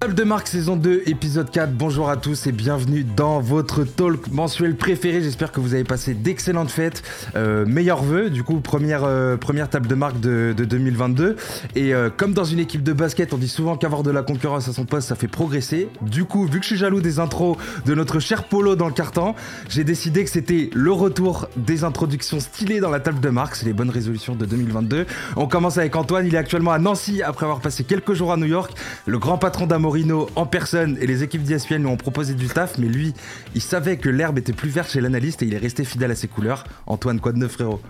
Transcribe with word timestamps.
Table 0.00 0.14
de 0.14 0.24
marque 0.24 0.48
saison 0.48 0.76
2, 0.76 1.02
épisode 1.06 1.50
4. 1.50 1.72
Bonjour 1.72 2.08
à 2.08 2.16
tous 2.16 2.46
et 2.46 2.52
bienvenue 2.52 3.04
dans 3.04 3.40
votre 3.40 3.84
talk 3.84 4.28
mensuel 4.30 4.76
préféré. 4.76 5.20
J'espère 5.22 5.52
que 5.52 5.60
vous 5.60 5.74
avez 5.74 5.84
passé 5.84 6.14
d'excellentes 6.14 6.70
fêtes. 6.70 7.02
Euh, 7.36 7.66
meilleurs 7.66 8.02
vœux, 8.02 8.30
du 8.30 8.42
coup, 8.42 8.60
première, 8.60 9.04
euh, 9.04 9.36
première 9.36 9.68
table 9.68 9.86
de 9.86 9.94
marque 9.94 10.20
de, 10.20 10.54
de 10.56 10.64
2022. 10.64 11.36
Et 11.74 11.94
euh, 11.94 12.08
comme 12.14 12.32
dans 12.32 12.44
une 12.44 12.60
équipe 12.60 12.82
de 12.82 12.92
basket, 12.92 13.34
on 13.34 13.36
dit 13.36 13.48
souvent 13.48 13.76
qu'avoir 13.76 14.02
de 14.02 14.10
la 14.10 14.22
concurrence 14.22 14.68
à 14.68 14.72
son 14.72 14.84
poste, 14.84 15.08
ça 15.08 15.16
fait 15.16 15.28
progresser. 15.28 15.88
Du 16.00 16.24
coup, 16.24 16.46
vu 16.46 16.60
que 16.60 16.64
je 16.64 16.68
suis 16.68 16.76
jaloux 16.76 17.00
des 17.00 17.18
intros 17.18 17.56
de 17.84 17.94
notre 17.94 18.20
cher 18.20 18.44
Polo 18.44 18.76
dans 18.76 18.88
le 18.88 18.94
carton, 18.94 19.34
j'ai 19.68 19.84
décidé 19.84 20.24
que 20.24 20.30
c'était 20.30 20.70
le 20.72 20.92
retour 20.92 21.48
des 21.56 21.84
introductions 21.84 22.40
stylées 22.40 22.80
dans 22.80 22.90
la 22.90 23.00
table 23.00 23.20
de 23.20 23.28
marque. 23.28 23.56
C'est 23.56 23.66
les 23.66 23.74
bonnes 23.74 23.90
résolutions 23.90 24.34
de 24.34 24.46
2022. 24.46 25.06
On 25.36 25.46
commence 25.46 25.76
avec 25.76 25.94
Antoine. 25.96 26.26
Il 26.26 26.34
est 26.34 26.38
actuellement 26.38 26.72
à 26.72 26.78
Nancy 26.78 27.22
après 27.22 27.44
avoir 27.44 27.60
passé 27.60 27.84
quelques 27.84 28.14
jours 28.14 28.32
à 28.32 28.36
New 28.36 28.46
York. 28.46 28.72
Le 29.06 29.18
grand 29.18 29.36
patron 29.38 29.66
d'Amorino 29.84 30.30
en 30.34 30.46
personne 30.46 30.96
et 30.98 31.06
les 31.06 31.22
équipes 31.22 31.42
d'ESPN 31.42 31.82
lui 31.82 31.86
ont 31.86 31.98
proposé 31.98 32.32
du 32.32 32.48
taf, 32.48 32.78
mais 32.78 32.86
lui, 32.86 33.12
il 33.54 33.60
savait 33.60 33.98
que 33.98 34.08
l'herbe 34.08 34.38
était 34.38 34.54
plus 34.54 34.70
verte 34.70 34.90
chez 34.90 35.02
l'analyste 35.02 35.42
et 35.42 35.46
il 35.46 35.52
est 35.52 35.58
resté 35.58 35.84
fidèle 35.84 36.10
à 36.10 36.14
ses 36.14 36.26
couleurs. 36.26 36.64
Antoine, 36.86 37.20
quoi 37.20 37.32
de 37.32 37.38
neuf, 37.38 37.52
frérot? 37.52 37.82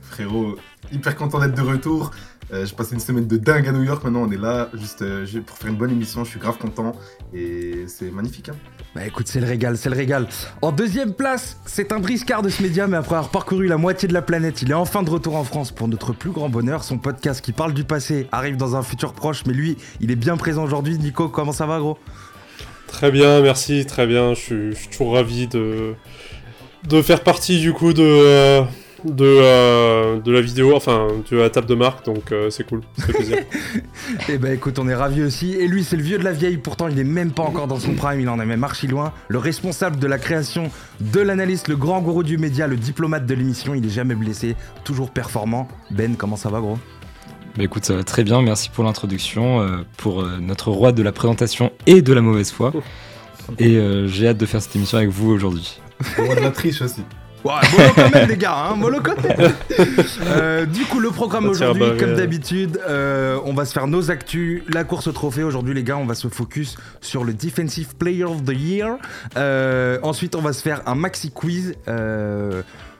Frérot, 0.00 0.56
hyper 0.90 1.14
content 1.14 1.38
d'être 1.38 1.54
de 1.54 1.60
retour. 1.60 2.12
Euh, 2.54 2.64
j'ai 2.64 2.74
passé 2.74 2.94
une 2.94 3.00
semaine 3.00 3.26
de 3.26 3.36
dingue 3.36 3.68
à 3.68 3.72
New 3.72 3.82
York. 3.82 4.02
Maintenant, 4.02 4.22
on 4.22 4.30
est 4.30 4.38
là 4.38 4.70
juste 4.72 5.02
euh, 5.02 5.26
pour 5.44 5.58
faire 5.58 5.68
une 5.68 5.76
bonne 5.76 5.90
émission. 5.90 6.24
Je 6.24 6.30
suis 6.30 6.40
grave 6.40 6.56
content 6.56 6.92
et 7.34 7.84
c'est 7.86 8.10
magnifique. 8.10 8.48
Hein. 8.48 8.56
Bah 8.94 9.06
écoute, 9.06 9.28
c'est 9.28 9.40
le 9.40 9.46
régal, 9.46 9.76
c'est 9.76 9.90
le 9.90 9.96
régal. 9.96 10.26
En 10.62 10.72
deuxième 10.72 11.12
place, 11.12 11.58
c'est 11.66 11.92
un 11.92 11.98
briscard 11.98 12.40
de 12.40 12.48
ce 12.48 12.62
média, 12.62 12.86
mais 12.86 12.96
après 12.96 13.16
avoir 13.16 13.30
parcouru 13.30 13.66
la 13.66 13.76
moitié 13.76 14.08
de 14.08 14.14
la 14.14 14.22
planète, 14.22 14.62
il 14.62 14.70
est 14.70 14.74
enfin 14.74 15.02
de 15.02 15.10
retour 15.10 15.36
en 15.36 15.44
France 15.44 15.70
pour 15.70 15.86
notre 15.86 16.14
plus 16.14 16.30
grand 16.30 16.48
bonheur. 16.48 16.82
Son 16.82 16.96
podcast 16.96 17.44
qui 17.44 17.52
parle 17.52 17.74
du 17.74 17.84
passé 17.84 18.26
arrive 18.32 18.56
dans 18.56 18.74
un 18.74 18.82
futur 18.82 19.12
proche, 19.12 19.44
mais 19.46 19.52
lui, 19.52 19.76
il 20.00 20.10
est 20.10 20.16
bien 20.16 20.38
présent 20.38 20.64
aujourd'hui. 20.64 20.98
Nico, 20.98 21.28
comment 21.28 21.52
ça 21.52 21.66
va, 21.66 21.78
gros? 21.78 21.98
Très 22.86 23.10
bien, 23.10 23.42
merci, 23.42 23.84
très 23.84 24.06
bien. 24.06 24.32
Je 24.32 24.72
suis, 24.72 24.88
toujours 24.88 25.14
ravi 25.14 25.46
de, 25.46 25.94
faire 27.02 27.22
partie 27.22 27.60
du 27.60 27.72
coup 27.72 27.92
de. 27.92 28.02
Euh, 28.02 28.62
de, 29.04 29.24
euh, 29.24 30.20
de 30.20 30.32
la 30.32 30.40
vidéo, 30.40 30.74
enfin 30.74 31.08
de 31.30 31.36
la 31.36 31.50
table 31.50 31.66
de 31.66 31.74
marque, 31.74 32.04
donc 32.04 32.32
euh, 32.32 32.50
c'est 32.50 32.64
cool, 32.64 32.80
ça 32.98 33.06
fait 33.06 33.12
plaisir. 33.12 33.38
Et 33.38 33.44
eh 34.30 34.38
ben 34.38 34.52
écoute, 34.52 34.78
on 34.78 34.88
est 34.88 34.94
ravis 34.94 35.22
aussi. 35.22 35.52
Et 35.52 35.68
lui, 35.68 35.84
c'est 35.84 35.96
le 35.96 36.02
vieux 36.02 36.18
de 36.18 36.24
la 36.24 36.32
vieille, 36.32 36.56
pourtant 36.56 36.88
il 36.88 36.98
est 36.98 37.04
même 37.04 37.32
pas 37.32 37.42
encore 37.42 37.66
dans 37.66 37.78
son 37.78 37.94
prime, 37.94 38.20
il 38.20 38.28
en 38.28 38.40
est 38.40 38.46
même 38.46 38.64
archi 38.64 38.86
loin. 38.86 39.12
Le 39.28 39.38
responsable 39.38 39.98
de 39.98 40.06
la 40.06 40.18
création 40.18 40.70
de 41.00 41.20
l'analyste, 41.20 41.68
le 41.68 41.76
grand 41.76 42.00
gourou 42.00 42.22
du 42.22 42.38
média, 42.38 42.66
le 42.66 42.76
diplomate 42.76 43.26
de 43.26 43.34
l'émission, 43.34 43.74
il 43.74 43.84
est 43.84 43.90
jamais 43.90 44.14
blessé, 44.14 44.56
toujours 44.84 45.10
performant. 45.10 45.68
Ben, 45.90 46.16
comment 46.16 46.36
ça 46.36 46.48
va, 46.48 46.60
gros? 46.60 46.78
Bah 47.56 47.64
écoute, 47.64 47.84
ça 47.86 47.94
va 47.94 48.04
très 48.04 48.22
bien, 48.22 48.42
merci 48.42 48.68
pour 48.68 48.84
l'introduction, 48.84 49.62
euh, 49.62 49.78
pour 49.96 50.22
notre 50.22 50.70
roi 50.70 50.92
de 50.92 51.02
la 51.02 51.12
présentation 51.12 51.72
et 51.86 52.02
de 52.02 52.12
la 52.12 52.20
mauvaise 52.20 52.50
foi. 52.50 52.72
Et 53.58 53.78
j'ai 54.06 54.28
hâte 54.28 54.38
de 54.38 54.46
faire 54.46 54.60
cette 54.60 54.76
émission 54.76 54.98
avec 54.98 55.10
vous 55.10 55.30
aujourd'hui. 55.30 55.80
Le 56.18 56.24
roi 56.24 56.34
de 56.34 56.40
la 56.40 56.50
triche 56.50 56.82
aussi. 56.82 57.02
Ouais, 57.46 57.52
mollo 57.70 57.92
quand 57.94 58.10
même, 58.10 58.28
les 58.28 58.36
gars, 58.36 58.56
hein, 58.56 58.74
mollo 58.74 59.00
quand 59.00 59.22
même. 59.22 59.52
Euh, 60.26 60.66
du 60.66 60.84
coup, 60.84 61.00
le 61.00 61.10
programme 61.10 61.48
aujourd'hui, 61.48 61.96
comme 61.98 62.14
d'habitude, 62.14 62.80
euh, 62.88 63.38
on 63.44 63.52
va 63.52 63.64
se 63.64 63.72
faire 63.72 63.86
nos 63.86 64.10
actus, 64.10 64.62
la 64.72 64.84
course 64.84 65.06
au 65.06 65.12
trophée. 65.12 65.42
Aujourd'hui, 65.42 65.74
les 65.74 65.82
gars, 65.82 65.96
on 65.96 66.06
va 66.06 66.14
se 66.14 66.28
focus 66.28 66.76
sur 67.00 67.24
le 67.24 67.32
Defensive 67.32 67.94
Player 67.96 68.24
of 68.24 68.44
the 68.44 68.52
Year. 68.52 68.96
Euh, 69.36 69.98
ensuite, 70.02 70.34
on 70.34 70.40
va 70.40 70.52
se 70.52 70.62
faire 70.62 70.82
un 70.86 70.94
maxi 70.94 71.30
quiz. 71.30 71.74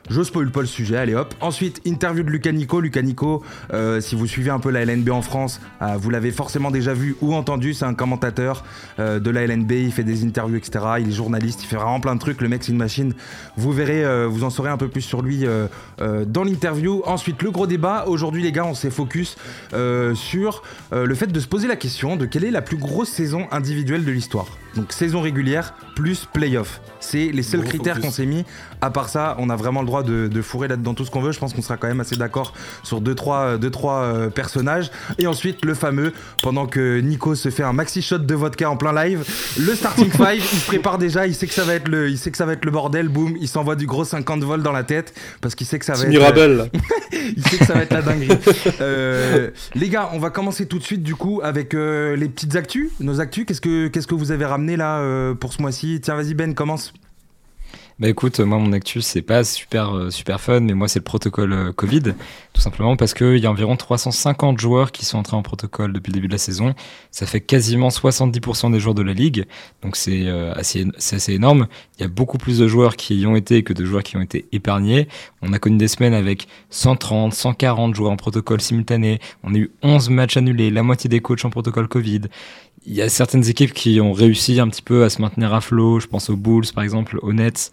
Je 0.09 0.23
spoil 0.23 0.51
pas 0.51 0.61
le 0.61 0.67
sujet, 0.67 0.97
allez 0.97 1.15
hop. 1.15 1.33
Ensuite, 1.41 1.81
interview 1.85 2.23
de 2.23 2.29
Lucas 2.29 2.51
Nico. 2.51 2.79
Lucas 2.79 3.01
Nico, 3.01 3.43
euh, 3.73 3.99
si 3.99 4.15
vous 4.15 4.25
suivez 4.25 4.49
un 4.49 4.59
peu 4.59 4.69
la 4.69 4.85
LNB 4.85 5.09
en 5.09 5.21
France, 5.21 5.59
euh, 5.81 5.97
vous 5.97 6.09
l'avez 6.09 6.31
forcément 6.31 6.71
déjà 6.71 6.93
vu 6.93 7.15
ou 7.21 7.33
entendu. 7.35 7.73
C'est 7.73 7.85
un 7.85 7.93
commentateur 7.93 8.63
euh, 8.99 9.19
de 9.19 9.29
la 9.29 9.45
LNB. 9.45 9.71
Il 9.71 9.91
fait 9.91 10.05
des 10.05 10.23
interviews, 10.23 10.57
etc. 10.57 10.85
Il 10.99 11.09
est 11.09 11.11
journaliste. 11.11 11.63
Il 11.63 11.67
fait 11.67 11.75
vraiment 11.75 11.99
plein 11.99 12.15
de 12.15 12.19
trucs. 12.19 12.41
Le 12.41 12.47
mec, 12.47 12.63
c'est 12.63 12.71
une 12.71 12.77
machine. 12.77 13.13
Vous 13.57 13.71
verrez, 13.71 14.27
vous 14.27 14.43
en 14.43 14.49
saurez 14.49 14.69
un 14.69 14.77
peu 14.77 14.87
plus 14.87 15.01
sur 15.01 15.21
lui 15.21 15.45
dans 15.99 16.43
l'interview. 16.43 17.01
Ensuite, 17.05 17.41
le 17.41 17.51
gros 17.51 17.67
débat. 17.67 18.05
Aujourd'hui, 18.07 18.43
les 18.43 18.51
gars, 18.51 18.65
on 18.65 18.75
s'est 18.75 18.89
focus 18.89 19.35
sur 20.13 20.63
le 20.91 21.15
fait 21.15 21.27
de 21.27 21.39
se 21.39 21.47
poser 21.47 21.67
la 21.67 21.75
question 21.75 22.15
de 22.15 22.25
quelle 22.25 22.45
est 22.45 22.51
la 22.51 22.61
plus 22.61 22.77
grosse 22.77 23.09
saison 23.09 23.47
individuelle 23.51 24.05
de 24.05 24.11
l'histoire. 24.11 24.47
Donc, 24.75 24.93
saison 24.93 25.21
régulière 25.21 25.73
plus 25.95 26.25
playoff. 26.31 26.81
C'est 26.99 27.31
les 27.31 27.43
seuls 27.43 27.63
critères 27.63 27.99
qu'on 27.99 28.11
s'est 28.11 28.25
mis. 28.25 28.45
À 28.81 28.91
part 28.91 29.09
ça, 29.09 29.35
on 29.39 29.49
a 29.49 29.55
vraiment 29.55 29.81
le 29.81 29.87
droit 29.87 30.03
de, 30.03 30.41
fourrer 30.41 30.67
là-dedans 30.67 30.93
tout 30.93 31.03
ce 31.03 31.11
qu'on 31.11 31.21
veut. 31.21 31.31
Je 31.31 31.39
pense 31.39 31.53
qu'on 31.53 31.61
sera 31.61 31.77
quand 31.77 31.87
même 31.87 31.99
assez 31.99 32.15
d'accord 32.15 32.53
sur 32.83 33.01
2-3 33.01 33.03
deux, 33.03 33.15
trois, 33.15 33.57
deux, 33.57 33.71
trois, 33.71 34.01
euh, 34.01 34.29
personnages. 34.29 34.91
Et 35.17 35.27
ensuite, 35.27 35.65
le 35.65 35.73
fameux, 35.73 36.13
pendant 36.43 36.67
que 36.67 36.99
Nico 36.99 37.35
se 37.35 37.49
fait 37.49 37.63
un 37.63 37.73
maxi 37.73 38.01
shot 38.01 38.19
de 38.19 38.35
vodka 38.35 38.69
en 38.69 38.77
plein 38.77 38.93
live, 38.93 39.25
le 39.59 39.73
starting 39.73 40.11
five, 40.11 40.35
il 40.35 40.59
se 40.59 40.65
prépare 40.65 40.97
déjà, 40.97 41.25
il 41.25 41.33
sait 41.33 41.47
que 41.47 41.53
ça 41.53 41.63
va 41.63 41.73
être 41.73 41.87
le, 41.87 42.09
il 42.09 42.17
sait 42.17 42.31
que 42.31 42.37
ça 42.37 42.45
va 42.45 42.53
être 42.53 42.65
le 42.65 42.71
bordel, 42.71 43.09
boum, 43.09 43.35
il 43.39 43.47
s'envoie 43.47 43.75
du 43.75 43.87
gros 43.87 44.05
50 44.05 44.43
volts 44.43 44.63
dans 44.63 44.71
la 44.71 44.83
tête 44.83 45.13
parce 45.41 45.55
qu'il 45.55 45.65
sait 45.65 45.79
que 45.79 45.85
ça 45.85 45.93
va 45.93 46.03
être. 46.03 46.09
Mirabel. 46.09 46.69
il 47.11 47.43
sait 47.47 47.57
que 47.57 47.65
ça 47.65 47.73
va 47.73 47.81
être 47.81 47.93
la 47.93 48.01
dinguerie. 48.01 48.37
Euh, 48.81 49.49
les 49.75 49.89
gars, 49.89 50.09
on 50.13 50.19
va 50.19 50.29
commencer 50.29 50.67
tout 50.67 50.77
de 50.77 50.83
suite 50.83 51.01
du 51.01 51.15
coup 51.15 51.41
avec 51.43 51.73
euh, 51.73 52.15
les 52.15 52.29
petites 52.29 52.55
actus, 52.55 52.91
nos 52.99 53.19
actus. 53.21 53.45
Qu'est-ce 53.45 53.61
que, 53.61 53.87
qu'est-ce 53.87 54.07
que 54.07 54.15
vous 54.15 54.31
avez 54.31 54.45
ramené 54.45 54.77
là 54.77 55.33
pour 55.35 55.53
ce 55.53 55.61
mois-ci? 55.61 55.99
Tiens, 56.01 56.15
vas-y 56.15 56.33
Ben, 56.33 56.53
commence. 56.53 56.93
Bah 57.99 58.07
écoute, 58.09 58.39
moi 58.41 58.59
mon 58.59 58.73
actu 58.73 59.01
c'est 59.01 59.23
pas 59.23 59.43
super 59.43 59.95
euh, 59.95 60.11
super 60.11 60.39
fun, 60.39 60.59
mais 60.59 60.75
moi 60.75 60.87
c'est 60.87 60.99
le 60.99 61.03
protocole 61.03 61.51
euh, 61.51 61.73
Covid, 61.73 62.13
tout 62.53 62.61
simplement 62.61 62.95
parce 62.95 63.15
qu'il 63.15 63.37
y 63.37 63.47
a 63.47 63.49
environ 63.49 63.75
350 63.75 64.59
joueurs 64.59 64.91
qui 64.91 65.03
sont 65.03 65.17
entrés 65.17 65.35
en 65.35 65.41
protocole 65.41 65.93
depuis 65.93 66.11
le 66.11 66.13
début 66.13 66.27
de 66.27 66.33
la 66.33 66.37
saison. 66.37 66.75
Ça 67.09 67.25
fait 67.25 67.41
quasiment 67.41 67.87
70% 67.87 68.71
des 68.71 68.79
joueurs 68.79 68.93
de 68.93 69.01
la 69.01 69.13
ligue, 69.13 69.47
donc 69.81 69.95
c'est 69.95 70.27
euh, 70.27 70.53
assez 70.53 70.85
c'est 70.99 71.15
assez 71.15 71.33
énorme. 71.33 71.65
Il 71.97 72.03
y 72.03 72.05
a 72.05 72.07
beaucoup 72.07 72.37
plus 72.37 72.59
de 72.59 72.67
joueurs 72.67 72.97
qui 72.97 73.15
y 73.15 73.25
ont 73.25 73.35
été 73.35 73.63
que 73.63 73.73
de 73.73 73.83
joueurs 73.83 74.03
qui 74.03 74.15
ont 74.15 74.21
été 74.21 74.45
épargnés. 74.51 75.07
On 75.41 75.51
a 75.51 75.57
connu 75.57 75.77
des 75.77 75.87
semaines 75.87 76.13
avec 76.13 76.47
130, 76.69 77.33
140 77.33 77.95
joueurs 77.95 78.11
en 78.11 78.15
protocole 78.15 78.61
simultané. 78.61 79.19
On 79.41 79.55
a 79.55 79.57
eu 79.57 79.71
11 79.81 80.11
matchs 80.11 80.37
annulés, 80.37 80.69
la 80.69 80.83
moitié 80.83 81.09
des 81.09 81.19
coachs 81.19 81.45
en 81.45 81.49
protocole 81.49 81.87
Covid 81.87 82.21
il 82.87 82.95
y 82.95 83.01
a 83.01 83.09
certaines 83.09 83.47
équipes 83.49 83.73
qui 83.73 83.99
ont 83.99 84.13
réussi 84.13 84.61
un 84.61 84.69
petit 84.69 84.81
peu 84.81 85.03
à 85.03 85.09
se 85.09 85.21
maintenir 85.21 85.53
à 85.53 85.59
flot. 85.59 85.99
Je 85.99 86.07
pense 86.07 86.29
aux 86.29 86.37
Bulls, 86.37 86.65
par 86.73 86.85
exemple, 86.85 87.19
aux 87.21 87.33
Nets. 87.33 87.71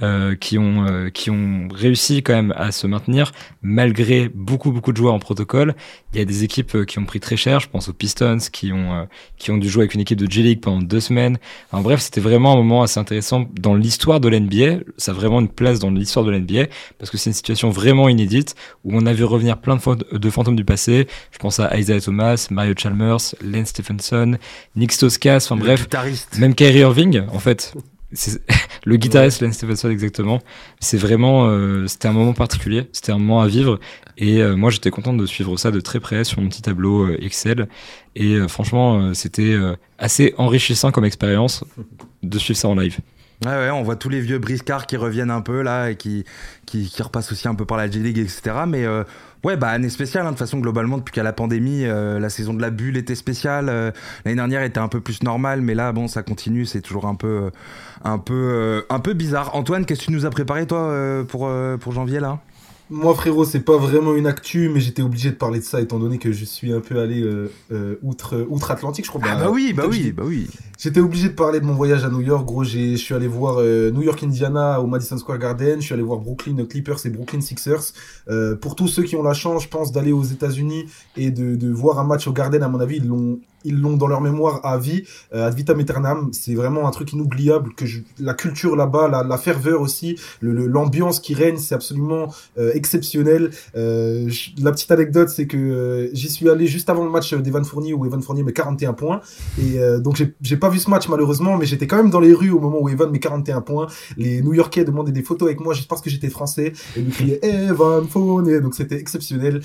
Euh, 0.00 0.34
qui 0.36 0.56
ont 0.56 0.86
euh, 0.86 1.10
qui 1.10 1.28
ont 1.28 1.68
réussi 1.70 2.22
quand 2.22 2.32
même 2.32 2.54
à 2.56 2.72
se 2.72 2.86
maintenir 2.86 3.30
malgré 3.60 4.30
beaucoup 4.30 4.72
beaucoup 4.72 4.90
de 4.90 4.96
joueurs 4.96 5.12
en 5.12 5.18
protocole. 5.18 5.74
Il 6.14 6.18
y 6.18 6.22
a 6.22 6.24
des 6.24 6.44
équipes 6.44 6.74
euh, 6.76 6.84
qui 6.86 6.98
ont 6.98 7.04
pris 7.04 7.20
très 7.20 7.36
cher. 7.36 7.60
Je 7.60 7.68
pense 7.68 7.90
aux 7.90 7.92
Pistons 7.92 8.38
qui 8.50 8.72
ont 8.72 9.06
qui 9.36 9.50
ont 9.50 9.58
dû 9.58 9.68
jouer 9.68 9.82
avec 9.82 9.92
une 9.92 10.00
équipe 10.00 10.18
de 10.18 10.30
G 10.30 10.42
League 10.42 10.62
pendant 10.62 10.80
deux 10.80 11.00
semaines. 11.00 11.36
En 11.72 11.82
bref, 11.82 12.00
c'était 12.00 12.22
vraiment 12.22 12.54
un 12.54 12.56
moment 12.56 12.82
assez 12.82 12.98
intéressant 12.98 13.46
dans 13.60 13.74
l'histoire 13.74 14.18
de 14.18 14.30
l'NBA. 14.30 14.82
Ça 14.96 15.10
a 15.10 15.14
vraiment 15.14 15.40
une 15.40 15.50
place 15.50 15.78
dans 15.78 15.90
l'histoire 15.90 16.24
de 16.24 16.30
l'NBA 16.30 16.68
parce 16.98 17.10
que 17.10 17.18
c'est 17.18 17.28
une 17.28 17.34
situation 17.34 17.68
vraiment 17.68 18.08
inédite 18.08 18.54
où 18.84 18.96
on 18.96 19.04
a 19.04 19.12
vu 19.12 19.24
revenir 19.24 19.60
plein 19.60 19.76
de, 19.76 20.16
de 20.18 20.30
fantômes 20.30 20.56
du 20.56 20.64
passé. 20.64 21.06
Je 21.32 21.38
pense 21.38 21.60
à 21.60 21.78
Isaiah 21.78 22.00
Thomas, 22.00 22.46
Mario 22.50 22.72
Chalmers, 22.78 23.34
Len 23.42 23.66
Stephenson, 23.66 24.38
Nick 24.74 24.92
Stoskas. 24.92 25.48
Enfin 25.50 25.56
bref, 25.56 25.86
même 26.38 26.54
Kyrie 26.54 26.78
Irving 26.78 27.24
en 27.30 27.38
fait 27.38 27.74
le 28.84 28.96
guitariste 28.96 29.40
Len 29.40 29.52
Stevenson 29.52 29.90
exactement. 29.90 30.40
C'est 30.80 30.96
vraiment, 30.96 31.46
euh, 31.46 31.86
c'était 31.86 32.08
un 32.08 32.12
moment 32.12 32.32
particulier, 32.32 32.88
c'était 32.92 33.12
un 33.12 33.18
moment 33.18 33.40
à 33.40 33.46
vivre. 33.46 33.80
Et 34.18 34.42
euh, 34.42 34.56
moi, 34.56 34.70
j'étais 34.70 34.90
content 34.90 35.14
de 35.14 35.26
suivre 35.26 35.56
ça 35.56 35.70
de 35.70 35.80
très 35.80 36.00
près 36.00 36.24
sur 36.24 36.40
mon 36.40 36.48
petit 36.48 36.62
tableau 36.62 37.06
euh, 37.06 37.24
Excel. 37.24 37.68
Et 38.14 38.38
franchement, 38.46 39.14
c'était 39.14 39.56
assez 39.98 40.34
enrichissant 40.36 40.90
comme 40.90 41.06
expérience 41.06 41.64
de 42.22 42.38
suivre 42.38 42.58
ça 42.58 42.68
en 42.68 42.74
live. 42.74 42.98
Ouais, 43.44 43.50
ouais, 43.50 43.70
on 43.70 43.82
voit 43.82 43.96
tous 43.96 44.08
les 44.08 44.20
vieux 44.20 44.38
briscards 44.38 44.86
qui 44.86 44.96
reviennent 44.96 45.30
un 45.30 45.40
peu 45.40 45.62
là 45.62 45.90
et 45.90 45.96
qui, 45.96 46.24
qui, 46.64 46.88
qui 46.88 47.02
repassent 47.02 47.32
aussi 47.32 47.48
un 47.48 47.54
peu 47.54 47.64
par 47.64 47.76
la 47.76 47.90
G-League, 47.90 48.18
etc. 48.18 48.52
Mais 48.68 48.86
Ouais, 49.44 49.56
bah 49.56 49.70
année 49.70 49.88
spéciale, 49.88 50.22
hein, 50.22 50.26
de 50.26 50.30
toute 50.30 50.38
façon, 50.38 50.60
globalement, 50.60 50.98
depuis 50.98 51.10
qu'à 51.10 51.24
la 51.24 51.32
pandémie, 51.32 51.84
euh, 51.84 52.20
la 52.20 52.30
saison 52.30 52.54
de 52.54 52.62
la 52.62 52.70
bulle 52.70 52.96
était 52.96 53.16
spéciale. 53.16 53.68
Euh, 53.68 53.90
l'année 54.24 54.36
dernière 54.36 54.62
était 54.62 54.78
un 54.78 54.86
peu 54.86 55.00
plus 55.00 55.24
normale, 55.24 55.62
mais 55.62 55.74
là, 55.74 55.90
bon, 55.90 56.06
ça 56.06 56.22
continue, 56.22 56.64
c'est 56.64 56.80
toujours 56.80 57.06
un 57.06 57.16
peu, 57.16 57.26
euh, 57.26 57.50
un 58.04 58.18
peu, 58.18 58.84
un 58.88 59.00
peu 59.00 59.14
bizarre. 59.14 59.56
Antoine, 59.56 59.84
qu'est-ce 59.84 60.02
que 60.02 60.04
tu 60.06 60.12
nous 60.12 60.26
as 60.26 60.30
préparé, 60.30 60.66
toi, 60.66 61.24
pour, 61.28 61.50
pour 61.80 61.92
janvier, 61.92 62.20
là? 62.20 62.38
Moi, 62.92 63.14
frérot, 63.14 63.44
c'est 63.44 63.60
pas 63.60 63.78
vraiment 63.78 64.14
une 64.14 64.26
actu, 64.26 64.68
mais 64.68 64.78
j'étais 64.78 65.00
obligé 65.00 65.30
de 65.30 65.34
parler 65.34 65.58
de 65.58 65.64
ça 65.64 65.80
étant 65.80 65.98
donné 65.98 66.18
que 66.18 66.30
je 66.30 66.44
suis 66.44 66.72
un 66.72 66.80
peu 66.80 67.00
allé 67.00 67.22
euh, 67.22 67.50
euh, 67.72 67.96
outre, 68.02 68.46
outre-Atlantique, 68.50 69.06
je 69.06 69.10
crois. 69.10 69.22
Ah 69.24 69.36
bah, 69.36 69.50
oui, 69.50 69.72
bah 69.72 69.84
oui, 69.88 70.12
bah 70.12 70.24
oui. 70.26 70.46
J'étais 70.78 71.00
obligé 71.00 71.30
de 71.30 71.34
parler 71.34 71.60
de 71.60 71.64
mon 71.64 71.72
voyage 71.72 72.04
à 72.04 72.10
New 72.10 72.20
York. 72.20 72.44
Gros, 72.44 72.64
je 72.64 72.96
suis 72.96 73.14
allé 73.14 73.26
voir 73.26 73.56
euh, 73.58 73.90
New 73.90 74.02
York, 74.02 74.22
Indiana 74.22 74.80
au 74.80 74.86
Madison 74.86 75.16
Square 75.16 75.38
Garden. 75.38 75.80
Je 75.80 75.86
suis 75.86 75.94
allé 75.94 76.02
voir 76.02 76.18
Brooklyn 76.18 76.64
Clippers 76.66 77.06
et 77.06 77.08
Brooklyn 77.08 77.40
Sixers. 77.40 77.92
pour 78.60 78.76
tous 78.76 78.88
ceux 78.88 79.04
qui 79.04 79.16
ont 79.16 79.22
la 79.22 79.34
chance, 79.34 79.62
je 79.62 79.68
pense, 79.68 79.90
d'aller 79.90 80.12
aux 80.12 80.24
États-Unis 80.24 80.84
et 81.16 81.30
de, 81.30 81.56
de 81.56 81.70
voir 81.70 81.98
un 81.98 82.04
match 82.04 82.28
au 82.28 82.32
Garden, 82.32 82.62
à 82.62 82.68
mon 82.68 82.80
avis, 82.80 82.98
ils 82.98 83.08
l'ont 83.08 83.40
ils 83.64 83.80
l'ont 83.80 83.96
dans 83.96 84.06
leur 84.06 84.20
mémoire 84.20 84.64
à 84.64 84.78
vie, 84.78 85.04
euh, 85.34 85.46
ad 85.46 85.54
vitam 85.54 85.78
aeternam. 85.80 86.30
C'est 86.32 86.54
vraiment 86.54 86.86
un 86.86 86.90
truc 86.90 87.12
inoubliable 87.12 87.74
que 87.74 87.84
la 88.18 88.34
culture 88.34 88.76
là-bas, 88.76 89.08
la, 89.08 89.22
la, 89.22 89.38
ferveur 89.38 89.80
aussi, 89.80 90.18
l'ambiance 90.40 91.20
qui 91.20 91.34
règne, 91.34 91.56
c'est 91.56 91.74
absolument 91.74 92.32
euh, 92.58 92.72
exceptionnel. 92.82 93.50
Euh, 93.76 94.28
la 94.60 94.72
petite 94.72 94.90
anecdote, 94.90 95.28
c'est 95.28 95.46
que 95.46 95.56
euh, 95.56 96.10
j'y 96.12 96.28
suis 96.28 96.48
allé 96.48 96.66
juste 96.66 96.90
avant 96.90 97.04
le 97.04 97.10
match 97.10 97.32
d'Evan 97.32 97.64
Fournier 97.64 97.94
où 97.94 98.04
Evan 98.04 98.20
Fournier 98.20 98.42
met 98.42 98.52
41 98.52 98.92
points. 98.92 99.20
Et 99.60 99.78
euh, 99.78 100.00
donc 100.00 100.20
j'ai 100.40 100.56
pas 100.56 100.68
vu 100.68 100.80
ce 100.80 100.90
match 100.90 101.08
malheureusement, 101.08 101.56
mais 101.56 101.64
j'étais 101.64 101.86
quand 101.86 101.96
même 101.96 102.10
dans 102.10 102.18
les 102.18 102.34
rues 102.34 102.50
au 102.50 102.58
moment 102.58 102.78
où 102.80 102.88
Evan 102.88 103.08
met 103.10 103.20
41 103.20 103.60
points. 103.60 103.86
Les 104.16 104.42
New-Yorkais 104.42 104.84
demandaient 104.84 105.12
des 105.12 105.22
photos 105.22 105.46
avec 105.46 105.60
moi 105.60 105.74
juste 105.74 105.88
parce 105.88 106.02
que 106.02 106.10
j'étais 106.10 106.28
français 106.28 106.72
et 106.96 107.02
me 107.02 107.10
criaient 107.10 107.40
Evan 107.42 108.08
Fournier. 108.08 108.60
Donc 108.60 108.74
c'était 108.74 108.98
exceptionnel. 108.98 109.62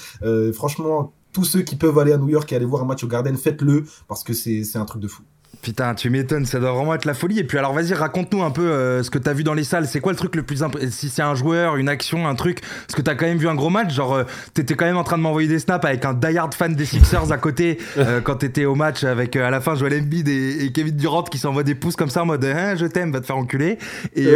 franchement, 0.53 1.13
tous 1.33 1.45
ceux 1.45 1.61
qui 1.61 1.75
peuvent 1.75 1.97
aller 1.97 2.13
à 2.13 2.17
New 2.17 2.29
York 2.29 2.51
et 2.53 2.55
aller 2.55 2.65
voir 2.65 2.83
un 2.83 2.85
match 2.85 3.03
au 3.03 3.07
Garden, 3.07 3.35
faites-le 3.35 3.85
parce 4.07 4.23
que 4.23 4.33
c'est 4.33 4.75
un 4.75 4.85
truc 4.85 5.01
de 5.01 5.07
fou. 5.07 5.23
Putain, 5.61 5.95
tu 5.95 6.09
m'étonnes, 6.09 6.45
ça 6.45 6.59
doit 6.59 6.71
vraiment 6.71 6.93
être 6.93 7.05
la 7.05 7.13
folie. 7.13 7.39
Et 7.39 7.43
puis 7.43 7.57
alors 7.57 7.73
vas-y, 7.73 7.93
raconte-nous 7.93 8.43
un 8.43 8.51
peu 8.51 8.61
euh, 8.61 9.03
ce 9.03 9.09
que 9.09 9.17
t'as 9.17 9.33
vu 9.33 9.43
dans 9.43 9.53
les 9.53 9.63
salles. 9.63 9.87
C'est 9.87 9.99
quoi 9.99 10.11
le 10.11 10.17
truc 10.17 10.35
le 10.35 10.43
plus 10.43 10.63
important 10.63 10.87
Si 10.89 11.09
c'est 11.09 11.21
un 11.21 11.35
joueur, 11.35 11.75
une 11.75 11.89
action, 11.89 12.27
un 12.27 12.35
truc, 12.35 12.61
parce 12.61 12.95
que 12.95 13.01
t'as 13.01 13.15
quand 13.15 13.25
même 13.25 13.37
vu 13.37 13.47
un 13.47 13.55
gros 13.55 13.69
match. 13.69 13.93
Genre, 13.93 14.13
euh, 14.13 14.23
t'étais 14.53 14.75
quand 14.75 14.85
même 14.85 14.97
en 14.97 15.03
train 15.03 15.17
de 15.17 15.23
m'envoyer 15.23 15.47
des 15.47 15.59
snaps 15.59 15.83
avec 15.85 16.05
un 16.05 16.13
die-hard 16.13 16.53
fan 16.53 16.73
des 16.73 16.85
Sixers 16.85 17.31
à 17.31 17.37
côté 17.37 17.79
euh, 17.97 18.21
quand 18.21 18.35
t'étais 18.35 18.65
au 18.65 18.75
match 18.75 19.03
avec 19.03 19.35
à 19.35 19.49
la 19.49 19.61
fin 19.61 19.75
Joel 19.75 20.01
Embiid 20.01 20.27
et, 20.27 20.71
Kevin 20.73 20.95
Durant 20.95 21.23
qui 21.23 21.37
s'envoient 21.37 21.63
des 21.63 21.75
pouces 21.75 21.95
comme 21.95 22.09
ça 22.09 22.21
en 22.21 22.25
mode 22.25 22.45
hein, 22.45 22.75
je 22.75 22.85
t'aime, 22.85 23.11
va 23.11 23.19
te 23.19 23.25
faire 23.25 23.37
enculer. 23.37 23.77
Et 24.15 24.27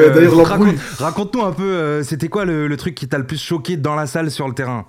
raconte, 0.99 1.35
nous 1.35 1.43
un 1.43 1.51
peu, 1.51 2.03
c'était 2.03 2.27
quoi 2.27 2.45
le 2.45 2.75
truc 2.77 2.95
qui 2.95 3.07
t'a 3.07 3.17
le 3.17 3.25
plus 3.25 3.41
choqué 3.41 3.77
dans 3.77 3.95
la 3.95 4.07
salle 4.07 4.31
sur 4.31 4.47
le 4.47 4.53
terrain? 4.53 4.85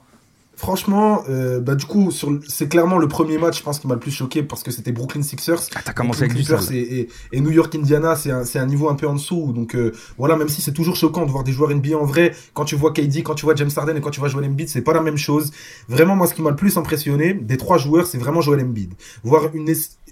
Franchement, 0.62 1.24
euh, 1.28 1.58
bah 1.58 1.74
du 1.74 1.86
coup, 1.86 2.12
c'est 2.46 2.68
clairement 2.68 2.98
le 2.98 3.08
premier 3.08 3.36
match, 3.36 3.58
je 3.58 3.64
pense, 3.64 3.80
qui 3.80 3.88
m'a 3.88 3.94
le 3.94 4.00
plus 4.00 4.12
choqué 4.12 4.44
parce 4.44 4.62
que 4.62 4.70
c'était 4.70 4.92
Brooklyn 4.92 5.22
Sixers. 5.22 5.58
Ah, 5.74 5.80
t'as 5.84 5.92
commencé 5.92 6.22
avec 6.22 6.36
Sixers 6.36 6.70
et, 6.70 7.08
et, 7.32 7.40
New 7.40 7.50
York 7.50 7.74
Indiana, 7.74 8.14
c'est 8.14 8.30
un, 8.30 8.44
un, 8.54 8.66
niveau 8.66 8.88
un 8.88 8.94
peu 8.94 9.08
en 9.08 9.14
dessous. 9.14 9.52
Donc 9.52 9.74
euh, 9.74 9.90
voilà, 10.18 10.36
même 10.36 10.48
si 10.48 10.62
c'est 10.62 10.70
toujours 10.70 10.94
choquant 10.94 11.26
de 11.26 11.32
voir 11.32 11.42
des 11.42 11.50
joueurs 11.50 11.74
NBA 11.74 11.96
en 11.96 12.04
vrai, 12.04 12.32
quand 12.54 12.64
tu 12.64 12.76
vois 12.76 12.92
KD, 12.92 13.24
quand 13.24 13.34
tu 13.34 13.44
vois 13.44 13.56
James 13.56 13.72
Harden 13.74 13.96
et 13.96 14.00
quand 14.00 14.12
tu 14.12 14.20
vois 14.20 14.28
Joel 14.28 14.44
Embiid, 14.44 14.68
c'est 14.68 14.82
pas 14.82 14.92
la 14.92 15.00
même 15.00 15.16
chose. 15.16 15.50
Vraiment, 15.88 16.14
moi, 16.14 16.28
ce 16.28 16.34
qui 16.34 16.42
m'a 16.42 16.50
le 16.50 16.56
plus 16.56 16.76
impressionné 16.76 17.34
des 17.34 17.56
trois 17.56 17.78
joueurs, 17.78 18.06
c'est 18.06 18.18
vraiment 18.18 18.40
Joel 18.40 18.60
Embiid. 18.60 18.94
Voir 19.24 19.48
une, 19.54 19.68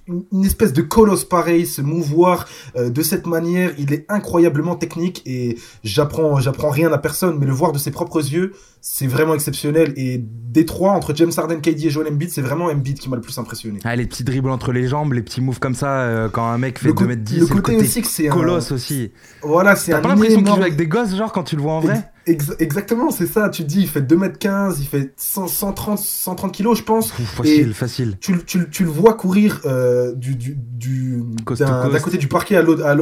une 0.07 0.45
espèce 0.45 0.73
de 0.73 0.83
colosse 0.83 1.25
pareil, 1.25 1.67
se 1.67 1.83
mouvoir 1.83 2.49
euh, 2.77 2.91
de 2.91 3.03
cette 3.03 3.27
manière, 3.27 3.73
il 3.79 3.93
est 3.93 4.05
incroyablement 4.09 4.77
technique 4.77 5.23
et 5.27 5.59
j'apprends 5.85 6.41
j'apprends 6.41 6.71
rien 6.71 6.93
à 6.93 6.99
personne, 6.99 7.39
mais 7.39 7.47
le 7.47 7.53
voir 7.53 7.73
de 7.73 7.79
ses 7.79 7.91
propres 7.91 8.19
yeux, 8.19 8.53
c'est 8.81 9.07
vraiment 9.07 9.35
exceptionnel. 9.35 9.93
Et 9.97 10.19
des 10.19 10.65
trois, 10.65 10.93
entre 10.93 11.15
James 11.15 11.33
Harden, 11.37 11.61
KD 11.61 11.85
et 11.85 11.91
Joel 11.91 12.13
Embiid, 12.13 12.31
c'est 12.31 12.43
vraiment 12.43 12.67
Embiid 12.67 12.99
qui 12.99 13.09
m'a 13.09 13.17
le 13.17 13.23
plus 13.23 13.39
impressionné. 13.39 13.79
Ah, 13.85 13.95
les 13.95 14.07
petits 14.07 14.25
dribbles 14.25 14.51
entre 14.51 14.73
les 14.73 14.89
jambes, 14.89 15.13
les 15.13 15.23
petits 15.23 15.41
moves 15.41 15.61
comme 15.61 15.75
ça, 15.75 16.01
euh, 16.01 16.29
quand 16.29 16.47
un 16.47 16.59
mec 16.59 16.79
fait 16.79 16.91
2m10, 16.91 17.41
le, 17.41 17.47
côté, 17.47 17.77
aussi 17.77 18.03
que 18.03 18.09
c'est 18.09 18.29
colosse 18.29 18.73
aussi. 18.73 19.13
Voilà, 19.43 19.77
c'est 19.77 19.93
un 19.93 20.01
pas 20.01 20.09
l'impression 20.09 20.43
qu'il 20.43 20.55
joue 20.55 20.63
avec 20.63 20.77
des 20.77 20.87
gosses, 20.87 21.15
genre, 21.15 21.33
quand 21.33 21.45
tu 21.45 21.57
le 21.57 21.63
vois 21.63 21.75
en 21.75 21.81
vrai? 21.81 22.10
Exactement, 22.27 23.11
c'est 23.11 23.27
ça. 23.27 23.49
Tu 23.49 23.65
dis, 23.65 23.83
il 23.83 23.89
fait 23.89 24.01
2m15, 24.01 24.77
il 24.81 24.87
fait 24.87 25.13
130, 25.17 25.99
130 25.99 26.53
kilos, 26.53 26.79
je 26.79 26.83
pense. 26.83 27.11
facile, 27.11 27.75
facile. 27.75 28.17
Tu, 28.21 28.45
tu, 28.45 28.69
tu, 28.71 28.85
le 28.85 28.91
vois 28.91 29.15
courir 29.15 29.61
euh, 29.65 30.13
du, 30.15 30.35
du, 30.37 30.57
du 30.57 31.23
d'un 31.59 31.99
côté 32.01 32.19
du 32.19 32.29
parquet 32.29 32.57
à 32.57 32.63
l'autre, 32.63 32.85
à 32.85 32.95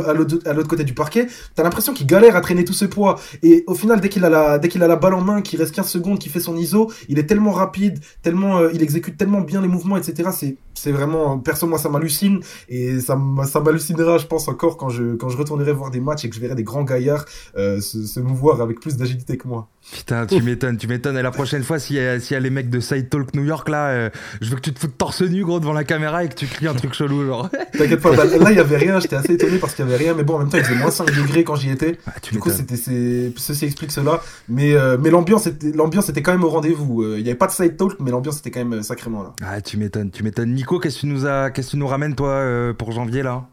l'autre 0.53 0.69
côté 0.69 0.85
du 0.85 0.95
parquet. 0.95 1.27
T'as 1.55 1.63
l'impression 1.63 1.93
qu'il 1.93 2.07
galère 2.07 2.37
à 2.37 2.41
traîner 2.41 2.65
tout 2.65 2.73
ce 2.73 2.85
poids. 2.85 3.19
Et 3.43 3.65
au 3.67 3.75
final, 3.75 4.01
dès 4.01 4.09
qu'il 4.09 4.25
a 4.25 4.31
la, 4.31 4.59
dès 4.59 4.69
qu'il 4.69 4.83
a 4.83 4.89
la 4.89 4.97
balle 4.97 5.15
en 5.15 5.21
main, 5.23 5.43
qu'il 5.43 5.59
reste 5.59 5.75
15 5.75 5.89
secondes, 5.89 6.19
qu'il 6.19 6.33
fait 6.33 6.41
son 6.41 6.57
ISO, 6.57 6.91
il 7.09 7.19
est 7.19 7.27
tellement 7.27 7.53
rapide, 7.53 7.99
tellement, 8.23 8.59
euh, 8.59 8.71
il 8.73 8.83
exécute 8.83 9.17
tellement 9.17 9.41
bien 9.41 9.61
les 9.61 9.69
mouvements, 9.69 9.97
etc. 9.97 10.31
C'est, 10.33 10.57
c'est 10.75 10.93
vraiment, 10.93 11.39
perso, 11.39 11.67
moi, 11.67 11.79
ça 11.79 11.89
m'hallucine. 11.89 12.41
Et 12.69 13.01
ça, 13.01 13.19
ça 13.47 13.61
m'hallucinera, 13.61 14.19
je 14.19 14.27
pense, 14.27 14.49
encore 14.49 14.77
quand 14.77 14.89
je, 14.89 15.15
quand 15.15 15.29
je 15.29 15.37
retournerai 15.37 15.73
voir 15.73 15.91
des 15.91 16.01
matchs 16.01 16.25
et 16.25 16.29
que 16.29 16.35
je 16.35 16.41
verrai 16.41 16.55
des 16.55 16.65
grands 16.65 16.85
gaillards 16.85 17.25
euh, 17.57 17.81
se, 17.81 18.05
se 18.05 18.21
mouvoir 18.21 18.61
avec 18.61 18.81
plus 18.81 18.97
d'agilité 18.97 19.18
que 19.25 19.49
moi. 19.49 19.69
Putain, 19.93 20.27
tu 20.27 20.43
m'étonnes, 20.43 20.77
tu 20.77 20.87
m'étonnes. 20.87 21.17
Et 21.17 21.23
la 21.23 21.31
prochaine 21.31 21.63
fois, 21.63 21.79
s'il 21.79 21.97
y, 21.97 22.01
a 22.01 22.41
les 22.41 22.51
mecs 22.51 22.71
de 22.71 22.81
Side 22.81 23.09
Talk 23.09 23.35
New 23.35 23.45
York 23.45 23.69
là, 23.69 23.89
euh, 23.89 24.11
je 24.41 24.51
veux 24.51 24.57
que 24.57 24.61
tu 24.61 24.73
te 24.73 24.79
foutes 24.79 24.97
torse 24.99 25.23
nu 25.23 25.45
gros 25.45 25.61
devant 25.61 25.73
la 25.73 25.85
caméra 25.85 26.25
et 26.25 26.29
que 26.29 26.35
tu 26.35 26.47
cries 26.47 26.69
un 26.69 26.75
truc 26.75 26.95
chelou 26.95 27.27
genre. 27.27 27.49
T'inquiète 27.73 28.01
pas, 28.01 28.15
bah, 28.15 28.25
là 28.25 28.51
il 28.51 28.57
y 28.57 28.61
avait 28.61 28.77
rien, 28.77 29.01
j'étais 29.01 29.17
assez 29.17 29.35
étonné 29.35 29.59
parce 29.59 29.75
qu'il 29.75 29.85
y 29.85 29.89
avait 29.89 29.97
rien, 29.97 30.15
mais 30.15 30.25
bon 30.25 30.37
en 30.37 30.39
même 30.41 30.49
temps 30.49 30.59
il 30.59 30.65
faisait 30.65 30.79
moins 30.79 30.91
5 30.91 31.07
degrés 31.15 31.45
quand 31.45 31.57
j'y 31.57 31.71
étais. 31.71 31.99
Ah, 32.07 32.13
du 32.31 32.39
coup 32.39 32.51
c'était 32.51 32.77
ceci 32.77 33.65
explique 33.65 33.93
cela, 33.93 34.21
mais 34.49 34.73
euh, 34.75 34.97
mais 35.01 35.11
l'ambiance 35.11 35.47
était 35.47 35.73
l'ambiance 35.73 36.09
était 36.09 36.23
quand 36.23 36.33
même 36.33 36.45
au 36.45 36.51
rendez-vous. 36.51 37.03
Euh, 37.03 37.17
il 37.19 37.27
y 37.27 37.31
avait 37.31 37.39
pas 37.39 37.47
de 37.47 37.53
Side 37.53 37.77
Talk, 37.77 37.95
mais 38.01 38.11
l'ambiance 38.11 38.39
était 38.39 38.51
quand 38.51 38.65
même 38.65 38.83
sacrément 38.83 39.23
là. 39.23 39.33
Ah 39.43 39.61
tu 39.61 39.77
m'étonnes, 39.77 40.11
tu 40.11 40.23
m'étonnes. 40.23 40.55
Nico, 40.55 40.79
qu'est-ce 40.79 40.97
que 40.97 41.01
tu 41.01 41.07
nous 41.07 41.27
as, 41.27 41.51
qu'est-ce 41.51 41.69
que 41.69 41.73
tu 41.73 41.79
nous 41.79 41.87
ramènes 41.87 42.15
toi 42.15 42.43
pour 42.77 42.93
janvier 42.93 43.23
là? 43.23 43.49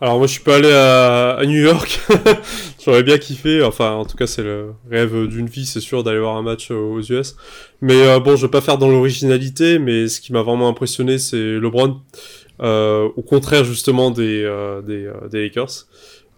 Alors 0.00 0.16
moi 0.16 0.26
je 0.26 0.32
suis 0.32 0.42
pas 0.42 0.56
allé 0.56 0.72
à, 0.72 1.42
New 1.44 1.60
York, 1.60 2.00
j'aurais 2.84 3.02
bien 3.02 3.18
kiffé, 3.18 3.62
enfin 3.62 3.92
en 3.92 4.06
tout 4.06 4.16
cas 4.16 4.26
c'est 4.26 4.42
le 4.42 4.72
rêve 4.90 5.26
d'une 5.26 5.46
vie 5.46 5.66
c'est 5.66 5.80
sûr 5.80 6.02
d'aller 6.02 6.20
voir 6.20 6.36
un 6.36 6.42
match 6.42 6.70
aux 6.70 7.00
US. 7.00 7.36
Mais 7.82 8.06
euh, 8.06 8.18
bon 8.18 8.34
je 8.34 8.46
vais 8.46 8.50
pas 8.50 8.62
faire 8.62 8.78
dans 8.78 8.88
l'originalité, 8.88 9.78
mais 9.78 10.08
ce 10.08 10.22
qui 10.22 10.32
m'a 10.32 10.40
vraiment 10.40 10.68
impressionné 10.68 11.18
c'est 11.18 11.36
LeBron, 11.36 12.00
euh, 12.62 13.10
au 13.14 13.20
contraire 13.20 13.64
justement 13.64 14.10
des, 14.10 14.42
euh, 14.42 14.80
des, 14.80 15.10
des, 15.30 15.42
Lakers. 15.42 15.86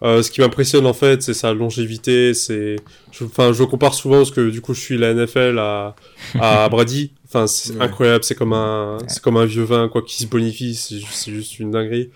ce 0.03 0.29
qui 0.29 0.41
m'impressionne 0.41 0.85
en 0.85 0.93
fait 0.93 1.23
c'est 1.23 1.35
sa 1.35 1.55
longévité, 1.55 2.35
c'est, 2.35 2.77
enfin 3.23 3.53
je, 3.53 3.63
compare 3.63 3.95
souvent 3.95 4.17
parce 4.17 4.33
que 4.33 4.51
du 4.51 4.61
coup 4.61 4.75
je 4.75 4.81
suis 4.81 4.99
la 4.99 5.15
NFL 5.15 5.61
à, 5.61 5.95
à 6.41 6.69
Brady, 6.71 7.13
enfin 7.29 7.47
c'est 7.47 7.81
incroyable, 7.81 8.25
c'est 8.25 8.35
comme 8.35 8.55
un, 8.55 8.99
c'est 9.07 9.23
comme 9.23 9.37
un 9.37 9.45
vieux 9.45 9.63
vin 9.63 9.89
quoi 9.89 10.03
qui 10.03 10.21
se 10.21 10.27
bonifie, 10.27 10.75
c'est 10.75 11.31
juste 11.31 11.61
une 11.61 11.71
dinguerie. 11.71 12.11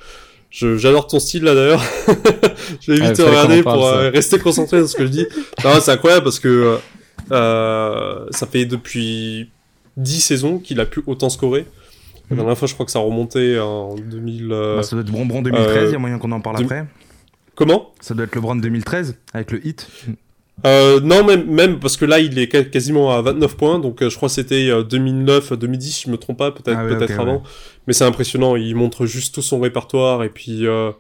J'adore 0.57 1.07
ton 1.07 1.19
style 1.19 1.45
là 1.45 1.55
d'ailleurs. 1.55 1.83
je 2.81 2.93
vais 2.93 3.09
vite 3.09 3.19
regarder 3.19 3.63
pour 3.63 3.87
euh, 3.87 4.09
rester 4.09 4.39
concentré 4.39 4.79
sur 4.79 4.89
ce 4.89 4.97
que 4.97 5.05
je 5.05 5.11
dis. 5.11 5.27
c'est 5.81 5.91
incroyable 5.91 6.25
parce 6.25 6.41
que 6.41 6.79
euh, 7.31 8.27
ça 8.31 8.47
fait 8.47 8.65
depuis 8.65 9.51
10 9.99 10.21
saisons 10.21 10.59
qu'il 10.59 10.81
a 10.81 10.87
pu 10.87 11.03
autant 11.07 11.29
scorer. 11.29 11.67
La 12.31 12.35
mhm. 12.35 12.37
dernière 12.37 12.59
fois, 12.59 12.69
je 12.69 12.75
crois 12.75 12.87
que 12.87 12.93
ça 12.93 13.01
remontait 13.01 13.59
en 13.59 13.97
2000. 13.97 14.51
Euh, 14.51 14.77
bah, 14.77 14.83
ça 14.83 14.97
doit 14.97 15.03
être 15.03 15.13
Bonbon 15.13 15.43
2013, 15.43 15.91
il 15.91 15.93
y 15.93 15.95
a 15.95 15.99
moyen 15.99 16.19
qu'on 16.19 16.33
en 16.33 16.41
parle 16.41 16.63
après. 16.63 16.87
Comment? 17.55 17.93
Ça 18.01 18.15
doit 18.15 18.25
être 18.25 18.35
le 18.35 18.41
Brand 18.41 18.61
2013 18.61 19.17
avec 19.35 19.51
le 19.51 19.67
hit. 19.67 19.89
Euh, 20.65 21.01
non, 21.01 21.23
même, 21.25 21.45
même 21.47 21.79
parce 21.79 21.97
que 21.97 22.07
là, 22.07 22.19
il 22.19 22.39
est 22.39 22.49
quasiment 22.49 23.13
à 23.13 23.21
29 23.21 23.57
points, 23.57 23.79
donc 23.79 24.03
euh, 24.03 24.09
je 24.09 24.17
crois 24.17 24.29
que 24.29 24.35
c'était 24.35 24.71
2009, 24.85 25.53
euh, 25.53 25.57
2010, 25.57 25.91
si 25.91 26.05
je 26.07 26.11
me 26.11 26.17
trompe 26.17 26.39
pas, 26.39 26.51
peut-être 26.51 26.79
ah 26.81 26.87
peut-être 26.87 27.21
avant. 27.21 27.43
Mais 27.87 27.93
c'est 27.93 28.05
impressionnant, 28.05 28.57
il 28.57 28.75
montre 28.75 29.05
juste 29.05 29.35
tout 29.35 29.43
son 29.43 29.61
répertoire 29.61 30.25
et 30.25 30.31
puis 30.31 30.67
euh, 30.67 30.93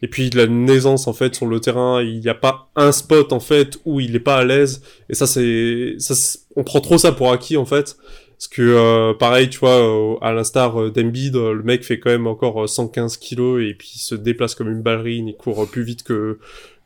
et 0.00 0.06
puis 0.06 0.30
la 0.30 0.46
naissance 0.46 1.08
en 1.08 1.12
fait 1.12 1.34
sur 1.34 1.46
le 1.46 1.58
terrain. 1.58 2.00
Il 2.02 2.20
n'y 2.20 2.28
a 2.28 2.34
pas 2.34 2.70
un 2.76 2.92
spot 2.92 3.32
en 3.32 3.40
fait 3.40 3.78
où 3.84 3.98
il 3.98 4.14
est 4.14 4.20
pas 4.20 4.36
à 4.36 4.44
l'aise. 4.44 4.80
Et 5.10 5.14
ça, 5.14 5.26
c'est 5.26 5.96
ça, 5.98 6.14
on 6.54 6.62
prend 6.62 6.80
trop 6.80 6.98
ça 6.98 7.10
pour 7.10 7.32
acquis 7.32 7.56
en 7.56 7.66
fait. 7.66 7.96
Parce 8.38 8.46
que 8.46 9.12
pareil, 9.14 9.50
tu 9.50 9.58
vois, 9.58 10.16
à 10.22 10.32
l'instar 10.32 10.92
d'Embiid, 10.92 11.34
le 11.34 11.64
mec 11.64 11.82
fait 11.82 11.98
quand 11.98 12.10
même 12.10 12.28
encore 12.28 12.68
115 12.68 13.16
kilos 13.16 13.60
et 13.60 13.74
puis 13.74 13.90
il 13.96 13.98
se 13.98 14.14
déplace 14.14 14.54
comme 14.54 14.70
une 14.70 14.82
ballerine, 14.82 15.26
il 15.26 15.34
court 15.34 15.68
plus 15.68 15.82
vite 15.82 16.04
que 16.04 16.38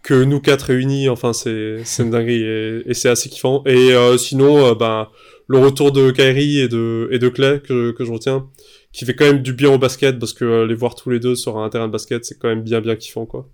que 0.03 0.25
nous 0.25 0.41
quatre 0.41 0.63
réunis, 0.63 1.09
enfin 1.09 1.33
c'est 1.33 1.85
c'est 1.85 2.03
une 2.03 2.11
dinguerie 2.11 2.43
et, 2.43 2.95
c'est 2.95 3.09
assez 3.09 3.29
kiffant. 3.29 3.63
Et 3.67 3.93
euh, 3.93 4.19
sinon, 4.19 4.67
euh, 4.67 4.75
ben 4.75 5.09
le 5.47 5.59
retour 5.59 5.93
de 5.93 6.11
Kyrie 6.11 6.61
et 6.61 6.69
de 6.69 7.09
et 7.13 7.19
de 7.19 7.29
Clay 7.29 7.61
que 7.61 7.93
que 7.93 8.05
je 8.05 8.13
retiens, 8.13 8.49
qui 8.93 9.05
fait 9.05 9.15
quand 9.15 9.27
même 9.27 9.43
du 9.43 9.53
bien 9.53 9.71
au 9.71 9.79
basket 9.79 10.19
parce 10.19 10.33
que 10.33 10.45
euh, 10.45 10.67
les 10.67 10.75
voir 10.75 10.95
tous 10.95 11.11
les 11.11 11.21
deux 11.21 11.35
sur 11.37 11.59
un 11.59 11.69
terrain 11.69 11.87
de 11.87 11.93
basket, 11.93 12.25
c'est 12.25 12.39
quand 12.39 12.49
même 12.49 12.63
bien 12.63 12.81
bien 12.81 12.97
kiffant 12.97 13.27
quoi. 13.27 13.49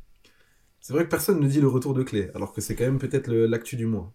C'est 0.81 0.93
vrai 0.95 1.05
que 1.05 1.11
personne 1.11 1.41
ne 1.41 1.49
dit 1.49 1.61
le 1.61 1.69
retour 1.69 1.93
de 1.93 2.03
Clay, 2.03 2.31
alors 2.35 2.53
que 2.53 2.61
c'est 2.61 2.75
quand 2.75 2.85
même 2.85 2.99
peut-être 2.99 3.31
l'actu 3.31 3.77
du 3.77 3.85
mois. 3.85 4.13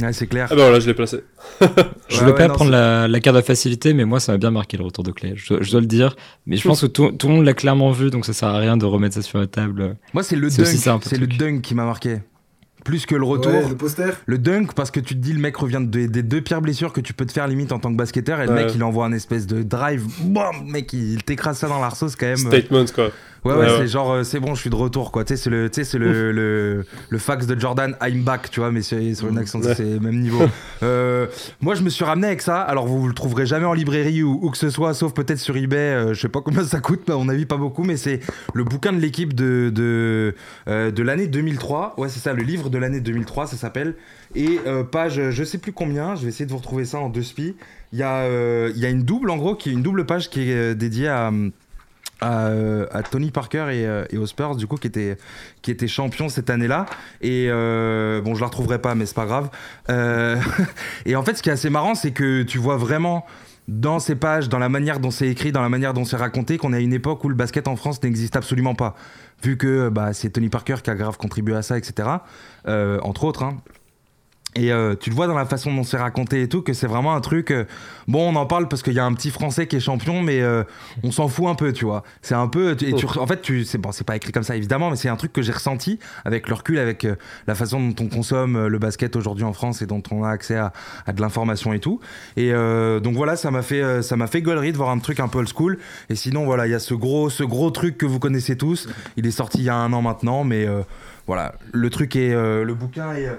Ouais, 0.00 0.12
c'est 0.12 0.26
clair. 0.26 0.48
Ah 0.50 0.54
bah 0.54 0.62
voilà, 0.62 0.80
je 0.80 0.86
l'ai 0.86 0.94
placé. 0.94 1.20
je 2.08 2.24
veux 2.24 2.34
pas 2.34 2.48
prendre 2.48 2.70
la, 2.70 3.20
carte 3.20 3.36
de 3.36 3.42
facilité, 3.42 3.92
mais 3.92 4.04
moi, 4.04 4.20
ça 4.20 4.32
m'a 4.32 4.38
bien 4.38 4.50
marqué 4.50 4.76
le 4.76 4.84
retour 4.84 5.04
de 5.04 5.10
clé. 5.10 5.34
Je, 5.36 5.70
dois 5.70 5.80
le 5.80 5.86
dire. 5.86 6.16
Mais 6.46 6.56
je 6.56 6.66
pense 6.66 6.80
que 6.80 6.86
tout, 6.86 7.12
le 7.22 7.28
monde 7.28 7.44
l'a 7.44 7.54
clairement 7.54 7.90
vu, 7.90 8.10
donc 8.10 8.24
ça 8.24 8.32
sert 8.32 8.48
à 8.48 8.58
rien 8.58 8.76
de 8.76 8.84
remettre 8.84 9.14
ça 9.14 9.22
sur 9.22 9.38
la 9.38 9.46
table. 9.46 9.96
Moi, 10.14 10.22
c'est 10.22 10.36
le 10.36 10.48
dunk. 10.48 11.00
C'est 11.02 11.18
le 11.18 11.26
dunk 11.26 11.60
qui 11.60 11.74
m'a 11.74 11.84
marqué. 11.84 12.20
Plus 12.84 13.06
que 13.06 13.14
le 13.14 13.24
retour. 13.24 13.68
le 13.68 13.76
poster. 13.76 14.10
Le 14.26 14.38
dunk, 14.38 14.74
parce 14.74 14.90
que 14.90 15.00
tu 15.00 15.14
te 15.14 15.20
dis, 15.20 15.32
le 15.32 15.40
mec 15.40 15.56
revient 15.56 15.82
des 15.82 16.08
deux 16.08 16.40
pires 16.40 16.60
blessures 16.60 16.92
que 16.92 17.00
tu 17.00 17.12
peux 17.12 17.26
te 17.26 17.32
faire 17.32 17.48
limite 17.48 17.72
en 17.72 17.78
tant 17.78 17.90
que 17.90 17.96
basketteur, 17.96 18.40
et 18.40 18.46
le 18.46 18.52
mec, 18.52 18.72
il 18.74 18.82
envoie 18.82 19.06
un 19.06 19.12
espèce 19.12 19.46
de 19.46 19.62
drive. 19.62 20.04
Boum, 20.22 20.66
mec, 20.66 20.92
il 20.92 21.22
t'écrase 21.22 21.58
ça 21.58 21.68
dans 21.68 21.80
l'arceau, 21.80 22.08
c'est 22.08 22.18
quand 22.18 22.26
même. 22.26 22.46
Euh, 22.46 22.58
Statement, 22.58 22.84
quoi. 22.94 23.10
Ouais, 23.44 23.54
ouais, 23.54 23.68
c'est 23.78 23.86
genre, 23.86 24.12
euh, 24.12 24.22
c'est 24.22 24.38
bon, 24.38 24.54
je 24.54 24.60
suis 24.60 24.70
de 24.70 24.74
retour, 24.74 25.12
quoi. 25.12 25.24
Tu 25.24 25.34
sais, 25.34 25.42
c'est 25.42 25.50
le, 25.50 25.70
c'est 25.72 25.94
le, 25.94 26.30
le, 26.30 26.84
le, 27.08 27.18
fax 27.18 27.46
de 27.46 27.58
Jordan, 27.58 27.96
I'm 28.02 28.22
back, 28.22 28.50
tu 28.50 28.60
vois, 28.60 28.70
mais 28.70 28.82
sur 28.82 28.98
une 28.98 29.38
accent, 29.38 29.60
c'est 29.62 29.82
le 29.82 30.00
même 30.00 30.20
niveau. 30.20 30.42
euh, 30.82 31.26
moi, 31.60 31.74
je 31.74 31.82
me 31.82 31.88
suis 31.88 32.04
ramené 32.04 32.26
avec 32.26 32.42
ça. 32.42 32.60
Alors, 32.60 32.86
vous, 32.86 33.08
le 33.08 33.14
trouverez 33.14 33.46
jamais 33.46 33.64
en 33.64 33.72
librairie 33.72 34.22
ou, 34.22 34.38
où 34.42 34.50
que 34.50 34.58
ce 34.58 34.68
soit, 34.68 34.92
sauf 34.92 35.14
peut-être 35.14 35.38
sur 35.38 35.56
eBay. 35.56 35.76
Euh, 35.78 36.14
je 36.14 36.20
sais 36.20 36.28
pas 36.28 36.42
combien 36.42 36.64
ça 36.64 36.80
coûte, 36.80 37.00
mais 37.08 37.14
à 37.14 37.16
mon 37.16 37.28
avis, 37.30 37.46
pas 37.46 37.56
beaucoup, 37.56 37.82
mais 37.82 37.96
c'est 37.96 38.20
le 38.52 38.64
bouquin 38.64 38.92
de 38.92 38.98
l'équipe 38.98 39.32
de, 39.32 39.70
de, 39.74 40.34
euh, 40.68 40.90
de 40.90 41.02
l'année 41.02 41.26
2003. 41.26 41.94
Ouais, 41.96 42.10
c'est 42.10 42.20
ça, 42.20 42.34
le 42.34 42.42
livre 42.42 42.68
de 42.70 42.78
l'année 42.78 43.00
2003, 43.00 43.46
ça 43.46 43.56
s'appelle. 43.56 43.94
Et 44.34 44.58
page, 44.90 45.30
je 45.30 45.44
sais 45.44 45.58
plus 45.58 45.72
combien, 45.72 46.14
je 46.14 46.22
vais 46.22 46.28
essayer 46.28 46.46
de 46.46 46.50
vous 46.50 46.58
retrouver 46.58 46.84
ça 46.84 46.98
en 46.98 47.08
deux 47.08 47.22
spi. 47.22 47.56
Il 47.92 47.98
y, 47.98 48.02
a, 48.02 48.26
il 48.68 48.78
y 48.78 48.86
a 48.86 48.88
une 48.88 49.02
double, 49.02 49.30
en 49.30 49.36
gros, 49.36 49.54
qui 49.54 49.70
est 49.70 49.72
une 49.72 49.82
double 49.82 50.06
page 50.06 50.30
qui 50.30 50.50
est 50.50 50.74
dédiée 50.74 51.08
à 51.08 51.32
à, 52.22 53.02
Tony 53.10 53.30
Parker 53.30 53.66
et, 53.72 54.14
et, 54.14 54.18
aux 54.18 54.26
Spurs, 54.26 54.54
du 54.54 54.66
coup, 54.66 54.76
qui 54.76 54.86
était, 54.86 55.16
qui 55.62 55.70
était 55.70 55.88
champion 55.88 56.28
cette 56.28 56.50
année-là. 56.50 56.86
Et 57.22 57.48
bon, 57.48 58.34
je 58.34 58.40
la 58.40 58.46
retrouverai 58.46 58.80
pas, 58.80 58.94
mais 58.94 59.06
c'est 59.06 59.16
pas 59.16 59.26
grave. 59.26 59.50
et 61.06 61.16
en 61.16 61.22
fait, 61.22 61.36
ce 61.36 61.42
qui 61.42 61.48
est 61.48 61.52
assez 61.52 61.70
marrant, 61.70 61.94
c'est 61.94 62.12
que 62.12 62.42
tu 62.42 62.58
vois 62.58 62.76
vraiment 62.76 63.26
dans 63.70 64.00
ces 64.00 64.16
pages, 64.16 64.48
dans 64.48 64.58
la 64.58 64.68
manière 64.68 64.98
dont 64.98 65.12
c'est 65.12 65.28
écrit, 65.28 65.52
dans 65.52 65.62
la 65.62 65.68
manière 65.68 65.94
dont 65.94 66.04
c'est 66.04 66.16
raconté, 66.16 66.58
qu'on 66.58 66.72
est 66.72 66.78
à 66.78 66.80
une 66.80 66.92
époque 66.92 67.22
où 67.24 67.28
le 67.28 67.36
basket 67.36 67.68
en 67.68 67.76
France 67.76 68.02
n'existe 68.02 68.34
absolument 68.34 68.74
pas. 68.74 68.96
Vu 69.42 69.56
que 69.56 69.88
bah, 69.88 70.12
c'est 70.12 70.30
Tony 70.30 70.48
Parker 70.48 70.76
qui 70.82 70.90
a 70.90 70.94
grave 70.94 71.16
contribué 71.16 71.54
à 71.56 71.62
ça, 71.62 71.78
etc. 71.78 72.08
Euh, 72.66 73.00
entre 73.02 73.24
autres. 73.24 73.42
Hein. 73.42 73.56
Et 74.56 74.72
euh, 74.72 74.96
tu 74.98 75.10
le 75.10 75.16
vois 75.16 75.28
dans 75.28 75.36
la 75.36 75.46
façon 75.46 75.72
dont 75.72 75.84
c'est 75.84 75.96
raconté 75.96 76.42
et 76.42 76.48
tout, 76.48 76.62
que 76.62 76.72
c'est 76.72 76.88
vraiment 76.88 77.14
un 77.14 77.20
truc. 77.20 77.52
Euh, 77.52 77.64
bon, 78.08 78.32
on 78.32 78.36
en 78.36 78.46
parle 78.46 78.66
parce 78.66 78.82
qu'il 78.82 78.94
y 78.94 78.98
a 78.98 79.04
un 79.04 79.12
petit 79.12 79.30
Français 79.30 79.68
qui 79.68 79.76
est 79.76 79.80
champion, 79.80 80.22
mais 80.22 80.40
euh, 80.40 80.64
on 81.04 81.12
s'en 81.12 81.28
fout 81.28 81.46
un 81.46 81.54
peu, 81.54 81.72
tu 81.72 81.84
vois. 81.84 82.02
C'est 82.20 82.34
un 82.34 82.48
peu. 82.48 82.72
Et 82.82 82.94
tu, 82.94 83.06
en 83.06 83.26
fait, 83.26 83.42
tu, 83.42 83.64
c'est 83.64 83.78
bon, 83.78 83.92
c'est 83.92 84.04
pas 84.04 84.16
écrit 84.16 84.32
comme 84.32 84.42
ça 84.42 84.56
évidemment, 84.56 84.90
mais 84.90 84.96
c'est 84.96 85.08
un 85.08 85.16
truc 85.16 85.32
que 85.32 85.42
j'ai 85.42 85.52
ressenti 85.52 86.00
avec 86.24 86.48
le 86.48 86.54
recul, 86.54 86.78
avec 86.78 87.06
la 87.46 87.54
façon 87.54 87.80
dont 87.80 88.04
on 88.04 88.08
consomme 88.08 88.66
le 88.66 88.78
basket 88.78 89.14
aujourd'hui 89.14 89.44
en 89.44 89.52
France 89.52 89.82
et 89.82 89.86
dont 89.86 90.02
on 90.10 90.24
a 90.24 90.30
accès 90.30 90.56
à, 90.56 90.72
à 91.06 91.12
de 91.12 91.20
l'information 91.20 91.72
et 91.72 91.78
tout. 91.78 92.00
Et 92.36 92.50
donc 92.50 93.14
voilà, 93.14 93.36
ça 93.36 93.50
m'a 93.50 93.62
fait, 93.62 94.02
ça 94.02 94.16
m'a 94.16 94.26
fait 94.26 94.42
gaulerie 94.42 94.72
de 94.72 94.76
voir 94.76 94.90
un 94.90 94.98
truc 94.98 95.20
un 95.20 95.28
peu 95.28 95.38
old 95.38 95.48
school. 95.48 95.78
Et 96.08 96.16
sinon, 96.16 96.44
voilà, 96.44 96.66
il 96.66 96.70
y 96.70 96.74
a 96.74 96.78
ce 96.78 96.94
gros, 96.94 97.30
ce 97.30 97.44
gros 97.44 97.70
truc 97.70 97.98
que 97.98 98.06
vous 98.06 98.18
connaissez 98.18 98.56
tous. 98.56 98.88
Il 99.16 99.26
est 99.26 99.30
sorti 99.30 99.58
il 99.58 99.64
y 99.64 99.68
a 99.68 99.76
un 99.76 99.92
an 99.92 100.02
maintenant, 100.02 100.44
mais 100.44 100.66
voilà, 101.30 101.54
le 101.70 101.90
truc 101.90 102.16
est, 102.16 102.34
euh, 102.34 102.64
le 102.64 102.74
bouquin 102.74 103.14
est 103.14 103.28
euh, 103.28 103.36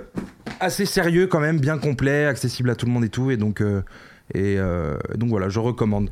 assez 0.62 0.86
sérieux 0.86 1.28
quand 1.28 1.42
même, 1.42 1.60
bien 1.60 1.78
complet, 1.78 2.26
accessible 2.26 2.70
à 2.70 2.76
tout 2.76 2.86
le 2.86 2.92
monde 2.94 3.04
et 3.04 3.10
tout, 3.10 3.32
et 3.32 3.36
donc, 3.36 3.60
euh, 3.60 3.82
et 4.34 4.56
donc 5.16 5.28
voilà, 5.28 5.50
je 5.50 5.60
recommande. 5.60 6.10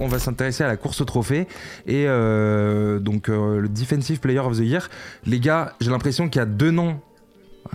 On 0.00 0.06
va 0.06 0.18
s'intéresser 0.18 0.64
à 0.64 0.66
la 0.66 0.76
course 0.76 1.00
au 1.00 1.06
trophée 1.06 1.48
et 1.86 2.04
donc 2.04 3.28
le 3.28 3.66
Defensive 3.68 4.20
Player 4.20 4.40
of 4.40 4.58
the 4.58 4.60
Year. 4.60 4.90
Les 5.24 5.40
gars, 5.40 5.72
j'ai 5.80 5.90
l'impression 5.90 6.28
qu'il 6.28 6.40
y 6.40 6.42
a 6.42 6.46
deux 6.46 6.70
noms. 6.70 7.00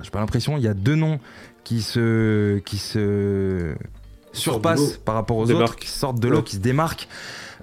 J'ai 0.03 0.11
pas 0.11 0.19
l'impression, 0.19 0.57
il 0.57 0.63
y 0.63 0.67
a 0.67 0.75
deux 0.75 0.93
noms 0.93 1.19
qui 1.63 1.81
se 1.81 2.59
qui 2.59 2.77
se 2.77 3.73
surpassent 4.31 4.97
par 4.97 5.15
rapport 5.15 5.37
aux 5.37 5.49
autres, 5.49 5.75
qui 5.75 5.87
sortent 5.87 6.19
de 6.19 6.27
l'eau, 6.27 6.43
qui 6.43 6.57
se 6.57 6.61
démarquent. 6.61 7.07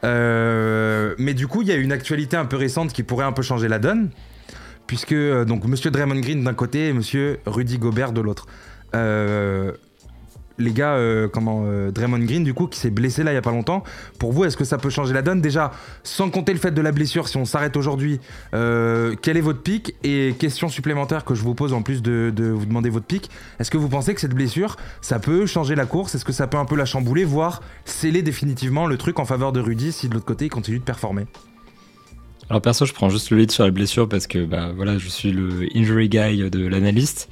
Euh, 0.06 1.14
mais 1.18 1.34
du 1.34 1.46
coup, 1.48 1.62
il 1.62 1.68
y 1.68 1.72
a 1.72 1.76
une 1.76 1.92
actualité 1.92 2.36
un 2.36 2.44
peu 2.46 2.56
récente 2.56 2.92
qui 2.92 3.02
pourrait 3.02 3.24
un 3.24 3.32
peu 3.32 3.42
changer 3.42 3.68
la 3.68 3.78
donne, 3.78 4.10
puisque 4.86 5.12
euh, 5.12 5.44
donc 5.44 5.64
Monsieur 5.64 5.90
Draymond 5.90 6.20
Green 6.20 6.44
d'un 6.44 6.54
côté 6.54 6.88
et 6.88 6.92
Monsieur 6.92 7.40
Rudy 7.44 7.78
Gobert 7.78 8.12
de 8.12 8.20
l'autre. 8.20 8.46
Euh, 8.94 9.72
les 10.58 10.72
gars, 10.72 10.94
euh, 10.94 11.28
comment 11.28 11.64
euh, 11.66 11.90
Draymond 11.90 12.18
Green 12.20 12.44
du 12.44 12.54
coup 12.54 12.66
qui 12.66 12.78
s'est 12.78 12.90
blessé 12.90 13.22
là 13.22 13.32
il 13.32 13.34
y 13.34 13.38
a 13.38 13.42
pas 13.42 13.50
longtemps. 13.50 13.84
Pour 14.18 14.32
vous, 14.32 14.44
est-ce 14.44 14.56
que 14.56 14.64
ça 14.64 14.78
peut 14.78 14.90
changer 14.90 15.14
la 15.14 15.22
donne? 15.22 15.40
Déjà 15.40 15.72
Sans 16.02 16.30
compter 16.30 16.52
le 16.52 16.58
fait 16.58 16.70
de 16.70 16.80
la 16.80 16.92
blessure, 16.92 17.28
si 17.28 17.36
on 17.36 17.44
s'arrête 17.44 17.76
aujourd'hui, 17.76 18.20
euh, 18.54 19.14
quel 19.20 19.36
est 19.36 19.42
votre 19.42 19.62
pic? 19.62 19.94
Et 20.04 20.34
question 20.38 20.68
supplémentaire 20.68 21.24
que 21.24 21.34
je 21.34 21.42
vous 21.42 21.54
pose 21.54 21.72
en 21.72 21.82
plus 21.82 22.02
de, 22.02 22.32
de 22.34 22.46
vous 22.46 22.66
demander 22.66 22.90
votre 22.90 23.06
pic. 23.06 23.30
Est-ce 23.58 23.70
que 23.70 23.78
vous 23.78 23.88
pensez 23.88 24.14
que 24.14 24.20
cette 24.20 24.34
blessure, 24.34 24.76
ça 25.00 25.18
peut 25.18 25.46
changer 25.46 25.74
la 25.74 25.86
course? 25.86 26.14
Est-ce 26.14 26.24
que 26.24 26.32
ça 26.32 26.46
peut 26.46 26.58
un 26.58 26.64
peu 26.64 26.76
la 26.76 26.84
chambouler, 26.84 27.24
voire 27.24 27.62
sceller 27.84 28.22
définitivement 28.22 28.86
le 28.86 28.96
truc 28.96 29.18
en 29.18 29.24
faveur 29.24 29.52
de 29.52 29.60
Rudy 29.60 29.92
si 29.92 30.08
de 30.08 30.14
l'autre 30.14 30.26
côté 30.26 30.46
il 30.46 30.50
continue 30.50 30.78
de 30.78 30.84
performer? 30.84 31.26
Alors 32.48 32.62
perso, 32.62 32.86
je 32.86 32.92
prends 32.92 33.10
juste 33.10 33.30
le 33.30 33.38
lead 33.38 33.50
sur 33.50 33.64
la 33.64 33.72
blessure 33.72 34.08
parce 34.08 34.28
que 34.28 34.44
bah 34.44 34.70
voilà, 34.74 34.98
je 34.98 35.08
suis 35.08 35.32
le 35.32 35.66
injury 35.74 36.08
guy 36.08 36.48
de 36.48 36.66
l'analyste. 36.66 37.28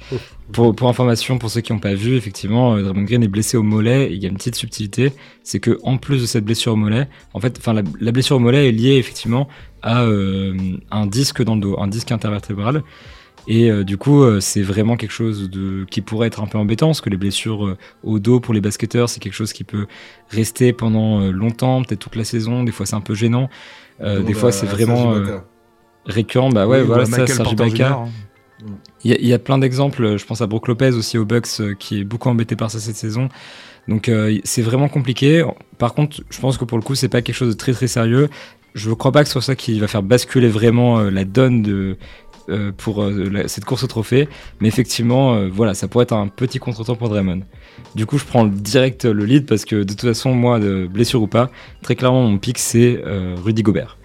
Pour, 0.51 0.75
pour 0.75 0.89
information, 0.89 1.37
pour 1.37 1.49
ceux 1.49 1.61
qui 1.61 1.71
n'ont 1.71 1.79
pas 1.79 1.93
vu, 1.93 2.15
effectivement, 2.15 2.75
euh, 2.75 2.83
Draymond 2.83 3.03
Green 3.03 3.23
est 3.23 3.29
blessé 3.29 3.55
au 3.55 3.63
mollet. 3.63 4.07
Et 4.07 4.13
il 4.13 4.21
y 4.21 4.25
a 4.25 4.29
une 4.29 4.35
petite 4.35 4.55
subtilité, 4.55 5.13
c'est 5.41 5.59
que 5.59 5.79
en 5.83 5.97
plus 5.97 6.21
de 6.21 6.25
cette 6.25 6.43
blessure 6.43 6.73
au 6.73 6.75
mollet, 6.75 7.07
en 7.33 7.39
fait, 7.39 7.57
enfin 7.57 7.73
la, 7.73 8.11
blessure 8.11 8.35
au 8.35 8.39
mollet 8.39 8.67
est 8.67 8.71
liée 8.73 8.97
effectivement 8.97 9.47
à 9.81 10.03
euh, 10.03 10.53
un 10.91 11.07
disque 11.07 11.41
dans 11.41 11.55
le 11.55 11.61
dos, 11.61 11.79
un 11.79 11.87
disque 11.87 12.11
intervertébral. 12.11 12.83
Et 13.47 13.71
euh, 13.71 13.83
du 13.83 13.95
coup, 13.95 14.23
c'est 14.41 14.63
vraiment 14.63 14.97
quelque 14.97 15.11
chose 15.11 15.49
de 15.49 15.85
qui 15.89 16.01
pourrait 16.01 16.27
être 16.27 16.41
un 16.41 16.47
peu 16.47 16.57
embêtant, 16.57 16.87
parce 16.87 16.99
que 16.99 17.09
les 17.09 17.17
blessures 17.17 17.77
au 18.03 18.19
dos 18.19 18.41
pour 18.41 18.53
les 18.53 18.61
basketteurs, 18.61 19.07
c'est 19.07 19.21
quelque 19.21 19.33
chose 19.33 19.53
qui 19.53 19.63
peut 19.63 19.85
rester 20.29 20.73
pendant 20.73 21.31
longtemps, 21.31 21.83
peut-être 21.83 21.99
toute 21.99 22.17
la 22.17 22.25
saison. 22.25 22.65
Des 22.65 22.73
fois, 22.73 22.85
c'est 22.85 22.95
un 22.95 23.01
peu 23.01 23.15
gênant. 23.15 23.49
Euh, 24.01 24.21
des 24.21 24.33
fois, 24.33 24.51
c'est 24.51 24.65
vraiment 24.65 25.13
euh, 25.13 25.39
récurrent. 26.05 26.49
Bah 26.49 26.67
ouais, 26.67 26.83
voilà, 26.83 27.05
ça, 27.05 27.25
Serge. 27.27 27.55
Hein. 27.81 28.05
Il 29.03 29.27
y, 29.27 29.33
a 29.33 29.39
plein 29.39 29.57
d'exemples. 29.57 30.17
Je 30.17 30.25
pense 30.25 30.41
à 30.41 30.47
Brook 30.47 30.67
Lopez 30.67 30.91
aussi 30.91 31.17
au 31.17 31.25
Bucks 31.25 31.47
euh, 31.59 31.75
qui 31.75 31.99
est 31.99 32.03
beaucoup 32.03 32.29
embêté 32.29 32.55
par 32.55 32.71
ça 32.71 32.79
cette 32.79 32.95
saison. 32.95 33.29
Donc 33.87 34.09
c'est 34.43 34.63
vraiment 34.63 34.89
compliqué. 34.89 35.45
Par 35.77 35.93
contre, 35.93 36.23
je 36.31 36.39
pense 36.39 36.57
que 36.57 36.65
pour 36.65 36.79
le 36.79 36.83
coup, 36.83 36.95
c'est 36.95 37.09
pas 37.09 37.21
quelque 37.21 37.35
chose 37.35 37.49
de 37.49 37.57
très 37.57 37.71
très 37.71 37.85
sérieux. 37.85 38.29
Je 38.73 38.89
ne 38.89 38.95
crois 38.95 39.11
pas 39.11 39.21
que 39.21 39.27
ce 39.27 39.33
soit 39.33 39.43
ça 39.43 39.55
qui 39.55 39.79
va 39.79 39.87
faire 39.87 40.01
basculer 40.01 40.47
vraiment 40.47 41.01
la 41.01 41.23
donne 41.23 41.61
de, 41.61 41.95
pour 42.77 43.05
cette 43.47 43.65
course 43.65 43.83
au 43.83 43.87
trophée. 43.87 44.27
Mais 44.59 44.67
effectivement, 44.67 45.47
voilà, 45.49 45.73
ça 45.73 45.87
pourrait 45.87 46.03
être 46.03 46.13
un 46.13 46.27
petit 46.27 46.59
contretemps 46.59 46.95
pour 46.95 47.09
Draymond. 47.09 47.41
Du 47.95 48.05
coup, 48.05 48.17
je 48.17 48.25
prends 48.25 48.45
direct 48.45 49.05
le 49.05 49.25
lead 49.25 49.45
parce 49.45 49.65
que 49.65 49.77
de 49.77 49.83
toute 49.83 50.01
façon, 50.01 50.33
moi, 50.33 50.59
de 50.59 50.87
blessure 50.87 51.21
ou 51.21 51.27
pas, 51.27 51.49
très 51.81 51.95
clairement, 51.95 52.23
mon 52.23 52.37
pic, 52.37 52.57
c'est 52.57 53.01
euh, 53.05 53.35
Rudy 53.41 53.63
Gobert. 53.63 53.97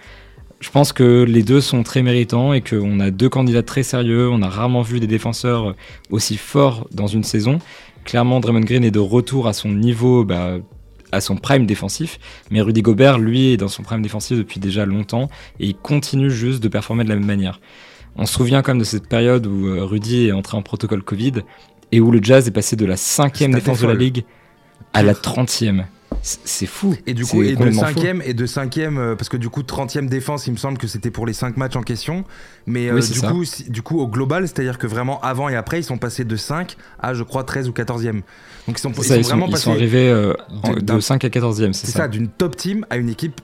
Je 0.60 0.70
pense 0.70 0.92
que 0.92 1.24
les 1.26 1.42
deux 1.42 1.60
sont 1.60 1.82
très 1.82 2.02
méritants 2.02 2.52
et 2.52 2.60
qu'on 2.60 3.00
a 3.00 3.10
deux 3.10 3.28
candidats 3.28 3.62
très 3.62 3.82
sérieux. 3.82 4.28
On 4.30 4.42
a 4.42 4.48
rarement 4.48 4.82
vu 4.82 5.00
des 5.00 5.06
défenseurs 5.06 5.74
aussi 6.10 6.36
forts 6.36 6.86
dans 6.92 7.06
une 7.06 7.24
saison. 7.24 7.58
Clairement, 8.04 8.40
Draymond 8.40 8.60
Green 8.60 8.84
est 8.84 8.90
de 8.90 8.98
retour 8.98 9.48
à 9.48 9.54
son 9.54 9.70
niveau, 9.70 10.24
bah, 10.24 10.58
à 11.12 11.20
son 11.20 11.36
prime 11.36 11.64
défensif. 11.64 12.18
Mais 12.50 12.60
Rudy 12.60 12.82
Gobert, 12.82 13.18
lui, 13.18 13.52
est 13.52 13.56
dans 13.56 13.68
son 13.68 13.82
prime 13.82 14.02
défensif 14.02 14.36
depuis 14.36 14.60
déjà 14.60 14.84
longtemps 14.84 15.30
et 15.58 15.66
il 15.66 15.76
continue 15.76 16.30
juste 16.30 16.62
de 16.62 16.68
performer 16.68 17.04
de 17.04 17.08
la 17.08 17.16
même 17.16 17.26
manière. 17.26 17.58
On 18.16 18.26
se 18.26 18.34
souvient 18.34 18.62
quand 18.62 18.72
même 18.72 18.80
de 18.80 18.84
cette 18.84 19.06
période 19.06 19.46
où 19.46 19.68
euh, 19.68 19.84
Rudy 19.84 20.26
est 20.28 20.32
entré 20.32 20.56
en 20.56 20.62
protocole 20.62 21.02
Covid 21.02 21.42
et 21.92 22.00
où 22.00 22.10
le 22.10 22.22
Jazz 22.22 22.46
est 22.46 22.52
passé 22.52 22.76
de 22.76 22.86
la 22.86 22.96
cinquième 22.96 23.52
défense 23.52 23.80
de 23.80 23.86
la 23.86 23.94
ligue 23.94 24.24
à 24.92 25.02
la 25.02 25.14
trentième. 25.14 25.86
C'est 26.22 26.66
fou. 26.66 26.94
Et 27.06 27.14
du 27.14 27.24
coup, 27.24 27.42
et 27.42 27.56
de 27.56 27.70
cinquième, 27.70 28.22
et 28.24 28.34
de 28.34 28.46
cinquième, 28.46 28.98
euh, 28.98 29.16
parce 29.16 29.28
que 29.28 29.36
du 29.36 29.48
coup, 29.48 29.62
30e 29.62 30.06
défense, 30.06 30.46
il 30.46 30.52
me 30.52 30.56
semble 30.58 30.76
que 30.76 30.86
c'était 30.86 31.10
pour 31.10 31.26
les 31.26 31.32
5 31.32 31.56
matchs 31.56 31.76
en 31.76 31.82
question. 31.82 32.24
Mais 32.66 32.88
euh, 32.88 33.00
du, 33.00 33.20
coup, 33.20 33.44
du 33.68 33.82
coup, 33.82 34.00
au 34.00 34.06
global, 34.06 34.46
c'est-à-dire 34.46 34.78
que 34.78 34.86
vraiment 34.86 35.20
avant 35.22 35.48
et 35.48 35.56
après, 35.56 35.80
ils 35.80 35.84
sont 35.84 35.98
passés 35.98 36.24
de 36.24 36.36
5 36.36 36.76
à, 36.98 37.14
je 37.14 37.22
crois, 37.22 37.44
13 37.44 37.68
ou 37.68 37.72
14e. 37.72 38.22
Donc 38.66 38.78
ils 38.78 38.78
sont, 38.78 38.92
ils 38.92 39.04
sont, 39.04 39.20
vraiment 39.22 39.46
ils 39.48 39.56
sont 39.56 39.72
arrivés 39.72 40.10
euh, 40.10 40.34
de 40.80 41.00
5 41.00 41.24
à 41.24 41.28
14e, 41.28 41.72
c'est 41.72 41.86
ça. 41.86 42.00
ça 42.00 42.08
d'une 42.08 42.28
top 42.28 42.56
team 42.56 42.84
à 42.90 42.98
une 42.98 43.08
équipe 43.08 43.40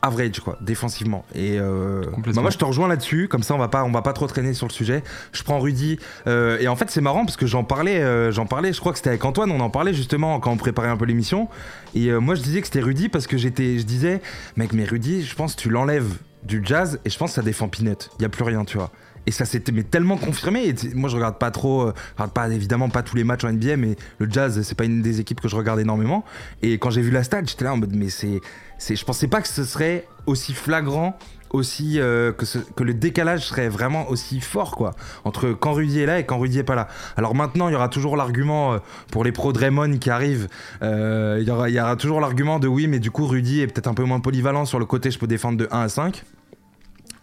average, 0.00 0.38
quoi, 0.40 0.56
défensivement. 0.60 1.24
Et 1.34 1.58
bah, 1.58 2.40
moi, 2.40 2.50
je 2.50 2.58
te 2.58 2.64
rejoins 2.64 2.88
là-dessus. 2.88 3.26
Comme 3.28 3.42
ça, 3.42 3.54
on 3.54 3.58
va 3.58 3.68
pas, 3.68 3.82
on 3.84 3.90
va 3.90 4.02
pas 4.02 4.12
trop 4.12 4.26
traîner 4.28 4.54
sur 4.54 4.68
le 4.68 4.72
sujet. 4.72 5.02
Je 5.32 5.42
prends 5.42 5.58
Rudy. 5.58 5.98
et 6.26 6.68
en 6.68 6.76
fait, 6.76 6.90
c'est 6.90 7.00
marrant 7.00 7.24
parce 7.24 7.36
que 7.36 7.46
j'en 7.46 7.64
parlais, 7.64 8.32
j'en 8.32 8.46
parlais. 8.46 8.72
Je 8.72 8.80
crois 8.80 8.92
que 8.92 8.98
c'était 8.98 9.10
avec 9.10 9.24
Antoine. 9.24 9.50
On 9.50 9.60
en 9.60 9.70
parlait 9.70 9.92
justement 9.92 10.38
quand 10.38 10.52
on 10.52 10.56
préparait 10.56 10.88
un 10.88 10.96
peu 10.96 11.04
l'émission. 11.04 11.48
Et 11.94 12.08
euh, 12.08 12.20
moi, 12.20 12.34
je 12.34 12.42
disais 12.42 12.60
que 12.60 12.66
c'était 12.66 12.80
Rudy 12.80 13.08
parce 13.08 13.26
que 13.26 13.36
j'étais, 13.36 13.78
je 13.78 13.84
disais, 13.84 14.20
mec, 14.56 14.72
mais 14.72 14.84
Rudy, 14.84 15.22
je 15.22 15.34
pense 15.34 15.54
que 15.54 15.60
tu 15.60 15.70
l'enlèves 15.70 16.18
du 16.44 16.62
jazz 16.64 16.98
et 17.04 17.10
je 17.10 17.18
pense 17.18 17.30
que 17.30 17.34
ça 17.36 17.42
défend 17.42 17.68
Pinette. 17.68 18.10
Il 18.18 18.22
y 18.22 18.24
a 18.24 18.28
plus 18.28 18.44
rien, 18.44 18.64
tu 18.64 18.78
vois. 18.78 18.90
Et 19.26 19.30
ça 19.30 19.44
s'était 19.44 19.70
mais 19.70 19.84
tellement 19.84 20.16
confirmé. 20.16 20.74
Moi, 20.94 21.08
je 21.08 21.16
regarde 21.16 21.38
pas 21.38 21.50
trop, 21.50 21.82
euh, 21.82 21.94
regarde 22.16 22.32
pas 22.32 22.48
évidemment 22.48 22.88
pas 22.88 23.02
tous 23.02 23.16
les 23.16 23.24
matchs 23.24 23.44
en 23.44 23.52
NBA, 23.52 23.76
mais 23.76 23.96
le 24.18 24.28
Jazz, 24.28 24.62
c'est 24.62 24.74
pas 24.76 24.84
une 24.84 25.02
des 25.02 25.20
équipes 25.20 25.40
que 25.40 25.48
je 25.48 25.54
regarde 25.54 25.78
énormément. 25.78 26.24
Et 26.60 26.78
quand 26.78 26.90
j'ai 26.90 27.02
vu 27.02 27.10
la 27.10 27.22
stat, 27.22 27.42
j'étais 27.44 27.64
là 27.64 27.72
en 27.72 27.76
mode, 27.76 27.94
mais 27.94 28.08
c'est, 28.08 28.40
c'est, 28.78 28.96
je 28.96 29.04
pensais 29.04 29.28
pas 29.28 29.40
que 29.40 29.48
ce 29.48 29.64
serait 29.64 30.06
aussi 30.26 30.54
flagrant 30.54 31.16
aussi 31.52 32.00
euh, 32.00 32.32
que, 32.32 32.82
le 32.82 32.94
décalage 32.94 33.46
serait 33.46 33.68
vraiment 33.68 34.08
aussi 34.08 34.40
fort 34.40 34.76
quoi 34.76 34.92
entre 35.24 35.50
quand 35.50 35.72
Rudy 35.72 36.00
est 36.00 36.06
là 36.06 36.18
et 36.18 36.24
quand 36.24 36.38
Rudy 36.38 36.58
est 36.58 36.64
pas 36.64 36.74
là. 36.74 36.88
Alors 37.16 37.34
maintenant 37.34 37.68
il 37.68 37.72
y 37.72 37.74
aura 37.74 37.88
toujours 37.88 38.16
l'argument 38.16 38.74
euh, 38.74 38.78
pour 39.10 39.24
les 39.24 39.32
pros 39.32 39.52
Draymond 39.52 39.98
qui 39.98 40.10
arrivent, 40.10 40.48
euh, 40.82 41.38
il, 41.40 41.46
y 41.46 41.50
aura, 41.50 41.68
il 41.68 41.74
y 41.74 41.80
aura 41.80 41.96
toujours 41.96 42.20
l'argument 42.20 42.58
de 42.58 42.68
oui 42.68 42.86
mais 42.86 42.98
du 42.98 43.10
coup 43.10 43.26
Rudy 43.26 43.60
est 43.60 43.66
peut-être 43.66 43.88
un 43.88 43.94
peu 43.94 44.04
moins 44.04 44.20
polyvalent 44.20 44.64
sur 44.64 44.78
le 44.78 44.86
côté 44.86 45.10
je 45.10 45.18
peux 45.18 45.26
défendre 45.26 45.58
de 45.58 45.68
1 45.70 45.80
à 45.80 45.88
5. 45.88 46.22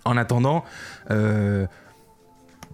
En 0.05 0.17
attendant 0.17 0.63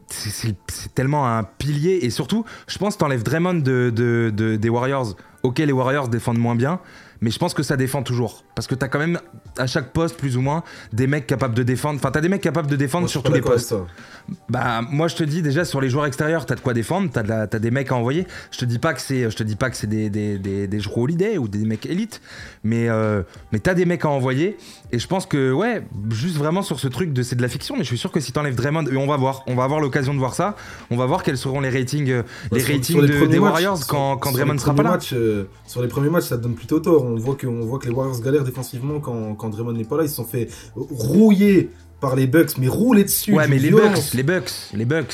c'est 0.08 0.94
tellement 0.94 1.28
un 1.28 1.44
pilier 1.44 2.00
et 2.04 2.10
surtout 2.10 2.46
je 2.68 2.78
pense 2.78 2.98
t'enlèves 2.98 3.24
Draymond 3.24 3.56
de, 3.56 3.92
de, 3.96 4.56
des 4.56 4.70
Warriors. 4.70 5.16
Ok 5.44 5.60
les 5.60 5.72
Warriors 5.72 6.08
défendent 6.08 6.38
moins 6.38 6.56
bien 6.56 6.80
mais 7.22 7.32
je 7.32 7.40
pense 7.40 7.54
que 7.54 7.64
ça 7.64 7.78
défend 7.78 8.04
toujours. 8.04 8.44
Parce 8.56 8.68
que 8.68 8.76
t'as 8.76 8.88
quand 8.88 9.00
même 9.00 9.20
à 9.58 9.68
chaque 9.68 9.92
poste, 9.94 10.18
plus 10.18 10.38
ou 10.38 10.42
moins, 10.42 10.64
des 10.94 11.08
mecs 11.08 11.28
capables 11.28 11.54
de 11.56 11.64
défendre. 11.64 12.00
Enfin, 12.00 12.12
t'as 12.12 12.22
des 12.22 12.30
mecs 12.30 12.42
capables 12.42 12.70
de 12.70 12.76
défendre 12.76 13.08
sur 13.08 13.24
tous 13.24 13.34
les 13.34 13.42
postes. 13.42 13.74
Bah, 14.50 14.82
moi, 14.82 15.08
je 15.08 15.16
te 15.16 15.24
dis 15.24 15.42
déjà 15.42 15.66
sur 15.66 15.82
les 15.82 15.90
joueurs 15.90 16.06
extérieurs, 16.06 16.46
t'as 16.46 16.56
de 16.56 16.60
quoi 16.62 16.74
défendre, 16.74 17.10
t'as 17.12 17.24
de 17.48 17.58
des 17.58 17.72
mecs 17.72 17.92
à 17.92 17.96
envoyer. 17.96 18.28
Je 18.52 18.58
te 18.60 18.66
dis 18.66 18.80
pas 18.80 18.94
que 18.94 19.02
c'est, 19.02 19.30
je 19.30 19.36
te 19.36 19.44
dis 19.44 19.56
pas 19.56 19.70
que 19.70 19.78
c'est 19.78 19.88
des, 19.88 20.10
des, 20.10 20.38
des, 20.38 20.68
des 20.68 20.80
joueurs 20.80 20.98
holiday 21.00 21.38
ou 21.38 21.48
des 21.48 21.66
mecs 21.66 21.86
élites, 21.86 22.22
mais, 22.64 22.90
euh, 22.90 23.24
mais 23.52 23.60
t'as 23.60 23.74
des 23.74 23.86
mecs 23.86 24.06
à 24.06 24.10
envoyer. 24.10 24.58
Et 24.96 25.00
je 25.00 25.08
pense 25.08 25.26
que, 25.26 25.52
ouais, 25.52 25.84
juste 26.10 26.38
vraiment 26.38 26.62
sur 26.62 26.80
ce 26.80 26.88
truc 26.88 27.12
de 27.12 27.22
c'est 27.22 27.36
de 27.36 27.42
la 27.42 27.50
fiction, 27.50 27.76
mais 27.76 27.84
je 27.84 27.90
suis 27.90 27.98
sûr 27.98 28.14
que 28.14 28.22
si 28.22 28.32
t'enlèves 28.32 28.56
Draymond, 28.56 28.86
et 28.86 28.96
on 28.96 29.06
va 29.06 29.18
voir, 29.18 29.44
on 29.46 29.54
va 29.54 29.66
avoir 29.66 29.82
l'occasion 29.82 30.14
de 30.14 30.20
voir 30.20 30.34
ça, 30.34 30.56
on 30.90 30.96
va 30.96 31.06
voir 31.06 31.22
quels 31.22 31.38
seront 31.38 31.60
les 31.60 31.70
ratings, 31.70 32.10
euh, 32.10 32.24
les 32.54 32.64
ratings 32.64 33.06
des 33.06 33.38
Warriors 33.38 33.86
quand, 33.90 34.16
quand 34.16 34.32
Draymond 34.32 34.58
sera 34.58 34.74
pas 34.74 34.84
là. 34.84 34.98
Euh, 35.12 35.50
sur 35.68 35.82
les 35.82 35.90
premiers 35.90 36.10
matchs, 36.10 36.28
ça 36.28 36.38
te 36.38 36.44
donne 36.44 36.56
plutôt 36.56 36.80
tort 36.80 37.04
on 37.04 37.16
voit 37.16 37.36
que, 37.36 37.46
on 37.46 37.66
voit 37.66 37.78
que 37.78 37.88
les 37.88 37.94
Warriors 37.94 38.22
galèrent 38.22 38.46
défensivement 38.46 39.02
quand, 39.02 39.36
quand 39.36 39.50
Draymond 39.50 39.74
n'est 39.74 39.84
pas 39.84 39.98
là. 39.98 40.04
Ils 40.04 40.10
se 40.10 40.16
sont 40.16 40.24
fait 40.24 40.48
rouiller 40.78 41.72
par 42.00 42.16
les 42.16 42.26
Bucks, 42.26 42.58
mais 42.58 42.70
rouler 42.70 43.04
dessus. 43.04 43.34
Ouais, 43.34 43.50
mais 43.50 43.60
les 43.60 43.72
Bucks, 43.72 44.14
les 44.14 44.24
Bucks, 44.24 44.52
les 44.74 44.86
Bucks. 44.86 45.14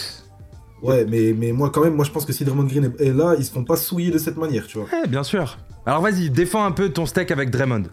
Ouais, 0.83 1.07
mais, 1.09 1.33
mais 1.35 1.53
moi, 1.53 1.71
quand 1.71 1.83
même, 1.83 1.95
moi, 1.95 2.05
je 2.05 2.11
pense 2.11 2.25
que 2.25 2.33
si 2.33 2.45
Draymond 2.45 2.65
Green 2.65 2.93
est 2.99 3.13
là, 3.13 3.33
ils 3.35 3.45
se 3.45 3.51
font 3.51 3.63
pas 3.63 3.77
souiller 3.77 4.11
de 4.11 4.19
cette 4.19 4.37
manière, 4.37 4.67
tu 4.67 4.77
vois. 4.77 4.87
Ouais, 4.91 5.07
bien 5.07 5.23
sûr. 5.23 5.57
Alors 5.87 6.01
vas-y, 6.01 6.29
défends 6.29 6.63
un 6.63 6.71
peu 6.71 6.89
ton 6.89 7.07
steak 7.07 7.31
avec 7.31 7.49
Draymond. 7.49 7.85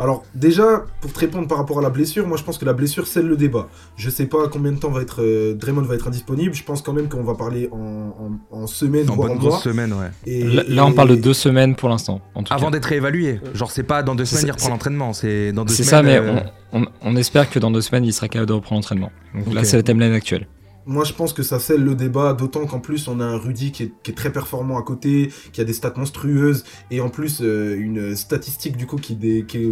Alors 0.00 0.24
déjà, 0.34 0.86
pour 1.02 1.12
te 1.12 1.18
répondre 1.18 1.46
par 1.46 1.58
rapport 1.58 1.78
à 1.78 1.82
la 1.82 1.90
blessure, 1.90 2.26
moi 2.26 2.38
je 2.38 2.42
pense 2.42 2.56
que 2.56 2.64
la 2.64 2.72
blessure 2.72 3.06
c'est 3.06 3.20
le 3.20 3.36
débat. 3.36 3.68
Je 3.96 4.08
sais 4.08 4.24
pas 4.24 4.48
combien 4.48 4.72
de 4.72 4.78
temps 4.78 4.90
va 4.90 5.02
être 5.02 5.20
euh, 5.22 5.52
Draymond 5.54 5.82
va 5.82 5.94
être 5.94 6.08
indisponible. 6.08 6.54
Je 6.54 6.64
pense 6.64 6.80
quand 6.80 6.94
même 6.94 7.10
qu'on 7.10 7.22
va 7.22 7.34
parler 7.34 7.68
en, 7.70 8.38
en, 8.50 8.66
semaine, 8.66 9.10
en 9.10 9.14
voire 9.14 9.28
bonne 9.28 9.38
grosse 9.38 9.62
semaine, 9.62 9.92
ouais. 9.92 10.10
Et, 10.26 10.42
là, 10.44 10.86
on 10.86 10.92
parle 10.92 11.10
de 11.10 11.16
deux 11.16 11.34
semaines 11.34 11.76
pour 11.76 11.90
l'instant. 11.90 12.22
Avant 12.48 12.70
d'être 12.70 12.90
évalué. 12.90 13.40
Genre 13.52 13.70
c'est 13.70 13.82
pas 13.82 14.02
dans 14.02 14.14
deux 14.14 14.24
semaines 14.24 14.46
il 14.46 14.52
reprend 14.52 14.70
l'entraînement, 14.70 15.12
c'est 15.12 15.52
dans 15.52 15.66
deux 15.66 15.74
semaines. 15.74 15.84
C'est 15.84 15.90
ça, 15.90 16.02
mais 16.02 16.16
euh, 16.16 16.86
on, 17.02 17.16
espère 17.16 17.50
que 17.50 17.58
dans 17.58 17.70
deux 17.70 17.82
semaines 17.82 18.06
il 18.06 18.14
sera 18.14 18.28
capable 18.28 18.48
de 18.48 18.54
reprendre 18.54 18.78
l'entraînement. 18.80 19.12
Donc 19.34 19.52
là 19.52 19.64
c'est 19.64 19.76
la 19.76 19.82
timeline 19.82 20.14
actuelle. 20.14 20.46
Moi, 20.86 21.04
je 21.04 21.12
pense 21.12 21.32
que 21.32 21.42
ça 21.42 21.58
scelle 21.58 21.84
le 21.84 21.94
débat, 21.94 22.32
d'autant 22.32 22.66
qu'en 22.66 22.80
plus, 22.80 23.06
on 23.06 23.20
a 23.20 23.24
un 23.24 23.36
Rudy 23.36 23.70
qui 23.70 23.82
est, 23.82 24.14
très 24.14 24.32
performant 24.32 24.78
à 24.78 24.82
côté, 24.82 25.30
qui 25.52 25.60
a 25.60 25.64
des 25.64 25.74
stats 25.74 25.92
monstrueuses, 25.96 26.64
et 26.90 27.00
en 27.00 27.10
plus, 27.10 27.40
euh, 27.42 27.76
une 27.78 28.16
statistique, 28.16 28.76
du 28.76 28.86
coup, 28.86 28.96
qui, 28.96 29.16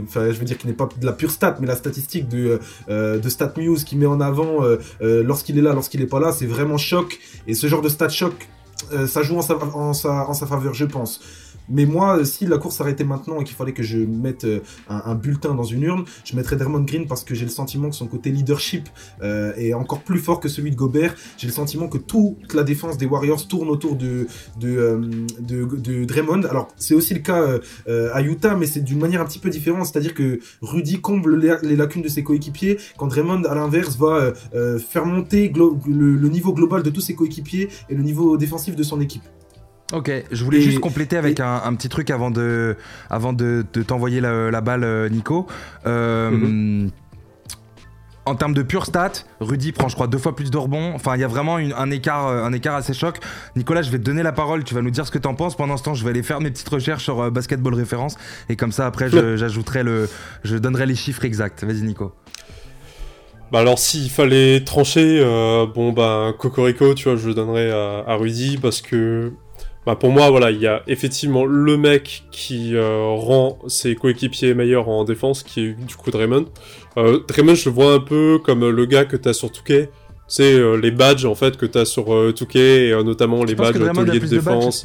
enfin, 0.04 0.30
je 0.30 0.38
veux 0.38 0.44
dire, 0.44 0.58
qui 0.58 0.66
n'est 0.66 0.74
pas 0.74 0.88
de 1.00 1.06
la 1.06 1.12
pure 1.12 1.30
stat, 1.30 1.56
mais 1.60 1.66
la 1.66 1.76
statistique 1.76 2.28
de, 2.28 2.60
euh, 2.90 3.18
de 3.18 3.28
StatMuse 3.28 3.84
qui 3.84 3.96
met 3.96 4.06
en 4.06 4.20
avant 4.20 4.62
euh, 4.62 4.78
lorsqu'il 5.00 5.58
est 5.58 5.62
là, 5.62 5.72
lorsqu'il 5.72 6.02
est 6.02 6.06
pas 6.06 6.20
là, 6.20 6.30
c'est 6.30 6.46
vraiment 6.46 6.76
choc, 6.76 7.18
et 7.46 7.54
ce 7.54 7.66
genre 7.66 7.82
de 7.82 7.88
stat 7.88 8.10
choc, 8.10 8.48
ça 9.06 9.22
joue 9.22 9.36
en 9.36 9.42
sa, 9.42 9.56
en, 9.56 9.92
sa, 9.92 10.28
en 10.28 10.34
sa 10.34 10.46
faveur, 10.46 10.72
je 10.72 10.84
pense. 10.84 11.20
Mais 11.70 11.86
moi, 11.86 12.24
si 12.24 12.46
la 12.46 12.58
course 12.58 12.76
s'arrêtait 12.76 13.04
maintenant 13.04 13.40
et 13.40 13.44
qu'il 13.44 13.56
fallait 13.56 13.72
que 13.72 13.82
je 13.82 13.98
mette 13.98 14.44
euh, 14.44 14.60
un, 14.88 15.14
bulletin 15.14 15.54
dans 15.54 15.64
une 15.64 15.82
urne, 15.82 16.04
je 16.24 16.36
mettrais 16.36 16.56
Draymond 16.56 16.82
Green 16.82 17.06
parce 17.06 17.24
que 17.24 17.34
j'ai 17.34 17.44
le 17.44 17.50
sentiment 17.50 17.90
que 17.90 17.96
son 17.96 18.06
côté 18.06 18.30
leadership 18.30 18.88
euh, 19.22 19.52
est 19.56 19.74
encore 19.74 20.00
plus 20.00 20.18
fort 20.18 20.40
que 20.40 20.48
celui 20.48 20.70
de 20.70 20.76
Gobert. 20.76 21.14
J'ai 21.36 21.46
le 21.46 21.52
sentiment 21.52 21.88
que 21.88 21.98
toute 21.98 22.54
la 22.54 22.62
défense 22.62 22.96
des 22.96 23.06
Warriors 23.06 23.46
tourne 23.46 23.68
autour 23.68 23.96
de, 23.96 24.26
euh, 24.62 25.00
de, 25.40 26.04
Draymond. 26.04 26.44
Alors, 26.44 26.68
c'est 26.76 26.94
aussi 26.94 27.14
le 27.14 27.20
cas 27.20 27.58
à 27.86 28.22
Utah, 28.22 28.56
mais 28.56 28.66
c'est 28.66 28.80
d'une 28.80 28.98
manière 28.98 29.20
un 29.20 29.24
petit 29.24 29.38
peu 29.38 29.50
différente. 29.50 29.86
C'est-à-dire 29.86 30.14
que 30.14 30.40
Rudy 30.62 31.00
comble 31.00 31.38
les, 31.38 31.76
lacunes 31.76 32.02
de 32.02 32.08
ses 32.08 32.22
coéquipiers 32.22 32.78
quand 32.96 33.06
Draymond, 33.06 33.44
à 33.44 33.54
l'inverse, 33.54 33.96
va 33.96 34.32
faire 34.78 35.06
monter 35.06 35.52
le 35.54 36.28
niveau 36.28 36.52
global 36.52 36.82
de 36.82 36.90
tous 36.90 37.00
ses 37.00 37.14
coéquipiers 37.14 37.68
et 37.88 37.94
le 37.94 38.02
niveau 38.02 38.36
défensif 38.36 38.76
de 38.76 38.82
son 38.82 39.00
équipe. 39.00 39.22
Ok, 39.92 40.10
je 40.30 40.44
voulais 40.44 40.60
juste 40.60 40.80
compléter 40.80 41.16
avec 41.16 41.40
un, 41.40 41.74
petit 41.74 41.88
truc 41.88 42.10
avant 42.10 42.30
de, 42.30 42.76
avant 43.08 43.32
de, 43.32 43.64
t'envoyer 43.86 44.20
la, 44.20 44.60
balle, 44.60 44.84
euh, 44.84 45.08
Nico. 45.08 45.46
Euh, 45.86 46.30
mhm. 46.30 46.90
En 48.26 48.34
termes 48.34 48.52
de 48.52 48.60
pure 48.60 48.84
stats, 48.84 49.24
Rudy 49.40 49.72
prend, 49.72 49.88
je 49.88 49.94
crois, 49.94 50.06
deux 50.06 50.18
fois 50.18 50.36
plus 50.36 50.50
de 50.50 50.58
rebonds. 50.58 50.92
Enfin, 50.94 51.16
il 51.16 51.20
y 51.22 51.24
a 51.24 51.28
vraiment 51.28 51.56
un, 51.56 51.90
écart, 51.90 52.26
euh, 52.26 52.44
un 52.44 52.52
écart 52.52 52.74
assez 52.74 52.92
choc. 52.92 53.18
Nicolas, 53.56 53.80
je 53.80 53.90
vais 53.90 53.98
te 53.98 54.02
donner 54.02 54.22
la 54.22 54.32
parole. 54.32 54.64
Tu 54.64 54.74
vas 54.74 54.82
nous 54.82 54.90
dire 54.90 55.06
ce 55.06 55.10
que 55.10 55.16
t'en 55.16 55.34
penses. 55.34 55.56
Pendant 55.56 55.78
ce 55.78 55.82
temps, 55.82 55.94
je 55.94 56.04
vais 56.04 56.10
aller 56.10 56.22
faire 56.22 56.42
mes 56.42 56.50
petites 56.50 56.68
recherches 56.68 57.04
sur 57.04 57.30
basketball 57.30 57.72
référence. 57.72 58.16
Et 58.50 58.56
comme 58.56 58.72
ça, 58.72 58.84
après, 58.84 59.08
j'ajouterai 59.08 59.82
le, 59.82 60.10
je 60.44 60.56
donnerai 60.58 60.84
les 60.84 60.96
chiffres 60.96 61.24
exacts. 61.24 61.64
Vas-y, 61.64 61.80
Nico. 61.80 62.12
Bah 63.50 63.60
alors 63.60 63.78
s'il 63.78 64.10
fallait 64.10 64.62
trancher, 64.62 65.24
bon 65.74 65.92
bah 65.92 66.34
Cocorico, 66.38 66.92
tu 66.92 67.04
vois, 67.04 67.16
je 67.16 67.28
le 67.28 67.34
donnerais 67.34 67.70
à, 67.70 68.04
à 68.06 68.14
Rudy 68.16 68.58
parce 68.58 68.82
que 68.82 69.32
bah 69.88 69.96
pour 69.96 70.10
moi, 70.10 70.28
voilà, 70.28 70.50
il 70.50 70.60
y 70.60 70.66
a 70.66 70.82
effectivement 70.86 71.46
le 71.46 71.78
mec 71.78 72.24
qui 72.30 72.76
euh, 72.76 73.06
rend 73.06 73.58
ses 73.68 73.94
coéquipiers 73.94 74.52
meilleurs 74.52 74.90
en 74.90 75.04
défense, 75.04 75.42
qui 75.42 75.60
est 75.60 75.72
du 75.72 75.96
coup 75.96 76.10
Draymond. 76.10 76.44
Euh, 76.98 77.20
Draymond, 77.26 77.54
je 77.54 77.70
le 77.70 77.74
vois 77.74 77.94
un 77.94 78.00
peu 78.00 78.38
comme 78.44 78.68
le 78.68 78.84
gars 78.84 79.06
que 79.06 79.16
t'as 79.16 79.32
sur 79.32 79.50
Touquet. 79.50 79.88
C'est 80.26 80.52
euh, 80.52 80.74
les 80.74 80.90
badges 80.90 81.24
en 81.24 81.34
fait 81.34 81.56
que 81.56 81.64
t'as 81.64 81.86
sur 81.86 82.12
euh, 82.12 82.34
Touquet, 82.34 82.88
et 82.88 83.02
notamment 83.02 83.44
les 83.44 83.54
badges 83.54 83.78
de 83.78 84.26
défense, 84.26 84.84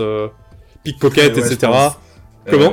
pickpocket, 0.86 1.38
etc. 1.38 1.70
Comment 2.50 2.72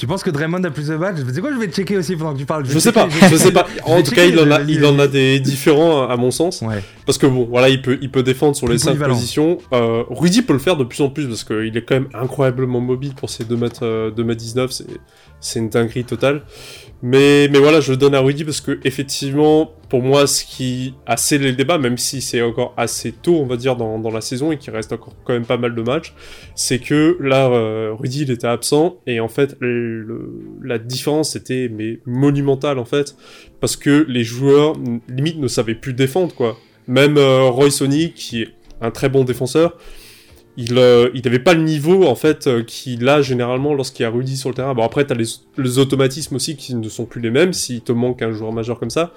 tu 0.00 0.06
penses 0.06 0.22
que 0.22 0.30
Draymond 0.30 0.64
a 0.64 0.70
plus 0.70 0.86
de 0.88 0.96
badges? 0.96 1.18
C'est 1.30 1.42
quoi 1.42 1.52
Je 1.52 1.58
vais 1.58 1.66
checker 1.66 1.98
aussi 1.98 2.16
pendant 2.16 2.32
que 2.32 2.38
tu 2.38 2.46
parles. 2.46 2.64
Je, 2.64 2.78
sais 2.78 2.90
pas, 2.90 3.06
je 3.10 3.36
sais 3.36 3.52
pas. 3.52 3.66
En 3.84 4.02
tout 4.02 4.12
cas, 4.12 4.24
il 4.24 4.38
en 4.40 4.50
a, 4.50 4.62
il 4.62 4.82
en 4.86 4.98
a 4.98 5.06
des 5.06 5.38
différents 5.40 6.08
à 6.08 6.16
mon 6.16 6.30
sens. 6.30 6.62
Ouais. 6.62 6.82
Parce 7.04 7.18
que 7.18 7.26
bon, 7.26 7.46
voilà, 7.50 7.68
il 7.68 7.82
peut, 7.82 7.98
il 8.00 8.10
peut 8.10 8.22
défendre 8.22 8.56
sur 8.56 8.66
les 8.66 8.78
5 8.78 8.96
positions. 8.96 9.58
Euh, 9.74 10.02
Rudy 10.08 10.40
peut 10.40 10.54
le 10.54 10.58
faire 10.58 10.78
de 10.78 10.84
plus 10.84 11.02
en 11.02 11.10
plus 11.10 11.26
parce 11.26 11.44
qu'il 11.44 11.76
est 11.76 11.82
quand 11.82 11.96
même 11.96 12.08
incroyablement 12.14 12.80
mobile 12.80 13.12
pour 13.14 13.28
ses 13.28 13.44
2 13.44 13.56
mètres, 13.56 14.10
2 14.16 14.24
mètres 14.24 14.40
19. 14.40 14.70
C'est, 14.70 14.86
c'est 15.40 15.58
une 15.58 15.68
dinguerie 15.68 16.04
totale. 16.04 16.42
Mais, 17.02 17.48
mais 17.48 17.58
voilà, 17.58 17.80
je 17.80 17.92
le 17.92 17.96
donne 17.96 18.14
à 18.14 18.20
Rudy 18.20 18.44
parce 18.44 18.60
que 18.60 18.78
effectivement, 18.84 19.72
pour 19.88 20.02
moi, 20.02 20.26
ce 20.26 20.44
qui 20.44 20.94
a 21.06 21.16
scellé 21.16 21.50
le 21.50 21.56
débat, 21.56 21.78
même 21.78 21.96
si 21.96 22.20
c'est 22.20 22.42
encore 22.42 22.74
assez 22.76 23.12
tôt, 23.12 23.36
on 23.36 23.46
va 23.46 23.56
dire, 23.56 23.74
dans, 23.76 23.98
dans 23.98 24.10
la 24.10 24.20
saison 24.20 24.52
et 24.52 24.58
qu'il 24.58 24.72
reste 24.74 24.92
encore 24.92 25.14
quand 25.24 25.32
même 25.32 25.46
pas 25.46 25.56
mal 25.56 25.74
de 25.74 25.80
matchs, 25.80 26.14
c'est 26.54 26.78
que 26.78 27.16
là, 27.20 27.48
euh, 27.48 27.94
Rudy, 27.98 28.22
il 28.22 28.30
était 28.30 28.46
absent 28.46 28.98
et 29.06 29.18
en 29.20 29.28
fait, 29.28 29.56
la 29.60 30.78
différence 30.78 31.36
était 31.36 31.70
mais 31.74 32.00
monumentale 32.04 32.78
en 32.78 32.84
fait, 32.84 33.16
parce 33.60 33.76
que 33.76 34.04
les 34.06 34.24
joueurs 34.24 34.74
limite 35.08 35.38
ne 35.38 35.48
savaient 35.48 35.74
plus 35.74 35.94
défendre 35.94 36.34
quoi. 36.34 36.58
Même 36.86 37.16
euh, 37.16 37.44
Roy 37.44 37.70
Sony, 37.70 38.12
qui 38.12 38.42
est 38.42 38.48
un 38.82 38.90
très 38.90 39.08
bon 39.08 39.24
défenseur, 39.24 39.76
il 40.60 40.76
euh, 40.76 41.08
il 41.14 41.22
n'avait 41.24 41.38
pas 41.38 41.54
le 41.54 41.62
niveau 41.62 42.06
en 42.06 42.14
fait 42.14 42.46
euh, 42.46 42.62
qu'il 42.62 43.08
a 43.08 43.22
généralement 43.22 43.72
lorsqu'il 43.72 44.02
y 44.02 44.06
a 44.06 44.10
Rudy 44.10 44.36
sur 44.36 44.50
le 44.50 44.54
terrain. 44.54 44.74
Bon 44.74 44.82
après 44.82 45.06
t'as 45.06 45.14
les, 45.14 45.24
les 45.56 45.78
automatismes 45.78 46.36
aussi 46.36 46.54
qui 46.56 46.74
ne 46.74 46.88
sont 46.88 47.06
plus 47.06 47.20
les 47.22 47.30
mêmes 47.30 47.54
s'il 47.54 47.80
te 47.80 47.92
manque 47.92 48.20
un 48.20 48.32
joueur 48.32 48.52
majeur 48.52 48.78
comme 48.78 48.90
ça. 48.90 49.12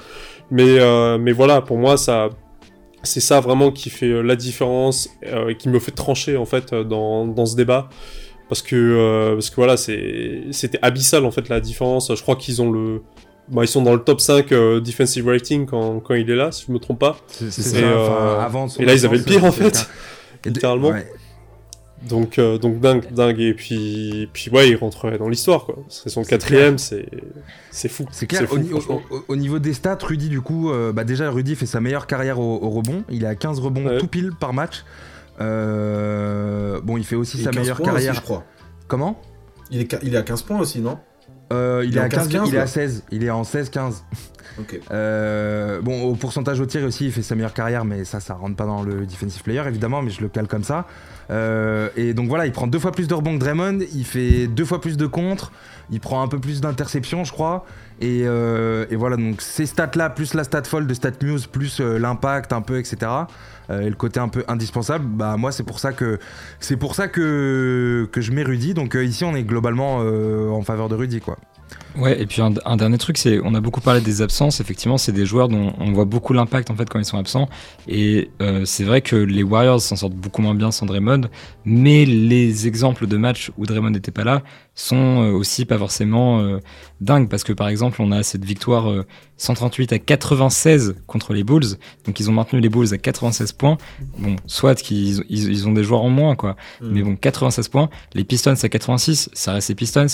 Mais 0.52 0.80
euh, 0.80 1.18
mais 1.18 1.34
voilà 1.34 1.62
pour 1.62 1.78
moi 1.78 1.98
ça 1.98 2.30
c'est 3.04 3.20
ça 3.20 3.42
vraiment 3.42 3.72
qui 3.72 3.90
fait 3.90 4.24
la 4.24 4.38
différence 4.38 5.10
et 5.50 5.58
qui 5.58 5.68
me 5.68 5.80
fait 5.80 5.92
trancher 5.92 6.38
en 6.38 6.46
fait 6.46 6.74
dans, 6.74 7.28
dans 7.28 7.46
ce 7.46 7.58
débat 7.58 7.90
parce 8.48 8.62
que 8.62 9.34
parce 9.34 9.50
que 9.50 9.56
voilà 9.58 9.76
c'est 9.76 10.44
c'était 10.52 10.80
abyssal 10.82 11.26
en 11.26 11.32
fait 11.32 11.50
la 11.50 11.60
différence. 11.60 12.16
Je 12.16 12.22
crois 12.22 12.38
qu'ils 12.38 12.62
ont 12.62 12.72
le 12.72 13.02
ils 13.62 13.68
sont 13.68 13.82
dans 13.82 13.94
le 13.94 14.00
top 14.00 14.22
5 14.22 14.54
defensive 14.80 15.28
rating 15.28 15.66
quand, 15.66 16.00
quand 16.00 16.14
il 16.14 16.30
est 16.30 16.36
là, 16.36 16.54
si 16.54 16.64
je 16.66 16.72
me 16.72 16.80
trompe 16.80 17.00
pas. 17.00 17.18
C'est 17.28 17.52
ça, 17.52 18.42
avant 18.42 18.68
et 18.80 18.86
là, 18.86 18.94
ils 18.94 19.06
avaient 19.06 19.18
le 19.18 19.24
pire, 19.24 19.44
en 19.44 19.52
fait. 19.52 19.86
Littéralement. 20.46 20.94
Donc, 22.08 22.38
euh, 22.38 22.58
donc 22.58 22.80
dingue, 22.80 23.12
dingue. 23.12 23.40
Et 23.40 23.54
puis, 23.54 24.30
puis 24.34 24.50
ouais, 24.52 24.70
il 24.70 24.76
rentrerait 24.76 25.18
dans 25.18 25.30
l'histoire, 25.30 25.66
quoi. 25.66 25.78
C'est 25.88 26.10
son 26.10 26.24
quatrième, 26.24 26.78
c'est, 26.78 27.08
c'est 27.72 27.90
fou. 27.90 28.06
C'est 28.12 28.28
clair. 28.28 28.48
au, 29.28 29.36
niveau 29.36 29.60
des 29.60 29.74
stats, 29.74 29.98
Rudy, 30.02 30.30
du 30.30 30.42
coup, 30.42 30.72
euh, 30.72 30.92
bah 30.92 31.04
déjà, 31.04 31.30
Rudy 31.30 31.56
fait 31.56 31.66
sa 31.66 31.80
meilleure 31.80 32.08
carrière 32.08 32.40
au, 32.40 32.70
rebond. 32.70 33.04
Il 33.10 33.26
a 33.26 33.36
15 33.36 33.60
rebonds 33.60 33.98
tout 34.00 34.08
pile 34.08 34.32
par 34.38 34.54
match. 34.54 34.84
Euh, 35.42 36.80
bon, 36.82 36.98
il 36.98 37.06
fait 37.06 37.16
aussi 37.16 37.42
sa 37.42 37.52
meilleure 37.52 37.82
carrière. 37.82 38.14
je 38.14 38.22
crois. 38.22 38.44
Comment? 38.88 39.20
Il 39.72 39.80
est, 39.80 39.96
il 40.04 40.14
est 40.14 40.18
à 40.18 40.24
15 40.24 40.42
points 40.44 40.60
aussi, 40.60 40.80
non? 40.80 41.00
Il, 41.52 41.98
est 41.98 42.00
à 42.00 42.10
15, 42.10 42.30
il 42.48 42.56
est 42.56 42.60
à 42.60 42.68
16. 42.68 43.04
Il 43.12 43.24
est 43.24 43.30
en 43.30 43.44
16-15. 43.44 44.02
Bon, 44.90 46.04
au 46.04 46.16
pourcentage 46.16 46.60
au 46.60 46.66
tir 46.66 46.84
aussi, 46.84 47.06
il 47.06 47.12
fait 47.12 47.22
sa 47.22 47.36
meilleure 47.36 47.54
carrière, 47.54 47.86
mais 47.86 48.06
ça, 48.06 48.20
ça 48.20 48.34
rentre 48.34 48.56
pas 48.56 48.66
dans 48.66 48.84
le 48.84 49.06
defensive 49.06 49.44
player 49.44 49.64
évidemment, 49.68 50.02
mais 50.02 50.12
je 50.12 50.22
le 50.22 50.30
cale 50.30 50.48
comme 50.48 50.64
ça. 50.64 50.86
Euh, 51.32 51.90
et 51.96 52.14
donc 52.14 52.28
voilà, 52.28 52.46
il 52.46 52.52
prend 52.52 52.68
deux 52.68 52.80
fois 52.80 52.92
plus 52.92 53.08
de 53.08 53.14
rebonds 53.14 53.34
que 53.36 53.40
Draymond, 53.40 53.80
il 53.94 54.06
fait 54.06 54.48
deux 54.48 54.66
fois 54.66 54.82
plus 54.82 54.98
de 54.98 55.08
contre, 55.08 55.52
il 55.90 56.00
prend 56.00 56.22
un 56.22 56.28
peu 56.28 56.40
plus 56.40 56.62
d'interceptions, 56.62 57.24
je 57.24 57.32
crois. 57.32 57.66
Et, 58.02 58.24
euh, 58.26 58.86
voilà, 58.92 59.18
donc 59.18 59.42
ces 59.42 59.66
stats-là, 59.66 60.10
plus 60.10 60.34
la 60.34 60.44
stat 60.44 60.64
fold 60.64 60.88
de 60.88 60.94
StatMuse, 60.94 61.48
plus 61.48 61.80
euh, 61.80 61.98
l'impact 61.98 62.52
un 62.54 62.62
peu, 62.62 62.80
etc. 62.80 63.12
et 63.70 63.90
le 63.90 63.96
côté 63.96 64.20
un 64.20 64.28
peu 64.28 64.44
indispensable, 64.48 65.06
bah 65.06 65.38
moi 65.38 65.52
c'est 65.52 65.64
pour 65.64 65.80
ça 65.80 65.94
que 65.94 66.20
c'est 66.60 66.76
pour 66.76 66.96
ça 66.96 67.08
que 67.08 68.10
je 68.14 68.32
mets 68.32 68.44
Rudy. 68.44 68.74
Donc 68.74 68.96
ici 68.96 69.24
on 69.24 69.36
est 69.36 69.44
globalement 69.44 69.98
en 69.98 70.62
faveur 70.62 70.90
de 70.90 70.96
Rudy, 70.96 71.22
quoi. 71.22 71.38
Ouais, 71.96 72.20
et 72.20 72.26
puis 72.26 72.42
un, 72.42 72.78
dernier 72.78 72.98
truc, 72.98 73.18
c'est 73.18 73.40
on 73.44 73.54
a 73.54 73.62
beaucoup 73.62 73.82
parlé 73.82 74.02
des 74.02 74.22
absences. 74.22 74.60
Effectivement, 74.60 74.98
c'est 74.98 75.12
des 75.12 75.26
joueurs 75.26 75.48
dont 75.48 75.74
on 75.80 75.92
voit 75.92 76.06
beaucoup 76.06 76.34
l'impact 76.34 76.72
en 76.72 76.76
fait 76.76 76.90
quand 76.90 77.00
ils 77.00 77.06
sont 77.06 77.20
absents. 77.20 77.48
Et 77.88 78.32
euh, 78.42 78.66
c'est 78.66 78.84
vrai 78.84 79.02
que 79.02 79.16
les 79.16 79.44
Warriors 79.44 79.82
s'en 79.82 79.96
sortent 79.96 80.16
beaucoup 80.16 80.42
moins 80.42 80.56
bien 80.56 80.72
sans 80.72 80.88
Draymond, 80.88 81.30
mais 81.66 82.06
les 82.06 82.68
exemples 82.68 83.06
de 83.06 83.18
matchs 83.18 83.52
où 83.58 83.66
Draymond 83.66 83.92
n'était 83.92 84.12
pas 84.12 84.24
là 84.24 84.42
sont 84.76 85.24
euh, 85.24 85.32
aussi 85.32 85.66
pas 85.66 85.78
forcément 85.78 86.40
euh, 86.40 86.60
dingues 87.02 87.30
parce 87.30 87.44
que 87.44 87.54
par 87.54 87.68
exemple, 87.68 88.02
on 88.02 88.12
a 88.12 88.24
cette 88.24 88.44
victoire 88.44 88.92
138 89.38 89.94
à 89.94 90.00
96 90.00 90.96
contre 91.06 91.34
les 91.34 91.44
Bulls, 91.44 91.78
donc 92.06 92.20
ils 92.20 92.30
ont 92.30 92.34
maintenu 92.34 92.60
les 92.60 92.70
Bulls 92.70 92.94
à 92.94 92.98
96 92.98 93.52
points. 93.54 93.78
Bon, 94.18 94.36
soit 94.48 94.76
qu'ils 94.76 95.24
ils, 95.30 95.68
ont 95.68 95.74
des 95.74 95.84
joueurs 95.84 96.02
en 96.02 96.10
moins 96.10 96.36
quoi, 96.36 96.56
mm. 96.82 96.88
mais 96.90 97.04
bon 97.04 97.16
96 97.16 97.68
points. 97.68 97.90
Les 98.14 98.24
Pistons 98.24 98.56
à 98.62 98.70
86, 98.70 99.30
ça 99.34 99.54
reste 99.54 99.70
les 99.70 99.76
Pistons. 99.76 100.08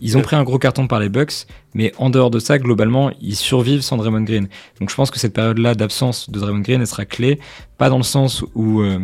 Ils 0.00 0.18
ont 0.18 0.22
pris 0.22 0.36
un 0.36 0.44
gros 0.44 0.58
carton 0.58 0.86
par 0.86 1.00
les 1.00 1.08
Bucks, 1.08 1.46
mais 1.74 1.92
en 1.96 2.10
dehors 2.10 2.30
de 2.30 2.38
ça, 2.38 2.58
globalement, 2.58 3.10
ils 3.20 3.36
survivent 3.36 3.80
sans 3.80 3.96
Draymond 3.96 4.22
Green. 4.22 4.48
Donc 4.78 4.90
je 4.90 4.94
pense 4.94 5.10
que 5.10 5.18
cette 5.18 5.32
période-là 5.32 5.74
d'absence 5.74 6.28
de 6.28 6.38
Draymond 6.38 6.60
Green, 6.60 6.80
elle 6.80 6.86
sera 6.86 7.06
clé, 7.06 7.40
pas 7.78 7.88
dans 7.88 7.96
le 7.96 8.02
sens 8.02 8.44
où 8.54 8.80
euh, 8.80 8.98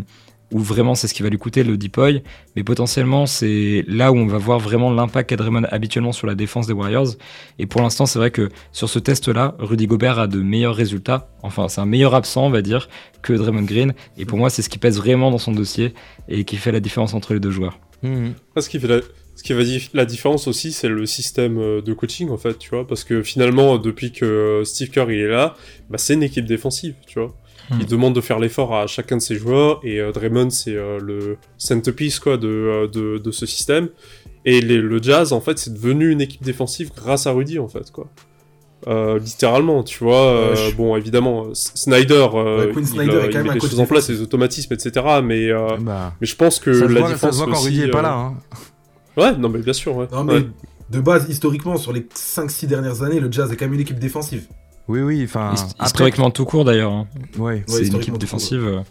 où 0.53 0.59
vraiment 0.59 0.95
c'est 0.95 1.09
ce 1.09 1.15
qui 1.15 1.23
va 1.23 1.29
lui 1.29 1.39
coûter 1.39 1.65
le 1.65 1.77
deploy, 1.77 2.23
mais 2.55 2.63
potentiellement 2.63 3.27
c'est 3.27 3.85
là 3.89 4.13
où 4.13 4.17
on 4.17 4.27
va 4.27 4.39
voir 4.39 4.59
vraiment 4.59 4.93
l'impact 4.93 5.31
qu'a 5.31 5.37
Draymond 5.37 5.65
habituellement 5.71 6.13
sur 6.13 6.27
la 6.27 6.35
défense 6.35 6.67
des 6.67 6.73
Warriors. 6.73 7.15
Et 7.59 7.67
pour 7.67 7.81
l'instant, 7.81 8.07
c'est 8.07 8.19
vrai 8.19 8.31
que 8.31 8.51
sur 8.73 8.89
ce 8.89 8.99
test-là, 8.99 9.55
Rudy 9.59 9.87
Gobert 9.87 10.19
a 10.19 10.27
de 10.27 10.41
meilleurs 10.41 10.77
résultats. 10.77 11.31
Enfin, 11.43 11.69
c'est 11.69 11.81
un 11.81 11.87
meilleur 11.87 12.15
absent, 12.15 12.47
on 12.47 12.51
va 12.51 12.63
dire, 12.63 12.89
que 13.23 13.33
Draymond 13.33 13.63
Green. 13.63 13.95
Et 14.19 14.25
pour 14.25 14.39
moi, 14.39 14.51
c'est 14.51 14.63
ce 14.63 14.69
qui 14.69 14.79
pèse 14.79 14.99
vraiment 14.99 15.31
dans 15.31 15.39
son 15.39 15.53
dossier 15.53 15.95
et 16.29 16.45
qui 16.45 16.57
fait 16.57 16.73
la 16.73 16.81
différence 16.81 17.15
entre 17.15 17.35
les 17.35 17.41
deux 17.41 17.51
joueurs. 17.51 17.79
Mmh. 18.03 18.31
Ce 18.59 18.69
qui 18.69 18.81
fait 18.81 18.89
la, 18.89 19.01
ce 19.35 19.43
qui 19.43 19.53
va 19.55 19.63
la 19.95 20.05
différence 20.05 20.47
aussi, 20.47 20.73
c'est 20.73 20.89
le 20.89 21.07
système 21.07 21.59
euh, 21.59 21.81
de 21.81 21.93
coaching 21.95 22.31
en 22.31 22.37
fait, 22.37 22.59
tu 22.59 22.71
vois, 22.71 22.87
parce 22.87 23.05
que 23.05 23.23
finalement, 23.23 23.79
depuis 23.79 24.13
que 24.13 24.63
Steve 24.65 24.91
Kerr 24.91 25.07
il 25.11 25.21
est 25.21 25.29
là, 25.29 25.57
bah, 25.89 25.99
c'est 25.99 26.15
une 26.15 26.23
équipe 26.23 26.45
défensive, 26.45 26.95
tu 27.07 27.19
vois. 27.19 27.35
Hmm. 27.71 27.79
Il 27.81 27.87
demande 27.87 28.15
de 28.15 28.21
faire 28.21 28.39
l'effort 28.39 28.75
à 28.75 28.87
chacun 28.87 29.17
de 29.17 29.23
ses 29.23 29.37
joueurs 29.37 29.81
et 29.85 30.01
euh, 30.01 30.13
Draymond 30.13 30.51
c'est 30.51 30.75
euh, 30.75 30.99
le 31.01 31.39
centerpiece 31.59 32.19
quoi 32.19 32.37
de, 32.37 32.91
de, 32.93 33.19
de 33.19 33.31
ce 33.31 33.47
système 33.47 33.89
et 34.45 34.61
le 34.61 35.03
Jazz 35.03 35.33
en 35.33 35.41
fait 35.41 35.59
c'est 35.59 35.73
devenu 35.73 36.11
une 36.11 36.21
équipe 36.21 36.43
défensive 36.43 36.91
grâce 36.95 37.27
à 37.27 37.33
Rudy 37.33 37.59
en 37.59 37.69
fait 37.69 37.91
quoi. 37.93 38.09
littéralement, 39.19 39.85
tu 39.85 40.03
vois. 40.03 40.55
Bon, 40.77 40.97
évidemment, 40.97 41.55
Snyder, 41.55 42.27
il, 42.77 42.87
Snyder 42.87 43.29
il, 43.31 43.39
met 43.39 43.55
les 43.55 43.61
choses 43.61 43.79
en 43.79 43.87
place, 43.87 44.09
les 44.11 44.21
automatismes, 44.21 44.75
etc. 44.75 45.07
Mais, 45.23 45.53
bah, 45.81 46.13
mais 46.21 46.27
je 46.27 46.35
pense 46.35 46.59
que 46.59 46.71
la 46.71 47.03
défense 47.03 47.21
ça 47.21 47.31
se 47.31 47.37
voit 47.37 47.47
quand 47.47 47.61
Rudy 47.61 47.83
est 47.83 47.91
pas 47.91 48.03
là. 48.03 48.15
Hein. 48.15 48.35
Ouais, 49.17 49.37
non 49.37 49.49
mais 49.49 49.61
bien 49.61 49.73
sûr, 49.73 49.97
ouais. 49.97 50.09
Non 50.11 50.25
mais 50.25 50.41
de 50.93 51.01
base, 51.01 51.27
historiquement, 51.29 51.79
sur 51.79 51.93
les 51.93 52.03
5-6 52.03 52.67
dernières 52.67 53.03
années, 53.03 53.19
le 53.19 53.33
Jazz 53.33 53.51
est 53.51 53.57
quand 53.57 53.65
même 53.65 53.75
une 53.75 53.81
équipe 53.81 53.99
défensive. 53.99 54.47
Oui, 54.89 55.01
oui, 55.01 55.23
enfin... 55.25 55.55
historiquement 55.83 56.31
tout 56.31 56.45
court 56.45 56.65
d'ailleurs. 56.65 56.93
Hein. 56.93 57.07
Ouais. 57.39 57.65
c'est 57.67 57.87
une 57.87 57.97
équipe 57.97 58.19
défensive... 58.19 58.83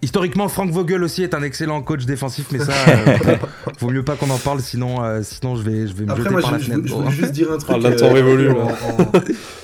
Euh. 0.00 0.06
Historiquement, 0.06 0.48
Frank 0.48 0.70
Vogel 0.70 1.02
aussi 1.02 1.22
est 1.22 1.34
un 1.34 1.42
excellent 1.42 1.82
coach 1.82 2.04
défensif, 2.06 2.46
mais 2.52 2.58
ça, 2.58 2.72
euh, 2.88 3.36
vaut 3.80 3.90
mieux 3.90 4.02
pas 4.02 4.16
qu'on 4.16 4.30
en 4.30 4.38
parle, 4.38 4.60
sinon, 4.60 5.02
euh, 5.02 5.20
sinon 5.22 5.56
je 5.56 5.62
vais, 5.62 5.86
je 5.86 5.94
vais 5.94 6.04
me 6.04 6.10
Après, 6.10 6.22
jeter 6.22 6.32
moi, 6.32 6.42
par 6.42 6.58
je, 6.58 6.70
la 6.70 6.76
fenêtre. 6.76 7.02
Je, 7.04 7.10
je, 7.10 7.16
juste 7.16 7.32
dire 7.32 7.52
un 7.52 7.58
truc. 7.58 7.76
Ah, 7.84 7.92
temps 7.92 8.12
révolu, 8.12 8.50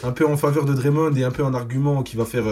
un 0.05 0.13
peu 0.13 0.27
en 0.27 0.37
faveur 0.37 0.65
de 0.65 0.75
Draymond 0.75 1.15
et 1.15 1.25
un 1.25 1.31
peu 1.31 1.45
un 1.45 1.55
argument 1.55 2.03
qui 2.03 2.17
va 2.17 2.25
faire 2.25 2.45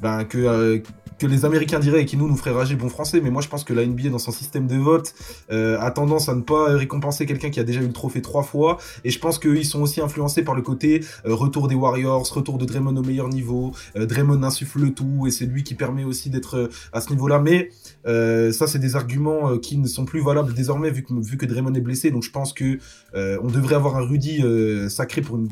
ben, 0.00 0.24
que 0.24 0.82
que 1.18 1.26
les 1.26 1.44
Américains 1.44 1.78
diraient 1.78 2.02
et 2.02 2.06
qui 2.06 2.16
nous 2.16 2.28
nous 2.28 2.36
ferait 2.36 2.50
rager 2.50 2.76
bon 2.76 2.88
français, 2.88 3.20
mais 3.22 3.30
moi 3.30 3.42
je 3.42 3.48
pense 3.48 3.64
que 3.64 3.72
la 3.72 3.86
NBA 3.86 4.10
dans 4.10 4.18
son 4.18 4.32
système 4.32 4.66
de 4.66 4.76
vote 4.76 5.14
euh, 5.50 5.78
a 5.80 5.90
tendance 5.90 6.28
à 6.28 6.34
ne 6.34 6.42
pas 6.42 6.76
récompenser 6.76 7.26
quelqu'un 7.26 7.50
qui 7.50 7.60
a 7.60 7.64
déjà 7.64 7.80
eu 7.80 7.86
le 7.86 7.92
trophée 7.92 8.22
trois 8.22 8.42
fois, 8.42 8.78
et 9.04 9.10
je 9.10 9.18
pense 9.18 9.38
qu'ils 9.38 9.64
sont 9.64 9.80
aussi 9.80 10.00
influencés 10.00 10.42
par 10.42 10.54
le 10.54 10.62
côté 10.62 11.02
euh, 11.24 11.34
retour 11.34 11.68
des 11.68 11.74
Warriors, 11.74 12.28
retour 12.28 12.58
de 12.58 12.64
Draymond 12.64 12.96
au 12.96 13.02
meilleur 13.02 13.28
niveau, 13.28 13.72
euh, 13.96 14.06
Draymond 14.06 14.42
insuffle 14.42 14.80
le 14.80 14.92
tout 14.92 15.26
et 15.26 15.30
c'est 15.30 15.46
lui 15.46 15.64
qui 15.64 15.74
permet 15.74 16.04
aussi 16.04 16.30
d'être 16.30 16.70
à 16.92 17.00
ce 17.00 17.10
niveau-là, 17.16 17.40
mais 17.40 17.70
ça 18.04 18.66
c'est 18.68 18.78
des 18.78 18.94
arguments 18.94 19.58
qui 19.58 19.78
ne 19.78 19.88
sont 19.88 20.04
plus 20.04 20.22
valables 20.22 20.54
désormais 20.54 20.90
vu 20.90 21.02
que 21.02 21.12
vu 21.12 21.36
que 21.36 21.44
Draymond 21.44 21.74
est 21.74 21.80
blessé, 21.80 22.12
donc 22.12 22.22
je 22.22 22.30
pense 22.30 22.52
que 22.52 22.78
on 23.14 23.48
devrait 23.48 23.74
avoir 23.74 23.96
un 23.96 24.06
Rudy 24.06 24.42
sacré 24.88 25.22
pour 25.22 25.36
une 25.36 25.48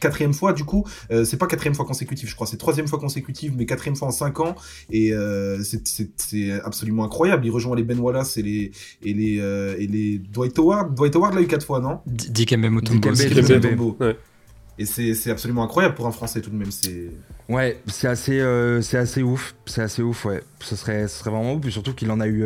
quatrième 0.00 0.32
fois 0.32 0.52
du 0.52 0.64
coup, 0.64 0.84
c'est 1.24 1.36
pas 1.36 1.46
quatrième 1.46 1.74
fois 1.74 1.84
consécutive, 1.84 2.28
je 2.28 2.34
crois, 2.34 2.46
c'est 2.46 2.56
troisième 2.56 2.86
fois 2.86 2.98
consécutive, 3.00 3.54
mais 3.56 3.66
quatrième 3.66 3.96
fois 3.96 4.08
en 4.08 4.12
cinq 4.12 4.40
ans. 4.40 4.54
Et 4.90 5.12
euh, 5.12 5.62
c'est 5.64 6.50
absolument 6.64 7.04
incroyable. 7.04 7.46
Il 7.46 7.50
rejoint 7.50 7.76
les 7.76 7.82
Ben 7.82 7.98
Wallace 7.98 8.36
et 8.36 8.42
les 8.42 8.70
et 9.02 9.12
les 9.12 9.40
euh, 9.40 9.76
et 9.78 9.86
les 9.86 10.18
Dwight 10.18 10.58
Howard. 10.58 10.94
Dwight 10.94 11.16
Howard 11.16 11.34
l'a 11.34 11.42
eu 11.42 11.46
quatre 11.46 11.66
fois, 11.66 11.80
non? 11.80 12.00
Dikembe 12.06 12.66
Mutombo. 12.70 13.96
Et 14.78 14.84
c'est 14.84 15.30
absolument 15.30 15.64
incroyable 15.64 15.94
pour 15.94 16.06
un 16.06 16.12
Français 16.12 16.40
tout 16.40 16.50
de 16.50 16.56
même. 16.56 16.70
C'est 16.70 17.10
ouais, 17.48 17.80
c'est 17.86 18.08
assez 18.08 18.40
euh, 18.40 18.82
c'est 18.82 18.98
assez 18.98 19.22
ouf, 19.22 19.54
c'est 19.64 19.82
assez 19.82 20.02
ouf, 20.02 20.26
ouais. 20.26 20.42
Ce 20.60 20.76
serait 20.76 21.08
ce 21.08 21.18
serait 21.20 21.30
vraiment 21.30 21.54
ouf, 21.54 21.68
surtout 21.68 21.94
qu'il 21.94 22.10
en 22.10 22.20
a 22.20 22.28
eu 22.28 22.44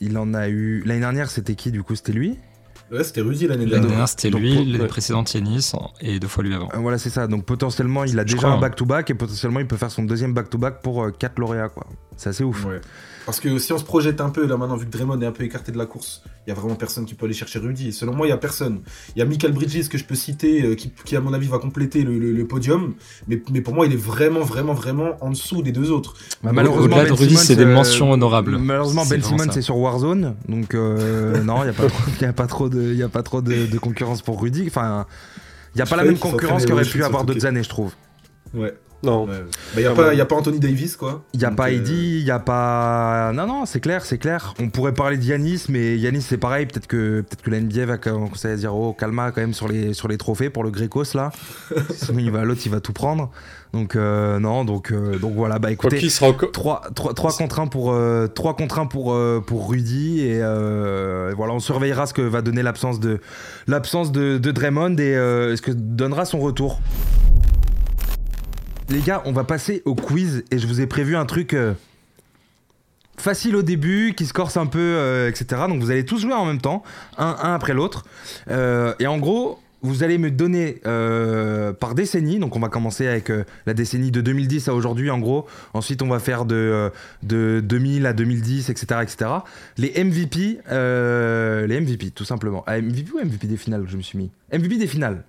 il 0.00 0.18
en 0.18 0.34
a 0.34 0.48
eu 0.48 0.82
l'année 0.84 1.00
dernière. 1.00 1.30
C'était 1.30 1.54
qui 1.54 1.70
du 1.70 1.82
coup 1.82 1.94
C'était 1.94 2.12
lui? 2.12 2.38
Ouais, 2.92 3.04
c'était 3.04 3.22
Rudy 3.22 3.46
l'année 3.46 3.64
dernière. 3.64 4.06
C'était 4.06 4.28
lui, 4.28 4.66
le 4.66 4.86
précédent 4.86 5.24
tennis 5.24 5.74
et 6.02 6.20
deux 6.20 6.28
fois 6.28 6.44
lui 6.44 6.54
avant. 6.54 6.68
Euh, 6.74 6.78
voilà, 6.78 6.98
c'est 6.98 7.08
ça. 7.08 7.26
Donc 7.26 7.46
potentiellement, 7.46 8.04
il 8.04 8.18
a 8.18 8.24
déjà 8.24 8.48
un 8.48 8.60
back-to-back 8.60 9.08
et 9.08 9.14
potentiellement, 9.14 9.60
il 9.60 9.66
peut 9.66 9.78
faire 9.78 9.90
son 9.90 10.02
deuxième 10.02 10.34
back-to-back 10.34 10.82
pour 10.82 11.10
4 11.18 11.32
euh, 11.32 11.40
lauréats, 11.40 11.68
quoi. 11.70 11.86
C'est 12.22 12.28
assez 12.28 12.44
ouf. 12.44 12.64
Ouais. 12.66 12.80
Parce 13.26 13.40
que 13.40 13.58
si 13.58 13.72
on 13.72 13.78
se 13.78 13.84
projette 13.84 14.20
un 14.20 14.30
peu, 14.30 14.46
là 14.46 14.56
maintenant, 14.56 14.76
vu 14.76 14.86
que 14.86 14.92
Draymond 14.92 15.20
est 15.20 15.26
un 15.26 15.32
peu 15.32 15.42
écarté 15.42 15.72
de 15.72 15.78
la 15.78 15.86
course, 15.86 16.22
il 16.46 16.50
y 16.50 16.52
a 16.52 16.54
vraiment 16.54 16.76
personne 16.76 17.04
qui 17.04 17.14
peut 17.14 17.26
aller 17.26 17.34
chercher 17.34 17.58
Rudy. 17.58 17.92
selon 17.92 18.14
moi, 18.14 18.28
il 18.28 18.30
y 18.30 18.32
a 18.32 18.36
personne. 18.36 18.82
Il 19.16 19.18
y 19.18 19.22
a 19.22 19.24
Michael 19.24 19.50
Bridges 19.50 19.88
que 19.88 19.98
je 19.98 20.04
peux 20.04 20.14
citer, 20.14 20.62
euh, 20.62 20.76
qui, 20.76 21.16
à 21.16 21.20
mon 21.20 21.32
avis 21.32 21.48
va 21.48 21.58
compléter 21.58 22.04
le, 22.04 22.46
podium. 22.46 22.94
Mais, 23.26 23.42
mais, 23.50 23.60
pour 23.60 23.74
moi, 23.74 23.86
il 23.86 23.92
est 23.92 24.00
vraiment, 24.00 24.42
vraiment, 24.42 24.72
vraiment 24.72 25.16
en 25.20 25.30
dessous 25.30 25.62
des 25.62 25.72
deux 25.72 25.90
autres. 25.90 26.14
Bah, 26.44 26.52
malheureusement, 26.52 26.94
ben 26.94 27.12
Rudy, 27.12 27.36
c'est 27.36 27.56
des 27.56 27.64
mentions 27.64 28.12
honorables. 28.12 28.56
Malheureusement, 28.56 29.04
Ben 29.04 29.20
Simmons 29.20 29.50
c'est 29.50 29.62
sur 29.62 29.78
Warzone, 29.78 30.36
donc 30.48 30.74
euh, 30.74 31.42
non, 31.42 31.62
il 31.62 31.64
n'y 31.64 31.70
a 31.70 31.72
pas 31.72 31.88
trop, 31.88 32.04
y 32.20 32.24
a 32.24 32.32
pas 32.32 32.46
trop 32.46 32.68
de, 32.68 32.94
y 32.94 33.02
a 33.02 33.08
pas 33.08 33.24
trop 33.24 33.42
de, 33.42 33.78
concurrence 33.78 34.22
pour 34.22 34.40
Rudy. 34.40 34.64
Enfin, 34.68 35.06
il 35.74 35.78
n'y 35.78 35.82
a 35.82 35.86
pas 35.86 35.96
la 35.96 36.04
même 36.04 36.18
concurrence 36.18 36.66
qu'aurait 36.66 36.84
pu 36.84 37.02
avoir 37.02 37.24
d'autres 37.24 37.46
années, 37.46 37.64
je 37.64 37.68
trouve. 37.68 37.92
Ouais. 38.54 38.72
Non. 39.02 39.26
Il 39.76 39.82
n'y 39.82 39.94
bah, 39.94 40.10
a, 40.10 40.20
a, 40.20 40.24
pas 40.24 40.36
Anthony 40.36 40.60
Davis, 40.60 40.96
quoi. 40.96 41.22
Il 41.32 41.40
n'y 41.40 41.44
a 41.44 41.50
pas 41.50 41.68
euh, 41.70 41.74
Eddie, 41.76 42.20
il 42.20 42.24
n'y 42.24 42.30
a 42.30 42.38
pas. 42.38 43.32
Non, 43.34 43.46
non, 43.46 43.66
c'est 43.66 43.80
clair, 43.80 44.04
c'est 44.04 44.18
clair. 44.18 44.54
On 44.60 44.68
pourrait 44.68 44.94
parler 44.94 45.16
de 45.16 45.24
Yanis, 45.24 45.64
mais 45.68 45.96
Yanis, 45.96 46.22
c'est 46.22 46.38
pareil. 46.38 46.66
Peut-être 46.66 46.86
que, 46.86 47.22
peut 47.22 47.36
que 47.42 47.50
la 47.50 47.60
NBA 47.60 47.86
va 47.86 47.98
commencer 47.98 48.48
à 48.48 48.56
dire 48.56 48.74
Oh, 48.74 48.92
calma 48.92 49.32
quand 49.32 49.40
même 49.40 49.54
sur 49.54 49.66
les, 49.66 49.92
sur 49.92 50.06
les 50.06 50.18
trophées 50.18 50.50
pour 50.50 50.62
le 50.62 50.70
Grécos, 50.70 51.14
là. 51.14 51.32
Sinon, 51.90 52.20
il 52.20 52.30
va, 52.30 52.44
l'autre, 52.44 52.60
il 52.64 52.70
va 52.70 52.80
tout 52.80 52.92
prendre. 52.92 53.30
Donc, 53.72 53.96
euh, 53.96 54.38
non, 54.38 54.64
donc, 54.64 54.92
euh, 54.92 55.18
donc 55.18 55.32
voilà. 55.34 55.58
Bah 55.58 55.72
écoutez, 55.72 56.06
3, 56.06 56.36
3, 56.52 57.14
3 57.14 57.32
contre 57.32 57.58
1 57.58 57.66
pour, 57.66 57.96
3 58.34 58.54
contre 58.54 58.78
1 58.78 58.86
pour, 58.86 59.18
pour 59.46 59.70
Rudy. 59.70 60.20
Et 60.20 60.38
voilà, 60.38 61.54
on 61.54 61.60
surveillera 61.60 62.06
ce 62.06 62.14
que 62.14 62.22
va 62.22 62.40
donner 62.40 62.62
l'absence 62.62 63.00
de, 63.00 63.18
l'absence 63.66 64.12
de, 64.12 64.38
de 64.38 64.50
Draymond 64.52 64.96
et 64.98 65.14
ce 65.14 65.60
que 65.60 65.72
donnera 65.72 66.24
son 66.24 66.38
retour? 66.38 66.80
Les 68.92 69.00
gars, 69.00 69.22
on 69.24 69.32
va 69.32 69.44
passer 69.44 69.80
au 69.86 69.94
quiz 69.94 70.44
et 70.50 70.58
je 70.58 70.66
vous 70.66 70.82
ai 70.82 70.86
prévu 70.86 71.16
un 71.16 71.24
truc 71.24 71.54
euh, 71.54 71.72
facile 73.16 73.56
au 73.56 73.62
début, 73.62 74.12
qui 74.14 74.26
se 74.26 74.34
corse 74.34 74.58
un 74.58 74.66
peu, 74.66 74.78
euh, 74.78 75.30
etc. 75.30 75.62
Donc 75.66 75.80
vous 75.80 75.90
allez 75.90 76.04
tous 76.04 76.20
jouer 76.20 76.34
en 76.34 76.44
même 76.44 76.60
temps, 76.60 76.82
un, 77.16 77.34
après 77.54 77.72
l'autre. 77.72 78.04
Euh, 78.50 78.92
et 78.98 79.06
en 79.06 79.16
gros, 79.16 79.58
vous 79.80 80.02
allez 80.02 80.18
me 80.18 80.30
donner 80.30 80.82
par 81.80 81.94
décennie, 81.94 82.38
donc 82.38 82.54
on 82.54 82.60
va 82.60 82.68
commencer 82.68 83.08
avec 83.08 83.32
la 83.64 83.72
décennie 83.72 84.10
de 84.10 84.20
2010 84.20 84.68
à 84.68 84.74
aujourd'hui 84.74 85.10
en 85.10 85.18
gros, 85.18 85.46
ensuite 85.72 86.02
on 86.02 86.08
va 86.08 86.18
faire 86.18 86.44
de, 86.44 86.92
de 87.22 87.60
2000 87.64 88.04
à 88.04 88.12
2010, 88.12 88.68
etc. 88.68 89.00
etc. 89.02 89.30
Les 89.78 90.04
MVP, 90.04 90.58
les 90.70 91.80
MVP 91.80 92.10
tout 92.10 92.26
simplement. 92.26 92.62
Ah, 92.66 92.78
MVP 92.78 93.10
ou 93.12 93.24
MVP 93.24 93.46
des 93.46 93.56
finales 93.56 93.86
je 93.88 93.96
me 93.96 94.02
suis 94.02 94.18
mis 94.18 94.30
MVP 94.52 94.76
des 94.76 94.86
finales, 94.86 95.24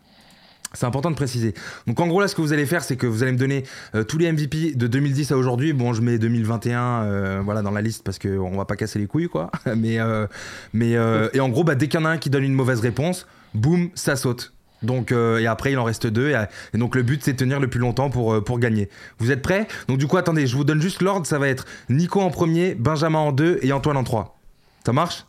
c'est 0.74 0.86
important 0.86 1.12
de 1.12 1.16
préciser. 1.16 1.54
Donc 1.88 2.00
en 2.00 2.08
gros 2.08 2.20
là 2.20 2.28
ce 2.28 2.36
que 2.36 2.42
vous 2.42 2.54
allez 2.54 2.66
faire 2.66 2.84
c'est 2.84 2.96
que 2.96 3.08
vous 3.08 3.24
allez 3.24 3.32
me 3.32 3.38
donner 3.38 3.64
euh, 3.96 4.04
tous 4.04 4.18
les 4.18 4.32
MVP 4.32 4.74
de 4.76 4.88
2010 4.88 5.32
à 5.32 5.38
aujourd'hui. 5.38 5.74
Bon 5.74 5.94
je 5.94 6.02
mets 6.02 6.18
2021 6.18 7.04
euh, 7.04 7.42
voilà 7.44 7.62
dans 7.62 7.72
la 7.72 7.82
liste 7.82 8.04
parce 8.04 8.20
qu'on 8.20 8.58
va 8.58 8.66
pas 8.66 8.76
casser 8.76 9.00
les 9.00 9.08
couilles 9.08 9.30
quoi. 9.30 9.52
mais 9.78 10.00
euh, 10.00 10.28
mais 10.74 10.92
et 11.34 11.40
en 11.40 11.50
gros 11.50 11.64
bah, 11.64 11.76
dès 11.76 11.88
qu'il 11.88 12.00
y 12.00 12.04
en 12.04 12.06
a 12.06 12.10
un 12.10 12.18
qui 12.18 12.30
donne 12.30 12.44
une 12.44 12.54
mauvaise 12.54 12.80
réponse, 12.80 13.28
boum 13.54 13.90
ça 13.96 14.16
saute. 14.16 14.54
Donc 14.82 15.14
et 15.14 15.48
après 15.48 15.72
il 15.72 15.80
en 15.80 15.86
reste 15.86 16.08
deux 16.08 16.32
et, 16.32 16.78
donc 16.78 16.96
le 16.96 17.04
but 17.04 17.24
c'est 17.24 17.32
de 17.32 17.38
tenir 17.38 17.62
le 17.62 17.70
plus 17.70 17.80
longtemps 17.80 18.10
pour 18.10 18.44
pour 18.44 18.60
gagner. 18.60 18.90
Vous 19.20 19.32
êtes 19.32 19.42
prêts? 19.42 19.68
Donc 19.88 19.98
du 19.98 20.08
coup 20.08 20.18
attendez 20.18 20.46
je 20.46 20.58
vous 20.58 20.66
donne 20.66 20.82
juste 20.82 21.02
l'ordre 21.02 21.26
ça 21.26 21.40
va 21.40 21.48
être 21.48 21.66
Nico 21.90 22.20
en 22.20 22.30
premier, 22.30 22.76
Benjamin 22.76 23.20
en 23.20 23.32
deux 23.32 23.60
et 23.62 23.72
Antoine 23.72 23.96
en 23.96 24.04
trois. 24.04 24.40
Ça 24.86 24.92
marche? 24.92 25.26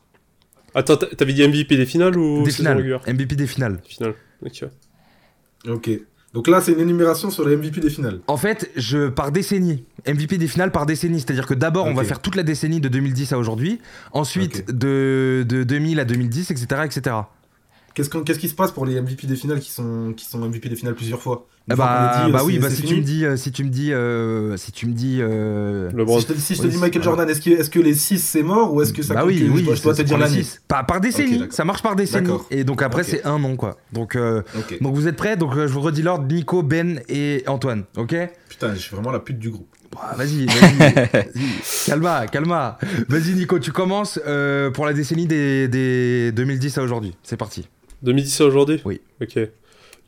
Attends 0.75 0.97
t'avais 0.97 1.35
dit 1.35 1.47
MVP 1.47 1.77
des 1.77 1.87
finales 1.87 2.19
ou 2.19 2.43
des 2.43 2.51
finales 2.51 3.01
MVP 3.07 3.37
des 3.37 3.47
finales. 3.47 3.81
Finales. 3.87 4.15
Ok. 4.45 4.65
Ok. 5.69 5.91
Donc 6.35 6.49
là, 6.49 6.61
c'est 6.61 6.73
une 6.73 6.81
énumération 6.81 7.31
sur 7.31 7.47
les 7.47 7.57
MVP 7.57 7.81
des 7.81 7.91
finales. 7.91 8.19
En 8.27 8.37
fait, 8.37 8.69
je 8.75 9.09
par 9.09 9.31
décennie. 9.31 9.85
MVP 10.05 10.37
des 10.37 10.49
finales 10.49 10.73
par 10.73 10.85
décennie. 10.85 11.21
C'est-à-dire 11.21 11.47
que 11.47 11.55
d'abord, 11.55 11.87
on 11.87 11.95
va 11.95 12.03
faire 12.03 12.21
toute 12.21 12.35
la 12.35 12.43
décennie 12.43 12.81
de 12.81 12.89
2010 12.89 13.33
à 13.33 13.39
aujourd'hui. 13.39 13.81
Ensuite, 14.13 14.69
de, 14.69 15.47
de 15.49 15.63
2000 15.63 16.01
à 16.01 16.05
2010, 16.05 16.51
etc. 16.51 16.67
etc. 16.85 17.17
Qu'est-ce, 17.95 18.39
qui 18.39 18.49
se 18.49 18.55
passe 18.55 18.73
pour 18.73 18.87
les 18.87 19.01
MVP 19.01 19.27
des 19.27 19.37
finales 19.37 19.61
qui 19.61 19.71
sont, 19.71 20.13
qui 20.17 20.25
sont 20.25 20.39
MVP 20.39 20.69
des 20.69 20.77
finales 20.77 20.95
plusieurs 20.95 21.23
fois 21.23 21.47
bah, 21.67 21.77
bah 22.31 22.43
oui, 22.45 22.59
bah 22.59 22.69
si 22.69 22.83
tu, 22.83 22.97
me 22.97 23.01
dis, 23.01 23.25
si 23.37 23.51
tu 23.51 23.65
me 23.65 23.71
dis, 23.71 23.91
euh, 23.95 24.59
si 24.59 24.71
tu 24.71 24.87
me 24.87 24.93
dis, 24.93 25.23
euh... 25.23 25.89
si 26.37 26.55
je 26.55 26.61
te, 26.61 26.67
dis 26.67 26.77
Michael 26.77 27.03
Jordan, 27.03 27.27
est-ce 27.27 27.41
que, 27.41 27.51
est-ce 27.51 27.71
que 27.71 27.79
les 27.79 27.95
6 27.95 28.19
c'est 28.19 28.43
mort 28.43 28.75
ou 28.75 28.83
est-ce 28.83 28.93
que 28.93 29.03
ça 29.03 29.15
bah 29.15 29.25
oui, 29.25 29.49
oui, 29.51 29.67
je 29.75 29.83
dois, 29.83 29.95
te 29.95 30.03
dire 30.03 30.19
la 30.19 30.29
6 30.29 30.61
par, 30.69 30.85
par 30.85 31.01
décennie, 31.01 31.45
ça 31.49 31.65
marche 31.65 31.83
par 31.83 31.97
décennie. 31.97 32.31
Et 32.51 32.65
donc 32.65 32.83
après 32.83 33.03
c'est 33.03 33.25
un 33.25 33.39
nom 33.39 33.57
quoi. 33.57 33.79
Donc, 33.93 34.15
euh, 34.15 34.43
donc 34.83 34.95
vous 34.95 35.09
êtes 35.09 35.17
prêts 35.17 35.39
Donc 35.39 35.57
euh, 35.57 35.67
je 35.67 35.73
vous 35.73 35.81
redis 35.81 36.03
l'ordre 36.03 36.27
Nico, 36.27 36.63
Ben 36.63 37.01
et 37.09 37.45
Antoine, 37.47 37.85
ok 37.97 38.15
Putain, 38.51 38.75
je 38.75 38.81
suis 38.81 38.95
vraiment 38.95 39.11
la 39.11 39.21
pute 39.21 39.39
du 39.39 39.51
groupe. 39.51 39.69
Bah, 39.91 40.15
vas-y, 40.19 40.45
vas-y, 40.45 41.09
calma, 41.87 42.27
calma. 42.27 42.79
Vas-y 43.09 43.33
Nico, 43.33 43.59
tu 43.59 43.73
commences 43.73 44.21
pour 44.75 44.85
la 44.85 44.93
décennie 44.93 45.27
des, 45.27 45.69
des 45.69 46.31
2010 46.33 46.77
à 46.77 46.83
aujourd'hui. 46.83 47.17
C'est 47.23 47.39
parti. 47.39 47.67
2010 48.05 48.41
à 48.41 48.45
aujourd'hui 48.45 48.81
Oui. 48.85 49.01
Ok. 49.21 49.39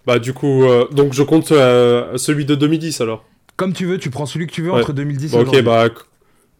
Bah 0.06 0.18
du 0.20 0.32
coup, 0.32 0.64
euh, 0.64 0.86
donc 0.92 1.12
je 1.14 1.22
compte 1.24 1.50
euh, 1.50 2.16
celui 2.16 2.44
de 2.44 2.54
2010 2.54 3.00
alors. 3.00 3.24
Comme 3.56 3.72
tu 3.72 3.86
veux, 3.86 3.98
tu 3.98 4.10
prends 4.10 4.26
celui 4.26 4.46
que 4.46 4.52
tu 4.52 4.62
veux 4.62 4.72
entre 4.72 4.92
2010 4.92 5.34
et 5.34 5.38
Ok, 5.38 5.62
bah 5.62 5.88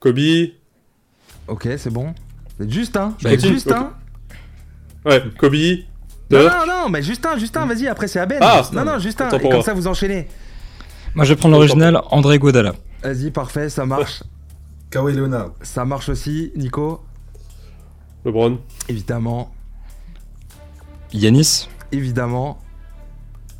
Kobe, 0.00 0.18
Ok, 1.46 1.68
c'est 1.76 1.92
bon. 1.92 2.14
Justin, 2.58 3.14
je 3.18 3.24
Bah, 3.24 3.30
peux 3.30 3.36
écoute, 3.36 3.48
Justin. 3.50 3.92
Ouais, 5.04 5.22
Kobe. 5.38 5.54
Non, 6.30 6.42
non, 6.42 6.66
non, 6.66 6.88
mais 6.88 7.02
Justin, 7.02 7.38
Justin, 7.38 7.66
vas-y, 7.66 7.86
après 7.86 8.08
c'est 8.08 8.18
à 8.18 8.26
Ben. 8.26 8.38
Ah, 8.40 8.62
non, 8.72 8.84
non, 8.84 8.98
Justin, 8.98 9.28
et 9.30 9.48
comme 9.48 9.62
ça 9.62 9.74
vous 9.74 9.86
enchaînez. 9.86 10.26
Moi, 11.14 11.24
je 11.24 11.32
vais 11.32 11.36
prendre 11.36 11.54
l'original 11.54 12.00
André 12.10 12.38
Godala. 12.38 12.74
Vas-y, 13.02 13.30
parfait, 13.30 13.68
ça 13.68 13.86
marche. 13.86 14.22
Kawhi 14.90 15.14
Leonard. 15.14 15.52
ça 15.62 15.84
marche 15.84 16.08
aussi, 16.08 16.52
Nico. 16.56 17.00
LeBron. 18.24 18.58
Évidemment, 18.88 19.52
Yanis. 21.12 21.68
évidemment, 21.92 22.58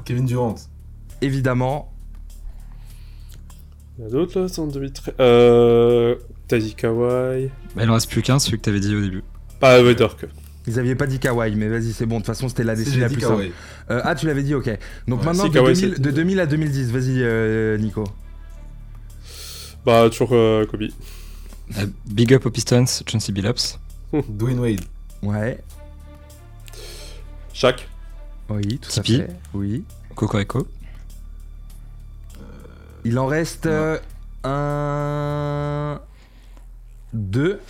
Kevin 0.04 0.26
Durant. 0.26 0.54
évidemment. 1.20 1.92
Il 3.98 4.02
y 4.02 4.04
en 4.04 4.08
a 4.08 4.10
d'autres 4.10 4.40
là, 4.40 4.48
c'est 4.48 4.60
en 4.60 4.66
2013. 4.66 5.14
Euh. 5.20 6.16
T'as 6.48 6.58
dit 6.58 6.74
Kawhi. 6.74 7.50
Bah, 7.74 7.82
il 7.82 7.90
en 7.90 7.94
reste 7.94 8.10
plus 8.10 8.22
qu'un, 8.22 8.38
celui 8.38 8.58
que 8.58 8.62
t'avais 8.62 8.78
dit 8.80 8.94
au 8.94 9.00
début. 9.00 9.24
Ah, 9.62 9.82
ouais, 9.82 9.94
Dirk. 9.94 10.26
Ils 10.68 10.78
avaient 10.78 10.94
pas 10.94 11.06
dit 11.06 11.18
Kawhi, 11.18 11.54
mais 11.56 11.68
vas-y, 11.68 11.92
c'est 11.92 12.06
bon. 12.06 12.16
De 12.16 12.20
toute 12.20 12.26
façon, 12.26 12.48
c'était 12.48 12.62
la 12.64 12.74
j'ai 12.74 13.00
la 13.00 13.08
plus 13.08 13.20
simple. 13.20 13.48
Euh, 13.90 14.00
ah, 14.04 14.14
tu 14.14 14.26
l'avais 14.26 14.42
dit, 14.42 14.54
ok. 14.54 14.68
Donc 15.08 15.20
Ouais, 15.20 15.26
maintenant, 15.26 15.48
de, 15.48 15.52
Kawhi, 15.52 15.74
2000, 15.74 15.94
c'est- 15.94 16.00
de 16.00 16.10
2000 16.10 16.40
à 16.40 16.46
2010, 16.46 16.90
vas-y, 16.92 17.22
euh, 17.22 17.78
Nico. 17.78 18.04
Bah, 19.84 20.08
toujours 20.10 20.30
euh, 20.32 20.66
Kobe. 20.66 20.82
Euh, 21.78 21.86
Big 22.06 22.32
up 22.34 22.46
aux 22.46 22.50
Pistons, 22.50 22.84
Chauncey 23.08 23.32
Billups. 23.32 23.78
Dwayne 24.28 24.58
Wade. 24.60 24.80
Ouais, 25.22 25.58
Shaq. 27.56 27.88
oui, 28.50 28.78
tout 28.78 28.90
Tipeee. 28.90 29.22
à 29.22 29.26
fait. 29.28 29.36
Oui. 29.54 29.84
Cocorico. 30.14 30.68
Il 33.04 33.18
en 33.18 33.26
reste 33.26 33.64
euh, 33.66 33.98
un. 34.44 36.00
Deux. 37.14 37.60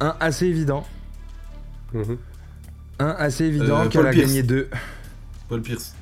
Un 0.00 0.16
assez 0.18 0.46
évident. 0.46 0.84
Mhm. 1.92 2.18
Un 2.98 3.14
assez 3.18 3.44
évident 3.44 3.80
Euh, 3.80 3.88
qu'elle 3.88 4.00
Paul 4.02 4.06
a 4.08 4.10
Pierce. 4.10 4.26
gagné 4.28 4.42
deux. 4.42 4.68
Paul 5.48 5.62
Pierce. 5.62 5.94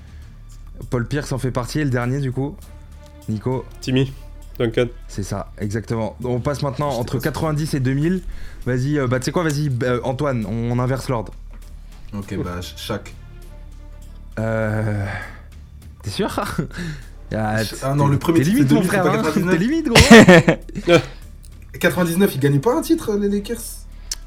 Paul 0.90 1.06
Pierce 1.06 1.32
en 1.32 1.38
fait 1.38 1.50
partie, 1.50 1.80
et 1.80 1.84
le 1.84 1.90
dernier 1.90 2.20
du 2.20 2.32
coup. 2.32 2.56
Nico, 3.28 3.64
Timmy. 3.82 4.10
Duncan. 4.58 4.86
c'est 5.08 5.22
ça, 5.22 5.52
exactement. 5.58 6.16
On 6.24 6.40
passe 6.40 6.62
maintenant 6.62 6.88
entre 6.88 7.14
pas 7.18 7.20
sûr. 7.22 7.32
90 7.32 7.74
et 7.74 7.80
2000. 7.80 8.22
Vas-y, 8.66 8.98
euh, 8.98 9.06
bah 9.06 9.18
tu 9.20 9.26
sais 9.26 9.32
quoi, 9.32 9.44
vas-y, 9.44 9.70
euh, 9.84 10.00
Antoine, 10.02 10.44
on, 10.46 10.72
on 10.72 10.78
inverse 10.80 11.08
l'ordre. 11.08 11.32
Ok, 12.16 12.36
bah, 12.42 12.60
Shaq. 12.76 13.14
Euh. 14.38 15.04
T'es 16.02 16.10
sûr? 16.10 16.28
Ah, 17.36 17.56
Ah 17.82 17.94
non, 17.94 18.06
le 18.08 18.16
premier 18.18 18.38
T'es 18.38 18.44
titre, 18.46 18.56
limite 18.56 18.68
c'est 18.70 18.74
mon 18.74 18.80
2000, 18.80 18.88
frère, 18.90 19.06
hein. 19.06 19.22
99. 19.22 19.52
T'es 19.58 19.62
limite 19.62 19.88
gros 19.88 20.98
99, 21.78 22.34
ils 22.34 22.40
gagnent 22.40 22.60
pas 22.60 22.74
un 22.74 22.80
titre, 22.80 23.14
les 23.20 23.28
Lakers? 23.28 23.58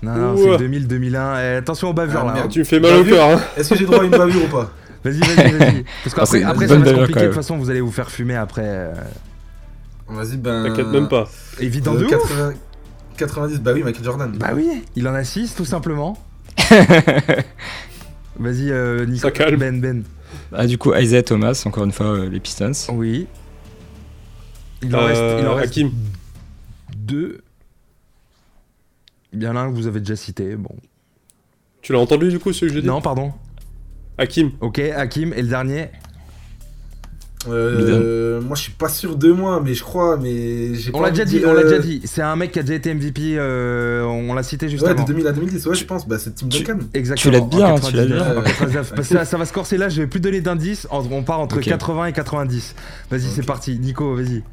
Non, 0.04 0.16
non, 0.16 0.38
c'est 0.38 0.58
2000, 0.58 0.88
2001. 0.88 1.40
Eh, 1.40 1.56
attention 1.58 1.90
aux 1.90 1.94
bavures 1.94 2.20
Ah, 2.22 2.26
là. 2.28 2.34
merde. 2.34 2.46
hein. 2.46 2.50
Tu 2.52 2.60
me 2.60 2.64
fais 2.64 2.80
mal 2.80 3.00
au 3.00 3.04
cœur, 3.04 3.28
hein. 3.38 3.42
Est-ce 3.58 3.70
que 3.72 3.76
j'ai 3.80 3.86
droit 3.86 4.02
à 4.02 4.04
une 4.04 4.12
bavure 4.12 4.44
ou 4.46 4.48
pas? 4.50 4.70
Vas-y, 5.04 5.18
vas-y, 5.18 5.52
vas-y. 5.58 5.84
Parce 6.04 6.14
Ah, 6.14 6.20
qu'après, 6.20 6.44
après, 6.44 6.68
ça 6.68 6.78
va 6.78 6.88
être 6.92 6.96
compliqué. 6.96 7.20
De 7.22 7.26
toute 7.26 7.34
façon, 7.36 7.58
vous 7.58 7.72
allez 7.72 7.82
vous 7.82 7.92
faire 7.92 8.12
fumer 8.12 8.36
après. 8.36 8.62
euh, 8.66 8.94
Vas-y, 10.08 10.38
ben. 10.38 10.66
T'inquiète 10.68 10.88
même 10.90 11.08
pas. 11.08 11.28
Évident 11.60 11.96
Euh, 11.96 12.00
de 12.02 12.06
ouf 12.06 12.12
80 12.12 12.54
90, 13.18 13.60
bah 13.62 13.72
oui, 13.74 13.82
Michael 13.84 14.04
Jordan. 14.04 14.32
Bah 14.38 14.50
oui, 14.54 14.84
il 14.96 15.08
en 15.08 15.16
a 15.16 15.24
6 15.24 15.56
tout 15.56 15.66
simplement. 15.66 16.24
Vas-y, 18.40 18.72
euh, 18.72 19.06
Nico. 19.06 19.22
Ça 19.28 19.32
calme. 19.32 19.58
Ben, 19.58 19.80
Ben. 19.80 20.04
Ah, 20.54 20.66
du 20.68 20.78
coup, 20.78 20.94
Isaiah 20.94 21.24
Thomas, 21.24 21.62
encore 21.66 21.84
une 21.84 21.92
fois, 21.92 22.08
euh, 22.08 22.30
les 22.30 22.40
Pistons. 22.40 22.72
Oui. 22.94 23.28
Il 24.82 24.96
en 24.96 25.00
Euh, 25.00 25.06
reste, 25.06 25.22
il 25.44 25.48
en 25.48 25.56
reste 25.56 25.72
Hakim. 25.72 25.92
deux. 26.96 27.42
Il 29.34 29.42
y 29.44 29.48
en 29.48 29.56
a 29.56 29.60
un 29.62 29.70
que 29.72 29.76
vous 29.76 29.88
avez 29.88 30.00
déjà 30.00 30.16
cité. 30.16 30.56
Bon. 30.56 30.76
Tu 31.82 31.94
l'as 31.94 32.00
entendu 32.00 32.30
du 32.30 32.40
coup, 32.40 32.52
celui 32.54 32.72
que 32.72 32.76
j'ai 32.76 32.82
dit? 32.82 32.88
Non, 32.88 33.02
pardon. 33.02 33.32
Hakim. 34.18 34.52
Ok, 34.60 34.80
Hakim. 34.80 35.34
Et 35.34 35.42
le 35.42 35.48
dernier? 35.48 35.90
Euh, 37.50 38.40
moi, 38.42 38.56
je 38.56 38.62
suis 38.62 38.72
pas 38.72 38.88
sûr 38.90 39.16
de 39.16 39.32
moi, 39.32 39.62
mais 39.64 39.74
je 39.74 39.84
crois, 39.84 40.18
mais 40.18 40.76
j'ai 40.76 40.92
On 40.94 41.00
pas 41.00 41.06
l'a 41.06 41.10
déjà 41.12 41.26
dit, 41.26 41.40
dire, 41.40 41.48
on 41.50 41.54
l'a 41.54 41.62
euh, 41.62 41.64
déjà 41.64 41.80
dit. 41.80 42.02
C'est 42.06 42.22
un 42.22 42.36
mec 42.36 42.52
qui 42.52 42.60
a 42.60 42.62
déjà 42.62 42.76
été 42.76 42.94
MVP. 42.94 43.36
euh, 43.38 44.04
on 44.04 44.34
l'a 44.34 44.44
cité 44.44 44.70
juste 44.70 44.84
Ouais, 44.84 44.92
avant. 44.92 45.02
de 45.04 45.08
2000 45.08 45.28
à 45.28 45.32
2010, 45.32 45.66
ouais, 45.68 45.76
je 45.76 45.86
pense. 45.86 46.08
Bah, 46.08 46.20
c'est 46.20 46.36
Tim 46.36 46.48
Tu- 46.50 46.64
Duncan. 46.64 46.80
Exactement. 46.94 47.34
Tu 47.34 47.40
l'aides 47.40 47.50
bien, 47.50 47.68
en 47.74 47.80
tu 47.80 47.96
l'aides 47.96 48.10
99, 48.10 48.32
bien. 48.34 48.38
en 48.40 48.44
99. 48.44 48.94
Parce 48.96 49.08
que 49.08 49.14
ça, 49.16 49.26
ça 49.26 49.38
va 49.38 49.46
se 49.46 49.54
corser 49.54 49.78
là, 49.78 49.90
je 49.90 50.02
vais 50.02 50.08
plus 50.08 50.20
donner 50.20 50.42
d'indices. 50.42 50.88
On 50.92 51.24
part 51.24 51.40
entre 51.40 51.58
Ok. 51.58 51.64
80 51.64 52.06
et 52.08 52.14
90. 52.14 52.76
Vas-y, 53.10 53.22
c'est 53.22 53.46
parti. 53.46 53.80
Nico, 53.80 54.16
vas-y. 54.16 54.44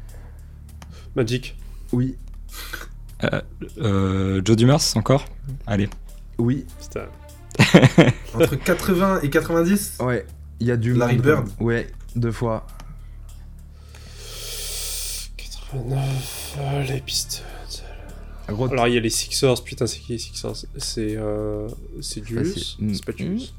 Magic. 1.15 1.55
Oui, 1.91 2.15
Euh, 3.81 4.41
Joe 4.45 4.55
Dumars, 4.55 4.81
encore? 4.95 5.25
Allez. 5.67 5.89
oui. 6.37 6.65
Entre 8.33 8.55
80 8.55 9.19
et 9.21 9.29
90 9.29 9.97
ouais. 10.01 10.25
Il 10.59 10.67
y 10.67 10.71
a 10.71 10.77
du 10.77 10.93
Larry 10.93 11.15
monde. 11.15 11.23
Bird. 11.25 11.47
Ouais, 11.59 11.87
deux 12.15 12.31
fois. 12.31 12.65
89. 15.71 16.57
euh, 16.59 16.83
les 16.83 16.99
Pistons. 17.01 17.43
Gros, 18.49 18.67
Alors 18.71 18.87
il 18.87 18.95
y 18.95 18.97
a 18.97 18.99
les 19.01 19.09
Sixers. 19.11 19.63
Putain, 19.63 19.85
c'est 19.85 19.99
qui 19.99 20.13
les 20.13 20.17
Sixers? 20.17 20.55
C'est. 20.77 21.15
Euh... 21.17 21.67
C'est 22.01 22.25
Julius. 22.25 22.77
C'est 22.93 23.05
pas. 23.05 23.11
Julius 23.15 23.53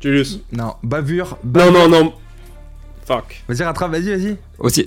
C'est 0.00 0.02
Julius. 0.02 0.40
Non, 0.52 0.74
bavure. 0.82 1.38
Non, 1.44 1.50
bavure. 1.50 1.72
non, 1.72 1.88
non. 1.88 2.12
Fuck. 3.06 3.44
Vas-y, 3.48 3.62
rattrape, 3.62 3.92
vas-y, 3.92 4.10
vas-y. 4.16 4.36
Aussi. 4.58 4.86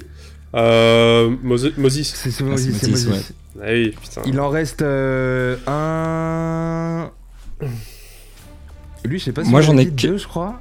Euh. 0.55 1.33
Moses. 1.41 1.71
Moses. 1.77 2.03
C'est 2.03 2.31
Ah, 2.41 2.43
Moses, 2.43 2.69
c'est 2.77 2.89
Moses. 2.89 3.33
Ah 3.61 3.65
oui, 3.71 3.95
putain. 4.01 4.21
Il 4.25 4.39
en 4.41 4.49
reste 4.49 4.81
euh, 4.81 5.55
un. 5.67 7.09
Lui, 9.05 9.19
je 9.19 9.23
sais 9.25 9.31
pas 9.31 9.45
si 9.45 9.49
Moi, 9.49 9.61
j'en 9.61 9.77
ai 9.77 9.85
que- 9.85 9.91
deux, 9.91 10.17
je 10.17 10.27
crois. 10.27 10.59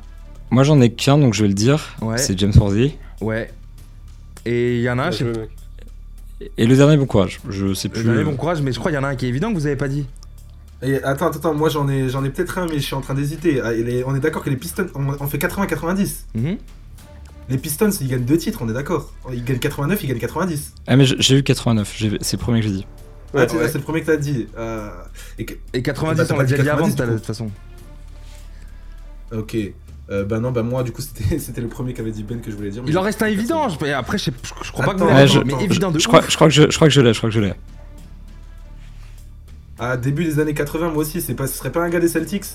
Moi, 0.51 0.63
j'en 0.63 0.81
ai 0.81 0.93
qu'un, 0.93 1.19
donc 1.19 1.35
je 1.35 1.43
vais 1.43 1.49
le 1.49 1.55
dire. 1.55 1.97
Ouais. 2.01 2.19
C'est 2.19 2.39
James 2.39 2.53
Worthy. 2.55 2.95
Ouais. 3.21 3.51
Et 4.51 4.77
il 4.77 4.83
y 4.83 4.89
en 4.91 4.99
a 4.99 5.05
un, 5.05 5.11
je 5.11 5.19
sais. 5.19 6.51
Et 6.57 6.67
le 6.67 6.77
dernier, 6.77 6.97
bon 6.97 7.05
courage. 7.07 7.41
Je 7.49 7.75
sais 7.75 7.89
plus. 7.89 8.03
Le 8.03 8.09
dernier, 8.13 8.25
bon 8.25 8.37
courage, 8.37 8.63
mais 8.63 8.73
je 8.73 8.79
crois 8.79 8.91
qu'il 8.91 8.99
y 8.99 9.01
en 9.01 9.05
a 9.05 9.09
un 9.09 9.17
qui 9.17 9.27
est 9.27 9.29
évident 9.29 9.51
que 9.51 9.55
vous 9.59 9.67
avez 9.67 9.77
pas 9.77 9.89
dit. 9.89 10.07
Et 10.83 10.95
attends, 11.03 11.27
attends, 11.27 11.39
attends, 11.41 11.55
moi 11.55 11.69
j'en 11.69 11.89
ai, 11.89 12.09
j'en 12.09 12.23
ai 12.25 12.31
peut-être 12.31 12.57
un, 12.59 12.67
mais 12.67 12.75
je 12.79 12.85
suis 12.85 12.95
en 12.95 13.01
train 13.01 13.15
d'hésiter. 13.15 13.61
Ah, 13.61 13.71
on 14.07 14.15
est 14.15 14.21
d'accord 14.21 14.43
que 14.45 14.49
les 14.51 14.57
Pistons, 14.57 14.87
on, 14.95 15.09
on 15.21 15.27
fait 15.27 15.39
80-90. 15.39 16.25
Mhm. 16.35 16.57
Les 17.51 17.59
Pistons, 17.59 17.91
ils 18.01 18.09
gagnent 18.09 18.25
deux 18.25 18.39
titres, 18.39 18.61
on 18.63 18.69
est 18.69 18.73
d'accord. 18.75 19.13
Ils 19.33 19.43
gagnent 19.45 19.59
89, 19.59 20.03
ils 20.05 20.07
gagnent 20.09 20.19
90. 20.19 20.75
Ah, 20.87 20.97
mais 20.97 21.05
j'ai 21.05 21.39
eu 21.39 21.43
89. 21.43 21.95
j'ai- 21.97 22.19
C'est 22.21 22.37
le 22.37 22.43
premier 22.43 22.61
que 22.61 22.67
j'ai 22.69 22.73
dit. 22.73 22.87
Ah, 23.35 23.39
Ouais, 23.39 23.47
tu- 23.47 23.57
ouais. 23.57 23.69
c'est 23.69 23.79
le 23.79 23.85
premier 23.85 24.01
que 24.03 24.07
t'as 24.07 24.17
dit. 24.17 24.47
Euh, 24.57 24.89
et 25.39 25.45
que- 25.45 25.55
Et 25.75 25.83
90, 25.83 26.17
Bah, 26.19 26.25
on 26.35 26.39
l'a 26.39 26.45
dit 26.45 26.51
déjà 26.53 26.63
dit 26.63 26.69
avant, 26.71 26.79
90, 26.87 26.97
t'as- 26.97 27.07
de 27.07 27.17
toute 27.17 27.27
façon. 27.27 27.51
Ok. 29.33 29.57
Euh, 30.11 30.25
bah 30.25 30.41
non, 30.41 30.53
bah 30.53 30.63
moi 30.63 30.83
du 30.85 30.93
coup 30.93 31.03
c'était 31.03 31.39
c'était 31.39 31.61
le 31.61 31.69
premier 31.69 31.93
qu'avait 31.93 32.11
dit 32.13 32.23
Ben 32.23 32.41
que 32.41 32.51
je 32.51 32.57
voulais 32.57 32.71
dire. 32.71 32.83
mais 32.83 32.91
Il 32.91 32.97
en 32.99 33.03
reste 33.03 33.23
un 33.23 33.27
évident. 33.27 33.69
je- 33.69 33.85
Après, 33.93 34.17
je, 34.19 34.25
sais- 34.25 34.33
je- 34.43 34.65
je 34.67 34.73
crois 34.73 34.85
pas 34.87 34.95
que 34.95 35.01
vous 35.01 35.27
je- 35.27 35.41
mais 35.41 35.63
évident 35.65 35.91
de 35.91 35.99
Je 35.99 36.07
crois, 36.09 36.23
je 36.27 36.35
crois 36.35 36.49
que 36.49 36.55
je, 36.55 36.63
je 36.71 36.77
crois 36.77 36.89
que 36.89 36.95
je 36.95 37.01
l'ai. 37.03 37.13
Je 37.13 37.19
crois 37.19 37.29
que 37.31 37.35
je 37.35 37.41
l'ai. 37.41 37.53
À 39.79 39.97
début 39.97 40.25
des 40.25 40.41
années 40.41 40.55
80, 40.55 40.91
moi 40.91 41.03
aussi, 41.03 41.21
c'est 41.21 41.35
pas, 41.35 41.47
ce 41.47 41.57
serait 41.57 41.71
pas 41.71 41.83
un 41.85 41.89
gars 41.89 42.01
des 42.01 42.09
Celtics? 42.09 42.47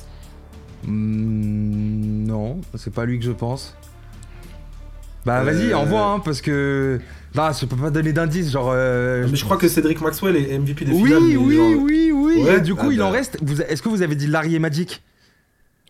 Hmm, 0.85 2.25
non, 2.25 2.59
c'est 2.75 2.93
pas 2.93 3.05
lui 3.05 3.17
que 3.19 3.25
je 3.25 3.31
pense. 3.31 3.75
Bah 5.25 5.41
vas-y, 5.43 5.71
Euh. 5.71 5.77
envoie, 5.77 6.05
hein, 6.05 6.19
parce 6.19 6.41
que 6.41 6.99
là, 7.33 7.51
je 7.57 7.65
peux 7.65 7.77
pas 7.77 7.91
donner 7.91 8.11
d'indice, 8.11 8.51
genre. 8.51 8.71
euh, 8.73 9.25
Mais 9.29 9.37
je 9.37 9.45
crois 9.45 9.55
que 9.55 9.69
Cédric 9.69 10.01
Maxwell 10.01 10.35
est 10.35 10.57
MVP 10.59 10.83
des 10.83 10.91
Oui, 10.91 11.03
finales. 11.05 11.21
oui, 11.37 11.55
genre- 11.55 11.81
oui, 11.83 12.11
oui. 12.13 12.43
Ouais, 12.43 12.57
Et 12.57 12.61
du 12.61 12.75
coup, 12.75 12.87
ah 12.89 12.93
il 12.93 13.01
en 13.01 13.05
bah. 13.09 13.17
reste. 13.17 13.37
vous- 13.41 13.61
Est-ce 13.61 13.81
que 13.81 13.87
vous 13.87 14.01
avez 14.01 14.15
dit 14.15 14.27
Larry 14.27 14.55
et 14.55 14.59
Magic? 14.59 15.01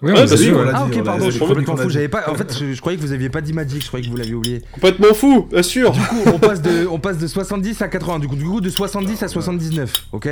Oui, 0.02 0.12
on 0.12 0.16
bah 0.16 0.22
on 0.22 0.64
l'a 0.64 0.72
Ah 0.76 0.86
dit, 0.90 0.98
ok, 0.98 1.04
pardon, 1.06 1.26
on 1.26 1.30
je 1.30 1.38
suis 1.38 1.40
complètement 1.46 1.78
fou. 1.78 1.90
J'avais 1.90 2.10
pas. 2.10 2.30
En 2.30 2.36
fait, 2.36 2.58
je, 2.58 2.74
je 2.74 2.80
croyais 2.82 2.98
que 2.98 3.04
vous 3.04 3.14
aviez 3.14 3.30
pas 3.30 3.42
dit 3.42 3.54
Magic. 3.54 3.82
Je 3.82 3.88
croyais 3.88 4.06
que 4.06 4.10
vous 4.12 4.18
l'aviez 4.18 4.34
oublié. 4.34 4.62
Complètement 4.74 5.14
fou, 5.14 5.48
bien 5.50 5.64
sûr. 5.64 5.92
Du 5.92 6.00
coup, 6.02 6.18
on 6.26 6.40
passe 6.40 6.62
de, 6.62 6.88
on 6.88 7.00
passe 7.00 7.18
de 7.18 7.28
70 7.28 7.82
à 7.82 7.88
80. 7.88 8.20
Du 8.20 8.28
coup, 8.28 8.36
du 8.36 8.44
coup, 8.46 8.60
de 8.60 8.70
70 8.70 9.24
à 9.24 9.28
79. 9.30 10.08
Ok? 10.12 10.30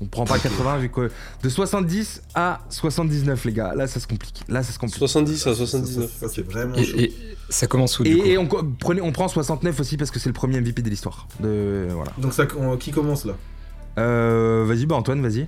On 0.00 0.06
prend 0.06 0.24
pas 0.24 0.40
80 0.40 0.78
vu 0.78 0.88
que 0.90 1.08
de 1.42 1.48
70 1.48 2.22
à 2.34 2.60
79 2.68 3.44
les 3.44 3.52
gars. 3.52 3.74
Là, 3.76 3.86
ça 3.86 4.00
se 4.00 4.08
complique. 4.08 4.42
Là, 4.48 4.62
ça 4.64 4.72
se 4.72 4.78
complique. 4.78 4.98
70 4.98 5.34
à 5.46 5.50
Ça, 5.50 5.54
79. 5.54 6.10
ça, 6.20 6.28
c'est 6.28 6.42
vraiment 6.42 6.74
Et, 6.76 7.12
ça 7.48 7.68
commence 7.68 8.00
où 8.00 8.02
du 8.02 8.16
coup? 8.16 8.24
Et, 8.24 8.36
prenez, 8.80 9.00
on 9.00 9.12
prend 9.12 9.28
69 9.28 9.78
aussi 9.78 9.96
parce 9.96 10.10
que 10.10 10.18
c'est 10.18 10.28
le 10.28 10.32
premier 10.34 10.60
MVP 10.60 10.82
de 10.82 10.90
l'histoire. 10.90 11.28
De 11.38 11.86
voilà. 11.90 12.10
Donc 12.18 12.32
ça, 12.32 12.46
on- 12.58 12.76
qui 12.76 12.90
commence 12.90 13.24
là? 13.24 13.34
Euh, 13.98 14.64
vas-y, 14.66 14.86
bah 14.86 14.96
Antoine, 14.96 15.22
vas-y. 15.22 15.46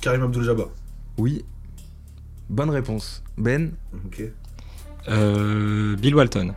Karim 0.00 0.22
Abdul-Jabbar. 0.22 0.68
Oui. 1.18 1.44
Bonne 2.48 2.70
réponse. 2.70 3.22
Ben. 3.38 3.72
Ok. 4.06 4.22
Euh, 5.08 5.96
Bill 5.96 6.14
Walton. 6.14 6.54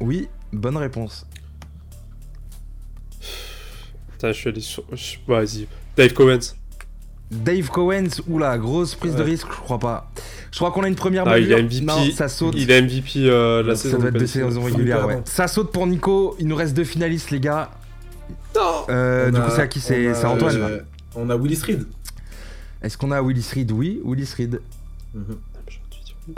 Oui. 0.00 0.28
Bonne 0.52 0.76
réponse. 0.76 1.26
Putain, 4.12 4.32
je 4.32 4.38
suis 4.38 4.48
allé 4.48 4.60
sur. 4.60 4.84
je- 4.92 5.16
Vas-y. 5.26 5.66
Dave 5.96 6.12
Cowens. 6.12 6.54
Dave 7.30 7.68
Cowens, 7.70 8.20
oula, 8.28 8.56
grosse 8.56 8.94
prise 8.94 9.14
de 9.14 9.18
Ouais. 9.24 9.30
risque, 9.30 9.48
je 9.50 9.56
crois 9.60 9.78
pas. 9.80 10.10
Je 10.52 10.56
crois 10.58 10.70
qu'on 10.70 10.84
a 10.84 10.88
une 10.88 10.94
première 10.94 11.26
Ah, 11.26 11.38
il 11.38 11.50
est 11.50 11.60
MVP. 11.62 11.84
Non, 11.84 12.10
ça 12.12 12.28
saute. 12.28 12.54
Il 12.56 12.70
est 12.70 12.78
MVP 12.82 13.28
euh, 13.28 13.62
de 13.64 13.68
la 13.68 13.74
ça 13.76 13.82
saison. 13.82 13.98
doit 13.98 14.08
être 14.08 14.14
de 14.14 14.18
deux 14.20 14.26
qualification. 14.26 14.48
saisons 14.48 14.62
régulières, 14.64 14.98
Pardon. 15.00 15.14
ouais. 15.16 15.22
Ça 15.24 15.48
saute 15.48 15.72
pour 15.72 15.86
Nico. 15.88 16.36
Il 16.38 16.46
nous 16.46 16.54
reste 16.54 16.74
deux 16.74 16.84
finalistes, 16.84 17.30
les 17.32 17.40
gars. 17.40 17.70
Non. 18.54 18.86
Euh, 18.90 19.28
On 19.28 19.32
du 19.32 19.36
a- 19.38 19.40
coup, 19.40 19.50
c'est 19.54 19.62
à 19.62 19.66
qui 19.66 19.78
a, 19.80 20.14
c'est 20.14 20.24
Antoine. 20.24 20.56
euh, 20.56 20.80
On 21.16 21.28
a 21.28 21.36
Willis 21.36 21.60
Reed. 21.66 21.84
Est-ce 22.80 22.96
qu'on 22.96 23.10
a 23.10 23.20
Willis 23.20 23.48
Reed 23.54 23.72
Oui, 23.72 24.00
Willis 24.04 24.32
Reed. 24.36 24.60
-hmm. 25.14 25.36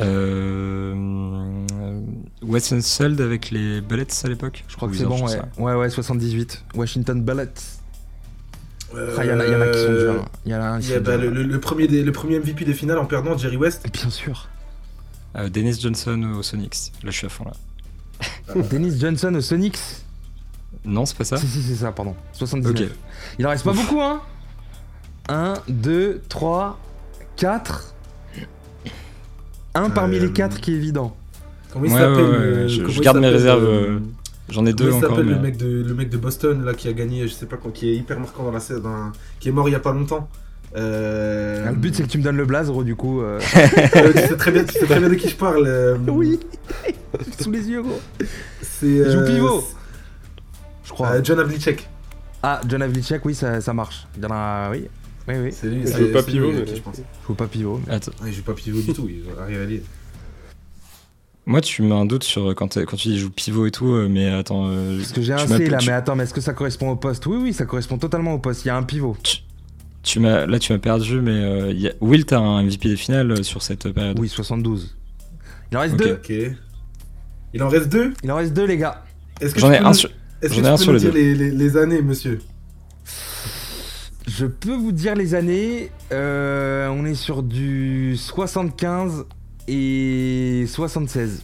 Euh, 0.00 0.94
Wes 2.42 2.72
Unseld 2.72 3.20
avec 3.20 3.50
les 3.50 3.80
Bullets 3.80 4.06
à 4.22 4.28
l'époque 4.28 4.64
Je 4.68 4.76
crois 4.76 4.88
que 4.88 4.96
c'est 4.96 5.04
bon, 5.04 5.26
ouais. 5.26 5.40
ouais. 5.58 5.74
Ouais, 5.74 5.90
78. 5.90 6.64
Washington 6.74 7.22
Bullets. 7.22 7.48
Euh, 8.94 9.16
il 9.22 9.26
y, 9.26 9.32
en 9.32 9.40
a, 9.40 9.46
y 9.46 9.54
en 9.54 9.60
a 9.60 9.68
qui 9.68 9.78
sont 9.78 9.92
durs. 9.92 10.24
Il 10.46 10.52
y 10.52 10.54
en 10.54 10.60
a 10.60 10.66
un 10.68 10.80
qui 10.80 10.98
bah, 10.98 11.16
le, 11.16 11.30
le, 11.30 11.60
premier 11.60 11.86
des, 11.88 12.02
le 12.02 12.12
premier 12.12 12.38
MVP 12.38 12.64
des 12.64 12.72
finales 12.74 12.98
en 12.98 13.04
perdant, 13.06 13.36
Jerry 13.36 13.56
West. 13.56 13.86
Bien 13.92 14.10
sûr. 14.10 14.48
Euh, 15.36 15.48
Dennis 15.48 15.78
Johnson 15.80 16.22
au 16.38 16.42
Sonics. 16.42 16.92
Là, 17.02 17.10
je 17.10 17.16
suis 17.16 17.26
à 17.26 17.30
fond 17.30 17.44
là. 17.44 17.52
Dennis 18.70 18.98
Johnson 18.98 19.34
au 19.34 19.40
Sonics 19.40 19.78
Non, 20.84 21.04
c'est 21.06 21.16
pas 21.16 21.24
ça 21.24 21.36
Si, 21.36 21.46
si, 21.46 21.62
c'est 21.62 21.76
ça, 21.76 21.92
pardon. 21.92 22.14
79. 22.32 22.90
Il 23.38 23.46
en 23.46 23.50
reste 23.50 23.64
pas 23.64 23.72
beaucoup, 23.72 24.00
hein 24.00 24.22
1, 25.28 25.54
2, 25.68 26.22
3, 26.28 26.78
4. 27.36 27.94
Un 29.84 29.90
parmi 29.90 30.18
les 30.18 30.32
4 30.32 30.60
qui 30.60 30.72
est 30.72 30.76
évident. 30.76 31.16
Comment 31.72 31.84
il 31.84 31.90
s'appelle 31.90 32.68
Je, 32.68 33.00
garde 33.00 33.18
mes 33.18 33.28
réserves. 33.28 33.64
Euh, 33.64 33.98
j'en 34.48 34.64
ai 34.66 34.72
deux 34.72 34.92
encore. 34.92 35.10
s'appelle 35.10 35.26
le, 35.26 35.38
mec 35.38 35.56
de, 35.56 35.84
le 35.86 35.94
mec 35.94 36.08
de 36.08 36.16
Boston 36.16 36.64
là, 36.64 36.74
qui 36.74 36.88
a 36.88 36.92
gagné, 36.92 37.28
je 37.28 37.34
sais 37.34 37.46
pas 37.46 37.56
quoi, 37.56 37.70
qui 37.70 37.90
est 37.90 37.94
hyper 37.94 38.18
marquant 38.18 38.44
dans 38.44 38.52
la 38.52 38.60
saison, 38.60 39.12
qui 39.40 39.48
est 39.48 39.52
mort 39.52 39.68
il 39.68 39.72
y 39.72 39.76
a 39.76 39.80
pas 39.80 39.92
longtemps 39.92 40.28
euh... 40.76 41.64
Ah, 41.66 41.70
le 41.70 41.76
but 41.76 41.94
c'est 41.94 42.02
que 42.02 42.08
tu 42.08 42.18
me 42.18 42.22
donnes 42.22 42.36
le 42.36 42.44
blaze, 42.44 42.68
gros, 42.68 42.84
du 42.84 42.94
coup. 42.94 43.22
Euh... 43.22 43.40
euh 43.96 44.12
tu 44.12 44.18
sais 44.18 44.36
très 44.36 44.50
bien, 44.50 44.64
tu 44.64 44.74
sais 44.74 44.84
très 44.84 44.98
bien 44.98 45.08
de 45.08 45.14
qui 45.14 45.28
je 45.28 45.36
parle. 45.36 45.64
Euh. 45.66 45.96
Oui, 46.08 46.38
sous 47.40 47.50
les 47.50 47.68
yeux, 47.68 47.82
gros. 47.82 48.00
C'est. 48.60 48.86
Il 48.86 49.10
joue 49.10 49.24
pivot. 49.24 49.64
Je 50.84 50.90
crois. 50.90 51.22
John 51.22 51.40
Havlicek. 51.40 51.88
Ah, 52.42 52.60
John 52.68 52.82
Havlicek, 52.82 53.24
oui, 53.24 53.34
ça, 53.34 53.60
ça 53.60 53.72
marche. 53.72 54.06
Il 54.16 54.22
y 54.22 54.26
en 54.26 54.30
a, 54.30 54.70
oui. 54.70 54.88
Oui, 55.28 55.34
oui. 55.42 55.50
C'est 55.52 55.68
lui. 55.68 55.82
Il 55.82 55.96
joue 55.96 56.12
pas 56.12 56.22
pivot, 56.22 56.52
mais 56.52 56.74
je 56.74 56.80
pense. 56.80 56.98
Il 56.98 57.26
joue 57.26 57.34
pas 57.34 57.46
pivot. 57.46 57.80
Mais... 57.86 57.94
Attends. 57.94 58.12
il 58.26 58.32
joue 58.32 58.42
pas 58.42 58.54
pivot 58.54 58.80
du 58.80 58.92
tout. 58.92 59.08
Il 59.08 59.24
arrive 59.38 59.60
à 59.60 59.64
lire. 59.64 59.80
Moi, 61.46 61.62
tu 61.62 61.82
mets 61.82 61.94
un 61.94 62.04
doute 62.04 62.24
sur 62.24 62.54
quand, 62.54 62.76
quand 62.76 62.96
tu 62.96 63.08
dis 63.08 63.18
joue 63.18 63.30
pivot 63.30 63.66
et 63.66 63.70
tout, 63.70 63.92
mais 64.08 64.28
attends. 64.28 64.70
Parce 64.98 65.12
que 65.12 65.22
j'ai 65.22 65.32
un 65.32 65.46
C 65.46 65.66
là, 65.66 65.78
mais 65.86 65.92
attends, 65.92 66.16
mais 66.16 66.24
est-ce 66.24 66.34
que 66.34 66.40
ça 66.40 66.52
correspond 66.52 66.90
au 66.90 66.96
poste? 66.96 67.26
Oui, 67.26 67.38
oui, 67.40 67.52
ça 67.52 67.64
correspond 67.64 67.98
totalement 67.98 68.34
au 68.34 68.38
poste. 68.38 68.64
Il 68.64 68.68
y 68.68 68.70
a 68.70 68.76
un 68.76 68.82
pivot. 68.82 69.16
Tu 70.02 70.20
m'as, 70.20 70.46
là, 70.46 70.58
tu 70.58 70.72
m'as 70.72 70.78
perdu, 70.78 71.20
mais 71.20 71.32
euh, 71.32 71.72
y 71.72 71.88
a, 71.88 71.92
Wilt 72.00 72.32
a 72.32 72.38
un 72.38 72.62
MVP 72.62 72.88
des 72.88 72.96
finales 72.96 73.30
euh, 73.30 73.42
sur 73.42 73.62
cette 73.62 73.92
période? 73.92 74.18
Oui, 74.18 74.28
72. 74.28 74.96
Il 75.70 75.76
en 75.76 75.80
reste 75.80 75.96
deux. 75.96 76.12
Ok. 76.12 76.32
Il 77.52 77.62
en 77.62 77.68
reste 77.68 77.88
deux? 77.88 78.14
Il 78.22 78.32
en 78.32 78.36
reste 78.36 78.54
deux, 78.54 78.64
les 78.64 78.78
gars. 78.78 79.04
Est-ce 79.40 79.54
que 79.54 79.60
J'en 79.60 79.72
ai 79.72 79.78
un 79.78 79.92
sur, 79.92 80.10
est-ce 80.40 80.54
que 80.54 80.76
tu 80.78 80.86
peux 80.86 80.92
nous 80.92 80.98
dire 80.98 81.12
les, 81.12 81.34
les, 81.34 81.50
les, 81.50 81.76
années, 81.76 82.00
monsieur? 82.00 82.40
Je 84.28 84.46
peux 84.46 84.74
vous 84.74 84.92
dire 84.92 85.14
les 85.14 85.34
années. 85.34 85.90
Euh, 86.12 86.88
on 86.88 87.04
est 87.04 87.14
sur 87.14 87.42
du 87.42 88.16
75 88.16 89.24
et 89.66 90.64
76. 90.68 91.42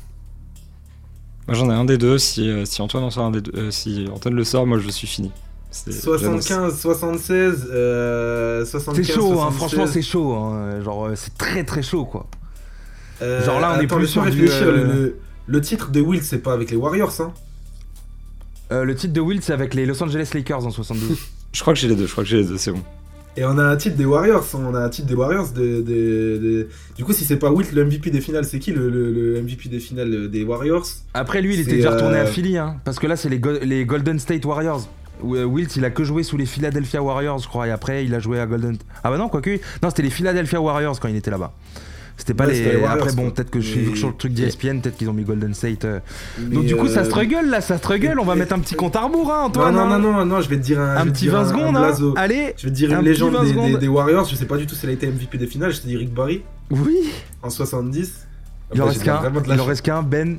Moi 1.46 1.56
j'en 1.56 1.70
ai 1.70 1.74
un 1.74 1.84
des 1.84 1.98
deux. 1.98 2.18
Si, 2.18 2.48
euh, 2.48 2.64
si 2.64 2.82
Antoine 2.82 3.04
en 3.04 3.10
sort 3.10 3.24
un 3.24 3.30
des 3.30 3.40
deux, 3.40 3.52
euh, 3.56 3.70
si 3.70 4.06
Antoine 4.12 4.34
le 4.34 4.44
sort, 4.44 4.66
moi 4.66 4.78
je 4.78 4.88
suis 4.90 5.06
fini. 5.06 5.32
75, 5.74 6.80
76, 6.80 7.68
euh, 7.70 8.64
75. 8.64 9.06
C'est 9.06 9.12
chaud, 9.12 9.40
hein, 9.40 9.50
franchement, 9.50 9.86
c'est 9.86 10.02
chaud. 10.02 10.32
Hein, 10.34 10.80
genre, 10.82 11.10
c'est 11.16 11.36
très 11.36 11.64
très 11.64 11.82
chaud, 11.82 12.04
quoi. 12.04 12.26
Euh, 13.22 13.44
genre 13.44 13.60
là, 13.60 13.76
on 13.76 13.80
est 13.80 13.86
plus 13.86 14.06
sur 14.06 14.24
du, 14.24 14.48
euh, 14.48 15.10
le, 15.46 15.60
titre 15.60 15.90
de 15.90 16.00
Will, 16.00 16.22
c'est 16.22 16.38
pas 16.38 16.52
avec 16.52 16.70
les 16.70 16.76
Warriors, 16.76 17.12
hein 17.20 17.32
Le 18.70 18.94
titre 18.94 19.12
de 19.12 19.20
Will, 19.20 19.42
c'est 19.42 19.52
avec 19.52 19.74
les 19.74 19.84
Los 19.86 20.00
Angeles 20.02 20.30
Lakers 20.34 20.64
en 20.64 20.70
72. 20.70 21.18
je 21.54 21.60
crois 21.60 21.72
que 21.72 21.80
j'ai 21.80 21.88
les 21.88 21.96
deux, 21.96 22.06
je 22.06 22.12
crois 22.12 22.24
que 22.24 22.30
j'ai 22.30 22.38
les 22.38 22.44
deux, 22.44 22.58
c'est 22.58 22.72
bon. 22.72 22.82
Et 23.36 23.44
on 23.44 23.58
a 23.58 23.64
un 23.64 23.76
titre 23.76 23.96
des 23.96 24.04
Warriors, 24.04 24.46
on 24.54 24.74
a 24.74 24.80
un 24.80 24.88
titre 24.88 25.08
des 25.08 25.14
Warriors 25.14 25.50
de, 25.50 26.68
Du 26.96 27.04
coup, 27.04 27.12
si 27.12 27.24
c'est 27.24 27.36
pas 27.36 27.50
Wilt 27.50 27.72
le 27.72 27.84
MVP 27.84 28.10
des 28.10 28.20
finales, 28.20 28.44
c'est 28.44 28.58
qui 28.58 28.72
le, 28.72 29.40
MVP 29.42 29.68
des 29.68 29.80
finales 29.80 30.30
des 30.30 30.44
Warriors? 30.44 30.86
Après, 31.14 31.40
lui, 31.42 31.54
il 31.54 31.60
était 31.60 31.76
déjà 31.76 31.92
retourné 31.92 32.18
à 32.18 32.26
Philly, 32.26 32.58
hein, 32.58 32.76
parce 32.84 32.98
que 32.98 33.06
là, 33.06 33.16
c'est 33.16 33.28
les, 33.28 33.40
les 33.62 33.84
Golden 33.84 34.18
State 34.18 34.44
Warriors. 34.44 34.88
Euh, 35.24 35.44
Wilt, 35.44 35.74
il 35.76 35.84
a 35.84 35.90
que 35.90 36.04
joué 36.04 36.22
sous 36.22 36.36
les 36.36 36.46
Philadelphia 36.46 37.02
Warriors, 37.02 37.38
je 37.38 37.48
crois, 37.48 37.66
et 37.66 37.70
après, 37.70 38.04
il 38.04 38.14
a 38.14 38.18
joué 38.18 38.40
à 38.40 38.46
Golden. 38.46 38.76
Ah 39.02 39.10
bah 39.10 39.18
non, 39.18 39.28
quoique. 39.28 39.58
Non, 39.82 39.90
c'était 39.90 40.02
les 40.02 40.10
Philadelphia 40.10 40.60
Warriors 40.60 40.98
quand 41.00 41.08
il 41.08 41.16
était 41.16 41.30
là-bas. 41.30 41.52
C'était 42.16 42.34
pas 42.34 42.46
les... 42.46 42.84
Après, 42.84 43.12
bon, 43.12 43.30
peut-être 43.30 43.50
que 43.50 43.60
je 43.60 43.68
suis 43.68 43.96
sur 43.96 44.08
le 44.08 44.14
truc 44.14 44.32
d'ESPN, 44.32 44.80
peut-être 44.80 44.96
qu'ils 44.96 45.10
ont 45.10 45.12
mis 45.12 45.24
Golden 45.24 45.52
State. 45.52 45.84
Euh. 45.84 45.98
Donc, 46.38 46.64
du 46.64 46.76
coup, 46.76 46.86
ça 46.88 47.00
euh, 47.00 47.04
struggle 47.04 47.46
là, 47.50 47.60
ça 47.60 47.76
struggle. 47.78 48.20
On 48.20 48.24
va 48.24 48.34
mettre 48.34 48.54
un 48.54 48.60
petit 48.60 48.74
compte 48.74 48.94
à 48.96 49.02
rebours, 49.02 49.32
hein, 49.32 49.44
Antoine. 49.44 49.74
Non, 49.74 49.86
non, 49.86 49.94
hein. 49.94 49.98
non, 49.98 50.12
non, 50.12 50.26
non, 50.26 50.40
je 50.40 50.48
vais 50.48 50.56
te 50.56 50.62
dire 50.62 50.80
un. 50.80 50.96
Un 50.96 51.06
petit 51.08 51.28
20 51.28 51.48
secondes, 51.48 51.76
hein. 51.76 51.92
Allez. 52.16 52.54
Je 52.56 52.66
vais 52.66 52.70
te 52.70 52.76
dire 52.76 52.92
une 52.92 53.04
légende 53.04 53.78
des, 53.78 53.88
Warriors. 53.88 54.26
Je 54.26 54.36
sais 54.36 54.46
pas 54.46 54.56
du 54.56 54.66
tout 54.66 54.74
si 54.74 54.84
elle 54.84 54.90
a 54.90 54.94
été 54.94 55.06
MVP 55.06 55.38
des 55.38 55.46
finales. 55.46 55.72
Je 55.72 55.80
te 55.80 55.86
dis 55.86 55.96
Rick 55.96 56.14
Barry. 56.14 56.42
Oui. 56.70 57.10
En 57.42 57.50
70. 57.50 58.26
Il 58.74 58.82
en 58.82 58.86
reste 58.86 59.02
qu'un. 59.02 59.20
Il 59.46 59.60
en 59.60 59.64
reste 59.64 59.82
qu'un, 59.82 60.02
Ben. 60.02 60.38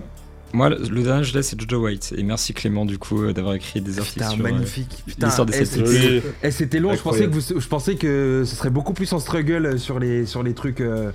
Moi, 0.54 0.70
le 0.70 1.04
dernier 1.04 1.24
je 1.26 1.34
laisse, 1.34 1.50
c'est 1.50 1.60
Jojo 1.60 1.84
White. 1.84 2.14
Et 2.18 2.24
merci 2.24 2.54
Clément, 2.54 2.86
du 2.86 2.98
coup, 2.98 3.24
euh, 3.24 3.34
d'avoir 3.34 3.56
écrit 3.56 3.82
des 3.82 4.00
articles 4.00 4.24
sur 4.24 4.38
magnifique. 4.38 5.04
l'histoire 5.06 5.46
de 5.46 5.52
cette 5.52 5.78
eh, 6.44 6.52
C'était 6.52 6.80
long. 6.80 6.94
Je 6.94 7.02
pensais, 7.02 7.28
que 7.28 7.60
je 7.60 7.68
pensais 7.68 7.96
que 7.96 8.44
ce 8.46 8.56
serait 8.56 8.70
beaucoup 8.70 8.94
plus 8.94 9.12
en 9.12 9.20
struggle 9.20 9.78
sur 9.78 10.00
les, 10.00 10.26
sur 10.26 10.44
les 10.44 10.54
trucs. 10.54 10.80
Euh, 10.80 11.12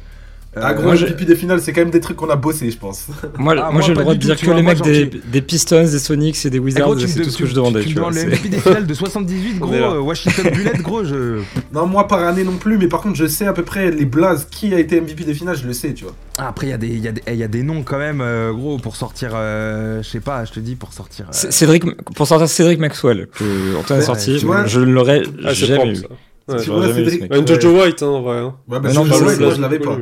ah, 0.56 0.74
gros, 0.74 0.92
le 0.92 1.06
pipi 1.06 1.26
des 1.26 1.36
finales, 1.36 1.60
c'est 1.60 1.72
quand 1.72 1.82
même 1.82 1.90
des 1.90 2.00
trucs 2.00 2.16
qu'on 2.16 2.28
a 2.28 2.34
bossé, 2.34 2.72
je 2.72 2.76
pense. 2.76 3.06
Moi, 3.38 3.54
ah, 3.56 3.70
moi, 3.70 3.82
j'ai 3.82 3.94
le 3.94 4.00
droit 4.00 4.14
de 4.14 4.18
dire 4.18 4.36
que 4.36 4.50
les 4.50 4.62
mecs 4.62 4.82
des, 4.82 5.06
des, 5.06 5.42
Pistons, 5.42 5.84
des 5.84 5.98
Sonics 6.00 6.44
et 6.44 6.50
des 6.50 6.58
Wizards, 6.58 6.98
c'est 6.98 7.22
tout 7.22 7.30
ce 7.30 7.38
que 7.38 7.46
je 7.46 7.54
demandais. 7.54 7.82
Tu, 7.82 7.94
tu 7.94 8.00
me 8.00 8.10
le 8.10 8.26
MVP 8.26 8.48
des 8.48 8.58
finales 8.58 8.86
de 8.86 8.94
78, 8.94 9.58
gros, 9.60 9.72
euh, 9.72 10.00
Washington 10.00 10.50
Bullet, 10.52 10.72
gros, 10.80 11.04
je. 11.04 11.40
Non, 11.72 11.86
moi 11.86 12.08
par 12.08 12.24
année 12.24 12.42
non 12.42 12.56
plus, 12.56 12.78
mais 12.78 12.88
par 12.88 13.00
contre, 13.00 13.14
je 13.14 13.26
sais 13.26 13.46
à 13.46 13.52
peu 13.52 13.62
près 13.62 13.92
les 13.92 14.04
blazes 14.04 14.48
qui 14.50 14.74
a 14.74 14.80
été 14.80 15.00
MVP 15.00 15.22
des 15.22 15.34
finales, 15.34 15.56
je 15.56 15.66
le 15.66 15.72
sais, 15.72 15.94
tu 15.94 16.04
vois. 16.04 16.14
Ah, 16.38 16.48
après, 16.48 16.66
il 16.66 16.70
y, 16.70 16.72
a 16.72 16.78
des, 16.78 16.88
y, 16.88 17.06
a 17.06 17.12
des, 17.12 17.22
y 17.32 17.42
a 17.44 17.48
des 17.48 17.62
noms 17.62 17.82
quand 17.84 17.98
même, 17.98 18.20
euh, 18.20 18.52
gros, 18.52 18.78
pour 18.78 18.96
sortir, 18.96 19.30
je 19.32 20.02
sais 20.02 20.20
pas, 20.20 20.44
je 20.44 20.52
te 20.52 20.60
dis, 20.60 20.74
pour 20.74 20.92
sortir. 20.92 21.26
Cédric, 21.30 21.84
pour 22.16 22.26
sortir 22.26 22.48
Cédric 22.48 22.80
Maxwell, 22.80 23.28
que 23.28 23.76
Antoine 23.78 24.00
a 24.00 24.02
sorti, 24.02 24.40
je 24.40 24.80
ne 24.80 24.92
l'aurais 24.92 25.22
ah, 25.44 25.52
jamais 25.52 25.94
eu. 25.94 26.02
Un 26.48 27.46
Jojo 27.46 27.80
White, 27.80 28.02
hein, 28.02 28.06
en 28.06 28.22
vrai. 28.22 28.38
Hein. 28.38 28.54
Ouais, 28.68 28.80
bah, 28.80 28.90
Jojo 28.90 29.26
White, 29.26 29.40
moi 29.40 29.54
je 29.54 29.60
l'avais 29.60 29.78
pas. 29.78 29.96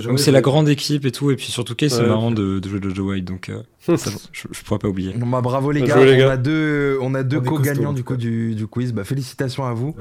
Donc 0.00 0.18
c'est 0.18 0.32
la 0.32 0.40
grande 0.40 0.68
équipe 0.68 1.04
et 1.06 1.12
tout, 1.12 1.30
et 1.30 1.36
puis 1.36 1.46
surtout 1.46 1.74
c'est 1.78 2.06
marrant 2.06 2.30
de, 2.30 2.60
jouer 2.66 2.80
Jojo 2.82 3.10
White, 3.10 3.24
donc 3.24 3.48
euh, 3.48 3.62
je, 4.32 4.62
pourrais 4.64 4.78
pas 4.78 4.88
oublier. 4.88 5.14
Bah, 5.14 5.40
bravo 5.40 5.70
les 5.70 5.82
gars, 5.82 5.96
on 5.98 6.28
a 6.28 6.36
deux, 6.36 6.98
on 7.00 7.14
a 7.14 7.22
deux 7.22 7.40
co-gagnants 7.40 7.92
du 7.92 8.04
coup 8.04 8.16
du, 8.16 8.54
du, 8.54 8.66
quiz. 8.66 8.92
Bah, 8.92 9.04
félicitations 9.04 9.64
à 9.64 9.72
vous. 9.72 9.94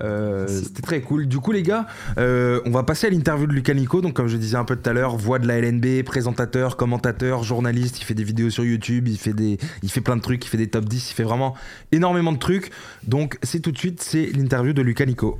Euh, 0.00 0.46
c'était 0.46 0.82
très 0.82 1.00
cool. 1.00 1.26
Du 1.26 1.38
coup 1.38 1.52
les 1.52 1.62
gars, 1.62 1.86
euh, 2.18 2.60
on 2.66 2.70
va 2.70 2.82
passer 2.82 3.06
à 3.06 3.10
l'interview 3.10 3.46
de 3.46 3.52
Lucas 3.52 3.74
Nico. 3.74 4.00
Donc 4.00 4.14
comme 4.14 4.28
je 4.28 4.36
disais 4.36 4.56
un 4.56 4.64
peu 4.64 4.76
tout 4.76 4.88
à 4.88 4.92
l'heure, 4.92 5.16
voix 5.16 5.38
de 5.38 5.46
la 5.46 5.58
LNB, 5.60 6.02
présentateur, 6.04 6.76
commentateur, 6.76 7.42
journaliste. 7.42 8.00
Il 8.00 8.04
fait 8.04 8.14
des 8.14 8.24
vidéos 8.24 8.50
sur 8.50 8.64
YouTube, 8.64 9.08
il 9.08 9.18
fait 9.18 9.32
des, 9.32 9.58
il 9.82 9.90
fait 9.90 10.00
plein 10.00 10.16
de 10.16 10.22
trucs, 10.22 10.44
il 10.44 10.48
fait 10.48 10.58
des 10.58 10.68
top 10.68 10.84
10, 10.84 11.10
il 11.10 11.14
fait 11.14 11.24
vraiment 11.24 11.54
énormément 11.92 12.32
de 12.32 12.38
trucs. 12.38 12.70
Donc 13.06 13.38
c'est 13.42 13.60
tout 13.60 13.72
de 13.72 13.78
suite, 13.78 14.02
c'est 14.02 14.26
l'interview 14.34 14.72
de 14.72 14.82
Lucas 14.82 15.06
Nico. 15.06 15.38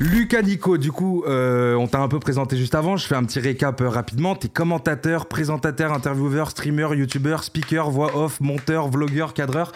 Lucas 0.00 0.40
Nico, 0.40 0.78
du 0.78 0.92
coup, 0.92 1.24
euh, 1.28 1.74
on 1.74 1.86
t'a 1.86 2.00
un 2.00 2.08
peu 2.08 2.18
présenté 2.18 2.56
juste 2.56 2.74
avant. 2.74 2.96
Je 2.96 3.06
fais 3.06 3.16
un 3.16 3.24
petit 3.24 3.38
récap 3.38 3.82
euh, 3.82 3.88
rapidement. 3.90 4.34
T'es 4.34 4.48
commentateur, 4.48 5.26
présentateur, 5.26 5.92
intervieweur, 5.92 6.48
streamer, 6.48 6.96
youtubeur, 6.96 7.44
speaker, 7.44 7.90
voix 7.90 8.16
off, 8.16 8.40
monteur, 8.40 8.88
vlogueur, 8.88 9.34
cadreur. 9.34 9.72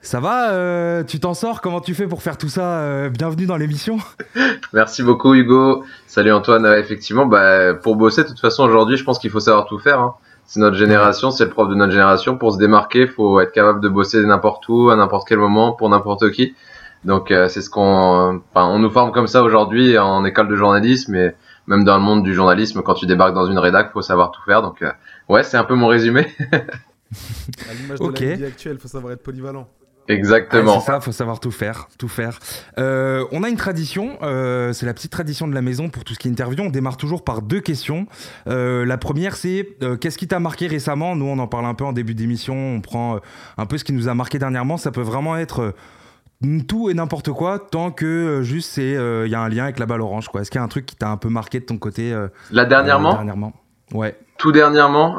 Ça 0.00 0.20
va 0.20 0.50
euh, 0.50 1.02
Tu 1.02 1.18
t'en 1.18 1.34
sors? 1.34 1.60
Comment 1.60 1.80
tu 1.80 1.92
fais 1.92 2.06
pour 2.06 2.22
faire 2.22 2.38
tout 2.38 2.48
ça 2.48 3.08
Bienvenue 3.08 3.46
dans 3.46 3.56
l'émission? 3.56 3.98
Merci 4.72 5.02
beaucoup 5.02 5.34
Hugo. 5.34 5.84
Salut 6.06 6.32
Antoine. 6.32 6.64
effectivement, 6.78 7.26
bah, 7.26 7.74
pour 7.74 7.96
bosser, 7.96 8.22
de 8.22 8.28
toute 8.28 8.40
façon, 8.40 8.62
aujourd'hui, 8.62 8.96
je 8.96 9.02
pense 9.02 9.18
qu'il 9.18 9.30
faut 9.30 9.40
savoir 9.40 9.66
tout 9.66 9.80
faire. 9.80 9.98
Hein. 9.98 10.14
C'est 10.46 10.60
notre 10.60 10.76
génération, 10.76 11.32
c'est 11.32 11.46
le 11.46 11.50
prof 11.50 11.68
de 11.68 11.74
notre 11.74 11.90
génération. 11.90 12.38
Pour 12.38 12.52
se 12.52 12.58
démarquer, 12.58 13.00
il 13.00 13.08
faut 13.08 13.40
être 13.40 13.52
capable 13.52 13.80
de 13.80 13.88
bosser 13.88 14.24
n'importe 14.24 14.68
où, 14.68 14.90
à 14.90 14.94
n'importe 14.94 15.26
quel 15.26 15.38
moment, 15.38 15.72
pour 15.72 15.88
n'importe 15.88 16.30
qui. 16.30 16.54
Donc 17.04 17.30
euh, 17.30 17.48
c'est 17.48 17.62
ce 17.62 17.70
qu'on, 17.70 18.40
enfin, 18.54 18.66
on 18.66 18.78
nous 18.78 18.90
forme 18.90 19.12
comme 19.12 19.26
ça 19.26 19.42
aujourd'hui 19.42 19.98
en 19.98 20.24
école 20.24 20.48
de 20.48 20.56
journalisme 20.56 21.14
et 21.14 21.32
même 21.66 21.84
dans 21.84 21.96
le 21.96 22.02
monde 22.02 22.22
du 22.22 22.34
journalisme, 22.34 22.82
quand 22.82 22.94
tu 22.94 23.06
débarques 23.06 23.34
dans 23.34 23.46
une 23.46 23.58
rédac, 23.58 23.92
faut 23.92 24.02
savoir 24.02 24.30
tout 24.30 24.42
faire. 24.42 24.62
Donc 24.62 24.82
euh, 24.82 24.90
ouais, 25.28 25.42
c'est 25.42 25.56
un 25.56 25.64
peu 25.64 25.74
mon 25.74 25.88
résumé. 25.88 26.26
à 26.52 27.74
l'image 27.74 27.98
de 27.98 28.26
la 28.26 28.36
vie 28.36 28.44
actuelle, 28.44 28.78
faut 28.78 28.88
savoir 28.88 29.12
être 29.12 29.22
polyvalent. 29.22 29.68
Exactement. 30.08 30.80
c'est 30.80 30.86
ça, 30.86 31.00
faut 31.00 31.12
savoir 31.12 31.38
tout 31.38 31.50
faire, 31.50 31.88
tout 31.98 32.08
faire. 32.08 32.40
Euh, 32.78 33.24
on 33.30 33.44
a 33.44 33.48
une 33.48 33.56
tradition, 33.56 34.18
euh, 34.22 34.72
c'est 34.72 34.86
la 34.86 34.94
petite 34.94 35.12
tradition 35.12 35.46
de 35.46 35.54
la 35.54 35.62
maison 35.62 35.90
pour 35.90 36.04
tout 36.04 36.14
ce 36.14 36.18
qui 36.18 36.28
est 36.28 36.30
interview. 36.30 36.62
On 36.64 36.70
démarre 36.70 36.96
toujours 36.96 37.22
par 37.22 37.40
deux 37.40 37.60
questions. 37.60 38.06
Euh, 38.48 38.84
la 38.84 38.98
première, 38.98 39.36
c'est 39.36 39.68
euh, 39.82 39.96
qu'est-ce 39.96 40.18
qui 40.18 40.26
t'a 40.26 40.40
marqué 40.40 40.66
récemment? 40.66 41.14
Nous, 41.14 41.26
on 41.26 41.38
en 41.38 41.46
parle 41.46 41.66
un 41.66 41.74
peu 41.74 41.84
en 41.84 41.92
début 41.92 42.14
d'émission. 42.14 42.54
On 42.54 42.80
prend 42.80 43.20
un 43.56 43.66
peu 43.66 43.78
ce 43.78 43.84
qui 43.84 43.92
nous 43.92 44.08
a 44.08 44.14
marqué 44.14 44.38
dernièrement. 44.38 44.76
Ça 44.76 44.90
peut 44.90 45.02
vraiment 45.02 45.36
être 45.36 45.72
tout 46.66 46.90
et 46.90 46.94
n'importe 46.94 47.30
quoi 47.30 47.58
tant 47.58 47.90
que 47.90 48.06
euh, 48.06 48.42
juste 48.42 48.70
c'est 48.70 48.90
il 48.90 48.96
euh, 48.96 49.28
y 49.28 49.34
a 49.34 49.40
un 49.40 49.48
lien 49.48 49.64
avec 49.64 49.78
la 49.78 49.86
balle 49.86 50.00
orange 50.00 50.28
quoi. 50.28 50.40
Est-ce 50.40 50.50
qu'il 50.50 50.58
y 50.58 50.62
a 50.62 50.64
un 50.64 50.68
truc 50.68 50.86
qui 50.86 50.96
t'a 50.96 51.08
un 51.08 51.16
peu 51.16 51.28
marqué 51.28 51.60
de 51.60 51.64
ton 51.64 51.78
côté 51.78 52.12
euh, 52.12 52.28
Là 52.50 52.64
dernièrement 52.64 53.14
Dernièrement. 53.14 53.52
Ouais. 53.92 54.16
Tout 54.38 54.52
dernièrement, 54.52 55.18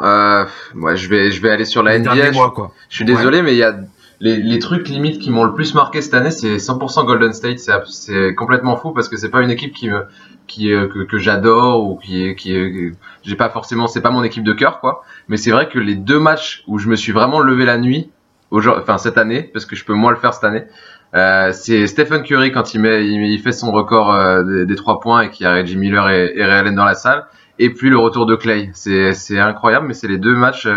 moi 0.74 0.96
je 0.96 1.08
vais 1.08 1.32
je 1.32 1.42
vais 1.42 1.50
aller 1.50 1.66
sur 1.66 1.84
la 1.84 1.98
NBA. 1.98 2.32
je, 2.32 2.96
suis 2.96 3.06
désolé 3.06 3.42
mais 3.42 3.54
il 3.54 3.58
y 3.58 3.64
a 3.64 3.76
les, 4.20 4.38
les 4.38 4.60
trucs 4.60 4.88
limites 4.90 5.20
qui 5.20 5.32
m'ont 5.32 5.44
le 5.44 5.54
plus 5.54 5.74
marqué 5.74 6.02
cette 6.02 6.14
année, 6.14 6.32
c'est 6.32 6.56
100% 6.56 7.06
Golden 7.06 7.34
State. 7.34 7.60
C'est 7.86 8.36
complètement 8.36 8.78
fou 8.78 8.92
parce 8.92 9.10
que 9.10 9.18
c'est 9.18 9.30
pas 9.30 9.42
une 9.42 9.52
équipe 9.52 9.74
qui 9.74 9.90
me, 9.90 10.06
qui 10.48 10.70
que, 10.70 11.04
que 11.04 11.18
j'adore 11.18 11.84
ou 11.86 11.98
qui 11.98 12.36
qui 12.36 12.92
j'ai 13.22 13.36
pas 13.36 13.50
forcément, 13.50 13.88
c'est 13.88 14.02
pas 14.02 14.12
mon 14.12 14.24
équipe 14.24 14.44
de 14.44 14.54
cœur 14.54 14.80
quoi. 14.80 15.04
Mais 15.30 15.38
c'est 15.38 15.52
vrai 15.52 15.70
que 15.70 15.80
les 15.80 15.96
deux 15.96 16.20
matchs 16.20 16.64
où 16.68 16.80
je 16.80 16.90
me 16.90 16.96
suis 16.96 17.12
vraiment 17.12 17.40
levé 17.40 17.66
la 17.66 17.78
nuit, 17.78 18.10
enfin 18.52 18.98
cette 18.98 19.18
année, 19.18 19.44
parce 19.44 19.66
que 19.66 19.76
je 19.76 19.86
peux 19.86 19.94
moins 19.94 20.12
le 20.12 20.18
faire 20.18 20.34
cette 20.34 20.44
année. 20.44 20.64
Euh, 21.16 21.52
c'est 21.52 21.86
Stephen 21.88 22.24
Curry 22.24 22.52
quand 22.52 22.74
il 22.74 23.40
fait 23.44 23.52
son 23.52 23.72
record 23.72 24.14
euh, 24.14 24.66
des, 24.66 24.76
trois 24.76 25.00
points 25.00 25.22
et 25.22 25.30
qui 25.30 25.46
a 25.46 25.54
Reggie 25.54 25.78
Miller 25.78 26.10
et, 26.10 26.34
et 26.36 26.44
Ray 26.44 26.60
Allen 26.60 26.76
dans 26.76 26.86
la 26.86 26.96
salle. 26.96 27.26
Et 27.60 27.70
puis 27.70 27.90
le 27.90 27.98
retour 28.00 28.26
de 28.26 28.36
Clay, 28.36 28.72
c'est 28.74 29.40
incroyable, 29.40 29.88
mais 29.88 29.94
c'est 29.94 30.08
les 30.08 30.18
deux 30.18 30.36
matchs 30.36 30.68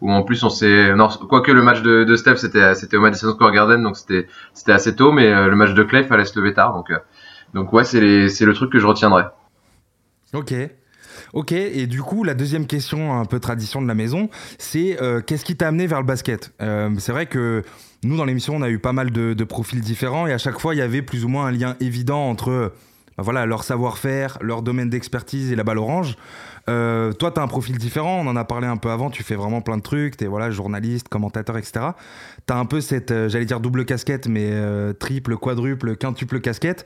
où 0.00 0.12
en 0.12 0.22
plus 0.22 0.42
on 0.44 0.50
s'est 0.50 0.90
quoique 1.28 1.50
le 1.50 1.62
match 1.62 1.82
de, 1.82 2.04
de 2.04 2.16
Steph 2.16 2.36
c'était 2.36 2.96
au 2.96 3.00
Madison 3.00 3.32
Square 3.32 3.52
Garden 3.52 3.82
donc 3.82 3.96
c'était 3.96 4.26
assez 4.66 4.94
tôt 4.94 5.12
mais 5.12 5.32
euh, 5.32 5.48
le 5.48 5.56
match 5.56 5.72
de 5.72 5.82
Clay 5.82 6.04
fallait 6.04 6.24
se 6.24 6.38
lever 6.38 6.52
tard 6.52 6.74
donc 6.74 6.90
euh, 6.90 7.62
ouais 7.72 7.84
c'est 7.84 8.00
le 8.00 8.52
truc 8.52 8.70
que 8.70 8.78
je 8.78 8.86
retiendrai. 8.86 9.24
OK. 10.32 10.52
Ok, 11.32 11.52
et 11.52 11.86
du 11.86 12.00
coup, 12.02 12.22
la 12.22 12.34
deuxième 12.34 12.66
question, 12.66 13.12
un 13.12 13.24
peu 13.24 13.38
tradition 13.40 13.80
de 13.82 13.86
la 13.86 13.94
maison, 13.94 14.28
c'est 14.58 15.00
euh, 15.00 15.20
qu'est-ce 15.20 15.44
qui 15.44 15.56
t'a 15.56 15.68
amené 15.68 15.86
vers 15.86 16.00
le 16.00 16.06
basket? 16.06 16.52
C'est 16.60 17.12
vrai 17.12 17.26
que 17.26 17.62
nous, 18.04 18.16
dans 18.16 18.24
l'émission, 18.24 18.54
on 18.56 18.62
a 18.62 18.70
eu 18.70 18.78
pas 18.78 18.92
mal 18.92 19.10
de, 19.10 19.44
profils 19.44 19.80
différents 19.80 20.26
et 20.26 20.32
à 20.32 20.38
chaque 20.38 20.58
fois, 20.58 20.74
il 20.74 20.78
y 20.78 20.82
avait 20.82 21.02
plus 21.02 21.24
ou 21.24 21.28
moins 21.28 21.46
un 21.46 21.52
lien 21.52 21.76
évident 21.80 22.28
entre 22.28 22.72
bah 23.16 23.22
voilà, 23.22 23.46
leur 23.46 23.62
savoir-faire, 23.62 24.38
leur 24.40 24.62
domaine 24.62 24.90
d'expertise 24.90 25.52
et 25.52 25.56
la 25.56 25.62
balle 25.62 25.78
orange. 25.78 26.16
Euh, 26.68 27.12
toi, 27.12 27.30
tu 27.30 27.38
as 27.38 27.42
un 27.42 27.46
profil 27.46 27.78
différent, 27.78 28.20
on 28.20 28.26
en 28.26 28.34
a 28.34 28.44
parlé 28.44 28.66
un 28.66 28.76
peu 28.76 28.90
avant, 28.90 29.10
tu 29.10 29.22
fais 29.22 29.36
vraiment 29.36 29.60
plein 29.60 29.76
de 29.76 29.82
trucs, 29.82 30.16
tu 30.16 30.24
es 30.24 30.26
voilà, 30.26 30.50
journaliste, 30.50 31.08
commentateur, 31.08 31.56
etc. 31.56 31.90
Tu 32.46 32.52
as 32.52 32.56
un 32.56 32.64
peu 32.64 32.80
cette, 32.80 33.12
euh, 33.12 33.28
j'allais 33.28 33.44
dire 33.44 33.60
double 33.60 33.84
casquette, 33.84 34.26
mais 34.26 34.48
euh, 34.50 34.92
triple, 34.92 35.36
quadruple, 35.36 35.96
quintuple 35.96 36.40
casquette. 36.40 36.84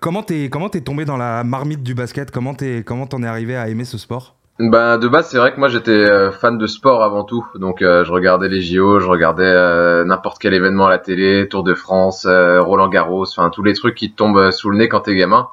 comment 0.00 0.22
t'es 0.22 0.50
comment 0.50 0.70
es 0.70 0.80
tombé 0.80 1.04
dans 1.04 1.16
la 1.16 1.44
marmite 1.44 1.82
du 1.82 1.94
basket? 1.94 2.30
Comment 2.30 2.54
t'es 2.54 2.82
comment 2.84 3.06
t'en 3.06 3.22
es 3.22 3.26
arrivé 3.26 3.56
à 3.56 3.68
aimer 3.68 3.84
ce 3.84 3.96
sport? 3.96 4.39
Bah 4.60 4.98
de 4.98 5.08
base 5.08 5.28
c'est 5.28 5.38
vrai 5.38 5.52
que 5.52 5.58
moi 5.58 5.68
j'étais 5.68 6.30
fan 6.32 6.58
de 6.58 6.66
sport 6.66 7.02
avant 7.02 7.24
tout 7.24 7.46
donc 7.54 7.78
je 7.80 8.10
regardais 8.12 8.48
les 8.48 8.60
JO 8.60 9.00
je 9.00 9.06
regardais 9.06 10.04
n'importe 10.04 10.38
quel 10.38 10.52
événement 10.52 10.86
à 10.86 10.90
la 10.90 10.98
télé 10.98 11.48
Tour 11.48 11.64
de 11.64 11.74
France 11.74 12.26
Roland 12.26 12.88
Garros 12.88 13.22
enfin 13.22 13.48
tous 13.48 13.62
les 13.62 13.72
trucs 13.72 13.94
qui 13.94 14.12
te 14.12 14.16
tombent 14.16 14.50
sous 14.50 14.70
le 14.70 14.76
nez 14.76 14.88
quand 14.88 15.00
t'es 15.00 15.14
gamin 15.14 15.48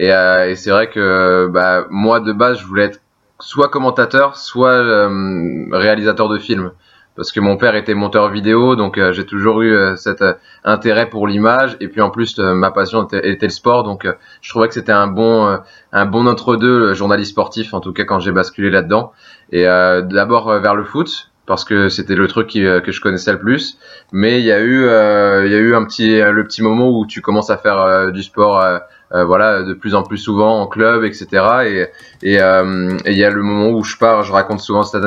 et, 0.00 0.12
euh, 0.12 0.48
et 0.48 0.56
c'est 0.56 0.70
vrai 0.70 0.88
que 0.88 1.48
bah, 1.48 1.86
moi 1.90 2.20
de 2.20 2.32
base 2.32 2.58
je 2.58 2.64
voulais 2.64 2.84
être 2.84 3.00
soit 3.38 3.68
commentateur, 3.68 4.36
soit 4.36 4.70
euh, 4.70 5.66
réalisateur 5.72 6.28
de 6.28 6.38
films. 6.38 6.72
Parce 7.16 7.32
que 7.32 7.40
mon 7.40 7.56
père 7.56 7.74
était 7.74 7.94
monteur 7.94 8.30
vidéo, 8.30 8.76
donc 8.76 8.96
euh, 8.96 9.12
j'ai 9.12 9.26
toujours 9.26 9.62
eu 9.62 9.76
cet 9.96 10.24
intérêt 10.64 11.10
pour 11.10 11.26
l'image. 11.26 11.76
Et 11.80 11.88
puis 11.88 12.00
en 12.00 12.10
plus, 12.10 12.38
ma 12.38 12.70
passion 12.70 13.04
était, 13.04 13.28
était, 13.30 13.46
le 13.46 13.52
sport, 13.52 13.82
donc 13.82 14.06
je 14.40 14.48
trouvais 14.48 14.68
que 14.68 14.74
c'était 14.74 14.92
un 14.92 15.06
bon, 15.06 15.58
un 15.92 16.06
bon 16.06 16.26
entre-deux, 16.26 16.94
journaliste 16.94 17.32
sportif, 17.32 17.74
en 17.74 17.80
tout 17.80 17.92
cas 17.92 18.04
quand 18.04 18.20
j'ai 18.20 18.32
basculé 18.32 18.70
là-dedans. 18.70 19.12
Et 19.52 19.64
d'abord 19.64 20.60
vers 20.60 20.74
le 20.74 20.84
foot, 20.84 21.30
parce 21.46 21.64
que 21.64 21.88
c'était 21.88 22.14
le 22.14 22.28
truc 22.28 22.46
qui, 22.46 22.60
que 22.62 22.92
je 22.92 23.00
connaissais 23.00 23.32
le 23.32 23.40
plus. 23.40 23.78
Mais 24.12 24.38
il 24.38 24.46
y 24.46 24.52
a 24.52 24.60
eu, 24.60 24.84
il 24.84 25.52
y 25.52 25.54
a 25.54 25.58
eu 25.58 25.74
un 25.74 25.84
petit, 25.84 26.20
le 26.20 26.44
petit 26.44 26.62
moment 26.62 26.90
où 26.90 27.06
tu 27.06 27.20
commences 27.20 27.50
à 27.50 27.56
faire 27.56 28.12
du 28.12 28.22
sport 28.22 28.80
euh, 29.12 29.24
voilà, 29.24 29.62
de 29.62 29.74
plus 29.74 29.94
en 29.94 30.02
plus 30.02 30.18
souvent 30.18 30.60
en 30.60 30.66
club, 30.66 31.04
etc. 31.04 31.26
Et 31.64 31.86
et 32.22 32.40
euh, 32.40 32.96
il 33.06 33.14
y 33.14 33.24
a 33.24 33.30
le 33.30 33.42
moment 33.42 33.70
où 33.70 33.82
je 33.82 33.96
pars, 33.96 34.22
je 34.22 34.32
raconte 34.32 34.60
souvent 34.60 34.82
cette, 34.82 35.02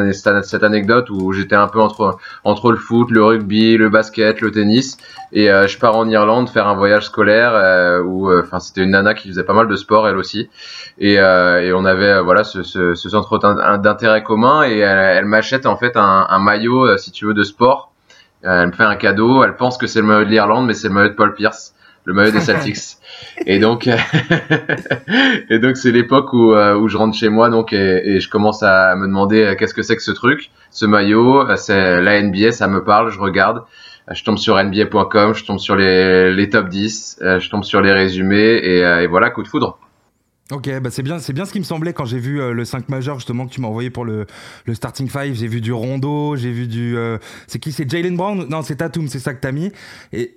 cette 0.46 0.64
anecdote 0.64 1.10
où 1.10 1.32
j'étais 1.32 1.56
un 1.56 1.68
peu 1.68 1.80
entre 1.80 2.18
entre 2.44 2.72
le 2.72 2.78
foot, 2.78 3.12
le 3.12 3.24
rugby, 3.24 3.78
le 3.78 3.90
basket, 3.90 4.42
le 4.42 4.52
tennis, 4.52 4.98
et 5.32 5.52
euh, 5.52 5.68
je 5.68 5.78
pars 5.78 5.96
en 5.96 6.08
Irlande 6.10 6.50
faire 6.50 6.68
un 6.68 6.76
voyage 6.76 7.06
scolaire 7.06 8.02
où, 8.06 8.32
enfin, 8.32 8.60
c'était 8.60 8.82
une 8.82 8.92
nana 8.92 9.14
qui 9.14 9.30
faisait 9.30 9.44
pas 9.44 9.54
mal 9.54 9.68
de 9.68 9.76
sport 9.76 10.08
elle 10.08 10.18
aussi, 10.18 10.50
et, 11.00 11.14
et 11.14 11.74
on 11.74 11.86
avait 11.86 12.22
voilà 12.22 12.44
ce, 12.44 12.64
ce, 12.64 12.96
ce 12.96 13.10
centre 13.10 13.38
d'intérêt 13.78 14.24
commun, 14.24 14.64
et 14.64 14.80
elle, 14.80 15.18
elle 15.18 15.26
m'achète 15.26 15.66
en 15.66 15.78
fait 15.78 15.96
un, 15.96 16.28
un 16.30 16.40
maillot, 16.40 16.98
si 16.98 17.12
tu 17.12 17.26
veux, 17.26 17.34
de 17.34 17.44
sport. 17.44 17.92
Elle 18.46 18.68
me 18.68 18.72
fait 18.74 18.84
un 18.84 18.98
cadeau, 18.98 19.42
elle 19.46 19.56
pense 19.56 19.78
que 19.78 19.88
c'est 19.88 20.02
le 20.02 20.08
maillot 20.08 20.26
de 20.26 20.30
l'Irlande, 20.30 20.66
mais 20.68 20.74
c'est 20.74 20.90
le 20.90 20.94
maillot 20.94 21.10
de 21.10 21.14
Paul 21.14 21.34
Pierce, 21.34 21.73
le 22.06 22.14
maillot 22.14 22.32
des 22.32 22.40
Celtics. 22.42 22.98
Et 23.46 23.60
donc, 23.60 23.88
et 25.50 25.60
donc 25.60 25.78
c'est 25.78 25.92
l'époque 25.92 26.34
où, 26.34 26.54
euh, 26.54 26.76
où 26.76 26.88
je 26.88 26.98
rentre 26.98 27.18
chez 27.18 27.30
moi 27.30 27.50
donc 27.50 27.74
et, 27.74 28.02
et 28.06 28.20
je 28.20 28.30
commence 28.30 28.64
à 28.64 28.96
me 28.96 29.08
demander 29.08 29.44
euh, 29.44 29.56
qu'est-ce 29.56 29.74
que 29.74 29.82
c'est 29.82 29.96
que 29.96 30.04
ce 30.04 30.12
truc, 30.12 30.52
ce 30.72 30.86
maillot, 30.86 31.48
euh, 31.50 31.56
c'est 31.56 32.02
la 32.02 32.22
NBA, 32.22 32.52
ça 32.52 32.68
me 32.68 32.84
parle, 32.84 33.12
je 33.12 33.20
regarde, 33.20 33.64
je 34.12 34.24
tombe 34.24 34.38
sur 34.38 34.62
NBA.com, 34.62 35.34
je 35.34 35.46
tombe 35.46 35.60
sur 35.60 35.76
les, 35.76 36.34
les 36.34 36.50
top 36.50 36.68
10, 36.70 37.20
je 37.22 37.50
tombe 37.50 37.64
sur 37.64 37.82
les 37.82 37.92
résumés 37.92 38.60
et, 38.62 38.80
et 38.80 39.08
voilà 39.08 39.30
coup 39.30 39.44
de 39.44 39.48
foudre. 39.48 39.80
Ok, 40.52 40.70
bah 40.82 40.90
c'est 40.92 41.04
bien, 41.04 41.20
c'est 41.20 41.32
bien 41.32 41.46
ce 41.46 41.54
qui 41.54 41.60
me 41.60 41.64
semblait 41.64 41.94
quand 41.94 42.04
j'ai 42.04 42.20
vu 42.20 42.38
le 42.54 42.66
5 42.66 42.90
majeur 42.90 43.16
justement 43.16 43.48
que 43.48 43.54
tu 43.54 43.62
m'as 43.62 43.70
envoyé 43.70 43.90
pour 43.90 44.04
le, 44.04 44.26
le 44.66 44.74
starting 44.74 45.10
5. 45.10 45.34
J'ai 45.34 45.48
vu 45.48 45.62
du 45.62 45.72
Rondo, 45.72 46.36
j'ai 46.36 46.52
vu 46.52 46.68
du. 46.68 46.98
c'est 47.48 47.60
qui? 47.60 47.72
C'est 47.72 47.90
Jalen 47.90 48.18
Brown? 48.18 48.46
Non, 48.50 48.62
c'est 48.62 48.76
Tatum, 48.76 49.08
c'est 49.08 49.20
ça 49.20 49.34
que 49.34 49.40
t'as 49.40 49.54
mis. 49.54 49.72
Et 50.12 50.36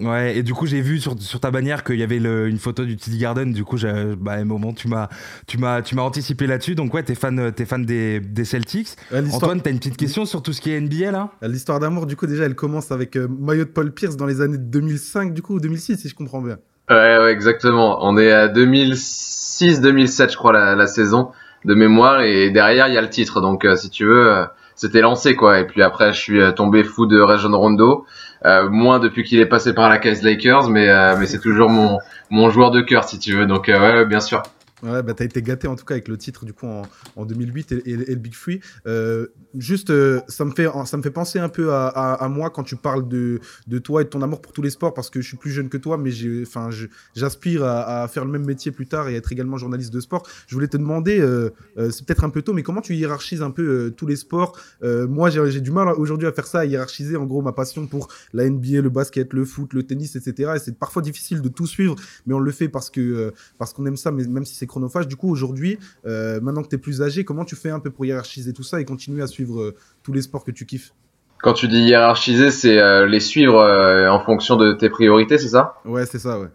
Ouais, 0.00 0.36
et 0.36 0.42
du 0.42 0.54
coup, 0.54 0.66
j'ai 0.66 0.80
vu 0.80 1.00
sur, 1.00 1.20
sur 1.20 1.40
ta 1.40 1.50
bannière 1.50 1.82
qu'il 1.84 1.96
y 1.96 2.02
avait 2.02 2.18
le, 2.18 2.48
une 2.48 2.58
photo 2.58 2.84
du 2.84 2.96
TD 2.96 3.18
Garden. 3.18 3.52
Du 3.52 3.64
coup, 3.64 3.76
bah, 4.18 4.32
à 4.32 4.36
un 4.36 4.44
moment, 4.44 4.72
tu 4.72 4.88
m'as, 4.88 5.08
tu 5.46 5.58
m'as, 5.58 5.82
tu 5.82 5.94
m'as 5.94 6.02
anticipé 6.02 6.46
là-dessus. 6.46 6.74
Donc, 6.74 6.94
ouais, 6.94 7.02
t'es 7.02 7.14
fan, 7.14 7.52
t'es 7.52 7.64
fan 7.64 7.84
des, 7.84 8.20
des 8.20 8.44
Celtics. 8.44 8.96
Antoine, 9.32 9.60
t'as 9.60 9.70
une 9.70 9.78
petite 9.78 9.96
question 9.96 10.24
sur 10.24 10.42
tout 10.42 10.52
ce 10.52 10.60
qui 10.60 10.72
est 10.72 10.80
NBA 10.80 11.10
là? 11.10 11.30
L'histoire 11.42 11.80
d'amour, 11.80 12.06
du 12.06 12.16
coup, 12.16 12.26
déjà, 12.26 12.44
elle 12.44 12.54
commence 12.54 12.92
avec 12.92 13.16
euh, 13.16 13.28
maillot 13.28 13.64
de 13.64 13.70
Paul 13.70 13.92
Pierce 13.92 14.16
dans 14.16 14.26
les 14.26 14.40
années 14.40 14.58
2005, 14.58 15.34
du 15.34 15.42
coup, 15.42 15.56
ou 15.56 15.60
2006, 15.60 15.96
si 15.96 16.08
je 16.08 16.14
comprends 16.14 16.40
bien. 16.40 16.58
Ouais, 16.90 17.18
ouais, 17.18 17.32
exactement. 17.32 17.98
On 18.00 18.16
est 18.16 18.32
à 18.32 18.48
2006-2007, 18.48 20.30
je 20.30 20.36
crois, 20.36 20.52
la, 20.52 20.74
la, 20.74 20.86
saison 20.86 21.30
de 21.64 21.74
mémoire. 21.74 22.22
Et 22.22 22.50
derrière, 22.50 22.88
il 22.88 22.94
y 22.94 22.98
a 22.98 23.02
le 23.02 23.10
titre. 23.10 23.40
Donc, 23.40 23.64
euh, 23.64 23.76
si 23.76 23.90
tu 23.90 24.04
veux, 24.04 24.32
euh, 24.32 24.44
c'était 24.74 25.00
lancé, 25.00 25.34
quoi. 25.34 25.60
Et 25.60 25.66
puis 25.66 25.82
après, 25.82 26.12
je 26.12 26.18
suis 26.18 26.54
tombé 26.54 26.84
fou 26.84 27.06
de 27.06 27.20
Rajon 27.20 27.56
Rondo. 27.58 28.06
Euh, 28.44 28.68
moins 28.68 29.00
depuis 29.00 29.24
qu'il 29.24 29.40
est 29.40 29.46
passé 29.46 29.74
par 29.74 29.88
la 29.88 29.98
case 29.98 30.22
Lakers, 30.22 30.70
mais, 30.70 30.88
euh, 30.88 31.16
mais 31.18 31.26
c'est 31.26 31.40
toujours 31.40 31.68
mon, 31.70 31.98
mon 32.30 32.50
joueur 32.50 32.70
de 32.70 32.80
cœur, 32.80 33.04
si 33.04 33.18
tu 33.18 33.34
veux. 33.34 33.46
Donc, 33.46 33.68
euh, 33.68 33.80
ouais, 33.80 34.04
bien 34.06 34.20
sûr. 34.20 34.42
Ouais, 34.82 35.02
bah 35.02 35.12
t'as 35.12 35.24
été 35.24 35.42
gâté 35.42 35.66
en 35.66 35.74
tout 35.74 35.84
cas 35.84 35.94
avec 35.94 36.06
le 36.06 36.16
titre 36.16 36.44
du 36.44 36.52
coup 36.52 36.66
en, 36.66 36.82
en 37.16 37.24
2008 37.24 37.72
et, 37.72 37.90
et, 37.90 37.96
le 37.96 38.14
Big 38.14 38.34
Free. 38.34 38.60
Euh, 38.86 39.26
juste, 39.56 39.90
euh, 39.90 40.20
ça 40.28 40.44
me 40.44 40.52
fait 40.52 40.68
ça 40.86 40.96
me 40.96 41.02
fait 41.02 41.10
penser 41.10 41.40
un 41.40 41.48
peu 41.48 41.72
à, 41.72 42.28
moi 42.30 42.50
quand 42.50 42.62
tu 42.62 42.76
parles 42.76 43.08
de, 43.08 43.40
de 43.66 43.78
toi 43.78 44.02
et 44.02 44.04
de 44.04 44.08
ton 44.08 44.22
amour 44.22 44.40
pour 44.40 44.52
tous 44.52 44.62
les 44.62 44.70
sports 44.70 44.94
parce 44.94 45.10
que 45.10 45.20
je 45.20 45.26
suis 45.26 45.36
plus 45.36 45.50
jeune 45.50 45.68
que 45.68 45.78
toi, 45.78 45.98
mais 45.98 46.10
j'aspire 47.14 47.64
à, 47.64 48.06
faire 48.08 48.24
le 48.24 48.30
même 48.30 48.44
métier 48.44 48.70
plus 48.70 48.86
tard 48.86 49.08
et 49.08 49.16
être 49.16 49.32
également 49.32 49.56
journaliste 49.56 49.92
de 49.92 50.00
sport. 50.00 50.26
Je 50.46 50.54
voulais 50.54 50.68
te 50.68 50.76
demander, 50.76 51.18
euh, 51.20 51.50
c'est 51.90 52.06
peut-être 52.06 52.24
un 52.24 52.30
peu 52.30 52.42
tôt, 52.42 52.52
mais 52.52 52.62
comment 52.62 52.80
tu 52.80 52.94
hiérarchises 52.94 53.42
un 53.42 53.50
peu 53.50 53.92
tous 53.96 54.06
les 54.06 54.16
sports? 54.16 54.58
Moi, 54.82 55.30
j'ai 55.30 55.60
du 55.60 55.72
mal 55.72 55.88
aujourd'hui 55.88 56.28
à 56.28 56.32
faire 56.32 56.46
ça, 56.46 56.60
à 56.60 56.64
hiérarchiser 56.64 57.16
en 57.16 57.24
gros 57.24 57.42
ma 57.42 57.52
passion 57.52 57.86
pour 57.86 58.08
la 58.32 58.48
NBA, 58.48 58.80
le 58.80 58.90
basket, 58.90 59.32
le 59.32 59.44
foot, 59.44 59.72
le 59.72 59.82
tennis, 59.82 60.14
etc. 60.14 60.52
Et 60.56 60.58
c'est 60.58 60.78
parfois 60.78 61.02
difficile 61.02 61.42
de 61.42 61.48
tout 61.48 61.66
suivre, 61.66 61.96
mais 62.26 62.34
on 62.34 62.38
le 62.38 62.52
fait 62.52 62.68
parce 62.68 62.90
que 62.90 63.32
parce 63.58 63.72
qu'on 63.72 63.86
aime 63.86 63.96
ça, 63.96 64.12
mais 64.12 64.24
même 64.24 64.44
si 64.44 64.54
c'est 64.54 64.67
chronophage. 64.68 65.08
Du 65.08 65.16
coup, 65.16 65.30
aujourd'hui, 65.30 65.78
euh, 66.06 66.40
maintenant 66.40 66.62
que 66.62 66.68
tu 66.68 66.76
es 66.76 66.78
plus 66.78 67.02
âgé, 67.02 67.24
comment 67.24 67.44
tu 67.44 67.56
fais 67.56 67.70
un 67.70 67.80
peu 67.80 67.90
pour 67.90 68.04
hiérarchiser 68.04 68.52
tout 68.52 68.62
ça 68.62 68.80
et 68.80 68.84
continuer 68.84 69.22
à 69.22 69.26
suivre 69.26 69.60
euh, 69.60 69.74
tous 70.02 70.12
les 70.12 70.22
sports 70.22 70.44
que 70.44 70.52
tu 70.52 70.66
kiffes? 70.66 70.92
Quand 71.40 71.52
tu 71.52 71.68
dis 71.68 71.80
hiérarchiser, 71.80 72.50
c'est 72.50 72.78
euh, 72.78 73.06
les 73.06 73.20
suivre 73.20 73.62
en 74.10 74.20
fonction 74.20 74.56
de 74.56 74.72
tes 74.72 74.88
priorités, 74.88 75.38
c'est 75.38 75.48
ça? 75.48 75.74
Ouais, 75.84 76.06
c'est 76.06 76.18
ça, 76.18 76.38
ouais. 76.38 76.48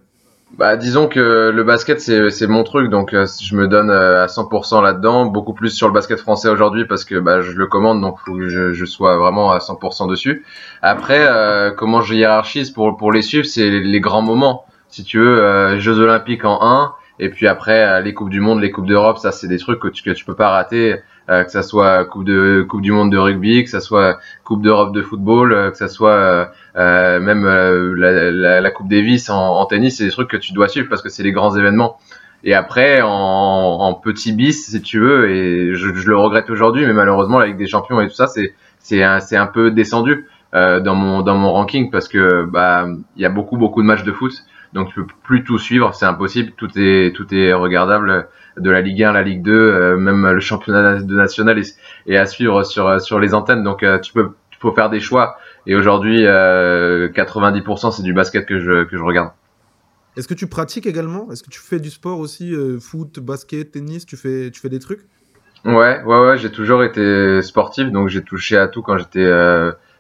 Bah, 0.57 0.77
disons 0.77 1.07
que 1.07 1.49
le 1.51 1.63
basket 1.63 1.99
c'est 1.99 2.45
mon 2.45 2.63
truc 2.63 2.91
donc 2.91 3.09
je 3.11 3.55
me 3.55 3.67
donne 3.67 3.89
à 3.89 4.27
100% 4.27 4.83
là-dedans, 4.83 5.25
beaucoup 5.25 5.53
plus 5.53 5.71
sur 5.71 5.87
le 5.87 5.93
basket 5.95 6.19
français 6.19 6.47
aujourd'hui 6.47 6.85
parce 6.85 7.05
que 7.05 7.15
bah, 7.15 7.41
je 7.41 7.53
le 7.53 7.65
commande 7.65 8.01
donc 8.01 8.19
faut 8.19 8.35
que 8.35 8.49
je, 8.49 8.71
je 8.71 8.85
sois 8.85 9.17
vraiment 9.17 9.51
à 9.51 9.57
100% 9.57 10.07
dessus. 10.07 10.45
Après 10.83 11.27
comment 11.75 12.01
je 12.01 12.13
hiérarchise 12.13 12.69
pour 12.69 12.97
pour 12.97 13.11
les 13.11 13.23
suivre, 13.23 13.45
c'est 13.45 13.67
les, 13.67 13.79
les, 13.79 13.99
grands 13.99 14.21
moments. 14.21 14.65
Si 14.89 15.03
tu 15.03 15.17
veux 15.17 15.79
Jeux 15.79 15.97
olympiques 15.97 16.45
en 16.45 16.59
1, 16.61 16.93
et 17.23 17.29
puis 17.29 17.47
après, 17.47 17.85
euh, 17.85 18.01
les 18.01 18.13
coupes 18.13 18.29
du 18.29 18.41
monde, 18.41 18.59
les 18.59 18.69
coupes 18.69 18.85
d'Europe, 18.85 19.17
ça 19.17 19.31
c'est 19.31 19.47
des 19.47 19.57
trucs 19.57 19.79
que 19.79 19.87
tu 19.87 20.03
que 20.03 20.09
tu 20.09 20.25
peux 20.25 20.35
pas 20.35 20.49
rater, 20.49 20.97
euh, 21.29 21.45
que 21.45 21.51
ça 21.51 21.63
soit 21.63 22.03
coupe 22.03 22.25
de 22.25 22.65
coupe 22.67 22.81
du 22.81 22.91
monde 22.91 23.13
de 23.13 23.17
rugby, 23.17 23.63
que 23.63 23.69
ça 23.69 23.79
soit 23.79 24.19
coupe 24.43 24.61
d'Europe 24.61 24.93
de 24.93 25.01
football, 25.01 25.53
euh, 25.53 25.71
que 25.71 25.77
ça 25.77 25.87
soit 25.87 26.51
même 26.75 27.45
la, 27.95 28.71
coupe 28.71 28.89
Davis 28.89 29.29
en, 29.29 29.37
en 29.39 29.65
tennis, 29.65 29.97
c'est 29.97 30.03
des 30.03 30.11
trucs 30.11 30.29
que 30.29 30.35
tu 30.35 30.51
dois 30.51 30.67
suivre 30.67 30.89
parce 30.89 31.01
que 31.01 31.07
c'est 31.07 31.23
les 31.23 31.31
grands 31.31 31.55
événements. 31.55 31.97
Et 32.43 32.53
après, 32.53 33.01
en, 33.01 33.07
en 33.07 33.93
petit 33.93 34.33
bis, 34.33 34.69
si 34.69 34.81
tu 34.81 34.99
veux, 34.99 35.29
et 35.31 35.75
je, 35.75 35.87
le 35.87 36.17
regrette 36.17 36.49
aujourd'hui, 36.49 36.85
mais 36.85 36.91
malheureusement, 36.91 37.39
avec 37.39 37.55
des 37.55 37.67
champions 37.67 38.01
et 38.01 38.07
tout 38.09 38.15
ça, 38.15 38.27
c'est 38.27 38.53
c'est 38.79 39.01
un, 39.01 39.19
un 39.31 39.47
peu 39.47 39.71
descendu 39.71 40.27
dans 40.51 40.95
mon 40.95 41.21
dans 41.21 41.37
mon 41.37 41.53
ranking 41.53 41.89
parce 41.89 42.09
que 42.09 42.43
bah 42.43 42.85
il 43.15 43.21
y 43.21 43.25
a 43.25 43.29
beaucoup 43.29 43.55
beaucoup 43.55 43.81
de 43.81 43.87
matchs 43.87 44.03
de 44.03 44.11
foot 44.11 44.33
donc 44.73 44.89
tu 44.89 45.01
peux 45.01 45.13
plus 45.23 45.43
tout 45.43 45.59
suivre, 45.59 45.93
c'est 45.93 46.05
impossible. 46.05 46.51
Tout 46.57 46.69
est 46.75 47.15
tout 47.15 47.33
est 47.33 47.53
regardable 47.53 48.27
de 48.57 48.69
la 48.69 48.81
Ligue 48.81 49.03
1, 49.03 49.11
la 49.11 49.21
Ligue 49.21 49.41
2, 49.43 49.51
euh, 49.51 49.97
même 49.97 50.25
le 50.27 50.39
championnat 50.39 51.01
de 51.01 51.15
national 51.15 51.59
est, 52.07 52.17
à 52.17 52.25
suivre 52.25 52.63
sur 52.63 52.99
sur 52.99 53.19
les 53.19 53.33
antennes. 53.33 53.63
Donc 53.63 53.83
euh, 53.83 53.99
tu 53.99 54.13
peux 54.13 54.31
faut 54.59 54.71
faire 54.71 54.89
des 54.89 55.01
choix 55.01 55.37
Et 55.67 55.75
aujourd'hui, 55.75 56.21
90% 56.23 57.91
c'est 57.91 58.01
du 58.01 58.13
basket 58.13 58.45
que 58.45 58.59
je, 58.59 58.85
que 58.85 58.95
je 58.95 59.03
regarde. 59.03 59.31
Est-ce 60.15 60.27
que 60.27 60.33
tu 60.33 60.47
pratiques 60.47 60.85
également? 60.85 61.29
Est-ce 61.31 61.43
que 61.43 61.49
tu 61.49 61.59
fais 61.59 61.81
du 61.81 61.89
sport 61.89 62.17
aussi 62.17 62.55
Foot, 62.79 63.19
basket, 63.19 63.71
tennis? 63.71 64.05
Tu 64.05 64.15
fais, 64.15 64.51
tu 64.51 64.61
fais 64.61 64.69
des 64.69 64.79
trucs? 64.79 65.01
Ouais, 65.65 66.01
ouais, 66.03 66.19
ouais. 66.19 66.37
J'ai 66.37 66.49
toujours 66.49 66.81
été 66.85 67.41
sportif, 67.41 67.91
donc 67.91 68.07
j'ai 68.07 68.23
touché 68.23 68.55
à 68.55 68.69
tout 68.69 68.81
quand 68.81 68.97
j'étais 68.97 69.29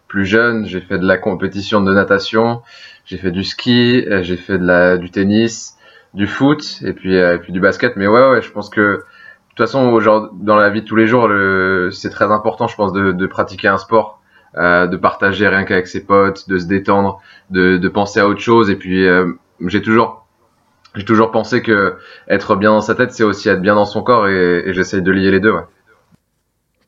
plus 0.07 0.25
jeune. 0.25 0.65
J'ai 0.65 0.79
fait 0.79 0.97
de 0.97 1.05
la 1.05 1.17
compétition 1.17 1.81
de 1.81 1.93
natation, 1.93 2.61
j'ai 3.05 3.17
fait 3.17 3.31
du 3.31 3.43
ski, 3.43 4.05
j'ai 4.21 4.37
fait 4.37 4.57
de 4.57 4.65
la, 4.65 4.97
du 4.97 5.09
tennis, 5.09 5.77
du 6.13 6.27
foot 6.27 6.79
et 6.83 6.93
puis, 6.93 7.15
et 7.15 7.37
puis 7.39 7.51
du 7.51 7.59
basket. 7.59 7.95
Mais 7.95 8.07
ouais, 8.07 8.29
ouais, 8.29 8.41
je 8.41 8.51
pense 8.51 8.69
que 8.69 8.81
de 8.81 9.63
toute 9.63 9.67
façon, 9.67 10.31
dans 10.33 10.55
la 10.55 10.69
vie 10.71 10.81
de 10.81 10.87
tous 10.87 10.95
les 10.95 11.05
jours, 11.05 11.29
c'est 11.91 12.09
très 12.09 12.31
important, 12.31 12.67
je 12.67 12.75
pense, 12.75 12.91
de, 12.91 13.27
pratiquer 13.27 13.67
un 13.67 13.77
sport, 13.77 14.19
euh, 14.57 14.87
de 14.87 14.97
partager 14.97 15.47
rien 15.47 15.63
qu'avec 15.63 15.85
ses 15.85 16.05
potes, 16.05 16.49
de 16.49 16.57
se 16.57 16.65
détendre, 16.65 17.21
de, 17.51 17.87
penser 17.87 18.19
à 18.19 18.27
autre 18.27 18.39
chose. 18.39 18.71
Et 18.71 18.75
puis, 18.75 19.05
euh, 19.05 19.31
j'ai 19.67 19.83
toujours, 19.83 20.25
j'ai 20.95 21.05
toujours 21.05 21.29
pensé 21.29 21.61
que 21.61 21.97
être 22.27 22.55
bien 22.55 22.71
dans 22.71 22.81
sa 22.81 22.95
tête, 22.95 23.11
c'est 23.11 23.23
aussi 23.23 23.47
être 23.47 23.61
bien 23.61 23.75
dans 23.75 23.85
son 23.85 24.01
corps, 24.01 24.27
et, 24.27 24.63
et 24.65 24.73
j'essaye 24.73 25.03
de 25.03 25.11
lier 25.11 25.29
les 25.29 25.39
deux. 25.39 25.51
Ouais. 25.51 25.65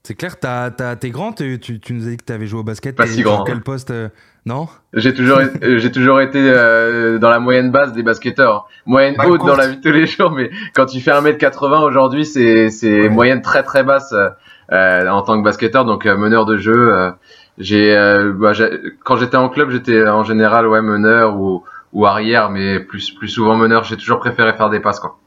C'est 0.05 0.13
clair, 0.13 0.35
t'es 0.39 1.09
grand, 1.09 1.33
tu, 1.33 1.59
tu, 1.59 1.93
nous 1.93 2.05
as 2.05 2.11
dit 2.11 2.17
que 2.17 2.25
tu 2.25 2.31
avais 2.31 2.45
joué 2.45 2.59
au 2.59 2.63
basket. 2.63 2.95
Pas 2.95 3.07
si 3.07 3.23
grand. 3.23 3.43
quel 3.43 3.61
poste 3.61 3.89
euh, 3.89 4.09
non 4.45 4.67
J'ai 4.93 5.13
toujours, 5.13 5.39
j'ai 5.61 5.91
toujours 5.91 6.21
été 6.21 6.39
euh, 6.39 7.17
dans 7.17 7.29
la 7.29 7.39
moyenne 7.39 7.71
basse 7.71 7.93
des 7.93 8.03
basketteurs. 8.03 8.67
Moyenne 8.85 9.15
haute 9.25 9.43
dans 9.45 9.55
la 9.55 9.67
vie 9.67 9.77
de 9.77 9.81
tous 9.81 9.91
les 9.91 10.05
jours, 10.05 10.31
mais 10.31 10.51
quand 10.75 10.85
tu 10.85 11.01
fais 11.01 11.11
1m80 11.11 11.83
aujourd'hui, 11.83 12.25
c'est, 12.25 12.69
c'est 12.69 13.09
moyenne 13.09 13.41
très 13.41 13.63
très 13.63 13.83
basse 13.83 14.13
euh, 14.71 15.07
en 15.07 15.21
tant 15.21 15.37
que 15.37 15.43
basketteur, 15.43 15.85
donc 15.85 16.05
euh, 16.05 16.17
meneur 16.17 16.45
de 16.45 16.57
jeu. 16.57 16.93
Euh, 16.93 17.11
j'ai, 17.57 17.95
bah, 18.35 18.51
quand 19.03 19.15
j'étais 19.15 19.37
en 19.37 19.49
club, 19.49 19.69
j'étais 19.69 20.07
en 20.07 20.23
général 20.23 20.67
ouais 20.67 20.81
meneur 20.81 21.39
ou, 21.39 21.63
ou 21.93 22.05
arrière, 22.05 22.49
mais 22.49 22.79
plus 22.79 23.11
plus 23.11 23.29
souvent 23.29 23.55
meneur. 23.55 23.83
J'ai 23.83 23.97
toujours 23.97 24.19
préféré 24.19 24.53
faire 24.53 24.69
des 24.69 24.79
passes 24.79 24.99
quoi. 24.99 25.19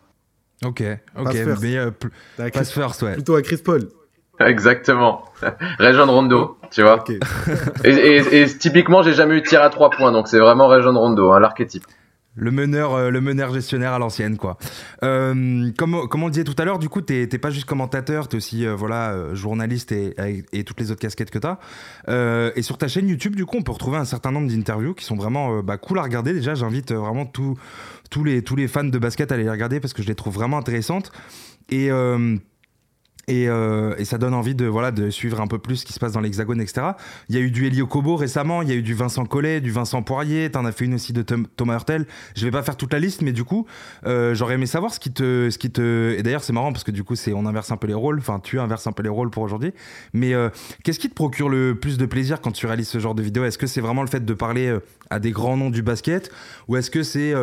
Ok, 0.64 0.82
ok, 1.16 1.24
pass 1.24 1.36
first. 1.36 1.62
mais 2.38 2.50
pass 2.50 2.72
first, 2.72 3.02
ouais. 3.02 3.12
Plutôt 3.14 3.36
à 3.36 3.42
Chris 3.42 3.62
Paul. 3.64 3.88
Exactement. 4.40 5.24
Région 5.78 6.06
de 6.06 6.10
Rondo, 6.10 6.58
tu 6.70 6.82
vois. 6.82 7.04
Et, 7.84 7.90
et, 7.90 8.42
et, 8.42 8.46
typiquement, 8.46 9.02
j'ai 9.02 9.12
jamais 9.12 9.36
eu 9.36 9.42
de 9.42 9.46
tir 9.46 9.62
à 9.62 9.70
trois 9.70 9.90
points, 9.90 10.12
donc 10.12 10.28
c'est 10.28 10.38
vraiment 10.38 10.68
Région 10.68 10.92
de 10.92 10.98
Rondo, 10.98 11.32
hein, 11.32 11.40
l'archétype. 11.40 11.84
Le 12.40 12.52
meneur, 12.52 12.94
euh, 12.94 13.10
le 13.10 13.20
meneur 13.20 13.52
gestionnaire 13.52 13.92
à 13.92 13.98
l'ancienne, 13.98 14.36
quoi. 14.36 14.58
Euh, 15.02 15.72
comme, 15.76 16.06
comme 16.08 16.22
on 16.22 16.26
le 16.26 16.30
disait 16.30 16.44
tout 16.44 16.54
à 16.56 16.64
l'heure, 16.64 16.78
du 16.78 16.88
coup, 16.88 17.00
t'es 17.00 17.26
pas 17.26 17.50
juste 17.50 17.64
commentateur, 17.64 18.28
t'es 18.28 18.36
aussi 18.36 18.64
euh, 18.64 18.76
voilà 18.76 19.10
euh, 19.10 19.34
journaliste 19.34 19.90
et, 19.90 20.14
et, 20.52 20.62
toutes 20.62 20.78
les 20.78 20.92
autres 20.92 21.00
casquettes 21.00 21.32
que 21.32 21.38
t'as. 21.40 21.58
Euh, 22.08 22.52
et 22.54 22.62
sur 22.62 22.78
ta 22.78 22.86
chaîne 22.86 23.08
YouTube, 23.08 23.34
du 23.34 23.44
coup, 23.44 23.56
on 23.56 23.62
peut 23.62 23.72
retrouver 23.72 23.96
un 23.96 24.04
certain 24.04 24.30
nombre 24.30 24.48
d'interviews 24.48 24.94
qui 24.94 25.04
sont 25.04 25.16
vraiment 25.16 25.64
bah, 25.64 25.78
cool 25.78 25.98
à 25.98 26.02
regarder. 26.02 26.32
Déjà, 26.32 26.54
j'invite 26.54 26.92
vraiment 26.92 27.26
tous 27.26 27.58
tous 28.08 28.22
les 28.22 28.42
tous 28.42 28.54
les 28.54 28.68
fans 28.68 28.84
de 28.84 28.98
basket 28.98 29.32
à 29.32 29.36
les 29.36 29.50
regarder 29.50 29.80
parce 29.80 29.92
que 29.92 30.02
je 30.02 30.08
les 30.08 30.14
trouve 30.14 30.34
vraiment 30.34 30.58
intéressantes. 30.58 31.10
Et 31.70 31.90
euh, 33.28 33.94
et, 33.98 34.04
ça 34.04 34.18
donne 34.18 34.34
envie 34.34 34.54
de, 34.54 34.66
voilà, 34.66 34.90
de 34.90 35.10
suivre 35.10 35.40
un 35.40 35.46
peu 35.46 35.58
plus 35.58 35.76
ce 35.76 35.86
qui 35.86 35.92
se 35.92 36.00
passe 36.00 36.12
dans 36.12 36.20
l'Hexagone, 36.20 36.60
etc. 36.60 36.88
Il 37.28 37.34
y 37.34 37.38
a 37.38 37.40
eu 37.40 37.50
du 37.50 37.66
Elio 37.66 37.86
Kobo 37.86 38.16
récemment, 38.16 38.62
il 38.62 38.68
y 38.68 38.72
a 38.72 38.74
eu 38.74 38.82
du 38.82 38.94
Vincent 38.94 39.24
Collet, 39.24 39.60
du 39.60 39.70
Vincent 39.70 40.02
Poirier, 40.02 40.50
t'en 40.50 40.64
as 40.64 40.72
fait 40.72 40.86
une 40.86 40.94
aussi 40.94 41.12
de 41.12 41.22
Thomas 41.22 41.74
Hurtel. 41.74 42.06
Je 42.34 42.44
vais 42.44 42.50
pas 42.50 42.62
faire 42.62 42.76
toute 42.76 42.92
la 42.92 42.98
liste, 42.98 43.22
mais 43.22 43.32
du 43.32 43.44
coup, 43.44 43.66
euh, 44.06 44.34
j'aurais 44.34 44.54
aimé 44.54 44.66
savoir 44.66 44.92
ce 44.94 45.00
qui 45.00 45.12
te. 45.12 45.50
Ce 45.50 45.58
qui 45.58 45.70
te... 45.70 46.14
Et 46.18 46.22
d'ailleurs, 46.22 46.44
c'est 46.44 46.52
marrant 46.52 46.72
parce 46.72 46.84
que 46.84 46.90
du 46.90 47.04
coup, 47.04 47.16
c'est 47.16 47.32
on 47.32 47.46
inverse 47.46 47.70
un 47.70 47.76
peu 47.76 47.86
les 47.86 47.94
rôles, 47.94 48.18
enfin, 48.18 48.40
tu 48.42 48.58
inverses 48.58 48.86
un 48.86 48.92
peu 48.92 49.02
les 49.02 49.08
rôles 49.08 49.30
pour 49.30 49.42
aujourd'hui. 49.42 49.72
Mais 50.12 50.34
euh, 50.34 50.48
qu'est-ce 50.84 50.98
qui 50.98 51.08
te 51.08 51.14
procure 51.14 51.48
le 51.48 51.74
plus 51.74 51.98
de 51.98 52.06
plaisir 52.06 52.40
quand 52.40 52.52
tu 52.52 52.66
réalises 52.66 52.88
ce 52.88 52.98
genre 52.98 53.14
de 53.14 53.22
vidéo? 53.22 53.44
Est-ce 53.44 53.58
que 53.58 53.66
c'est 53.66 53.80
vraiment 53.80 54.02
le 54.02 54.08
fait 54.08 54.24
de 54.24 54.34
parler 54.34 54.74
à 55.10 55.18
des 55.20 55.30
grands 55.30 55.56
noms 55.56 55.70
du 55.70 55.82
basket? 55.82 56.30
Ou 56.68 56.76
est-ce 56.76 56.90
que 56.90 57.02
c'est 57.02 57.34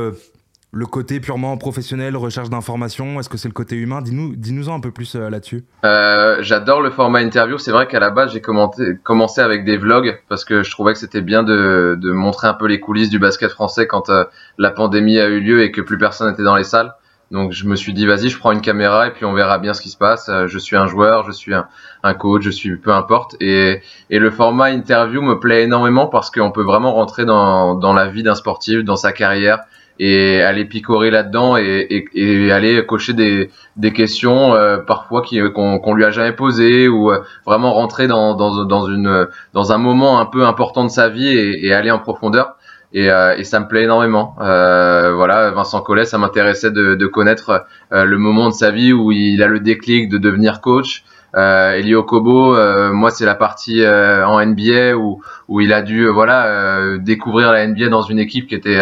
le 0.76 0.86
côté 0.86 1.22
purement 1.22 1.56
professionnel, 1.56 2.18
recherche 2.18 2.50
d'informations 2.50 3.18
Est-ce 3.18 3.30
que 3.30 3.38
c'est 3.38 3.48
le 3.48 3.54
côté 3.54 3.78
humain? 3.78 4.02
Dis-nous 4.02 4.36
dis 4.36 4.70
un 4.70 4.82
peu 4.82 4.92
plus 4.92 5.16
euh, 5.16 5.30
là-dessus. 5.30 5.64
Euh, 5.86 6.38
j'adore 6.42 6.82
le 6.82 6.92
format 6.92 7.22
interview. 7.22 7.58
C'est 7.58 7.72
vrai 7.72 7.88
qu'à 7.88 8.02
la 8.02 8.10
base, 8.10 8.34
j'ai 8.34 8.42
commencé 8.42 9.40
avec 9.40 9.64
des 9.64 9.78
vlogs 9.78 10.20
parce 10.28 10.44
que 10.44 10.64
je 10.64 10.72
trouvais 10.72 10.92
que 10.92 11.00
c'était 11.00 11.22
bien 11.22 11.44
de, 11.44 11.98
montrer 12.12 12.48
un 12.48 12.54
peu 12.54 12.68
les 12.68 12.82
coulisses 12.82 13.10
du 13.10 13.20
basket 13.20 13.52
français 13.52 13.88
quand 13.88 14.10
euh, 14.10 14.26
la 14.58 14.70
pandémie 14.70 15.18
a 15.18 15.28
eu 15.30 15.40
lieu 15.40 15.64
et 15.64 15.72
que 15.72 15.80
plus 15.80 15.98
personne 15.98 16.30
n'était 16.30 16.44
dans 16.44 16.58
les 16.58 16.66
salles. 16.66 16.94
Donc 17.32 17.54
je 17.54 17.66
me 17.66 17.78
suis 17.78 17.94
dit, 17.94 18.06
vas-y, 18.06 18.28
je 18.28 18.38
prends 18.38 18.52
une 18.52 18.62
caméra 18.62 19.08
et 19.08 19.12
puis 19.12 19.24
on 19.24 19.34
verra 19.34 19.60
bien 19.60 19.74
ce 19.74 19.82
qui 19.82 19.90
se 19.90 19.98
passe. 19.98 20.30
Je 20.46 20.58
suis 20.60 20.76
un 20.76 20.88
joueur, 20.88 21.26
je 21.26 21.32
suis 21.32 21.54
un, 21.54 22.14
coach, 22.16 22.44
je 22.44 22.52
suis 22.52 22.76
peu 22.76 22.92
importe. 22.92 23.38
Et, 23.40 23.82
le 24.10 24.30
format 24.30 24.72
interview 24.72 25.22
me 25.22 25.40
plaît 25.40 25.64
énormément 25.64 26.08
parce 26.08 26.30
qu'on 26.32 26.52
peut 26.52 26.64
vraiment 26.64 26.94
rentrer 26.94 27.24
dans, 27.24 27.76
dans 27.76 27.94
la 27.94 28.08
vie 28.08 28.24
d'un 28.24 28.36
sportif, 28.36 28.84
dans 28.84 28.98
sa 28.98 29.14
carrière 29.14 29.60
et 30.00 30.41
aller 30.41 30.66
picorer 30.66 31.10
là-dedans 31.10 31.58
et, 31.58 31.64
et, 31.89 32.06
et, 32.14 32.52
aller 32.52 32.86
cocher 32.86 33.14
des, 33.14 33.50
des 33.78 33.93
questions 33.93 34.54
euh, 34.54 34.78
parfois 34.78 35.24
qu'on 35.54 35.80
qu'on 35.80 35.93
lui 35.93 36.04
a 36.04 36.12
jamais 36.12 36.34
posées 36.34 36.88
ou 36.88 37.12
euh, 37.12 37.20
vraiment 37.46 37.74
rentrer 37.74 38.08
dans, 38.08 38.36
dans, 38.36 38.66
dans, 38.66 38.88
une, 38.88 39.28
dans 39.54 39.72
un 39.72 39.78
moment 39.78 40.20
un 40.20 40.26
peu 40.26 40.46
important 40.46 40.84
de 40.84 40.89
sa 40.89 41.10
vie 41.10 41.28
et, 41.28 41.68
et 41.68 41.74
aller 41.74 41.91
en 41.91 42.00
profondeur. 42.00 42.56
Et, 42.93 43.10
euh, 43.10 43.36
et, 43.38 43.43
ça 43.43 43.60
me 43.60 43.68
plaît 43.68 43.84
énormément. 43.84 44.36
voilà, 44.38 45.52
Vincent 45.52 45.82
Collet, 45.82 46.06
ça 46.06 46.18
m'intéressait 46.18 46.72
de, 46.72 46.96
de 46.96 47.08
connaître 47.08 47.66
le 47.91 48.18
moment 48.18 48.48
de 48.50 48.54
sa 48.54 48.72
vie 48.72 48.93
où 48.93 49.12
il 49.12 49.41
a 49.43 49.48
le 49.48 49.60
déclic 49.60 50.10
de 50.10 50.18
devenir 50.18 50.62
coach. 50.62 51.04
Euh, 51.36 51.74
Elio 51.74 52.04
Kobo, 52.04 52.56
moi 52.93 53.12
c'est 53.12 53.26
la 53.26 53.36
partie 53.36 53.86
en 53.86 54.46
NBA 54.46 54.96
où, 54.96 55.22
où 55.50 55.60
il 55.60 55.74
a 55.74 55.82
dû 55.82 56.08
voilà 56.08 56.98
découvrir 57.00 57.52
la 57.52 57.68
NBA 57.68 57.89
dans 57.89 58.04
une 58.04 58.20
équipe 58.20 58.48
qui 58.48 58.56
était 58.56 58.82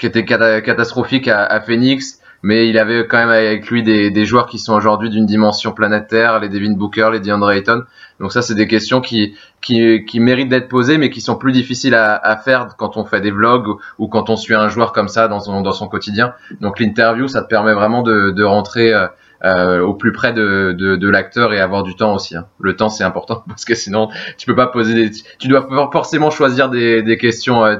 qui 0.00 0.06
était 0.06 0.24
catastrophique 0.24 1.28
à, 1.28 1.60
Phoenix, 1.60 2.20
mais 2.42 2.68
il 2.68 2.78
avait 2.78 3.06
quand 3.06 3.18
même 3.18 3.28
avec 3.28 3.68
lui 3.68 3.82
des, 3.82 4.10
des 4.10 4.24
joueurs 4.24 4.46
qui 4.46 4.58
sont 4.58 4.72
aujourd'hui 4.72 5.10
d'une 5.10 5.26
dimension 5.26 5.72
planétaire, 5.72 6.40
les 6.40 6.48
Devin 6.48 6.72
Booker, 6.72 7.10
les 7.12 7.20
DeAndre 7.20 7.50
Ayton. 7.50 7.82
Donc 8.18 8.32
ça, 8.32 8.40
c'est 8.40 8.54
des 8.54 8.66
questions 8.66 9.02
qui, 9.02 9.36
qui, 9.60 10.06
qui 10.06 10.18
méritent 10.18 10.48
d'être 10.48 10.68
posées, 10.68 10.96
mais 10.96 11.10
qui 11.10 11.20
sont 11.20 11.36
plus 11.36 11.52
difficiles 11.52 11.94
à, 11.94 12.16
à, 12.16 12.38
faire 12.38 12.68
quand 12.78 12.96
on 12.96 13.04
fait 13.04 13.20
des 13.20 13.30
vlogs 13.30 13.76
ou, 13.98 14.08
quand 14.08 14.30
on 14.30 14.36
suit 14.36 14.54
un 14.54 14.70
joueur 14.70 14.92
comme 14.92 15.08
ça 15.08 15.28
dans 15.28 15.40
son, 15.40 15.60
dans 15.60 15.72
son 15.72 15.86
quotidien. 15.86 16.32
Donc 16.62 16.80
l'interview, 16.80 17.28
ça 17.28 17.42
te 17.42 17.48
permet 17.48 17.74
vraiment 17.74 18.02
de, 18.02 18.30
de 18.30 18.42
rentrer 18.42 18.94
euh, 18.94 19.06
euh 19.44 19.80
au 19.80 19.94
plus 19.94 20.12
près 20.12 20.32
de, 20.32 20.74
de, 20.78 20.96
de 20.96 21.08
l'acteur 21.08 21.52
et 21.52 21.60
avoir 21.60 21.82
du 21.82 21.94
temps 21.94 22.14
aussi. 22.14 22.36
Hein. 22.36 22.46
Le 22.58 22.74
temps, 22.74 22.88
c'est 22.88 23.04
important 23.04 23.44
parce 23.48 23.66
que 23.66 23.74
sinon, 23.74 24.08
tu 24.38 24.46
peux 24.46 24.56
pas 24.56 24.66
poser 24.66 24.94
des... 24.94 25.10
Tu 25.38 25.48
dois 25.48 25.68
forcément 25.92 26.30
choisir 26.30 26.70
des, 26.70 27.02
des 27.02 27.18
questions 27.18 27.64
euh, 27.66 27.76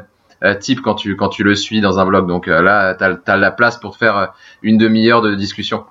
type 0.59 0.81
quand 0.81 0.95
tu, 0.95 1.17
quand 1.17 1.29
tu 1.29 1.45
le 1.45 1.55
suis 1.55 1.81
dans 1.81 1.99
un 1.99 2.07
blog. 2.07 2.27
Donc 2.27 2.49
euh, 2.49 2.63
là, 2.63 2.95
tu 2.95 3.31
as, 3.31 3.37
la 3.37 3.51
place 3.51 3.77
pour 3.77 3.97
faire 3.97 4.17
euh, 4.17 4.27
une 4.63 4.79
demi-heure 4.79 5.23
de 5.23 5.35
discussion. 5.35 5.85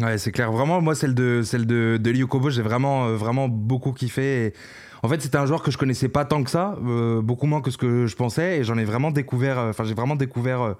Ouais, 0.00 0.18
c'est 0.18 0.32
clair. 0.32 0.52
Vraiment, 0.52 0.80
moi, 0.80 0.94
celle 0.94 1.14
de, 1.14 1.42
celle 1.42 1.66
de, 1.66 1.98
de 2.00 2.50
j'ai 2.50 2.62
vraiment, 2.62 3.08
vraiment 3.14 3.48
beaucoup 3.48 3.92
kiffé. 3.92 4.54
En 5.02 5.08
fait, 5.08 5.20
c'était 5.20 5.38
un 5.38 5.46
joueur 5.46 5.62
que 5.62 5.70
je 5.70 5.78
connaissais 5.78 6.08
pas 6.08 6.24
tant 6.24 6.44
que 6.44 6.50
ça, 6.50 6.76
beaucoup 7.22 7.46
moins 7.46 7.60
que 7.60 7.70
ce 7.70 7.78
que 7.78 8.06
je 8.06 8.14
pensais. 8.14 8.58
Et 8.58 8.64
j'en 8.64 8.78
ai 8.78 8.84
vraiment 8.84 9.10
découvert, 9.10 9.58
enfin, 9.58 9.82
j'ai 9.84 9.94
vraiment 9.94 10.14
découvert 10.14 10.76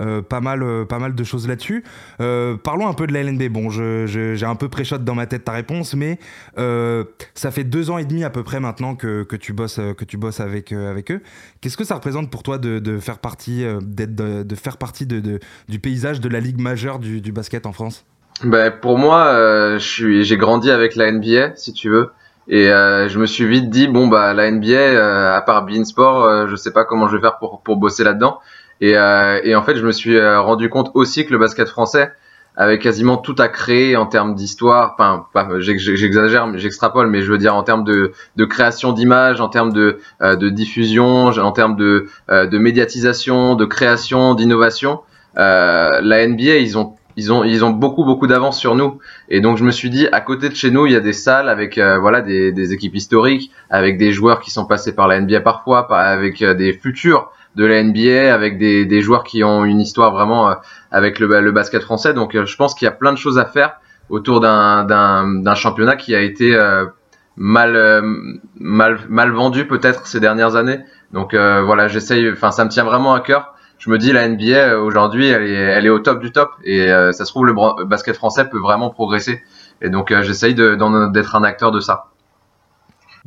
euh, 0.00 0.22
pas, 0.22 0.40
mal, 0.40 0.62
euh, 0.62 0.84
pas 0.84 0.98
mal 0.98 1.14
de 1.14 1.24
choses 1.24 1.48
là-dessus. 1.48 1.84
Euh, 2.20 2.56
parlons 2.56 2.88
un 2.88 2.92
peu 2.92 3.06
de 3.06 3.12
la 3.12 3.22
LNB. 3.22 3.48
Bon, 3.48 3.68
j'ai 3.70 4.44
un 4.44 4.54
peu 4.54 4.68
pré-shot 4.68 4.98
dans 4.98 5.14
ma 5.14 5.26
tête 5.26 5.44
ta 5.44 5.52
réponse, 5.52 5.94
mais 5.94 6.18
ça 7.34 7.50
fait 7.50 7.64
deux 7.64 7.90
ans 7.90 7.98
et 7.98 8.04
demi 8.04 8.24
à 8.24 8.30
peu 8.30 8.42
près 8.42 8.60
maintenant 8.60 8.94
que, 8.94 9.24
tu 9.36 9.52
bosses, 9.52 9.80
que 9.96 10.04
tu 10.04 10.16
bosses 10.16 10.40
avec, 10.40 10.72
eux. 10.72 11.22
Qu'est-ce 11.60 11.76
que 11.76 11.84
ça 11.84 11.94
représente 11.94 12.30
pour 12.30 12.42
toi 12.42 12.58
de, 12.58 12.98
faire 12.98 13.18
partie, 13.18 13.64
d'être, 13.82 14.14
de, 14.14 14.54
faire 14.54 14.76
partie 14.76 15.06
du 15.06 15.78
paysage 15.80 16.20
de 16.20 16.28
la 16.28 16.40
ligue 16.40 16.60
majeure 16.60 16.98
du, 16.98 17.32
basket 17.32 17.66
en 17.66 17.72
France? 17.72 18.04
Ben, 18.44 18.70
Pour 18.70 18.98
moi, 18.98 19.78
j'ai 19.78 20.36
grandi 20.36 20.70
avec 20.70 20.96
la 20.96 21.10
NBA, 21.10 21.56
si 21.56 21.72
tu 21.72 21.88
veux. 21.88 22.10
Et 22.50 22.68
je 22.68 23.18
me 23.18 23.26
suis 23.26 23.46
vite 23.46 23.68
dit 23.68 23.88
bon 23.88 24.08
bah 24.08 24.32
la 24.32 24.50
NBA 24.50 25.34
à 25.34 25.42
part 25.42 25.66
Beansport, 25.66 26.24
euh, 26.24 26.46
je 26.48 26.56
sais 26.56 26.72
pas 26.72 26.84
comment 26.84 27.06
je 27.06 27.16
vais 27.16 27.20
faire 27.20 27.38
pour 27.38 27.76
bosser 27.76 28.04
là-dedans. 28.04 28.40
Et, 28.80 28.96
euh, 28.96 29.40
et, 29.42 29.54
en 29.54 29.62
fait, 29.62 29.76
je 29.76 29.84
me 29.84 29.92
suis 29.92 30.16
euh, 30.16 30.40
rendu 30.40 30.68
compte 30.68 30.90
aussi 30.94 31.26
que 31.26 31.32
le 31.32 31.38
basket 31.38 31.68
français 31.68 32.12
avait 32.56 32.78
quasiment 32.78 33.16
tout 33.16 33.36
à 33.38 33.48
créer 33.48 33.96
en 33.96 34.06
termes 34.06 34.34
d'histoire. 34.34 34.96
Enfin, 34.98 35.26
j'exagère, 35.58 36.58
j'extrapole, 36.58 37.08
mais 37.08 37.22
je 37.22 37.30
veux 37.30 37.38
dire 37.38 37.54
en 37.54 37.62
termes 37.62 37.84
de, 37.84 38.12
création 38.46 38.92
d'images, 38.92 39.40
en 39.40 39.48
termes 39.48 39.72
de, 39.72 40.00
euh, 40.22 40.50
diffusion, 40.50 41.26
en 41.26 41.52
termes 41.52 41.76
de, 41.76 42.08
médiatisation, 42.28 43.54
de 43.54 43.64
création, 43.64 44.34
d'innovation. 44.34 45.00
Euh, 45.38 46.00
la 46.02 46.26
NBA, 46.26 46.56
ils 46.56 46.76
ont 46.76 46.94
ils 47.16 47.32
ont 47.32 47.42
ils 47.42 47.64
ont 47.64 47.70
beaucoup 47.70 48.04
beaucoup 48.04 48.28
d'avance 48.28 48.58
sur 48.58 48.76
nous 48.76 49.00
et 49.28 49.40
donc 49.40 49.58
je 49.58 49.64
me 49.64 49.72
suis 49.72 49.90
dit 49.90 50.06
à 50.12 50.20
côté 50.20 50.48
de 50.48 50.54
chez 50.54 50.70
nous 50.70 50.86
il 50.86 50.92
y 50.92 50.96
a 50.96 51.00
des 51.00 51.12
salles 51.12 51.48
avec 51.48 51.76
voilà 51.76 52.20
des, 52.20 52.72
équipes 52.72 52.94
historiques 52.94 53.50
avec 53.70 53.98
des 53.98 54.12
joueurs 54.12 54.38
qui 54.38 54.52
sont 54.52 54.66
passés 54.66 54.94
par 54.94 55.08
la 55.08 55.20
NBA 55.20 55.40
parfois 55.40 55.92
avec 55.92 56.44
des 56.44 56.72
futurs 56.72 57.32
de 57.58 57.66
la 57.66 57.82
NBA 57.82 58.32
avec 58.32 58.56
des, 58.56 59.02
joueurs 59.02 59.24
qui 59.24 59.42
ont 59.42 59.64
une 59.64 59.80
histoire 59.80 60.12
vraiment 60.12 60.48
euh, 60.48 60.54
avec 60.92 61.18
le, 61.18 61.50
basket 61.50 61.82
français. 61.82 62.14
Donc 62.14 62.34
euh, 62.34 62.46
je 62.46 62.56
pense 62.56 62.74
qu'il 62.74 62.86
y 62.86 62.88
a 62.88 62.92
plein 62.92 63.12
de 63.12 63.18
choses 63.18 63.36
à 63.36 63.44
faire 63.44 63.80
autour 64.08 64.40
d'un 64.40 65.54
championnat 65.56 65.96
qui 65.96 66.14
a 66.14 66.20
été 66.20 66.54
euh, 66.54 66.86
mal, 67.36 68.02
mal, 68.58 69.00
mal 69.08 69.32
vendu 69.32 69.66
peut-être 69.66 70.06
ces 70.06 70.20
dernières 70.20 70.54
années. 70.54 70.78
Donc 71.12 71.34
voilà, 71.34 71.88
j'essaye. 71.88 72.30
Enfin, 72.30 72.52
ça 72.52 72.64
me 72.64 72.70
tient 72.70 72.84
vraiment 72.84 73.12
à 73.12 73.20
cœur. 73.20 73.54
Je 73.78 73.90
me 73.90 73.98
dis 73.98 74.12
la 74.12 74.28
NBA 74.28 74.78
aujourd'hui, 74.78 75.28
elle 75.28 75.42
est, 75.42 75.54
elle 75.54 75.86
est 75.86 75.90
au 75.90 75.98
top 75.98 76.20
du 76.20 76.32
top 76.32 76.50
et 76.64 76.88
ça 76.88 77.24
se 77.24 77.30
trouve 77.30 77.44
le 77.44 77.84
basket 77.84 78.16
français 78.16 78.48
peut 78.48 78.58
vraiment 78.58 78.90
progresser. 78.90 79.42
Et 79.82 79.90
donc 79.90 80.14
j'essaye 80.22 80.54
d'être 80.54 81.36
un 81.36 81.44
acteur 81.44 81.70
de 81.70 81.80
ça. 81.80 82.06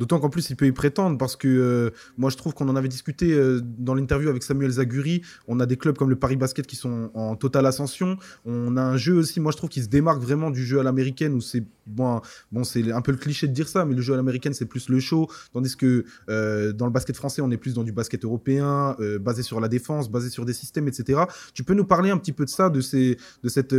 D'autant 0.02 0.18
qu'en 0.18 0.30
plus, 0.30 0.50
il 0.50 0.56
peut 0.56 0.66
y 0.66 0.72
prétendre 0.72 1.16
parce 1.16 1.36
que 1.36 1.46
euh, 1.46 1.90
moi, 2.18 2.28
je 2.28 2.36
trouve 2.36 2.54
qu'on 2.54 2.68
en 2.68 2.74
avait 2.74 2.88
discuté 2.88 3.34
euh, 3.34 3.60
dans 3.62 3.94
l'interview 3.94 4.28
avec 4.28 4.42
Samuel 4.42 4.68
Zaguri. 4.68 5.22
On 5.46 5.60
a 5.60 5.66
des 5.66 5.76
clubs 5.76 5.96
comme 5.96 6.10
le 6.10 6.16
Paris 6.16 6.34
Basket 6.34 6.66
qui 6.66 6.74
sont 6.74 7.12
en 7.14 7.36
totale 7.36 7.66
ascension. 7.66 8.16
On 8.44 8.76
a 8.76 8.82
un 8.82 8.96
jeu 8.96 9.14
aussi, 9.14 9.38
moi, 9.38 9.52
je 9.52 9.58
trouve, 9.58 9.70
qui 9.70 9.80
se 9.80 9.86
démarque 9.86 10.20
vraiment 10.20 10.50
du 10.50 10.64
jeu 10.66 10.80
à 10.80 10.82
l'américaine 10.82 11.34
où 11.34 11.40
c'est 11.40 11.62
bon, 11.86 12.20
bon 12.50 12.64
c'est 12.64 12.90
un 12.90 13.00
peu 13.00 13.12
le 13.12 13.18
cliché 13.18 13.46
de 13.46 13.52
dire 13.52 13.68
ça, 13.68 13.84
mais 13.84 13.94
le 13.94 14.02
jeu 14.02 14.12
à 14.12 14.16
l'américaine, 14.16 14.54
c'est 14.54 14.66
plus 14.66 14.88
le 14.88 14.98
show. 14.98 15.28
Tandis 15.52 15.76
que 15.76 16.04
euh, 16.28 16.72
dans 16.72 16.86
le 16.86 16.92
basket 16.92 17.14
français, 17.14 17.40
on 17.40 17.52
est 17.52 17.56
plus 17.56 17.74
dans 17.74 17.84
du 17.84 17.92
basket 17.92 18.24
européen, 18.24 18.96
basé 19.20 19.44
sur 19.44 19.60
la 19.60 19.68
défense, 19.68 20.10
basé 20.10 20.30
sur 20.30 20.44
des 20.44 20.52
systèmes, 20.52 20.88
etc. 20.88 21.20
Tu 21.54 21.62
peux 21.62 21.74
nous 21.74 21.84
parler 21.84 22.10
un 22.10 22.18
petit 22.18 22.32
peu 22.32 22.44
de 22.44 22.50
ça, 22.50 22.70
de, 22.70 22.80
ces, 22.80 23.18
de 23.44 23.48
cette 23.48 23.72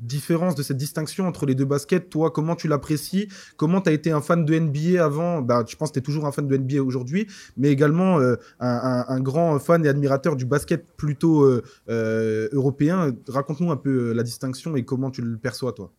différence, 0.00 0.56
de 0.56 0.64
cette 0.64 0.78
distinction 0.78 1.28
entre 1.28 1.46
les 1.46 1.54
deux 1.54 1.64
baskets? 1.64 2.10
Toi, 2.10 2.32
comment 2.32 2.56
tu 2.56 2.66
l'apprécies? 2.66 3.28
Comment 3.56 3.80
tu 3.80 3.90
as 3.90 3.92
été 3.92 4.10
un 4.10 4.20
fan 4.20 4.44
de 4.44 4.58
NBA 4.58 5.04
avant? 5.04 5.42
Bah, 5.42 5.59
je 5.66 5.76
pense 5.76 5.90
que 5.90 5.94
tu 5.94 5.98
es 6.00 6.02
toujours 6.02 6.26
un 6.26 6.32
fan 6.32 6.46
de 6.46 6.56
NBA 6.56 6.82
aujourd'hui, 6.82 7.26
mais 7.56 7.68
également 7.68 8.20
euh, 8.20 8.36
un, 8.60 9.20
grand 9.20 9.58
fan 9.58 9.84
et 9.84 9.88
admirateur 9.88 10.36
du 10.36 10.44
basket 10.44 10.86
plutôt 10.96 11.42
euh, 11.42 11.62
euh, 11.88 12.48
européen. 12.52 13.12
Raconte-nous 13.28 13.70
un 13.70 13.76
peu 13.76 14.12
la 14.12 14.22
distinction 14.22 14.76
et 14.76 14.84
comment 14.84 15.10
tu 15.10 15.22
le 15.22 15.36
perçois, 15.36 15.72
toi. 15.72 15.92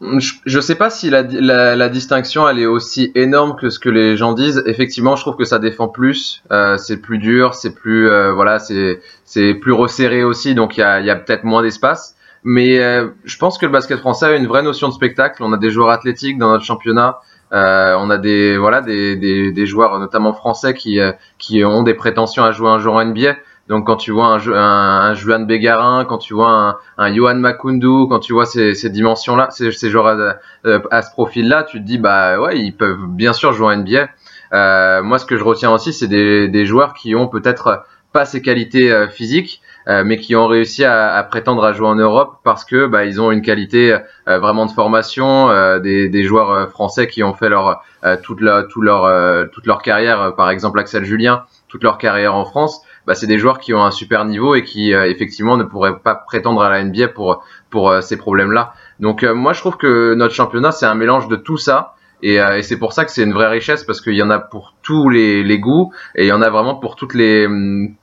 Je 0.00 0.56
ne 0.56 0.62
sais 0.62 0.76
pas 0.76 0.88
si 0.88 1.10
la, 1.10 1.88
distinction 1.90 2.48
elle 2.48 2.58
est 2.58 2.66
aussi 2.66 3.12
énorme 3.14 3.54
que 3.56 3.68
ce 3.68 3.78
que 3.78 3.90
les 3.90 4.16
gens 4.16 4.32
disent. 4.32 4.62
Effectivement, 4.64 5.14
je 5.14 5.20
trouve 5.22 5.36
que 5.36 5.44
ça 5.44 5.58
défend 5.58 5.88
plus, 5.88 6.42
c'est 6.78 6.96
plus 6.96 7.18
dur, 7.18 7.54
c'est 7.54 7.74
plus 7.74 8.08
voilà, 8.32 8.58
c'est 8.58 9.54
plus 9.54 9.72
resserré 9.72 10.24
aussi, 10.24 10.54
donc 10.54 10.78
il 10.78 10.80
y 10.80 10.82
a, 10.82 11.16
peut-être 11.16 11.44
moins 11.44 11.62
d'espace. 11.62 12.16
Mais 12.44 12.78
je 13.24 13.36
pense 13.36 13.58
que 13.58 13.66
le 13.66 13.72
basket 13.72 13.98
français 13.98 14.24
a 14.24 14.36
une 14.36 14.46
vraie 14.46 14.62
notion 14.62 14.88
de 14.88 14.94
spectacle. 14.94 15.42
On 15.42 15.52
a 15.52 15.58
des 15.58 15.70
joueurs 15.70 15.90
athlétiques 15.90 16.38
dans 16.38 16.50
notre 16.50 16.64
championnat. 16.64 17.18
Euh, 17.52 17.96
on 17.98 18.10
a 18.10 18.18
des 18.18 18.56
voilà 18.56 18.80
des, 18.80 19.16
des, 19.16 19.50
des, 19.50 19.66
joueurs 19.66 19.98
notamment 19.98 20.32
français 20.32 20.72
qui 20.72 21.00
euh, 21.00 21.12
qui 21.38 21.64
ont 21.64 21.82
des 21.82 21.94
prétentions 21.94 22.44
à 22.44 22.52
jouer 22.52 22.68
un 22.68 22.78
jour 22.78 22.94
en 22.94 23.04
NBA. 23.04 23.34
Donc 23.68 23.86
quand 23.86 23.96
tu 23.96 24.12
vois 24.12 24.26
un, 24.26 24.38
un, 24.52 25.10
un 25.10 25.14
Juan 25.14 25.46
Bégarin, 25.46 26.04
quand 26.04 26.18
tu 26.18 26.34
vois 26.34 26.50
un, 26.50 26.76
un 26.98 27.14
Johan 27.14 27.36
Makundu, 27.36 28.08
quand 28.08 28.20
tu 28.20 28.32
vois 28.32 28.46
ces, 28.46 28.74
ces 28.74 28.90
dimensions-là, 28.90 29.48
ces, 29.50 29.72
ces 29.72 29.90
joueurs 29.90 30.06
à, 30.06 30.36
euh, 30.66 30.80
à 30.90 31.02
ce 31.02 31.10
profil-là, 31.12 31.64
tu 31.64 31.78
te 31.80 31.84
dis 31.84 31.98
bah 31.98 32.40
ouais 32.40 32.58
ils 32.58 32.72
peuvent 32.72 33.06
bien 33.08 33.32
sûr 33.32 33.52
jouer 33.52 33.74
en 33.74 33.76
NBA. 33.78 34.08
Euh, 34.52 35.02
moi 35.02 35.18
ce 35.18 35.26
que 35.26 35.36
je 35.36 35.44
retiens 35.44 35.72
aussi 35.72 35.92
c'est 35.92 36.08
des, 36.08 36.48
des 36.48 36.66
joueurs 36.66 36.94
qui 36.94 37.14
ont 37.16 37.26
peut-être 37.28 37.84
pas 38.12 38.24
ces 38.24 38.42
qualités 38.42 39.06
physiques, 39.10 39.62
euh, 39.90 40.04
mais 40.04 40.18
qui 40.18 40.36
ont 40.36 40.46
réussi 40.46 40.84
à, 40.84 41.14
à, 41.14 41.24
prétendre 41.24 41.64
à 41.64 41.72
jouer 41.72 41.88
en 41.88 41.96
Europe 41.96 42.38
parce 42.44 42.64
que 42.64 42.86
bah, 42.86 43.06
ils 43.06 43.20
ont 43.20 43.32
une 43.32 43.42
qualité 43.42 43.98
euh, 44.28 44.38
vraiment 44.38 44.66
de 44.66 44.70
formation, 44.70 45.50
euh, 45.50 45.80
des, 45.80 46.08
des, 46.08 46.22
joueurs 46.22 46.70
français 46.70 47.08
qui 47.08 47.24
ont 47.24 47.34
fait 47.34 47.48
leur 47.48 47.82
toute, 48.22 48.40
leur, 48.40 48.68
tout 48.68 48.82
leur, 48.82 49.50
toute 49.50 49.66
leur 49.66 49.82
carrière, 49.82 50.34
par 50.36 50.48
exemple 50.48 50.78
Axel 50.78 51.04
Julien, 51.04 51.44
toute 51.68 51.82
leur 51.82 51.98
carrière 51.98 52.36
en 52.36 52.44
France. 52.44 52.82
Bah, 53.06 53.14
c'est 53.14 53.26
des 53.26 53.38
joueurs 53.38 53.58
qui 53.58 53.74
ont 53.74 53.84
un 53.84 53.90
super 53.90 54.24
niveau 54.24 54.54
et 54.54 54.62
qui 54.62 54.92
effectivement 54.92 55.56
ne 55.56 55.64
pourraient 55.64 55.98
pas 55.98 56.14
prétendre 56.14 56.62
à 56.62 56.70
la 56.70 56.84
NBA 56.84 57.08
pour 57.08 57.42
pour 57.68 57.92
ces 58.00 58.16
problèmes-là. 58.16 58.74
Donc 59.00 59.24
moi 59.24 59.52
je 59.52 59.60
trouve 59.60 59.76
que 59.76 60.14
notre 60.14 60.34
championnat 60.34 60.72
c'est 60.72 60.86
un 60.86 60.94
mélange 60.94 61.28
de 61.28 61.36
tout 61.36 61.58
ça 61.58 61.94
et, 62.22 62.40
euh, 62.40 62.58
et 62.58 62.62
c'est 62.62 62.78
pour 62.78 62.92
ça 62.92 63.04
que 63.04 63.10
c'est 63.10 63.22
une 63.22 63.32
vraie 63.32 63.48
richesse 63.48 63.84
parce 63.84 64.00
qu'il 64.00 64.14
y 64.14 64.22
en 64.22 64.30
a 64.30 64.38
pour 64.38 64.74
tous 64.82 65.08
les, 65.08 65.42
les, 65.42 65.58
goûts 65.58 65.92
et 66.14 66.24
il 66.24 66.28
y 66.28 66.32
en 66.32 66.42
a 66.42 66.50
vraiment 66.50 66.74
pour 66.74 66.96
toutes 66.96 67.14
les 67.14 67.48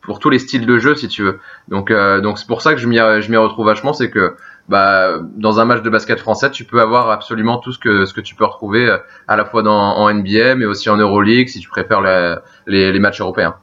pour 0.02 0.20
tous 0.20 0.30
les 0.30 0.40
styles 0.40 0.66
de 0.66 0.80
jeu 0.80 0.96
si 0.96 1.08
tu 1.08 1.24
veux. 1.24 1.40
Donc 1.68 1.92
euh, 1.92 2.22
donc 2.22 2.40
c'est 2.40 2.48
pour 2.48 2.62
ça 2.62 2.74
que 2.74 2.80
je 2.80 2.88
m'y 2.88 2.98
je 2.98 3.30
m'y 3.30 3.38
retrouve 3.38 3.66
vachement, 3.66 3.94
c'est 3.94 4.10
que 4.10 4.36
bah 4.70 5.20
dans 5.36 5.60
un 5.60 5.66
match 5.66 5.82
de 5.82 5.90
basket 5.90 6.20
français, 6.20 6.52
tu 6.52 6.66
peux 6.66 6.82
avoir 6.82 7.10
absolument 7.10 7.58
tout 7.58 7.72
ce 7.72 7.80
que 7.80 8.06
ce 8.06 8.14
que 8.14 8.22
tu 8.22 8.36
peux 8.36 8.46
retrouver 8.46 8.88
euh, 8.88 8.98
à 9.28 9.36
la 9.36 9.46
fois 9.46 9.64
dans 9.64 9.78
en 9.78 10.14
NBA 10.14 10.56
mais 10.56 10.66
aussi 10.66 10.90
en 10.90 10.98
EuroLeague 10.98 11.48
si 11.48 11.60
tu 11.60 11.70
préfères 11.70 12.02
les, 12.02 12.92
les 12.92 13.00
matchs 13.00 13.22
européens. 13.22 13.56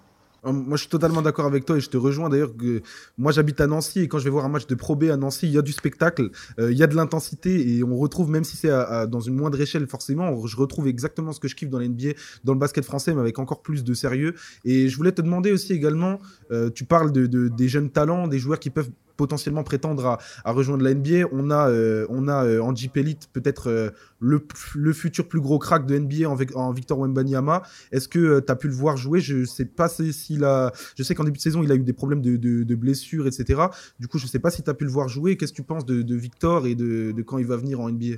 Euh, 0.46 0.52
moi, 0.52 0.76
je 0.76 0.82
suis 0.82 0.90
totalement 0.90 1.22
d'accord 1.22 1.46
avec 1.46 1.64
toi 1.64 1.76
et 1.76 1.80
je 1.80 1.88
te 1.88 1.96
rejoins 1.96 2.28
d'ailleurs. 2.28 2.56
que 2.56 2.82
Moi, 3.18 3.32
j'habite 3.32 3.60
à 3.60 3.66
Nancy 3.66 4.00
et 4.00 4.08
quand 4.08 4.18
je 4.18 4.24
vais 4.24 4.30
voir 4.30 4.44
un 4.44 4.48
match 4.48 4.66
de 4.66 4.74
Pro 4.74 4.96
B 4.96 5.04
à 5.04 5.16
Nancy, 5.16 5.46
il 5.46 5.52
y 5.52 5.58
a 5.58 5.62
du 5.62 5.72
spectacle, 5.72 6.30
euh, 6.58 6.72
il 6.72 6.78
y 6.78 6.82
a 6.82 6.86
de 6.86 6.94
l'intensité 6.94 7.76
et 7.76 7.84
on 7.84 7.96
retrouve, 7.96 8.30
même 8.30 8.44
si 8.44 8.56
c'est 8.56 8.70
dans 9.08 9.20
une 9.20 9.34
moindre 9.34 9.60
échelle 9.60 9.86
forcément, 9.86 10.46
je 10.46 10.56
retrouve 10.56 10.88
exactement 10.88 11.32
ce 11.32 11.40
que 11.40 11.48
je 11.48 11.54
kiffe 11.54 11.70
dans 11.70 11.78
l'NBA, 11.78 12.12
dans 12.44 12.52
le 12.52 12.58
basket 12.58 12.84
français, 12.84 13.14
mais 13.14 13.20
avec 13.20 13.38
encore 13.38 13.62
plus 13.62 13.84
de 13.84 13.94
sérieux. 13.94 14.34
Et 14.64 14.88
je 14.88 14.96
voulais 14.96 15.12
te 15.12 15.22
demander 15.22 15.52
aussi 15.52 15.72
également, 15.72 16.18
euh, 16.50 16.70
tu 16.70 16.84
parles 16.84 17.12
de, 17.12 17.26
des 17.26 17.68
jeunes 17.68 17.90
talents, 17.90 18.28
des 18.28 18.38
joueurs 18.38 18.58
qui 18.58 18.70
peuvent 18.70 18.90
potentiellement 19.16 19.62
prétendre 19.62 20.18
à, 20.44 20.52
rejoindre 20.52 20.84
la 20.84 20.94
NBA. 20.94 21.28
On 21.32 21.50
a, 21.50 21.68
euh, 21.68 22.06
on 22.08 22.28
a 22.28 22.44
euh, 22.44 22.60
Angie 22.60 22.88
Pellit, 22.88 23.18
peut-être 23.32 23.68
euh, 23.68 23.90
le, 24.20 24.92
futur 24.92 25.28
plus 25.28 25.40
gros 25.40 25.58
crack 25.58 25.86
de 25.86 25.98
NBA 25.98 26.28
en, 26.28 26.36
en 26.54 26.72
Victor 26.72 26.98
Wembanyama. 26.98 27.62
Est-ce 27.92 28.08
que 28.08 28.18
euh, 28.18 28.40
tu 28.40 28.50
as 28.50 28.56
pu 28.56 28.68
le 28.68 28.74
voir 28.74 28.96
jouer? 28.96 29.20
Je 29.20 29.44
sais 29.44 29.64
pas 29.64 29.88
s'il 29.88 30.44
a. 30.44 30.72
Je 30.96 31.02
sais 31.02 31.14
qu'en 31.14 31.24
début 31.24 31.38
de 31.38 31.42
saison, 31.42 31.62
il 31.62 31.70
a 31.70 31.74
eu 31.74 31.80
des 31.80 31.92
problèmes 31.92 32.22
de, 32.22 32.74
blessures, 32.74 33.26
etc. 33.26 33.62
Du 34.00 34.08
coup, 34.08 34.18
je 34.18 34.26
sais 34.26 34.38
pas 34.38 34.50
si 34.50 34.62
tu 34.62 34.70
as 34.70 34.74
pu 34.74 34.84
le 34.84 34.90
voir 34.90 35.08
jouer. 35.08 35.36
Qu'est-ce 35.36 35.52
que 35.52 35.56
tu 35.56 35.62
penses 35.62 35.86
de, 35.86 36.14
Victor 36.14 36.66
et 36.66 36.74
de, 36.74 37.14
quand 37.22 37.38
il 37.38 37.46
va 37.46 37.56
venir 37.56 37.80
en 37.80 37.90
NBA 37.90 38.16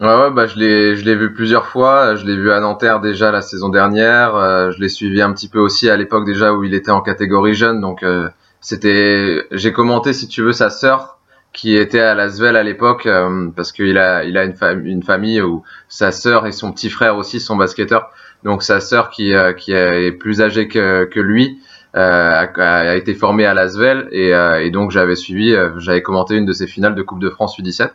ouais, 0.00 0.30
bah 0.30 0.46
je 0.46 0.58
l'ai, 0.58 0.96
je 0.96 1.04
l'ai 1.04 1.14
vu 1.14 1.32
plusieurs 1.32 1.66
fois. 1.66 2.14
Je 2.16 2.24
l'ai 2.24 2.36
vu 2.36 2.50
à 2.50 2.60
Nanterre 2.60 3.00
déjà 3.00 3.30
la 3.30 3.42
saison 3.42 3.68
dernière. 3.68 4.72
je 4.72 4.80
l'ai 4.80 4.88
suivi 4.88 5.20
un 5.22 5.32
petit 5.32 5.48
peu 5.48 5.58
aussi 5.58 5.88
à 5.88 5.96
l'époque 5.96 6.24
déjà 6.26 6.54
où 6.54 6.64
il 6.64 6.74
était 6.74 6.90
en 6.90 7.02
catégorie 7.02 7.54
jeune. 7.54 7.80
Donc 7.80 8.04
c'était, 8.60 9.46
j'ai 9.52 9.72
commenté 9.72 10.12
si 10.12 10.28
tu 10.28 10.42
veux 10.42 10.52
sa 10.52 10.70
sœur 10.70 11.18
qui 11.52 11.76
était 11.76 12.00
à 12.00 12.14
Lasvel 12.14 12.56
à 12.56 12.62
l'époque 12.62 13.06
euh, 13.06 13.48
parce 13.54 13.72
qu'il 13.72 13.98
a 13.98 14.24
il 14.24 14.36
a 14.38 14.44
une, 14.44 14.54
une 14.84 15.02
famille 15.02 15.40
où 15.42 15.64
sa 15.88 16.12
sœur 16.12 16.46
et 16.46 16.52
son 16.52 16.72
petit 16.72 16.90
frère 16.90 17.16
aussi 17.16 17.40
sont 17.40 17.56
basketteurs. 17.56 18.10
Donc 18.44 18.62
sa 18.62 18.80
sœur 18.80 19.10
qui 19.10 19.34
euh, 19.34 19.52
qui 19.52 19.72
est 19.72 20.12
plus 20.12 20.42
âgée 20.42 20.68
que 20.68 21.04
que 21.04 21.20
lui 21.20 21.58
euh, 21.96 22.46
a, 22.56 22.96
été 22.96 23.14
formée 23.14 23.46
à 23.46 23.54
Lasvel 23.54 24.08
et, 24.12 24.30
et 24.30 24.70
donc 24.70 24.92
j'avais 24.92 25.16
suivi, 25.16 25.56
j'avais 25.78 26.02
commenté 26.02 26.36
une 26.36 26.46
de 26.46 26.52
ses 26.52 26.68
finales 26.68 26.94
de 26.94 27.02
Coupe 27.02 27.20
de 27.20 27.30
France 27.30 27.58
U17. 27.58 27.90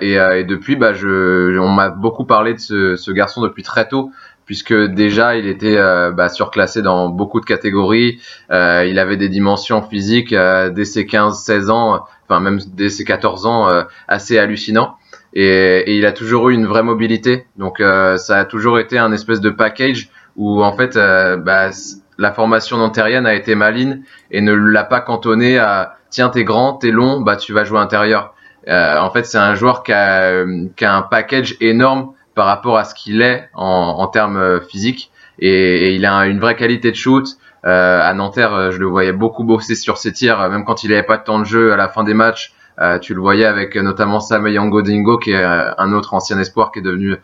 Et, 0.00 0.14
et, 0.14 0.44
depuis, 0.44 0.76
bah, 0.76 0.94
je, 0.94 1.58
on 1.58 1.68
m'a 1.68 1.90
beaucoup 1.90 2.24
parlé 2.24 2.54
de 2.54 2.60
ce, 2.60 2.96
ce 2.96 3.10
garçon 3.10 3.42
depuis 3.42 3.62
très 3.62 3.88
tôt 3.88 4.10
puisque 4.50 4.74
déjà 4.74 5.36
il 5.36 5.46
était 5.46 5.76
euh, 5.76 6.10
bah, 6.10 6.28
surclassé 6.28 6.82
dans 6.82 7.08
beaucoup 7.08 7.40
de 7.40 7.46
catégories. 7.46 8.20
Euh, 8.50 8.84
il 8.84 8.98
avait 8.98 9.16
des 9.16 9.28
dimensions 9.28 9.80
physiques 9.80 10.32
euh, 10.32 10.70
dès 10.70 10.84
ses 10.84 11.04
15-16 11.04 11.70
ans, 11.70 12.04
enfin 12.28 12.40
même 12.40 12.58
dès 12.74 12.88
ses 12.88 13.04
14 13.04 13.46
ans, 13.46 13.68
assez 14.08 14.38
hallucinants. 14.38 14.96
Et, 15.34 15.84
et, 15.86 15.98
il 15.98 16.04
a 16.04 16.10
toujours 16.10 16.48
eu 16.48 16.54
une 16.54 16.66
vraie 16.66 16.82
mobilité. 16.82 17.46
Donc 17.58 17.78
ça 17.78 18.38
a 18.38 18.44
toujours 18.44 18.80
été 18.80 18.98
un 18.98 19.12
espèce 19.12 19.40
de 19.40 19.50
package 19.50 20.10
où 20.34 20.64
en 20.64 20.72
fait 20.72 20.96
bah, 20.96 21.70
la 22.18 22.32
formation 22.32 22.76
nantérienne 22.76 23.26
a 23.26 23.34
été 23.34 23.54
maligne 23.54 24.02
et 24.32 24.40
ne 24.40 24.52
l'a 24.52 24.82
pas 24.82 25.00
cantonné 25.00 25.58
à 25.58 25.94
tiens 26.10 26.28
t'es 26.28 26.42
grand, 26.42 26.72
t'es 26.72 26.90
long, 26.90 27.20
bah 27.20 27.36
tu 27.36 27.52
vas 27.52 27.62
jouer 27.62 27.78
intérieur. 27.78 28.34
en 28.66 29.10
fait 29.12 29.26
c'est 29.26 29.38
un 29.38 29.54
joueur 29.54 29.84
qui 29.84 29.92
a, 29.92 30.44
qui 30.74 30.84
a 30.84 30.96
un 30.96 31.02
package 31.02 31.56
énorme 31.60 32.14
par 32.40 32.46
rapport 32.46 32.78
à 32.78 32.84
ce 32.84 32.94
qu'il 32.94 33.20
est 33.20 33.50
en, 33.52 34.06
termes 34.06 34.38
euh, 34.38 34.60
physiques. 34.62 35.10
Et, 35.40 35.94
il 35.94 36.06
a 36.06 36.24
une 36.24 36.40
vraie 36.40 36.56
qualité 36.56 36.90
de 36.90 36.96
shoot. 36.96 37.26
Euh, 37.66 38.00
à 38.02 38.14
Nanterre, 38.14 38.54
euh, 38.54 38.70
je 38.70 38.78
le 38.78 38.86
voyais 38.86 39.12
beaucoup 39.12 39.44
bosser 39.44 39.74
sur 39.74 39.98
ses 39.98 40.10
tirs, 40.10 40.48
même 40.48 40.64
quand 40.64 40.82
il 40.82 40.88
n'avait 40.88 41.02
pas 41.02 41.18
de 41.18 41.22
temps 41.22 41.38
de 41.38 41.44
jeu 41.44 41.70
à 41.70 41.76
la 41.76 41.88
fin 41.88 42.02
des 42.02 42.14
matchs. 42.14 42.54
Tu 43.02 43.12
le 43.12 43.20
voyais 43.20 43.44
avec 43.44 43.76
notamment 43.76 44.20
Sam 44.20 44.48
Yangodingo, 44.48 45.18
qui 45.18 45.32
est 45.32 45.44
un 45.44 45.92
autre 45.92 46.14
ancien 46.14 46.38
espoir 46.38 46.72
qui 46.72 46.78
est 46.78 46.82
devenu 46.82 47.14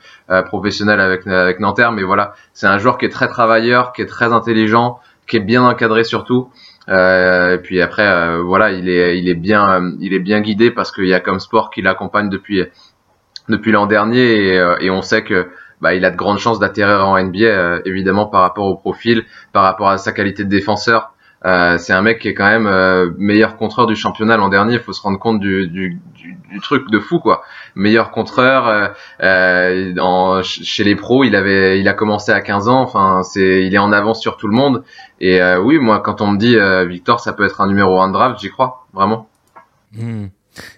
professionnel 0.48 1.00
avec, 1.00 1.60
Nanterre. 1.60 1.92
Mais 1.92 2.02
voilà, 2.02 2.34
c'est 2.52 2.66
un 2.66 2.76
joueur 2.76 2.98
qui 2.98 3.06
est 3.06 3.08
très 3.08 3.26
travailleur, 3.28 3.94
qui 3.94 4.02
est 4.02 4.06
très 4.06 4.34
intelligent, 4.34 5.00
qui 5.26 5.38
est 5.38 5.40
bien 5.40 5.64
encadré 5.64 6.04
surtout. 6.04 6.50
Et 6.88 7.56
puis 7.62 7.80
après, 7.80 8.38
voilà, 8.42 8.70
il 8.70 8.86
est 8.86 9.34
bien, 9.34 9.94
il 9.98 10.12
est 10.12 10.18
bien 10.18 10.42
guidé 10.42 10.70
parce 10.70 10.92
qu'il 10.92 11.06
y 11.06 11.14
a 11.14 11.20
comme 11.20 11.40
sport 11.40 11.70
qui 11.70 11.80
l'accompagne 11.80 12.28
depuis 12.28 12.62
depuis 13.48 13.72
l'an 13.72 13.86
dernier 13.86 14.48
et, 14.48 14.58
euh, 14.58 14.76
et, 14.80 14.90
on 14.90 15.02
sait 15.02 15.22
que 15.22 15.48
bah, 15.80 15.94
il 15.94 16.04
a 16.04 16.10
de 16.10 16.16
grandes 16.16 16.38
chances 16.38 16.58
d'atterrir 16.58 17.06
en 17.06 17.22
NBA 17.22 17.40
euh, 17.40 17.80
évidemment 17.84 18.26
par 18.26 18.42
rapport 18.42 18.66
au 18.66 18.76
profil, 18.76 19.24
par 19.52 19.62
rapport 19.62 19.88
à 19.88 19.98
sa 19.98 20.12
qualité 20.12 20.44
de 20.44 20.48
défenseur. 20.48 21.12
Euh, 21.44 21.76
c'est 21.78 21.92
un 21.92 22.02
mec 22.02 22.18
qui 22.20 22.28
est 22.28 22.34
quand 22.34 22.48
même 22.48 22.66
euh, 22.66 23.10
meilleur 23.18 23.56
contreur 23.56 23.86
du 23.86 23.94
championnat 23.94 24.36
l'an 24.36 24.48
dernier. 24.48 24.74
Il 24.74 24.80
faut 24.80 24.92
se 24.92 25.02
rendre 25.02 25.18
compte 25.18 25.38
du, 25.38 25.68
du, 25.68 26.00
du, 26.14 26.60
truc 26.60 26.90
de 26.90 26.98
fou 26.98 27.20
quoi. 27.20 27.42
Meilleur 27.74 28.10
contreur 28.10 28.92
euh, 29.22 29.94
en, 30.00 30.42
chez 30.42 30.82
les 30.82 30.96
pros. 30.96 31.24
Il 31.24 31.36
avait, 31.36 31.78
il 31.78 31.86
a 31.88 31.92
commencé 31.92 32.32
à 32.32 32.40
15 32.40 32.68
ans. 32.68 32.80
Enfin, 32.80 33.22
c'est, 33.22 33.64
il 33.64 33.74
est 33.74 33.78
en 33.78 33.92
avance 33.92 34.20
sur 34.20 34.36
tout 34.38 34.48
le 34.48 34.56
monde. 34.56 34.82
Et 35.20 35.40
oui, 35.56 35.78
moi, 35.78 36.00
quand 36.00 36.20
on 36.20 36.32
me 36.32 36.38
dit 36.38 36.56
Victor, 36.88 37.20
ça 37.20 37.32
peut 37.32 37.44
être 37.44 37.60
un 37.60 37.68
numéro 37.68 38.00
1 38.00 38.10
draft, 38.10 38.40
j'y 38.40 38.50
crois 38.50 38.86
vraiment. 38.92 39.28
Mmh. 39.92 40.26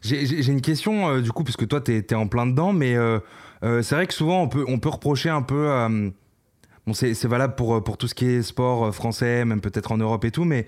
J'ai 0.03 0.49
une 0.49 0.61
question, 0.61 1.09
euh, 1.09 1.21
du 1.21 1.33
coup, 1.33 1.45
puisque 1.45 1.67
toi, 1.67 1.81
tu 1.81 1.97
es, 1.97 2.15
en 2.15 2.27
plein 2.27 2.47
dedans, 2.47 2.73
mais 2.73 2.97
euh, 2.97 3.21
c'est 3.63 3.95
vrai 3.95 4.07
que 4.07 4.15
souvent 4.15 4.43
on 4.43 4.49
peut, 4.49 4.65
on 4.69 4.79
peut 4.79 4.89
reprocher 4.89 5.31
un 5.31 5.43
peu. 5.43 5.69
bon, 6.87 6.93
c'est 6.95 7.27
valable 7.27 7.55
pour, 7.55 7.83
pour 7.83 7.97
tout 7.97 8.09
ce 8.09 8.15
qui 8.15 8.27
est 8.27 8.43
sport 8.43 8.95
français, 8.95 9.45
même 9.45 9.61
peut-être 9.61 9.93
en 9.93 9.99
Europe 9.99 10.25
et 10.25 10.31
tout, 10.31 10.45
mais 10.45 10.67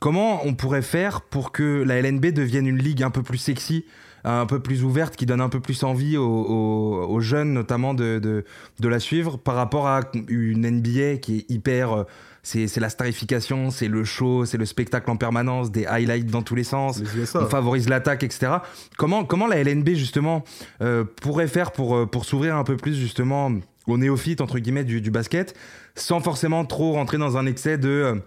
comment 0.00 0.44
on 0.44 0.54
pourrait 0.54 0.82
faire 0.82 1.22
pour 1.22 1.52
que 1.52 1.82
la 1.82 2.00
LNB 2.00 2.26
devienne 2.26 2.66
une 2.66 2.78
ligue 2.78 3.02
un 3.02 3.10
peu 3.10 3.22
plus 3.22 3.38
sexy 3.38 3.84
un 4.26 4.46
peu 4.46 4.58
plus 4.58 4.84
ouverte, 4.84 5.16
qui 5.16 5.26
donne 5.26 5.42
un 5.42 5.50
peu 5.50 5.60
plus 5.60 5.82
envie 5.82 6.16
aux, 6.16 7.20
jeunes 7.20 7.52
notamment 7.52 7.92
de, 7.92 8.18
de, 8.18 8.88
la 8.88 8.98
suivre 8.98 9.36
par 9.36 9.54
rapport 9.54 9.86
à 9.86 10.00
une 10.28 10.66
NBA 10.66 11.18
qui 11.18 11.38
est 11.38 11.50
hyper... 11.50 12.06
Euh, 12.54 12.66
c'est 12.66 12.80
la 12.80 12.88
starification, 12.88 13.70
c'est 13.70 13.88
le 13.88 14.04
show, 14.04 14.44
c'est 14.44 14.58
le 14.58 14.66
spectacle 14.66 15.10
en 15.10 15.16
permanence, 15.16 15.70
des 15.70 15.86
highlights 15.86 16.30
dans 16.30 16.42
tous 16.42 16.54
les 16.54 16.64
sens, 16.64 17.02
on 17.34 17.46
favorise 17.46 17.88
l'attaque, 17.88 18.22
etc. 18.22 18.52
Comment, 18.96 19.24
comment 19.24 19.46
la 19.46 19.62
LNB 19.62 19.90
justement 19.90 20.44
euh, 20.82 21.04
pourrait 21.22 21.48
faire 21.48 21.72
pour, 21.72 21.96
euh, 21.96 22.06
pour 22.06 22.24
s'ouvrir 22.24 22.56
un 22.56 22.64
peu 22.64 22.76
plus 22.76 22.94
justement 22.94 23.50
aux 23.86 23.98
néophytes 23.98 24.40
entre 24.40 24.58
guillemets 24.58 24.84
du, 24.84 25.00
du 25.00 25.10
basket, 25.10 25.54
sans 25.94 26.20
forcément 26.20 26.64
trop 26.64 26.92
rentrer 26.92 27.18
dans 27.18 27.36
un 27.36 27.46
excès 27.46 27.78
de 27.78 28.20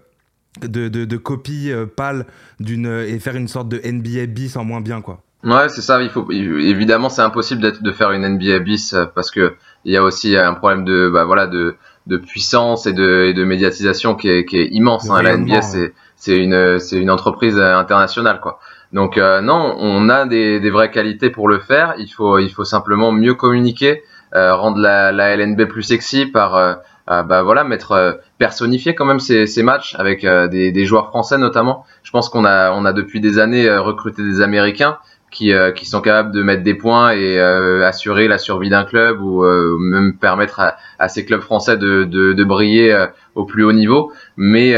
de, 0.62 0.88
de, 0.88 1.04
de 1.04 1.16
copie 1.16 1.70
pâle 1.94 2.26
d'une 2.58 2.86
et 2.86 3.20
faire 3.20 3.36
une 3.36 3.46
sorte 3.46 3.68
de 3.68 3.80
NBA 3.84 4.26
bis 4.26 4.56
en 4.56 4.64
moins 4.64 4.80
bien 4.80 5.02
quoi? 5.02 5.22
Ouais, 5.44 5.68
c'est 5.68 5.82
ça. 5.82 6.02
Il 6.02 6.10
faut 6.10 6.28
évidemment, 6.32 7.08
c'est 7.08 7.22
impossible 7.22 7.62
de 7.80 7.92
faire 7.92 8.10
une 8.10 8.26
NBA 8.26 8.58
bis 8.58 8.92
euh, 8.92 9.04
parce 9.06 9.30
que 9.30 9.54
il 9.84 9.92
y 9.92 9.96
a 9.96 10.02
aussi 10.02 10.36
un 10.36 10.54
problème 10.54 10.84
de 10.84 11.08
bah, 11.08 11.24
voilà 11.24 11.46
de, 11.46 11.76
de 12.08 12.16
puissance 12.16 12.86
et 12.86 12.92
de, 12.92 13.26
et 13.28 13.34
de 13.34 13.44
médiatisation 13.44 14.14
qui 14.14 14.28
est, 14.28 14.44
qui 14.44 14.58
est 14.58 14.68
immense. 14.72 15.08
Hein. 15.10 15.22
La 15.22 15.36
NBA, 15.36 15.62
c'est 15.62 15.92
c'est 16.16 16.36
une 16.36 16.78
c'est 16.80 16.98
une 16.98 17.10
entreprise 17.10 17.58
internationale 17.60 18.40
quoi. 18.40 18.58
Donc 18.92 19.18
euh, 19.18 19.40
non, 19.40 19.76
on 19.78 20.08
a 20.08 20.26
des, 20.26 20.58
des 20.60 20.70
vraies 20.70 20.90
qualités 20.90 21.30
pour 21.30 21.48
le 21.48 21.58
faire. 21.58 21.94
Il 21.98 22.08
faut 22.08 22.38
il 22.38 22.50
faut 22.50 22.64
simplement 22.64 23.12
mieux 23.12 23.34
communiquer, 23.34 24.02
euh, 24.34 24.54
rendre 24.54 24.78
la, 24.78 25.12
la 25.12 25.36
LNB 25.36 25.66
plus 25.66 25.82
sexy 25.82 26.26
par 26.26 26.56
euh, 26.56 26.74
bah 27.06 27.42
voilà 27.42 27.64
mettre 27.64 28.20
personnifier 28.36 28.94
quand 28.94 29.06
même 29.06 29.20
ces, 29.20 29.46
ces 29.46 29.62
matchs 29.62 29.94
avec 29.98 30.26
des, 30.26 30.72
des 30.72 30.84
joueurs 30.84 31.08
français 31.08 31.38
notamment. 31.38 31.86
Je 32.02 32.10
pense 32.10 32.28
qu'on 32.28 32.44
a 32.44 32.72
on 32.72 32.84
a 32.84 32.92
depuis 32.92 33.20
des 33.20 33.38
années 33.38 33.68
recruté 33.78 34.22
des 34.22 34.42
Américains 34.42 34.98
qui, 35.30 35.52
euh, 35.52 35.72
qui 35.72 35.86
sont 35.86 36.00
capables 36.00 36.32
de 36.32 36.42
mettre 36.42 36.62
des 36.62 36.74
points 36.74 37.10
et 37.10 37.38
euh, 37.38 37.86
assurer 37.86 38.28
la 38.28 38.38
survie 38.38 38.70
d'un 38.70 38.84
club 38.84 39.20
ou 39.20 39.44
euh, 39.44 39.76
même 39.78 40.16
permettre 40.16 40.60
à, 40.60 40.76
à, 40.98 41.08
ces 41.08 41.24
clubs 41.24 41.40
français 41.40 41.76
de, 41.76 42.04
de, 42.04 42.32
de 42.32 42.44
briller 42.44 43.06
au 43.34 43.44
plus 43.44 43.64
haut 43.64 43.72
niveau. 43.72 44.12
Mais 44.36 44.74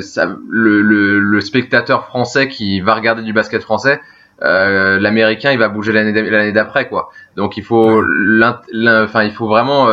ça, 0.00 0.36
le, 0.48 0.82
le, 0.82 1.18
le, 1.20 1.40
spectateur 1.40 2.06
français 2.06 2.48
qui 2.48 2.80
va 2.80 2.94
regarder 2.94 3.22
du 3.22 3.32
basket 3.32 3.62
français, 3.62 4.00
l'américain 4.40 5.52
il 5.52 5.58
va 5.58 5.68
bouger 5.68 5.92
l'année 5.92 6.52
d'après 6.52 6.88
quoi. 6.88 7.10
Donc 7.36 7.56
il 7.56 7.62
faut, 7.62 8.02
enfin 8.42 9.22
il 9.22 9.32
faut 9.32 9.46
vraiment 9.46 9.88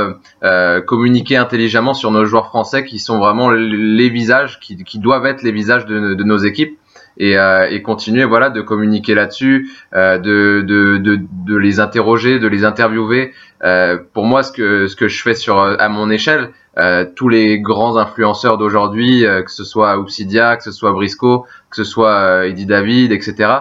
communiquer 0.88 1.38
intelligemment 1.38 1.93
sur 1.93 2.12
nos 2.12 2.26
joueurs 2.26 2.47
français 2.47 2.84
qui 2.84 2.97
sont 2.97 3.20
vraiment 3.20 3.51
les 3.51 4.10
visages 4.10 4.60
qui, 4.60 4.84
qui 4.84 4.99
doivent 4.99 5.28
être 5.28 5.43
les 5.43 5.51
visages 5.51 5.86
de, 5.86 6.16
de 6.16 6.24
nos 6.24 6.38
équipes 6.38 6.78
et, 7.20 7.38
euh, 7.38 7.67
et 7.70 7.82
continuer 7.82 8.24
voilà 8.24 8.49
de 8.49 8.61
communiquer 8.61 9.13
là-dessus, 9.13 9.70
euh, 9.93 10.17
de, 10.17 10.61
de, 10.65 10.97
de, 10.97 11.20
de, 11.45 11.57
les 11.57 11.80
interroger, 11.80 12.39
de 12.39 12.47
les 12.47 12.65
interviewer. 12.65 13.34
Euh, 13.63 13.97
pour 14.13 14.26
moi, 14.26 14.41
ce 14.41 14.51
que 14.51 14.88
ce 14.88 14.95
que 14.95 15.07
je 15.07 15.22
fais 15.22 15.36
sur 15.36 15.59
à 15.59 15.89
mon 15.89 16.09
échelle, 16.09 16.51
euh, 16.78 17.05
tous 17.13 17.28
les 17.28 17.59
grands 17.59 17.97
influenceurs 17.97 18.57
d'aujourd'hui, 18.57 19.26
euh, 19.26 19.43
que 19.43 19.51
ce 19.51 19.65
soit 19.65 19.97
Obsidia, 19.97 20.55
que 20.55 20.63
ce 20.63 20.72
soit 20.72 20.93
Briscoe, 20.93 21.43
que 21.70 21.76
ce 21.76 21.84
soit 21.84 22.13
euh, 22.13 22.43
Eddie 22.43 22.65
David, 22.65 23.11
etc. 23.11 23.51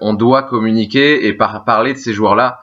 on 0.00 0.14
doit 0.14 0.44
communiquer 0.44 1.26
et 1.26 1.32
par 1.32 1.64
parler 1.64 1.92
de 1.92 1.98
ces 1.98 2.12
joueurs-là. 2.12 2.60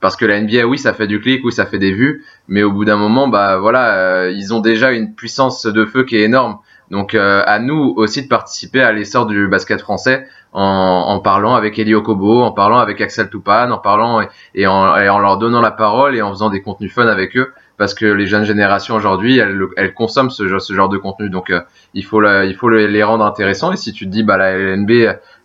parce 0.00 0.16
que 0.16 0.24
la 0.24 0.40
NBA, 0.40 0.66
oui, 0.66 0.78
ça 0.78 0.92
fait 0.94 1.06
du 1.06 1.20
clic, 1.20 1.44
oui, 1.44 1.52
ça 1.52 1.64
fait 1.64 1.78
des 1.78 1.92
vues, 1.92 2.24
mais 2.48 2.64
au 2.64 2.72
bout 2.72 2.84
d'un 2.84 2.96
moment, 2.96 3.28
bah 3.28 3.58
voilà, 3.58 4.30
ils 4.30 4.52
ont 4.52 4.60
déjà 4.60 4.90
une 4.90 5.14
puissance 5.14 5.64
de 5.64 5.84
feu 5.84 6.02
qui 6.04 6.16
est 6.16 6.22
énorme. 6.22 6.58
Donc 6.90 7.14
euh, 7.14 7.42
à 7.46 7.58
nous 7.58 7.94
aussi 7.96 8.22
de 8.22 8.28
participer 8.28 8.80
à 8.80 8.92
l'essor 8.92 9.26
du 9.26 9.48
basket 9.48 9.80
français 9.80 10.26
en, 10.52 11.20
parlant 11.20 11.54
avec 11.54 11.78
Elio 11.78 12.00
Kobo, 12.00 12.42
en 12.42 12.52
parlant 12.52 12.78
avec 12.78 13.00
Axel 13.00 13.28
Toupane, 13.28 13.72
en 13.72 13.78
parlant 13.78 14.22
et, 14.54 14.66
en, 14.66 14.96
et, 14.96 15.08
en, 15.08 15.18
leur 15.18 15.36
donnant 15.36 15.60
la 15.60 15.70
parole 15.70 16.16
et 16.16 16.22
en 16.22 16.30
faisant 16.30 16.48
des 16.48 16.62
contenus 16.62 16.94
fun 16.94 17.06
avec 17.06 17.36
eux. 17.36 17.52
Parce 17.76 17.92
que 17.92 18.06
les 18.06 18.26
jeunes 18.26 18.44
générations 18.44 18.94
aujourd'hui 18.94 19.36
elles, 19.36 19.60
elles, 19.76 19.92
consomment 19.92 20.30
ce, 20.30 20.48
genre 20.48 20.88
de 20.88 20.96
contenu. 20.96 21.28
Donc 21.28 21.50
euh, 21.50 21.60
il 21.92 22.04
faut 22.04 22.20
les 22.20 23.02
rendre 23.02 23.24
intéressants. 23.24 23.72
Et 23.72 23.76
si 23.76 23.92
tu 23.92 24.06
te 24.06 24.10
dis 24.10 24.22
bah 24.22 24.38
la 24.38 24.56
LNB 24.56 24.90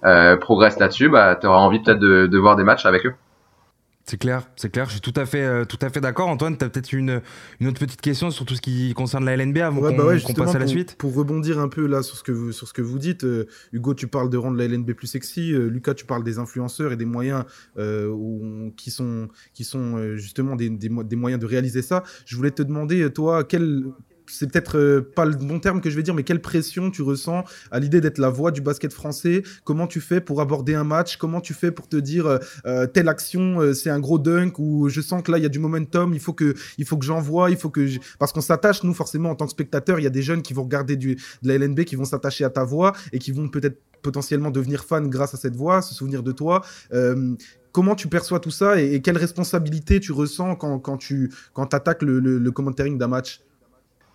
euh, 0.05 0.37
progresse 0.37 0.79
là-dessus 0.79 1.09
bah 1.09 1.35
tu 1.35 1.47
envie 1.47 1.79
peut-être 1.79 1.99
de, 1.99 2.27
de 2.27 2.37
voir 2.37 2.55
des 2.55 2.63
matchs 2.63 2.85
avec 2.85 3.05
eux. 3.05 3.13
C'est 4.11 4.17
clair, 4.17 4.49
c'est 4.57 4.69
clair. 4.69 4.87
Je 4.87 4.91
suis 4.91 4.99
tout 4.99 5.13
à 5.15 5.25
fait, 5.25 5.41
euh, 5.41 5.63
tout 5.63 5.77
à 5.81 5.89
fait 5.89 6.01
d'accord. 6.01 6.27
Antoine, 6.27 6.57
tu 6.57 6.65
as 6.65 6.69
peut-être 6.69 6.91
une, 6.91 7.21
une 7.61 7.67
autre 7.69 7.79
petite 7.79 8.01
question 8.01 8.29
sur 8.29 8.43
tout 8.43 8.55
ce 8.55 8.59
qui 8.59 8.93
concerne 8.93 9.23
la 9.23 9.37
LNB 9.37 9.59
avant 9.59 9.79
qu'on 9.79 9.95
bah 9.95 10.17
passe 10.35 10.53
à 10.53 10.59
la 10.59 10.67
suite. 10.67 10.95
Pour 10.97 11.15
rebondir 11.15 11.59
un 11.59 11.69
peu 11.69 11.85
là 11.85 12.03
sur 12.03 12.17
ce 12.17 12.23
que 12.23 12.33
vous, 12.33 12.51
sur 12.51 12.67
ce 12.67 12.73
que 12.73 12.81
vous 12.81 12.99
dites, 12.99 13.23
euh, 13.23 13.47
Hugo, 13.71 13.93
tu 13.93 14.07
parles 14.07 14.29
de 14.29 14.35
rendre 14.35 14.57
la 14.57 14.65
LNB 14.65 14.91
plus 14.95 15.07
sexy. 15.07 15.53
Euh, 15.53 15.69
Lucas, 15.69 15.93
tu 15.93 16.03
parles 16.03 16.25
des 16.25 16.39
influenceurs 16.39 16.91
et 16.91 16.97
des 16.97 17.05
moyens 17.05 17.45
qui 18.75 18.91
sont, 18.91 19.29
qui 19.53 19.63
sont 19.63 20.17
justement 20.17 20.57
des, 20.57 20.69
des, 20.69 20.89
des, 20.89 21.15
moyens 21.15 21.39
de 21.39 21.45
réaliser 21.45 21.81
ça. 21.81 22.03
Je 22.25 22.35
voulais 22.35 22.51
te 22.51 22.63
demander, 22.63 23.09
toi, 23.13 23.45
quel 23.45 23.85
c'est 24.31 24.51
peut-être 24.51 24.77
euh, 24.77 25.01
pas 25.01 25.25
le 25.25 25.35
bon 25.35 25.59
terme 25.59 25.81
que 25.81 25.89
je 25.89 25.95
vais 25.95 26.03
dire, 26.03 26.13
mais 26.13 26.23
quelle 26.23 26.41
pression 26.41 26.89
tu 26.89 27.01
ressens 27.01 27.43
à 27.69 27.79
l'idée 27.79 28.01
d'être 28.01 28.17
la 28.17 28.29
voix 28.29 28.51
du 28.51 28.61
basket 28.61 28.93
français? 28.93 29.43
Comment 29.63 29.87
tu 29.87 29.99
fais 29.99 30.21
pour 30.21 30.41
aborder 30.41 30.73
un 30.73 30.83
match? 30.83 31.17
Comment 31.17 31.41
tu 31.41 31.53
fais 31.53 31.71
pour 31.71 31.87
te 31.87 31.97
dire 31.97 32.25
euh, 32.25 32.37
euh, 32.65 32.87
telle 32.87 33.09
action 33.09 33.73
c'est 33.73 33.89
un 33.89 33.99
gros 33.99 34.19
dunk 34.19 34.57
ou 34.59 34.89
je 34.89 35.01
sens 35.01 35.21
que 35.21 35.31
là 35.31 35.37
il 35.37 35.43
y 35.43 35.45
a 35.45 35.49
du 35.49 35.59
momentum, 35.59 36.13
il 36.13 36.19
faut 36.19 36.33
que 36.33 36.55
il 36.77 36.85
faut 36.85 36.97
que 36.97 37.05
j'envoie, 37.05 37.51
il 37.51 37.57
faut 37.57 37.69
que 37.69 37.87
parce 38.19 38.31
qu'on 38.31 38.41
s'attache 38.41 38.83
nous 38.83 38.93
forcément 38.93 39.31
en 39.31 39.35
tant 39.35 39.45
que 39.45 39.51
spectateur, 39.51 39.99
il 39.99 40.03
y 40.03 40.07
a 40.07 40.11
des 40.11 40.21
jeunes 40.21 40.41
qui 40.41 40.53
vont 40.53 40.63
regarder 40.63 40.95
de 40.95 41.15
la 41.43 41.57
LNB 41.57 41.81
qui 41.81 41.95
vont 41.95 42.05
s'attacher 42.05 42.43
à 42.43 42.49
ta 42.49 42.63
voix 42.63 42.93
et 43.11 43.19
qui 43.19 43.31
vont 43.31 43.49
peut-être 43.49 43.79
potentiellement 44.01 44.51
devenir 44.51 44.83
fans 44.83 45.01
grâce 45.01 45.33
à 45.33 45.37
cette 45.37 45.55
voix, 45.55 45.81
se 45.81 45.93
souvenir 45.93 46.23
de 46.23 46.31
toi. 46.31 46.61
comment 47.71 47.95
tu 47.95 48.07
perçois 48.07 48.39
tout 48.39 48.51
ça 48.51 48.81
et, 48.81 49.01
quelle 49.01 49.17
responsabilité 49.17 49.99
tu 49.99 50.11
ressens 50.11 50.55
quand, 50.55 50.97
tu 50.97 51.31
quand 51.53 51.73
attaques 51.73 52.01
le, 52.01 52.19
le, 52.19 52.37
le 52.39 52.97
d'un 52.97 53.07
match? 53.07 53.41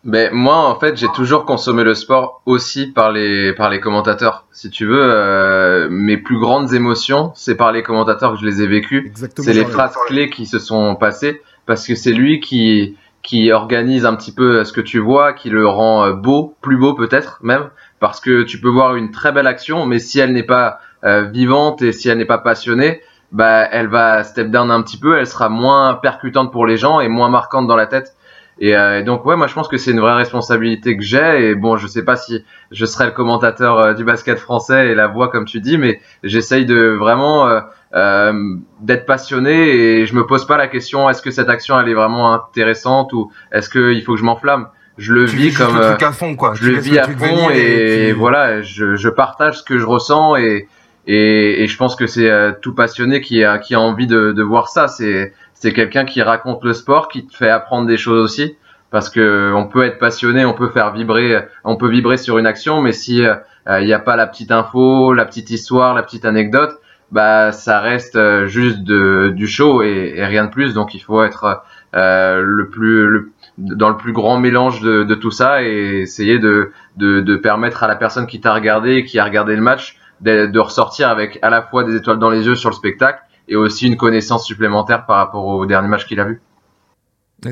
Ben 0.07 0.33
moi 0.33 0.57
en 0.57 0.79
fait 0.79 0.97
j'ai 0.97 1.09
toujours 1.09 1.45
consommé 1.45 1.83
le 1.83 1.95
sport 1.95 2.41
aussi 2.47 2.87
par 2.87 3.11
les 3.11 3.53
par 3.53 3.69
les 3.71 3.81
commentateurs. 3.81 4.47
Si 4.53 4.71
tu 4.71 4.87
veux, 4.87 5.03
euh, 5.03 5.89
mes 5.91 6.17
plus 6.17 6.39
grandes 6.39 6.73
émotions 6.73 7.33
c'est 7.35 7.57
par 7.57 7.73
les 7.73 7.83
commentateurs 7.83 8.35
que 8.35 8.39
je 8.39 8.47
les 8.47 8.63
ai 8.63 8.69
vécues. 8.69 9.13
C'est 9.15 9.53
les 9.53 9.65
phrases 9.65 9.97
clés 10.07 10.31
qui 10.31 10.47
se 10.47 10.61
sont 10.61 10.95
passées 10.95 11.43
parce 11.67 11.87
que 11.87 11.97
c'est 11.97 12.13
lui 12.13 12.39
qui 12.41 12.97
qui 13.27 13.51
organise 13.51 14.07
un 14.07 14.15
petit 14.15 14.33
peu 14.33 14.63
ce 14.63 14.73
que 14.73 14.81
tu 14.81 15.01
vois, 15.01 15.33
qui 15.33 15.51
le 15.51 15.67
rend 15.67 16.05
euh, 16.05 16.13
beau, 16.13 16.55
plus 16.61 16.77
beau 16.77 16.95
peut-être 16.95 17.41
même, 17.43 17.71
parce 17.99 18.21
que 18.21 18.45
tu 18.45 18.61
peux 18.61 18.69
voir 18.69 18.95
une 18.95 19.11
très 19.11 19.33
belle 19.33 19.49
action, 19.49 19.85
mais 19.85 19.99
si 19.99 20.21
elle 20.21 20.33
n'est 20.33 20.45
pas 20.45 20.79
euh, 21.03 21.23
vivante 21.23 21.83
et 21.83 21.91
si 21.91 22.09
elle 22.09 22.19
n'est 22.19 22.25
pas 22.25 22.39
passionnée, 22.39 23.01
bah 23.33 23.67
elle 23.73 23.89
va 23.89 24.23
step 24.23 24.53
down 24.53 24.71
un 24.71 24.81
petit 24.83 24.99
peu, 24.99 25.19
elle 25.19 25.27
sera 25.27 25.49
moins 25.49 25.95
percutante 25.95 26.53
pour 26.53 26.67
les 26.67 26.77
gens 26.77 27.01
et 27.01 27.09
moins 27.09 27.29
marquante 27.29 27.67
dans 27.67 27.75
la 27.75 27.87
tête. 27.87 28.15
Euh, 28.63 29.01
et, 29.01 29.03
donc 29.03 29.27
ouais, 29.27 29.37
moi 29.37 29.47
je 29.47 29.55
pense 29.55 29.69
que 29.69 29.77
c'est 29.77 29.91
une 29.91 30.01
vraie 30.01 30.15
responsabilité 30.15 30.97
que 30.97 31.03
j'ai. 31.03 31.51
Et 31.51 31.55
bon, 31.55 31.77
je 31.77 31.87
sais 31.87 32.05
pas 32.05 32.17
si 32.17 32.45
je 32.71 32.87
serai 32.87 33.07
le 33.07 33.13
commentateur 33.13 33.79
euh, 33.79 33.95
du 33.95 34.05
basket 34.05 34.39
français 34.39 34.89
et 34.89 34.95
la 34.95 35.09
voix 35.09 35.29
comme 35.29 35.45
tu 35.45 35.61
dis, 35.61 35.79
mais 35.79 36.01
j'essaye 36.23 36.65
de 36.65 36.97
vraiment 36.99 37.49
euh, 37.49 37.61
euh, 37.95 38.57
d'être 38.81 39.07
passionné 39.07 40.01
et 40.01 40.07
je 40.07 40.15
me 40.15 40.27
pose 40.27 40.47
pas 40.47 40.57
la 40.57 40.69
question 40.69 41.09
est-ce 41.11 41.23
que 41.23 41.31
cette 41.31 41.49
action 41.49 41.79
elle 41.79 41.89
est 41.89 41.95
vraiment 41.95 42.33
intéressante 42.33 43.13
ou 43.13 43.31
est-ce 43.53 43.69
qu'il 43.69 44.03
faut 44.03 44.15
que 44.15 44.21
je 44.21 44.25
m'enflamme? 44.25 44.69
Je 44.99 45.13
le 45.13 45.25
vis 45.25 45.53
comme 45.53 45.77
à 45.77 46.13
fond, 46.13 46.37
quoi. 46.37 46.55
je 46.55 46.71
le 46.71 46.79
vis 46.79 46.99
à 46.99 47.05
fond 47.05 47.51
et, 47.51 48.13
voilà, 48.13 48.63
je, 48.63 48.97
je, 48.97 49.09
partage 49.11 49.59
ce 49.59 49.63
que 49.63 49.79
je 49.79 49.85
ressens 49.85 50.37
et 50.37 50.69
et, 51.09 51.63
et 51.63 51.69
je 51.69 51.77
pense 51.77 51.95
que 51.95 52.07
c'est 52.07 52.31
tout 52.63 52.75
passionné 52.75 53.21
qui 53.21 53.45
a 53.45 53.59
qui 53.59 53.75
a 53.75 53.81
envie 53.81 54.07
de, 54.07 54.33
de 54.33 54.43
voir 54.43 54.69
ça. 54.69 54.89
C'est 54.89 55.35
c'est 55.57 55.73
quelqu'un 55.73 56.05
qui 56.05 56.23
raconte 56.23 56.63
le 56.65 56.75
sport, 56.75 57.09
qui 57.09 57.27
te 57.27 57.35
fait 57.35 57.49
apprendre 57.49 57.87
des 57.87 57.97
choses 57.97 58.23
aussi, 58.23 58.57
parce 58.91 59.11
que 59.11 59.53
on 59.55 59.67
peut 59.67 59.85
être 59.85 59.99
passionné, 59.99 60.45
on 60.45 60.55
peut 60.55 60.69
faire 60.69 60.93
vibrer, 60.93 61.45
on 61.65 61.77
peut 61.77 61.89
vibrer 61.89 62.19
sur 62.19 62.39
une 62.39 62.47
action, 62.47 62.83
mais 62.83 62.93
si 62.93 63.25
euh, 63.25 63.35
il 63.81 63.87
n'y 63.87 63.93
a 63.93 63.99
pas 63.99 64.17
la 64.17 64.27
petite 64.27 64.53
info, 64.53 65.13
la 65.13 65.25
petite 65.25 65.51
histoire, 65.51 65.95
la 65.95 66.03
petite 66.03 66.25
anecdote, 66.25 66.79
bah 67.11 67.53
ça 67.53 67.81
reste 67.81 68.17
euh, 68.17 68.47
juste 68.47 68.83
de, 68.83 69.33
du 69.35 69.47
show 69.47 69.83
et, 69.83 70.25
rien 70.25 70.45
de 70.45 70.51
plus. 70.51 70.75
Donc 70.75 70.95
il 70.95 71.01
faut 71.01 71.23
être 71.25 71.63
euh, 71.95 72.43
le 72.45 72.69
plus 72.69 73.33
dans 73.59 73.89
le 73.89 73.97
plus 73.97 74.13
grand 74.13 74.39
mélange 74.39 74.83
de, 74.83 75.05
de 75.05 75.15
tout 75.15 75.31
ça 75.31 75.63
et 75.63 76.01
essayer 76.03 76.39
de, 76.39 76.73
de, 76.99 77.21
de, 77.21 77.37
permettre 77.37 77.83
à 77.83 77.89
la 77.89 77.97
personne 77.97 78.27
qui 78.27 78.39
t'a 78.39 78.53
regardé, 78.53 79.05
qui 79.05 79.19
a 79.19 79.25
regardé 79.25 79.57
le 79.57 79.63
match, 79.63 79.99
de 80.21 80.59
ressortir 80.59 81.09
avec 81.09 81.39
à 81.41 81.49
la 81.49 81.63
fois 81.63 81.85
des 81.85 81.97
étoiles 81.97 82.19
dans 82.19 82.29
les 82.29 82.47
yeux 82.47 82.55
sur 82.55 82.69
le 82.69 82.75
spectacle 82.75 83.21
et 83.49 83.57
aussi 83.57 83.87
une 83.87 83.97
connaissance 83.97 84.45
supplémentaire 84.47 85.07
par 85.07 85.17
rapport 85.17 85.45
au 85.47 85.67
dernier 85.67 85.89
match 85.89 86.07
qu'il 86.07 86.21
a 86.21 86.25
vu. 86.25 86.41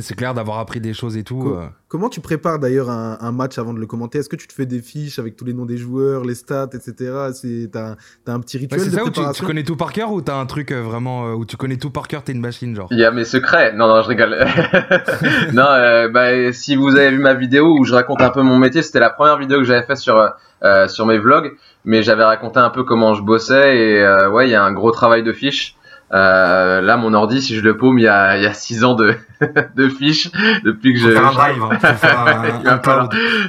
C'est 0.00 0.16
clair 0.16 0.32
d'avoir 0.32 0.58
appris 0.58 0.80
des 0.80 0.94
choses 0.94 1.16
et 1.16 1.24
tout. 1.24 1.52
Euh. 1.54 1.66
Comment 1.88 2.08
tu 2.08 2.20
prépares 2.20 2.58
d'ailleurs 2.58 2.88
un, 2.88 3.32
match 3.32 3.58
avant 3.58 3.74
de 3.74 3.78
le 3.78 3.86
commenter? 3.86 4.18
Est-ce 4.18 4.30
que 4.30 4.36
tu 4.36 4.48
te 4.48 4.52
fais 4.54 4.64
des 4.64 4.80
fiches 4.80 5.18
avec 5.18 5.36
tous 5.36 5.44
les 5.44 5.52
noms 5.52 5.66
des 5.66 5.76
joueurs, 5.76 6.24
les 6.24 6.34
stats, 6.34 6.70
etc. 6.72 7.12
T'as 7.70 7.96
un 8.26 8.40
petit 8.40 8.56
rituel 8.56 8.80
de 8.80 8.90
ça 8.90 9.02
préparation 9.02 9.32
tu, 9.32 9.46
connais 9.46 9.62
tout 9.62 9.76
par 9.76 9.92
cœur 9.92 10.10
ou 10.10 10.22
t'as 10.22 10.36
un 10.36 10.46
truc 10.46 10.72
euh, 10.72 10.80
vraiment 10.80 11.26
euh, 11.26 11.34
où 11.34 11.44
tu 11.44 11.56
connais 11.56 11.76
tout 11.76 11.90
par 11.90 12.08
cœur, 12.08 12.24
t'es 12.24 12.32
une 12.32 12.40
machine 12.40 12.74
genre? 12.74 12.88
Il 12.90 12.98
y 12.98 13.04
a 13.04 13.10
mes 13.10 13.26
secrets. 13.26 13.74
Non, 13.74 13.86
non, 13.86 14.02
je 14.02 14.08
rigole. 14.08 14.30
non, 15.52 16.10
bah, 16.10 16.52
si 16.52 16.76
vous 16.76 16.96
avez 16.96 17.10
vu 17.10 17.18
ma 17.18 17.34
vidéo 17.34 17.76
où 17.78 17.84
je 17.84 17.94
raconte 17.94 18.22
un 18.22 18.30
peu 18.30 18.40
mon 18.40 18.58
métier, 18.58 18.82
c'était 18.82 19.00
la 19.00 19.10
première 19.10 19.36
vidéo 19.36 19.58
que 19.58 19.64
j'avais 19.64 19.84
faite 19.84 19.98
sur 19.98 20.32
sur 20.88 21.04
mes 21.04 21.18
vlogs, 21.18 21.52
mais 21.84 22.02
j'avais 22.02 22.24
raconté 22.24 22.58
un 22.58 22.70
peu 22.70 22.84
comment 22.84 23.12
je 23.12 23.22
bossais 23.22 23.76
et 23.76 24.28
ouais, 24.28 24.48
il 24.48 24.50
y 24.50 24.54
a 24.54 24.64
un 24.64 24.72
gros 24.72 24.92
travail 24.92 25.22
de 25.22 25.32
fiches. 25.32 25.76
Euh, 26.12 26.80
là, 26.80 26.96
mon 26.96 27.14
ordi, 27.14 27.42
si 27.42 27.56
je 27.56 27.62
le 27.62 27.76
paume, 27.76 27.98
il 27.98 28.04
y 28.04 28.08
a, 28.08 28.36
il 28.36 28.42
y 28.42 28.46
a 28.46 28.54
six 28.54 28.84
ans 28.84 28.94
de, 28.94 29.16
de 29.76 29.88
fiches 29.88 30.30
depuis 30.64 30.94
que 30.94 31.00
je. 31.00 31.10
Faire 31.10 31.26
un 31.26 31.32
drive, 31.32 31.62
hein. 31.62 31.70
il, 32.60 32.64
va 32.64 32.78
falloir, 32.78 33.08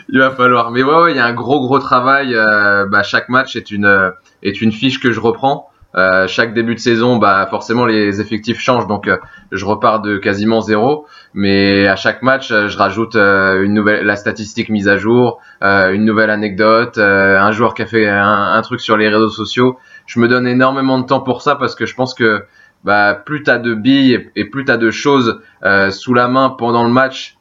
il 0.10 0.20
va 0.20 0.32
falloir. 0.32 0.72
Mais 0.72 0.84
ouais, 0.84 0.96
ouais, 1.04 1.12
il 1.12 1.18
y 1.18 1.20
a 1.20 1.26
un 1.26 1.34
gros, 1.34 1.60
gros 1.60 1.80
travail. 1.80 2.34
Euh, 2.34 2.86
bah, 2.88 3.04
chaque 3.04 3.30
match 3.30 3.56
est 3.56 3.72
une 3.72 4.14
est 4.42 4.62
une 4.62 4.72
fiche 4.72 5.00
que 5.00 5.12
je 5.12 5.20
reprends. 5.20 5.70
Euh, 5.98 6.28
chaque 6.28 6.54
début 6.54 6.76
de 6.76 6.80
saison, 6.80 7.18
bah 7.18 7.48
forcément 7.50 7.86
les 7.86 8.20
effectifs 8.20 8.60
changent, 8.60 8.88
donc 8.88 9.08
euh, 9.08 9.16
je 9.54 9.64
repars 9.64 10.02
de 10.02 10.18
quasiment 10.18 10.60
zéro. 10.60 11.06
Mais 11.34 11.88
à 11.88 11.96
chaque 11.96 12.22
match, 12.22 12.52
euh, 12.52 12.68
je 12.68 12.78
rajoute 12.78 13.16
une 13.16 13.74
nouvelle, 13.74 14.06
la 14.06 14.18
statistique 14.18 14.70
mise 14.70 14.90
à 14.90 14.98
jour, 14.98 15.40
une 15.62 16.04
nouvelle 16.04 16.30
anecdote, 16.30 16.98
un 16.98 17.52
joueur 17.52 17.74
qui 17.74 17.82
a 17.82 17.86
fait 17.86 18.08
un, 18.08 18.54
un, 18.54 18.62
truc 18.62 18.82
sur 18.82 18.98
les 18.98 19.08
réseaux 19.08 19.30
sociaux. 19.30 19.78
Je 20.06 20.20
me 20.20 20.28
donne 20.28 20.48
énormément 20.48 21.00
de 21.00 21.06
temps 21.06 21.22
pour 21.22 21.42
ça 21.42 21.56
parce 21.56 21.76
que 21.76 21.86
je 21.86 21.96
pense 21.96 22.14
que 22.14 22.46
bah 22.84 23.16
plus 23.16 23.42
t'as 23.44 23.58
de 23.58 23.74
billes 23.74 24.30
et, 24.36 24.46
plus 24.46 24.66
t'as 24.66 24.78
de 24.78 24.92
choses 24.92 25.42
sous 25.90 26.14
la 26.14 26.28
main 26.28 26.50
pendant 26.50 26.84
le 26.84 26.92
match, 26.92 27.38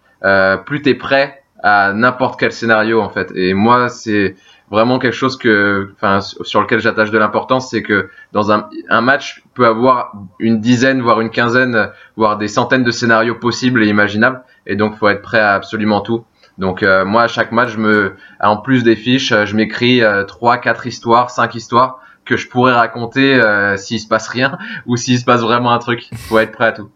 plus 0.64 0.80
t'es 0.80 0.94
prêt 0.94 1.44
à 1.64 1.94
n'importe 1.94 2.38
quel 2.38 2.52
scénario 2.52 3.00
en 3.00 3.08
fait. 3.08 3.32
Et 3.34 3.54
moi, 3.54 3.88
c'est 3.88 4.36
vraiment 4.70 4.98
quelque 4.98 5.14
chose 5.14 5.38
que, 5.38 5.92
enfin, 5.94 6.20
sur 6.20 6.60
lequel 6.60 6.78
j'attache 6.80 7.10
de 7.10 7.18
l'importance, 7.18 7.70
c'est 7.70 7.82
que 7.82 8.10
dans 8.32 8.52
un, 8.52 8.68
un 8.90 9.00
match 9.00 9.42
peut 9.54 9.66
avoir 9.66 10.12
une 10.38 10.60
dizaine, 10.60 11.00
voire 11.00 11.20
une 11.20 11.30
quinzaine, 11.30 11.90
voire 12.16 12.36
des 12.36 12.48
centaines 12.48 12.84
de 12.84 12.90
scénarios 12.90 13.36
possibles 13.36 13.82
et 13.82 13.88
imaginables, 13.88 14.42
et 14.66 14.76
donc 14.76 14.96
faut 14.96 15.08
être 15.08 15.22
prêt 15.22 15.40
à 15.40 15.54
absolument 15.54 16.02
tout. 16.02 16.24
Donc 16.58 16.82
euh, 16.82 17.04
moi 17.04 17.22
à 17.22 17.28
chaque 17.28 17.50
match, 17.50 17.70
je 17.70 17.78
me, 17.78 18.14
en 18.40 18.58
plus 18.58 18.84
des 18.84 18.96
fiches, 18.96 19.32
je 19.44 19.56
m'écris 19.56 20.02
euh, 20.02 20.24
trois, 20.24 20.58
quatre 20.58 20.86
histoires, 20.86 21.30
cinq 21.30 21.54
histoires 21.54 22.00
que 22.24 22.36
je 22.36 22.48
pourrais 22.48 22.72
raconter 22.72 23.34
euh, 23.34 23.76
s'il 23.76 24.00
se 24.00 24.08
passe 24.08 24.28
rien 24.28 24.58
ou 24.86 24.96
s'il 24.96 25.18
se 25.18 25.24
passe 25.24 25.40
vraiment 25.40 25.72
un 25.72 25.78
truc. 25.78 26.08
Faut 26.14 26.38
être 26.38 26.52
prêt 26.52 26.66
à 26.66 26.72
tout. 26.72 26.90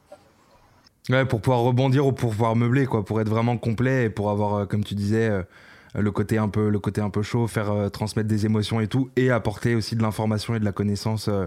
Ouais, 1.10 1.24
pour 1.24 1.40
pouvoir 1.40 1.60
rebondir 1.60 2.06
ou 2.06 2.12
pour 2.12 2.30
pouvoir 2.30 2.54
meubler, 2.54 2.86
quoi, 2.86 3.04
pour 3.04 3.20
être 3.20 3.30
vraiment 3.30 3.56
complet 3.56 4.04
et 4.04 4.10
pour 4.10 4.30
avoir, 4.30 4.68
comme 4.68 4.84
tu 4.84 4.94
disais, 4.94 5.30
euh, 5.96 6.02
le 6.02 6.10
côté 6.10 6.38
un 6.38 6.48
peu 6.48 6.68
le 6.68 6.78
côté 6.78 7.00
un 7.00 7.10
peu 7.10 7.22
chaud, 7.22 7.46
faire 7.46 7.70
euh, 7.70 7.88
transmettre 7.88 8.28
des 8.28 8.46
émotions 8.46 8.80
et 8.80 8.88
tout, 8.88 9.10
et 9.16 9.30
apporter 9.30 9.74
aussi 9.74 9.96
de 9.96 10.02
l'information 10.02 10.54
et 10.54 10.60
de 10.60 10.64
la 10.64 10.72
connaissance 10.72 11.28
euh, 11.28 11.46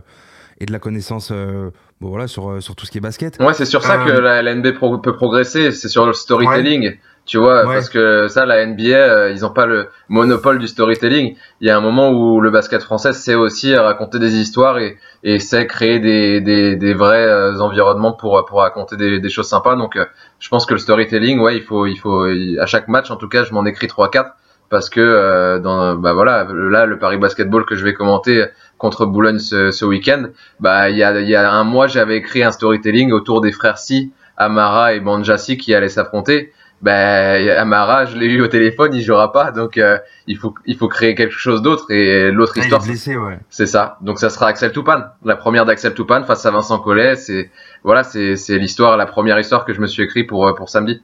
et 0.60 0.66
de 0.66 0.72
la 0.72 0.80
connaissance 0.80 1.32
bon, 1.32 2.10
voilà, 2.10 2.28
sur, 2.28 2.62
sur 2.62 2.76
tout 2.76 2.86
ce 2.86 2.92
qui 2.92 3.00
est 3.00 3.02
basket. 3.02 3.40
Ouais, 3.40 3.56
c'est 3.56 3.66
sur 3.66 3.82
ça 3.82 3.98
que 3.98 4.12
la, 4.12 4.44
la 4.44 4.54
NBA 4.54 4.74
peut 5.02 5.16
progresser, 5.16 5.72
c'est 5.72 5.88
sur 5.88 6.06
le 6.06 6.14
storytelling. 6.14 6.98
Tu 7.32 7.38
vois, 7.38 7.64
parce 7.64 7.88
que 7.88 8.28
ça, 8.28 8.46
la 8.46 8.66
NBA, 8.66 9.30
ils 9.30 9.46
ont 9.46 9.52
pas 9.52 9.66
le 9.66 9.88
monopole 10.10 10.60
du 10.60 10.68
storytelling. 10.68 11.38
Il 11.62 11.68
y 11.68 11.70
a 11.70 11.78
un 11.78 11.80
moment 11.80 12.12
où 12.12 12.42
le 12.42 12.52
basket 12.52 12.84
français 12.84 13.14
sait 13.14 13.36
aussi 13.36 13.74
raconter 13.74 14.20
des 14.20 14.36
histoires 14.36 14.80
et, 14.80 14.98
et 15.24 15.40
sait 15.40 15.66
créer 15.66 16.00
des, 16.00 16.42
des, 16.42 16.76
des 16.76 16.94
vrais 16.94 17.58
environnements 17.62 18.12
pour, 18.12 18.44
pour 18.44 18.60
raconter 18.60 18.98
des, 18.98 19.22
des 19.22 19.30
choses 19.30 19.48
sympas. 19.48 19.78
Donc, 19.78 19.98
je 20.40 20.50
pense 20.50 20.66
que 20.66 20.74
le 20.74 20.80
storytelling, 20.80 21.40
ouais, 21.40 21.56
il 21.56 21.64
faut, 21.64 21.86
il 21.86 21.96
faut, 21.96 22.26
à 22.60 22.66
chaque 22.66 22.90
match, 22.90 23.12
en 23.12 23.16
tout 23.16 23.30
cas, 23.30 23.46
je 23.46 23.54
m'en 23.54 23.66
écris 23.66 23.88
trois, 23.88 24.12
quatre 24.12 24.32
parce 24.70 24.90
que 24.90 25.00
euh, 25.00 25.60
dans 25.60 25.96
bah 25.96 26.14
voilà 26.14 26.46
là 26.50 26.86
le 26.86 26.98
Paris 26.98 27.18
Basketball 27.18 27.66
que 27.66 27.76
je 27.76 27.84
vais 27.84 27.94
commenter 27.94 28.46
contre 28.78 29.06
Boulogne 29.06 29.40
ce, 29.40 29.70
ce 29.70 29.84
week-end 29.84 30.28
bah 30.62 30.90
il 30.90 30.96
y 30.96 31.04
a 31.04 31.20
il 31.20 31.28
y 31.28 31.36
a 31.36 31.52
un 31.52 31.66
mois 31.66 31.88
j'avais 31.88 32.16
écrit 32.16 32.42
un 32.42 32.54
storytelling 32.54 33.12
autour 33.12 33.42
des 33.42 33.52
frères 33.52 33.78
Si 33.78 34.14
Amara 34.38 34.94
et 34.94 35.02
Banjasi 35.02 35.58
qui 35.58 35.76
allaient 35.76 35.90
s'affronter 35.90 36.54
bah 36.82 37.34
Amara 37.60 38.06
je 38.06 38.18
l'ai 38.18 38.26
eu 38.26 38.42
au 38.42 38.48
téléphone 38.48 38.94
il 38.94 39.02
jouera 39.02 39.32
pas 39.32 39.52
donc 39.52 39.78
euh, 39.78 40.00
il 40.28 40.38
faut 40.38 40.54
il 40.66 40.78
faut 40.78 40.88
créer 40.88 41.16
quelque 41.16 41.34
chose 41.34 41.62
d'autre 41.62 41.92
et 41.92 42.32
l'autre 42.32 42.54
ah, 42.58 42.60
histoire 42.60 42.82
ouais. 42.84 43.40
c'est 43.50 43.68
ça 43.68 43.98
donc 44.02 44.20
ça 44.20 44.30
sera 44.30 44.48
Axel 44.48 44.72
Toupane 44.72 45.12
la 45.24 45.36
première 45.36 45.66
d'Axel 45.66 45.94
Toupane 45.94 46.26
face 46.26 46.46
à 46.46 46.52
Vincent 46.52 46.80
Collet 46.80 47.16
c'est 47.16 47.52
voilà 47.84 48.04
c'est 48.04 48.36
c'est 48.36 48.58
l'histoire 48.58 48.98
la 48.98 49.06
première 49.06 49.40
histoire 49.40 49.66
que 49.66 49.74
je 49.74 49.82
me 49.82 49.88
suis 49.88 50.04
écrit 50.04 50.24
pour 50.24 50.56
pour 50.56 50.70
samedi 50.70 51.02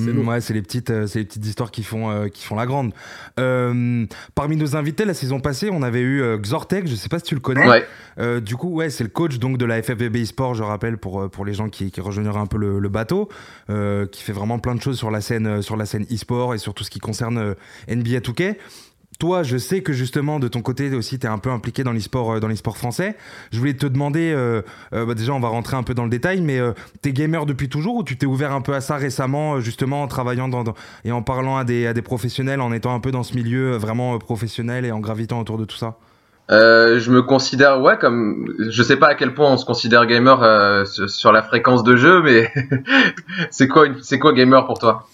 Mmh, 0.00 0.28
ouais, 0.28 0.40
c'est 0.40 0.54
les 0.54 0.62
petites, 0.62 0.90
euh, 0.90 1.06
c'est 1.06 1.20
les 1.20 1.24
petites 1.24 1.46
histoires 1.46 1.70
qui 1.70 1.82
font, 1.82 2.10
euh, 2.10 2.28
qui 2.28 2.44
font 2.44 2.56
la 2.56 2.66
grande. 2.66 2.92
Euh, 3.38 4.06
parmi 4.34 4.56
nos 4.56 4.76
invités 4.76 5.04
la 5.04 5.14
saison 5.14 5.40
passée, 5.40 5.68
on 5.70 5.82
avait 5.82 6.00
eu 6.00 6.22
Xortek, 6.38 6.86
je 6.86 6.94
sais 6.94 7.08
pas 7.08 7.18
si 7.18 7.24
tu 7.26 7.34
le 7.34 7.40
connais. 7.40 7.66
Ouais. 7.66 8.40
du 8.40 8.56
coup, 8.56 8.68
ouais, 8.68 8.90
c'est 8.90 9.04
le 9.04 9.10
coach 9.10 9.38
donc 9.38 9.58
de 9.58 9.64
la 9.64 9.82
FFVB 9.82 10.16
eSport, 10.16 10.54
je 10.54 10.62
rappelle 10.62 10.98
pour 10.98 11.30
pour 11.30 11.44
les 11.44 11.54
gens 11.54 11.68
qui, 11.68 11.90
qui 11.90 12.00
rejoigneraient 12.00 12.40
un 12.40 12.46
peu 12.46 12.58
le, 12.58 12.78
le 12.78 12.88
bateau, 12.88 13.28
qui 13.68 14.22
fait 14.22 14.32
vraiment 14.32 14.58
plein 14.58 14.74
de 14.74 14.82
choses 14.82 14.98
sur 14.98 15.10
la 15.10 15.20
scène, 15.20 15.62
sur 15.62 15.76
la 15.76 15.86
scène 15.86 16.06
eSport 16.10 16.54
et 16.54 16.58
sur 16.58 16.74
tout 16.74 16.84
ce 16.84 16.90
qui 16.90 16.98
concerne 16.98 17.54
NBA 17.88 18.18
2K 18.18 18.56
toi, 19.18 19.42
je 19.42 19.56
sais 19.56 19.82
que 19.82 19.92
justement 19.92 20.38
de 20.38 20.46
ton 20.46 20.62
côté 20.62 20.94
aussi, 20.94 21.18
tu 21.18 21.26
es 21.26 21.28
un 21.28 21.38
peu 21.38 21.50
impliqué 21.50 21.82
dans 21.82 21.92
l'e-sport 21.92 22.34
euh, 22.34 22.40
dans 22.40 22.46
l'e-sport 22.46 22.76
français. 22.76 23.16
Je 23.52 23.58
voulais 23.58 23.74
te 23.74 23.86
demander, 23.86 24.32
euh, 24.32 24.62
euh, 24.92 25.06
bah 25.06 25.14
déjà 25.14 25.32
on 25.32 25.40
va 25.40 25.48
rentrer 25.48 25.76
un 25.76 25.82
peu 25.82 25.92
dans 25.94 26.04
le 26.04 26.10
détail, 26.10 26.40
mais 26.40 26.60
tu 27.02 27.08
es 27.08 27.12
gamer 27.12 27.44
depuis 27.44 27.68
toujours 27.68 27.96
ou 27.96 28.04
tu 28.04 28.16
t'es 28.16 28.26
ouvert 28.26 28.52
un 28.52 28.60
peu 28.60 28.74
à 28.74 28.80
ça 28.80 28.96
récemment, 28.96 29.60
justement 29.60 30.02
en 30.02 30.06
travaillant 30.06 30.48
dans, 30.48 30.64
et 31.04 31.10
en 31.10 31.22
parlant 31.22 31.56
à 31.56 31.64
des, 31.64 31.86
à 31.86 31.92
des 31.92 32.02
professionnels, 32.02 32.60
en 32.60 32.72
étant 32.72 32.94
un 32.94 33.00
peu 33.00 33.10
dans 33.10 33.24
ce 33.24 33.34
milieu 33.34 33.76
vraiment 33.76 34.18
professionnel 34.18 34.84
et 34.84 34.92
en 34.92 35.00
gravitant 35.00 35.40
autour 35.40 35.58
de 35.58 35.64
tout 35.64 35.76
ça? 35.76 35.96
Je 36.50 37.10
me 37.10 37.22
considère 37.22 37.80
ouais 37.82 37.98
comme 37.98 38.54
je 38.70 38.82
sais 38.82 38.96
pas 38.96 39.08
à 39.08 39.14
quel 39.14 39.34
point 39.34 39.50
on 39.50 39.56
se 39.56 39.66
considère 39.66 40.06
gamer 40.06 40.86
sur 40.86 41.32
la 41.32 41.42
fréquence 41.42 41.82
de 41.82 41.96
jeu 41.96 42.22
mais 42.22 42.50
c'est 43.50 43.68
quoi 43.68 43.86
c'est 44.00 44.18
quoi 44.18 44.32
gamer 44.32 44.64
pour 44.66 44.78
toi? 44.78 45.06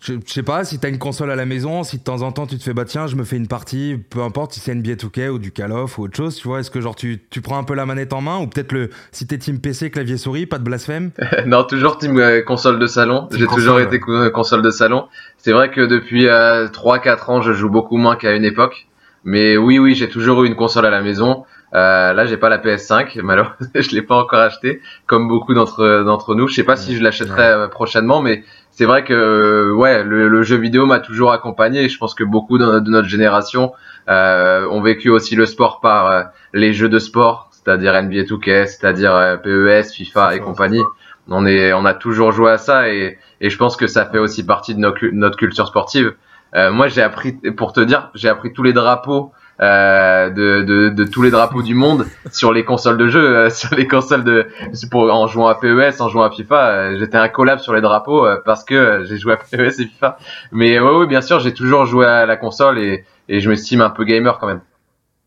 Je, 0.00 0.14
sais 0.26 0.44
pas, 0.44 0.64
si 0.64 0.78
t'as 0.78 0.88
une 0.88 0.98
console 0.98 1.30
à 1.30 1.36
la 1.36 1.44
maison, 1.44 1.82
si 1.82 1.98
de 1.98 2.04
temps 2.04 2.22
en 2.22 2.30
temps 2.30 2.46
tu 2.46 2.56
te 2.56 2.62
fais 2.62 2.72
bah 2.72 2.84
tiens, 2.84 3.08
je 3.08 3.16
me 3.16 3.24
fais 3.24 3.36
une 3.36 3.48
partie, 3.48 3.96
peu 4.10 4.22
importe 4.22 4.52
si 4.52 4.60
c'est 4.60 4.74
NBA 4.74 4.92
2K 4.92 5.28
ou 5.28 5.38
du 5.38 5.50
Call 5.50 5.72
of 5.72 5.98
ou 5.98 6.04
autre 6.04 6.16
chose, 6.16 6.36
tu 6.36 6.46
vois, 6.46 6.60
est-ce 6.60 6.70
que 6.70 6.80
genre 6.80 6.94
tu, 6.94 7.20
tu 7.30 7.40
prends 7.40 7.58
un 7.58 7.64
peu 7.64 7.74
la 7.74 7.84
manette 7.84 8.12
en 8.12 8.20
main 8.20 8.38
ou 8.38 8.46
peut-être 8.46 8.72
le 8.72 8.90
si 9.10 9.26
t'es 9.26 9.38
team 9.38 9.60
PC, 9.60 9.90
clavier 9.90 10.16
souris, 10.16 10.46
pas 10.46 10.58
de 10.58 10.64
blasphème? 10.64 11.10
Non, 11.46 11.64
toujours 11.64 11.98
team 11.98 12.18
euh, 12.18 12.42
console 12.42 12.78
de 12.78 12.86
salon. 12.86 13.28
J'ai 13.32 13.46
toujours 13.46 13.80
été 13.80 13.98
console 13.98 14.62
de 14.62 14.70
salon. 14.70 15.08
C'est 15.36 15.52
vrai 15.52 15.70
que 15.70 15.80
depuis 15.80 16.28
euh, 16.28 16.68
3-4 16.68 17.30
ans, 17.30 17.40
je 17.42 17.52
joue 17.52 17.70
beaucoup 17.70 17.96
moins 17.96 18.16
qu'à 18.16 18.34
une 18.34 18.44
époque. 18.44 18.86
Mais 19.24 19.56
oui, 19.56 19.78
oui, 19.78 19.94
j'ai 19.94 20.08
toujours 20.08 20.44
eu 20.44 20.46
une 20.46 20.54
console 20.54 20.86
à 20.86 20.90
la 20.90 21.00
maison. 21.00 21.44
Euh, 21.74 22.12
là, 22.12 22.24
j'ai 22.24 22.36
pas 22.36 22.48
la 22.48 22.58
PS5, 22.58 23.20
malheureusement, 23.22 23.56
je 23.74 23.90
l'ai 23.90 24.02
pas 24.02 24.16
encore 24.16 24.40
acheté, 24.40 24.80
comme 25.06 25.28
beaucoup 25.28 25.54
d'entre 25.54 26.02
d'entre 26.04 26.34
nous. 26.34 26.48
Je 26.48 26.54
sais 26.54 26.64
pas 26.64 26.76
si 26.76 26.96
je 26.96 27.02
l'achèterai 27.02 27.42
euh, 27.42 27.68
prochainement, 27.68 28.22
mais 28.22 28.44
c'est 28.78 28.84
vrai 28.84 29.02
que 29.02 29.12
euh, 29.12 29.74
ouais, 29.74 30.04
le, 30.04 30.42
jeu 30.44 30.56
vidéo 30.56 30.86
m'a 30.86 31.00
toujours 31.00 31.32
accompagné. 31.32 31.88
Je 31.88 31.98
pense 31.98 32.14
que 32.14 32.22
beaucoup 32.22 32.58
de, 32.58 32.78
notre 32.78 33.08
génération 33.08 33.72
euh, 34.08 34.68
ont 34.68 34.80
vécu 34.80 35.10
aussi 35.10 35.34
le 35.34 35.46
sport 35.46 35.80
par 35.80 36.10
euh, 36.12 36.22
les 36.52 36.72
jeux 36.72 36.88
de 36.88 37.00
sport, 37.00 37.50
c'est-à-dire 37.50 38.00
NBA 38.00 38.22
2K, 38.22 38.66
c'est-à-dire 38.66 39.40
PES, 39.42 39.92
FIFA 39.92 40.36
et 40.36 40.38
compagnie. 40.38 40.84
On 41.26 41.44
est, 41.44 41.72
on 41.72 41.84
a 41.86 41.92
toujours 41.92 42.30
joué 42.30 42.52
à 42.52 42.56
ça 42.56 42.88
et, 42.88 43.18
et 43.40 43.50
je 43.50 43.58
pense 43.58 43.76
que 43.76 43.88
ça 43.88 44.06
fait 44.06 44.18
aussi 44.18 44.46
partie 44.46 44.76
de 44.76 44.80
notre, 44.80 45.04
notre 45.06 45.36
culture 45.36 45.66
sportive. 45.66 46.14
moi, 46.54 46.86
j'ai 46.86 47.02
appris, 47.02 47.32
pour 47.32 47.72
te 47.72 47.80
dire, 47.80 48.12
j'ai 48.14 48.28
appris 48.28 48.52
tous 48.52 48.62
les 48.62 48.72
drapeaux 48.72 49.32
euh, 49.60 50.30
de, 50.30 50.62
de, 50.62 50.88
de, 50.90 51.04
tous 51.04 51.22
les 51.22 51.30
drapeaux 51.30 51.62
du 51.62 51.74
monde 51.74 52.06
sur 52.30 52.52
les 52.52 52.64
consoles 52.64 52.96
de 52.96 53.08
jeu, 53.08 53.36
euh, 53.36 53.50
sur 53.50 53.74
les 53.74 53.88
consoles 53.88 54.24
de, 54.24 54.46
pour, 54.90 55.12
en 55.12 55.26
jouant 55.26 55.48
à 55.48 55.56
PES, 55.56 56.00
en 56.00 56.08
jouant 56.08 56.22
à 56.22 56.30
FIFA, 56.30 56.68
euh, 56.68 56.96
j'étais 56.98 57.16
un 57.16 57.28
collab 57.28 57.58
sur 57.58 57.74
les 57.74 57.80
drapeaux 57.80 58.26
parce 58.44 58.64
que 58.64 59.04
j'ai 59.04 59.18
joué 59.18 59.32
à 59.32 59.36
PES 59.50 59.80
et 59.80 59.86
FIFA. 59.86 60.18
Mais 60.52 60.78
oui, 60.78 61.06
bien 61.06 61.20
sûr, 61.20 61.40
j'ai 61.40 61.52
toujours 61.52 61.86
joué 61.86 62.06
à 62.06 62.26
la 62.26 62.36
console 62.36 62.78
et, 62.78 63.04
et 63.28 63.40
je 63.40 63.50
m'estime 63.50 63.80
un 63.80 63.90
peu 63.90 64.04
gamer 64.04 64.38
quand 64.38 64.46
même. 64.46 64.60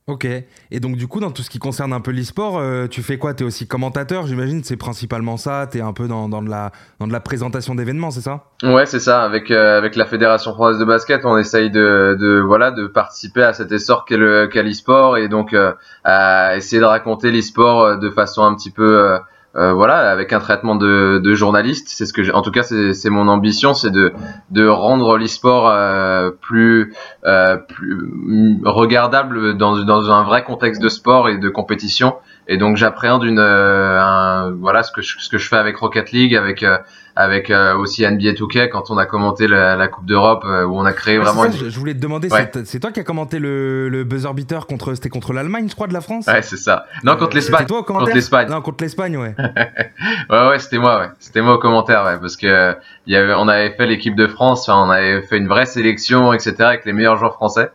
Ok. 0.07 0.25
Et 0.25 0.79
donc, 0.79 0.97
du 0.97 1.07
coup, 1.07 1.19
dans 1.19 1.31
tout 1.31 1.43
ce 1.43 1.49
qui 1.49 1.59
concerne 1.59 1.93
un 1.93 2.01
peu 2.01 2.11
l'e-sport, 2.11 2.57
euh, 2.57 2.87
tu 2.87 3.03
fais 3.03 3.17
quoi? 3.17 3.33
Tu 3.33 3.43
es 3.43 3.45
aussi 3.45 3.67
commentateur, 3.67 4.25
j'imagine? 4.25 4.63
C'est 4.63 4.75
principalement 4.75 5.37
ça? 5.37 5.67
Tu 5.71 5.77
es 5.77 5.81
un 5.81 5.93
peu 5.93 6.07
dans, 6.07 6.27
dans, 6.27 6.41
de 6.41 6.49
la, 6.49 6.71
dans 6.99 7.07
de 7.07 7.13
la 7.13 7.19
présentation 7.19 7.75
d'événements, 7.75 8.11
c'est 8.11 8.21
ça? 8.21 8.45
Ouais, 8.63 8.85
c'est 8.87 8.99
ça. 8.99 9.23
Avec, 9.23 9.51
euh, 9.51 9.77
avec 9.77 9.95
la 9.95 10.05
Fédération 10.05 10.53
française 10.53 10.79
de 10.79 10.85
basket, 10.85 11.23
on 11.23 11.37
essaye 11.37 11.69
de, 11.69 12.17
de, 12.19 12.39
voilà, 12.39 12.71
de 12.71 12.87
participer 12.87 13.43
à 13.43 13.53
cet 13.53 13.71
essor 13.71 14.05
qu'est 14.05 14.17
l'e-sport 14.17 15.17
et 15.17 15.27
donc 15.27 15.53
euh, 15.53 15.71
à 16.03 16.57
essayer 16.57 16.79
de 16.81 16.85
raconter 16.85 17.31
l'e-sport 17.31 17.99
de 17.99 18.09
façon 18.09 18.43
un 18.43 18.55
petit 18.55 18.71
peu 18.71 19.19
euh, 19.57 19.73
voilà, 19.73 20.09
avec 20.09 20.31
un 20.31 20.39
traitement 20.39 20.75
de, 20.75 21.33
journaliste. 21.33 21.89
C'est 21.89 22.05
ce 22.05 22.13
que, 22.13 22.33
en 22.33 22.41
tout 22.41 22.51
cas, 22.51 22.63
c'est 22.63 23.09
mon 23.09 23.27
ambition, 23.27 23.73
c'est 23.73 23.91
de, 23.91 24.67
rendre 24.67 25.17
l'e-sport 25.17 25.69
euh, 25.69 26.31
plus, 26.31 26.93
euh, 27.25 27.57
plus 27.57 28.61
regardable 28.63 29.57
dans 29.57 30.11
un 30.11 30.23
vrai 30.23 30.43
contexte 30.43 30.81
de 30.81 30.89
sport 30.89 31.29
et 31.29 31.37
de 31.37 31.49
compétition, 31.49 32.15
Et 32.51 32.57
donc 32.57 32.75
j'appréhende 32.75 33.23
une, 33.23 33.39
un, 33.39 34.51
voilà 34.59 34.83
ce 34.83 34.91
que 34.91 35.01
je, 35.01 35.17
ce 35.17 35.29
que 35.29 35.37
je 35.37 35.47
fais 35.47 35.55
avec 35.55 35.77
Rocket 35.77 36.11
League, 36.11 36.35
avec 36.35 36.63
avec 37.15 37.49
euh, 37.49 37.75
aussi 37.75 38.05
NBA 38.05 38.33
2K 38.33 38.69
quand 38.69 38.89
on 38.89 38.97
a 38.97 39.05
commenté 39.05 39.47
la, 39.47 39.75
la 39.75 39.87
Coupe 39.87 40.05
d'Europe 40.05 40.43
euh, 40.45 40.63
où 40.63 40.77
on 40.77 40.85
a 40.85 40.93
créé 40.93 41.17
vraiment. 41.17 41.45
une... 41.45 41.51
Je 41.51 41.79
voulais 41.79 41.93
te 41.93 41.99
demander, 41.99 42.29
c'est 42.63 42.79
toi 42.79 42.91
qui 42.91 42.99
as 42.99 43.03
commenté 43.03 43.39
le, 43.39 43.89
le 43.89 44.03
buzzer 44.03 44.33
beater 44.33 44.65
contre, 44.65 44.93
c'était 44.93 45.09
contre 45.09 45.33
l'Allemagne, 45.33 45.67
je 45.69 45.75
crois, 45.75 45.87
de 45.87 45.93
la 45.93 46.01
France? 46.01 46.27
Ouais, 46.27 46.41
c'est 46.41 46.57
ça. 46.57 46.85
Non, 47.03 47.15
contre 47.17 47.33
euh, 47.33 47.39
l'Espagne. 47.39 47.65
toi 47.65 47.79
au. 47.79 47.83
Contre 47.83 48.13
l'Espagne. 48.13 48.49
Non, 48.49 48.61
contre 48.61 48.83
l'Espagne, 48.83 49.17
ouais. 49.17 49.35
ouais, 50.29 50.47
ouais, 50.49 50.59
c'était 50.59 50.77
moi, 50.77 50.99
ouais. 50.99 51.07
C'était 51.19 51.41
moi 51.41 51.55
au 51.55 51.59
commentaire, 51.59 52.03
ouais, 52.05 52.17
parce 52.19 52.37
que 52.37 52.75
il 53.07 53.13
y 53.13 53.17
avait, 53.17 53.33
on 53.33 53.47
avait 53.47 53.71
fait 53.71 53.87
l'équipe 53.87 54.15
de 54.15 54.27
France, 54.27 54.69
on 54.69 54.89
avait 54.89 55.21
fait 55.23 55.37
une 55.37 55.47
vraie 55.47 55.65
sélection, 55.65 56.33
etc., 56.33 56.55
avec 56.59 56.85
les 56.85 56.93
meilleurs 56.93 57.17
joueurs 57.17 57.33
français. 57.33 57.71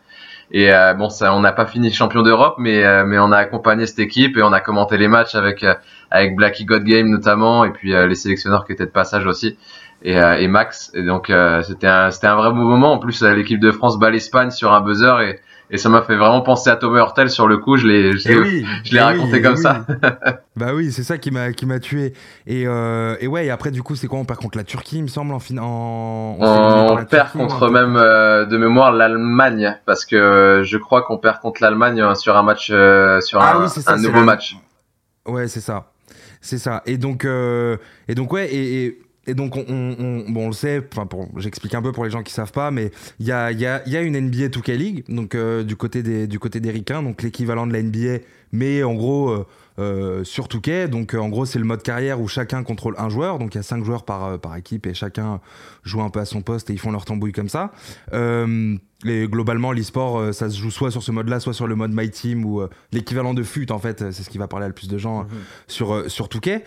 Et 0.53 0.73
euh, 0.73 0.95
bon, 0.95 1.09
ça, 1.09 1.35
on 1.35 1.41
n'a 1.41 1.53
pas 1.53 1.67
fini 1.67 1.93
champion 1.93 2.23
d'Europe, 2.23 2.55
mais 2.59 2.85
euh, 2.85 3.05
mais 3.05 3.19
on 3.19 3.33
a 3.33 3.39
accompagné 3.39 3.87
cette 3.87 3.99
équipe 3.99 4.37
et 4.37 4.43
on 4.43 4.53
a 4.53 4.61
commenté 4.61 4.97
les 4.97 5.09
matchs 5.09 5.35
avec 5.35 5.65
euh, 5.65 5.75
avec 6.11 6.37
Blacky 6.37 6.65
God 6.65 6.85
Game 6.85 7.09
notamment 7.09 7.65
et 7.65 7.71
puis 7.71 7.93
les 7.93 8.15
sélectionneurs 8.15 8.65
qui 8.65 8.73
étaient 8.73 8.87
de 8.87 8.91
passage 8.91 9.27
aussi 9.27 9.59
et, 10.03 10.15
et 10.15 10.47
Max. 10.47 10.93
Et 10.95 11.03
donc 11.03 11.33
c'était 11.63 11.89
un 11.89 12.11
c'était 12.13 12.29
un 12.29 12.37
vrai 12.37 12.51
beau 12.51 12.63
moment. 12.63 12.93
En 12.93 12.99
plus, 12.99 13.23
l'équipe 13.23 13.59
de 13.59 13.73
France 13.73 13.99
bat 13.99 14.11
l'Espagne 14.11 14.51
sur 14.51 14.73
un 14.73 14.81
buzzer 14.81 15.21
et 15.21 15.41
et 15.71 15.79
ça 15.79 15.89
m'a 15.89 16.03
fait 16.03 16.17
vraiment 16.17 16.43
penser 16.43 16.71
à 16.71 16.77
Thomas 16.77 16.99
Hurtel 17.01 17.31
sur 17.31 17.49
le 17.49 17.59
coup. 17.59 17.77
Je 17.77 17.87
l'ai, 17.87 18.17
je 18.17 18.29
l'ai, 18.29 18.65
je 18.85 18.95
l'ai 18.95 19.01
raconté 19.01 19.43
comme 19.43 19.57
ça. 19.57 19.85
bah 20.57 20.75
oui, 20.75 20.93
c'est 20.93 21.03
ça 21.03 21.19
qui 21.19 21.31
m'a, 21.31 21.53
qui 21.53 21.67
m'a 21.67 21.81
tué. 21.81 22.13
Et, 22.47 22.67
euh, 22.67 23.17
et 23.21 23.27
ouais, 23.27 23.47
et 23.47 23.51
après 23.51 23.71
du 23.71 23.83
coup, 23.83 23.97
c'est 23.97 24.07
quoi 24.07 24.19
On 24.19 24.25
perd 24.25 24.39
contre 24.39 24.59
la 24.59 24.65
Turquie, 24.65 24.99
il 24.99 25.03
me 25.03 25.09
semble, 25.09 25.35
en 25.35 25.41
fin, 25.41 25.57
en. 25.59 26.37
On, 26.39 27.05
perd 27.05 27.33
contre 27.33 27.69
même 27.69 27.97
euh, 27.97 28.45
de 28.47 28.57
mémoire 28.57 28.93
l'Allemagne, 28.93 29.77
parce 29.87 30.05
que 30.05 30.63
je 30.65 30.77
crois 30.77 31.03
qu'on 31.03 31.19
perd 31.19 31.41
contre 31.41 31.63
l'Allemagne 31.63 32.01
euh, 32.01 32.15
sur 32.15 32.37
un 32.37 32.43
match, 32.43 32.69
euh, 32.71 33.21
sur 33.21 33.41
ah 33.41 33.59
un, 33.59 33.93
un 33.93 33.97
nouveau 33.97 34.23
match. 34.23 34.57
Ouais, 35.27 35.49
c'est 35.49 35.61
ça, 35.61 35.93
c'est 36.41 36.59
ça. 36.59 36.83
Et 36.87 36.99
donc, 36.99 37.25
euh, 37.25 37.77
et 38.09 38.15
donc 38.15 38.33
ouais, 38.33 38.47
et, 38.47 38.85
et 38.85 38.99
et 39.27 39.35
donc, 39.35 39.57
on, 39.57 39.65
on, 39.69 40.31
bon, 40.31 40.45
on 40.45 40.47
le 40.49 40.53
sait, 40.53 40.83
enfin, 40.93 41.09
j'explique 41.37 41.75
un 41.75 41.83
peu 41.83 41.93
pour 41.93 42.05
les 42.05 42.11
gens 42.11 42.23
qui 42.23 42.33
savent 42.33 42.53
pas, 42.53 42.71
mais 42.71 42.93
il 43.19 43.27
y 43.27 43.33
a, 43.33 43.51
y, 43.51 43.67
a, 43.67 43.87
y 43.89 43.97
a, 43.97 44.03
une 44.03 44.19
NBA 44.19 44.49
2K 44.49 44.77
League, 44.77 45.05
donc 45.09 45.35
euh, 45.35 45.65
du 45.65 45.75
côté 45.75 46.03
des, 46.03 46.27
du 46.27 46.39
côté 46.39 46.61
des 46.61 46.71
ricains, 46.71 47.03
donc 47.03 47.23
l'équivalent 47.23 47.67
de 47.67 47.73
la 47.73 47.83
NBA, 47.83 48.25
mais 48.53 48.85
en 48.85 48.95
gros 48.95 49.31
euh, 49.31 49.47
euh 49.79 50.25
sur 50.25 50.47
2K. 50.47 50.87
Donc, 50.87 51.15
en 51.15 51.29
gros, 51.29 51.45
c'est 51.45 51.59
le 51.59 51.65
mode 51.65 51.83
carrière 51.83 52.21
où 52.21 52.29
chacun 52.29 52.63
contrôle 52.63 52.95
un 52.99 53.09
joueur, 53.09 53.39
donc 53.39 53.55
il 53.55 53.59
y 53.59 53.61
a 53.61 53.65
cinq 53.65 53.85
joueurs 53.85 54.05
par, 54.05 54.25
euh, 54.25 54.39
par 54.39 54.55
équipe 54.57 54.87
et 54.87 54.95
chacun 54.95 55.41
joue 55.83 56.03
un 56.03 56.11
peu 56.11 56.21
à 56.21 56.25
son 56.25 56.43
poste 56.43 56.71
et 56.71 56.73
ils 56.73 56.79
font 56.79 56.93
leur 56.93 57.05
tambouille 57.05 57.33
comme 57.33 57.49
ça. 57.49 57.73
et 58.13 59.29
globalement, 59.29 59.73
l'e-sport, 59.73 60.33
ça 60.33 60.49
se 60.49 60.59
joue 60.59 60.71
soit 60.71 60.93
sur 60.93 61.03
ce 61.03 61.11
mode-là, 61.11 61.41
soit 61.41 61.53
sur 61.53 61.67
le 61.67 61.75
mode 61.75 61.91
My 61.93 62.11
Team 62.11 62.45
ou 62.45 62.63
l'équivalent 62.93 63.35
de 63.35 63.43
FUT, 63.43 63.67
en 63.71 63.79
fait, 63.79 64.13
c'est 64.13 64.23
ce 64.23 64.31
qui 64.31 64.39
va 64.39 64.47
parler 64.47 64.67
à 64.67 64.69
le 64.69 64.75
plus 64.75 64.89
de 64.89 64.99
gens 64.99 65.25
mhm. 65.25 65.31
sur, 65.67 66.11
sur 66.11 66.29
2K. 66.29 66.63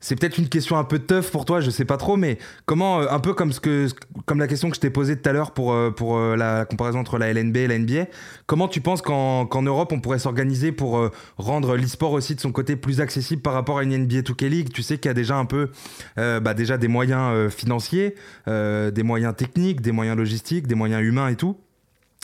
C'est 0.00 0.14
peut-être 0.14 0.38
une 0.38 0.48
question 0.48 0.76
un 0.76 0.84
peu 0.84 1.00
tough 1.00 1.30
pour 1.32 1.44
toi, 1.44 1.60
je 1.60 1.70
sais 1.70 1.84
pas 1.84 1.96
trop, 1.96 2.16
mais 2.16 2.38
comment, 2.66 3.00
euh, 3.00 3.06
un 3.10 3.18
peu 3.18 3.34
comme, 3.34 3.52
ce 3.52 3.58
que, 3.58 3.88
comme 4.26 4.38
la 4.38 4.46
question 4.46 4.70
que 4.70 4.76
je 4.76 4.80
t'ai 4.80 4.90
posée 4.90 5.16
tout 5.16 5.28
à 5.28 5.32
l'heure 5.32 5.50
pour, 5.50 5.72
euh, 5.72 5.90
pour 5.90 6.16
euh, 6.16 6.36
la 6.36 6.64
comparaison 6.66 7.00
entre 7.00 7.18
la 7.18 7.32
LNB 7.32 7.56
et 7.56 7.66
la 7.66 7.78
NBA, 7.78 8.06
comment 8.46 8.68
tu 8.68 8.80
penses 8.80 9.02
qu'en 9.02 9.62
Europe 9.62 9.92
on 9.92 10.00
pourrait 10.00 10.20
s'organiser 10.20 10.70
pour 10.70 11.10
rendre 11.36 11.76
l'e-sport 11.76 12.12
aussi 12.12 12.36
de 12.36 12.40
son 12.40 12.52
côté 12.52 12.76
plus 12.76 13.00
accessible 13.00 13.42
par 13.42 13.54
rapport 13.54 13.78
à 13.78 13.82
une 13.82 13.96
NBA 13.96 14.20
2K 14.20 14.48
League? 14.48 14.68
Tu 14.72 14.82
sais 14.82 14.98
qu'il 14.98 15.08
y 15.08 15.10
a 15.10 15.14
déjà 15.14 15.36
un 15.36 15.44
peu, 15.44 15.70
bah 16.16 16.54
déjà 16.54 16.78
des 16.78 16.88
moyens 16.88 17.52
financiers, 17.52 18.14
des 18.46 19.02
moyens 19.02 19.34
techniques, 19.36 19.80
des 19.80 19.92
moyens 19.92 20.16
logistiques, 20.16 20.66
des 20.66 20.74
moyens 20.74 21.02
humains 21.02 21.28
et 21.28 21.36
tout. 21.36 21.56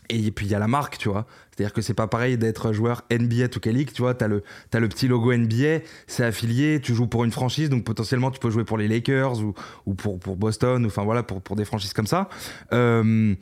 Et 0.09 0.31
puis 0.31 0.47
il 0.47 0.53
y 0.53 0.55
a 0.55 0.59
la 0.59 0.69
marque, 0.69 0.99
tu 0.99 1.09
vois. 1.09 1.27
C'est-à-dire 1.51 1.73
que 1.73 1.83
c'est 1.83 1.95
pas 1.95 2.07
pareil 2.07 2.37
d'être 2.37 2.73
joueur 2.73 3.03
NBA 3.11 3.47
2K 3.47 3.71
League, 3.71 3.91
tu 3.93 4.03
vois. 4.03 4.15
T'as 4.15 4.29
le, 4.29 4.43
as 4.73 4.81
le 4.81 4.89
petit 4.89 5.09
logo 5.09 5.35
NBA, 5.35 5.81
c'est 6.07 6.25
affilié, 6.25 6.81
tu 6.81 6.95
joues 6.95 7.07
pour 7.07 7.25
une 7.25 7.31
franchise, 7.31 7.71
donc 7.71 7.85
potentiellement 7.85 8.31
tu 8.31 8.41
peux 8.41 8.51
jouer 8.51 8.65
pour 8.65 8.77
les 8.77 8.89
Lakers 8.89 9.41
ou, 9.41 9.55
ou 9.87 9.95
pour, 9.95 10.19
pour 10.19 10.37
Boston, 10.37 10.85
ou 10.85 10.89
enfin 10.89 11.05
voilà, 11.05 11.23
pour, 11.23 11.41
pour 11.41 11.57
des 11.57 11.65
franchises 11.65 11.93
comme 11.93 12.07
ça. 12.07 12.29
Euh, 12.73 13.35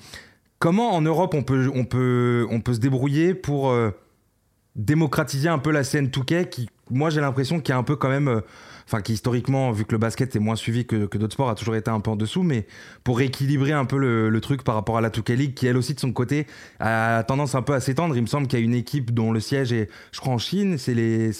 comment 0.58 0.94
en 0.94 1.02
Europe 1.02 1.34
on 1.34 1.42
peut, 1.42 1.70
on 1.74 1.84
peut, 1.84 2.46
on 2.50 2.60
peut 2.60 2.74
se 2.74 2.80
débrouiller 2.80 3.34
pour 3.34 3.70
euh, 3.70 3.90
démocratiser 4.76 5.48
un 5.48 5.58
peu 5.58 5.70
la 5.70 5.84
scène 5.84 6.06
2K 6.08 6.48
qui, 6.48 6.68
moi 6.90 7.10
j'ai 7.10 7.20
l'impression 7.20 7.60
qu'il 7.60 7.72
y 7.72 7.76
a 7.76 7.78
un 7.78 7.82
peu 7.82 7.96
quand 7.96 8.08
même. 8.08 8.28
Euh, 8.28 8.40
enfin 8.86 9.00
qui 9.00 9.12
historiquement, 9.12 9.72
vu 9.72 9.84
que 9.84 9.92
le 9.92 9.98
basket 9.98 10.34
est 10.34 10.38
moins 10.38 10.56
suivi 10.56 10.86
que, 10.86 11.06
d'autres 11.16 11.34
sports, 11.34 11.50
a 11.50 11.54
toujours 11.54 11.76
été 11.76 11.90
un 11.90 12.00
peu 12.00 12.10
en 12.10 12.16
dessous, 12.16 12.42
mais 12.42 12.66
pour 13.04 13.18
rééquilibrer 13.18 13.72
un 13.72 13.84
peu 13.84 13.98
le, 13.98 14.40
truc 14.42 14.64
par 14.64 14.74
rapport 14.74 14.98
à 14.98 15.00
la 15.00 15.10
2K 15.10 15.34
League, 15.34 15.54
qui 15.54 15.66
elle 15.66 15.76
aussi 15.76 15.94
de 15.94 16.00
son 16.00 16.12
côté 16.12 16.46
a 16.80 17.22
tendance 17.22 17.54
un 17.54 17.62
peu 17.62 17.74
à 17.74 17.80
s'étendre. 17.80 18.16
Il 18.16 18.22
me 18.22 18.26
semble 18.26 18.48
qu'il 18.48 18.58
y 18.58 18.62
a 18.62 18.64
une 18.64 18.74
équipe 18.74 19.14
dont 19.14 19.32
le 19.32 19.38
siège 19.38 19.72
est, 19.72 19.88
je 20.10 20.20
crois, 20.20 20.32
en 20.32 20.38
Chine. 20.38 20.78
C'est 20.78 20.94
les, 20.94 21.30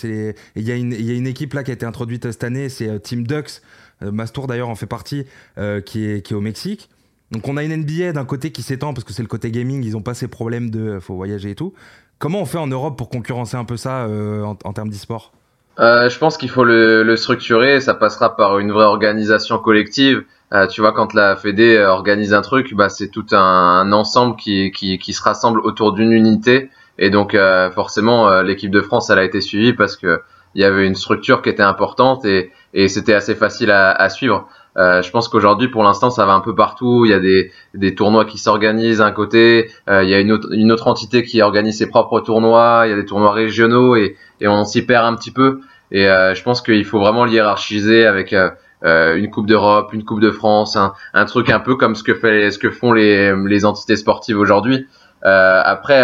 il 0.56 0.62
y 0.62 0.70
a 0.70 0.76
une, 0.76 0.92
il 0.92 1.04
y 1.04 1.10
a 1.10 1.14
une 1.14 1.26
équipe 1.26 1.54
là 1.54 1.64
qui 1.64 1.70
a 1.70 1.74
été 1.74 1.84
introduite 1.84 2.30
cette 2.30 2.44
année, 2.44 2.68
c'est 2.68 2.88
euh, 2.88 2.98
Team 2.98 3.26
Ducks. 3.26 3.60
Euh, 4.02 4.12
Mastour 4.12 4.46
d'ailleurs 4.46 4.68
en 4.68 4.74
fait 4.74 4.86
partie, 4.86 5.24
euh, 5.58 5.80
qui, 5.80 6.04
est, 6.04 6.24
qui 6.24 6.32
est 6.32 6.36
au 6.36 6.40
Mexique. 6.40 6.88
Donc 7.32 7.48
on 7.48 7.56
a 7.56 7.64
une 7.64 7.74
NBA 7.74 8.12
d'un 8.12 8.24
côté 8.24 8.52
qui 8.52 8.62
s'étend 8.62 8.94
parce 8.94 9.04
que 9.04 9.12
c'est 9.12 9.22
le 9.22 9.28
côté 9.28 9.50
gaming, 9.50 9.82
ils 9.84 9.92
n'ont 9.92 10.02
pas 10.02 10.14
ces 10.14 10.28
problèmes 10.28 10.70
de 10.70 10.98
faut 11.00 11.16
voyager 11.16 11.50
et 11.50 11.54
tout. 11.54 11.72
Comment 12.18 12.40
on 12.40 12.46
fait 12.46 12.58
en 12.58 12.66
Europe 12.68 12.96
pour 12.96 13.08
concurrencer 13.08 13.56
un 13.56 13.64
peu 13.64 13.76
ça 13.76 14.06
en, 14.06 14.56
en 14.62 14.72
termes 14.72 14.90
d'e-sport? 14.90 15.32
Euh, 15.78 16.08
je 16.08 16.18
pense 16.18 16.36
qu'il 16.36 16.50
faut 16.50 16.64
le, 16.64 17.02
le, 17.02 17.16
structurer. 17.16 17.80
Ça 17.80 17.94
passera 17.94 18.36
par 18.36 18.58
une 18.58 18.72
vraie 18.72 18.84
organisation 18.84 19.58
collective. 19.58 20.24
Euh, 20.52 20.66
tu 20.66 20.80
vois, 20.82 20.92
quand 20.92 21.14
la 21.14 21.34
Fédé 21.36 21.78
organise 21.78 22.34
un 22.34 22.42
truc, 22.42 22.74
bah, 22.74 22.88
c'est 22.88 23.08
tout 23.08 23.26
un, 23.32 23.38
un 23.38 23.92
ensemble 23.92 24.36
qui, 24.36 24.70
qui, 24.70 24.98
qui, 24.98 25.12
se 25.12 25.22
rassemble 25.22 25.60
autour 25.60 25.92
d'une 25.92 26.12
unité. 26.12 26.70
Et 26.98 27.10
donc, 27.10 27.34
euh, 27.34 27.70
forcément, 27.70 28.28
euh, 28.28 28.42
l'équipe 28.42 28.70
de 28.70 28.82
France, 28.82 29.08
elle 29.10 29.18
a 29.18 29.24
été 29.24 29.40
suivie 29.40 29.72
parce 29.72 29.96
que 29.96 30.20
il 30.54 30.60
y 30.60 30.64
avait 30.64 30.86
une 30.86 30.94
structure 30.94 31.40
qui 31.40 31.48
était 31.48 31.62
importante 31.62 32.26
et, 32.26 32.52
et 32.74 32.88
c'était 32.88 33.14
assez 33.14 33.34
facile 33.34 33.70
à, 33.70 33.90
à 33.90 34.10
suivre. 34.10 34.48
Euh, 34.78 35.02
je 35.02 35.10
pense 35.10 35.28
qu'aujourd'hui, 35.28 35.68
pour 35.68 35.82
l'instant, 35.82 36.10
ça 36.10 36.24
va 36.24 36.32
un 36.32 36.40
peu 36.40 36.54
partout. 36.54 37.04
Il 37.04 37.10
y 37.10 37.14
a 37.14 37.20
des, 37.20 37.50
des 37.74 37.94
tournois 37.94 38.24
qui 38.24 38.38
s'organisent 38.38 38.98
d'un 38.98 39.12
côté, 39.12 39.70
euh, 39.88 40.02
il 40.02 40.10
y 40.10 40.14
a 40.14 40.20
une 40.20 40.32
autre, 40.32 40.48
une 40.52 40.72
autre 40.72 40.88
entité 40.88 41.22
qui 41.22 41.42
organise 41.42 41.78
ses 41.78 41.88
propres 41.88 42.20
tournois, 42.20 42.84
il 42.86 42.90
y 42.90 42.92
a 42.92 42.96
des 42.96 43.04
tournois 43.04 43.32
régionaux 43.32 43.96
et, 43.96 44.16
et 44.42 44.48
on 44.48 44.64
s'y 44.64 44.84
perd 44.84 45.06
un 45.06 45.14
petit 45.14 45.30
peu. 45.30 45.60
Et 45.90 46.08
euh, 46.08 46.34
je 46.34 46.42
pense 46.42 46.60
qu'il 46.60 46.84
faut 46.84 46.98
vraiment 46.98 47.26
hiérarchiser 47.26 48.06
avec 48.06 48.32
euh, 48.32 48.50
euh, 48.84 49.16
une 49.16 49.30
Coupe 49.30 49.46
d'Europe, 49.46 49.92
une 49.92 50.04
Coupe 50.04 50.20
de 50.20 50.30
France, 50.30 50.76
un, 50.76 50.92
un, 51.14 51.24
truc 51.24 51.48
un 51.50 51.60
peu 51.60 51.76
comme 51.76 51.94
ce 51.94 52.02
que, 52.02 52.14
fait, 52.14 52.50
ce 52.50 52.58
que 52.58 52.70
font 52.70 52.92
les, 52.92 53.34
les 53.46 53.64
entités 53.64 53.96
sportives 53.96 54.38
aujourd'hui. 54.38 54.86
après, 55.22 56.02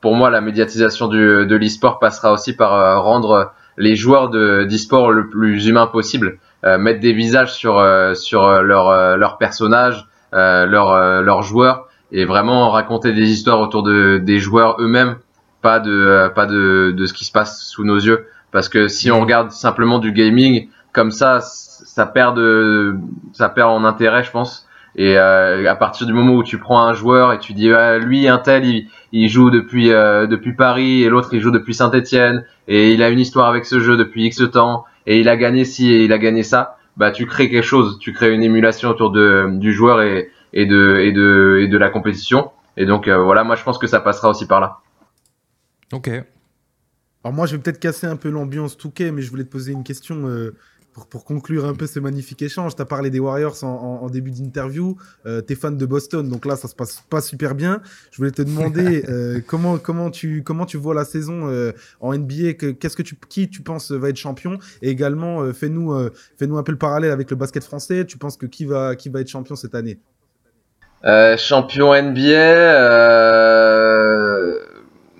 pour 0.00 0.14
moi, 0.14 0.30
la 0.30 0.40
médiatisation 0.40 1.08
du, 1.08 1.46
de 1.46 1.56
l'e-sport 1.56 1.98
passera 1.98 2.32
aussi 2.32 2.54
par 2.54 3.02
rendre 3.02 3.52
les 3.78 3.96
joueurs 3.96 4.28
d'e-sport 4.28 5.10
le 5.10 5.28
plus 5.28 5.66
humain 5.66 5.86
possible. 5.86 6.38
Euh, 6.64 6.76
mettre 6.76 7.00
des 7.00 7.14
visages 7.14 7.54
sur 7.54 7.78
euh, 7.78 8.12
sur 8.12 8.44
euh, 8.44 8.60
leur 8.60 9.16
leur 9.16 9.38
personnage, 9.38 10.06
leurs 10.32 11.22
leurs 11.22 11.42
joueurs 11.42 11.88
et 12.12 12.24
vraiment 12.24 12.70
raconter 12.70 13.12
des 13.12 13.30
histoires 13.30 13.60
autour 13.60 13.82
de 13.82 14.18
des 14.18 14.38
joueurs 14.38 14.76
eux-mêmes, 14.78 15.16
pas 15.62 15.80
de 15.80 16.30
pas 16.34 16.46
de 16.46 16.92
de 16.96 17.06
ce 17.06 17.12
qui 17.12 17.24
se 17.24 17.32
passe 17.32 17.62
sous 17.62 17.84
nos 17.84 17.98
yeux. 17.98 18.26
Parce 18.52 18.68
que 18.68 18.88
si 18.88 19.10
on 19.10 19.20
regarde 19.20 19.50
simplement 19.50 19.98
du 19.98 20.12
gaming 20.12 20.68
comme 20.92 21.10
ça, 21.10 21.40
ça 21.40 22.06
perd 22.06 22.36
de 22.36 22.96
ça 23.32 23.48
perd 23.48 23.70
en 23.70 23.84
intérêt, 23.84 24.24
je 24.24 24.30
pense. 24.30 24.66
Et 24.96 25.16
euh, 25.16 25.70
à 25.70 25.76
partir 25.76 26.06
du 26.06 26.12
moment 26.12 26.34
où 26.34 26.42
tu 26.42 26.58
prends 26.58 26.82
un 26.82 26.94
joueur 26.94 27.32
et 27.32 27.38
tu 27.38 27.52
dis 27.52 27.72
ah, 27.72 27.98
lui 27.98 28.26
un 28.26 28.38
tel 28.38 28.64
il, 28.64 28.88
il 29.12 29.28
joue 29.28 29.50
depuis 29.50 29.92
euh, 29.92 30.26
depuis 30.26 30.52
Paris 30.52 31.04
et 31.04 31.08
l'autre 31.08 31.28
il 31.32 31.40
joue 31.40 31.52
depuis 31.52 31.74
Saint-Étienne 31.74 32.44
et 32.66 32.90
il 32.92 33.00
a 33.02 33.08
une 33.08 33.20
histoire 33.20 33.46
avec 33.48 33.66
ce 33.66 33.78
jeu 33.78 33.96
depuis 33.96 34.24
X 34.24 34.42
temps 34.52 34.84
et 35.06 35.20
il 35.20 35.28
a 35.28 35.36
gagné 35.36 35.64
ci 35.64 35.92
et 35.92 36.04
il 36.04 36.12
a 36.12 36.18
gagné 36.18 36.42
ça, 36.42 36.76
bah 36.96 37.10
tu 37.10 37.26
crées 37.26 37.50
quelque 37.50 37.64
chose, 37.64 37.98
tu 38.00 38.12
crées 38.12 38.32
une 38.32 38.42
émulation 38.42 38.90
autour 38.90 39.10
de, 39.10 39.48
du 39.52 39.72
joueur 39.72 40.02
et, 40.02 40.30
et, 40.52 40.66
de, 40.66 40.98
et, 41.00 41.12
de, 41.12 41.60
et 41.62 41.68
de 41.68 41.78
la 41.78 41.88
compétition. 41.88 42.50
Et 42.76 42.84
donc 42.86 43.08
euh, 43.08 43.18
voilà, 43.18 43.44
moi 43.44 43.56
je 43.56 43.62
pense 43.62 43.78
que 43.78 43.86
ça 43.86 44.00
passera 44.00 44.28
aussi 44.28 44.46
par 44.46 44.60
là. 44.60 44.78
Ok. 45.92 46.08
Alors 46.08 47.34
moi 47.34 47.46
je 47.46 47.56
vais 47.56 47.62
peut-être 47.62 47.80
casser 47.80 48.06
un 48.06 48.16
peu 48.16 48.30
l'ambiance 48.30 48.76
Touquet, 48.76 49.12
mais 49.12 49.22
je 49.22 49.30
voulais 49.30 49.44
te 49.44 49.50
poser 49.50 49.72
une 49.72 49.84
question. 49.84 50.26
Euh, 50.28 50.56
pour, 51.08 51.24
conclure 51.24 51.64
un 51.64 51.74
peu 51.74 51.86
ce 51.86 52.00
magnifique 52.00 52.42
échange, 52.42 52.74
tu 52.74 52.82
as 52.82 52.84
parlé 52.84 53.10
des 53.10 53.20
Warriors 53.20 53.62
en, 53.64 54.08
début 54.10 54.30
d'interview, 54.30 54.96
euh, 55.26 55.42
tu 55.46 55.52
es 55.52 55.56
fan 55.56 55.76
de 55.76 55.86
Boston, 55.86 56.28
donc 56.28 56.44
là 56.46 56.56
ça 56.56 56.68
se 56.68 56.74
passe 56.74 57.02
pas 57.08 57.20
super 57.20 57.54
bien. 57.54 57.80
Je 58.10 58.16
voulais 58.18 58.30
te 58.30 58.42
demander 58.42 59.04
euh, 59.08 59.40
comment, 59.46 59.78
comment, 59.78 60.10
tu, 60.10 60.42
comment 60.42 60.66
tu 60.66 60.76
vois 60.76 60.94
la 60.94 61.04
saison 61.04 61.48
euh, 61.48 61.72
en 62.00 62.16
NBA, 62.16 62.54
qu'est-ce 62.54 62.96
que 62.96 63.02
tu, 63.02 63.16
qui 63.28 63.48
tu 63.48 63.62
penses 63.62 63.92
va 63.92 64.08
être 64.08 64.16
champion? 64.16 64.58
Et 64.82 64.90
également, 64.90 65.42
euh, 65.42 65.52
fais-nous 65.52 65.94
fais-nous 66.38 66.58
un 66.58 66.62
peu 66.62 66.72
le 66.72 66.78
parallèle 66.78 67.12
avec 67.12 67.30
le 67.30 67.36
basket 67.36 67.64
français, 67.64 68.04
tu 68.04 68.18
penses 68.18 68.36
que 68.36 68.46
qui 68.46 68.64
va, 68.64 68.96
qui 68.96 69.08
va 69.08 69.20
être 69.20 69.28
champion 69.28 69.56
cette 69.56 69.74
année? 69.74 69.98
Champion 71.38 71.94
NBA, 71.94 72.30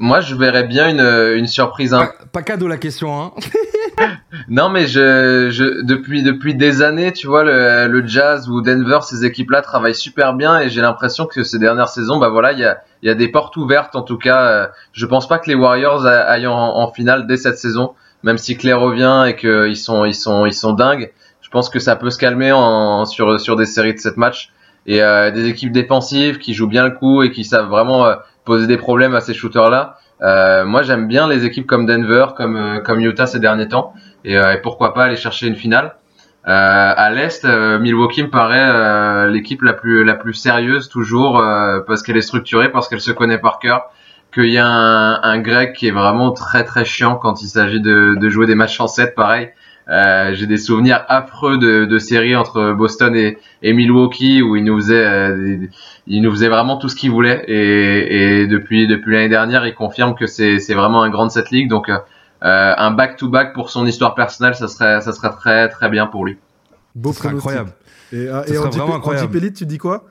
moi 0.01 0.21
je 0.21 0.35
verrais 0.35 0.65
bien 0.65 0.89
une, 0.89 1.37
une 1.37 1.47
surprise. 1.47 1.91
Pas, 1.91 2.13
pas 2.33 2.43
cadeau 2.43 2.67
la 2.67 2.79
question, 2.79 3.23
hein 3.23 3.33
non, 4.49 4.71
mais 4.71 4.87
je, 4.87 5.51
je, 5.51 5.83
depuis, 5.83 6.23
depuis 6.23 6.55
des 6.55 6.83
années, 6.83 7.13
tu 7.13 7.27
vois, 7.27 7.45
le, 7.45 7.87
le 7.87 8.07
Jazz 8.07 8.49
ou 8.49 8.63
Denver, 8.63 8.99
ces 9.03 9.25
équipes-là 9.25 9.63
travaillent 9.63 9.95
super 9.95 10.35
bien 10.35 10.59
et 10.59 10.71
j'ai 10.71 10.81
l'impression 10.81 11.27
que 11.27 11.43
ces 11.43 11.59
dernières 11.59 11.91
saisons, 11.91 12.19
bah 12.19 12.31
voilà, 12.31 12.53
il 12.53 12.59
y 12.59 12.65
a, 12.65 12.79
il 13.03 13.09
y 13.09 13.11
a 13.11 13.15
des 13.15 13.29
portes 13.29 13.57
ouvertes. 13.57 13.95
En 13.97 14.03
tout 14.03 14.19
cas, 14.19 14.47
euh, 14.47 14.67
je 14.93 15.07
pense 15.07 15.29
pas 15.29 15.39
que 15.39 15.49
les 15.49 15.55
Warriors 15.55 16.07
aillent 16.07 16.47
en, 16.47 16.57
en 16.57 16.91
finale 16.91 17.27
dès 17.27 17.37
cette 17.37 17.59
saison, 17.59 17.93
même 18.23 18.39
si 18.39 18.57
Claire 18.57 18.81
revient 18.81 19.25
et 19.29 19.37
qu'ils 19.37 19.77
sont, 19.77 20.05
ils 20.05 20.15
sont, 20.15 20.47
ils 20.47 20.55
sont 20.55 20.73
dingues. 20.73 21.13
Je 21.43 21.51
pense 21.51 21.69
que 21.69 21.79
ça 21.79 21.97
peut 21.97 22.11
se 22.11 22.19
calmer 22.19 22.53
en, 22.53 23.05
sur, 23.05 23.39
sur 23.39 23.57
des 23.57 23.67
séries 23.67 23.95
de 23.95 23.99
7 23.99 24.17
matchs 24.17 24.51
et 24.87 25.03
euh, 25.03 25.31
des 25.31 25.47
équipes 25.49 25.73
défensives 25.73 26.39
qui 26.39 26.55
jouent 26.55 26.69
bien 26.69 26.85
le 26.85 26.93
coup 26.93 27.23
et 27.23 27.31
qui 27.31 27.45
savent 27.45 27.69
vraiment 27.69 28.07
euh, 28.07 28.15
poser 28.45 28.67
des 28.67 28.77
problèmes 28.77 29.15
à 29.15 29.21
ces 29.21 29.35
shooters-là. 29.35 29.99
Euh, 30.23 30.65
moi, 30.65 30.83
j'aime 30.83 31.09
bien 31.09 31.29
les 31.29 31.45
équipes 31.45 31.67
comme 31.67 31.87
Denver, 31.87 32.27
comme 32.37 32.57
euh, 32.57 32.81
comme 32.81 33.01
Utah 33.01 33.27
ces 33.27 33.41
derniers 33.41 33.69
temps, 33.69 33.95
et, 34.25 34.37
euh, 34.37 34.55
et, 34.55 34.59
pourquoi 34.59 34.93
pas 34.93 35.05
aller 35.05 35.17
chercher 35.17 35.47
une 35.47 35.57
finale. 35.57 35.95
à 36.45 37.11
l'est, 37.11 37.45
Milwaukee 37.45 38.23
me 38.23 38.31
paraît 38.31 39.31
l'équipe 39.31 39.63
la 39.63 39.75
plus 39.75 40.05
la 40.05 40.15
plus 40.15 40.35
sérieuse 40.35 40.89
toujours 40.89 41.35
parce 41.87 42.03
qu'elle 42.03 42.17
est 42.17 42.23
structurée, 42.23 42.71
parce 42.73 42.89
qu'elle 42.89 43.01
se 43.01 43.13
connaît 43.13 43.39
par 43.39 43.59
cœur. 43.59 43.91
Qu'il 44.33 44.51
y 44.51 44.59
a 44.59 44.67
un, 44.67 45.23
un 45.23 45.39
grec 45.41 45.75
qui 45.75 45.89
est 45.89 45.93
vraiment 45.93 46.31
très 46.31 46.65
très 46.65 46.85
chiant 46.85 47.17
quand 47.17 47.43
il 47.43 47.49
s'agit 47.49 47.81
de, 47.81 48.15
de 48.15 48.29
jouer 48.29 48.47
des 48.47 48.55
matchs 48.55 48.81
en 48.81 48.87
7 48.87 49.15
pareil. 49.15 49.51
Euh, 49.91 50.35
j'ai 50.35 50.47
des 50.47 50.57
souvenirs 50.57 51.05
affreux 51.09 51.59
de, 51.59 51.85
de, 51.85 51.99
séries 51.99 52.37
entre 52.37 52.73
Boston 52.73 53.17
et, 53.17 53.39
et, 53.63 53.73
Milwaukee 53.73 54.41
où 54.41 54.55
il 54.55 54.63
nous 54.63 54.77
faisait, 54.79 55.05
euh, 55.05 55.67
il 56.11 56.23
nous 56.23 56.31
faisait 56.33 56.49
vraiment 56.49 56.77
tout 56.77 56.89
ce 56.89 56.97
qu'il 56.97 57.11
voulait. 57.11 57.45
Et, 57.47 58.41
et 58.43 58.47
depuis 58.47 58.89
depuis 58.89 59.15
l'année 59.15 59.29
dernière, 59.29 59.67
il 59.67 59.75
confirme 59.75 60.15
que 60.15 60.27
c'est 60.27 60.75
vraiment 60.75 61.03
un 61.03 61.09
grand 61.09 61.27
de 61.27 61.31
cette 61.31 61.51
ligue. 61.51 61.69
Donc 61.69 61.89
euh, 61.89 61.99
un 62.41 62.91
back 62.91 63.17
to 63.17 63.29
back 63.29 63.55
pour 63.55 63.71
son 63.71 63.87
histoire 63.87 64.15
personnelle, 64.15 64.55
ça 64.55 64.69
serait 64.69 65.01
ça 65.01 65.13
serait 65.13 65.31
très 65.31 65.69
très 65.69 65.89
bien 65.89 66.07
pour 66.07 66.27
lui. 66.27 66.37
Beau 66.95 67.15
incroyable. 67.25 67.71
Et, 68.13 68.25
et 68.25 68.59
en, 68.59 68.71
Jeep, 68.71 69.55
tu 69.55 69.67
dis 69.67 69.79
quoi? 69.79 70.05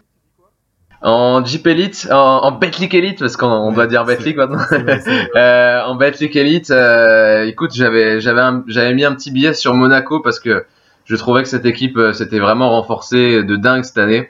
En 1.01 1.43
Jeep 1.43 1.67
Elite, 1.67 2.07
en, 2.11 2.43
en 2.43 2.51
Betlic 2.53 2.93
Elite, 2.93 3.19
parce 3.19 3.35
qu'on 3.35 3.71
doit 3.73 3.87
dire 3.87 4.05
Betlic 4.05 4.37
maintenant. 4.37 4.59
euh, 5.35 5.81
en 5.83 5.95
Betlic 5.95 6.35
Elite, 6.35 6.71
euh, 6.71 7.45
écoute, 7.45 7.71
j'avais 7.73 8.21
j'avais 8.21 8.41
j'avais 8.67 8.93
mis 8.93 9.03
un 9.03 9.13
petit 9.15 9.31
billet 9.31 9.53
sur 9.53 9.73
Monaco 9.73 10.21
parce 10.21 10.39
que 10.39 10.65
je 11.03 11.15
trouvais 11.17 11.43
que 11.43 11.49
cette 11.49 11.65
équipe 11.65 11.97
euh, 11.97 12.13
s'était 12.13 12.39
vraiment 12.39 12.69
renforcée 12.69 13.43
de 13.43 13.55
dingue 13.57 13.83
cette 13.83 13.97
année. 13.97 14.29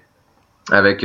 Avec 0.72 1.04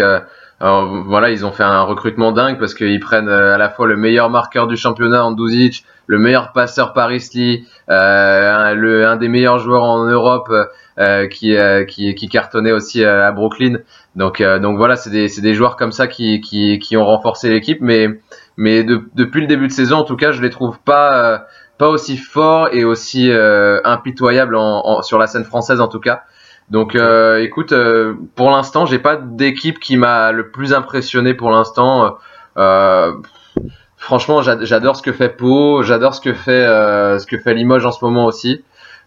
euh, 0.63 1.03
voilà, 1.07 1.31
ils 1.31 1.45
ont 1.45 1.53
fait 1.53 1.65
un 1.65 1.83
recrutement 1.83 2.33
dingue 2.33 2.59
parce 2.59 2.75
qu'ils 2.75 3.01
prennent 3.01 3.29
à 3.29 3.59
la 3.59 3.69
fois 3.69 3.87
le 3.87 3.97
meilleur 3.97 4.31
marqueur 4.31 4.67
du 4.67 4.77
championnat 4.77 5.25
en 5.25 5.33
Duzic, 5.33 5.85
le 6.07 6.19
meilleur 6.19 6.53
passeur 6.53 6.93
Paris 6.93 7.25
Lee, 7.35 7.67
euh, 7.91 8.75
le, 8.75 9.07
un 9.07 9.17
des 9.17 9.29
meilleurs 9.29 9.59
joueurs 9.59 9.85
en 9.85 10.05
Europe 10.05 10.53
euh, 10.99 11.27
qui, 11.29 11.57
qui, 11.89 12.15
qui 12.15 12.29
cartonnait 12.29 12.73
aussi 12.73 13.05
à 13.05 13.31
Brooklyn. 13.33 13.79
Donc, 14.17 14.41
euh, 14.41 14.59
donc 14.59 14.77
voilà, 14.77 14.97
c'est 14.97 15.11
des, 15.11 15.29
des, 15.29 15.55
joueurs 15.55 15.77
comme 15.77 15.93
ça 15.93 16.07
qui, 16.07 16.41
qui, 16.41 16.79
qui 16.79 16.97
ont 16.97 17.05
renforcé 17.05 17.51
l'équipe, 17.51 17.79
mais, 17.81 18.09
mais 18.57 18.85
de, 18.85 19.03
depuis 19.15 19.41
le 19.41 19.47
début 19.47 19.67
de 19.67 19.73
saison, 19.73 19.99
en 19.99 20.05
tout 20.05 20.17
cas, 20.17 20.31
je 20.31 20.41
les 20.41 20.51
trouve 20.51 20.79
pas, 20.79 21.33
euh, 21.35 21.39
pas 21.79 21.89
aussi 21.89 22.17
forts 22.17 22.69
et 22.73 22.85
aussi 22.85 23.31
euh, 23.31 23.81
impitoyables 23.85 24.55
en, 24.55 24.87
en, 24.87 25.03
sur 25.03 25.19
la 25.19 25.27
scène 25.27 25.45
française 25.45 25.81
en 25.81 25.89
tout 25.89 26.01
cas. 26.01 26.23
Donc, 26.71 26.95
euh, 26.97 27.43
écoute, 27.43 27.73
euh, 27.73 28.15
pour 28.37 28.51
l'instant, 28.51 28.87
j'ai 28.87 28.99
pas 28.99 29.17
d'équipe 29.17 29.79
qui 29.79 29.97
m'a 29.97 30.33
le 30.33 30.51
plus 30.51 30.73
impressionné 30.73 31.35
pour 31.35 31.51
l'instant. 31.51 32.17
franchement, 33.97 34.43
j'adore 34.43 34.97
ce 34.97 35.03
que 35.03 35.13
fait 35.13 35.31
Pau, 35.31 35.83
j'adore 35.83 36.15
ce 36.15 36.21
que 36.21 36.35
fait 36.35 36.65
ce 36.65 37.27
que 37.27 37.39
fait 37.39 37.55
Limoges 37.55 37.87
en 37.87 37.93
ce 37.93 38.05
moment 38.05 38.27
aussi 38.27 38.63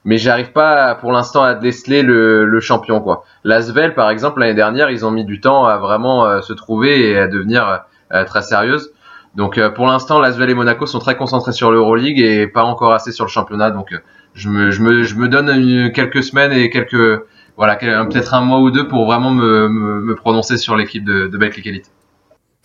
mais 0.08 0.18
j'arrive 0.18 0.54
pas 0.54 0.96
pour 0.96 1.12
l'instant 1.12 1.44
à 1.44 1.54
déceler 1.54 2.02
le, 2.02 2.46
le 2.46 2.60
champion 2.62 3.02
quoi. 3.02 3.26
L'Asvel 3.44 3.94
par 3.94 4.10
exemple 4.10 4.40
l'année 4.40 4.54
dernière 4.54 4.90
ils 4.90 5.06
ont 5.06 5.12
mis 5.12 5.26
du 5.26 5.42
temps 5.42 5.66
à 5.66 5.78
vraiment 5.78 6.26
euh, 6.26 6.40
se 6.40 6.54
trouver 6.54 7.10
et 7.10 7.20
à 7.20 7.28
devenir 7.28 7.82
euh, 8.14 8.24
très 8.24 8.42
sérieuse. 8.42 8.94
Donc 9.36 9.58
euh, 9.58 9.70
pour 9.70 9.86
l'instant 9.86 10.20
l'Asvel 10.20 10.50
et 10.50 10.54
Monaco 10.54 10.86
sont 10.86 11.00
très 11.00 11.18
concentrés 11.18 11.52
sur 11.52 11.72
l'Euroleague 11.72 12.20
et 12.20 12.48
pas 12.48 12.64
encore 12.64 12.94
assez 12.94 13.12
sur 13.12 13.26
le 13.26 13.30
championnat. 13.30 13.72
Donc 13.72 13.94
je 14.34 14.48
me, 14.48 14.72
je 14.72 14.82
me, 14.82 15.04
je 15.04 15.16
me 15.16 15.28
donne 15.28 15.92
quelques 15.92 16.24
semaines 16.24 16.54
et 16.54 16.70
quelques 16.70 17.24
voilà 17.58 17.76
peut-être 17.76 18.34
un 18.34 18.42
mois 18.42 18.60
ou 18.60 18.72
deux 18.72 18.88
pour 18.88 19.06
vraiment 19.06 19.32
me, 19.32 20.16
prononcer 20.16 20.58
sur 20.58 20.76
l'équipe 20.76 21.04
de, 21.04 21.28
de 21.28 21.68
Elite. 21.68 21.92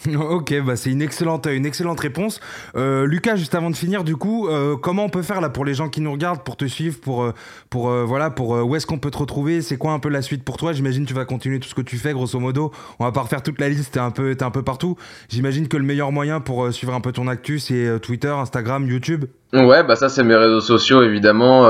Ok, 0.31 0.55
bah 0.65 0.77
c'est 0.77 0.91
une 0.91 1.03
excellente, 1.03 1.47
une 1.47 1.67
excellente 1.67 2.01
réponse. 2.01 2.41
Euh, 2.77 3.07
Lucas, 3.07 3.37
juste 3.37 3.55
avant 3.55 3.71
de 3.71 3.77
finir, 3.77 4.05
du 4.05 4.17
coup, 4.17 4.49
euh, 4.49 4.77
comment 4.77 5.05
on 5.05 5.09
peut 5.09 5.23
faire 5.23 5.41
là 5.41 5.49
pour 5.49 5.65
les 5.65 5.75
gens 5.75 5.89
qui 5.89 6.01
nous 6.01 6.13
regardent, 6.13 6.43
pour 6.43 6.57
te 6.57 6.65
suivre, 6.65 6.99
pour, 7.01 7.23
euh, 7.23 7.33
pour 7.71 7.91
euh, 7.91 8.05
voilà, 8.05 8.31
pour 8.31 8.55
euh, 8.55 8.63
où 8.63 8.75
est-ce 8.77 8.87
qu'on 8.87 8.99
peut 8.99 9.11
te 9.11 9.19
retrouver? 9.19 9.63
C'est 9.63 9.77
quoi 9.77 9.93
un 9.93 9.99
peu 9.99 10.09
la 10.09 10.23
suite 10.23 10.45
pour 10.45 10.57
toi? 10.57 10.73
J'imagine 10.73 11.05
tu 11.05 11.15
vas 11.15 11.25
continuer 11.25 11.61
tout 11.61 11.69
ce 11.69 11.75
que 11.75 11.83
tu 11.83 11.99
fais, 11.99 12.13
grosso 12.13 12.39
modo. 12.39 12.73
On 12.99 13.05
va 13.05 13.13
pas 13.13 13.23
refaire 13.23 13.43
toute 13.43 13.61
la 13.61 13.69
liste, 13.69 13.95
t'es 13.95 14.01
un 14.01 14.11
peu, 14.11 14.31
es 14.31 14.43
un 14.43 14.51
peu 14.51 14.63
partout. 14.63 14.97
J'imagine 15.29 15.69
que 15.69 15.77
le 15.77 15.85
meilleur 15.85 16.13
moyen 16.13 16.41
pour 16.41 16.65
euh, 16.65 16.73
suivre 16.73 16.95
un 16.95 17.01
peu 17.01 17.13
ton 17.13 17.29
actu, 17.29 17.59
c'est 17.59 18.01
Twitter, 18.01 18.29
Instagram, 18.29 18.87
YouTube. 18.87 19.27
Ouais, 19.53 19.83
bah 19.83 19.97
ça 19.97 20.09
c'est 20.09 20.25
mes 20.25 20.35
réseaux 20.35 20.61
sociaux 20.61 21.03
évidemment. 21.03 21.63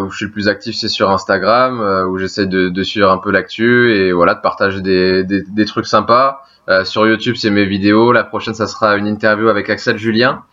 où 0.00 0.10
je 0.10 0.16
suis 0.16 0.26
le 0.26 0.32
plus 0.32 0.48
actif, 0.48 0.76
c'est 0.76 0.88
sur 0.88 1.10
Instagram, 1.10 1.80
où 2.10 2.18
j'essaie 2.18 2.46
de, 2.46 2.68
de, 2.68 2.82
suivre 2.82 3.10
un 3.10 3.18
peu 3.18 3.30
l'actu 3.30 3.94
et 3.94 4.12
voilà 4.12 4.34
de 4.34 4.40
partager 4.40 4.80
des, 4.80 5.24
des, 5.24 5.42
des 5.42 5.64
trucs 5.64 5.86
sympas. 5.86 6.42
Euh, 6.68 6.84
sur 6.84 7.06
YouTube, 7.06 7.34
c'est 7.36 7.50
mes 7.50 7.64
vidéos. 7.64 8.12
La 8.12 8.24
prochaine, 8.24 8.54
ça 8.54 8.66
sera 8.66 8.96
une 8.96 9.06
interview 9.06 9.48
avec 9.48 9.68
Axel 9.68 9.98
Julien 9.98 10.44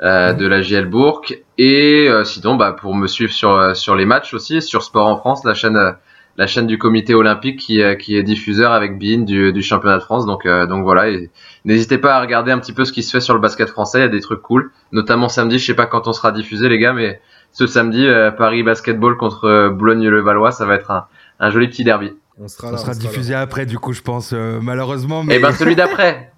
euh, 0.00 0.32
de 0.32 0.46
la 0.46 0.62
JL 0.62 0.86
Bourg. 0.86 1.22
Et 1.58 2.08
euh, 2.08 2.24
sinon, 2.24 2.56
bah, 2.56 2.72
pour 2.72 2.94
me 2.94 3.06
suivre 3.06 3.32
sur 3.32 3.52
euh, 3.52 3.74
sur 3.74 3.94
les 3.94 4.06
matchs 4.06 4.32
aussi, 4.32 4.62
sur 4.62 4.82
Sport 4.82 5.06
en 5.06 5.16
France, 5.16 5.44
la 5.44 5.54
chaîne 5.54 5.78
la 6.38 6.46
chaîne 6.46 6.66
du 6.66 6.78
Comité 6.78 7.14
Olympique 7.14 7.58
qui, 7.58 7.82
qui 7.98 8.16
est 8.16 8.22
diffuseur 8.22 8.72
avec 8.72 8.98
BIN 8.98 9.24
du, 9.24 9.52
du 9.52 9.62
championnat 9.62 9.98
de 9.98 10.02
France. 10.02 10.24
Donc 10.24 10.46
donc 10.46 10.84
voilà. 10.84 11.12
N'hésitez 11.66 11.98
pas 11.98 12.14
à 12.14 12.20
regarder 12.20 12.52
un 12.52 12.58
petit 12.58 12.72
peu 12.72 12.86
ce 12.86 12.92
qui 12.92 13.02
se 13.02 13.10
fait 13.10 13.20
sur 13.20 13.34
le 13.34 13.40
basket 13.40 13.68
français. 13.68 13.98
Il 13.98 14.02
y 14.02 14.04
a 14.04 14.08
des 14.08 14.20
trucs 14.20 14.40
cool, 14.40 14.70
notamment 14.92 15.28
samedi. 15.28 15.58
Je 15.58 15.66
sais 15.66 15.74
pas 15.74 15.86
quand 15.86 16.08
on 16.08 16.12
sera 16.12 16.32
diffusé, 16.32 16.68
les 16.70 16.78
gars, 16.78 16.94
mais 16.94 17.20
ce 17.52 17.66
samedi, 17.66 18.06
Paris 18.38 18.62
Basketball 18.62 19.16
contre 19.16 19.68
Boulogne-le-Valois, 19.70 20.52
ça 20.52 20.64
va 20.64 20.76
être 20.76 20.90
un, 20.90 21.06
un 21.40 21.50
joli 21.50 21.68
petit 21.68 21.84
derby. 21.84 22.12
On 22.40 22.46
sera, 22.46 22.76
sera 22.76 22.94
diffusé 22.94 23.34
après, 23.34 23.66
du 23.66 23.78
coup, 23.78 23.92
je 23.92 24.02
pense, 24.02 24.32
euh, 24.32 24.60
malheureusement. 24.62 25.24
Mais... 25.24 25.36
Eh 25.36 25.38
ben, 25.40 25.52
celui 25.52 25.74
d'après 25.74 26.32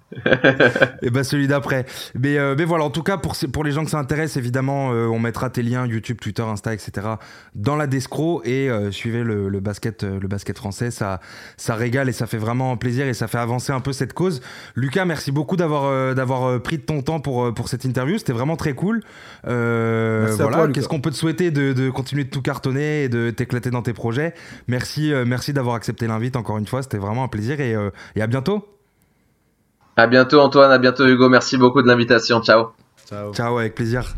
et 1.01 1.09
ben 1.09 1.23
celui 1.23 1.47
d'après. 1.47 1.85
Mais, 2.15 2.37
euh, 2.37 2.55
mais 2.57 2.65
voilà, 2.65 2.83
en 2.83 2.89
tout 2.89 3.03
cas, 3.03 3.17
pour, 3.17 3.35
pour 3.51 3.63
les 3.63 3.71
gens 3.71 3.83
que 3.83 3.91
ça 3.91 3.99
intéresse, 3.99 4.37
évidemment, 4.37 4.91
euh, 4.91 5.07
on 5.07 5.19
mettra 5.19 5.49
tes 5.49 5.63
liens 5.63 5.85
YouTube, 5.85 6.17
Twitter, 6.19 6.43
Insta, 6.43 6.73
etc. 6.73 7.07
dans 7.55 7.75
la 7.75 7.87
Descro 7.87 8.41
et 8.43 8.69
euh, 8.69 8.91
suivez 8.91 9.23
le, 9.23 9.49
le, 9.49 9.59
basket, 9.59 10.03
le 10.03 10.27
basket 10.27 10.57
français. 10.57 10.91
Ça, 10.91 11.19
ça 11.57 11.75
régale 11.75 12.09
et 12.09 12.11
ça 12.11 12.27
fait 12.27 12.37
vraiment 12.37 12.75
plaisir 12.77 13.07
et 13.07 13.13
ça 13.13 13.27
fait 13.27 13.37
avancer 13.37 13.71
un 13.71 13.79
peu 13.79 13.93
cette 13.93 14.13
cause. 14.13 14.41
Lucas, 14.75 15.05
merci 15.05 15.31
beaucoup 15.31 15.55
d'avoir 15.55 16.15
d'avoir 16.15 16.61
pris 16.61 16.77
de 16.77 16.83
ton 16.83 17.01
temps 17.01 17.19
pour, 17.19 17.53
pour 17.53 17.67
cette 17.67 17.85
interview. 17.85 18.17
C'était 18.17 18.33
vraiment 18.33 18.55
très 18.55 18.73
cool. 18.73 19.01
voilà, 19.43 20.67
qu'est-ce 20.73 20.87
qu'on 20.87 21.01
peut 21.01 21.11
te 21.11 21.15
souhaiter 21.15 21.51
de, 21.51 21.73
de, 21.73 21.89
continuer 21.89 22.23
de 22.23 22.29
tout 22.29 22.41
cartonner 22.41 23.03
et 23.03 23.09
de 23.09 23.29
t'éclater 23.29 23.69
dans 23.69 23.81
tes 23.81 23.93
projets? 23.93 24.33
Merci, 24.67 25.13
merci 25.25 25.53
d'avoir 25.53 25.75
accepté 25.75 26.07
l'invite 26.07 26.35
encore 26.35 26.57
une 26.57 26.67
fois. 26.67 26.83
C'était 26.83 26.97
vraiment 26.97 27.23
un 27.23 27.27
plaisir 27.27 27.59
et, 27.61 27.75
et 28.15 28.21
à 28.21 28.27
bientôt. 28.27 28.80
À 29.97 30.07
bientôt 30.07 30.39
Antoine, 30.39 30.71
à 30.71 30.77
bientôt 30.77 31.05
Hugo, 31.05 31.29
merci 31.29 31.57
beaucoup 31.57 31.81
de 31.81 31.87
l'invitation, 31.87 32.41
ciao. 32.41 32.69
Ciao. 33.07 33.33
Ciao, 33.33 33.57
avec 33.57 33.75
plaisir. 33.75 34.15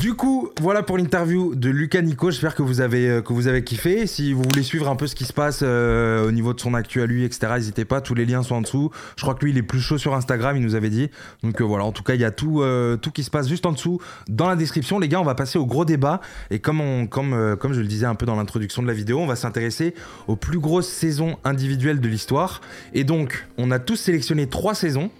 Du 0.00 0.14
coup, 0.14 0.48
voilà 0.62 0.82
pour 0.82 0.96
l'interview 0.96 1.54
de 1.54 1.68
Lucas 1.68 2.00
Nico. 2.00 2.30
J'espère 2.30 2.54
que 2.54 2.62
vous 2.62 2.80
avez 2.80 3.06
euh, 3.06 3.20
que 3.20 3.34
vous 3.34 3.48
avez 3.48 3.62
kiffé. 3.62 4.06
Si 4.06 4.32
vous 4.32 4.42
voulez 4.42 4.62
suivre 4.62 4.88
un 4.88 4.96
peu 4.96 5.06
ce 5.06 5.14
qui 5.14 5.26
se 5.26 5.34
passe 5.34 5.60
euh, 5.62 6.26
au 6.26 6.32
niveau 6.32 6.54
de 6.54 6.60
son 6.60 6.72
actu 6.72 7.02
à 7.02 7.06
lui, 7.06 7.22
etc. 7.22 7.52
N'hésitez 7.56 7.84
pas. 7.84 8.00
Tous 8.00 8.14
les 8.14 8.24
liens 8.24 8.42
sont 8.42 8.54
en 8.54 8.60
dessous. 8.62 8.90
Je 9.16 9.22
crois 9.22 9.34
que 9.34 9.44
lui, 9.44 9.52
il 9.52 9.58
est 9.58 9.62
plus 9.62 9.80
chaud 9.80 9.98
sur 9.98 10.14
Instagram. 10.14 10.56
Il 10.56 10.62
nous 10.62 10.74
avait 10.74 10.88
dit. 10.88 11.10
Donc 11.42 11.60
euh, 11.60 11.64
voilà. 11.64 11.84
En 11.84 11.92
tout 11.92 12.02
cas, 12.02 12.14
il 12.14 12.20
y 12.22 12.24
a 12.24 12.30
tout 12.30 12.62
tout 13.02 13.10
qui 13.10 13.22
se 13.22 13.30
passe 13.30 13.46
juste 13.46 13.66
en 13.66 13.72
dessous 13.72 14.00
dans 14.26 14.48
la 14.48 14.56
description. 14.56 14.98
Les 14.98 15.08
gars, 15.08 15.20
on 15.20 15.24
va 15.24 15.34
passer 15.34 15.58
au 15.58 15.66
gros 15.66 15.84
débat. 15.84 16.22
Et 16.50 16.60
comme 16.60 17.06
comme 17.10 17.56
comme 17.60 17.74
je 17.74 17.80
le 17.82 17.86
disais 17.86 18.06
un 18.06 18.14
peu 18.14 18.24
dans 18.24 18.36
l'introduction 18.36 18.80
de 18.80 18.86
la 18.86 18.94
vidéo, 18.94 19.18
on 19.18 19.26
va 19.26 19.36
s'intéresser 19.36 19.94
aux 20.28 20.36
plus 20.36 20.60
grosses 20.60 20.88
saisons 20.88 21.36
individuelles 21.44 22.00
de 22.00 22.08
l'histoire. 22.08 22.62
Et 22.94 23.04
donc, 23.04 23.46
on 23.58 23.70
a 23.70 23.78
tous 23.78 23.96
sélectionné 23.96 24.46
trois 24.46 24.74
saisons. 24.74 25.10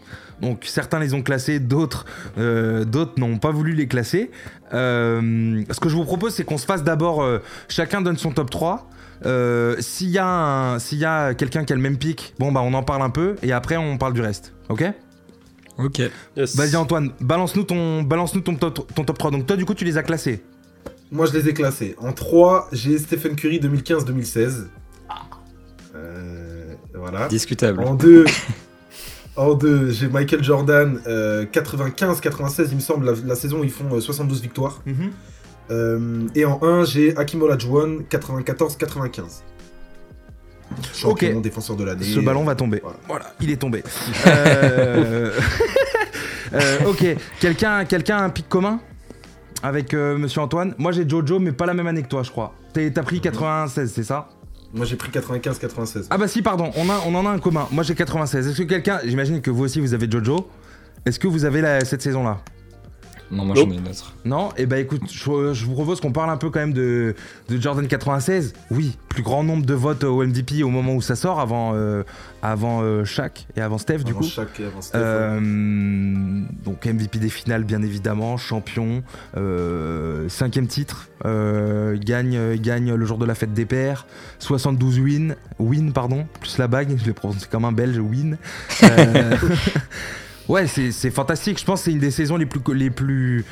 Donc 0.40 0.64
certains 0.64 0.98
les 0.98 1.14
ont 1.14 1.22
classés, 1.22 1.60
d'autres 1.60 2.06
euh, 2.38 2.84
d'autres 2.84 3.18
n'ont 3.18 3.38
pas 3.38 3.50
voulu 3.50 3.74
les 3.74 3.86
classer. 3.86 4.30
Euh, 4.72 5.62
ce 5.70 5.80
que 5.80 5.88
je 5.88 5.96
vous 5.96 6.04
propose, 6.04 6.34
c'est 6.34 6.44
qu'on 6.44 6.58
se 6.58 6.66
fasse 6.66 6.84
d'abord, 6.84 7.22
euh, 7.22 7.38
chacun 7.68 8.00
donne 8.00 8.16
son 8.16 8.32
top 8.32 8.50
3. 8.50 8.88
Euh, 9.26 9.76
s'il 9.80 10.08
y 10.08 10.18
a, 10.18 10.78
s'il 10.78 10.98
y 10.98 11.04
a 11.04 11.34
quelqu'un 11.34 11.64
qui 11.64 11.72
a 11.74 11.76
le 11.76 11.82
même 11.82 11.98
pic, 11.98 12.34
bon 12.38 12.52
bah 12.52 12.62
on 12.64 12.72
en 12.72 12.82
parle 12.82 13.02
un 13.02 13.10
peu 13.10 13.36
et 13.42 13.52
après 13.52 13.76
on 13.76 13.98
parle 13.98 14.14
du 14.14 14.22
reste. 14.22 14.54
Ok? 14.68 14.84
Ok. 15.78 16.02
Yes. 16.36 16.56
Vas-y 16.56 16.76
Antoine, 16.76 17.10
balance-nous 17.20 17.64
ton, 17.64 18.02
balance 18.02 18.34
-nous 18.34 18.42
ton, 18.42 18.54
top, 18.54 18.92
ton 18.94 19.04
top 19.04 19.18
3. 19.18 19.30
Donc 19.30 19.46
toi 19.46 19.56
du 19.56 19.66
coup 19.66 19.74
tu 19.74 19.84
les 19.84 19.98
as 19.98 20.02
classés 20.02 20.42
Moi 21.10 21.26
je 21.26 21.32
les 21.38 21.48
ai 21.48 21.54
classés. 21.54 21.96
En 21.98 22.12
3, 22.12 22.68
j'ai 22.72 22.98
Stephen 22.98 23.36
Curry 23.36 23.60
2015-2016. 23.60 24.68
voilà. 26.94 27.28
Discutable. 27.28 27.82
En 27.82 27.94
2... 27.94 28.24
En 29.36 29.54
2, 29.54 29.90
j'ai 29.90 30.08
Michael 30.08 30.42
Jordan, 30.42 31.00
euh, 31.06 31.46
95-96, 31.46 32.68
il 32.70 32.76
me 32.76 32.80
semble, 32.80 33.06
la, 33.06 33.12
la, 33.24 33.34
saison 33.34 33.60
où 33.60 33.64
ils 33.64 33.70
font 33.70 33.94
euh, 33.94 34.00
72 34.00 34.42
victoires. 34.42 34.82
Mm 34.86 34.92
-hmm. 34.92 36.30
et 36.34 36.44
en 36.44 36.60
1, 36.62 36.84
j'ai 36.84 37.16
Hakim 37.16 37.42
Olajuwon 37.42 38.04
94-95. 38.10 39.42
Champion, 40.94 41.40
défenseur 41.40 41.76
de 41.76 41.84
l'année. 41.84 42.04
Ce 42.04 42.20
ballon 42.20 42.44
va 42.44 42.54
tomber. 42.54 42.82
Voilà, 43.08 43.34
il 43.40 43.50
est 43.50 43.56
tombé. 43.56 43.82
euh... 44.26 45.30
ok, 46.86 47.02
quelqu'un 47.40 47.84
quelqu'un 47.84 48.18
a 48.18 48.22
un 48.22 48.30
pic 48.30 48.48
commun 48.48 48.80
avec 49.62 49.94
Monsieur 49.94 50.42
Antoine? 50.42 50.74
Moi 50.78 50.92
j'ai 50.92 51.08
Jojo, 51.08 51.38
mais 51.40 51.52
pas 51.52 51.66
la 51.66 51.74
même 51.74 51.88
année 51.88 52.02
que 52.02 52.08
toi, 52.08 52.22
je 52.22 52.30
crois. 52.30 52.50
T'as 52.72 53.02
pris 53.02 53.20
96, 53.20 53.92
c'est 53.92 54.04
ça? 54.04 54.28
Moi 54.72 54.86
j'ai 54.86 54.96
pris 54.96 55.10
95-96. 55.10 56.06
Ah 56.10 56.18
bah 56.18 56.28
si, 56.28 56.42
pardon, 56.42 56.70
on, 56.76 56.88
a, 56.88 57.00
on 57.06 57.14
en 57.14 57.26
a 57.26 57.30
un 57.30 57.38
commun. 57.38 57.66
Moi 57.70 57.82
j'ai 57.84 57.94
96. 57.94 58.48
Est-ce 58.48 58.58
que 58.58 58.62
quelqu'un, 58.62 59.00
j'imagine 59.04 59.40
que 59.40 59.50
vous 59.50 59.64
aussi 59.64 59.80
vous 59.80 59.94
avez 59.94 60.10
Jojo, 60.10 60.48
est-ce 61.06 61.18
que 61.18 61.28
vous 61.28 61.44
avez 61.44 61.84
cette 61.84 62.02
saison-là? 62.02 62.40
Non, 63.30 63.44
moi 63.44 63.54
j'en 63.54 63.70
ai 63.70 63.76
une 63.76 63.88
autre. 63.88 64.12
Non 64.24 64.50
Et 64.50 64.62
eh 64.62 64.66
bah 64.66 64.78
écoute, 64.78 65.02
je, 65.10 65.64
vous 65.64 65.74
propose 65.74 66.00
qu'on 66.00 66.12
parle 66.12 66.30
un 66.30 66.36
peu 66.36 66.50
quand 66.50 66.60
même 66.60 66.72
de, 66.72 67.14
Jordan 67.48 67.86
96. 67.86 68.54
Oui, 68.70 68.98
plus 69.08 69.22
grand 69.22 69.44
nombre 69.44 69.64
de 69.64 69.74
votes 69.74 70.02
au 70.04 70.24
MVP 70.24 70.62
au 70.64 70.68
moment 70.68 70.94
où 70.94 71.00
ça 71.00 71.14
sort, 71.14 71.38
avant, 71.38 71.72
euh, 71.74 72.02
avant 72.42 72.82
euh, 72.82 73.04
Shaq 73.04 73.46
et 73.56 73.60
avant 73.60 73.78
Steph 73.78 73.98
du 73.98 74.14
coup. 74.14 74.24
Shaq 74.24 74.58
et 74.58 74.64
avant 74.66 74.80
Steph. 74.80 74.98
Euh, 75.00 75.40
donc 76.64 76.86
MVP 76.86 77.18
des 77.18 77.28
finales 77.28 77.64
bien 77.64 77.82
évidemment, 77.82 78.36
champion, 78.36 79.02
cinquième 80.28 80.66
titre, 80.66 81.08
gagne, 81.24 82.56
gagne 82.56 82.94
le 82.94 83.06
jour 83.06 83.18
de 83.18 83.26
la 83.26 83.36
fête 83.36 83.52
des 83.52 83.66
pères, 83.66 84.06
72 84.40 84.98
win, 84.98 85.36
win 85.58 85.92
pardon, 85.92 86.26
plus 86.40 86.58
la 86.58 86.66
bague, 86.66 86.96
je 86.98 87.04
l'ai 87.04 87.12
prononcé 87.12 87.46
comme 87.50 87.64
un 87.64 87.72
belge, 87.72 87.98
win. 87.98 88.38
Ouais, 90.50 90.66
c'est 90.66 91.10
fantastique. 91.10 91.60
Je 91.60 91.64
pense 91.64 91.80
que 91.80 91.84
c'est 91.86 91.92
une 91.92 92.00
des 92.00 92.10
saisons 92.10 92.36
les 92.36 92.46
plus. 92.46 92.60
Les 92.74 92.90
plus... 92.90 93.44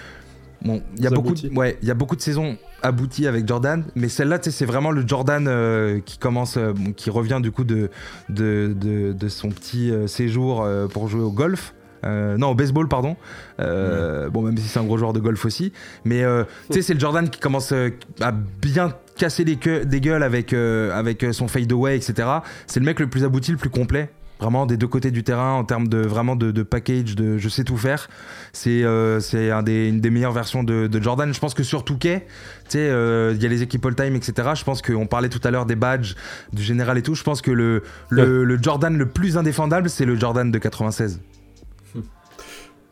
Bon, 0.60 0.82
il 0.96 1.04
y 1.04 1.06
a 1.06 1.10
beaucoup, 1.10 1.34
de, 1.34 1.54
ouais, 1.54 1.78
il 1.82 1.86
y 1.86 1.90
a 1.92 1.94
beaucoup 1.94 2.16
de 2.16 2.20
saisons 2.20 2.56
abouties 2.82 3.28
avec 3.28 3.46
Jordan, 3.46 3.84
mais 3.94 4.08
celle-là, 4.08 4.40
c'est 4.42 4.64
vraiment 4.64 4.90
le 4.90 5.06
Jordan 5.06 5.46
euh, 5.46 6.00
qui 6.04 6.18
commence, 6.18 6.56
euh, 6.56 6.72
qui 6.96 7.10
revient 7.10 7.38
du 7.40 7.52
coup 7.52 7.62
de 7.62 7.90
de, 8.28 8.74
de, 8.74 9.28
son 9.28 9.50
petit 9.50 9.92
euh, 9.92 10.08
séjour 10.08 10.66
pour 10.92 11.06
jouer 11.06 11.22
au 11.22 11.30
golf. 11.30 11.74
non, 12.04 12.48
au 12.48 12.54
baseball, 12.56 12.88
pardon. 12.88 13.16
Bon, 13.58 14.42
même 14.42 14.56
si 14.56 14.66
c'est 14.66 14.80
un 14.80 14.84
gros 14.84 14.98
joueur 14.98 15.12
de 15.12 15.20
golf 15.20 15.44
aussi. 15.44 15.72
Mais 16.04 16.24
tu 16.66 16.74
sais, 16.74 16.82
c'est 16.82 16.94
le 16.94 17.00
Jordan 17.00 17.30
qui 17.30 17.38
commence 17.38 17.72
à 18.20 18.32
bien 18.32 18.92
casser 19.16 19.44
des, 19.44 19.56
des 19.84 20.00
gueules 20.00 20.24
avec, 20.24 20.52
avec 20.52 21.24
son 21.30 21.46
fadeaway, 21.46 21.96
etc. 21.96 22.28
C'est 22.66 22.80
le 22.80 22.86
mec 22.86 22.98
le 22.98 23.06
plus 23.06 23.22
abouti, 23.22 23.52
le 23.52 23.58
plus 23.58 23.70
complet 23.70 24.10
vraiment 24.40 24.66
des 24.66 24.76
deux 24.76 24.86
côtés 24.86 25.10
du 25.10 25.24
terrain 25.24 25.54
en 25.54 25.64
termes 25.64 25.88
de 25.88 25.98
vraiment 25.98 26.36
de, 26.36 26.62
package, 26.62 27.14
de 27.14 27.38
je 27.38 27.48
sais 27.48 27.64
tout 27.64 27.76
faire. 27.76 28.08
C'est 28.52 28.84
euh, 28.84 29.20
c'est 29.20 29.50
un 29.50 29.62
des, 29.62 29.88
une 29.88 30.00
des 30.00 30.10
meilleures 30.10 30.32
versions 30.32 30.62
de, 30.62 30.88
Jordan. 31.00 31.32
Je 31.32 31.40
pense 31.40 31.54
que 31.54 31.62
sur 31.62 31.84
Touquet, 31.84 32.26
tu 32.64 32.72
sais, 32.72 32.78
euh, 32.78 33.32
il 33.34 33.42
y 33.42 33.46
a 33.46 33.48
les 33.48 33.62
équipes 33.62 33.84
all-time, 33.86 34.16
etc. 34.16 34.50
Je 34.54 34.64
pense 34.64 34.82
qu'on 34.82 35.06
parlait 35.06 35.28
tout 35.28 35.40
à 35.44 35.50
l'heure 35.50 35.66
des 35.66 35.76
badges, 35.76 36.14
du 36.52 36.62
général 36.62 36.98
et 36.98 37.02
tout. 37.02 37.14
Je 37.14 37.22
pense 37.22 37.42
que 37.42 37.50
le, 37.50 37.82
le, 38.10 38.58
Jordan 38.60 38.96
le 38.96 39.06
plus 39.06 39.36
indéfendable, 39.36 39.88
c'est 39.88 40.04
le 40.04 40.18
Jordan 40.18 40.50
de 40.50 40.58
96. 40.58 41.20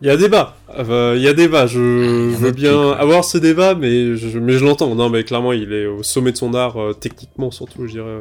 Il 0.02 0.08
y 0.08 0.10
a 0.10 0.16
débat, 0.18 0.56
il 0.78 1.22
y 1.22 1.28
a 1.28 1.32
débat. 1.32 1.66
Je 1.66 1.80
veux 1.80 2.52
bien 2.52 2.90
avoir 2.92 3.24
ce 3.24 3.38
débat, 3.38 3.74
mais 3.74 4.14
je, 4.14 4.38
mais 4.38 4.52
je 4.52 4.64
l'entends. 4.64 4.94
Non, 4.94 5.08
mais 5.08 5.24
clairement, 5.24 5.54
il 5.54 5.72
est 5.72 5.86
au 5.86 6.02
sommet 6.02 6.32
de 6.32 6.36
son 6.36 6.52
art, 6.52 6.78
euh, 6.78 6.92
techniquement 6.92 7.50
surtout, 7.50 7.86
je 7.86 7.92
dirais. 7.92 8.20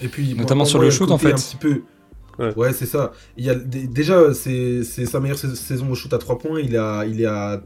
Et 0.00 0.08
puis, 0.08 0.34
notamment 0.34 0.64
sur 0.64 0.78
le 0.78 0.90
shoot, 0.90 1.10
en 1.10 1.18
fait. 1.18 1.32
Un 1.32 1.34
petit 1.34 1.56
peu 1.56 1.82
Ouais, 2.38 2.72
c'est 2.72 2.86
ça. 2.86 3.12
Il 3.36 3.44
y 3.44 3.50
a, 3.50 3.54
déjà, 3.54 4.34
c'est 4.34 4.82
sa 4.84 5.20
meilleure 5.20 5.38
saison 5.38 5.90
au 5.90 5.94
shoot 5.94 6.12
à 6.12 6.18
3 6.18 6.38
points. 6.38 6.60
Il 6.60 6.76
a, 6.76 7.04
il 7.06 7.20
est 7.20 7.26
à. 7.26 7.62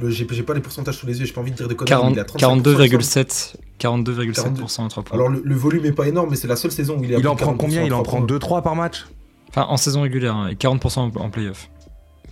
J'ai 0.00 0.24
pas 0.44 0.54
les 0.54 0.60
pourcentages 0.60 0.96
sous 0.96 1.06
les 1.06 1.18
yeux, 1.18 1.26
j'ai 1.26 1.32
pas 1.32 1.40
envie 1.40 1.50
de 1.50 1.56
dire 1.56 1.66
de 1.66 1.74
conneries. 1.74 2.14
42,7% 2.14 3.56
42,7% 3.80 4.86
à 4.86 4.88
3 4.88 5.02
points. 5.02 5.18
Alors 5.18 5.28
le, 5.28 5.54
volume 5.54 5.86
est 5.86 5.92
pas 5.92 6.06
énorme, 6.06 6.30
mais 6.30 6.36
c'est 6.36 6.46
la 6.46 6.54
seule 6.54 6.70
saison 6.70 6.98
où 6.98 7.04
il 7.04 7.12
est 7.12 7.18
Il 7.18 7.26
en 7.26 7.34
prend 7.34 7.54
combien? 7.54 7.82
Il 7.82 7.92
en 7.92 8.02
prend 8.02 8.24
2-3 8.24 8.62
par 8.62 8.76
match? 8.76 9.06
Enfin, 9.48 9.66
en 9.68 9.76
saison 9.76 10.02
régulière, 10.02 10.36
hein, 10.36 10.48
et 10.48 10.54
40% 10.54 11.18
en 11.18 11.30
playoff. 11.30 11.68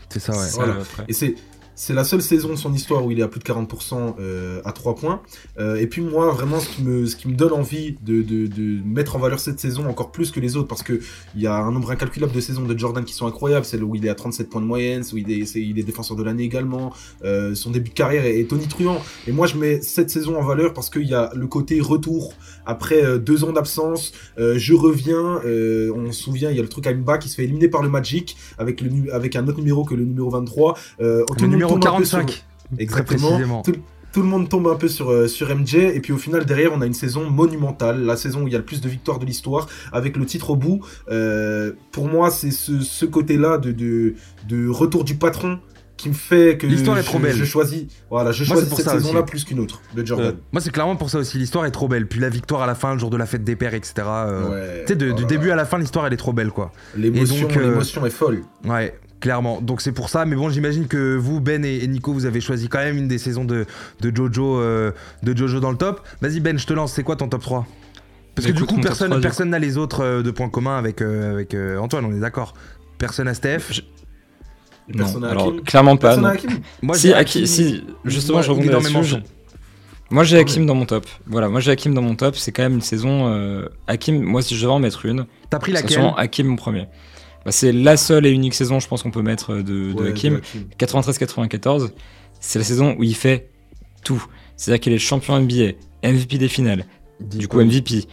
C'est 0.09 0.21
ça, 0.21 0.33
ouais. 0.33 0.67
Et 1.09 1.13
c'est 1.13 1.35
c'est 1.77 1.93
la 1.93 2.05
seule 2.05 2.23
saison 2.23 2.49
de 2.49 2.57
son 2.57 2.73
histoire 2.73 3.05
où 3.05 3.11
il 3.11 3.21
est 3.21 3.23
à 3.23 3.29
plus 3.29 3.39
de 3.39 3.45
40% 3.45 4.15
euh, 4.19 4.61
à 4.65 4.73
3 4.73 4.95
points. 4.95 5.21
Euh, 5.59 5.77
et 5.77 5.87
puis 5.87 6.03
moi, 6.03 6.31
vraiment, 6.33 6.59
ce 6.59 6.69
qui 6.69 6.83
me, 6.83 7.07
ce 7.07 7.17
qui 7.17 7.29
me 7.29 7.35
donne 7.35 7.53
envie 7.53 7.97
de, 8.03 8.23
de, 8.23 8.47
de, 8.47 8.83
mettre 8.85 9.17
en 9.17 9.19
valeur 9.19 9.41
cette 9.41 9.61
saison 9.61 9.89
encore 9.89 10.11
plus 10.11 10.31
que 10.31 10.41
les 10.41 10.57
autres, 10.57 10.69
parce 10.69 10.83
que 10.83 11.01
il 11.35 11.43
y 11.43 11.47
a 11.47 11.55
un 11.55 11.71
nombre 11.71 11.91
incalculable 11.91 12.33
de 12.33 12.41
saisons 12.41 12.63
de 12.63 12.79
Jordan 12.79 13.05
qui 13.05 13.15
sont 13.15 13.27
incroyables. 13.27 13.65
Celle 13.67 13.85
où 13.85 13.95
il 13.95 14.05
est 14.07 14.09
à 14.09 14.15
37 14.15 14.49
points 14.49 14.61
de 14.61 14.67
moyenne, 14.67 15.03
où 15.13 15.17
il 15.17 15.31
est, 15.31 15.55
il 15.55 15.79
est 15.79 15.83
défenseur 15.83 16.17
de 16.17 16.23
l'année 16.23 16.45
également. 16.45 16.93
Euh, 17.25 17.55
son 17.55 17.71
début 17.71 17.91
de 17.91 17.95
carrière 17.95 18.25
est, 18.25 18.41
est, 18.41 18.49
tonitruant. 18.49 19.01
Et 19.27 19.33
moi, 19.33 19.47
je 19.47 19.57
mets 19.57 19.81
cette 19.81 20.11
saison 20.11 20.39
en 20.39 20.43
valeur 20.43 20.73
parce 20.73 20.91
qu'il 20.91 21.07
y 21.07 21.15
a 21.15 21.31
le 21.35 21.47
côté 21.47 21.81
retour 21.81 22.33
après 22.65 23.19
deux 23.19 23.45
ans 23.45 23.53
d'absence. 23.53 24.13
Je 24.39 24.75
reviens. 24.75 25.41
on 25.95 26.13
se 26.13 26.23
souvient, 26.23 26.51
il 26.51 26.57
y 26.57 26.59
a 26.59 26.63
le 26.63 26.69
truc 26.69 26.87
à 26.87 26.95
Mba 26.95 27.19
qui 27.19 27.29
se 27.29 27.37
fait 27.37 27.45
éliminer 27.45 27.69
par 27.69 27.83
le 27.83 27.89
Magic 27.89 28.37
avec, 28.59 28.81
le, 28.81 29.13
avec 29.15 29.37
un 29.37 29.47
autre 29.47 29.59
numéro 29.59 29.85
que 29.85 29.95
le 29.95 30.05
numéro 30.05 30.31
23. 30.31 30.77
Euh, 31.01 31.25
numéro 31.47 31.66
45. 31.75 32.45
Exactement. 32.79 33.63
Tout, 33.63 34.23
le 34.23 34.29
monde 34.29 34.49
tombe 34.49 34.67
un 34.69 34.77
peu 34.77 34.89
sur, 34.89 35.11
euh, 35.11 35.29
sur 35.29 35.55
MJ, 35.55 35.75
et 35.75 36.01
puis 36.01 36.11
au 36.11 36.17
final, 36.17 36.47
derrière, 36.47 36.73
on 36.73 36.81
a 36.81 36.87
une 36.87 36.95
saison 36.95 37.29
monumentale, 37.29 38.03
la 38.03 38.17
saison 38.17 38.45
où 38.45 38.47
il 38.49 38.53
y 38.53 38.55
a 38.55 38.59
le 38.59 38.65
plus 38.65 38.81
de 38.81 38.89
victoires 38.89 39.19
de 39.19 39.27
l'histoire, 39.27 39.69
avec 39.93 40.17
le 40.17 40.25
titre 40.25 40.49
au 40.49 40.57
bout. 40.57 40.81
Euh, 41.11 41.73
pour 41.93 42.09
moi, 42.09 42.31
c'est 42.31 42.51
ce, 42.51 42.81
ce 42.81 43.05
côté-là 43.05 43.59
de, 43.59 43.73
de, 43.73 44.15
de, 44.49 44.71
retour 44.71 45.05
du 45.05 45.17
patron 45.17 45.59
qui 45.99 46.09
me 46.09 46.15
fait 46.15 46.57
que 46.57 46.67
l'histoire 46.67 46.99
est 46.99 47.03
trop 47.03 47.19
belle. 47.19 47.37
Je 47.37 47.45
choisis, 47.45 47.85
voilà, 48.11 48.33
je 48.33 48.45
choisis 48.45 48.73
cette 48.73 48.89
saison-là 48.89 49.23
plus 49.23 49.45
qu'une 49.45 49.61
autre 49.61 49.83
de 49.95 50.05
Jordan. 50.05 50.37
Moi, 50.53 50.61
c'est 50.61 50.71
clairement 50.71 50.97
pour 50.97 51.11
ça 51.11 51.19
aussi. 51.19 51.39
L'histoire 51.39 51.67
est 51.67 51.71
trop 51.71 51.89
belle. 51.89 52.07
Puis 52.07 52.21
la 52.21 52.29
victoire 52.29 52.63
à 52.63 52.67
la 52.67 52.75
fin, 52.75 52.95
le 52.95 52.99
jour 52.99 53.11
de 53.11 53.17
la 53.17 53.27
fête 53.27 53.45
des 53.45 53.57
pères, 53.57 53.75
etc. 53.75 53.95
Euh, 54.07 54.85
tu 54.87 54.95
sais, 54.95 54.97
du 54.97 55.25
début 55.27 55.51
à 55.51 55.57
la 55.57 55.65
fin, 55.65 55.79
l'histoire 55.79 56.07
elle 56.07 56.13
est 56.13 56.19
trop 56.19 56.33
belle, 56.33 56.51
quoi. 56.51 56.73
L'émotion, 56.97 57.49
l'émotion 57.49 58.07
est 58.07 58.11
folle. 58.11 58.43
Ouais. 58.65 58.99
Clairement. 59.21 59.61
Donc 59.61 59.81
c'est 59.81 59.93
pour 59.93 60.09
ça. 60.09 60.25
Mais 60.25 60.37
bon, 60.37 60.51
j'imagine 60.51 60.87
que 60.87 61.17
vous, 61.17 61.41
Ben 61.41 61.65
et, 61.65 61.87
Nico, 61.87 62.13
vous 62.13 62.27
avez 62.27 62.41
choisi 62.41 62.69
quand 62.69 62.79
même 62.79 62.99
une 62.99 63.09
des 63.09 63.19
saisons 63.19 63.45
de, 63.45 63.67
Jojo, 64.03 64.61
euh, 64.61 64.93
de 65.23 65.37
Jojo 65.37 65.61
dans 65.61 65.71
le 65.71 65.79
top. 65.79 66.07
Vas-y, 66.21 66.41
Ben, 66.41 66.59
je 66.59 66.67
te 66.67 66.75
lance. 66.75 66.93
C'est 66.93 67.03
quoi 67.03 67.17
ton 67.17 67.29
top 67.29 67.43
3 67.43 67.67
Parce 68.35 68.49
que 68.49 68.53
du 68.53 68.65
coup, 68.65 68.77
personne 68.81 69.21
personne 69.21 69.51
n'a 69.51 69.59
les 69.59 69.79
autres 69.79 70.03
euh, 70.03 70.23
de 70.23 70.31
points 70.31 70.51
communs 70.51 70.77
avec, 70.77 71.01
euh, 71.01 71.33
avec 71.33 71.57
Antoine, 71.81 72.05
on 72.05 72.15
est 72.15 72.21
d'accord. 72.21 72.55
Personne 72.99 73.29
à 73.29 73.35
Steph? 73.35 73.83
Non, 74.89 75.23
alors 75.25 75.53
clairement 75.65 75.97
pas. 75.97 76.17
Moi, 76.81 76.97
si, 76.97 77.13
si, 77.47 77.85
justement, 78.05 78.43
je 78.43 78.51
rebondis 78.51 78.69
là-dessus. 78.69 79.17
Moi 80.09 80.23
j'ai 80.23 80.39
Hakim 80.39 80.67
dans 80.67 80.77
mon 80.77 80.87
top. 80.87 81.05
Voilà, 81.27 81.49
moi 81.49 81.59
j'ai 81.59 81.73
Hakim 81.73 81.93
dans 81.93 82.03
mon 82.03 82.15
top. 82.15 82.37
C'est 82.37 82.53
quand 82.53 82.63
même 82.63 82.75
une 82.75 82.81
saison. 82.81 83.67
Hakim, 83.89 84.23
moi 84.23 84.43
si 84.43 84.55
je 84.55 84.63
devais 84.63 84.73
en 84.73 84.79
mettre 84.79 85.07
une. 85.07 85.27
T'as 85.51 85.59
pris 85.59 85.73
laquelle? 85.73 86.13
Hakim 86.17 86.49
mon 86.49 86.57
premier. 86.57 86.87
Bah, 87.47 87.53
c'est 87.53 87.71
la 87.71 87.97
seule 87.97 88.27
et 88.27 88.31
unique 88.31 88.55
saison, 88.55 88.81
je 88.81 88.89
pense, 88.89 89.05
qu'on 89.05 89.13
peut 89.13 89.23
mettre 89.23 89.53
euh, 89.53 89.63
de, 89.63 90.09
Hakim. 90.09 90.41
93-94, 90.81 91.91
c'est 92.41 92.59
la 92.59 92.65
saison 92.65 92.97
où 92.99 93.05
il 93.05 93.15
fait 93.15 93.51
tout. 94.03 94.27
C'est-à-dire 94.57 94.81
qu'il 94.81 94.93
est 94.93 94.99
champion 94.99 95.39
NBA, 95.39 95.75
MVP 96.03 96.39
des 96.39 96.49
finales, 96.49 96.87
du 97.21 97.47
coup 97.47 97.61
MVP, 97.61 98.07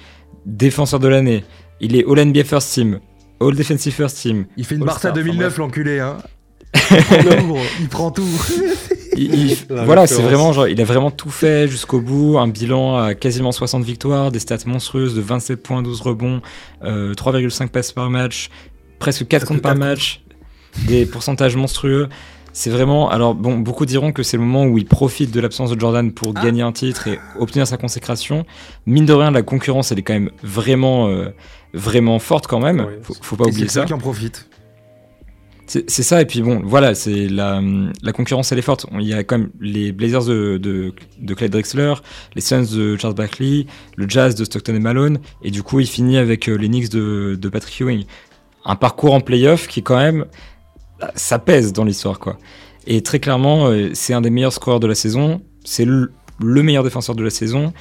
défenseur 0.45 0.99
de 0.99 1.07
l'année, 1.07 1.43
il 1.79 1.95
est 1.95 2.05
All 2.07 2.23
NBA 2.23 2.43
First 2.43 2.73
Team, 2.73 2.99
All 3.41 3.55
Defensive 3.55 3.93
First 3.93 4.21
Team. 4.21 4.45
Il 4.55 4.65
fait 4.65 4.75
une 4.75 4.85
Barça 4.85 5.11
2009, 5.11 5.57
l'enculé, 5.57 5.99
hein. 5.99 6.19
il 7.79 7.89
prend 7.89 8.11
tout. 8.11 8.27
voilà, 9.69 10.05
c'est 10.05 10.21
vraiment 10.21 10.53
genre, 10.53 10.67
il 10.67 10.79
a 10.79 10.83
vraiment 10.83 11.09
tout 11.09 11.31
fait 11.31 11.67
jusqu'au 11.67 12.01
bout. 12.01 12.37
Un 12.37 12.47
bilan 12.47 12.97
à 12.97 13.15
quasiment 13.15 13.51
60 13.51 13.83
victoires, 13.83 14.31
des 14.31 14.39
stats 14.39 14.57
monstrueuses 14.67 15.15
de 15.15 15.21
27 15.21 15.63
points, 15.63 15.81
12 15.81 16.01
rebonds, 16.01 16.41
3,5 16.83 17.63
euh, 17.63 17.67
passes 17.67 17.91
par 17.91 18.09
match, 18.09 18.49
presque 18.99 19.27
4 19.27 19.45
comptes 19.45 19.61
par 19.61 19.75
match, 19.75 20.23
des 20.87 21.05
pourcentages 21.05 21.55
monstrueux. 21.55 22.09
C'est 22.55 22.69
vraiment. 22.69 23.09
Alors, 23.09 23.33
bon, 23.33 23.57
beaucoup 23.57 23.87
diront 23.87 24.11
que 24.11 24.21
c'est 24.21 24.37
le 24.37 24.43
moment 24.43 24.65
où 24.65 24.77
il 24.77 24.85
profite 24.85 25.31
de 25.31 25.39
l'absence 25.39 25.71
de 25.71 25.79
Jordan 25.79 26.11
pour 26.11 26.33
ah. 26.35 26.43
gagner 26.43 26.61
un 26.61 26.71
titre 26.71 27.07
et 27.07 27.19
obtenir 27.39 27.65
sa 27.65 27.77
consécration. 27.77 28.45
Mine 28.85 29.07
de 29.07 29.13
rien, 29.13 29.31
la 29.31 29.41
concurrence, 29.41 29.91
elle 29.91 29.99
est 29.99 30.03
quand 30.03 30.13
même 30.13 30.29
vraiment, 30.43 31.07
euh, 31.07 31.29
vraiment 31.73 32.19
forte 32.19 32.45
quand 32.45 32.59
même. 32.59 32.87
faut, 33.01 33.35
pas 33.35 33.45
oublier 33.45 33.67
ça. 33.67 33.81
C'est 33.81 33.87
qui 33.87 33.93
en 33.93 33.97
profite. 33.97 34.47
C'est 35.65 36.03
ça, 36.03 36.21
et 36.21 36.25
puis 36.25 36.41
bon, 36.41 36.61
voilà, 36.63 36.93
c'est 36.93 37.27
la, 37.27 37.61
la, 38.03 38.11
concurrence, 38.11 38.51
elle 38.51 38.59
est 38.59 38.63
forte. 38.63 38.85
Il 38.99 39.07
y 39.07 39.13
a 39.13 39.23
quand 39.23 39.39
même 39.39 39.49
les 39.61 39.93
Blazers 39.93 40.25
de, 40.25 40.57
de, 40.57 40.93
de 41.19 41.33
Clyde 41.33 41.51
Drexler, 41.51 41.93
les 42.35 42.41
Suns 42.41 42.65
de 42.75 42.97
Charles 42.97 43.15
Barkley, 43.15 43.65
le 43.95 44.07
Jazz 44.07 44.35
de 44.35 44.43
Stockton 44.43 44.75
et 44.75 44.79
Malone, 44.79 45.19
et 45.41 45.51
du 45.51 45.63
coup, 45.63 45.79
il 45.79 45.87
finit 45.87 46.17
avec 46.17 46.49
euh, 46.49 46.55
les 46.55 46.67
Knicks 46.67 46.89
de, 46.89 47.37
de 47.39 47.49
Patrick 47.49 47.79
Ewing 47.79 48.03
un 48.65 48.75
parcours 48.75 49.13
en 49.13 49.21
playoff 49.21 49.67
qui 49.67 49.83
quand 49.83 49.97
même 49.97 50.25
ça 51.15 51.39
pèse 51.39 51.73
dans 51.73 51.83
l'histoire 51.83 52.19
quoi. 52.19 52.37
Et 52.85 53.01
très 53.01 53.19
clairement, 53.19 53.67
euh, 53.67 53.91
c'est 53.93 54.13
un 54.13 54.21
des 54.21 54.29
meilleurs 54.29 54.53
scoreurs 54.53 54.79
de 54.79 54.87
la 54.87 54.95
saison, 54.95 55.41
c'est 55.63 55.85
le, 55.85 56.11
meilleur 56.39 56.83
défenseur 56.83 57.15
de 57.15 57.23
la 57.23 57.29
saison. 57.29 57.73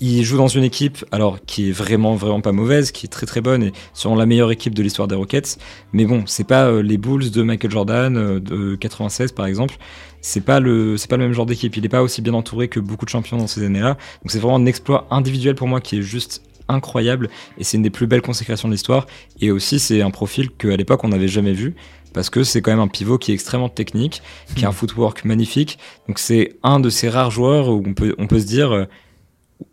il 0.00 0.22
joue 0.22 0.36
dans 0.36 0.48
une 0.48 0.62
équipe 0.62 1.04
alors 1.10 1.44
qui 1.44 1.68
est 1.68 1.72
vraiment 1.72 2.14
vraiment 2.14 2.40
pas 2.40 2.52
mauvaise, 2.52 2.92
qui 2.92 3.06
est 3.06 3.08
très 3.08 3.26
très 3.26 3.40
bonne 3.40 3.62
et 3.62 3.72
sûrement 3.94 4.16
la 4.16 4.26
meilleure 4.26 4.52
équipe 4.52 4.74
de 4.74 4.82
l'histoire 4.82 5.08
des 5.08 5.16
Rockets. 5.16 5.58
Mais 5.92 6.04
bon, 6.04 6.24
c'est 6.26 6.46
pas 6.46 6.66
euh, 6.66 6.82
les 6.82 6.98
Bulls 6.98 7.30
de 7.30 7.42
Michael 7.42 7.70
Jordan 7.70 8.16
euh, 8.16 8.40
de 8.40 8.76
96 8.76 9.32
par 9.32 9.46
exemple. 9.46 9.76
C'est 10.20 10.42
pas 10.42 10.60
le 10.60 10.96
c'est 10.96 11.10
pas 11.10 11.16
le 11.16 11.24
même 11.24 11.32
genre 11.32 11.46
d'équipe. 11.46 11.76
Il 11.76 11.84
est 11.84 11.88
pas 11.88 12.02
aussi 12.02 12.22
bien 12.22 12.34
entouré 12.34 12.68
que 12.68 12.78
beaucoup 12.78 13.04
de 13.04 13.10
champions 13.10 13.38
dans 13.38 13.48
ces 13.48 13.64
années-là. 13.64 13.94
Donc 14.22 14.30
c'est 14.30 14.38
vraiment 14.38 14.56
un 14.56 14.66
exploit 14.66 15.08
individuel 15.10 15.56
pour 15.56 15.66
moi 15.66 15.80
qui 15.80 15.98
est 15.98 16.02
juste 16.02 16.42
incroyable 16.72 17.28
et 17.58 17.64
c'est 17.64 17.76
une 17.76 17.82
des 17.82 17.90
plus 17.90 18.06
belles 18.06 18.22
consécrations 18.22 18.68
de 18.68 18.72
l'histoire. 18.72 19.06
Et 19.40 19.50
aussi 19.50 19.78
c'est 19.78 20.02
un 20.02 20.10
profil 20.10 20.50
qu'à 20.50 20.76
l'époque 20.76 21.04
on 21.04 21.08
n'avait 21.08 21.28
jamais 21.28 21.52
vu 21.52 21.74
parce 22.12 22.30
que 22.30 22.44
c'est 22.44 22.60
quand 22.60 22.70
même 22.70 22.80
un 22.80 22.88
pivot 22.88 23.18
qui 23.18 23.30
est 23.30 23.34
extrêmement 23.34 23.68
technique, 23.68 24.22
qui 24.54 24.64
a 24.64 24.68
un 24.68 24.72
footwork 24.72 25.24
magnifique. 25.24 25.78
Donc 26.08 26.18
c'est 26.18 26.56
un 26.62 26.80
de 26.80 26.90
ces 26.90 27.08
rares 27.08 27.30
joueurs 27.30 27.68
où 27.68 27.82
on 27.86 27.94
peut 27.94 28.14
on 28.18 28.26
peut 28.26 28.40
se 28.40 28.46
dire 28.46 28.72
euh, 28.72 28.84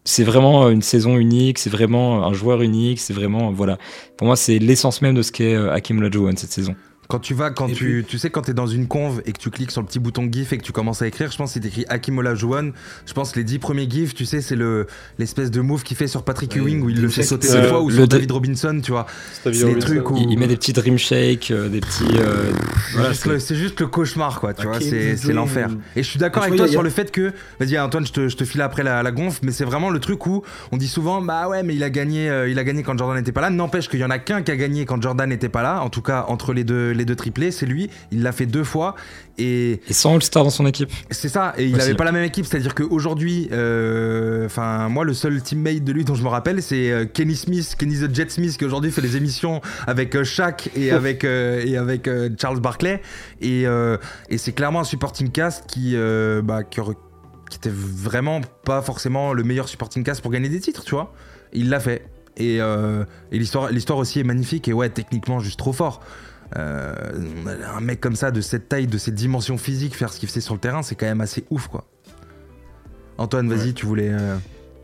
c'est 0.04 0.24
vraiment 0.24 0.70
une 0.70 0.82
saison 0.82 1.18
unique, 1.18 1.60
c'est 1.60 1.70
vraiment 1.70 2.26
un 2.26 2.34
joueur 2.34 2.62
unique, 2.62 3.00
c'est 3.00 3.14
vraiment 3.14 3.52
voilà. 3.52 3.78
Pour 4.18 4.28
moi, 4.28 4.36
c'est 4.36 4.60
l'essence 4.60 5.02
même 5.02 5.16
de 5.16 5.22
ce 5.22 5.32
qu'est 5.32 5.54
euh, 5.54 5.72
Hakim 5.72 6.00
Olajuwon 6.00 6.36
cette 6.36 6.52
saison. 6.52 6.76
Quand 7.12 7.18
tu 7.18 7.34
vas, 7.34 7.50
quand 7.50 7.74
tu, 7.74 8.06
tu 8.08 8.20
sais, 8.20 8.30
quand 8.30 8.44
t'es 8.44 8.54
dans 8.54 8.68
une 8.68 8.88
conve 8.88 9.24
et 9.26 9.32
que 9.32 9.40
tu 9.40 9.50
cliques 9.50 9.72
sur 9.72 9.82
le 9.82 9.88
petit 9.88 9.98
bouton 9.98 10.30
GIF 10.32 10.54
et 10.54 10.60
que 10.60 10.64
tu 10.64 10.72
commences 10.72 11.02
à 11.02 11.08
écrire, 11.08 11.32
je 11.32 11.38
pense 11.38 11.56
que 11.56 11.60
c'est 11.60 11.68
écrit 11.68 11.84
Hakim 11.90 12.20
Olajuwon. 12.20 12.72
Je 13.08 13.14
pense 13.14 13.32
que 13.32 13.40
les 13.40 13.44
dix 13.44 13.58
premiers 13.58 13.90
GIFs, 13.90 14.14
tu 14.14 14.26
sais, 14.26 14.42
c'est 14.42 14.56
le 14.56 14.86
l'espèce 15.18 15.50
de 15.50 15.60
move 15.60 15.82
qu'il 15.82 15.98
fait 15.98 16.06
sur 16.06 16.22
Patrick 16.22 16.56
Ewing 16.56 16.84
où 16.84 16.90
il 16.92 17.02
le 17.02 17.10
fait 17.10 17.24
sauter 17.24 17.52
deux 17.52 17.64
fois 17.64 17.82
ou 17.82 17.90
sur 17.90 18.08
David 18.08 18.32
Robinson, 18.32 18.80
tu 18.84 18.92
vois. 18.92 19.08
C'est 19.42 19.50
des 19.50 19.80
trucs 19.80 20.08
où 20.12 20.18
il, 20.18 20.38
met 20.38 20.46
des 20.46 20.56
petits 20.56 20.72
dream 20.72 21.00
shake, 21.00 21.50
euh, 21.50 21.68
des 21.68 21.82
petits. 21.82 22.06
Euh, 22.20 23.12
c'est 23.40 23.56
juste 23.56 23.80
le 23.80 23.88
cauchemar, 23.88 24.40
quoi. 24.40 24.54
Tu 24.54 24.68
vois, 24.68 24.80
c'est 24.80 25.34
l'enfer. 25.34 25.70
Et 25.96 26.04
je 26.04 26.08
suis 26.08 26.20
d'accord 26.20 26.44
avec 26.44 26.58
toi 26.58 26.68
sur 26.68 26.84
le 26.84 26.92
fait 26.92 27.10
que, 27.10 27.34
vas-y 27.60 27.80
Antoine, 27.80 28.06
je 28.06 28.14
te, 28.14 28.28
je 28.28 28.38
te 28.38 28.44
file 28.44 28.62
après 28.62 28.84
la, 28.84 29.02
la 29.02 29.12
gonfle, 29.12 29.40
mais 29.42 29.52
c'est 29.52 29.66
vraiment 29.66 29.90
le 29.90 30.00
truc 30.00 30.28
où 30.28 30.44
on 30.72 30.78
dit 30.78 30.88
souvent, 30.88 31.24
bah 31.24 31.48
ouais, 31.48 31.64
mais 31.64 31.74
il 31.74 31.84
a 31.84 31.90
gagné, 31.90 32.30
euh, 32.30 32.48
il 32.48 32.60
a 32.60 32.64
gagné 32.64 32.84
quand 32.84 32.96
Jordan 32.96 33.18
n'était 33.18 33.32
pas 33.32 33.42
là. 33.42 33.50
N'empêche 33.50 33.90
qu'il 33.90 34.00
y 34.00 34.06
en 34.06 34.12
a 34.12 34.20
qu'un 34.20 34.44
qui 34.44 34.52
a 34.52 34.56
gagné 34.56 34.86
quand 34.86 35.02
Jordan 35.02 35.28
n'était 35.28 35.50
pas 35.50 35.64
là. 35.64 35.82
En 35.82 35.90
tout 35.90 36.04
cas, 36.04 36.26
entre 36.28 36.54
les 36.54 36.64
deux 36.64 36.99
les 37.00 37.06
deux 37.06 37.16
triplés, 37.16 37.50
c'est 37.50 37.66
lui 37.66 37.90
il 38.12 38.24
l'a 38.24 38.32
fait 38.32 38.46
deux 38.46 38.64
fois. 38.64 38.96
Et, 39.38 39.80
et 39.88 39.94
sans 39.94 40.16
All-Star 40.16 40.44
dans 40.44 40.50
son 40.50 40.66
équipe. 40.66 40.92
C'est 41.12 41.30
ça, 41.30 41.54
et 41.58 41.66
il 41.66 41.78
n'avait 41.78 41.96
pas 41.96 42.04
la 42.04 42.12
même 42.12 42.26
équipe, 42.26 42.46
c'est-à-dire 42.46 42.76
qu'aujourd'hui, 42.76 43.48
euh, 43.54 44.46
enfin, 44.46 44.90
moi, 44.90 45.06
le 45.06 45.14
seul 45.14 45.42
teammate 45.42 45.84
de 45.84 45.94
lui 45.94 46.04
dont 46.04 46.16
je 46.16 46.24
me 46.24 46.28
rappelle, 46.28 46.62
c'est 46.62 46.92
euh, 46.92 47.06
Kenny 47.06 47.38
Smith, 47.38 47.76
Kenny 47.78 48.00
the 48.00 48.14
Jet 48.14 48.30
Smith, 48.32 48.58
qui 48.58 48.66
aujourd'hui 48.66 48.92
fait 48.92 49.02
des 49.02 49.16
émissions 49.16 49.62
avec 49.88 50.14
euh, 50.16 50.26
Shaq 50.26 50.70
et 50.76 50.92
avec, 50.92 51.24
et 51.24 51.78
avec 51.78 52.10
Charles 52.38 52.60
Barkley. 52.60 53.02
Et, 53.40 53.64
et 53.64 54.38
c'est 54.38 54.52
clairement 54.52 54.82
un 54.82 54.84
supporting 54.84 55.30
cast 55.30 55.66
qui, 55.68 55.96
bah, 56.44 56.64
qui, 56.64 56.82
qui 57.50 57.58
était 57.58 57.72
vraiment 57.74 58.42
pas 58.66 58.82
forcément 58.82 59.34
le 59.34 59.44
meilleur 59.44 59.70
supporting 59.70 60.04
cast 60.04 60.22
pour 60.22 60.32
gagner 60.32 60.50
des 60.50 60.60
titres, 60.60 60.84
tu 60.84 60.96
vois. 60.96 61.14
Il 61.54 61.70
l'a 61.70 61.80
fait. 61.80 62.06
Et, 62.36 62.58
et 62.58 63.40
l'histoire, 63.40 63.72
l'histoire 63.72 64.00
aussi 64.00 64.20
est 64.20 64.24
magnifique 64.24 64.68
et 64.68 64.74
ouais, 64.74 64.90
techniquement 64.90 65.40
juste 65.40 65.60
trop 65.60 65.74
fort. 65.74 66.02
Euh, 66.58 66.94
un 67.76 67.82
mec 67.82 68.02
comme 68.02 68.16
ça, 68.16 68.32
de 68.32 68.42
cette 68.42 68.70
taille, 68.70 68.88
de 68.88 68.98
cette 68.98 69.16
dimension 69.16 69.58
physique, 69.58 69.96
faire 69.96 70.12
ce 70.12 70.20
qu'il 70.20 70.28
faisait 70.28 70.42
sur 70.42 70.54
le 70.54 70.60
terrain, 70.60 70.82
c'est 70.82 70.96
quand 70.96 71.06
même 71.06 71.22
assez 71.22 71.46
ouf, 71.50 71.68
quoi. 71.68 71.86
Antoine, 73.18 73.50
vas-y, 73.50 73.74
tu 73.74 73.86
voulais. 73.86 74.10
Euh, 74.10 74.38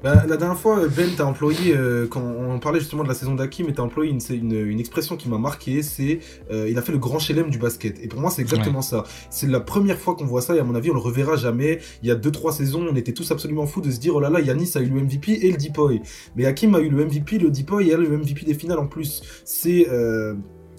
bah, 0.03 0.25
la 0.27 0.37
dernière 0.37 0.59
fois, 0.59 0.87
Ben, 0.95 1.09
t'as 1.17 1.23
employé, 1.23 1.75
euh, 1.75 2.05
quand 2.05 2.21
on 2.21 2.59
parlait 2.59 2.79
justement 2.79 3.01
de 3.03 3.07
la 3.07 3.15
saison 3.15 3.33
d'Akim, 3.33 3.71
t'as 3.71 3.81
employé 3.81 4.11
une, 4.11 4.51
une, 4.51 4.79
expression 4.79 5.15
qui 5.15 5.29
m'a 5.29 5.37
marqué, 5.37 5.81
c'est 5.81 6.19
il 6.51 6.77
a 6.77 6.81
fait 6.81 6.91
le 6.91 6.99
grand 6.99 7.17
chelem 7.17 7.49
du 7.49 7.57
basket. 7.57 7.97
Et 8.03 8.07
pour 8.07 8.19
moi, 8.19 8.29
c'est 8.29 8.41
exactement 8.41 8.81
ça. 8.81 9.05
C'est 9.31 9.47
la 9.47 9.61
première 9.61 9.97
fois 9.97 10.15
qu'on 10.15 10.25
voit 10.25 10.41
ça, 10.41 10.55
et 10.55 10.59
à 10.59 10.63
mon 10.63 10.75
avis, 10.75 10.91
on 10.91 10.95
le 10.95 10.99
reverra 10.99 11.37
jamais. 11.37 11.79
Il 12.03 12.09
y 12.09 12.11
a 12.11 12.15
2-3 12.15 12.51
saisons, 12.51 12.85
on 12.91 12.95
était 12.95 13.13
tous 13.13 13.31
absolument 13.31 13.65
fous 13.65 13.81
de 13.81 13.89
se 13.89 13.99
dire, 13.99 14.15
oh 14.15 14.19
là 14.19 14.29
là, 14.29 14.41
Yanis 14.41 14.73
a 14.75 14.81
eu 14.81 14.89
le 14.89 15.01
MVP 15.01 15.31
et 15.31 15.51
le 15.51 15.57
Deepoy. 15.57 16.01
Mais 16.35 16.45
Hakim 16.45 16.75
a 16.75 16.81
eu 16.81 16.89
le 16.89 17.05
MVP, 17.05 17.39
le 17.39 17.49
Deepoy 17.49 17.89
et 17.89 17.95
le 17.95 18.17
MVP 18.17 18.45
des 18.45 18.53
finales 18.53 18.79
en 18.79 18.87
plus. 18.87 19.23
C'est 19.45 19.87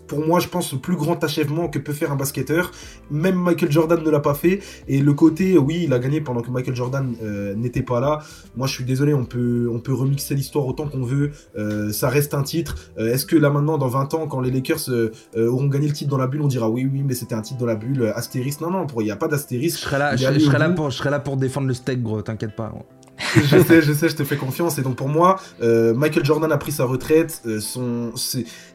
pour 0.06 0.24
moi, 0.24 0.40
je 0.40 0.48
pense, 0.48 0.72
le 0.72 0.78
plus 0.78 0.96
grand 0.96 1.22
achèvement 1.22 1.68
que 1.68 1.78
peut 1.78 1.92
faire 1.92 2.12
un 2.12 2.16
basketteur. 2.16 2.70
Même 3.10 3.36
Michael 3.36 3.70
Jordan 3.70 4.02
ne 4.02 4.10
l'a 4.10 4.20
pas 4.20 4.34
fait. 4.34 4.60
Et 4.88 5.00
le 5.00 5.12
côté, 5.14 5.58
oui, 5.58 5.82
il 5.84 5.92
a 5.92 5.98
gagné 5.98 6.20
pendant 6.20 6.42
que 6.42 6.50
Michael 6.50 6.74
Jordan 6.74 7.14
euh, 7.22 7.54
n'était 7.54 7.82
pas 7.82 8.00
là. 8.00 8.20
Moi, 8.56 8.66
je 8.66 8.72
suis 8.72 8.84
désolé, 8.84 9.14
on 9.14 9.24
peut, 9.24 9.68
on 9.72 9.78
peut 9.78 9.94
remixer 9.94 10.34
l'histoire 10.34 10.66
autant 10.66 10.88
qu'on 10.88 11.04
veut. 11.04 11.30
Euh, 11.56 11.92
ça 11.92 12.08
reste 12.08 12.34
un 12.34 12.42
titre. 12.42 12.76
Euh, 12.98 13.12
est-ce 13.12 13.26
que 13.26 13.36
là, 13.36 13.50
maintenant, 13.50 13.78
dans 13.78 13.88
20 13.88 14.14
ans, 14.14 14.26
quand 14.26 14.40
les 14.40 14.50
Lakers 14.50 14.88
auront 15.36 15.66
gagné 15.66 15.88
le 15.88 15.92
titre 15.92 16.10
dans 16.10 16.18
la 16.18 16.26
bulle, 16.26 16.42
on 16.42 16.48
dira 16.48 16.68
oui, 16.68 16.88
oui, 16.90 17.02
mais 17.04 17.14
c'était 17.14 17.34
un 17.34 17.42
titre 17.42 17.60
dans 17.60 17.66
la 17.66 17.76
bulle, 17.76 18.12
astérisque. 18.14 18.60
Non, 18.60 18.70
non, 18.70 18.86
il 18.98 19.04
n'y 19.04 19.10
a 19.10 19.16
pas 19.16 19.28
d'astérisque. 19.28 19.78
Je 19.78 19.84
serai 19.84 19.98
là, 19.98 20.16
je, 20.16 20.38
serai 20.38 20.58
là 20.58 20.70
pour, 20.70 20.90
je 20.90 20.96
serai 20.96 21.10
là 21.10 21.20
pour 21.20 21.36
défendre 21.36 21.68
le 21.68 21.74
steak, 21.74 22.02
gros, 22.02 22.22
t'inquiète 22.22 22.56
pas 22.56 22.72
je 23.36 23.62
sais, 23.62 23.82
je 23.82 23.92
sais, 23.92 24.08
je 24.08 24.16
te 24.16 24.24
fais 24.24 24.36
confiance. 24.36 24.78
Et 24.78 24.82
donc 24.82 24.96
pour 24.96 25.08
moi, 25.08 25.40
euh, 25.62 25.94
Michael 25.94 26.24
Jordan 26.24 26.50
a 26.52 26.58
pris 26.58 26.72
sa 26.72 26.84
retraite. 26.84 27.42
Euh, 27.46 27.60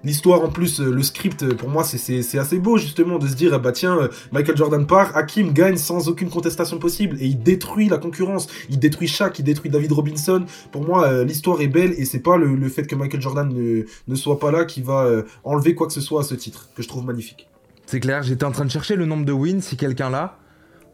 l'histoire 0.04 0.42
en 0.42 0.50
plus, 0.50 0.80
euh, 0.80 0.92
le 0.92 1.04
script, 1.04 1.54
pour 1.56 1.70
moi, 1.70 1.84
c'est 1.84 2.38
assez 2.38 2.60
beau 2.60 2.78
justement 2.78 3.20
de 3.20 3.28
se 3.28 3.36
dire, 3.36 3.60
bah 3.60 3.72
tiens, 3.72 4.10
Michael 4.32 4.58
Jordan 4.58 4.86
part, 4.88 5.16
Hakim 5.16 5.54
gagne 5.54 5.78
sans 5.78 6.08
aucune 6.08 6.30
contestation 6.30 6.80
possible 6.80 7.18
et 7.20 7.28
il 7.28 7.42
détruit 7.42 7.90
la 7.90 7.98
concurrence. 7.98 8.48
Il 8.70 8.80
détruit 8.80 9.08
Shaq, 9.08 9.40
il 9.40 9.44
détruit 9.44 9.70
David 9.70 9.92
Robinson. 9.92 10.46
Pour 10.72 10.84
moi, 10.84 11.24
l'histoire 11.24 11.62
est 11.62 11.68
belle 11.68 11.94
et 11.98 12.06
c'est 12.06 12.20
pas 12.20 12.38
le, 12.38 12.56
le, 12.56 12.70
fait 12.70 12.88
que 12.88 12.96
Michael 12.96 13.22
Jordan 13.22 13.50
ne, 13.54 13.84
ne 14.08 14.16
soit 14.16 14.40
pas 14.40 14.52
là 14.52 14.66
qui 14.66 14.82
va 14.82 15.08
enlever 15.44 15.76
quoi 15.76 15.88
que 15.88 15.94
ce 15.94 16.02
soit 16.02 16.22
à 16.22 16.24
ce 16.24 16.36
titre 16.36 16.70
que 16.76 16.82
je 16.82 16.88
trouve 16.88 17.06
magnifique. 17.06 17.48
C'est 17.86 18.00
clair. 18.00 18.24
J'étais 18.24 18.46
en 18.46 18.52
train 18.52 18.66
de 18.66 18.72
chercher 18.72 18.96
le 18.96 19.06
nombre 19.06 19.26
de 19.26 19.34
wins 19.34 19.62
si 19.62 19.78
quelqu'un 19.78 20.10
l'a. 20.10 20.38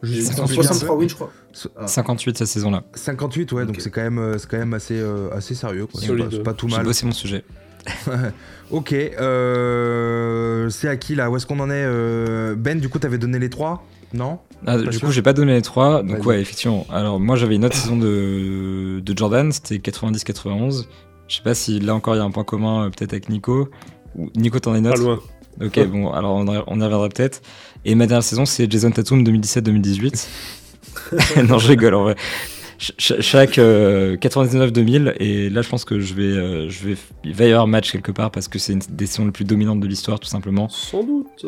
63 0.02 0.96
wins, 0.96 1.08
je 1.08 1.14
crois. 1.14 1.30
58 1.86 2.38
cette 2.38 2.46
saison-là. 2.46 2.84
58, 2.94 3.52
ouais, 3.52 3.66
donc 3.66 3.80
c'est 3.80 3.90
quand 3.90 4.02
même, 4.02 4.18
euh, 4.18 4.38
c'est 4.38 4.48
quand 4.48 4.58
même 4.58 4.74
assez, 4.74 4.98
euh, 4.98 5.30
assez 5.32 5.54
sérieux. 5.54 5.88
C'est 5.94 6.42
pas, 6.42 6.54
tout 6.54 6.68
mal. 6.68 6.92
C'est 6.94 7.06
mon 7.06 7.12
sujet. 7.12 7.44
ok, 8.70 8.92
euh, 8.92 10.68
c'est 10.68 10.88
à 10.88 10.96
qui 10.96 11.14
là? 11.14 11.30
Où 11.30 11.36
est-ce 11.36 11.46
qu'on 11.46 11.60
en 11.60 11.70
est 11.70 12.56
Ben, 12.56 12.78
du 12.78 12.88
coup, 12.88 12.98
t'avais 12.98 13.18
donné 13.18 13.38
les 13.38 13.50
3 13.50 13.84
Non? 14.14 14.38
Ah, 14.66 14.78
Du 14.78 14.98
coup, 14.98 15.10
j'ai 15.10 15.22
pas 15.22 15.32
donné 15.32 15.54
les 15.54 15.62
3. 15.62 16.02
Donc, 16.02 16.24
ouais, 16.26 16.40
effectivement. 16.40 16.86
Alors, 16.90 17.18
moi, 17.18 17.36
j'avais 17.36 17.56
une 17.56 17.64
autre 17.64 17.76
saison 17.76 17.96
de, 17.96 19.00
de 19.00 19.18
Jordan, 19.18 19.50
c'était 19.52 19.76
90-91. 19.76 20.86
Je 21.28 21.36
sais 21.36 21.42
pas 21.42 21.54
si 21.54 21.78
là 21.78 21.94
encore 21.94 22.14
il 22.14 22.18
y 22.18 22.20
a 22.20 22.24
un 22.24 22.30
point 22.30 22.44
commun, 22.44 22.90
peut-être 22.90 23.12
avec 23.12 23.28
Nico. 23.28 23.68
Nico, 24.34 24.58
t'en 24.60 24.72
as 24.72 24.78
une 24.78 24.86
autre? 24.86 24.96
Pas 24.96 25.02
loin. 25.02 25.20
Ok, 25.60 25.86
bon, 25.88 26.12
alors 26.12 26.34
on, 26.36 26.46
y, 26.46 26.56
reviendra 26.56 27.08
peut-être. 27.08 27.42
Et 27.84 27.94
ma 27.94 28.06
dernière 28.06 28.22
saison, 28.22 28.44
c'est 28.44 28.70
Jason 28.70 28.90
Tatum 28.90 29.22
2017-2018. 29.24 30.26
non, 31.48 31.58
je 31.58 31.68
rigole 31.68 31.94
en 31.94 32.02
vrai. 32.04 32.16
chaque 32.78 33.58
99-2000 33.58 35.08
euh, 35.08 35.12
et 35.18 35.50
là 35.50 35.62
je 35.62 35.68
pense 35.68 35.84
que 35.84 35.98
je 35.98 36.14
vais, 36.14 36.22
euh, 36.22 36.68
je 36.68 36.86
vais 36.86 36.96
il 37.24 37.34
va 37.34 37.44
y 37.46 37.50
avoir 37.50 37.66
match 37.66 37.90
quelque 37.90 38.12
part 38.12 38.30
parce 38.30 38.46
que 38.46 38.58
c'est 38.60 38.72
une 38.74 38.82
des 38.88 39.06
saisons 39.06 39.24
les 39.24 39.32
plus 39.32 39.44
dominantes 39.44 39.80
de 39.80 39.86
l'histoire 39.88 40.20
tout 40.20 40.28
simplement 40.28 40.68
sans 40.68 41.02
doute 41.02 41.44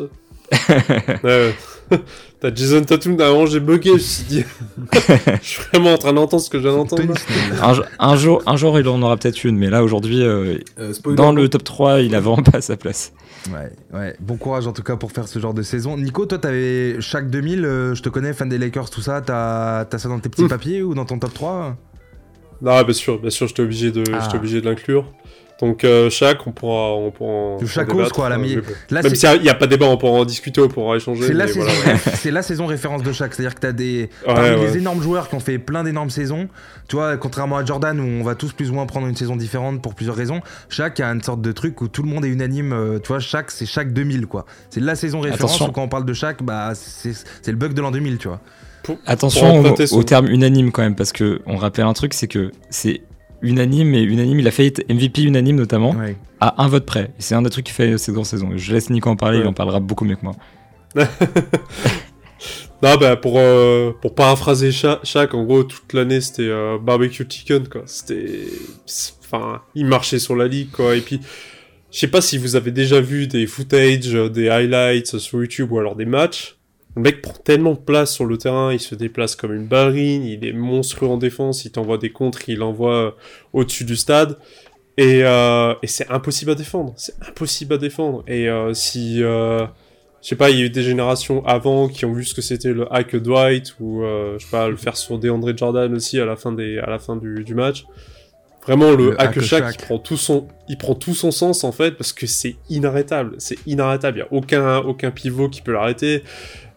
T'as 2.39 2.53
Jason 2.53 2.81
Tatum, 2.83 3.19
avant 3.19 3.45
j'ai 3.45 3.59
bugué, 3.59 3.89
je 3.89 3.93
me 3.93 3.99
suis 3.99 4.23
dit. 4.23 4.43
je 4.93 5.47
suis 5.47 5.61
vraiment 5.71 5.93
en 5.93 5.97
train 5.97 6.13
d'entendre 6.13 6.41
ce 6.41 6.49
que 6.49 6.57
je 6.57 6.63
viens 6.67 6.77
d'entendre. 6.77 7.13
un, 7.99 8.15
jour, 8.15 8.41
un 8.45 8.55
jour, 8.55 8.79
il 8.79 8.87
en 8.87 9.01
aura 9.01 9.17
peut-être 9.17 9.43
une, 9.43 9.57
mais 9.57 9.69
là 9.69 9.83
aujourd'hui, 9.83 10.23
euh, 10.23 10.57
dans 11.15 11.31
le 11.31 11.49
top 11.49 11.63
3, 11.63 12.01
il 12.01 12.15
a 12.15 12.19
vraiment 12.19 12.41
pas 12.41 12.61
sa 12.61 12.77
place. 12.77 13.13
Ouais, 13.51 13.71
ouais. 13.93 14.15
Bon 14.19 14.37
courage 14.37 14.67
en 14.67 14.71
tout 14.71 14.83
cas 14.83 14.95
pour 14.95 15.11
faire 15.11 15.27
ce 15.27 15.39
genre 15.39 15.53
de 15.53 15.61
saison. 15.61 15.97
Nico, 15.97 16.25
toi, 16.25 16.37
t'avais 16.37 16.99
chaque 16.99 17.29
2000, 17.29 17.65
euh, 17.65 17.95
je 17.95 18.01
te 18.01 18.09
connais, 18.09 18.33
fan 18.33 18.49
des 18.49 18.57
Lakers, 18.57 18.89
tout 18.89 19.01
ça, 19.01 19.21
t'as 19.21 19.81
as 19.91 19.97
ça 19.97 20.09
dans 20.09 20.19
tes 20.19 20.29
petits 20.29 20.47
papiers 20.47 20.81
ou 20.81 20.93
dans 20.93 21.05
ton 21.05 21.19
top 21.19 21.33
3 21.33 21.75
Non, 22.61 22.81
bien 22.83 22.93
sûr, 22.93 23.19
bien 23.19 23.29
sûr, 23.29 23.47
j'étais 23.47 23.63
obligé 23.63 23.91
de, 23.91 24.03
ah. 24.13 24.35
obligé 24.35 24.61
de 24.61 24.69
l'inclure. 24.69 25.05
Donc 25.61 25.83
euh, 25.83 26.09
chaque, 26.09 26.45
on 26.47 26.51
pourra, 26.51 26.95
on 26.95 27.11
pourra 27.11 27.63
chaque 27.67 27.87
cause 27.87 28.09
quoi, 28.09 28.29
la 28.29 28.39
Même 28.39 28.63
s'il 29.13 29.41
n'y 29.41 29.49
a, 29.49 29.53
pas 29.53 29.67
de 29.67 29.71
débat, 29.71 29.85
on 29.85 29.97
pourra 29.97 30.13
en 30.13 30.25
discuter, 30.25 30.59
on 30.59 30.67
pourra 30.67 30.95
échanger. 30.95 31.27
C'est 31.27 31.33
la, 31.33 31.47
saison, 31.47 31.67
la 32.31 32.41
saison 32.41 32.65
référence 32.65 33.03
de 33.03 33.11
chaque, 33.11 33.35
c'est-à-dire 33.35 33.53
que 33.53 33.61
tu 33.61 33.67
as 33.67 33.71
des, 33.71 34.09
des 34.25 34.77
énormes 34.77 35.03
joueurs 35.03 35.29
qui 35.29 35.35
ont 35.35 35.39
fait 35.39 35.59
plein 35.59 35.83
d'énormes 35.83 36.09
saisons. 36.09 36.49
Tu 36.87 36.95
vois, 36.95 37.15
contrairement 37.17 37.57
à 37.57 37.63
Jordan 37.63 37.99
où 37.99 38.03
on 38.03 38.23
va 38.23 38.33
tous 38.33 38.53
plus 38.53 38.71
ou 38.71 38.73
moins 38.73 38.87
prendre 38.87 39.07
une 39.07 39.15
saison 39.15 39.35
différente 39.35 39.81
pour 39.83 39.93
plusieurs 39.93 40.15
raisons, 40.15 40.41
chaque 40.67 40.99
a 40.99 41.07
une 41.07 41.21
sorte 41.21 41.41
de 41.41 41.51
truc 41.51 41.79
où 41.81 41.87
tout 41.87 42.01
le 42.01 42.09
monde 42.09 42.25
est 42.25 42.29
unanime. 42.29 42.73
Euh, 42.73 42.99
tu 42.99 43.09
vois, 43.09 43.19
chaque 43.19 43.51
c'est 43.51 43.67
chaque 43.67 43.93
2000 43.93 44.25
quoi. 44.25 44.45
C'est 44.71 44.81
la 44.81 44.95
saison 44.95 45.19
référence 45.19 45.61
où 45.61 45.71
quand 45.71 45.83
on 45.83 45.89
parle 45.89 46.05
de 46.05 46.13
chaque, 46.13 46.41
bah 46.41 46.73
c'est 46.73 47.13
le 47.47 47.55
bug 47.55 47.73
de 47.73 47.81
l'an 47.81 47.91
2000, 47.91 48.17
tu 48.17 48.27
vois. 48.27 48.41
Attention 49.05 49.63
au, 49.91 50.03
terme 50.03 50.27
unanime 50.27 50.71
quand 50.71 50.81
même, 50.81 50.95
parce 50.95 51.11
que 51.11 51.41
on 51.45 51.55
rappelle 51.55 51.85
un 51.85 51.93
truc, 51.93 52.15
c'est 52.15 52.27
que 52.27 52.51
c'est 52.71 53.01
unanime 53.41 53.93
et 53.95 54.01
unanime. 54.01 54.39
Il 54.39 54.47
a 54.47 54.51
fait 54.51 54.85
MVP 54.89 55.23
unanime 55.23 55.55
notamment 55.55 55.95
à 56.39 56.63
un 56.63 56.67
vote 56.67 56.85
près. 56.85 57.11
C'est 57.19 57.35
un 57.35 57.41
des 57.41 57.49
trucs 57.49 57.65
qui 57.65 57.73
fait 57.73 57.97
cette 57.97 58.13
grande 58.13 58.25
saison. 58.25 58.49
Je 58.55 58.73
laisse 58.73 58.89
Nico 58.89 59.09
en 59.09 59.15
parler, 59.15 59.39
il 59.39 59.47
en 59.47 59.53
parlera 59.53 59.79
beaucoup 59.79 60.05
mieux 60.05 60.15
que 60.15 60.23
moi. 60.23 60.35
non, 62.83 62.97
bah 62.99 63.15
pour, 63.15 63.35
euh, 63.37 63.91
pour 64.01 64.13
paraphraser 64.15 64.71
chaque, 64.71 65.33
en 65.33 65.43
gros, 65.43 65.63
toute 65.63 65.93
l'année 65.93 66.19
c'était 66.19 66.49
euh, 66.49 66.77
barbecue 66.77 67.25
chicken 67.29 67.67
quoi. 67.67 67.83
C'était. 67.85 68.45
Enfin, 69.23 69.61
il 69.75 69.85
marchait 69.85 70.19
sur 70.19 70.35
la 70.35 70.47
ligue 70.47 70.71
quoi. 70.71 70.95
Et 70.95 71.01
puis, 71.01 71.21
je 71.91 71.99
sais 71.99 72.07
pas 72.07 72.21
si 72.21 72.37
vous 72.37 72.55
avez 72.55 72.71
déjà 72.71 72.99
vu 72.99 73.27
des 73.27 73.47
footage, 73.47 74.13
des 74.31 74.49
highlights 74.49 75.17
sur 75.17 75.39
YouTube 75.39 75.71
ou 75.71 75.79
alors 75.79 75.95
des 75.95 76.05
matchs. 76.05 76.57
Le 76.95 77.01
mec 77.01 77.21
prend 77.21 77.33
tellement 77.33 77.73
de 77.73 77.79
place 77.79 78.13
sur 78.13 78.25
le 78.25 78.37
terrain, 78.37 78.73
il 78.73 78.79
se 78.79 78.95
déplace 78.95 79.35
comme 79.35 79.53
une 79.53 79.67
ballerine, 79.67 80.23
il 80.23 80.45
est 80.45 80.53
monstrueux 80.53 81.07
en 81.07 81.17
défense, 81.17 81.63
il 81.65 81.71
t'envoie 81.71 81.97
des 81.97 82.11
contres, 82.11 82.49
il 82.49 82.61
envoie 82.63 83.15
au-dessus 83.53 83.85
du 83.85 83.95
stade. 83.95 84.37
Et, 84.97 85.21
euh, 85.23 85.73
et 85.81 85.87
c'est 85.87 86.09
impossible 86.09 86.51
à 86.51 86.55
défendre. 86.55 86.93
C'est 86.97 87.15
impossible 87.25 87.73
à 87.75 87.77
défendre. 87.77 88.23
Et 88.27 88.49
euh, 88.49 88.73
si... 88.73 89.23
Euh, 89.23 89.65
je 90.21 90.27
sais 90.27 90.35
pas, 90.35 90.51
il 90.51 90.59
y 90.59 90.61
a 90.61 90.65
eu 90.65 90.69
des 90.69 90.83
générations 90.83 91.43
avant 91.45 91.87
qui 91.87 92.05
ont 92.05 92.13
vu 92.13 92.23
ce 92.23 92.35
que 92.35 92.41
c'était 92.41 92.73
le 92.73 92.91
hack 92.93 93.15
Dwight 93.15 93.75
ou 93.79 94.03
euh, 94.03 94.37
je 94.37 94.45
sais 94.45 94.51
pas 94.51 94.69
le 94.69 94.75
faire 94.75 94.95
sur 94.95 95.17
DeAndre 95.17 95.57
Jordan 95.57 95.93
aussi 95.95 96.19
à 96.19 96.25
la 96.25 96.35
fin 96.35 96.51
des 96.51 96.77
à 96.77 96.89
la 96.89 96.99
fin 96.99 97.15
du, 97.15 97.43
du 97.43 97.55
match. 97.55 97.85
Vraiment 98.63 98.91
le, 98.91 99.19
hack, 99.19 99.35
hack 99.51 99.75
il 99.79 99.85
prend 99.85 99.97
tout 99.97 100.17
son 100.17 100.47
il 100.69 100.77
prend 100.77 100.93
tout 100.93 101.15
son 101.15 101.31
sens 101.31 101.63
en 101.63 101.71
fait 101.71 101.93
parce 101.97 102.13
que 102.13 102.27
c'est 102.27 102.55
inarrêtable, 102.69 103.33
c'est 103.39 103.57
inarrêtable, 103.65 104.17
il 104.17 104.19
y 104.19 104.23
a 104.23 104.27
aucun 104.31 104.77
aucun 104.77 105.09
pivot 105.09 105.49
qui 105.49 105.63
peut 105.63 105.71
l'arrêter. 105.71 106.21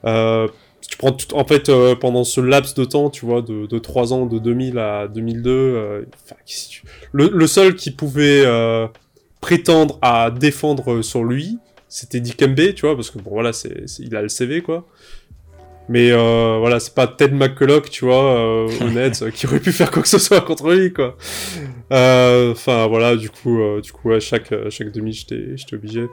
Euh, 0.05 0.48
tu 0.89 0.97
prends 0.98 1.16
en 1.32 1.44
fait 1.44 1.68
euh, 1.68 1.94
pendant 1.94 2.24
ce 2.24 2.40
laps 2.40 2.74
de 2.74 2.85
temps, 2.85 3.10
tu 3.10 3.24
vois, 3.24 3.43
de, 3.43 3.66
de 3.66 3.78
3 3.78 4.12
ans, 4.12 4.26
de 4.26 4.39
2000 4.39 4.78
à 4.78 5.09
2002, 5.09 5.51
euh, 5.51 6.02
le, 7.12 7.31
le, 7.32 7.47
seul 7.47 7.74
qui 7.74 7.90
pouvait 7.90 8.43
euh, 8.44 8.86
prétendre 9.40 9.98
à 10.02 10.31
défendre 10.31 11.02
sur 11.02 11.24
lui, 11.24 11.59
c'était 11.89 12.20
Dikembe, 12.20 12.74
tu 12.74 12.86
vois, 12.86 12.94
parce 12.97 13.10
que 13.10 13.18
bon 13.18 13.31
voilà, 13.31 13.52
c'est, 13.52 13.85
il 13.98 14.14
a 14.16 14.22
le 14.22 14.28
CV 14.28 14.62
quoi. 14.62 14.86
Mais 15.89 16.11
euh, 16.11 16.56
voilà, 16.59 16.81
c'est 16.81 16.94
pas 16.94 17.06
Ted 17.06 17.35
McCulloch, 17.35 17.90
tu 17.90 18.06
vois, 18.06 18.36
euh, 18.36 18.69
honnête, 18.81 19.31
qui 19.35 19.47
aurait 19.47 19.61
pu 19.61 19.70
faire 19.70 19.90
quoi 19.90 20.02
que 20.02 20.09
ce 20.09 20.19
soit 20.19 20.40
contre 20.40 20.73
lui, 20.73 20.93
quoi. 20.93 21.16
Euh, 21.93 22.52
enfin 22.52 22.86
voilà, 22.86 23.16
du 23.16 23.28
coup, 23.28 23.61
euh, 23.61 23.81
du 23.81 23.93
coup, 23.93 24.12
à 24.12 24.20
chaque 24.20 24.52
chaque 24.70 24.90
demi, 24.93 25.12
j'étais 25.12 25.56
j'étais 25.56 25.77
obligé. 25.77 26.09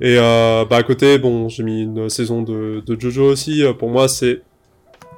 Et 0.00 0.16
euh, 0.18 0.64
bah 0.68 0.76
à 0.76 0.82
côté, 0.82 1.18
bon, 1.18 1.48
j'ai 1.48 1.62
mis 1.62 1.82
une 1.82 2.08
saison 2.10 2.42
de, 2.42 2.82
de 2.84 3.00
Jojo 3.00 3.24
aussi. 3.24 3.64
Pour 3.78 3.88
moi, 3.88 4.08
c'est 4.08 4.42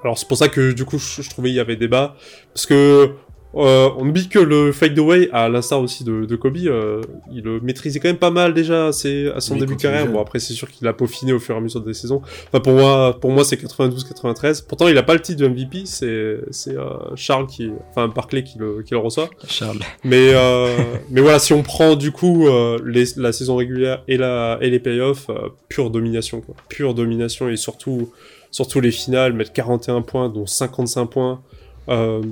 alors 0.05 0.19
c'est 0.19 0.29
pour 0.29 0.37
ça 0.37 0.49
que 0.49 0.73
du 0.73 0.85
coup, 0.85 0.99
je, 0.99 1.23
je 1.23 1.31
trouvais 1.31 1.51
il 1.51 1.55
y 1.55 1.61
avait 1.61 1.77
débat 1.77 2.15
parce 2.55 2.67
que 2.67 3.11
euh, 3.57 3.89
on 3.97 4.09
oublie 4.09 4.29
que 4.29 4.39
le 4.39 4.73
fade 4.73 4.99
away, 4.99 5.29
à 5.33 5.49
l'instar 5.49 5.81
aussi 5.81 6.05
de, 6.05 6.25
de 6.25 6.37
Kobe, 6.37 6.59
euh, 6.67 7.01
il 7.33 7.43
le 7.43 7.61
maîtrisait 7.61 8.01
quand 8.01 8.09
même 8.09 8.19
pas 8.19 8.31
mal 8.31 8.53
déjà 8.53 8.87
à, 8.87 8.89
à 8.89 8.93
son 9.41 9.57
début 9.57 9.77
de 9.77 9.81
carrière. 9.81 10.07
Bon 10.07 10.21
après 10.21 10.39
c'est 10.39 10.53
sûr 10.53 10.71
qu'il 10.71 10.87
a 10.87 10.93
peaufiné 10.93 11.33
au 11.33 11.39
fur 11.39 11.55
et 11.55 11.59
à 11.59 11.61
mesure 11.61 11.81
des 11.81 11.95
saisons. 11.95 12.21
Enfin 12.49 12.61
pour 12.61 12.75
moi, 12.75 13.19
pour 13.21 13.31
moi 13.31 13.45
c'est 13.45 13.57
92-93. 13.57 14.67
Pourtant 14.67 14.89
il 14.89 14.99
a 14.99 15.03
pas 15.03 15.15
le 15.15 15.21
titre 15.21 15.41
de 15.41 15.49
MVP, 15.49 15.83
c'est 15.87 16.39
c'est 16.51 16.77
euh, 16.77 17.15
Charles 17.15 17.47
qui, 17.47 17.71
enfin 17.91 18.09
Barclay 18.09 18.45
qui 18.45 18.59
le 18.59 18.83
qui 18.83 18.93
le 18.93 18.99
reçoit. 18.99 19.31
Charles. 19.49 19.81
Mais 20.05 20.33
euh, 20.35 20.77
mais 21.11 21.21
voilà 21.21 21.39
si 21.39 21.53
on 21.53 21.63
prend 21.63 21.97
du 21.97 22.13
coup 22.13 22.47
euh, 22.49 22.79
les, 22.85 23.05
la 23.17 23.33
saison 23.33 23.57
régulière 23.57 24.03
et 24.07 24.17
la 24.17 24.59
et 24.61 24.71
les 24.71 24.81
playoffs, 24.81 25.31
pure 25.69 25.91
domination 25.91 26.41
quoi, 26.41 26.55
pure 26.69 26.95
domination 26.95 27.49
et 27.49 27.57
surtout 27.57 28.11
surtout 28.51 28.81
les 28.81 28.91
finales 28.91 29.33
mettre 29.33 29.53
41 29.53 30.03
points 30.03 30.29
dont 30.29 30.47
55 30.47 31.07
points. 31.07 31.41
Euh, 31.89 32.23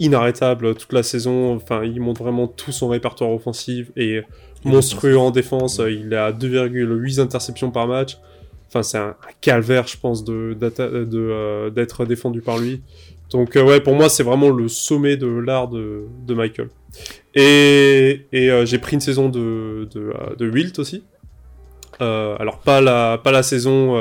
inarrêtable 0.00 0.74
toute 0.74 0.92
la 0.92 1.02
saison. 1.02 1.54
Enfin, 1.54 1.84
il 1.84 2.00
montre 2.00 2.22
vraiment 2.22 2.46
tout 2.46 2.72
son 2.72 2.88
répertoire 2.88 3.30
offensif 3.30 3.90
et 3.96 4.22
monstrueux 4.64 5.18
en 5.18 5.30
défense. 5.30 5.80
Il 5.88 6.14
a 6.14 6.32
2,8 6.32 7.20
interceptions 7.20 7.70
par 7.70 7.86
match. 7.86 8.18
Enfin, 8.68 8.82
c'est 8.82 8.98
un, 8.98 9.16
calvaire, 9.40 9.86
je 9.86 9.96
pense, 9.96 10.24
de 10.24 10.56
euh, 10.80 11.70
d'être 11.70 12.04
défendu 12.04 12.42
par 12.42 12.58
lui. 12.58 12.82
Donc 13.30 13.56
euh, 13.56 13.62
ouais, 13.62 13.80
pour 13.80 13.94
moi, 13.94 14.08
c'est 14.08 14.22
vraiment 14.22 14.50
le 14.50 14.68
sommet 14.68 15.16
de 15.16 15.26
l'art 15.26 15.68
de, 15.68 16.04
de, 16.26 16.34
Michael. 16.34 16.68
Et, 17.34 18.26
et 18.32 18.50
euh, 18.50 18.66
j'ai 18.66 18.78
pris 18.78 18.94
une 18.94 19.00
saison 19.00 19.28
de, 19.28 19.88
de, 19.90 20.12
de 20.36 20.50
Wilt 20.50 20.78
aussi. 20.78 21.02
alors 22.00 22.58
pas 22.60 22.80
la 22.80 23.18
pas 23.22 23.32
la 23.32 23.42
saison 23.42 23.96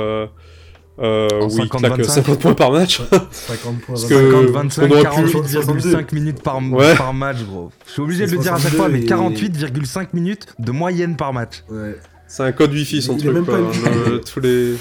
euh, 0.99 1.27
où 1.43 1.59
il 1.59 1.69
claque 1.69 2.05
50 2.05 2.39
points 2.39 2.53
par 2.53 2.71
match. 2.71 3.01
50 3.31 3.81
points, 3.81 3.95
50, 3.95 4.45
25, 4.45 4.87
48,5 4.87 6.15
minutes 6.15 6.41
par, 6.41 6.61
ouais. 6.71 6.95
par, 6.95 7.13
match, 7.13 7.37
gros. 7.43 7.71
Je 7.85 7.91
suis 7.91 8.01
obligé 8.01 8.25
de 8.25 8.31
le 8.31 8.37
dire 8.37 8.53
à 8.53 8.59
chaque 8.59 8.73
fois, 8.73 8.89
mais 8.89 8.99
48,5 8.99 10.07
minutes 10.13 10.47
de 10.59 10.71
moyenne 10.71 11.15
par 11.15 11.33
match. 11.33 11.63
Ouais. 11.69 11.97
C'est 12.27 12.43
un 12.43 12.51
code 12.51 12.73
wifi 12.73 13.01
son 13.01 13.15
il 13.17 13.25
truc, 13.25 13.45
quoi. 13.45 13.57
Le, 13.57 14.21
tous 14.21 14.39
les. 14.39 14.75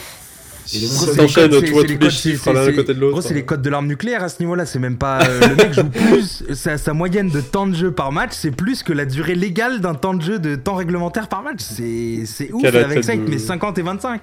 T'enchaînes 1.16 1.51
tous 1.51 1.84
les 2.01 2.10
chiffres 2.10 2.52
l'un 2.52 2.66
à 2.66 2.72
côté 2.72 2.93
de 2.93 2.98
l'autre. 2.98 3.12
Gros, 3.12 3.22
c'est 3.22 3.34
les 3.34 3.44
codes 3.44 3.62
de 3.62 3.70
l'arme 3.70 3.86
nucléaire 3.86 4.24
à 4.24 4.28
ce 4.28 4.40
niveau-là. 4.40 4.66
C'est 4.66 4.80
même 4.80 4.97
pas. 4.97 5.22
Euh, 5.22 5.40
le 5.51 5.55
mec 5.55 5.72
joue 5.72 5.84
plus. 5.84 6.43
Sa, 6.55 6.76
sa, 6.76 6.93
moyenne 6.93 7.28
de 7.28 7.40
temps 7.40 7.68
de 7.68 7.74
jeu 7.76 7.93
par 7.93 8.10
match, 8.10 8.32
c'est 8.32 8.51
plus 8.51 8.82
que 8.82 8.93
la 8.93 9.05
durée 9.05 9.36
légale 9.36 9.80
d'un 9.80 9.94
temps 9.94 10.14
de 10.14 10.22
jeu 10.22 10.40
de 10.40 10.56
temps 10.56 10.74
réglementaire 10.74 11.28
par 11.28 11.44
match. 11.44 11.60
C'est 11.60 12.51
ouf. 12.52 12.64
Avec 12.64 13.05
ça, 13.05 13.14
il 13.14 13.24
te 13.24 13.30
met 13.30 13.38
50 13.38 13.78
et 13.78 13.82
25. 13.82 14.22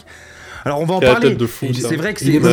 Alors 0.65 0.79
on 0.79 0.85
va 0.85 0.95
en 0.95 0.99
parler. 0.99 1.37
C'est 1.73 1.95
vrai 1.95 2.13
que 2.13 2.19
c'est 2.19 2.27
une 2.33 2.45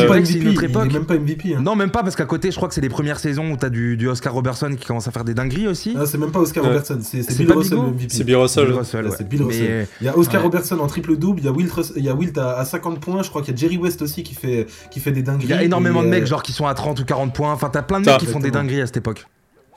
autre 0.49 0.63
époque. 0.63 0.87
Il 0.89 0.95
est 0.95 0.99
même 0.99 1.05
pas 1.05 1.17
MVP. 1.17 1.55
Hein. 1.55 1.61
Non, 1.61 1.75
même 1.75 1.91
pas 1.91 2.03
parce 2.03 2.15
qu'à 2.15 2.25
côté, 2.25 2.51
je 2.51 2.55
crois 2.55 2.67
que 2.67 2.73
c'est 2.73 2.81
les 2.81 2.89
premières 2.89 3.19
saisons 3.19 3.51
où 3.51 3.57
t'as 3.57 3.69
du, 3.69 3.97
du 3.97 4.07
Oscar 4.07 4.33
Robertson 4.33 4.75
qui 4.77 4.85
commence 4.85 5.07
à 5.07 5.11
faire 5.11 5.23
des 5.23 5.33
dingueries 5.33 5.67
aussi. 5.67 5.95
Ah, 5.97 6.05
c'est 6.05 6.17
même 6.17 6.31
pas 6.31 6.39
Oscar 6.39 6.63
Robertson, 6.63 6.99
c'est 7.01 7.37
Bill 7.37 7.51
Russell 7.51 7.77
le 7.77 7.91
MVP. 7.91 8.07
C'est 8.09 8.23
Bill 8.23 8.35
Russell. 8.35 8.73
C'est 9.17 9.27
Bill 9.27 9.43
Russell. 9.43 9.87
Il 10.01 10.05
y 10.05 10.09
a 10.09 10.17
Oscar 10.17 10.41
Robertson 10.41 10.79
en 10.79 10.87
triple 10.87 11.17
double, 11.17 11.41
il 11.41 11.45
y 11.45 11.47
a 11.47 11.51
Wilt, 11.51 11.71
il 11.95 12.03
y 12.03 12.09
a 12.09 12.15
Wilt 12.15 12.37
à, 12.37 12.63
50 12.65 12.99
points. 12.99 13.23
Je 13.23 13.29
crois 13.29 13.41
qu'il 13.41 13.53
y 13.53 13.57
a 13.57 13.59
Jerry 13.59 13.77
West 13.77 14.01
aussi 14.01 14.23
qui 14.23 14.35
fait 14.35 14.67
qui 14.89 14.99
fait 14.99 15.11
des 15.11 15.21
dingueries. 15.21 15.45
Il 15.45 15.49
y 15.49 15.53
a 15.53 15.63
énormément 15.63 16.03
de 16.03 16.07
mecs 16.07 16.25
genre 16.25 16.43
qui 16.43 16.51
sont 16.51 16.67
à 16.67 16.73
30 16.73 16.99
ou 16.99 17.05
40 17.05 17.33
points. 17.33 17.53
Enfin, 17.53 17.69
t'as 17.69 17.81
plein 17.81 18.01
de 18.01 18.05
mecs 18.05 18.19
qui 18.19 18.25
font 18.25 18.39
des 18.39 18.51
dingueries 18.51 18.81
à 18.81 18.85
cette 18.85 18.97
époque. 18.97 19.25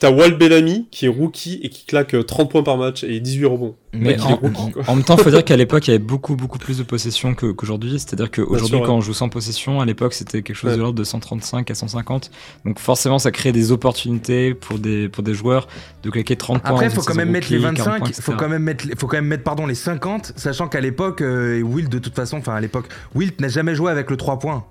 T'as 0.05 0.10
Walt 0.10 0.32
Bellamy 0.32 0.86
qui 0.90 1.06
est 1.06 1.09
rookie 1.09 1.60
et 1.62 1.70
qui 1.70 1.86
claque 1.86 2.14
30 2.26 2.47
euh, 2.47 2.51
points 2.51 2.62
par 2.62 2.76
match 2.76 3.05
et 3.05 3.20
18 3.20 3.47
rebonds. 3.47 3.74
Mais 3.94 4.20
en, 4.20 4.39
en, 4.86 4.97
même 4.97 5.02
temps, 5.02 5.16
faut 5.16 5.31
dire 5.31 5.43
qu'à 5.43 5.56
l'époque, 5.56 5.89
il 5.89 5.93
y 5.93 5.94
avait 5.94 6.05
beaucoup, 6.05 6.36
beaucoup 6.36 6.59
plus 6.59 6.76
de 6.76 6.82
possession 6.82 7.35
qu'aujourd'hui. 7.35 7.93
C'est-à-dire 7.93 8.31
qu'aujourd'hui, 8.31 8.82
quand 8.85 8.97
on 8.97 9.01
joue 9.01 9.14
sans 9.14 9.31
possession, 9.31 9.81
à 9.81 9.86
l'époque, 9.86 10.12
c'était 10.12 10.43
quelque 10.43 10.56
chose 10.56 10.76
de 10.76 10.81
l'ordre 10.82 10.98
de 10.98 11.05
135 11.05 11.70
à 11.70 11.74
150. 11.74 12.31
Donc 12.66 12.81
forcément, 12.81 13.18
ça 13.18 13.31
crée 13.31 13.52
des 13.52 13.72
opportunités 13.72 14.52
pour 14.52 14.78
des, 14.78 15.09
pour 15.09 15.22
des 15.22 15.32
joueurs 15.32 15.68
de 16.02 16.10
claquer 16.10 16.36
30 16.36 16.60
points. 16.60 16.70
Après, 16.72 16.90
faut 16.90 17.01
quand 17.01 17.14
même 17.14 17.31
mettre 17.31 17.51
les 17.51 17.56
25, 17.56 18.12
faut 18.12 18.32
quand 18.32 18.51
même 18.51 18.62
mettre, 18.62 18.85
faut 18.98 19.06
quand 19.06 19.16
même 19.16 19.26
mettre, 19.26 19.44
pardon, 19.44 19.64
les 19.66 19.74
50, 19.74 20.35
sachant 20.36 20.68
qu'à 20.68 20.82
l'époque, 20.82 21.22
euh, 21.22 21.62
Wilt, 21.62 21.89
de 21.89 21.98
toute 21.98 22.14
façon, 22.14 22.36
enfin 22.36 22.55
à 22.55 22.60
l'époque, 22.60 22.89
Wilt 23.14 23.40
n'a 23.40 23.48
jamais 23.48 23.74
joué 23.74 23.90
avec 23.90 24.10
le 24.10 24.18
3 24.18 24.39
points. 24.39 24.66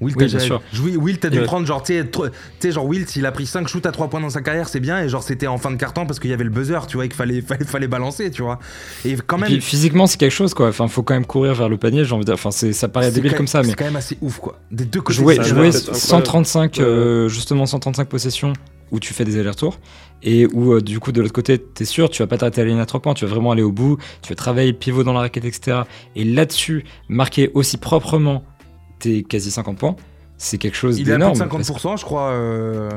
Wilt, 0.00 0.16
oui, 0.18 1.18
bien 1.20 1.30
dû 1.30 1.42
prendre 1.42 1.66
genre, 1.66 1.82
tu 1.82 1.94
sais, 2.58 2.72
genre 2.72 2.86
Wilt, 2.86 3.16
il 3.16 3.26
a 3.26 3.32
pris 3.32 3.44
5 3.44 3.68
shoots 3.68 3.84
à 3.84 3.92
3 3.92 4.08
points 4.08 4.20
dans 4.20 4.30
sa 4.30 4.40
carrière, 4.40 4.68
c'est 4.68 4.80
bien, 4.80 5.02
et 5.02 5.08
genre 5.08 5.22
c'était 5.22 5.46
en 5.46 5.58
fin 5.58 5.70
de 5.70 5.76
carton 5.76 6.06
parce 6.06 6.18
qu'il 6.18 6.30
y 6.30 6.32
avait 6.32 6.44
le 6.44 6.50
buzzer, 6.50 6.86
tu 6.86 6.96
vois, 6.96 7.04
et 7.04 7.08
qu'il 7.08 7.16
fallait, 7.16 7.40
fallait, 7.46 7.64
fallait, 7.64 7.86
balancer, 7.86 8.30
tu 8.30 8.42
vois. 8.42 8.58
Et 9.04 9.16
quand 9.26 9.36
même. 9.36 9.60
physiquement, 9.60 10.06
c'est 10.06 10.18
quelque 10.18 10.32
chose, 10.32 10.54
quoi. 10.54 10.68
Enfin, 10.68 10.88
faut 10.88 11.02
quand 11.02 11.14
même 11.14 11.26
courir 11.26 11.54
vers 11.54 11.68
le 11.68 11.76
panier, 11.76 12.04
j'ai 12.04 12.14
envie 12.14 12.24
de 12.24 12.32
dire. 12.32 12.34
Enfin, 12.34 12.50
ça 12.50 12.88
paraît 12.88 13.10
débile 13.10 13.34
comme 13.34 13.46
ça, 13.46 13.62
mais. 13.62 13.68
C'est 13.68 13.76
quand 13.76 13.84
même 13.84 13.96
assez 13.96 14.16
ouf, 14.22 14.38
quoi. 14.38 14.58
Des 14.70 14.86
deux 14.86 15.02
côtés. 15.02 15.18
Jouer, 15.18 15.42
jouer 15.42 15.72
135, 15.72 16.78
euh, 16.78 17.28
justement 17.28 17.66
135 17.66 18.08
possessions 18.08 18.52
où 18.90 18.98
tu 18.98 19.14
fais 19.14 19.24
des 19.24 19.38
allers-retours 19.38 19.78
et 20.22 20.46
où 20.46 20.74
euh, 20.74 20.80
du 20.80 21.00
coup 21.00 21.12
de 21.12 21.20
l'autre 21.20 21.32
côté 21.32 21.58
t'es 21.58 21.84
sûr 21.84 22.10
tu 22.10 22.22
vas 22.22 22.26
pas 22.26 22.38
t'arrêter 22.38 22.60
à 22.60 22.64
la 22.64 22.70
ligne 22.70 22.80
à 22.80 22.86
3 22.86 23.00
points 23.00 23.14
tu 23.14 23.24
vas 23.24 23.30
vraiment 23.30 23.52
aller 23.52 23.62
au 23.62 23.72
bout 23.72 23.98
tu 24.22 24.30
vas 24.30 24.34
travailler 24.34 24.72
pivot 24.72 25.04
dans 25.04 25.12
la 25.12 25.20
raquette 25.20 25.44
etc 25.44 25.82
et 26.16 26.24
là-dessus 26.24 26.84
marquer 27.08 27.50
aussi 27.54 27.76
proprement 27.76 28.44
tes 29.00 29.22
quasi 29.24 29.50
50 29.50 29.78
points 29.78 29.96
c'est 30.40 30.58
quelque 30.58 30.76
chose 30.76 30.96
d'énorme. 30.96 31.34
Il 31.36 31.42
a 31.42 31.46
plus 31.46 31.58
de 31.58 31.62
50%, 31.62 31.98
je 31.98 32.04
crois. 32.04 32.30
Euh... 32.30 32.88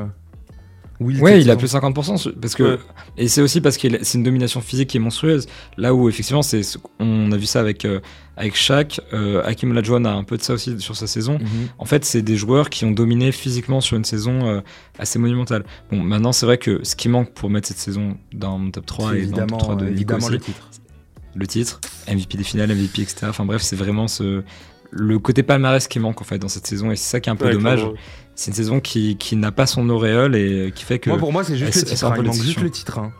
ouais, 0.98 1.42
il 1.42 1.50
a 1.50 1.56
plus 1.56 1.72
de 1.72 1.78
50% 1.78 2.32
parce 2.40 2.54
que 2.54 2.78
et 3.18 3.28
c'est 3.28 3.42
aussi 3.42 3.60
parce 3.60 3.76
que 3.76 3.86
c'est 4.02 4.16
une 4.18 4.24
domination 4.24 4.62
physique 4.62 4.88
qui 4.88 4.96
est 4.96 5.00
monstrueuse. 5.00 5.46
Là 5.76 5.94
où 5.94 6.08
effectivement 6.08 6.42
c'est 6.42 6.62
on 6.98 7.30
a 7.30 7.36
vu 7.36 7.44
ça 7.44 7.60
avec 7.60 7.84
euh, 7.84 8.00
avec 8.38 8.56
Shaq, 8.56 9.00
euh, 9.12 9.42
Hakim 9.44 9.72
Olajuwon 9.72 10.06
a 10.06 10.12
un 10.12 10.24
peu 10.24 10.38
de 10.38 10.42
ça 10.42 10.54
aussi 10.54 10.80
sur 10.80 10.96
sa 10.96 11.06
saison. 11.06 11.34
Mhm. 11.34 11.68
En 11.78 11.84
fait, 11.84 12.06
c'est 12.06 12.22
des 12.22 12.36
joueurs 12.36 12.70
qui 12.70 12.86
ont 12.86 12.92
dominé 12.92 13.30
physiquement 13.30 13.82
sur 13.82 13.98
une 13.98 14.06
saison 14.06 14.48
euh, 14.48 14.60
assez 14.98 15.18
monumentale. 15.18 15.64
Bon, 15.90 16.00
maintenant 16.00 16.32
c'est 16.32 16.46
vrai 16.46 16.56
que 16.56 16.82
ce 16.82 16.96
qui 16.96 17.10
manque 17.10 17.30
pour 17.34 17.50
mettre 17.50 17.68
cette 17.68 17.78
saison 17.78 18.16
dans 18.32 18.58
mon 18.58 18.70
top 18.70 18.86
3 18.86 19.16
et 19.16 19.26
dans 19.26 19.42
le 19.42 19.46
top 19.48 19.58
3 19.58 19.76
de 19.76 19.86
Nico 19.90 20.16
le 20.30 20.38
titre. 20.38 20.70
Le 21.36 21.46
titre, 21.48 21.80
MVP 22.08 22.38
des 22.38 22.44
finales, 22.44 22.68
MVP 22.70 23.02
etc. 23.02 23.26
Enfin 23.28 23.44
bref, 23.44 23.60
c'est 23.60 23.74
vraiment 23.74 24.06
ce 24.06 24.44
le 24.90 25.18
côté 25.18 25.42
palmarès 25.42 25.88
qui 25.88 25.98
manque 25.98 26.20
en 26.20 26.24
fait 26.24 26.38
dans 26.38 26.48
cette 26.48 26.66
saison 26.66 26.90
et 26.90 26.96
c'est 26.96 27.10
ça 27.10 27.20
qui 27.20 27.28
est 27.28 27.32
un 27.32 27.36
peu 27.36 27.50
dommage. 27.50 27.86
C'est 28.34 28.50
une 28.50 28.56
saison 28.56 28.80
qui, 28.80 29.16
qui 29.16 29.36
n'a 29.36 29.52
pas 29.52 29.66
son 29.66 29.88
auréole 29.90 30.34
et 30.34 30.72
qui 30.74 30.84
fait 30.84 30.98
que. 30.98 31.10
Moi 31.10 31.18
pour 31.18 31.32
moi 31.32 31.44
c'est 31.44 31.56
juste, 31.56 31.76
le 31.76 31.82
titre, 31.84 32.04
hein. 32.04 32.14
il 32.16 32.22
manque 32.24 32.34
juste 32.34 32.60
le 32.60 32.70
titre. 32.70 32.98
Hein. 32.98 33.12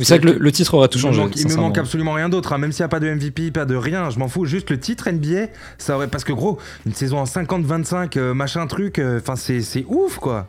C'est 0.00 0.18
vrai 0.18 0.32
que 0.32 0.38
le, 0.38 0.52
titre 0.52 0.74
aura 0.74 0.86
tout 0.86 0.98
changé. 0.98 1.20
Il 1.36 1.48
me 1.48 1.56
manque, 1.56 1.76
absolument 1.76 2.12
rien 2.12 2.28
d'autre, 2.28 2.52
hein. 2.52 2.58
même 2.58 2.70
s'il 2.70 2.82
n'y 2.82 2.86
a 2.86 2.88
pas 2.88 3.00
de 3.00 3.12
MVP, 3.12 3.50
pas 3.50 3.64
de 3.64 3.74
rien, 3.74 4.10
je 4.10 4.18
m'en 4.18 4.28
fous. 4.28 4.44
Juste 4.44 4.70
le 4.70 4.78
titre 4.78 5.10
NBA, 5.10 5.48
ça 5.76 5.96
aurait. 5.96 6.06
Parce 6.06 6.24
que 6.24 6.32
gros, 6.32 6.58
une 6.86 6.94
saison 6.94 7.18
en 7.18 7.24
50-25, 7.24 8.16
euh, 8.16 8.34
machin 8.34 8.66
truc, 8.68 8.98
euh, 8.98 9.18
enfin 9.18 9.34
c'est 9.34 9.84
ouf 9.88 10.18
quoi. 10.18 10.48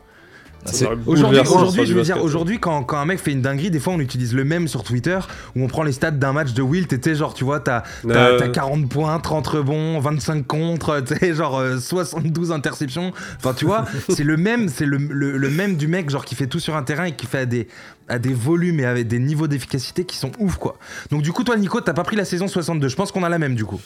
Aujourd'hui, 1.06 1.38
aujourd'hui, 1.38 1.86
je 1.86 1.94
veux 1.94 2.02
dire, 2.02 2.22
aujourd'hui, 2.22 2.58
quand, 2.58 2.82
quand, 2.82 2.98
un 2.98 3.06
mec 3.06 3.18
fait 3.18 3.32
une 3.32 3.40
dinguerie, 3.40 3.70
des 3.70 3.80
fois 3.80 3.94
on 3.94 4.00
utilise 4.00 4.34
le 4.34 4.44
même 4.44 4.68
sur 4.68 4.84
Twitter 4.84 5.18
où 5.56 5.64
on 5.64 5.68
prend 5.68 5.82
les 5.82 5.92
stats 5.92 6.10
d'un 6.10 6.32
match 6.32 6.52
de 6.52 6.62
Wilt 6.62 6.92
et 6.92 7.00
tu 7.00 7.14
genre, 7.14 7.32
tu 7.34 7.44
vois, 7.44 7.60
t'as 7.60 7.82
as, 8.10 8.48
40 8.48 8.88
points, 8.88 9.18
30 9.18 9.46
rebonds, 9.46 10.00
25 10.00 10.46
contre, 10.46 11.00
tu 11.20 11.34
genre 11.34 11.62
72 11.78 12.50
euh, 12.50 12.54
interceptions. 12.54 13.12
Enfin, 13.38 13.54
tu 13.54 13.64
vois, 13.64 13.86
c'est 14.08 14.24
le 14.24 14.36
même, 14.36 14.68
c'est 14.68 14.86
le, 14.86 14.98
le, 14.98 15.50
même 15.50 15.76
du 15.76 15.88
mec, 15.88 16.10
genre, 16.10 16.24
qui 16.24 16.34
fait 16.34 16.46
tout 16.46 16.60
sur 16.60 16.76
un 16.76 16.82
terrain 16.82 17.04
et 17.04 17.12
qui 17.12 17.26
fait 17.26 17.38
à 17.38 17.46
des, 17.46 17.66
à 18.08 18.18
des 18.18 18.34
volumes 18.34 18.80
et 18.80 18.84
avec 18.84 19.08
des 19.08 19.18
niveaux 19.18 19.48
d'efficacité 19.48 20.04
qui 20.04 20.16
sont 20.16 20.32
ouf, 20.38 20.56
quoi. 20.56 20.76
Donc, 21.10 21.22
du 21.22 21.32
coup, 21.32 21.44
toi, 21.44 21.56
Nico, 21.56 21.80
t'as 21.80 21.94
pas 21.94 22.04
pris 22.04 22.16
la 22.16 22.24
saison 22.24 22.48
62. 22.48 22.88
Je 22.88 22.96
pense 22.96 23.12
qu'on 23.12 23.22
a 23.22 23.28
la 23.28 23.38
même, 23.38 23.54
du 23.54 23.64
coup. 23.64 23.80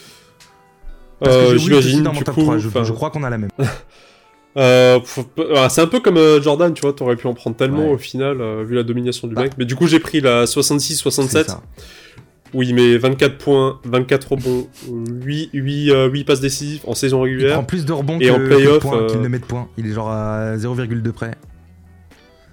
J'imagine. 1.56 2.02
dans 2.02 2.12
mon 2.12 2.22
top 2.22 2.36
3, 2.36 2.58
je, 2.58 2.92
crois 2.92 3.10
qu'on 3.10 3.22
a 3.22 3.30
la 3.30 3.38
même. 3.38 3.50
c'est 4.56 5.80
un 5.80 5.86
peu 5.86 6.00
comme 6.00 6.18
Jordan, 6.42 6.72
tu 6.74 6.82
vois, 6.82 6.92
t'aurais 6.92 7.16
pu 7.16 7.26
en 7.26 7.34
prendre 7.34 7.56
tellement 7.56 7.90
au 7.90 7.98
final, 7.98 8.38
vu 8.64 8.74
la 8.74 8.82
domination 8.82 9.28
du 9.28 9.34
bah. 9.34 9.42
mec. 9.42 9.52
Mais 9.58 9.64
du 9.64 9.76
coup, 9.76 9.86
j'ai 9.86 10.00
pris 10.00 10.20
la 10.20 10.44
66-67. 10.44 11.56
Oui, 12.56 12.72
mais 12.72 12.96
24 12.98 13.36
points, 13.36 13.80
24 13.84 14.32
rebonds, 14.32 14.68
8, 14.88 15.50
8, 15.52 15.92
8 16.12 16.24
passes 16.24 16.40
décisives 16.40 16.82
en 16.86 16.94
saison 16.94 17.20
régulière. 17.22 17.50
Il 17.50 17.54
prend 17.54 17.64
plus 17.64 17.84
de 17.84 17.92
rebonds 17.92 18.20
et 18.20 18.30
en 18.30 18.38
playoff 18.38 18.86
qu'il 19.08 19.20
ne 19.20 19.28
met 19.28 19.40
de 19.40 19.44
points. 19.44 19.68
Il 19.76 19.88
est 19.88 19.92
genre 19.92 20.10
à 20.10 20.56
0,2 20.56 21.10
près. 21.10 21.32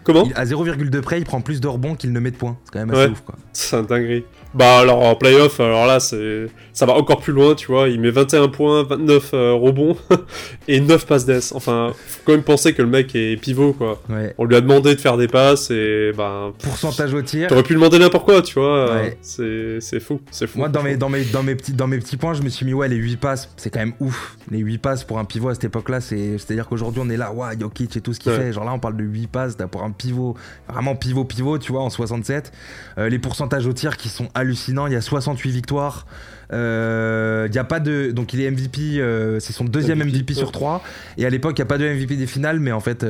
Comment? 0.03 0.27
À 0.33 0.45
0,2 0.45 1.01
près, 1.01 1.19
il 1.19 1.23
prend 1.25 1.41
plus 1.41 1.61
de 1.61 1.67
rebonds 1.67 1.93
qu'il 1.93 2.11
ne 2.11 2.19
met 2.19 2.31
de 2.31 2.35
points. 2.35 2.57
C'est 2.63 2.71
quand 2.73 2.79
même 2.79 2.89
assez 2.89 3.11
ouf, 3.11 3.21
quoi. 3.21 3.35
C'est 3.53 3.75
un 3.75 3.83
dinguerie. 3.83 4.23
Bah 4.53 4.79
alors 4.79 5.01
en 5.01 5.15
playoff, 5.15 5.59
alors 5.59 5.85
là 5.85 5.99
c'est 5.99 6.47
ça 6.73 6.85
va 6.85 6.93
encore 6.93 7.19
plus 7.19 7.33
loin, 7.33 7.55
tu 7.55 7.67
vois. 7.67 7.89
Il 7.89 7.99
met 8.01 8.11
21 8.11 8.47
points, 8.47 8.83
29 8.83 9.29
euh, 9.33 9.53
rebonds 9.53 9.95
et 10.67 10.79
9 10.79 11.05
passes 11.05 11.25
d'ess. 11.25 11.53
Enfin, 11.53 11.93
faut 11.95 12.21
quand 12.25 12.31
même 12.33 12.43
penser 12.43 12.73
que 12.73 12.81
le 12.81 12.87
mec 12.87 13.15
est 13.15 13.39
pivot 13.39 13.73
quoi. 13.73 14.01
On 14.37 14.45
lui 14.45 14.55
a 14.55 14.61
demandé 14.61 14.95
de 14.95 14.99
faire 14.99 15.17
des 15.17 15.27
passes 15.27 15.71
et 15.71 16.11
bah 16.15 16.51
pourcentage 16.61 17.13
au 17.13 17.21
tir. 17.21 17.47
T'aurais 17.47 17.63
pu 17.63 17.73
lui 17.73 17.79
demander 17.79 17.99
n'importe 17.99 18.25
quoi, 18.25 18.41
tu 18.41 18.59
vois. 18.59 19.01
C'est 19.21 19.79
c'est 19.79 19.99
fou, 19.99 20.21
c'est 20.31 20.47
fou. 20.47 20.59
Moi 20.59 20.69
dans 20.69 20.83
mes 20.83 20.97
dans 20.97 21.09
mes 21.09 21.23
dans 21.23 21.43
mes 21.43 21.55
petits 21.55 21.73
dans 21.73 21.87
mes 21.87 21.97
petits 21.97 22.17
points, 22.17 22.33
je 22.33 22.41
me 22.41 22.49
suis 22.49 22.65
mis 22.65 22.73
ouais 22.73 22.87
les 22.87 22.97
8 22.97 23.17
passes, 23.17 23.49
c'est 23.57 23.69
quand 23.69 23.79
même 23.79 23.93
ouf. 23.99 24.37
Les 24.49 24.59
8 24.59 24.77
passes 24.79 25.03
pour 25.03 25.19
un 25.19 25.25
pivot 25.25 25.49
à 25.49 25.53
cette 25.53 25.65
époque-là, 25.65 26.01
c'est 26.01 26.35
à 26.49 26.53
dire 26.53 26.67
qu'aujourd'hui 26.67 27.01
on 27.05 27.09
est 27.09 27.17
là, 27.17 27.31
ouais, 27.31 27.57
Jokic 27.59 27.95
et 27.95 28.01
tout 28.01 28.13
ce 28.13 28.19
qu'il 28.19 28.31
fait. 28.33 28.51
Genre 28.51 28.65
là 28.65 28.73
on 28.73 28.79
parle 28.79 28.97
de 28.97 29.03
8 29.03 29.27
passes 29.27 29.57
pour 29.71 29.83
un 29.83 29.91
pivot, 29.91 30.35
vraiment 30.67 30.95
pivot 30.95 31.23
pivot, 31.23 31.57
tu 31.57 31.71
vois 31.71 31.81
en 31.81 31.89
67. 31.89 32.51
Euh, 32.97 33.09
les 33.09 33.19
pourcentages 33.19 33.67
au 33.67 33.73
tir 33.73 33.97
qui 33.97 34.09
sont 34.09 34.27
hallucinants, 34.41 34.87
il 34.87 34.93
y 34.93 34.95
a 34.95 35.01
68 35.01 35.51
victoires. 35.51 36.05
Euh, 36.53 37.47
il 37.49 37.55
y 37.55 37.59
a 37.59 37.63
pas 37.63 37.79
de 37.79 38.11
donc 38.11 38.33
il 38.33 38.41
est 38.41 38.51
MVP, 38.51 38.99
euh, 38.99 39.39
c'est 39.39 39.53
son 39.53 39.63
deuxième 39.63 39.99
MVP, 40.03 40.33
sur 40.33 40.51
3 40.51 40.83
et 41.17 41.25
à 41.25 41.29
l'époque 41.29 41.53
il 41.55 41.59
y 41.59 41.61
a 41.61 41.65
pas 41.65 41.77
de 41.77 41.87
MVP 41.87 42.17
des 42.17 42.27
finales 42.27 42.59
mais 42.59 42.73
en 42.73 42.81
fait 42.81 43.05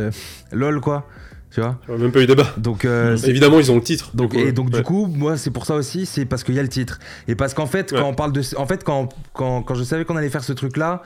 lol 0.51 0.79
quoi. 0.79 1.07
Tu 1.49 1.59
vois 1.59 1.79
Même 1.89 2.11
pas 2.11 2.21
eu 2.21 2.27
débat. 2.27 2.53
Donc 2.57 2.85
évidemment 3.25 3.59
ils 3.59 3.71
ont 3.71 3.75
le 3.75 3.81
titre. 3.81 4.11
Donc 4.13 4.35
et 4.35 4.51
donc 4.51 4.69
du 4.69 4.83
coup 4.83 5.07
moi 5.07 5.37
c'est 5.37 5.49
pour 5.49 5.65
ça 5.65 5.73
aussi 5.73 6.05
c'est 6.05 6.25
parce 6.25 6.43
qu'il 6.43 6.53
y 6.53 6.59
a 6.59 6.61
le 6.61 6.69
titre 6.69 6.99
et 7.27 7.33
parce 7.33 7.55
qu'en 7.55 7.65
fait 7.65 7.91
quand 7.91 8.07
on 8.07 8.13
parle 8.13 8.31
de 8.31 8.41
en 8.57 8.67
fait 8.67 8.83
quand 8.83 9.09
quand, 9.33 9.63
quand 9.63 9.73
je 9.73 9.83
savais 9.83 10.05
qu'on 10.05 10.17
allait 10.17 10.29
faire 10.29 10.43
ce 10.43 10.53
truc 10.53 10.77
là 10.77 11.01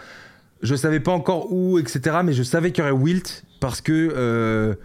je 0.61 0.75
savais 0.75 0.99
pas 0.99 1.13
encore 1.13 1.53
où 1.53 1.79
etc 1.79 2.17
mais 2.21 2.33
je 2.33 2.43
savais 2.43 2.71
qu'il 2.71 2.83
y 2.83 2.87
aurait 2.87 2.97
Wilt 2.97 3.45
parce 3.61 3.79
que 3.79 4.75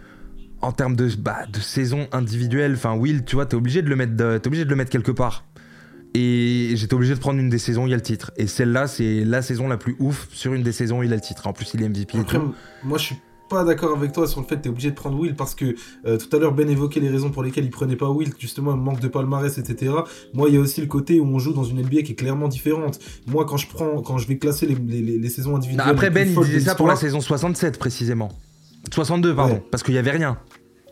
en 0.61 0.71
termes 0.71 0.95
de, 0.95 1.09
bah, 1.17 1.45
de 1.51 1.59
saison 1.59 2.07
individuelle, 2.11 2.73
enfin 2.73 2.95
Will, 2.95 3.23
tu 3.25 3.35
vois, 3.35 3.45
t'es 3.45 3.55
obligé 3.55 3.81
de 3.81 3.89
le 3.89 3.95
mettre, 3.95 4.21
es 4.21 4.47
obligé 4.47 4.65
de 4.65 4.69
le 4.69 4.75
mettre 4.75 4.91
quelque 4.91 5.11
part. 5.11 5.43
Et 6.13 6.71
j'étais 6.75 6.93
obligé 6.93 7.13
de 7.13 7.19
prendre 7.19 7.39
une 7.39 7.49
des 7.49 7.57
saisons, 7.57 7.87
il 7.87 7.91
y 7.91 7.93
a 7.93 7.97
le 7.97 8.01
titre. 8.01 8.31
Et 8.35 8.47
celle-là, 8.47 8.87
c'est 8.87 9.23
la 9.23 9.41
saison 9.41 9.67
la 9.67 9.77
plus 9.77 9.95
ouf 9.99 10.27
sur 10.31 10.53
une 10.53 10.63
des 10.63 10.73
saisons, 10.73 11.03
il 11.03 11.13
a 11.13 11.15
le 11.15 11.21
titre. 11.21 11.47
En 11.47 11.53
plus, 11.53 11.73
il 11.73 11.81
est 11.81 11.89
MVP 11.89 12.17
et 12.17 12.23
tout. 12.25 12.53
Moi, 12.83 12.97
je 12.97 13.05
suis 13.05 13.15
pas 13.49 13.63
d'accord 13.63 13.95
avec 13.97 14.13
toi 14.13 14.27
sur 14.27 14.41
le 14.41 14.47
fait 14.47 14.57
que 14.57 14.61
tu 14.61 14.67
es 14.67 14.71
obligé 14.71 14.91
de 14.91 14.95
prendre 14.95 15.19
Will 15.19 15.35
parce 15.35 15.55
que 15.55 15.75
euh, 16.05 16.17
tout 16.17 16.33
à 16.35 16.39
l'heure 16.39 16.53
Ben 16.53 16.69
évoquait 16.69 17.01
les 17.01 17.09
raisons 17.09 17.31
pour 17.31 17.43
lesquelles 17.43 17.65
il 17.65 17.69
prenait 17.69 17.97
pas 17.97 18.09
Will, 18.09 18.31
justement 18.39 18.75
manque 18.77 19.01
de 19.01 19.09
palmarès, 19.09 19.57
etc. 19.57 19.93
Moi, 20.33 20.49
il 20.49 20.55
y 20.55 20.57
a 20.57 20.61
aussi 20.61 20.79
le 20.79 20.87
côté 20.87 21.19
où 21.19 21.25
on 21.25 21.39
joue 21.39 21.53
dans 21.53 21.65
une 21.65 21.81
NBA 21.81 22.03
qui 22.03 22.13
est 22.13 22.15
clairement 22.15 22.47
différente. 22.47 22.99
Moi, 23.27 23.45
quand 23.45 23.57
je 23.57 23.67
prends, 23.67 24.01
quand 24.01 24.17
je 24.17 24.27
vais 24.27 24.37
classer 24.37 24.67
les, 24.67 25.29
saisons 25.29 25.55
individuelles. 25.55 25.89
après, 25.89 26.09
Ben, 26.09 26.27
il 26.29 26.45
disait 26.45 26.61
ça 26.61 26.75
pour 26.75 26.87
la 26.87 26.95
saison 26.95 27.21
67 27.21 27.77
précisément. 27.77 28.31
62, 28.93 29.35
pardon, 29.35 29.61
parce 29.71 29.83
qu'il 29.83 29.93
y 29.93 29.97
avait 29.97 30.11
rien. 30.11 30.37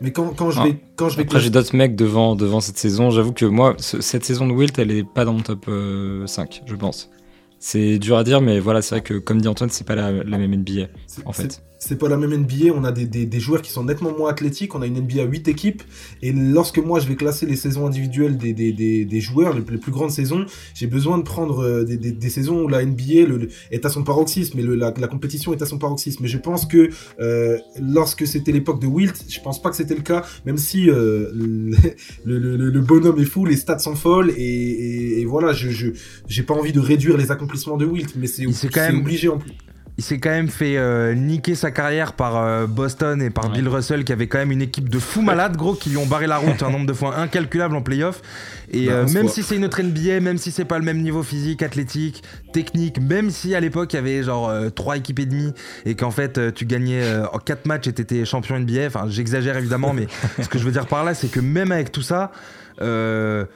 Mais 0.00 0.12
quand, 0.12 0.28
quand 0.34 0.50
je 0.50 0.60
ah. 0.60 0.64
vais. 0.64 0.80
Quand 0.96 1.08
je 1.08 1.16
vais 1.16 1.24
Après, 1.24 1.40
j'ai 1.40 1.50
d'autres 1.50 1.76
mecs 1.76 1.94
devant, 1.94 2.34
devant 2.34 2.60
cette 2.60 2.78
saison. 2.78 3.10
J'avoue 3.10 3.32
que 3.32 3.44
moi, 3.44 3.74
cette 3.78 4.24
saison 4.24 4.46
de 4.46 4.52
Wilt, 4.52 4.78
elle 4.78 4.90
est 4.90 5.04
pas 5.04 5.24
dans 5.24 5.34
mon 5.34 5.42
top 5.42 5.66
5, 5.66 5.68
euh, 5.68 6.26
je 6.66 6.74
pense. 6.76 7.10
C'est 7.58 7.98
dur 7.98 8.16
à 8.16 8.24
dire, 8.24 8.40
mais 8.40 8.58
voilà, 8.60 8.80
c'est 8.80 8.94
vrai 8.94 9.02
que, 9.02 9.14
comme 9.14 9.40
dit 9.40 9.48
Antoine, 9.48 9.68
c'est 9.68 9.86
pas 9.86 9.94
la, 9.94 10.10
la 10.12 10.38
même 10.38 10.54
NBA, 10.54 10.86
en 11.26 11.32
fait 11.32 11.62
c'est 11.80 11.96
pas 11.96 12.08
la 12.08 12.18
même 12.18 12.34
NBA, 12.34 12.72
on 12.74 12.84
a 12.84 12.92
des, 12.92 13.06
des, 13.06 13.40
joueurs 13.40 13.62
qui 13.62 13.70
sont 13.72 13.84
nettement 13.84 14.16
moins 14.16 14.30
athlétiques, 14.30 14.74
on 14.74 14.82
a 14.82 14.86
une 14.86 15.00
NBA 15.00 15.22
à 15.22 15.24
8 15.24 15.48
équipes, 15.48 15.82
et 16.20 16.30
lorsque 16.30 16.78
moi 16.78 17.00
je 17.00 17.08
vais 17.08 17.16
classer 17.16 17.46
les 17.46 17.56
saisons 17.56 17.86
individuelles 17.86 18.36
des, 18.36 18.52
des 18.52 19.20
joueurs, 19.20 19.54
les, 19.54 19.62
plus 19.62 19.90
grandes 19.90 20.10
saisons, 20.10 20.44
j'ai 20.74 20.86
besoin 20.86 21.16
de 21.16 21.22
prendre 21.22 21.64
euh, 21.64 21.84
des, 21.84 22.28
saisons 22.28 22.64
où 22.64 22.68
la 22.68 22.84
NBA 22.84 23.26
le, 23.26 23.48
est 23.70 23.86
à 23.86 23.88
son 23.88 24.04
paroxysme, 24.04 24.58
et 24.58 24.62
la, 24.62 24.92
la, 24.96 25.08
compétition 25.08 25.54
est 25.54 25.62
à 25.62 25.66
son 25.66 25.78
paroxysme. 25.78 26.22
Mais 26.22 26.28
je 26.28 26.36
pense 26.36 26.66
que 26.66 26.90
euh, 27.18 27.58
lorsque 27.80 28.26
c'était 28.26 28.52
l'époque 28.52 28.80
de 28.80 28.86
Wilt, 28.86 29.24
je 29.28 29.40
pense 29.40 29.60
pas 29.60 29.70
que 29.70 29.76
c'était 29.76 29.94
le 29.94 30.02
cas, 30.02 30.24
même 30.44 30.58
si 30.58 30.90
euh, 30.90 31.30
le, 32.24 32.56
le, 32.56 32.80
bonhomme 32.80 33.18
est 33.18 33.24
fou, 33.24 33.46
les 33.46 33.56
stats 33.56 33.78
sont 33.78 33.96
folles, 33.96 34.32
et, 34.36 35.20
et, 35.20 35.24
voilà, 35.24 35.54
je 35.54 35.90
j'ai 36.28 36.42
pas 36.42 36.54
envie 36.54 36.72
de 36.72 36.80
réduire 36.80 37.16
les 37.16 37.30
accomplissements 37.30 37.78
de 37.78 37.86
Wilt, 37.86 38.14
mais 38.16 38.26
c'est 38.26 38.46
obligé 38.46 39.28
en 39.28 39.38
plus 39.38 39.52
il 40.00 40.02
s'est 40.02 40.18
quand 40.18 40.30
même 40.30 40.48
fait 40.48 40.78
euh, 40.78 41.12
niquer 41.12 41.54
sa 41.54 41.70
carrière 41.70 42.14
par 42.14 42.38
euh, 42.38 42.66
Boston 42.66 43.20
et 43.20 43.28
par 43.28 43.50
Bill 43.50 43.68
Russell 43.68 44.02
qui 44.02 44.14
avait 44.14 44.28
quand 44.28 44.38
même 44.38 44.50
une 44.50 44.62
équipe 44.62 44.88
de 44.88 44.98
fous 44.98 45.20
malades 45.20 45.58
gros 45.58 45.74
qui 45.74 45.90
lui 45.90 45.98
ont 45.98 46.06
barré 46.06 46.26
la 46.26 46.38
route 46.38 46.62
un 46.62 46.70
nombre 46.70 46.86
de 46.86 46.94
fois 46.94 47.18
incalculable 47.18 47.76
en 47.76 47.82
playoff. 47.82 48.22
Et 48.70 48.86
bah, 48.86 48.92
euh, 48.94 49.08
même 49.10 49.28
si 49.28 49.42
c'est 49.42 49.56
une 49.56 49.64
autre 49.66 49.82
NBA 49.82 50.20
même 50.20 50.38
si 50.38 50.52
c'est 50.52 50.64
pas 50.64 50.78
le 50.78 50.86
même 50.86 51.02
niveau 51.02 51.22
physique 51.22 51.62
athlétique 51.62 52.22
technique 52.54 52.98
même 52.98 53.28
si 53.28 53.54
à 53.54 53.60
l'époque 53.60 53.92
il 53.92 53.96
y 53.96 53.98
avait 53.98 54.22
genre 54.22 54.50
trois 54.74 54.96
équipes 54.96 55.18
et 55.18 55.26
demie 55.26 55.52
et 55.84 55.94
qu'en 55.94 56.10
fait 56.10 56.54
tu 56.54 56.64
gagnais 56.64 57.02
en 57.30 57.38
4 57.38 57.66
matchs 57.66 57.88
et 57.88 57.92
t'étais 57.92 58.24
champion 58.24 58.58
NBA 58.58 58.86
enfin 58.86 59.04
j'exagère 59.06 59.58
évidemment 59.58 59.92
mais 59.92 60.06
ce 60.40 60.48
que 60.48 60.58
je 60.58 60.64
veux 60.64 60.72
dire 60.72 60.86
par 60.86 61.04
là 61.04 61.12
c'est 61.12 61.28
que 61.28 61.40
même 61.40 61.72
avec 61.72 61.92
tout 61.92 62.00
ça 62.00 62.32
le 62.78 63.46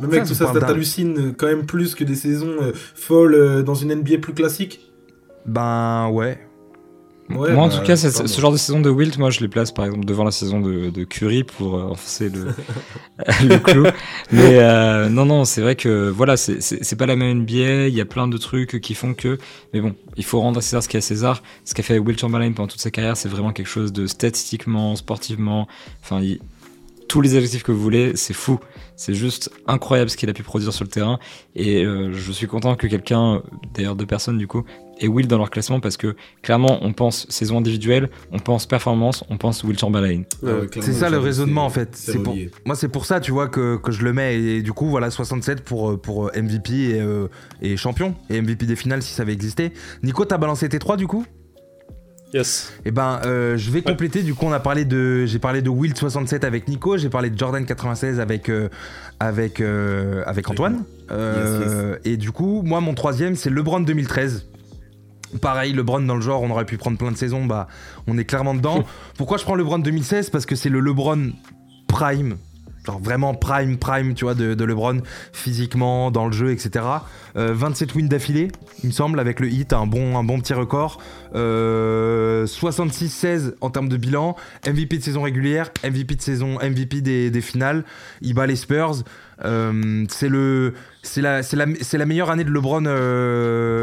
mec, 0.00 0.24
tout 0.24 0.34
ça, 0.34 0.52
ça 0.52 0.58
t'hallucine 0.58 1.34
quand 1.34 1.46
même 1.46 1.66
plus 1.66 1.94
que 1.94 2.02
des 2.02 2.16
saisons 2.16 2.56
folles 2.96 3.62
dans 3.62 3.76
une 3.76 3.94
NBA 3.94 4.18
plus 4.18 4.34
classique 4.34 4.80
ben 5.46 6.08
ouais. 6.08 6.38
moi, 7.28 7.50
en 7.56 7.68
tout 7.68 7.78
bah, 7.78 7.84
cas, 7.84 7.96
ce 7.96 8.40
genre 8.40 8.52
de 8.52 8.56
saison 8.56 8.80
de 8.80 8.90
Wilt, 8.90 9.18
moi, 9.18 9.30
je 9.30 9.40
les 9.40 9.48
place 9.48 9.72
par 9.72 9.84
exemple 9.84 10.04
devant 10.04 10.24
la 10.24 10.30
saison 10.30 10.60
de, 10.60 10.90
de 10.90 11.04
Curry 11.04 11.44
pour 11.44 11.76
euh, 11.76 11.82
enfoncer 11.84 12.30
le, 12.30 12.46
le 13.48 13.58
clou. 13.58 13.86
Mais 14.32 14.58
euh, 14.58 15.08
non, 15.08 15.26
non, 15.26 15.44
c'est 15.44 15.60
vrai 15.60 15.76
que 15.76 16.08
voilà, 16.08 16.36
c'est 16.36 16.96
pas 16.96 17.06
la 17.06 17.16
même 17.16 17.40
NBA. 17.40 17.88
Il 17.88 17.94
y 17.94 18.00
a 18.00 18.06
plein 18.06 18.28
de 18.28 18.36
trucs 18.38 18.80
qui 18.80 18.94
font 18.94 19.14
que. 19.14 19.38
Mais 19.72 19.80
bon, 19.80 19.94
il 20.16 20.24
faut 20.24 20.40
rendre 20.40 20.58
à 20.58 20.62
César 20.62 20.82
ce 20.82 20.88
qu'il 20.88 20.96
y 20.96 21.02
a 21.02 21.04
à 21.04 21.08
César. 21.08 21.42
Ce 21.64 21.74
qu'a 21.74 21.82
fait 21.82 21.98
Wilt 21.98 22.20
Chamberlain 22.20 22.52
pendant 22.52 22.68
toute 22.68 22.80
sa 22.80 22.90
carrière, 22.90 23.16
c'est 23.16 23.28
vraiment 23.28 23.52
quelque 23.52 23.68
chose 23.68 23.92
de 23.92 24.06
statistiquement, 24.06 24.96
sportivement. 24.96 25.68
Enfin, 26.02 26.20
tous 27.14 27.20
les 27.20 27.36
adjectifs 27.36 27.62
que 27.62 27.70
vous 27.70 27.80
voulez, 27.80 28.16
c'est 28.16 28.34
fou. 28.34 28.58
C'est 28.96 29.14
juste 29.14 29.48
incroyable 29.68 30.10
ce 30.10 30.16
qu'il 30.16 30.28
a 30.30 30.32
pu 30.32 30.42
produire 30.42 30.72
sur 30.72 30.82
le 30.82 30.90
terrain. 30.90 31.20
Et 31.54 31.84
euh, 31.84 32.12
je 32.12 32.32
suis 32.32 32.48
content 32.48 32.74
que 32.74 32.88
quelqu'un, 32.88 33.40
d'ailleurs 33.72 33.94
deux 33.94 34.04
personnes 34.04 34.36
du 34.36 34.48
coup, 34.48 34.64
et 34.98 35.06
Will 35.06 35.28
dans 35.28 35.38
leur 35.38 35.50
classement 35.50 35.78
parce 35.78 35.96
que 35.96 36.16
clairement 36.42 36.80
on 36.82 36.92
pense 36.92 37.28
saison 37.28 37.58
individuelle, 37.58 38.10
on 38.32 38.40
pense 38.40 38.66
performance, 38.66 39.22
on 39.28 39.36
pense 39.36 39.62
Will 39.62 39.78
Chamberlain. 39.78 40.22
c'est 40.80 40.92
ça 40.92 41.08
le 41.08 41.18
raisonnement 41.18 41.64
en 41.64 41.70
fait. 41.70 41.90
C'est 41.94 42.18
pour... 42.18 42.34
Moi 42.64 42.74
c'est 42.74 42.88
pour 42.88 43.06
ça 43.06 43.20
tu 43.20 43.30
vois 43.30 43.46
que, 43.46 43.76
que, 43.76 43.92
je 43.92 44.02
le 44.02 44.12
mets 44.12 44.34
et 44.36 44.62
du 44.62 44.72
coup 44.72 44.86
voilà 44.86 45.08
67 45.12 45.62
pour, 45.62 45.92
euh, 45.92 45.96
pour 45.96 46.26
euh, 46.26 46.42
MVP 46.42 46.72
et, 46.72 47.00
euh, 47.00 47.28
et 47.62 47.76
champion 47.76 48.16
et 48.28 48.40
MVP 48.40 48.66
des 48.66 48.76
finales 48.76 49.02
si 49.02 49.12
ça 49.12 49.22
avait 49.22 49.32
existé. 49.32 49.72
Nico 50.02 50.24
t'as 50.24 50.38
balancé 50.38 50.68
tes 50.68 50.80
trois 50.80 50.96
du 50.96 51.06
coup? 51.06 51.24
Yes. 52.34 52.72
Et 52.84 52.88
eh 52.88 52.90
ben, 52.90 53.20
je 53.22 53.70
vais 53.70 53.80
compléter. 53.80 54.22
Du 54.22 54.34
coup, 54.34 54.44
on 54.44 54.52
a 54.52 54.60
parlé 54.60 54.84
de, 54.84 55.24
j'ai 55.24 55.38
parlé 55.38 55.62
de 55.62 55.70
Will 55.70 55.96
67 55.96 56.44
avec 56.44 56.68
Nico, 56.68 56.98
j'ai 56.98 57.08
parlé 57.08 57.30
de 57.30 57.38
Jordan 57.38 57.64
96 57.64 58.18
avec 58.20 58.50
avec 59.20 59.60
avec 59.60 60.50
Antoine. 60.50 60.84
Et 62.04 62.16
du 62.16 62.32
coup, 62.32 62.62
moi, 62.62 62.80
mon 62.80 62.94
troisième, 62.94 63.36
c'est 63.36 63.50
LeBron 63.50 63.80
2013. 63.80 64.46
Pareil, 65.40 65.72
LeBron 65.72 66.00
dans 66.00 66.14
le 66.14 66.20
genre, 66.20 66.42
on 66.42 66.50
aurait 66.50 66.64
pu 66.64 66.76
prendre 66.76 66.96
plein 66.98 67.10
de 67.10 67.16
saisons, 67.16 67.44
bah 67.44 67.68
on 68.06 68.18
est 68.18 68.24
clairement 68.24 68.54
dedans. 68.54 68.84
Pourquoi 69.16 69.38
je 69.38 69.42
prends 69.42 69.54
LeBron 69.54 69.78
2016 69.78 70.30
Parce 70.30 70.46
que 70.46 70.54
c'est 70.54 70.68
le 70.68 70.80
LeBron 70.80 71.32
prime, 71.88 72.36
genre 72.84 73.00
vraiment 73.00 73.34
prime, 73.34 73.78
prime, 73.78 74.14
tu 74.14 74.24
vois, 74.24 74.34
de, 74.34 74.64
LeBron, 74.64 75.00
physiquement, 75.32 76.10
dans 76.10 76.26
le 76.26 76.32
jeu, 76.32 76.52
etc. 76.52 76.84
27 77.34 77.90
euh, 77.90 77.98
wins 77.98 78.08
d'affilée, 78.08 78.48
il 78.82 78.88
me 78.88 78.92
semble, 78.92 79.20
avec 79.20 79.40
le 79.40 79.48
hit, 79.48 79.72
un 79.72 79.86
bon, 79.86 80.40
petit 80.40 80.54
record. 80.54 81.00
66-16 81.32 81.34
euh, 81.34 83.56
en 83.60 83.70
termes 83.70 83.88
de 83.88 83.96
bilan, 83.96 84.36
MVP 84.66 84.98
de 84.98 85.02
saison 85.02 85.22
régulière, 85.22 85.70
MVP 85.84 86.16
de 86.16 86.22
saison, 86.22 86.58
MVP 86.62 87.00
des, 87.00 87.40
finales. 87.40 87.84
Il 88.20 88.34
bat 88.34 88.46
les 88.46 88.56
Spurs. 88.56 89.02
Euh, 89.44 90.04
c'est 90.08 91.20
la, 91.20 92.06
meilleure 92.06 92.30
année 92.30 92.44
de 92.44 92.50
LeBron 92.50 92.84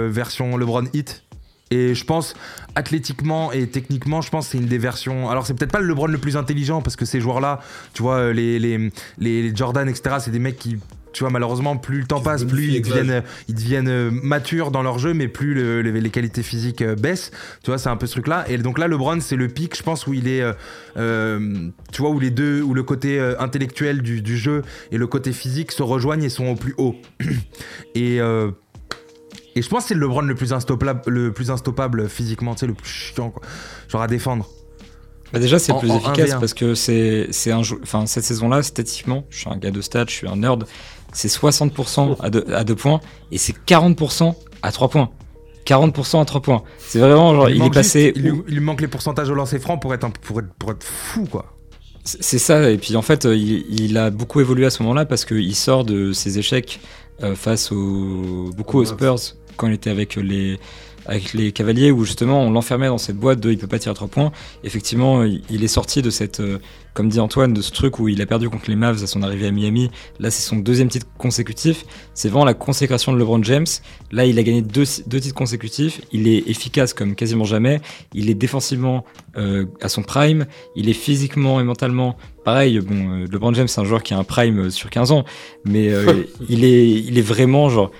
version 0.10 0.58
LeBron 0.58 0.86
hit 0.94 1.24
et 1.72 1.96
je 1.96 2.06
pense, 2.06 2.36
athlétiquement 2.76 3.52
et 3.52 3.68
techniquement, 3.68 4.22
je 4.22 4.30
pense 4.30 4.46
que 4.46 4.52
c'est 4.52 4.58
une 4.58 4.68
des 4.68 4.78
versions. 4.78 5.30
Alors, 5.30 5.48
c'est 5.48 5.54
peut-être 5.54 5.72
pas 5.72 5.80
le 5.80 5.88
LeBron 5.88 6.08
le 6.08 6.18
plus 6.18 6.38
intelligent 6.38 6.82
parce 6.82 6.96
que 6.96 7.06
ces 7.06 7.22
joueurs-là, 7.22 7.62
tu 7.94 8.04
vois, 8.04 8.34
les, 8.34 8.60
les, 8.60 8.92
les 9.18 9.56
Jordan, 9.56 9.88
etc., 9.88 10.18
c'est 10.20 10.32
des 10.32 10.40
mecs 10.40 10.58
qui 10.58 10.78
tu 11.14 11.24
vois 11.24 11.30
malheureusement 11.30 11.78
plus 11.78 12.00
le 12.00 12.06
temps 12.06 12.22
passe 12.22 12.44
plus 12.44 12.68
ils 12.68 12.82
deviennent 12.82 13.24
ils 13.48 13.56
deviennent 13.56 13.90
euh, 13.90 14.12
matures 14.12 14.72
dans 14.72 14.82
leur 14.82 14.98
jeu 14.98 15.14
mais 15.14 15.28
plus 15.28 15.82
les 15.84 16.10
qualités 16.10 16.44
physiques 16.44 16.82
euh, 16.82 16.96
baissent 16.96 17.32
tu 17.64 17.70
vois 17.70 17.78
c'est 17.78 17.90
un 17.90 17.98
peu 17.98 18.08
ce 18.08 18.14
truc 18.14 18.28
là 18.28 18.46
et 18.48 18.58
donc 18.58 18.80
là 18.80 18.88
LeBron 18.88 19.20
c'est 19.20 19.36
le 19.36 19.48
pic 19.48 19.76
je 19.76 19.84
pense 19.84 20.08
où 20.08 20.14
il 20.14 20.28
est 20.28 20.42
euh, 20.98 21.70
tu 21.92 22.02
vois 22.02 22.12
où 22.12 22.20
les 22.20 22.32
deux 22.32 22.62
où 22.62 22.74
le 22.74 22.84
côté 22.84 23.20
intellectuel 23.40 24.02
du, 24.02 24.22
du, 24.22 24.38
jeu 24.38 24.62
et 24.92 24.98
le 24.98 25.08
côté 25.08 25.34
physique 25.34 25.72
se 25.72 25.84
rejoignent 25.84 26.24
et 26.24 26.30
sont 26.30 26.48
au 26.48 26.56
plus 26.56 26.74
haut 26.78 26.96
et 27.96 28.20
Et 29.56 29.62
je 29.62 29.70
pense 29.70 29.84
que 29.84 29.90
c'est 29.90 29.96
le 29.96 30.02
LeBron 30.02 30.22
le 30.22 30.36
plus 30.36 30.54
instoppable, 30.54 31.02
le 31.08 31.34
plus 31.34 31.52
instoppable 31.52 32.08
physiquement, 32.08 32.54
tu 32.54 32.62
sais, 32.62 32.68
le 32.68 32.74
plus 32.74 32.90
chiant, 32.90 33.32
quoi. 33.32 33.42
Genre 33.90 34.02
à 34.02 34.08
défendre. 34.08 34.48
Bah 35.34 35.40
déjà, 35.40 35.60
c'est 35.60 35.74
plus 35.78 35.92
efficace 35.92 36.36
parce 36.36 36.54
que 36.54 36.76
c'est 36.76 37.52
un 37.52 37.64
jeu. 37.64 37.80
Enfin, 37.84 38.06
cette 38.06 38.24
saison-là, 38.24 38.64
statistiquement, 38.64 39.26
je 39.30 39.40
suis 39.40 39.50
un 39.50 39.58
gars 39.58 39.72
de 39.72 39.82
stats, 39.82 40.06
je 40.08 40.14
suis 40.14 40.28
un 40.28 40.38
nerd. 40.38 40.66
C'est 41.14 41.30
60% 41.30 42.18
à 42.22 42.30
2 42.30 42.46
à 42.54 42.64
deux 42.64 42.76
points 42.76 43.02
et 43.32 43.38
c'est 43.38 43.56
40% 43.66 44.34
à 44.62 44.72
3 44.72 44.90
points. 44.90 45.10
40% 45.66 46.22
à 46.22 46.26
3 46.26 46.42
points. 46.42 46.64
C'est 46.80 47.00
vraiment 47.00 47.36
genre, 47.36 47.50
il, 47.50 47.64
est 47.64 47.70
passé. 47.70 48.14
il, 48.16 48.22
lui, 48.48 48.60
manque 48.62 48.82
les 48.82 48.88
pourcentages 48.88 49.30
au 49.30 49.34
lancer 49.34 49.60
franc 49.60 49.78
pour 49.78 49.94
être, 49.94 50.10
pour 50.22 50.40
être, 50.40 50.54
pour 50.58 50.72
être 50.72 50.84
fou, 50.84 51.26
quoi. 51.30 51.54
C'est 52.04 52.40
ça, 52.40 52.72
et 52.72 52.80
puis 52.80 52.96
en 52.96 53.04
fait, 53.04 53.26
il, 53.26 53.64
il 53.70 53.96
a 54.00 54.10
beaucoup 54.10 54.40
évolué 54.40 54.66
à 54.66 54.72
ce 54.72 54.82
moment-là 54.82 55.06
parce 55.06 55.24
qu'il 55.24 55.56
sort 55.56 55.86
de 55.86 56.14
ses 56.14 56.40
échecs 56.40 56.80
euh, 57.24 57.36
face 57.36 57.72
au, 57.72 58.50
beaucoup 58.58 58.80
aux 58.80 58.86
Spurs 58.86 59.20
quand 59.58 59.68
il 59.68 59.74
était 59.74 59.90
avec 59.90 60.16
les, 60.16 60.60
avec 61.06 61.34
les 61.34 61.52
Cavaliers 61.52 61.92
où 61.92 62.06
justement 62.06 62.42
on 62.42 62.52
l'enfermait 62.52 62.88
dans 62.88 62.98
cette 62.98 63.18
boîte 63.18 63.40
de 63.40 63.52
il 63.52 63.58
peut 63.58 63.68
pas 63.68 63.80
tirer 63.80 63.92
à 63.92 63.96
trois 63.96 64.08
points. 64.08 64.32
Effectivement, 64.64 65.24
il 65.24 65.64
est 65.64 65.68
sorti 65.68 66.02
de 66.02 66.10
cette, 66.10 66.40
euh, 66.40 66.60
comme 66.94 67.10
dit 67.10 67.20
Antoine, 67.20 67.54
de 67.54 67.62
ce 67.62 67.72
truc 67.72 68.00
où 68.00 68.08
il 68.08 68.22
a 68.22 68.26
perdu 68.26 68.50
contre 68.50 68.70
les 68.70 68.76
Mavs 68.76 69.04
à 69.04 69.08
son 69.08 69.24
arrivée 69.24 69.48
à 69.48 69.52
Miami. 69.52 69.90
Là, 70.20 70.32
c'est 70.32 70.42
son 70.42 70.58
deuxième 70.58 70.90
titre 70.90 71.08
consécutif. 71.18 71.86
C'est 72.14 72.30
vraiment 72.30 72.46
la 72.46 72.54
consécration 72.54 73.14
de 73.14 73.18
LeBron 73.18 73.44
James. 73.44 73.66
Là, 74.12 74.26
il 74.26 74.38
a 74.40 74.44
gagné 74.44 74.62
deux, 74.62 74.84
deux 75.08 75.20
titres 75.20 75.36
consécutifs. 75.36 76.02
Il 76.12 76.28
est 76.28 76.50
efficace 76.50 76.94
comme 76.94 77.16
quasiment 77.16 77.46
jamais. 77.46 77.82
Il 78.14 78.30
est 78.30 78.36
défensivement 78.36 79.04
euh, 79.38 79.66
à 79.82 79.90
son 79.90 80.04
prime. 80.04 80.46
Il 80.76 80.90
est 80.90 80.94
physiquement 80.94 81.60
et 81.60 81.64
mentalement 81.64 82.16
pareil. 82.46 82.80
Bon, 82.80 83.22
euh, 83.22 83.28
LeBron 83.32 83.54
James, 83.54 83.68
c'est 83.68 83.82
un 83.82 83.86
joueur 83.86 84.04
qui 84.04 84.14
a 84.14 84.18
un 84.18 84.24
prime 84.24 84.70
sur 84.70 84.90
15 84.90 85.12
ans, 85.12 85.26
mais 85.66 85.92
il 86.50 86.64
est, 86.64 86.90
il 86.90 87.18
est 87.18 87.24
vraiment 87.24 87.70
genre 87.70 87.92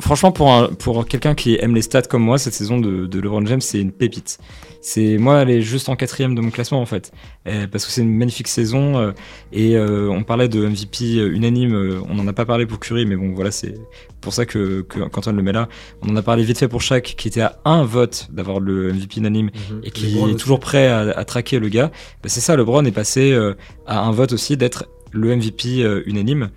franchement, 0.00 0.32
pour, 0.32 0.52
un, 0.52 0.68
pour 0.68 1.06
quelqu'un 1.06 1.34
qui 1.34 1.56
aime 1.60 1.74
les 1.74 1.82
stats 1.82 2.02
comme 2.02 2.22
moi, 2.22 2.38
cette 2.38 2.54
saison 2.54 2.78
de, 2.78 3.06
de 3.06 3.20
LeBron 3.20 3.44
James, 3.46 3.60
c'est 3.60 3.80
une 3.80 3.92
pépite. 3.92 4.38
C'est 4.82 5.18
moi, 5.18 5.42
elle 5.42 5.50
est 5.50 5.60
juste 5.60 5.90
en 5.90 5.96
quatrième 5.96 6.34
de 6.34 6.40
mon 6.40 6.50
classement 6.50 6.80
en 6.80 6.86
fait, 6.86 7.12
parce 7.44 7.84
que 7.84 7.92
c'est 7.92 8.00
une 8.00 8.16
magnifique 8.16 8.48
saison. 8.48 8.98
Euh, 8.98 9.12
et 9.52 9.76
euh, 9.76 10.08
on 10.08 10.22
parlait 10.22 10.48
de 10.48 10.66
MVP 10.66 11.16
unanime, 11.16 11.74
euh, 11.74 12.00
on 12.08 12.14
n'en 12.14 12.26
a 12.26 12.32
pas 12.32 12.46
parlé 12.46 12.64
pour 12.64 12.80
Curry, 12.80 13.04
mais 13.04 13.16
bon, 13.16 13.32
voilà, 13.34 13.50
c'est 13.50 13.74
pour 14.22 14.32
ça 14.32 14.46
que, 14.46 14.80
que 14.82 15.00
qu'Antoine 15.00 15.36
le 15.36 15.42
met 15.42 15.52
là. 15.52 15.68
On 16.00 16.08
en 16.08 16.16
a 16.16 16.22
parlé 16.22 16.44
vite 16.44 16.58
fait 16.58 16.68
pour 16.68 16.80
chaque, 16.80 17.14
qui 17.16 17.28
était 17.28 17.42
à 17.42 17.60
un 17.66 17.84
vote 17.84 18.28
d'avoir 18.32 18.58
le 18.58 18.92
MVP 18.92 19.18
unanime 19.18 19.50
mhm. 19.70 19.80
et 19.84 19.90
qui 19.90 20.18
est 20.18 20.36
toujours 20.36 20.60
prêt 20.60 20.88
à, 20.88 21.00
à, 21.00 21.24
traquer 21.24 21.58
le 21.58 21.68
gars. 21.68 21.90
Bah, 22.22 22.30
c'est 22.30 22.40
ça, 22.40 22.56
LeBron 22.56 22.84
est 22.84 22.92
passé 22.92 23.38
à 23.86 24.00
un 24.00 24.12
vote 24.12 24.32
aussi 24.32 24.56
d'être 24.56 24.86
le 25.12 25.36
MVP 25.36 25.84
unanime. 26.06 26.50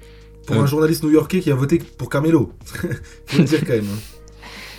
Pour 0.45 0.57
un 0.57 0.65
journaliste 0.65 1.03
new-yorkais 1.03 1.39
qui 1.39 1.51
a 1.51 1.55
voté 1.55 1.79
pour 1.97 2.09
Carmelo. 2.09 2.51
Faut 3.25 3.37
le 3.37 3.43
dire 3.43 3.61
quand 3.61 3.73
même. 3.73 3.85
Hein. 3.85 3.99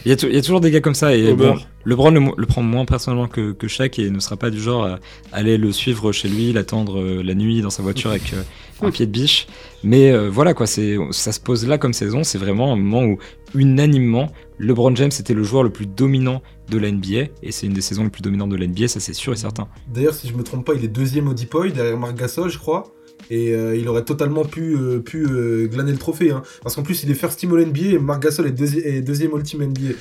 Il 0.04 0.10
y, 0.10 0.12
a 0.12 0.28
il 0.28 0.34
y, 0.34 0.38
a 0.38 0.42
toujours 0.42 0.60
des 0.60 0.70
gars 0.70 0.82
comme 0.82 0.94
ça. 0.94 1.16
Et 1.16 1.32
bon, 1.32 1.56
LeBron 1.86 2.10
le, 2.10 2.20
le, 2.36 2.46
prend 2.46 2.62
moins 2.62 2.84
personnellement 2.84 3.26
que, 3.26 3.52
que 3.52 3.68
Shaq 3.68 3.98
et 3.98 4.10
ne 4.10 4.20
sera 4.20 4.36
pas 4.36 4.50
du 4.50 4.60
genre 4.60 4.84
à 4.84 4.98
aller 5.32 5.56
le 5.56 5.72
suivre 5.72 6.12
chez 6.12 6.28
lui, 6.28 6.52
l'attendre 6.52 7.00
euh, 7.00 7.22
la 7.22 7.34
nuit 7.34 7.62
dans 7.62 7.70
sa 7.70 7.82
voiture 7.82 8.10
avec 8.10 8.34
euh, 8.34 8.42
un 8.82 8.90
pied 8.90 9.06
de 9.06 9.10
biche. 9.10 9.46
Mais 9.82 10.12
euh, 10.12 10.28
voilà 10.28 10.52
quoi, 10.52 10.66
c'est 10.66 10.98
ça 11.10 11.32
se 11.32 11.40
pose 11.40 11.66
là 11.66 11.78
comme 11.78 11.94
saison. 11.94 12.22
C'est 12.22 12.36
vraiment 12.36 12.74
un 12.74 12.76
moment 12.76 13.04
où 13.04 13.18
unanimement, 13.54 14.30
LeBron 14.58 14.94
James 14.94 15.10
était 15.18 15.32
le 15.32 15.42
joueur 15.42 15.62
le 15.62 15.70
plus 15.70 15.86
dominant 15.86 16.42
de 16.68 16.76
la 16.76 16.92
NBA 16.92 17.30
et 17.42 17.50
c'est 17.50 17.66
une 17.66 17.72
des 17.72 17.80
saisons 17.80 18.04
les 18.04 18.10
plus 18.10 18.22
dominantes 18.22 18.50
de 18.50 18.56
la 18.56 18.66
NBA, 18.66 18.88
ça 18.88 19.00
c'est 19.00 19.14
sûr 19.14 19.32
et 19.32 19.36
certain. 19.36 19.68
D'ailleurs, 19.88 20.14
si 20.14 20.28
je 20.28 20.34
me 20.34 20.42
trompe 20.42 20.66
pas, 20.66 20.74
il 20.74 20.84
est 20.84 20.88
deuxième 20.88 21.28
au 21.28 21.34
Depoy 21.34 21.72
derrière 21.72 21.96
Marc 21.96 22.16
Gasol, 22.16 22.50
je 22.50 22.58
crois 22.58 22.92
et 23.30 23.54
euh, 23.54 23.76
il 23.76 23.88
aurait 23.88 24.04
totalement 24.04 24.44
pu, 24.44 24.76
euh, 24.76 25.00
pu 25.00 25.26
euh, 25.26 25.66
glaner 25.66 25.92
le 25.92 25.98
trophée. 25.98 26.30
Hein. 26.30 26.42
Parce 26.62 26.74
qu'en 26.74 26.82
plus, 26.82 27.02
il 27.04 27.10
est 27.10 27.14
first 27.14 27.38
team 27.38 27.52
All 27.54 27.66
NBA 27.66 27.94
et 27.94 27.98
Marc 27.98 28.22
Gasol 28.22 28.46
est, 28.46 29.02
deuxième 29.02 29.34
All 29.34 29.42
Team 29.42 29.62
NBA. 29.62 29.94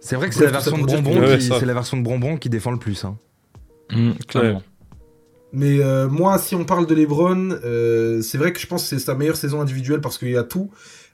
c'est 0.00 0.16
vrai 0.16 0.28
que 0.28 0.34
c'est 0.34 0.44
la, 0.44 0.50
version 0.50 0.78
de 0.78 0.86
bonbon 0.86 1.36
qui, 1.36 1.42
c'est 1.42 1.66
la 1.66 1.74
version 1.74 1.96
de 1.96 2.02
bonbon 2.02 2.36
qui 2.36 2.48
défend 2.48 2.72
le 2.72 2.78
plus. 2.78 3.04
Hein. 3.04 3.16
Mmh, 3.90 4.12
clairement. 4.26 4.62
Mais 5.52 5.78
moi, 6.08 6.38
si 6.38 6.54
on 6.56 6.64
parle 6.64 6.86
de 6.86 6.94
LeBron, 6.94 7.58
c'est 8.22 8.38
vrai 8.38 8.52
que 8.52 8.58
je 8.58 8.66
pense 8.66 8.82
que 8.82 8.88
c'est 8.88 8.98
sa 8.98 9.14
meilleure 9.14 9.36
saison 9.36 9.60
individuelle 9.60 10.00
parce 10.00 10.18
qu'il 10.18 10.30
y 10.30 10.36
a 10.36 10.42
tout. 10.42 10.70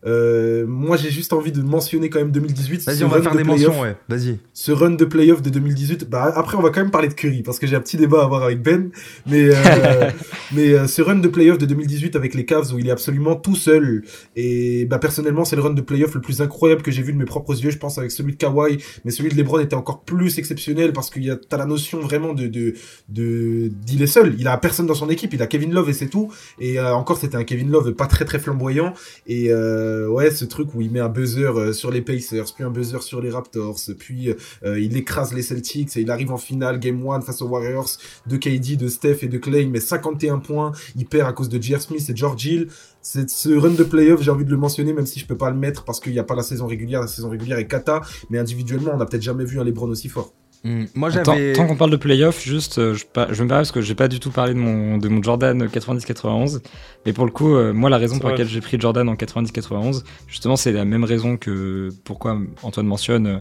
Euh, 0.06 0.66
moi, 0.66 0.97
j'ai 0.97 1.10
juste 1.10 1.32
envie 1.32 1.52
de 1.52 1.62
mentionner 1.62 2.09
quand 2.09 2.18
même 2.18 2.31
2018. 2.31 2.85
Vas-y, 2.85 3.05
on 3.05 3.09
va 3.09 3.20
faire 3.20 3.35
des 3.35 3.44
mentions, 3.44 3.81
ouais. 3.81 3.97
Vas-y. 4.09 4.39
Ce 4.55 4.72
run 4.72 4.93
de 4.93 5.05
playoff 5.05 5.43
de 5.43 5.51
2018. 5.51 6.09
Bah, 6.09 6.32
après, 6.35 6.56
on 6.56 6.62
va 6.62 6.70
quand 6.70 6.81
même 6.81 6.90
parler 6.90 7.09
de 7.09 7.14
Curry 7.14 7.43
parce 7.43 7.59
que 7.59 7.66
j'ai 7.66 7.77
un 7.77 7.81
petit 7.81 7.97
débat 7.97 8.20
à 8.20 8.24
avoir 8.24 8.43
avec 8.44 8.62
Ben. 8.62 8.90
Mais, 9.27 9.51
euh, 9.51 10.10
mais 10.52 10.72
euh, 10.72 10.86
ce 10.86 11.02
run 11.02 11.16
de 11.16 11.28
playoff 11.28 11.59
de 11.59 11.66
2018 11.66 12.16
avec 12.16 12.35
les 12.35 12.47
Cavs 12.47 12.72
où 12.72 12.78
il 12.78 12.89
est 12.89 12.90
absolument 12.90 13.36
tout 13.36 13.56
seul. 13.56 14.05
Et 14.36 14.86
bah, 14.86 14.98
personnellement, 14.98 15.44
c'est 15.44 15.56
le 15.56 15.62
run 15.62 15.74
de 15.74 15.82
playoff 15.82 16.14
le 16.14 16.20
plus 16.20 16.40
incroyable 16.40 16.82
que 16.82 16.90
j'ai 16.90 17.02
vu 17.02 17.12
de 17.12 17.18
mes 17.18 17.27
propres 17.27 17.62
yeux. 17.62 17.70
Je 17.70 17.78
pense 17.78 17.98
avec 17.98 18.10
celui 18.10 18.32
de 18.32 18.39
Kawhi, 18.39 18.78
mais 19.05 19.10
celui 19.10 19.28
de 19.28 19.36
LeBron 19.36 19.59
était 19.59 19.77
encore 19.77 20.02
plus 20.02 20.39
exceptionnel 20.39 20.93
parce 20.93 21.10
qu'il 21.10 21.24
y 21.24 21.31
a, 21.31 21.36
t'as 21.36 21.59
la 21.59 21.66
notion 21.66 22.01
vraiment 22.01 22.32
de, 22.32 22.47
de, 22.47 22.74
de, 23.09 23.70
d'il 23.85 24.02
est 24.02 24.06
seul. 24.06 24.35
Il 24.39 24.48
a 24.48 24.56
personne 24.56 24.86
dans 24.86 24.94
son 24.94 25.10
équipe. 25.10 25.35
Il 25.35 25.43
a 25.43 25.47
Kevin 25.47 25.72
Love 25.72 25.90
et 25.90 25.94
c'est 25.94 26.09
tout. 26.09 26.32
Et 26.59 26.81
encore, 26.81 27.18
c'était 27.18 27.36
un 27.36 27.44
Kevin 27.44 27.70
Love 27.70 27.93
pas 27.93 28.06
très 28.06 28.24
très 28.24 28.39
flamboyant. 28.39 28.94
Et 29.27 29.48
euh, 29.51 29.89
euh, 29.90 30.08
ouais, 30.08 30.30
ce 30.30 30.44
truc 30.44 30.74
où 30.74 30.80
il 30.80 30.90
met 30.90 31.00
un 31.00 31.08
buzzer 31.08 31.56
euh, 31.56 31.72
sur 31.72 31.90
les 31.90 32.02
Pacers, 32.02 32.52
puis 32.54 32.64
un 32.64 32.70
buzzer 32.70 33.02
sur 33.02 33.20
les 33.20 33.30
Raptors, 33.30 33.78
puis 33.98 34.30
euh, 34.64 34.78
il 34.78 34.96
écrase 34.96 35.32
les 35.34 35.42
Celtics 35.42 35.96
il 35.96 36.10
arrive 36.10 36.32
en 36.32 36.36
finale 36.36 36.78
Game 36.78 37.04
1 37.06 37.20
face 37.20 37.42
aux 37.42 37.48
Warriors 37.48 37.90
de 38.26 38.36
KD, 38.36 38.76
de 38.76 38.88
Steph 38.88 39.18
et 39.22 39.28
de 39.28 39.38
Clay, 39.38 39.66
met 39.66 39.80
51 39.80 40.38
points, 40.38 40.72
il 40.96 41.06
perd 41.06 41.28
à 41.28 41.32
cause 41.32 41.48
de 41.48 41.60
J.R. 41.60 41.80
Smith 41.80 42.08
et 42.08 42.16
George 42.16 42.44
Hill. 42.44 42.68
C'est 43.02 43.30
ce 43.30 43.48
run 43.50 43.70
de 43.70 43.84
playoff, 43.84 44.22
j'ai 44.22 44.30
envie 44.30 44.44
de 44.44 44.50
le 44.50 44.56
mentionner, 44.56 44.92
même 44.92 45.06
si 45.06 45.18
je 45.18 45.26
peux 45.26 45.36
pas 45.36 45.50
le 45.50 45.56
mettre 45.56 45.84
parce 45.84 46.00
qu'il 46.00 46.12
n'y 46.12 46.18
a 46.18 46.24
pas 46.24 46.34
la 46.34 46.42
saison 46.42 46.66
régulière. 46.66 47.00
La 47.00 47.06
saison 47.06 47.30
régulière 47.30 47.58
est 47.58 47.66
kata, 47.66 48.02
mais 48.28 48.38
individuellement, 48.38 48.92
on 48.94 48.98
n'a 48.98 49.06
peut-être 49.06 49.22
jamais 49.22 49.44
vu 49.44 49.58
un 49.58 49.64
LeBron 49.64 49.88
aussi 49.88 50.08
fort. 50.08 50.32
Hmm. 50.62 50.84
Moi, 50.94 51.08
j'avais. 51.10 51.54
Tant, 51.54 51.66
qu'on 51.66 51.76
parle 51.76 51.90
de 51.90 51.96
playoff, 51.96 52.42
juste, 52.44 52.78
euh, 52.78 52.94
je, 52.94 53.04
je 53.04 53.42
me 53.42 53.48
permets 53.48 53.48
parce 53.48 53.72
que 53.72 53.80
j'ai 53.80 53.94
pas 53.94 54.08
du 54.08 54.20
tout 54.20 54.30
parlé 54.30 54.52
de 54.52 54.58
mon, 54.58 54.98
de 54.98 55.08
mon 55.08 55.22
Jordan 55.22 55.66
90-91. 55.66 56.60
Mais 57.06 57.12
pour 57.12 57.24
le 57.24 57.30
coup, 57.30 57.54
euh, 57.54 57.72
moi, 57.72 57.88
la 57.88 57.96
raison 57.96 58.18
pour 58.18 58.28
laquelle 58.28 58.48
j'ai 58.48 58.60
pris 58.60 58.78
Jordan 58.78 59.08
en 59.08 59.14
90-91, 59.14 60.02
justement, 60.26 60.56
c'est 60.56 60.72
la 60.72 60.84
même 60.84 61.04
raison 61.04 61.36
que 61.38 61.88
pourquoi 62.04 62.38
Antoine 62.62 62.86
mentionne 62.86 63.40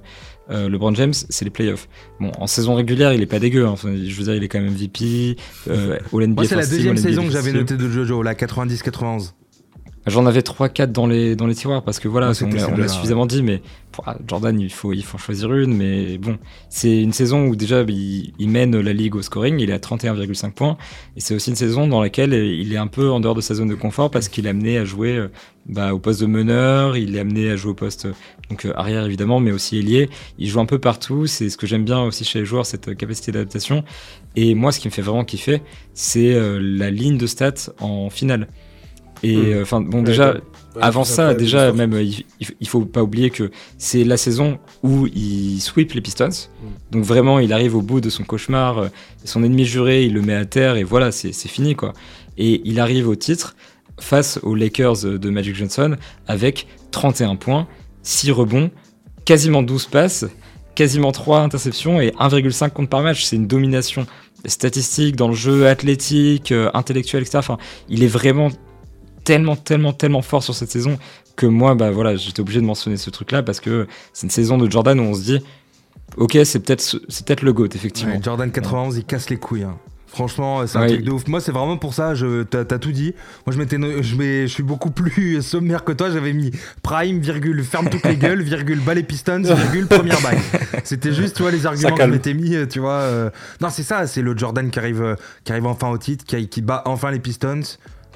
euh, 0.49 0.69
LeBron 0.69 0.95
James, 0.95 1.13
c'est 1.13 1.45
les 1.45 1.51
playoffs. 1.51 1.87
Bon, 2.19 2.31
en 2.37 2.47
saison 2.47 2.75
régulière, 2.75 3.13
il 3.13 3.21
est 3.21 3.27
pas 3.27 3.39
dégueu. 3.39 3.67
Hein. 3.67 3.75
je 3.83 4.15
veux 4.15 4.23
dire, 4.23 4.35
il 4.35 4.43
est 4.43 4.47
quand 4.47 4.59
même 4.59 4.73
MVP. 4.73 5.37
Euh, 5.67 5.99
Moi, 6.11 6.45
c'est 6.45 6.55
la 6.55 6.65
deuxième 6.65 6.97
saison 6.97 7.23
que 7.23 7.31
j'avais 7.31 7.51
noté 7.51 7.75
de 7.75 7.89
Jojo, 7.89 8.23
la 8.23 8.33
90-91. 8.33 9.33
J'en 10.10 10.26
avais 10.26 10.41
3-4 10.41 10.91
dans 10.91 11.07
les, 11.07 11.36
dans 11.36 11.48
les 11.48 11.56
tiroirs 11.56 11.84
parce 11.84 11.99
que 11.99 12.07
voilà, 12.07 12.31
on, 12.41 12.77
l'a 12.77 12.88
suffisamment 12.88 13.26
dit, 13.26 13.41
mais 13.44 13.61
pour 13.91 14.03
ah, 14.07 14.18
Jordan, 14.27 14.60
il 14.60 14.72
faut, 14.72 14.94
il 14.94 15.03
faut 15.03 15.18
choisir 15.18 15.53
une. 15.53 15.73
Mais 15.73 16.18
bon, 16.18 16.38
c'est 16.69 17.02
une 17.02 17.14
saison 17.14 17.45
où 17.45 17.56
déjà 17.56 17.84
il, 17.88 18.49
mène 18.49 18.80
la 18.80 18.94
ligue 18.94 19.15
au 19.15 19.22
scoring, 19.22 19.60
il 19.60 19.69
est 19.69 19.73
à 19.73 19.77
31,5 19.77 20.52
points. 20.52 20.77
Et 21.15 21.19
c'est 21.19 21.36
aussi 21.36 21.49
une 21.49 21.56
saison 21.56 21.88
dans 21.88 22.02
laquelle 22.02 22.34
il 22.34 22.73
est 22.73 22.77
un 22.77 22.88
peu 22.88 23.10
en 23.10 23.19
dehors 23.19 23.36
de 23.36 23.41
sa 23.41 23.56
zone 23.56 23.69
de 23.69 23.76
confort 23.76 24.11
parce 24.11 24.27
qu'il 24.27 24.45
est 24.48 24.49
amené 24.49 24.77
à 24.77 24.86
jouer 24.86 25.15
euh, 25.15 25.27
bah, 25.65 25.94
au 25.94 25.99
poste 25.99 26.22
de 26.22 26.26
meneur, 26.26 26.98
il 26.98 27.15
est 27.15 27.19
amené 27.19 27.49
à 27.52 27.56
jouer 27.56 27.72
au 27.72 27.76
poste 27.76 28.07
donc 28.49 28.65
euh, 28.65 28.73
arrière 28.76 29.06
évidemment, 29.06 29.40
mais 29.40 29.52
aussi 29.52 29.77
ailier. 29.77 30.10
Il 30.38 30.48
joue 30.48 30.60
un 30.60 30.65
peu 30.65 30.80
partout. 30.80 31.27
C'est 31.27 31.49
ce 31.49 31.57
que 31.57 31.68
j'aime 31.68 31.86
bien 31.86 32.02
aussi 32.02 32.23
chez 32.23 32.40
les 32.40 32.45
joueurs, 32.45 32.65
cette 32.65 32.95
capacité 32.98 33.31
d'adaptation. 33.31 33.84
Et 34.36 34.56
moi, 34.56 34.72
ce 34.72 34.80
qui 34.80 34.88
me 34.88 34.94
fait 34.94 35.02
vraiment 35.02 35.23
kiffer, 35.23 35.61
c'est 35.94 36.34
euh, 36.34 36.60
la 36.61 36.90
ligne 36.90 37.18
de 37.18 37.27
stats 37.27 37.72
en 37.80 38.10
finale. 38.10 38.48
Et 39.23 39.35
hmm. 39.35 39.51
euh, 39.51 39.61
enfin, 39.61 39.81
bon, 39.81 40.01
déjà, 40.01 40.35
avant 40.79 41.03
ça, 41.03 41.33
déjà, 41.33 41.71
même, 41.73 41.93
il, 41.93 42.25
il, 42.59 42.67
faut 42.67 42.81
pas 42.81 43.03
oublier 43.03 43.29
que 43.29 43.51
c'est 43.77 44.03
la 44.03 44.17
saison 44.17 44.59
où 44.83 45.07
il 45.07 45.59
sweep 45.59 45.93
les 45.93 46.01
Pistons. 46.01 46.29
Hmm. 46.29 46.67
Donc 46.91 47.03
vraiment, 47.03 47.39
il 47.39 47.53
arrive 47.53 47.75
au 47.75 47.81
bout 47.81 48.01
de 48.01 48.09
son 48.09 48.23
cauchemar. 48.23 48.77
Euh, 48.77 48.87
son 49.25 49.43
ennemi 49.43 49.65
juré, 49.65 50.05
il 50.05 50.13
le 50.13 50.21
met 50.21 50.35
à 50.35 50.45
terre 50.45 50.75
et 50.75 50.83
voilà, 50.83 51.11
c'est 51.11 51.33
fini, 51.33 51.75
quoi. 51.75 51.93
Et 52.37 52.61
il 52.63 52.79
arrive 52.79 53.07
au 53.09 53.15
titre 53.15 53.55
face 53.99 54.39
aux 54.43 54.55
Lakers 54.55 55.03
de 55.03 55.29
Magic 55.29 55.55
Johnson 55.55 55.97
avec 56.27 56.67
31 56.91 57.35
points, 57.35 57.67
6 58.03 58.31
rebonds, 58.31 58.71
quasiment 59.25 59.61
12 59.61 59.87
passes, 59.87 60.25
quasiment 60.75 61.11
3 61.11 61.41
interceptions 61.41 61.99
et 61.99 62.11
1,5 62.11 62.69
compte 62.69 62.89
par 62.89 63.01
match. 63.01 63.25
C'est 63.25 63.35
une 63.35 63.47
domination 63.47 64.07
statistique 64.45 65.15
dans 65.15 65.27
le 65.27 65.35
jeu 65.35 65.67
athlétique, 65.67 66.51
euh, 66.51 66.69
intellectuel, 66.73 67.23
etc. 67.23 67.39
Enfin, 67.39 67.57
il 67.89 68.03
est 68.03 68.07
vraiment 68.07 68.49
tellement, 69.30 69.56
tellement, 69.56 69.93
tellement 69.93 70.23
fort 70.23 70.41
sur 70.41 70.56
cette 70.56 70.72
saison 70.72 70.97
que 71.35 71.45
moi, 71.45 71.76
bah 71.76 71.91
voilà, 71.91 72.15
j'étais 72.15 72.39
obligé 72.39 72.61
de 72.61 72.65
mentionner 72.65 72.97
ce 72.97 73.11
truc-là 73.11 73.43
parce 73.43 73.60
que 73.60 73.85
c'est 74.11 74.26
une 74.26 74.31
saison 74.31 74.57
de 74.57 74.69
Jordan 74.69 74.99
où 74.99 75.03
on 75.03 75.14
se 75.14 75.22
dit, 75.22 75.39
ok, 76.18 76.39
c'est 76.45 76.60
peut-être, 76.61 76.99
c'est 77.10 77.27
peut-être 77.27 77.43
le 77.43 77.53
GOAT, 77.53 77.69
effectivement. 77.76 78.19
Jordan 78.23 78.51
91, 78.51 78.97
il 78.97 79.06
casse 79.06 79.30
les 79.30 79.38
couilles. 79.38 79.65
Hein. 79.65 79.77
Franchement, 80.07 80.65
c'est 80.65 80.80
un 80.80 80.88
truc 80.88 81.03
de 81.03 81.11
ouf. 81.11 81.27
Moi, 81.27 81.41
c'est 81.41 81.51
vraiment 81.51 81.77
pour 81.77 81.93
ça, 81.93 82.15
je, 82.15 82.41
t'as, 82.41 82.65
tout 82.80 82.91
dit. 82.91 83.14
Moi, 83.45 83.53
je 83.53 83.60
m'étais, 83.60 83.77
je, 84.01 84.01
je 84.01 84.47
suis 84.47 84.64
beaucoup 84.64 84.89
plus 84.89 85.39
sommaire 85.43 85.84
que 85.84 85.91
toi. 85.91 86.10
J'avais 86.10 86.34
mis 86.34 86.49
prime, 86.81 87.19
virgule, 87.19 87.64
ferme 87.64 87.88
toutes 87.91 88.07
les 88.07 88.15
gueules, 88.15 88.41
virgule, 88.41 88.80
bas 88.80 88.95
les 88.95 89.03
pistons, 89.03 89.43
virgule, 89.43 89.85
première 89.85 90.19
balle. 90.22 90.39
C'était 90.84 91.14
juste, 91.14 91.35
tu 91.35 91.43
vois, 91.43 91.51
les 91.51 91.68
arguments 91.68 91.95
que 91.95 92.03
je 92.03 92.10
m'étais 92.10 92.34
mis, 92.34 92.56
tu 92.68 92.80
vois. 92.80 92.93
Euh. 92.93 93.30
Non, 93.61 93.69
c'est 93.69 93.84
ça, 93.84 94.07
c'est 94.07 94.23
le 94.23 94.35
Jordan 94.35 94.72
qui 94.72 94.80
arrive, 94.80 95.15
qui 95.43 95.51
arrive 95.51 95.68
enfin 95.68 95.89
au 95.89 95.99
titre, 95.99 96.26
qui, 96.26 96.47
qui 96.47 96.64
bat 96.64 96.81
enfin 96.85 97.11
les 97.11 97.19
pistons 97.19 97.61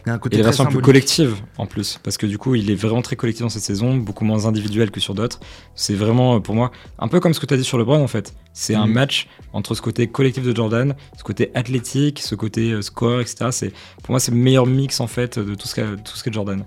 et 0.05 0.37
la 0.37 0.43
version 0.43 0.65
plus 0.65 0.81
collective 0.81 1.35
en 1.57 1.65
plus, 1.65 1.99
parce 2.03 2.17
que 2.17 2.25
du 2.25 2.37
coup, 2.37 2.55
il 2.55 2.69
est 2.69 2.75
vraiment 2.75 3.01
très 3.01 3.15
collectif 3.15 3.43
dans 3.43 3.49
cette 3.49 3.63
saison, 3.63 3.95
beaucoup 3.95 4.25
moins 4.25 4.45
individuel 4.45 4.91
que 4.91 4.99
sur 4.99 5.13
d'autres. 5.13 5.39
C'est 5.75 5.93
vraiment, 5.93 6.41
pour 6.41 6.55
moi, 6.55 6.71
un 6.99 7.07
peu 7.07 7.19
comme 7.19 7.33
ce 7.33 7.39
que 7.39 7.45
tu 7.45 7.53
as 7.53 7.57
dit 7.57 7.63
sur 7.63 7.77
LeBron 7.77 8.03
en 8.03 8.07
fait. 8.07 8.33
C'est 8.53 8.75
un 8.75 8.85
mhm. 8.85 8.93
match 8.93 9.27
entre 9.53 9.75
ce 9.75 9.81
côté 9.81 10.07
collectif 10.07 10.43
de 10.43 10.55
Jordan, 10.55 10.95
ce 11.17 11.23
côté 11.23 11.51
athlétique, 11.55 12.19
ce 12.19 12.35
côté 12.35 12.71
euh, 12.71 12.81
score, 12.81 13.21
etc. 13.21 13.47
C'est, 13.51 13.73
pour 14.03 14.11
moi, 14.11 14.19
c'est 14.19 14.31
le 14.31 14.37
meilleur 14.37 14.65
mix 14.65 14.99
en 14.99 15.07
fait 15.07 15.39
de 15.39 15.55
tout 15.55 15.67
ce 15.67 15.75
qu'est, 15.75 16.03
tout 16.03 16.15
ce 16.15 16.29
Jordan. 16.31 16.63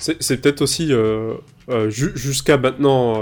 C'est 0.00 0.40
peut-être 0.40 0.62
aussi 0.62 0.92
euh, 0.92 1.34
euh, 1.68 1.90
jusqu'à 1.90 2.56
maintenant, 2.56 3.20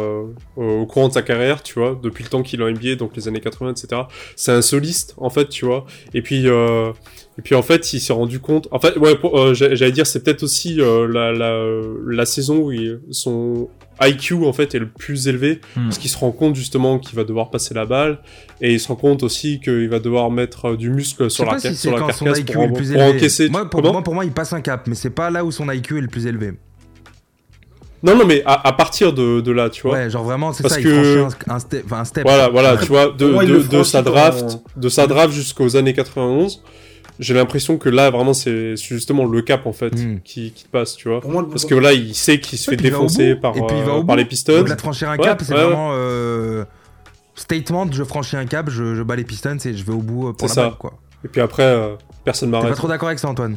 au 0.56 0.86
courant 0.86 1.08
de 1.08 1.12
sa 1.12 1.22
carrière, 1.22 1.62
tu 1.62 1.78
vois, 1.78 1.98
depuis 2.02 2.24
le 2.24 2.30
temps 2.30 2.42
qu'il 2.42 2.60
est 2.60 2.64
en 2.64 2.70
NBA, 2.70 2.94
donc 2.94 3.16
les 3.16 3.28
années 3.28 3.40
80, 3.40 3.72
etc. 3.72 4.02
C'est 4.36 4.52
un 4.52 4.62
soliste, 4.62 5.14
en 5.16 5.30
fait, 5.30 5.48
tu 5.48 5.64
vois. 5.64 5.86
Et 6.14 6.22
puis, 6.22 6.46
et 7.38 7.42
puis 7.42 7.54
en 7.54 7.62
fait, 7.62 7.92
il 7.92 8.00
s'est 8.00 8.12
rendu 8.12 8.40
compte. 8.40 8.66
En 8.72 8.80
fait, 8.80 8.96
ouais, 8.96 9.16
euh, 9.22 9.54
j'allais 9.54 9.92
dire, 9.92 10.08
c'est 10.08 10.24
peut-être 10.24 10.42
aussi 10.42 10.80
euh, 10.80 11.06
la, 11.06 11.32
la, 11.32 11.64
la, 12.04 12.26
saison 12.26 12.56
où 12.56 12.72
son 13.12 13.68
IQ 14.02 14.44
en 14.44 14.52
fait 14.52 14.74
est 14.74 14.80
le 14.80 14.88
plus 14.88 15.28
élevé, 15.28 15.60
hmm. 15.76 15.84
parce 15.84 15.98
qu'il 15.98 16.10
se 16.10 16.18
rend 16.18 16.32
compte 16.32 16.56
justement 16.56 16.98
qu'il 16.98 17.14
va 17.14 17.22
devoir 17.22 17.50
passer 17.50 17.74
la 17.74 17.86
balle, 17.86 18.18
et 18.60 18.72
il 18.72 18.80
se 18.80 18.88
rend 18.88 18.96
compte 18.96 19.22
aussi 19.22 19.60
qu'il 19.60 19.88
va 19.88 20.00
devoir 20.00 20.32
mettre 20.32 20.70
euh, 20.70 20.76
du 20.76 20.90
muscle 20.90 21.30
sur 21.30 21.44
la, 21.44 21.60
sur 21.60 21.92
la 21.92 21.98
carcasse 21.98 22.40
pour, 22.42 22.62
encaisser. 22.62 23.48
Moi 23.48 23.70
pour, 23.70 23.82
moi, 23.82 24.02
pour 24.02 24.14
moi, 24.14 24.24
il 24.24 24.32
passe 24.32 24.52
un 24.52 24.60
cap, 24.60 24.88
mais 24.88 24.96
c'est 24.96 25.10
pas 25.10 25.30
là 25.30 25.44
où 25.44 25.52
son 25.52 25.70
IQ 25.70 25.98
est 25.98 26.02
le 26.02 26.08
plus 26.08 26.26
élevé. 26.26 26.54
Non, 28.02 28.16
non, 28.16 28.24
mais 28.24 28.42
à, 28.46 28.68
à, 28.68 28.72
partir 28.72 29.12
de, 29.12 29.40
de 29.40 29.52
là, 29.52 29.70
tu 29.70 29.82
vois. 29.82 29.94
Ouais, 29.94 30.10
genre 30.10 30.22
vraiment, 30.22 30.52
c'est 30.52 30.68
ça, 30.68 30.80
que... 30.80 30.88
il 30.88 31.52
un, 31.52 31.58
step, 31.58 31.92
un 31.92 32.04
step. 32.04 32.24
Voilà, 32.24 32.48
voilà, 32.48 32.76
tu 32.76 32.86
vois, 32.86 33.06
de, 33.06 33.44
de, 33.44 33.66
de, 33.66 33.82
sa 33.82 34.02
draft, 34.02 34.60
de 34.76 34.88
sa 34.88 35.06
draft 35.06 35.32
jusqu'aux 35.32 35.76
années 35.76 35.94
91 35.94 36.62
j'ai 37.18 37.34
l'impression 37.34 37.78
que 37.78 37.88
là 37.88 38.10
vraiment 38.10 38.32
c'est 38.32 38.76
justement 38.76 39.24
le 39.24 39.42
cap 39.42 39.66
en 39.66 39.72
fait 39.72 39.90
hmm. 39.90 40.20
qui, 40.24 40.52
qui, 40.52 40.66
passe 40.68 40.96
tu 40.96 41.08
vois 41.08 41.20
parce 41.50 41.64
que 41.64 41.74
là 41.74 41.92
il 41.92 42.14
sait 42.14 42.38
qu'il 42.38 42.58
se 42.58 42.70
fait 42.70 42.76
défoncer 42.76 43.34
par, 43.34 43.54
euh, 43.56 44.02
par 44.04 44.16
les 44.16 44.24
Pistons 44.24 44.58
donc 44.58 44.68
là 44.68 44.76
franchir 44.76 45.10
un 45.10 45.16
cap 45.16 45.42
c'est 45.42 45.52
vraiment 45.52 45.90
euh, 45.92 46.64
statement 47.34 47.90
je 47.90 48.04
franchis 48.04 48.36
un 48.36 48.46
cap 48.46 48.70
je, 48.70 48.94
je 48.94 49.02
bats 49.02 49.16
les 49.16 49.24
Pistons 49.24 49.58
et 49.64 49.74
je 49.74 49.84
vais 49.84 49.92
au 49.92 49.98
bout 49.98 50.28
euh, 50.28 50.32
pour 50.32 50.48
la 50.48 50.54
ça. 50.54 50.76
quoi 50.78 50.94
et 51.24 51.28
puis 51.28 51.40
après 51.40 51.96
personne 52.24 52.50
m'arrête 52.50 52.68
t'es 52.68 52.70
pas 52.70 52.76
trop 52.76 52.88
d'accord 52.88 53.08
avec 53.08 53.18
ça 53.18 53.28
Antoine? 53.28 53.56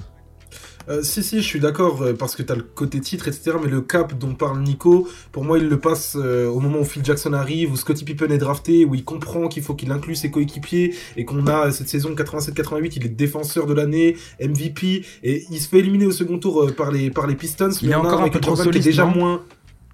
Euh, 0.89 1.03
si, 1.03 1.23
si, 1.23 1.37
je 1.41 1.47
suis 1.47 1.59
d'accord, 1.59 2.01
euh, 2.01 2.13
parce 2.13 2.35
que 2.35 2.43
tu 2.43 2.51
as 2.51 2.55
le 2.55 2.63
côté 2.63 2.99
titre, 2.99 3.27
etc. 3.27 3.57
Mais 3.61 3.69
le 3.69 3.81
cap 3.81 4.17
dont 4.17 4.33
parle 4.33 4.61
Nico, 4.61 5.07
pour 5.31 5.43
moi, 5.43 5.57
il 5.57 5.67
le 5.67 5.79
passe 5.79 6.17
euh, 6.19 6.47
au 6.47 6.59
moment 6.59 6.79
où 6.79 6.85
Phil 6.85 7.03
Jackson 7.03 7.33
arrive, 7.33 7.71
où 7.71 7.75
Scottie 7.75 8.03
Pippen 8.03 8.31
est 8.31 8.37
drafté, 8.37 8.85
où 8.85 8.95
il 8.95 9.03
comprend 9.03 9.47
qu'il 9.47 9.63
faut 9.63 9.75
qu'il 9.75 9.91
inclue 9.91 10.15
ses 10.15 10.31
coéquipiers, 10.31 10.95
et 11.17 11.25
qu'on 11.25 11.47
a 11.47 11.71
cette 11.71 11.89
saison 11.89 12.13
87-88, 12.13 12.93
il 12.95 13.05
est 13.05 13.09
défenseur 13.09 13.65
de 13.65 13.73
l'année, 13.73 14.17
MVP, 14.41 15.05
et 15.23 15.45
il 15.49 15.59
se 15.59 15.69
fait 15.69 15.79
éliminer 15.79 16.05
au 16.05 16.11
second 16.11 16.39
tour 16.39 16.71
par, 16.75 16.91
les, 16.91 17.09
par 17.09 17.27
les 17.27 17.35
Pistons. 17.35 17.71
Il 17.81 17.91
est 17.91 17.95
encore 17.95 18.21
un 18.21 18.29
peu 18.29 18.39
trop 18.39 18.55
solide, 18.55 18.83
déjà 18.83 19.05
moins 19.05 19.41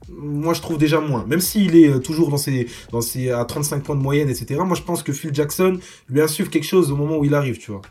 moi 0.10 0.54
je 0.54 0.62
trouve 0.62 0.78
déjà 0.78 1.02
moins. 1.02 1.26
Même 1.28 1.42
s'il 1.42 1.76
est 1.76 2.00
toujours 2.00 2.30
dans 2.30 2.38
ses, 2.38 2.68
dans 2.94 3.02
ses, 3.02 3.30
à 3.30 3.44
35 3.44 3.84
points 3.84 3.96
de 3.96 4.02
moyenne, 4.02 4.30
etc. 4.30 4.62
Moi 4.66 4.76
je 4.76 4.82
pense 4.82 5.04
que 5.04 5.12
Phil 5.12 5.34
Jackson 5.34 5.80
lui 6.10 6.22
insuffle 6.22 6.50
quelque 6.50 6.66
chose 6.66 6.92
au 6.94 6.96
moment 6.96 7.18
où 7.18 7.26
il 7.26 7.36
arrive, 7.36 7.58
tu 7.58 7.72
vois. 7.72 7.82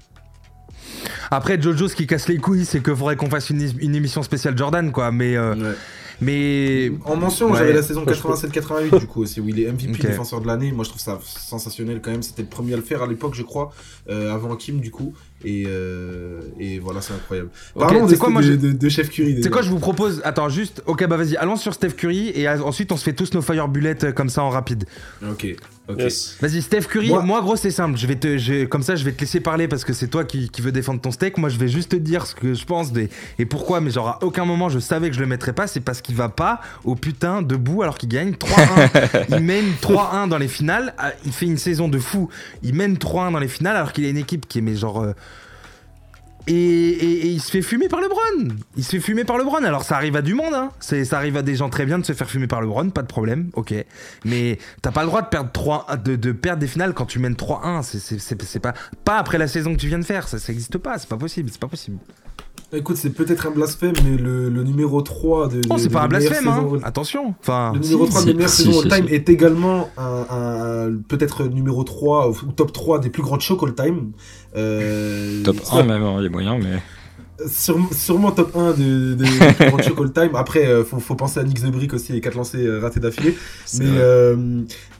Après, 1.30 1.60
Jojo, 1.60 1.88
ce 1.88 1.96
qui 1.96 2.06
casse 2.06 2.28
les 2.28 2.38
couilles, 2.38 2.64
c'est 2.64 2.82
qu'il 2.82 2.94
faudrait 2.94 3.16
qu'on 3.16 3.30
fasse 3.30 3.50
une, 3.50 3.94
émission 3.94 4.22
spéciale 4.22 4.56
Jordan, 4.56 4.92
quoi. 4.92 5.12
Mais. 5.12 5.36
Euh, 5.36 5.74
mais 6.20 6.92
en 7.04 7.16
mention, 7.16 7.54
j'avais 7.54 7.72
la 7.74 7.82
saison 7.82 8.04
87-88 8.04 9.00
du 9.00 9.06
coup 9.06 9.22
aussi 9.22 9.40
où 9.40 9.48
il 9.48 9.60
est 9.60 9.70
MVP 9.70 10.08
défenseur 10.08 10.40
de 10.40 10.46
l'année. 10.46 10.72
Moi, 10.72 10.84
je 10.84 10.90
trouve 10.90 11.02
ça 11.02 11.18
sensationnel 11.22 12.00
quand 12.02 12.10
même. 12.10 12.22
C'était 12.22 12.42
le 12.42 12.48
premier 12.48 12.72
à 12.72 12.76
le 12.76 12.82
faire 12.82 13.02
à 13.02 13.06
l'époque, 13.06 13.34
je 13.34 13.42
crois, 13.42 13.72
euh, 14.08 14.34
avant 14.34 14.54
Kim 14.56 14.80
du 14.80 14.90
coup. 14.90 15.14
Et, 15.44 15.64
euh, 15.66 16.40
et 16.58 16.78
voilà, 16.78 17.00
c'est 17.00 17.12
incroyable. 17.12 17.50
Parlons 17.78 18.06
de, 18.06 18.16
quoi, 18.16 18.30
moi, 18.30 18.42
de, 18.42 18.88
Chef 18.88 19.10
Curry. 19.10 19.38
C'est 19.42 19.50
quoi, 19.50 19.62
je 19.62 19.70
vous 19.70 19.78
propose. 19.78 20.20
Attends, 20.24 20.48
juste. 20.48 20.82
Ok, 20.86 21.06
bah 21.06 21.16
vas-y, 21.16 21.36
allons 21.36 21.56
sur 21.56 21.74
Steph 21.74 21.90
Curry 21.90 22.32
et 22.34 22.48
ensuite 22.48 22.90
on 22.90 22.96
se 22.96 23.04
fait 23.04 23.12
tous 23.12 23.34
nos 23.34 23.42
fire 23.42 23.68
bullets 23.68 24.04
euh, 24.04 24.12
comme 24.12 24.28
ça 24.28 24.42
en 24.42 24.50
rapide. 24.50 24.84
Ok. 25.28 25.56
Vas-y, 25.88 26.62
Steph 26.62 26.82
Curry. 26.82 27.10
Moi, 27.10 27.40
gros, 27.42 27.56
c'est 27.56 27.70
simple. 27.70 27.96
Je 27.96 28.06
vais 28.06 28.16
te, 28.16 28.64
comme 28.64 28.82
ça, 28.82 28.96
je 28.96 29.04
vais 29.04 29.12
te 29.12 29.20
laisser 29.20 29.40
parler 29.40 29.68
parce 29.68 29.84
que 29.84 29.92
c'est 29.92 30.08
toi 30.08 30.24
qui, 30.24 30.48
qui 30.50 30.60
veux 30.60 30.72
défendre 30.72 31.00
ton 31.00 31.10
steak. 31.10 31.38
Moi, 31.38 31.48
je 31.48 31.58
vais 31.58 31.68
juste 31.68 31.92
te 31.92 31.96
dire 31.96 32.26
ce 32.26 32.34
que 32.34 32.54
je 32.54 32.64
pense 32.64 32.92
des, 32.92 33.08
et 33.38 33.46
pourquoi. 33.46 33.80
Mais 33.80 33.90
genre, 33.90 34.08
à 34.08 34.24
aucun 34.24 34.44
moment, 34.44 34.68
je 34.68 34.78
savais 34.78 35.10
que 35.10 35.14
je 35.14 35.20
le 35.20 35.26
mettrais 35.26 35.52
pas. 35.52 35.66
C'est 35.66 35.80
parce 35.80 36.00
qu'il 36.00 36.16
va 36.16 36.28
pas 36.28 36.60
au 36.84 36.96
putain 36.96 37.42
de 37.42 37.56
bout 37.56 37.82
alors 37.82 37.98
qu'il 37.98 38.08
gagne 38.08 38.32
3-1. 38.32 39.26
il 39.38 39.40
mène 39.40 39.66
3-1 39.80 40.28
dans 40.28 40.38
les 40.38 40.48
finales. 40.48 40.94
Ah, 40.98 41.12
il 41.24 41.32
fait 41.32 41.46
une 41.46 41.58
saison 41.58 41.88
de 41.88 41.98
fou. 41.98 42.28
Il 42.62 42.74
mène 42.74 42.96
3-1 42.96 43.32
dans 43.32 43.38
les 43.38 43.48
finales 43.48 43.76
alors 43.76 43.92
qu'il 43.92 44.04
a 44.06 44.08
une 44.08 44.18
équipe 44.18 44.48
qui 44.48 44.58
est 44.58 44.62
mais 44.62 44.74
genre. 44.74 45.02
Euh, 45.02 45.12
et, 46.46 47.26
il 47.28 47.40
se 47.40 47.50
fait 47.50 47.62
fumer 47.62 47.88
par 47.88 48.00
LeBron. 48.00 48.56
Il 48.76 48.84
se 48.84 48.90
fait 48.90 49.00
fumer 49.00 49.24
par 49.24 49.38
LeBron. 49.38 49.64
Alors 49.64 49.82
ça 49.82 49.96
arrive 49.96 50.16
à 50.16 50.22
du 50.22 50.34
monde, 50.34 50.54
hein. 50.54 50.70
ça 50.80 51.16
arrive 51.16 51.36
à 51.36 51.42
des 51.42 51.56
gens 51.56 51.68
très 51.68 51.86
bien 51.86 51.98
de 51.98 52.04
se 52.04 52.12
faire 52.12 52.28
fumer 52.30 52.46
par 52.46 52.60
LeBron, 52.60 52.90
pas 52.90 53.02
de 53.02 53.06
problème, 53.06 53.50
ok. 53.54 53.74
Mais 54.24 54.58
t'as 54.82 54.92
pas 54.92 55.02
le 55.02 55.08
droit 55.08 55.22
de 55.22 55.28
perdre 55.28 55.50
3, 55.52 55.96
de, 56.04 56.16
de 56.16 56.32
perdre 56.32 56.60
des 56.60 56.66
finales 56.66 56.94
quand 56.94 57.06
tu 57.06 57.18
mènes 57.18 57.34
3-1. 57.34 57.82
C'est 57.82 58.60
pas, 58.60 58.74
pas 59.04 59.18
après 59.18 59.38
la 59.38 59.48
saison 59.48 59.74
que 59.74 59.80
tu 59.80 59.88
viens 59.88 59.98
de 59.98 60.04
faire. 60.04 60.28
Ça, 60.28 60.38
ça 60.38 60.52
existe 60.52 60.78
pas. 60.78 60.98
C'est 60.98 61.08
pas 61.08 61.16
possible. 61.16 61.50
C'est 61.50 61.60
pas 61.60 61.68
possible. 61.68 61.98
Écoute, 62.72 62.96
c'est 62.96 63.10
peut-être 63.10 63.46
un 63.46 63.52
blasphème, 63.52 63.94
mais 64.04 64.16
le, 64.16 64.48
numéro 64.64 65.00
3 65.00 65.48
de. 65.48 65.60
Oh, 65.70 65.78
c'est 65.78 65.88
pas 65.88 66.02
un 66.02 66.08
blasphème, 66.08 66.48
hein. 66.48 66.66
Attention. 66.82 67.34
Enfin, 67.40 67.72
le 67.74 67.80
numéro 67.80 68.06
3 68.06 68.24
de 68.24 68.32
meilleure 68.32 68.48
saison 68.48 68.80
all-time 68.80 69.06
est 69.08 69.28
également 69.28 69.88
un, 69.96 70.90
peut-être 71.08 71.44
numéro 71.44 71.84
3 71.84 72.30
ou 72.30 72.52
top 72.52 72.72
3 72.72 72.98
des 72.98 73.10
plus 73.10 73.22
grands 73.22 73.38
chocs 73.38 73.62
all-time. 73.62 74.10
Euh, 74.56 75.44
top 75.44 75.58
1 75.70 75.84
même, 75.84 76.02
hein, 76.02 76.16
il 76.18 76.24
y 76.24 76.26
a 76.26 76.30
moyen, 76.30 76.58
mais. 76.58 76.82
sûrement 77.92 78.32
top 78.32 78.56
1 78.56 78.72
de, 78.72 79.14
de, 79.14 79.24
plus 79.24 79.66
grands 79.68 79.82
chocs 79.82 80.00
all-time. 80.00 80.34
Après, 80.34 80.62
il 80.64 80.68
euh, 80.68 80.84
faut, 80.84 80.98
faut, 80.98 81.14
penser 81.14 81.38
à 81.38 81.44
Nick 81.44 81.62
The 81.62 81.70
Brick 81.70 81.94
aussi 81.94 82.16
et 82.16 82.20
4 82.20 82.34
lancers 82.34 82.60
euh, 82.60 82.80
ratés 82.80 82.98
d'affilée. 82.98 83.36
Mais, 83.78 83.86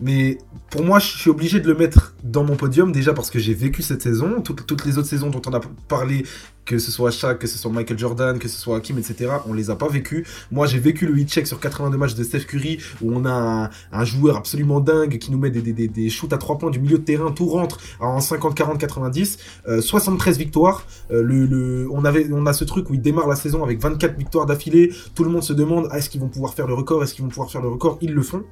mais 0.01 0.39
pour 0.71 0.85
moi, 0.85 1.01
je 1.01 1.19
suis 1.19 1.31
obligé 1.31 1.59
de 1.59 1.67
le 1.67 1.75
mettre 1.75 2.15
dans 2.23 2.45
mon 2.45 2.55
podium 2.55 2.93
déjà 2.93 3.13
parce 3.13 3.31
que 3.31 3.41
j'ai 3.41 3.55
vécu 3.55 3.83
cette 3.83 4.03
saison. 4.03 4.41
Toutes 4.41 4.85
les 4.85 4.99
autres 4.99 5.09
saisons 5.09 5.31
dont 5.31 5.43
on 5.49 5.53
a 5.53 5.61
parlé 5.89 6.25
que 6.67 6.79
ce 6.79 6.91
soit 6.91 7.11
Shaq, 7.11 7.39
que 7.39 7.47
ce 7.47 7.57
soit 7.57 7.71
Michael 7.71 7.99
Jordan, 7.99 8.39
que 8.39 8.49
ce 8.49 8.59
soit 8.59 8.77
Hakim, 8.77 8.99
etc. 8.99 9.31
On 9.49 9.55
les 9.55 9.71
a 9.71 9.77
pas 9.77 9.89
vécus. 9.89 10.27
Moi, 10.51 10.67
j'ai 10.67 10.79
vécu 10.79 11.07
le 11.07 11.19
hit 11.19 11.31
check 11.31 11.47
sur 11.47 11.61
82 11.61 11.97
matchs 11.97 12.15
de 12.15 12.25
Steph 12.25 12.41
Curry 12.41 12.79
où 13.01 13.13
on 13.15 13.25
a 13.25 13.71
un, 13.93 14.05
joueur 14.05 14.37
absolument 14.37 14.81
dingue 14.81 15.19
qui 15.19 15.31
nous 15.31 15.39
met 15.39 15.51
des, 15.51 16.11
shoots 16.11 16.33
à 16.33 16.39
3 16.39 16.59
points 16.59 16.71
du 16.71 16.81
milieu 16.81 16.99
de 16.99 17.05
terrain, 17.05 17.33
tout 17.33 17.47
rentre 17.47 17.79
en 18.01 18.21
50, 18.21 18.55
40, 18.55 18.79
90. 18.79 19.39
73 19.81 20.39
victoires. 20.39 20.87
Euh, 21.11 21.89
on 21.91 22.05
avait, 22.05 22.29
on 22.33 22.47
a 22.47 22.53
ce 22.53 22.65
truc 22.65 22.91
où 22.91 22.95
il 22.95 23.01
démarre 23.01 23.29
la 23.29 23.37
saison 23.37 23.63
avec 23.63 23.81
24 23.81 24.17
victoires 24.17 24.47
d'affilée. 24.47 24.93
Tout 25.15 25.25
le 25.25 25.31
monde 25.31 25.43
se 25.43 25.53
demande 25.53 25.89
est-ce 25.95 26.11
qu'ils 26.11 26.21
vont 26.21 26.29
pouvoir 26.29 26.55
faire 26.55 26.67
le 26.67 26.75
record, 26.75 27.03
est-ce 27.03 27.15
qu'ils 27.15 27.25
vont 27.25 27.31
pouvoir 27.31 27.51
faire 27.51 27.63
le 27.63 27.69
record? 27.69 27.99
Ils 28.01 28.13
le 28.13 28.23
font. 28.23 28.45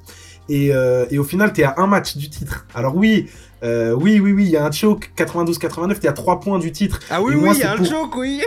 Et, 0.49 0.75
euh, 0.75 1.07
et, 1.11 1.19
au 1.19 1.25
final, 1.25 1.53
t'es 1.53 1.63
à 1.63 1.75
un 1.79 1.87
match 1.87 2.17
du 2.17 2.29
titre. 2.29 2.67
Alors 2.75 2.95
oui, 2.97 3.29
euh, 3.65 3.93
oui, 3.93 4.21
oui, 4.21 4.33
oui, 4.33 4.45
il 4.45 4.51
y 4.51 4.57
a 4.57 4.65
un 4.65 4.71
choke 4.71 5.11
92-89, 5.17 5.99
t'es 5.99 6.09
à 6.09 6.13
3 6.13 6.41
points 6.41 6.59
du 6.59 6.71
titre. 6.71 7.01
Ah 7.11 7.23
oui, 7.23 7.35
oui, 7.35 7.51
il 7.55 7.61
y 7.61 7.63
a 7.63 7.73
un 7.73 7.85
choke, 7.85 8.15
oui. 8.19 8.43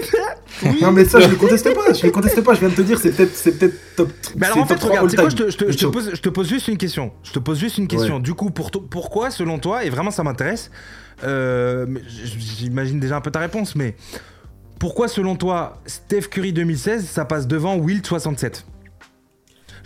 Non 0.81 0.91
mais 0.91 1.05
ça, 1.05 1.19
je 1.19 1.27
le 1.27 1.35
conteste 1.35 1.73
pas, 1.73 1.93
je 1.93 2.05
le 2.05 2.11
conteste 2.11 2.41
pas, 2.41 2.53
je 2.53 2.59
viens 2.59 2.69
de 2.69 2.75
te 2.75 2.81
dire, 2.81 2.99
c'est 2.99 3.11
peut-être, 3.11 3.35
c'est 3.35 3.57
peut-être 3.57 3.75
top. 3.95 4.09
Mais 4.35 4.45
alors 4.45 4.59
en 4.59 4.65
fait, 4.65 4.81
regarde, 4.81 5.13
quoi, 5.15 5.29
je 5.29 5.35
te, 5.35 5.49
je, 5.49 5.57
te, 5.57 5.71
je, 5.71 5.77
te 5.77 5.85
pose, 5.87 6.11
je 6.13 6.21
te 6.21 6.29
pose 6.29 6.47
juste 6.47 6.67
une 6.67 6.77
question. 6.77 7.11
Je 7.23 7.31
te 7.31 7.39
pose 7.39 7.57
juste 7.57 7.77
une 7.77 7.87
question. 7.87 8.19
Du 8.19 8.33
coup, 8.33 8.51
pour 8.51 8.69
pourquoi, 8.71 9.31
selon 9.31 9.57
toi, 9.57 9.83
et 9.83 9.89
vraiment 9.89 10.11
ça 10.11 10.23
m'intéresse, 10.23 10.69
euh, 11.23 11.87
j'imagine 12.07 12.99
déjà 12.99 13.17
un 13.17 13.21
peu 13.21 13.31
ta 13.31 13.39
réponse, 13.39 13.75
mais 13.75 13.95
pourquoi, 14.79 15.07
selon 15.07 15.35
toi, 15.35 15.81
Steph 15.87 16.27
Curry 16.29 16.53
2016, 16.53 17.07
ça 17.07 17.25
passe 17.25 17.47
devant 17.47 17.75
Wilt 17.77 18.05
67 18.05 18.65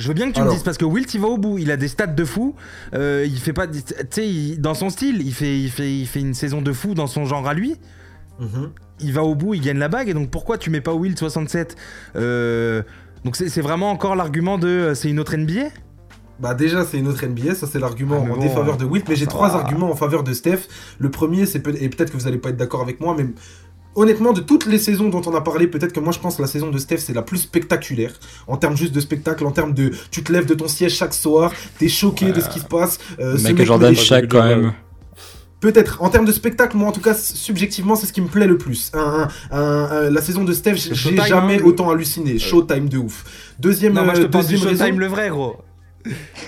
je 0.02 0.08
veux 0.08 0.14
bien 0.14 0.32
que 0.32 0.36
tu 0.36 0.42
me 0.42 0.50
dises 0.50 0.64
parce 0.64 0.78
que 0.78 0.86
Wilt 0.86 1.14
il 1.14 1.22
va 1.22 1.28
au 1.28 1.38
bout, 1.38 1.58
il 1.58 1.72
a 1.72 1.78
des 1.78 1.88
stats 1.88 2.08
de 2.08 2.26
fou, 2.26 2.56
euh, 2.94 3.26
il 3.26 3.40
fait 3.40 3.54
pas, 3.54 3.68
tu 3.68 3.82
sais, 4.10 4.58
dans 4.58 4.74
son 4.74 4.90
style, 4.90 5.22
il 5.22 5.34
fait, 5.34 5.60
il 5.60 5.70
fait, 5.70 5.96
il 5.96 6.08
fait 6.08 6.20
une 6.20 6.34
saison 6.34 6.62
de 6.62 6.74
fou 6.74 6.94
dans 6.94 7.08
son 7.08 7.26
genre 7.26 7.48
à 7.48 7.54
lui. 7.54 7.76
Mhm. 8.40 8.72
Il 9.00 9.14
va 9.14 9.24
au 9.24 9.36
bout, 9.36 9.54
il 9.54 9.62
gagne 9.62 9.78
la 9.78 9.88
bague. 9.88 10.10
Et 10.10 10.14
donc 10.14 10.32
pourquoi 10.32 10.58
tu 10.58 10.70
mets 10.70 10.82
pas 10.82 10.94
Wilt 10.94 11.18
67 11.18 11.76
euh, 12.16 12.82
Donc 13.24 13.36
c'est 13.36 13.62
vraiment 13.62 13.92
encore 13.92 14.16
l'argument 14.16 14.58
de 14.58 14.68
euh, 14.68 14.96
c'est 14.96 15.10
une 15.10 15.20
autre 15.20 15.36
NBA 15.38 15.70
bah 16.40 16.56
déjà 16.56 16.84
c'est 16.84 16.98
une 16.98 17.08
autre 17.08 17.24
NBA, 17.24 17.54
ça 17.54 17.68
c'est 17.68 17.78
l'argument 17.78 18.26
ah, 18.28 18.34
en 18.34 18.38
défaveur 18.38 18.76
de 18.76 18.84
Wilt, 18.84 19.08
mais 19.08 19.16
j'ai 19.16 19.28
trois 19.28 19.56
arguments 19.56 19.92
en 19.92 19.96
faveur 19.96 20.24
de 20.24 20.34
Steph. 20.34 20.62
Le 20.98 21.12
premier 21.12 21.46
c'est 21.46 21.60
peut 21.60 21.76
et 21.80 21.88
peut-être 21.88 22.12
que 22.12 22.18
vous 22.18 22.26
allez 22.28 22.40
pas 22.40 22.50
être 22.50 22.58
d'accord 22.58 22.82
avec 22.82 23.00
moi, 23.00 23.16
mais 23.16 23.28
honnêtement, 23.96 24.34
de 24.34 24.42
toutes 24.42 24.66
les 24.66 24.80
saisons 24.80 25.10
dont 25.10 25.22
on 25.26 25.36
a 25.36 25.42
parlé, 25.42 25.68
peut-être 25.68 25.94
que 25.94 26.00
moi 26.00 26.14
je 26.14 26.20
pense 26.20 26.38
que 26.38 26.42
la 26.42 26.48
saison 26.48 26.70
de 26.70 26.78
Steph 26.78 26.98
c'est 26.98 27.14
la 27.14 27.22
plus 27.22 27.40
spectaculaire. 27.40 28.14
En 28.48 28.58
termes 28.58 28.78
juste 28.78 28.94
de 28.94 29.00
spectacle, 29.00 29.46
en 29.46 29.52
termes 29.52 29.74
de. 29.74 29.92
Tu 30.12 30.24
te 30.24 30.32
lèves 30.32 30.46
de 30.46 30.54
ton 30.54 30.68
siège 30.68 30.96
chaque 30.96 31.14
soir, 31.14 31.54
t'es 31.80 31.90
choqué 31.90 32.32
de 32.32 32.40
ce 32.40 32.50
qui 32.50 32.60
se 32.60 32.66
passe. 32.66 33.00
Euh, 33.20 33.38
Michael 33.42 33.66
Jordan, 33.66 33.96
chaque 33.96 34.30
quand 34.30 34.44
même. 34.44 34.74
Peut-être. 35.60 36.02
En 36.02 36.10
termes 36.10 36.26
de 36.26 36.32
spectacle, 36.32 36.76
moi 36.76 36.90
en 36.90 36.92
tout 36.92 37.02
cas, 37.02 37.14
subjectivement, 37.14 37.96
c'est 37.96 38.08
ce 38.08 38.14
qui 38.14 38.22
me 38.22 38.28
plaît 38.28 38.48
le 38.48 38.58
plus. 38.58 38.92
la 39.52 40.22
saison 40.22 40.44
de 40.44 40.54
Steph, 40.54 40.76
j'ai 40.76 41.16
jamais 41.18 41.60
hein, 41.60 41.64
autant 41.64 41.90
halluciné. 41.90 42.40
Showtime 42.40 42.90
de 42.90 42.98
ouf. 42.98 43.54
Deuxième, 43.60 43.94
non, 43.94 44.06
moi, 44.06 44.16
je 44.16 44.24
te 44.24 44.26
euh, 44.26 44.42
deuxième 44.42 44.76
Showtime 44.78 45.00
le 45.00 45.08
vrai, 45.08 45.30
gros. 45.30 45.58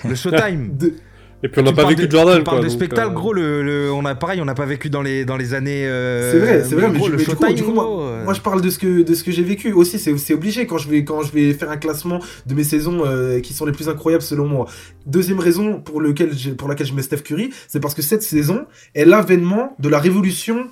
Le 0.04 0.16
Showtime. 0.16 0.78
Et 1.44 1.50
puis 1.50 1.60
on 1.60 1.64
n'a 1.66 1.74
pas 1.74 1.86
vécu 1.86 2.08
de 2.08 2.12
Jordan. 2.12 2.40
On 2.40 2.44
parle 2.44 2.64
de 2.64 2.70
spectacle, 2.70 3.10
euh, 3.10 3.14
gros. 3.14 3.34
Le, 3.34 3.92
on 3.94 4.06
a 4.06 4.16
pareil, 4.16 4.40
on 4.40 4.46
n'a 4.46 4.56
pas 4.56 4.66
vécu 4.66 4.90
dans 4.90 5.02
les 5.02 5.26
dans 5.26 5.36
les 5.36 5.54
années. 5.54 5.86
Euh, 5.86 6.32
c'est 6.32 6.40
vrai, 6.40 6.64
c'est 6.64 6.76
vrai. 6.76 6.90
Mais, 6.90 7.00
le 7.00 7.54
du 7.54 7.64
coup, 7.64 7.74
moi, 7.74 7.86
euh. 8.02 8.24
moi, 8.24 8.34
je 8.34 8.40
parle 8.40 8.62
de 8.62 8.70
ce 8.70 8.80
que 8.80 9.04
de 9.04 9.14
ce 9.14 9.26
que 9.26 9.32
j'ai 9.32 9.44
vécu 9.44 9.74
aussi. 9.74 10.00
C'est 10.00 10.34
obligé 10.34 10.66
quand 10.66 10.78
je 10.78 10.88
vais 10.88 11.04
quand 11.04 11.22
je 11.22 11.34
vais 11.34 11.54
faire 11.54 11.70
un 11.70 11.78
classement 11.78 12.20
de 12.46 12.54
mes 12.56 12.64
saisons 12.64 13.04
qui 13.44 13.54
sont 13.54 13.66
les 13.66 13.74
plus 13.74 13.90
incroyables 13.90 14.24
selon 14.24 14.48
moi. 14.48 14.68
Deuxième 15.06 15.40
raison 15.40 15.82
pour 15.82 16.00
lequel 16.00 16.32
pour 16.58 16.70
laquelle 16.70 16.88
je 16.88 16.94
mets 16.94 17.02
Steph 17.02 17.18
Curry, 17.18 17.50
c'est 17.68 17.82
parce 17.82 17.94
que 17.94 18.02
cette 18.02 18.24
saison 18.24 18.66
est 18.96 19.04
l'avènement 19.06 19.76
de 19.80 19.90
la 19.90 20.00
révolution 20.00 20.68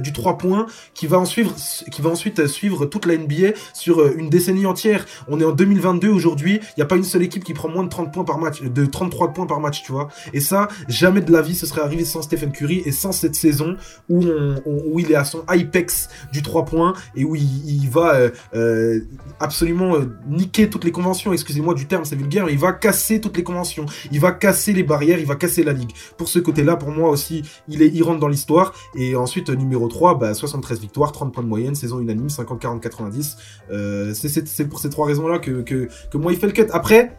du 0.00 0.12
3 0.12 0.38
points 0.38 0.66
qui 0.94 1.06
va 1.06 1.18
ensuite 1.18 2.46
suivre 2.46 2.86
toute 2.86 3.06
la 3.06 3.16
NBA 3.16 3.52
sur 3.72 4.06
une 4.16 4.28
décennie 4.28 4.66
entière. 4.66 5.06
On 5.28 5.40
est 5.40 5.44
en 5.44 5.52
2022 5.52 6.08
aujourd'hui. 6.08 6.60
Il 6.62 6.74
n'y 6.78 6.82
a 6.82 6.86
pas 6.86 6.96
une 6.96 7.04
seule 7.04 7.22
équipe 7.22 7.44
qui 7.44 7.54
prend 7.54 7.68
moins 7.68 7.84
de 7.84 7.88
30 7.88 8.12
points 8.12 8.24
par 8.24 8.38
match, 8.38 8.62
de 8.62 8.86
33 8.86 9.32
points 9.32 9.46
par 9.46 9.60
match, 9.60 9.82
tu 9.82 9.92
vois. 9.92 10.08
Et 10.32 10.40
ça, 10.40 10.68
jamais 10.88 11.20
de 11.20 11.32
la 11.32 11.42
vie 11.42 11.54
ce 11.54 11.66
serait 11.66 11.80
arrivé 11.80 12.04
sans 12.04 12.22
Stephen 12.22 12.52
Curry 12.52 12.82
et 12.84 12.92
sans 12.92 13.12
cette 13.12 13.34
saison 13.34 13.76
où, 14.08 14.98
il 14.98 15.10
est 15.10 15.16
à 15.16 15.24
son 15.24 15.44
apex 15.46 16.08
du 16.32 16.42
3 16.42 16.64
points 16.64 16.94
et 17.14 17.24
où 17.24 17.36
il, 17.36 17.88
va 17.88 18.14
euh, 18.14 18.30
euh, 18.54 19.00
absolument 19.40 19.96
euh, 19.96 20.16
niquer 20.28 20.68
toutes 20.68 20.84
les 20.84 20.92
conventions. 20.92 21.32
Excusez-moi 21.32 21.74
du 21.74 21.86
terme, 21.86 22.04
c'est 22.04 22.16
vulgaire. 22.16 22.48
Il 22.48 22.58
va 22.58 22.72
casser 22.72 23.20
toutes 23.20 23.36
les 23.36 23.42
conventions. 23.42 23.86
Il 24.10 24.20
va 24.20 24.32
casser 24.32 24.72
les 24.72 24.82
barrières. 24.82 25.18
Il 25.18 25.26
va 25.26 25.36
casser 25.36 25.62
la 25.62 25.72
ligue. 25.72 25.92
Pour 26.16 26.28
ce 26.28 26.38
côté-là, 26.38 26.76
pour 26.76 26.90
moi 26.90 27.10
aussi, 27.10 27.42
il, 27.68 27.82
il 27.82 28.02
rentre 28.02 28.20
dans 28.20 28.28
l'histoire. 28.28 28.74
Et 28.96 29.16
ensuite, 29.16 29.50
numéro 29.54 29.88
3, 29.88 30.18
bah, 30.18 30.34
73 30.34 30.80
victoires, 30.80 31.12
30 31.12 31.32
points 31.32 31.42
de 31.42 31.48
moyenne, 31.48 31.74
saison 31.74 32.00
unanime, 32.00 32.30
50, 32.30 32.60
40, 32.60 32.82
90. 32.82 33.36
c'est 34.14 34.68
pour 34.68 34.78
ces 34.78 34.90
trois 34.90 35.06
raisons-là 35.06 35.38
que, 35.38 35.62
que, 35.62 35.88
que 36.10 36.16
moi, 36.16 36.32
il 36.32 36.38
fait 36.38 36.46
le 36.46 36.52
cut. 36.52 36.66
Après, 36.72 37.16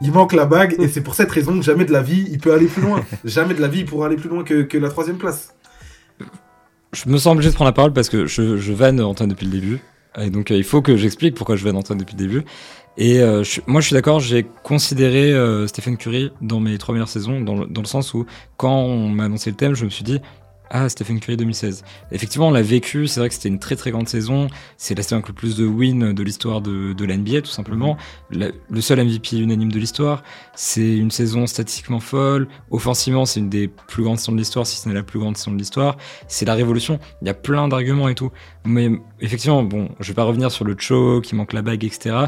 il 0.00 0.12
manque 0.12 0.32
la 0.32 0.46
bague 0.46 0.76
et 0.78 0.88
c'est 0.88 1.02
pour 1.02 1.14
cette 1.14 1.30
raison 1.30 1.58
que 1.58 1.64
jamais 1.64 1.84
de 1.84 1.92
la 1.92 2.02
vie 2.02 2.26
il 2.30 2.38
peut 2.38 2.52
aller 2.52 2.66
plus 2.66 2.82
loin. 2.82 3.04
jamais 3.24 3.54
de 3.54 3.60
la 3.60 3.68
vie 3.68 3.80
il 3.80 3.86
pourra 3.86 4.06
aller 4.06 4.16
plus 4.16 4.28
loin 4.28 4.44
que, 4.44 4.78
la 4.78 4.88
troisième 4.88 5.18
place. 5.18 5.54
Je 6.92 7.08
me 7.08 7.18
sens 7.18 7.34
obligé 7.34 7.50
de 7.50 7.54
prendre 7.54 7.68
la 7.68 7.74
parole 7.74 7.92
parce 7.92 8.08
que 8.08 8.26
je, 8.26 8.56
je 8.56 8.72
vanne 8.72 9.00
Antoine 9.00 9.28
depuis 9.28 9.46
le 9.46 9.52
début. 9.52 9.80
Et 10.18 10.30
donc 10.30 10.50
euh, 10.50 10.56
il 10.56 10.64
faut 10.64 10.82
que 10.82 10.96
j'explique 10.96 11.34
pourquoi 11.36 11.56
je 11.56 11.64
vanne 11.64 11.76
Antoine 11.76 11.98
depuis 11.98 12.16
le 12.16 12.26
début. 12.26 12.44
Et 12.96 13.20
euh, 13.20 13.44
moi 13.66 13.80
je 13.80 13.86
suis 13.86 13.94
d'accord, 13.94 14.20
j'ai 14.20 14.44
considéré 14.64 15.32
euh, 15.32 15.66
Stephen 15.66 15.96
Curry 15.96 16.32
dans 16.40 16.60
mes 16.60 16.76
trois 16.78 16.92
meilleures 16.94 17.08
saisons, 17.08 17.40
dans 17.40 17.54
le 17.54 17.86
sens 17.86 18.12
où 18.14 18.26
quand 18.56 18.74
on 18.74 19.08
m'a 19.08 19.24
annoncé 19.24 19.50
le 19.50 19.56
thème, 19.56 19.74
je 19.74 19.84
me 19.84 19.90
suis 19.90 20.04
dit 20.04 20.20
ah, 20.72 20.88
Stephen 20.88 21.18
Curry 21.18 21.36
2016. 21.36 21.82
Effectivement, 22.12 22.48
on 22.48 22.52
l'a 22.52 22.62
vécu. 22.62 23.08
C'est 23.08 23.18
vrai 23.18 23.28
que 23.28 23.34
c'était 23.34 23.48
une 23.48 23.58
très 23.58 23.74
très 23.74 23.90
grande 23.90 24.08
saison. 24.08 24.46
C'est 24.76 24.94
la 24.94 25.02
saison 25.02 25.16
avec 25.16 25.26
le 25.26 25.34
plus 25.34 25.56
de 25.56 25.66
wins 25.66 26.14
de 26.14 26.22
l'histoire 26.22 26.60
de, 26.60 26.92
de 26.92 27.04
l'NBA, 27.04 27.42
tout 27.42 27.50
simplement. 27.50 27.96
le 28.30 28.80
seul 28.80 29.04
MVP 29.04 29.38
unanime 29.38 29.72
de 29.72 29.78
l'histoire. 29.80 30.22
C'est 30.54 30.96
une 30.96 31.10
saison 31.10 31.48
statistiquement 31.48 31.98
folle. 31.98 32.46
Offensivement, 32.70 33.24
c'est 33.26 33.40
une 33.40 33.50
des 33.50 33.66
plus 33.66 34.04
grandes 34.04 34.18
saisons 34.18 34.32
de 34.32 34.38
l'histoire, 34.38 34.64
si 34.64 34.78
ce 34.78 34.88
n'est 34.88 34.94
la 34.94 35.02
plus 35.02 35.18
grande 35.18 35.36
saison 35.36 35.50
de 35.50 35.58
l'histoire. 35.58 35.96
C'est 36.28 36.44
la 36.44 36.54
révolution. 36.54 37.00
Il 37.20 37.26
y 37.26 37.30
a 37.30 37.34
plein 37.34 37.66
d'arguments 37.66 38.08
et 38.08 38.14
tout. 38.14 38.30
Mais 38.64 38.90
effectivement, 39.20 39.64
bon, 39.64 39.88
je 39.98 40.06
vais 40.08 40.14
pas 40.14 40.24
revenir 40.24 40.52
sur 40.52 40.64
le 40.64 40.76
choke, 40.78 41.24
qui 41.24 41.34
manque 41.34 41.52
la 41.52 41.62
bague, 41.62 41.84
etc. 41.84 42.26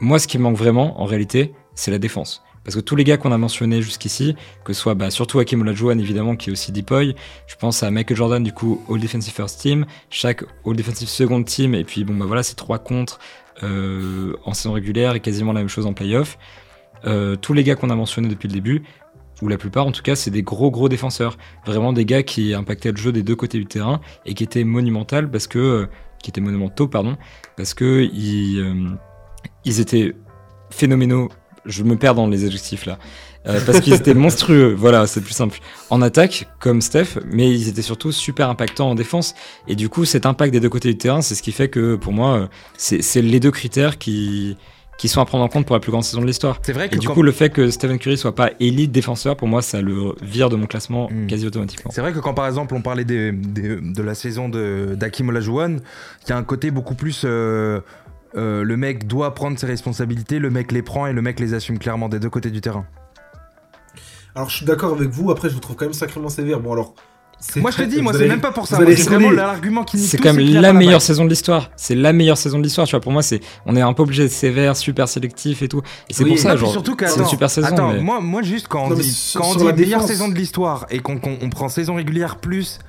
Moi, 0.00 0.18
ce 0.18 0.26
qui 0.26 0.38
manque 0.38 0.56
vraiment, 0.56 1.02
en 1.02 1.04
réalité, 1.04 1.52
c'est 1.74 1.90
la 1.90 1.98
défense. 1.98 2.42
Parce 2.68 2.76
que 2.76 2.82
tous 2.82 2.96
les 2.96 3.04
gars 3.04 3.16
qu'on 3.16 3.32
a 3.32 3.38
mentionnés 3.38 3.80
jusqu'ici, 3.80 4.36
que 4.62 4.74
ce 4.74 4.80
soit 4.82 4.92
bah, 4.92 5.10
surtout 5.10 5.38
Hakim 5.38 5.62
Olajuwon 5.62 5.98
évidemment 5.98 6.36
qui 6.36 6.50
est 6.50 6.52
aussi 6.52 6.70
Deepoy, 6.70 7.14
je 7.46 7.56
pense 7.56 7.82
à 7.82 7.90
Michael 7.90 8.14
Jordan 8.14 8.42
du 8.42 8.52
coup 8.52 8.84
All 8.90 9.00
Defensive 9.00 9.32
First 9.32 9.58
Team, 9.58 9.86
chaque 10.10 10.44
All 10.66 10.76
Defensive 10.76 11.08
Second 11.08 11.42
Team 11.44 11.74
et 11.74 11.82
puis 11.82 12.04
bon 12.04 12.14
bah 12.14 12.26
voilà 12.26 12.42
c'est 12.42 12.56
trois 12.56 12.78
contre 12.78 13.20
euh, 13.62 14.36
en 14.44 14.52
saison 14.52 14.74
régulière 14.74 15.14
et 15.14 15.20
quasiment 15.20 15.54
la 15.54 15.60
même 15.60 15.70
chose 15.70 15.86
en 15.86 15.94
playoff. 15.94 16.36
Euh, 17.06 17.36
tous 17.36 17.54
les 17.54 17.64
gars 17.64 17.74
qu'on 17.74 17.88
a 17.88 17.94
mentionnés 17.94 18.28
depuis 18.28 18.48
le 18.48 18.52
début, 18.52 18.82
ou 19.40 19.48
la 19.48 19.56
plupart 19.56 19.86
en 19.86 19.92
tout 19.92 20.02
cas, 20.02 20.14
c'est 20.14 20.30
des 20.30 20.42
gros 20.42 20.70
gros 20.70 20.90
défenseurs, 20.90 21.38
vraiment 21.64 21.94
des 21.94 22.04
gars 22.04 22.22
qui 22.22 22.52
impactaient 22.52 22.90
le 22.90 22.98
jeu 22.98 23.12
des 23.12 23.22
deux 23.22 23.36
côtés 23.36 23.56
du 23.56 23.64
terrain 23.64 24.02
et 24.26 24.34
qui 24.34 24.44
étaient 24.44 24.64
monumentaux 24.64 25.26
parce 25.32 25.46
que 25.46 25.58
euh, 25.58 25.86
qui 26.22 26.28
étaient 26.28 26.42
monumentaux 26.42 26.86
pardon 26.86 27.16
parce 27.56 27.72
que 27.72 28.06
ils, 28.12 28.60
euh, 28.60 28.90
ils 29.64 29.80
étaient 29.80 30.14
phénoménaux 30.68 31.30
je 31.64 31.82
me 31.82 31.96
perds 31.96 32.14
dans 32.14 32.26
les 32.26 32.44
adjectifs 32.44 32.86
là. 32.86 32.98
Euh, 33.46 33.60
parce 33.64 33.80
qu'ils 33.80 33.94
étaient 33.94 34.14
monstrueux, 34.14 34.74
voilà, 34.76 35.06
c'est 35.06 35.20
plus 35.20 35.32
simple. 35.32 35.60
En 35.90 36.02
attaque, 36.02 36.48
comme 36.58 36.80
Steph, 36.82 37.18
mais 37.30 37.50
ils 37.50 37.68
étaient 37.68 37.82
surtout 37.82 38.12
super 38.12 38.50
impactants 38.50 38.90
en 38.90 38.94
défense. 38.94 39.34
Et 39.68 39.76
du 39.76 39.88
coup, 39.88 40.04
cet 40.04 40.26
impact 40.26 40.52
des 40.52 40.60
deux 40.60 40.68
côtés 40.68 40.88
du 40.88 40.98
terrain, 40.98 41.22
c'est 41.22 41.34
ce 41.34 41.42
qui 41.42 41.52
fait 41.52 41.68
que 41.68 41.94
pour 41.94 42.12
moi, 42.12 42.34
euh, 42.34 42.46
c'est 42.76 43.22
les 43.22 43.40
deux 43.40 43.52
critères 43.52 43.96
qui, 43.96 44.56
qui 44.98 45.08
sont 45.08 45.20
à 45.20 45.24
prendre 45.24 45.44
en 45.44 45.48
compte 45.48 45.64
pour 45.64 45.76
la 45.76 45.80
plus 45.80 45.92
grande 45.92 46.04
saison 46.04 46.20
de 46.20 46.26
l'histoire. 46.26 46.58
C'est 46.62 46.72
vrai 46.72 46.88
que 46.88 46.96
et 46.96 46.98
du 46.98 47.08
coup, 47.08 47.22
le 47.22 47.32
fait 47.32 47.50
que 47.50 47.70
Stephen 47.70 47.98
Curry 47.98 48.18
soit 48.18 48.34
pas 48.34 48.50
élite 48.60 48.90
défenseur, 48.90 49.36
pour 49.36 49.48
moi, 49.48 49.62
ça 49.62 49.80
le 49.80 50.14
vire 50.20 50.50
de 50.50 50.56
mon 50.56 50.66
classement 50.66 51.08
hmm. 51.08 51.28
quasi 51.28 51.46
automatiquement. 51.46 51.90
C'est 51.94 52.00
vrai 52.00 52.12
que 52.12 52.18
quand 52.18 52.34
par 52.34 52.46
exemple 52.46 52.74
on 52.74 52.82
parlait 52.82 53.04
de 53.04 54.02
la 54.02 54.14
saison 54.14 54.48
d'Akim 54.48 55.28
Olajuwon, 55.28 55.76
il 56.26 56.30
y 56.30 56.32
a 56.32 56.36
un 56.36 56.42
côté 56.42 56.70
beaucoup 56.70 56.96
plus 56.96 57.22
euh, 57.24 57.80
euh, 58.36 58.62
le 58.62 58.76
mec 58.76 59.06
doit 59.06 59.34
prendre 59.34 59.58
ses 59.58 59.66
responsabilités, 59.66 60.38
le 60.38 60.50
mec 60.50 60.72
les 60.72 60.82
prend 60.82 61.06
et 61.06 61.12
le 61.12 61.22
mec 61.22 61.40
les 61.40 61.54
assume 61.54 61.78
clairement 61.78 62.08
des 62.08 62.18
deux 62.18 62.30
côtés 62.30 62.50
du 62.50 62.60
terrain. 62.60 62.86
Alors 64.34 64.50
je 64.50 64.56
suis 64.56 64.66
d'accord 64.66 64.92
avec 64.92 65.08
vous, 65.10 65.30
après 65.30 65.48
je 65.48 65.54
vous 65.54 65.60
trouve 65.60 65.76
quand 65.76 65.86
même 65.86 65.94
sacrément 65.94 66.28
sévère. 66.28 66.60
Bon 66.60 66.72
alors. 66.72 66.94
Moi 67.56 67.70
je 67.70 67.76
te 67.76 67.82
dis, 67.82 68.02
moi 68.02 68.12
c'est 68.12 68.26
même 68.26 68.40
pas 68.40 68.50
pour 68.50 68.66
ça. 68.66 68.78
C'est 68.78 69.02
vraiment 69.04 69.30
l'argument 69.30 69.84
qui 69.84 69.98
C'est 69.98 70.18
quand 70.18 70.32
même 70.34 70.60
la 70.60 70.72
meilleure 70.72 71.00
saison 71.00 71.24
de 71.24 71.30
l'histoire. 71.30 71.70
C'est 71.76 71.94
la 71.94 72.12
meilleure 72.12 72.36
saison 72.36 72.58
de 72.58 72.64
l'histoire. 72.64 72.86
Tu 72.86 72.92
vois, 72.92 73.00
pour 73.00 73.12
moi, 73.12 73.22
c'est 73.22 73.40
on 73.64 73.76
est 73.76 73.80
un 73.80 73.92
peu 73.92 74.02
obligé 74.02 74.24
de 74.24 74.28
sévère, 74.28 74.76
super 74.76 75.08
sélectif 75.08 75.62
et 75.62 75.68
tout. 75.68 75.82
Et 76.08 76.14
c'est 76.14 76.24
pour 76.24 76.38
ça, 76.38 76.56
genre. 76.56 76.72
Surtout 76.72 76.96
c'est 76.98 77.20
une 77.20 77.26
super 77.26 77.48
saison. 77.48 77.68
Attends, 77.68 77.94
moi, 78.02 78.20
moi 78.20 78.42
juste 78.42 78.66
quand 78.66 78.90
on 78.90 78.94
dit, 78.94 79.34
quand 79.36 79.56
on 79.56 79.70
dit 79.70 79.82
meilleure 79.82 80.02
saison 80.02 80.28
de 80.28 80.34
l'histoire 80.34 80.86
et 80.90 80.98
qu'on 80.98 81.18
prend 81.18 81.68
saison 81.68 81.94
régulière 81.94 82.36
plus 82.36 82.80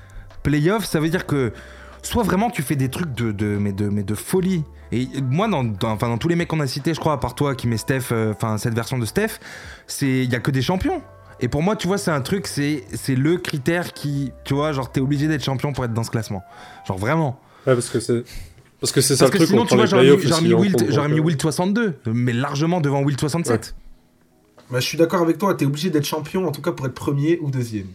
playoff, 0.44 0.86
ça 0.86 1.00
veut 1.00 1.10
dire 1.10 1.26
que 1.26 1.54
soit 2.02 2.24
vraiment 2.24 2.50
tu 2.50 2.64
fais 2.64 2.76
des 2.76 2.90
trucs 2.90 3.14
de, 3.14 3.32
de, 3.32 3.58
mais 3.60 3.72
de, 3.72 3.88
mais 3.90 4.04
de 4.04 4.16
folie. 4.16 4.64
Et 4.92 5.08
moi, 5.22 5.48
dans, 5.48 5.66
enfin, 5.84 6.08
dans 6.08 6.18
tous 6.18 6.28
les 6.28 6.36
mecs 6.36 6.48
qu'on 6.48 6.60
a 6.60 6.68
cités, 6.68 6.94
je 6.94 7.00
crois, 7.00 7.14
à 7.14 7.18
part 7.18 7.36
toi 7.36 7.56
qui 7.56 7.68
met 7.68 7.78
Steph, 7.78 8.12
euh, 8.12 8.34
enfin 8.34 8.58
cette 8.58 8.74
version 8.74 8.98
de 8.98 9.06
Steph, 9.06 9.40
il 10.02 10.32
y 10.32 10.36
a 10.36 10.40
que 10.40 10.52
des 10.52 10.62
champions. 10.62 11.02
Et 11.42 11.48
pour 11.48 11.62
moi, 11.62 11.76
tu 11.76 11.88
vois, 11.88 11.98
c'est 11.98 12.12
un 12.12 12.22
truc, 12.22 12.48
c'est 12.48 12.84
le 13.16 13.38
critère 13.38 13.94
qui, 13.94 14.32
tu 14.44 14.54
vois, 14.54 14.74
genre 14.74 14.92
t'es 14.92 15.00
obligé 15.00 15.28
d'être 15.28 15.44
champion 15.44 15.72
pour 15.72 15.86
être 15.86 15.94
dans 15.94 16.04
ce 16.04 16.12
classement. 16.12 16.44
Genre 16.88 16.98
vraiment. 16.98 17.40
Ouais, 17.66 17.74
parce 17.74 17.90
que 17.90 18.00
c'est. 18.00 18.24
Parce 18.82 18.92
que 18.92 19.02
c'est 19.02 19.16
ça 19.16 19.26
le 19.26 19.32
truc. 19.32 19.48
Sinon, 19.48 19.66
tu 19.66 19.76
vois, 19.76 19.86
j'aurais 19.86 20.04
mis, 20.04 20.48
mis, 20.48 21.20
Wilt 21.20 21.42
62, 21.42 22.00
mais 22.08 22.34
largement 22.34 22.82
devant 22.82 23.02
Wilt 23.04 23.20
67. 23.20 23.76
Bah, 24.72 24.80
je 24.80 24.86
suis 24.86 24.98
d'accord 24.98 25.22
avec 25.22 25.38
toi, 25.38 25.56
t'es 25.56 25.66
obligé 25.66 25.90
d'être 25.90 26.06
champion, 26.06 26.48
en 26.48 26.52
tout 26.52 26.62
cas 26.62 26.72
pour 26.72 26.86
être 26.86 26.94
premier 26.94 27.40
ou 27.42 27.50
deuxième. 27.50 27.88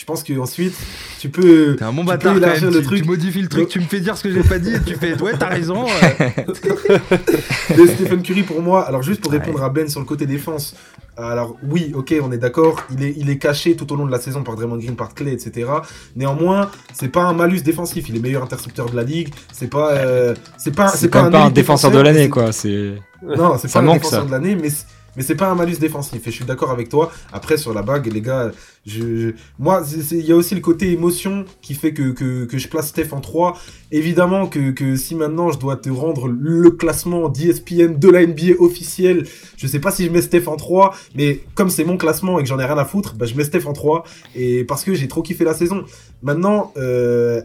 Je 0.00 0.06
pense 0.06 0.24
qu'ensuite, 0.24 0.72
tu 1.18 1.28
peux. 1.28 1.76
T'es 1.76 1.84
un 1.84 1.92
bon 1.92 2.04
bâtard, 2.04 2.34
le 2.34 2.40
tu, 2.40 2.82
truc. 2.82 3.02
Tu 3.02 3.06
modifies 3.06 3.42
le 3.42 3.48
truc, 3.48 3.68
tu 3.68 3.80
me 3.80 3.84
fais 3.84 4.00
dire 4.00 4.16
ce 4.16 4.22
que 4.22 4.32
j'ai 4.32 4.42
pas 4.42 4.58
dit 4.58 4.72
et 4.72 4.80
tu 4.80 4.94
fais. 4.94 5.12
Ouais, 5.20 5.34
t'as 5.38 5.48
raison. 5.48 5.84
Mais 7.76 7.86
Stephen 7.86 8.22
Curry, 8.22 8.42
pour 8.42 8.62
moi, 8.62 8.88
alors 8.88 9.02
juste 9.02 9.20
pour 9.20 9.30
répondre 9.30 9.62
à 9.62 9.68
Ben 9.68 9.90
sur 9.90 10.00
le 10.00 10.06
côté 10.06 10.24
défense, 10.24 10.74
alors 11.18 11.58
oui, 11.68 11.92
ok, 11.94 12.14
on 12.22 12.32
est 12.32 12.38
d'accord, 12.38 12.82
il 12.90 13.04
est, 13.04 13.14
il 13.18 13.28
est 13.28 13.36
caché 13.36 13.76
tout 13.76 13.92
au 13.92 13.96
long 13.96 14.06
de 14.06 14.10
la 14.10 14.18
saison 14.18 14.42
par 14.42 14.56
Draymond 14.56 14.78
Green, 14.78 14.96
par 14.96 15.12
Clay, 15.12 15.34
etc. 15.34 15.68
Néanmoins, 16.16 16.70
c'est 16.94 17.08
pas 17.08 17.24
un 17.24 17.34
malus 17.34 17.60
défensif, 17.60 18.08
il 18.08 18.16
est 18.16 18.20
meilleur 18.20 18.42
intercepteur 18.42 18.88
de 18.88 18.96
la 18.96 19.02
ligue, 19.02 19.34
c'est 19.52 19.68
pas, 19.68 19.90
euh, 19.90 20.34
c'est 20.56 20.74
pas, 20.74 20.88
c'est 20.88 21.08
pas, 21.08 21.24
un, 21.24 21.50
défenseur 21.50 21.90
de 21.90 22.00
l'année, 22.00 22.30
quoi. 22.30 22.52
C'est. 22.52 22.94
Non, 23.22 23.58
c'est 23.58 23.70
pas 23.70 23.80
un 23.80 23.92
défenseur 23.92 24.24
de 24.24 24.30
l'année, 24.30 24.56
mais 24.56 24.70
mais 25.16 25.22
c'est 25.22 25.34
pas 25.34 25.48
un 25.48 25.54
malus 25.54 25.78
défensif. 25.78 26.26
Et 26.26 26.30
je 26.30 26.36
suis 26.36 26.44
d'accord 26.44 26.70
avec 26.70 26.88
toi. 26.88 27.12
Après, 27.32 27.56
sur 27.56 27.74
la 27.74 27.82
bague, 27.82 28.12
les 28.12 28.20
gars, 28.20 28.52
je, 28.86 29.32
moi, 29.58 29.82
il 30.12 30.26
y 30.26 30.32
a 30.32 30.36
aussi 30.36 30.54
le 30.54 30.60
côté 30.60 30.92
émotion 30.92 31.44
qui 31.62 31.74
fait 31.74 31.92
que, 31.92 32.10
que, 32.12 32.44
que 32.44 32.58
je 32.58 32.68
place 32.68 32.88
Steph 32.88 33.12
en 33.12 33.20
3. 33.20 33.58
Évidemment 33.92 34.46
que, 34.46 34.70
que 34.70 34.96
si 34.96 35.14
maintenant 35.14 35.50
je 35.50 35.58
dois 35.58 35.76
te 35.76 35.90
rendre 35.90 36.28
le 36.28 36.70
classement 36.70 37.28
d'ESPN 37.28 37.98
de 37.98 38.08
la 38.08 38.26
NBA 38.26 38.54
officiel, 38.58 39.26
je 39.56 39.66
sais 39.66 39.80
pas 39.80 39.90
si 39.90 40.04
je 40.06 40.10
mets 40.10 40.22
Steph 40.22 40.46
en 40.46 40.56
3, 40.56 40.94
mais 41.14 41.40
comme 41.54 41.70
c'est 41.70 41.84
mon 41.84 41.96
classement 41.96 42.38
et 42.38 42.42
que 42.42 42.48
j'en 42.48 42.58
ai 42.58 42.64
rien 42.64 42.78
à 42.78 42.84
foutre, 42.84 43.14
bah, 43.14 43.26
je 43.26 43.34
mets 43.34 43.44
Steph 43.44 43.66
en 43.66 43.72
3. 43.72 44.04
Et 44.34 44.64
parce 44.64 44.84
que 44.84 44.94
j'ai 44.94 45.08
trop 45.08 45.22
kiffé 45.22 45.44
la 45.44 45.54
saison. 45.54 45.84
Maintenant, 46.22 46.72
euh, 46.76 47.42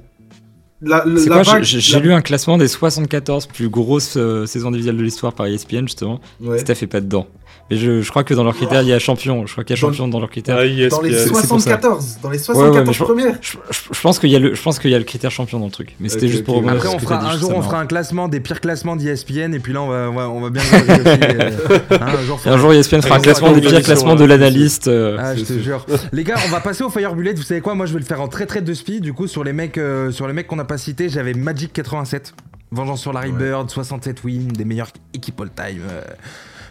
j'ai 1.62 2.00
lu 2.00 2.14
un 2.14 2.22
classement 2.22 2.58
des 2.58 2.68
74 2.68 3.48
plus 3.48 3.70
grosses 3.70 4.18
euh, 4.18 4.46
saisons 4.46 4.68
individuelles 4.68 4.98
de 4.98 5.04
l'histoire 5.04 5.34
par 5.34 5.48
ESPN 5.48 5.82
justement. 5.82 6.20
Steph 6.58 6.84
est 6.84 6.88
pas 6.88 7.02
dedans. 7.02 7.28
Mais 7.70 7.78
je, 7.78 8.02
je, 8.02 8.10
crois 8.10 8.24
que 8.24 8.34
dans 8.34 8.44
leurs 8.44 8.56
critères, 8.56 8.84
il 8.84 8.88
y 8.90 8.94
a 8.94 9.00
champion. 9.00 9.48
Je 9.48 9.52
crois 9.52 9.64
qu'il 9.64 9.76
y 9.76 9.80
a 9.80 9.82
champion 9.82 10.08
dans 10.08 10.20
leurs 10.20 10.30
critères. 10.30 10.58
Ah, 10.60 10.90
dans 10.90 11.02
les 11.02 11.18
74, 11.18 12.20
dans 12.22 12.30
les 12.30 12.38
74 12.38 12.98
premières. 13.00 13.38
Je, 13.42 13.58
je, 13.92 14.02
pense 14.02 14.20
qu'il 14.20 14.30
y 14.30 14.36
a 14.36 14.40
le, 14.40 14.54
je 14.54 14.62
pense 14.62 14.78
qu'il 14.78 14.92
y 14.92 14.96
a 14.96 15.00
le 15.00 15.04
critère 15.04 15.32
champion 15.32 15.60
dans 15.60 15.66
le 15.66 15.72
truc. 15.72 15.96
Mais 16.00 16.10
c'était 16.10 16.28
juste 16.28 16.44
pour 16.44 16.58
okay. 16.58 16.70
Après, 16.70 16.90
on 16.90 17.00
fera, 17.00 17.26
un 17.26 17.38
jour, 17.38 17.52
on 17.56 17.62
fera 17.62 17.80
un 17.80 17.88
classement 17.88 18.28
des 18.28 18.40
pires 18.40 18.62
classements 18.62 18.96
d'ESPN 18.96 19.54
et 19.54 19.60
puis 19.60 19.74
là, 19.74 19.82
on 19.82 19.90
va, 19.90 20.10
on 20.10 20.14
va, 20.14 20.30
on 20.30 20.42
va 20.42 20.50
bien. 20.52 20.62
euh, 20.74 21.52
hein, 21.92 21.98
un, 22.00 22.22
jour, 22.24 22.40
un 22.46 22.58
jour, 22.58 22.74
ESPN 22.74 23.02
fera 23.02 23.16
un 23.16 23.20
classement 23.20 23.52
des 23.52 23.62
pires 23.62 23.82
classements 23.82 24.16
de 24.16 24.26
l'analyste. 24.26 24.88
Euh, 24.88 25.18
ah, 25.20 25.36
je 25.36 25.44
te 25.44 25.54
jure. 25.54 25.86
Les 26.12 26.24
gars, 26.24 26.36
on 26.46 26.52
va 26.52 26.60
passer 26.60 26.84
au 26.84 26.90
Fire 26.90 27.16
Bullet. 27.16 27.34
Vous 27.34 27.44
savez 27.44 27.62
quoi? 27.62 27.74
Moi, 27.74 27.88
je 27.88 27.94
vais 27.94 28.00
le 28.00 28.06
faire 28.06 28.22
en 28.22 28.28
très 28.28 28.46
très 28.46 28.62
de 28.62 28.74
speed. 28.74 29.02
Du 29.02 29.14
coup, 29.14 29.28
sur 29.28 29.44
les 29.44 29.54
mecs, 29.54 29.78
euh, 29.78 30.12
sur 30.12 30.28
les 30.28 30.34
mecs 30.34 30.48
qu'on 30.48 30.56
n'a 30.56 30.66
pas 30.66 30.78
cités, 30.78 31.10
j'avais 31.10 31.34
Magic 31.34 31.74
87, 31.74 32.34
Vengeance 32.72 33.02
sur 33.02 33.12
Larry 33.12 33.32
Bird, 33.32 33.70
67 33.70 34.24
wins, 34.24 34.52
des 34.52 34.66
meilleures 34.66 34.92
équipes 35.14 35.42
all 35.42 35.50
time. 35.50 35.82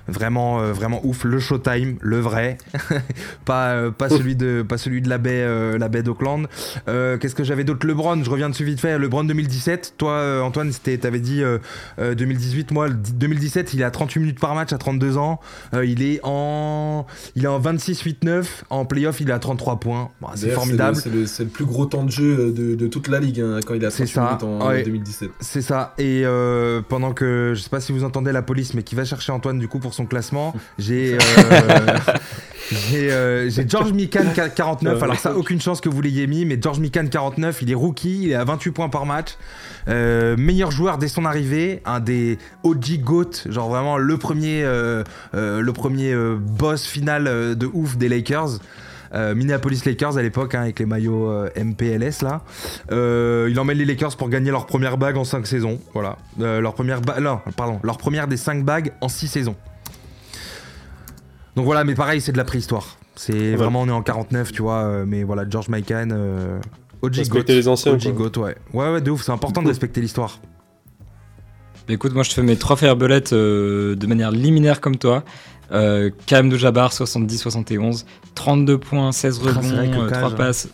Vraiment, 0.07 0.61
euh, 0.61 0.73
vraiment 0.73 1.01
ouf. 1.05 1.25
Le 1.25 1.39
Showtime, 1.39 1.97
le 2.01 2.21
vrai, 2.21 2.59
pas, 3.45 3.71
euh, 3.71 3.91
pas 3.91 4.09
celui 4.09 4.37
de, 4.37 4.63
pas 4.63 4.77
celui 4.77 5.01
de 5.01 5.09
la 5.09 5.19
baie, 5.19 5.43
euh, 5.43 5.79
la 5.79 5.89
baie 5.89 6.03
d'Auckland. 6.03 6.47
Qu'est-ce 6.87 7.35
que 7.35 7.45
j'avais 7.45 7.65
d'autre? 7.65 7.87
LeBron, 7.87 8.23
je 8.23 8.31
reviens 8.31 8.51
dessus 8.51 8.65
vite 8.65 8.81
fait. 8.81 8.99
LeBron 8.99 9.25
2017. 9.25 9.95
Toi, 9.97 10.43
Antoine, 10.43 10.71
t'avais 11.01 11.21
dit 11.21 11.43
2018. 11.99 12.71
Moi, 12.71 12.91
2017, 12.91 13.75
il 13.75 13.83
a 13.83 13.91
38 13.91 14.21
minutes 14.21 14.41
par 14.41 14.55
match 14.55 14.73
à 14.73 14.79
32 14.79 15.17
ans. 15.17 15.41
il 15.73 16.03
est 16.03 16.21
en, 16.23 17.07
il 17.37 17.45
est 17.45 17.49
en 17.49 17.61
26-8-9. 17.61 18.45
En 18.71 18.85
playoff, 18.85 19.21
il 19.21 19.31
est 19.31 19.33
à 19.33 19.39
33 19.39 19.81
points. 19.81 20.11
c'est 20.35 20.51
formidable. 20.51 20.97
C'est 20.97 21.45
le, 21.45 21.49
plus 21.49 21.65
gros 21.65 21.87
temps 21.87 22.05
de 22.05 22.11
jeu 22.11 22.53
de, 22.53 22.87
toute 22.87 23.09
la 23.09 23.21
ligue 23.21 23.41
hein, 23.41 23.61
quand 23.67 23.75
il 23.75 23.85
a 23.85 23.91
38 23.91 24.21
minutes 24.21 24.43
en 24.43 24.73
2017. 24.73 25.31
C'est 25.41 25.63
ça. 25.63 25.95
Et 25.99 26.25
pendant 26.89 27.13
que, 27.13 27.53
je 27.55 27.61
sais 27.61 27.71
pas 27.71 27.81
si 27.81 27.93
vous 27.93 28.05
entendez 28.05 28.33
la 28.33 28.43
police, 28.43 28.75
mais 28.75 28.83
qui 28.83 28.95
va 28.95 29.05
chercher 29.05 29.33
Antoine 29.33 29.59
du 29.59 29.69
coup 29.69 29.79
pour 29.79 29.94
son 29.95 30.07
classement. 30.07 30.55
J'ai 30.79 31.15
euh, 31.15 31.99
euh, 32.95 33.51
j'ai 33.51 33.69
George 33.69 33.93
Mikan 33.93 34.25
49. 34.55 35.03
Alors 35.03 35.19
ça, 35.19 35.37
aucune 35.37 35.61
chance 35.61 35.81
que 35.81 35.89
vous 35.89 36.01
l'ayez 36.01 36.27
mis, 36.27 36.45
mais 36.45 36.59
George 36.61 36.81
Mikan 36.81 37.07
49, 37.07 37.63
il 37.63 37.71
est 37.71 37.75
rookie, 37.75 38.25
il 38.25 38.31
est 38.33 38.35
à 38.35 38.45
28 38.45 38.71
points 38.71 38.89
par 38.89 39.07
match. 39.07 39.37
Euh, 39.89 40.37
meilleur 40.37 40.71
joueur 40.71 40.99
dès 40.99 41.09
son 41.09 41.25
arrivée, 41.25 41.83
un 41.85 42.01
des 42.01 42.39
OG 42.63 43.01
GOAT, 43.01 43.31
genre 43.51 43.69
vraiment 43.69 43.99
le 43.99 44.17
premier, 44.17 44.63
le 44.63 45.73
premier 45.73 46.15
boss 46.39 46.87
final 46.87 47.25
de 47.57 47.71
ouf 47.73 47.97
des 47.97 48.09
Lakers. 48.09 48.59
Minneapolis 49.13 49.85
Lakers 49.85 50.19
à 50.19 50.23
l'époque 50.23 50.57
hein, 50.57 50.63
avec 50.63 50.81
les 50.81 50.87
maillots 50.87 51.31
MPLS 51.57 52.23
là. 52.23 52.43
il 52.91 53.61
emmène 53.61 53.79
les 53.79 53.85
Lakers 53.85 54.17
pour 54.17 54.29
gagner 54.29 54.51
leur 54.51 54.67
première 54.67 54.99
bague 54.99 55.17
en 55.17 55.25
5 55.25 55.47
saisons. 55.47 55.79
Voilà. 55.93 56.17
leur 56.39 56.75
première 56.75 57.01
pardon, 57.01 57.79
leur 57.85 57.99
première 57.99 58.27
des 58.27 58.37
5 58.37 58.65
bagues 58.65 58.93
en 59.01 59.09
6 59.09 59.29
saisons. 59.29 59.57
Donc 61.57 61.65
voilà, 61.65 61.85
mais 61.85 61.95
pareil, 61.95 62.21
c'est 62.21 62.33
de 62.33 62.37
la 62.37 62.45
préhistoire. 62.45 62.97
C'est 63.17 63.55
vraiment, 63.55 63.83
on 63.83 63.89
est 63.89 63.93
en 63.93 64.03
49, 64.03 64.53
tu 64.53 64.63
vois. 64.63 64.83
Euh, 64.83 65.05
mais 65.07 65.23
voilà, 65.23 65.45
George 65.49 65.69
Mikan, 65.69 66.09
euh, 66.11 66.59
OG 67.03 67.29
Goat. 67.29 67.43
les 67.49 67.69
anciens. 67.69 67.93
OG 67.93 68.13
Goat, 68.13 68.39
ouais. 68.39 68.57
Ouais, 68.73 68.93
ouais, 68.93 69.01
de 69.01 69.11
ouf, 69.11 69.23
c'est 69.23 69.33
important 69.33 69.63
de 69.63 69.69
respecter 69.69 70.01
l'histoire. 70.01 70.41
Écoute, 71.89 72.15
moi 72.15 72.23
je 72.23 72.31
te 72.31 72.35
fais 72.35 72.43
mes 72.43 72.57
trois 72.57 72.77
fairbullets 72.77 73.33
euh, 73.33 73.95
de 73.95 74.07
manière 74.07 74.31
liminaire 74.31 74.81
comme 74.81 74.97
toi. 74.97 75.23
Euh, 75.73 76.11
Cam 76.27 76.49
de 76.49 76.57
Jabbar, 76.57 76.93
70-71, 76.93 78.05
32 78.35 78.79
points, 78.79 79.13
16 79.13 79.41
ah, 79.43 79.49
rebonds, 79.49 80.07
3 80.09 80.19
hein. 80.19 80.31
passes, 80.31 80.69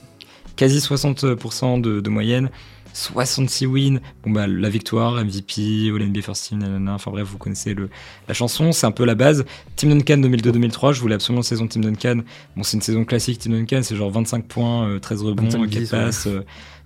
quasi 0.57 0.78
60% 0.78 1.81
de, 1.81 2.01
de 2.01 2.11
moyenne. 2.11 2.48
66 2.93 3.67
wins, 3.67 4.01
bon 4.25 4.31
bah 4.31 4.47
la 4.47 4.69
victoire, 4.69 5.15
MVP, 5.25 5.91
All 5.95 6.03
NBA 6.03 6.23
First 6.23 6.49
Team, 6.49 6.89
enfin 6.89 7.11
bref, 7.11 7.29
vous 7.29 7.39
connaissez 7.39 7.75
le, 7.75 7.89
la 8.29 8.35
chanson, 8.35 8.73
c'est 8.73 8.87
un 8.87 8.91
peu 8.91 9.05
la 9.05 9.15
base. 9.15 9.45
Team 9.77 9.91
Duncan 9.91 10.19
2002-2003, 10.19 10.93
je 10.93 11.01
voulais 11.01 11.15
absolument 11.15 11.43
saison 11.43 11.67
Team 11.67 11.85
Duncan. 11.85 12.23
Bon, 12.57 12.62
c'est 12.62 12.77
une 12.77 12.83
saison 12.83 13.05
classique 13.05 13.39
Team 13.39 13.53
Duncan, 13.53 13.81
c'est 13.83 13.97
genre 13.97 14.11
25 14.11 14.45
points, 14.47 14.99
13 15.01 15.23
euh, 15.23 15.27
rebonds, 15.27 15.67
4 15.67 15.91
passes, 15.91 16.29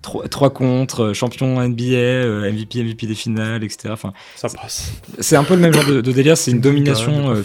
3, 0.03 0.29
3 0.29 0.51
contre, 0.51 1.13
champion 1.13 1.61
NBA, 1.67 2.51
MVP, 2.53 2.85
MVP 2.85 3.07
des 3.07 3.15
finales, 3.15 3.65
etc. 3.65 3.89
Enfin, 3.91 4.13
ça 4.37 4.49
passe. 4.49 4.93
C'est 5.19 5.37
un 5.37 5.45
peu 5.45 5.55
le 5.55 5.61
même 5.61 5.73
genre 5.73 5.87
de, 5.87 6.01
délire, 6.01 6.37
c'est 6.37 6.51
une 6.51 6.61
domination 6.61 7.31
euh, 7.31 7.43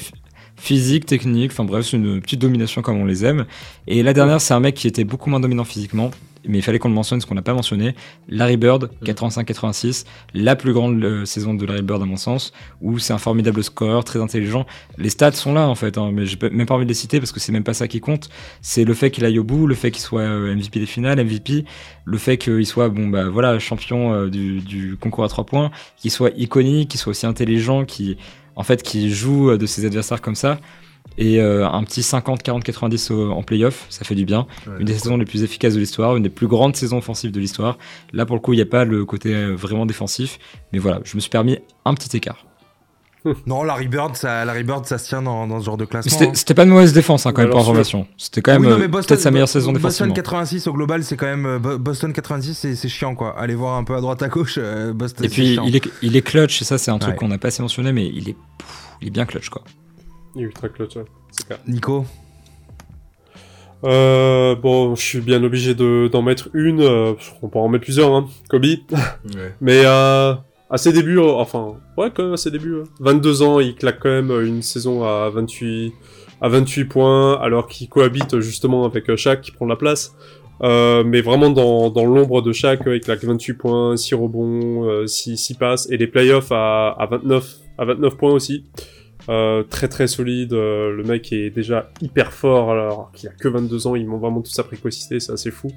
physique, 0.60 1.06
technique, 1.06 1.52
enfin 1.52 1.64
bref, 1.64 1.86
c'est 1.86 1.98
une 1.98 2.22
petite 2.22 2.40
domination 2.40 2.82
comme 2.82 2.98
on 2.98 3.06
les 3.06 3.26
aime. 3.26 3.46
Et 3.88 4.04
la 4.04 4.14
dernière, 4.14 4.42
c'est 4.42 4.54
un 4.54 4.60
mec 4.60 4.76
qui 4.76 4.88
était 4.88 5.04
beaucoup 5.04 5.30
moins 5.30 5.40
dominant 5.40 5.64
physiquement, 5.64 6.12
mais 6.48 6.60
il 6.60 6.62
fallait 6.62 6.80
qu'on 6.80 6.90
le 6.90 6.96
mentionne, 6.96 7.20
ce 7.20 7.26
qu'on 7.26 7.36
n'a 7.36 7.42
pas 7.42 7.54
mentionné. 7.54 7.96
Larry 8.28 8.58
Bird, 8.58 8.90
85-86, 9.04 10.04
mm. 10.04 10.42
la 10.42 10.56
plus 10.56 10.74
grande 10.74 11.04
euh, 11.04 11.26
saison 11.26 11.54
de 11.54 11.66
Larry 11.66 11.82
Bird 11.82 12.02
à 12.02 12.06
mon 12.06 12.18
sens, 12.18 12.54
où 12.82 13.00
c'est 13.00 13.14
un 13.14 13.18
formidable 13.18 13.64
score, 13.64 14.04
très 14.04 14.22
intelligent. 14.22 14.66
Les 14.98 15.10
stats 15.10 15.34
sont 15.34 15.54
là 15.54 15.68
en 15.68 15.76
fait, 15.76 15.98
hein, 15.98 16.12
mais 16.14 16.26
j'ai 16.26 16.38
même 16.52 16.66
pas 16.66 16.76
envie 16.76 16.86
de 16.86 16.90
les 16.90 16.96
citer 16.96 17.20
parce 17.20 17.32
que 17.32 17.40
c'est 17.40 17.52
même 17.52 17.64
pas 17.64 17.74
ça 17.74 17.88
qui 17.88 18.00
compte. 18.00 18.30
C'est 18.62 18.86
le 18.86 18.94
fait 18.94 19.12
qu'il 19.12 19.26
aille 19.26 19.40
au 19.40 19.44
bout, 19.44 19.68
le 19.68 19.76
fait 19.76 19.92
qu'il 19.92 20.02
soit 20.02 20.22
euh, 20.22 20.56
MVP 20.56 20.80
des 20.80 20.86
finales, 20.86 21.24
MVP, 21.24 21.66
le 22.06 22.18
fait 22.18 22.38
qu'il 22.38 22.66
soit 22.66 22.90
bon 22.90 23.08
bah 23.08 23.30
voilà 23.30 23.60
champion 23.60 24.14
euh, 24.14 24.30
du, 24.30 24.60
du, 24.62 24.98
concours 24.98 25.24
à 25.24 25.30
trois 25.30 25.46
points, 25.46 25.72
qu'il 25.98 26.12
soit 26.12 26.32
iconique, 26.38 26.90
qu'il 26.90 27.00
soit 27.00 27.12
aussi 27.12 27.26
intelligent, 27.26 27.86
qui 27.86 28.18
en 28.60 28.64
fait 28.64 28.84
qui 28.84 29.10
joue 29.10 29.58
de 29.58 29.66
ses 29.66 29.86
adversaires 29.86 30.22
comme 30.22 30.36
ça. 30.36 30.60
Et 31.18 31.42
euh, 31.42 31.68
un 31.68 31.84
petit 31.84 32.04
50, 32.04 32.44
40, 32.44 32.64
90 32.64 33.12
en 33.12 33.42
playoff, 33.42 33.86
ça 33.90 34.06
fait 34.06 34.16
du 34.16 34.26
bien. 34.26 34.48
une 34.80 34.86
des 34.86 34.94
saisons 34.94 35.18
les 35.18 35.26
plus 35.26 35.44
efficaces 35.44 35.74
de 35.74 35.80
l'histoire, 35.80 36.16
une 36.16 36.24
des 36.24 36.30
plus 36.30 36.48
grandes 36.48 36.76
saisons 36.76 36.98
offensives 36.98 37.32
de 37.32 37.40
l'histoire. 37.40 37.78
Là, 38.14 38.26
pour 38.26 38.36
le 38.36 38.42
coup, 38.42 38.54
il 38.54 38.58
n'y 38.58 38.62
a 38.62 38.66
pas 38.66 38.86
le 38.86 39.06
côté 39.06 39.34
euh, 39.34 39.54
vraiment 39.54 39.86
défensif. 39.86 40.40
Mais 40.72 40.80
voilà, 40.80 41.00
je 41.06 41.16
me 41.16 41.22
suis 41.22 41.30
permis 41.30 41.58
un 41.86 41.94
petit 41.94 42.16
écart. 42.16 42.46
Non, 43.46 43.64
Larry 43.64 43.88
Bird, 43.88 44.16
ça, 44.16 44.46
Larry 44.46 44.64
Bird, 44.64 44.86
ça 44.86 44.98
se 44.98 45.08
tient 45.08 45.22
dans, 45.22 45.60
ce 45.60 45.66
genre 45.66 45.78
de 45.78 45.86
classement. 45.86 46.12
C'était 46.34 46.52
hein. 46.52 46.56
pas 46.56 46.64
une 46.64 46.70
mauvaise 46.70 46.94
défense 46.94 47.26
hein, 47.26 47.34
quand 47.34 47.42
même 47.42 47.52
pour 47.52 47.60
information. 47.60 48.08
C'était 48.18 48.42
quand 48.42 48.60
même 48.60 48.66
euh, 48.66 48.88
peut-être 48.88 49.20
sa 49.20 49.32
meilleure 49.32 49.50
saison 49.50 49.74
défensive. 49.74 50.08
Boston 50.08 50.14
86 50.14 50.68
au 50.68 50.74
global, 50.74 51.04
c'est 51.04 51.18
quand 51.18 51.26
même 51.26 51.58
Boston 51.58 52.14
86, 52.14 52.76
c'est 52.76 52.90
chiant 52.90 53.16
quoi. 53.16 53.38
Allez 53.38 53.56
voir 53.56 53.76
un 53.76 53.84
peu 53.84 53.96
à 53.96 54.02
droite 54.02 54.22
à 54.24 54.30
gauche. 54.30 54.60
Boston. 54.94 55.26
Et 55.26 55.30
puis 55.30 55.60
il 55.66 55.76
est, 55.76 55.88
il 56.02 56.16
est 56.16 56.22
clutch 56.22 56.62
et 56.62 56.66
ça 56.66 56.78
c'est 56.78 56.92
un 56.92 57.00
truc 57.00 57.16
qu'on 57.16 57.28
n'a 57.28 57.38
pas 57.38 57.50
assez 57.50 57.62
mentionné, 57.62 57.92
mais 57.92 58.08
il 58.08 58.30
est, 58.30 58.36
il 59.02 59.08
est 59.08 59.12
bien 59.12 59.26
clutch 59.26 59.50
quoi. 59.50 59.64
Il 60.36 60.42
est 60.44 60.46
ultra 60.46 60.70
clutch, 60.70 60.98
Nico 61.68 62.06
euh, 63.86 64.56
bon, 64.56 64.96
je 64.96 65.02
suis 65.02 65.22
bien 65.22 65.44
obligé 65.44 65.74
d'en 65.74 66.22
mettre 66.22 66.50
une. 66.54 66.82
Euh, 66.82 67.14
on 67.42 67.48
peut 67.48 67.60
en 67.60 67.70
mettre 67.70 67.86
plusieurs, 67.86 68.14
hein. 68.14 68.28
Kobe. 68.50 68.66
Mais 69.62 69.84
euh, 69.86 70.36
à 70.70 70.78
ses 70.78 70.94
débuts, 70.94 71.20
euh, 71.20 71.32
enfin, 71.34 71.76
ouais, 71.98 72.12
quand 72.14 72.24
même 72.24 72.34
à 72.34 72.38
ses 72.38 72.52
débuts. 72.52 72.84
22 73.00 73.42
ans, 73.42 73.60
il 73.60 73.76
claque 73.76 74.00
quand 74.00 74.10
même 74.10 74.32
une 74.46 74.62
saison 74.62 75.04
à 75.04 75.30
28, 75.30 75.94
à 76.42 76.50
28 76.50 76.86
points, 76.86 77.40
alors 77.42 77.68
qu'il 77.68 77.90
cohabite 77.90 78.40
justement 78.40 78.86
avec 78.86 79.16
Shaq 79.16 79.42
qui 79.42 79.52
prend 79.52 79.66
la 79.66 79.76
place. 79.76 80.16
mais 80.62 81.22
vraiment 81.22 81.50
dans, 81.50 81.90
dans 81.90 82.06
l'ombre 82.06 82.42
de 82.42 82.52
Shaq, 82.52 82.82
il 82.88 83.00
claque 83.02 83.24
28 83.24 83.54
points, 83.54 83.98
6 83.98 84.16
rebonds, 84.16 85.08
6, 85.08 85.38
6 85.38 85.54
passes, 85.56 85.90
et 85.90 85.98
les 85.98 86.08
playoffs 86.08 86.52
à, 86.52 86.90
à 86.90 87.06
29, 87.08 87.56
à 87.78 87.86
29 87.86 88.18
points 88.18 88.34
aussi. 88.34 88.66
Euh, 89.30 89.62
très 89.62 89.88
très 89.88 90.08
solide, 90.08 90.54
euh, 90.54 90.92
le 90.92 91.04
mec 91.04 91.32
est 91.32 91.52
déjà 91.52 91.92
hyper 92.02 92.34
fort 92.34 92.72
alors 92.72 93.12
qu'il 93.14 93.30
a 93.30 93.32
que 93.32 93.48
22 93.48 93.86
ans, 93.86 93.96
il 93.96 94.08
montre 94.08 94.22
vraiment 94.22 94.42
toute 94.42 94.56
sa 94.56 94.64
précocité, 94.64 95.20
c'est 95.20 95.32
assez 95.32 95.52
fou. 95.52 95.72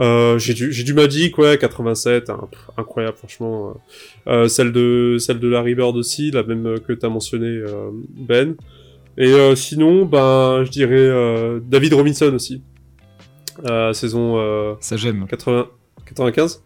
Euh, 0.00 0.36
j'ai 0.38 0.52
du 0.52 0.72
j'ai 0.72 0.82
du 0.82 0.94
Magic 0.94 1.38
ouais 1.38 1.56
87, 1.58 2.28
hein, 2.28 2.48
incroyable 2.76 3.16
franchement. 3.16 3.80
Euh, 4.26 4.48
celle 4.48 4.72
de 4.72 5.16
celle 5.20 5.38
de 5.38 5.46
Larry 5.46 5.76
Bird 5.76 5.96
aussi, 5.96 6.32
la 6.32 6.42
même 6.42 6.80
que 6.80 6.92
t'as 6.92 7.08
mentionné 7.08 7.62
Ben. 8.16 8.56
Et 9.16 9.32
sinon 9.54 10.04
ben 10.04 10.64
je 10.64 10.70
dirais 10.70 11.60
David 11.60 11.94
Robinson 11.94 12.32
aussi. 12.34 12.62
saison 13.92 14.76
ça 14.80 14.96
j'aime. 14.96 15.26
80 15.28 15.68
95 16.06 16.64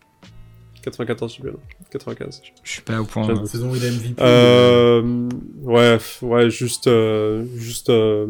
94, 0.83 1.31
je 1.31 1.35
suis 1.35 1.43
bien. 1.43 1.53
95. 1.91 2.43
Je 2.63 2.71
suis 2.71 2.83
pas 2.83 3.01
au 3.01 3.05
point. 3.05 3.27
La 3.27 3.47
saison 3.47 3.71
où 3.71 3.77
il 3.77 3.85
a 3.85 3.91
MVP. 3.91 4.23
Euh, 4.23 5.29
ouais, 5.63 5.99
ouais, 6.23 6.51
juste, 6.51 6.89
euh, 6.89 7.45
juste 7.57 7.91
euh, 7.91 8.27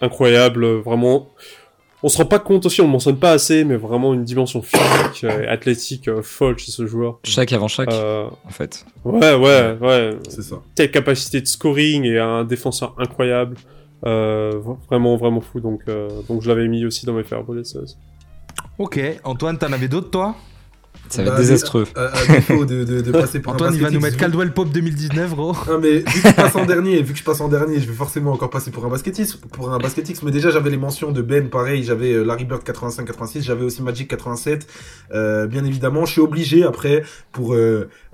incroyable, 0.00 0.66
vraiment. 0.66 1.28
On 2.02 2.08
se 2.08 2.16
rend 2.16 2.24
pas 2.24 2.38
compte 2.38 2.64
aussi, 2.64 2.80
on 2.80 2.86
ne 2.86 2.92
mentionne 2.92 3.18
pas 3.18 3.32
assez, 3.32 3.62
mais 3.64 3.76
vraiment 3.76 4.14
une 4.14 4.24
dimension 4.24 4.62
physique 4.62 5.24
et 5.24 5.46
athlétique 5.46 6.10
folle 6.22 6.58
chez 6.58 6.72
ce 6.72 6.86
joueur. 6.86 7.20
Chaque 7.24 7.52
avant 7.52 7.68
chaque, 7.68 7.92
en 7.92 8.50
fait. 8.50 8.86
Ouais, 9.04 9.34
ouais, 9.34 9.76
ouais. 9.78 10.18
C'est 10.28 10.42
ça. 10.42 10.56
Telle 10.74 10.90
capacité 10.90 11.42
de 11.42 11.46
scoring 11.46 12.04
et 12.04 12.18
un 12.18 12.44
défenseur 12.44 12.94
incroyable. 12.98 13.56
vraiment, 14.02 15.16
vraiment 15.18 15.42
fou. 15.42 15.60
Donc, 15.60 15.82
donc 16.26 16.40
je 16.40 16.48
l'avais 16.48 16.68
mis 16.68 16.86
aussi 16.86 17.04
dans 17.04 17.12
mes 17.12 17.24
faire 17.24 17.42
Ok, 18.78 18.98
Antoine, 19.24 19.58
t'en 19.58 19.70
avais 19.70 19.88
d'autres, 19.88 20.10
toi? 20.10 20.34
Ça 21.10 21.22
va 21.22 21.28
être 21.28 21.34
bah, 21.34 21.40
désastreux. 21.40 21.86
Antoine, 23.46 23.74
il 23.74 23.82
va 23.82 23.90
nous 23.90 24.00
mettre 24.00 24.16
Caldwell 24.16 24.52
Pop 24.52 24.70
2019, 24.70 25.34
gros. 25.34 25.56
Non, 25.68 25.78
mais 25.80 25.98
vu 25.98 26.04
que 26.04 26.28
je 26.28 26.34
passe 26.34 26.54
en 26.54 26.64
dernier, 26.66 27.02
vu 27.02 27.12
que 27.12 27.18
je 27.18 27.24
passe 27.24 27.40
en 27.40 27.48
dernier, 27.48 27.80
je 27.80 27.86
vais 27.86 27.94
forcément 27.94 28.32
encore 28.32 28.50
passer 28.50 28.70
pour 28.70 28.84
un 28.84 28.88
basketix. 28.88 29.34
Pour 29.34 29.72
un 29.72 29.78
basketix, 29.78 30.22
mais 30.22 30.30
déjà, 30.30 30.50
j'avais 30.50 30.70
les 30.70 30.76
mentions 30.76 31.10
de 31.10 31.20
Ben, 31.20 31.50
pareil, 31.50 31.82
j'avais 31.82 32.12
euh, 32.12 32.22
Larry 32.22 32.44
Bird 32.44 32.62
85-86, 32.62 33.42
j'avais 33.42 33.64
aussi 33.64 33.82
Magic 33.82 34.08
87. 34.08 34.66
Euh, 35.12 35.46
bien 35.48 35.64
évidemment, 35.64 36.06
je 36.06 36.12
suis 36.12 36.20
obligé 36.20 36.62
après, 36.62 37.02
pour 37.32 37.56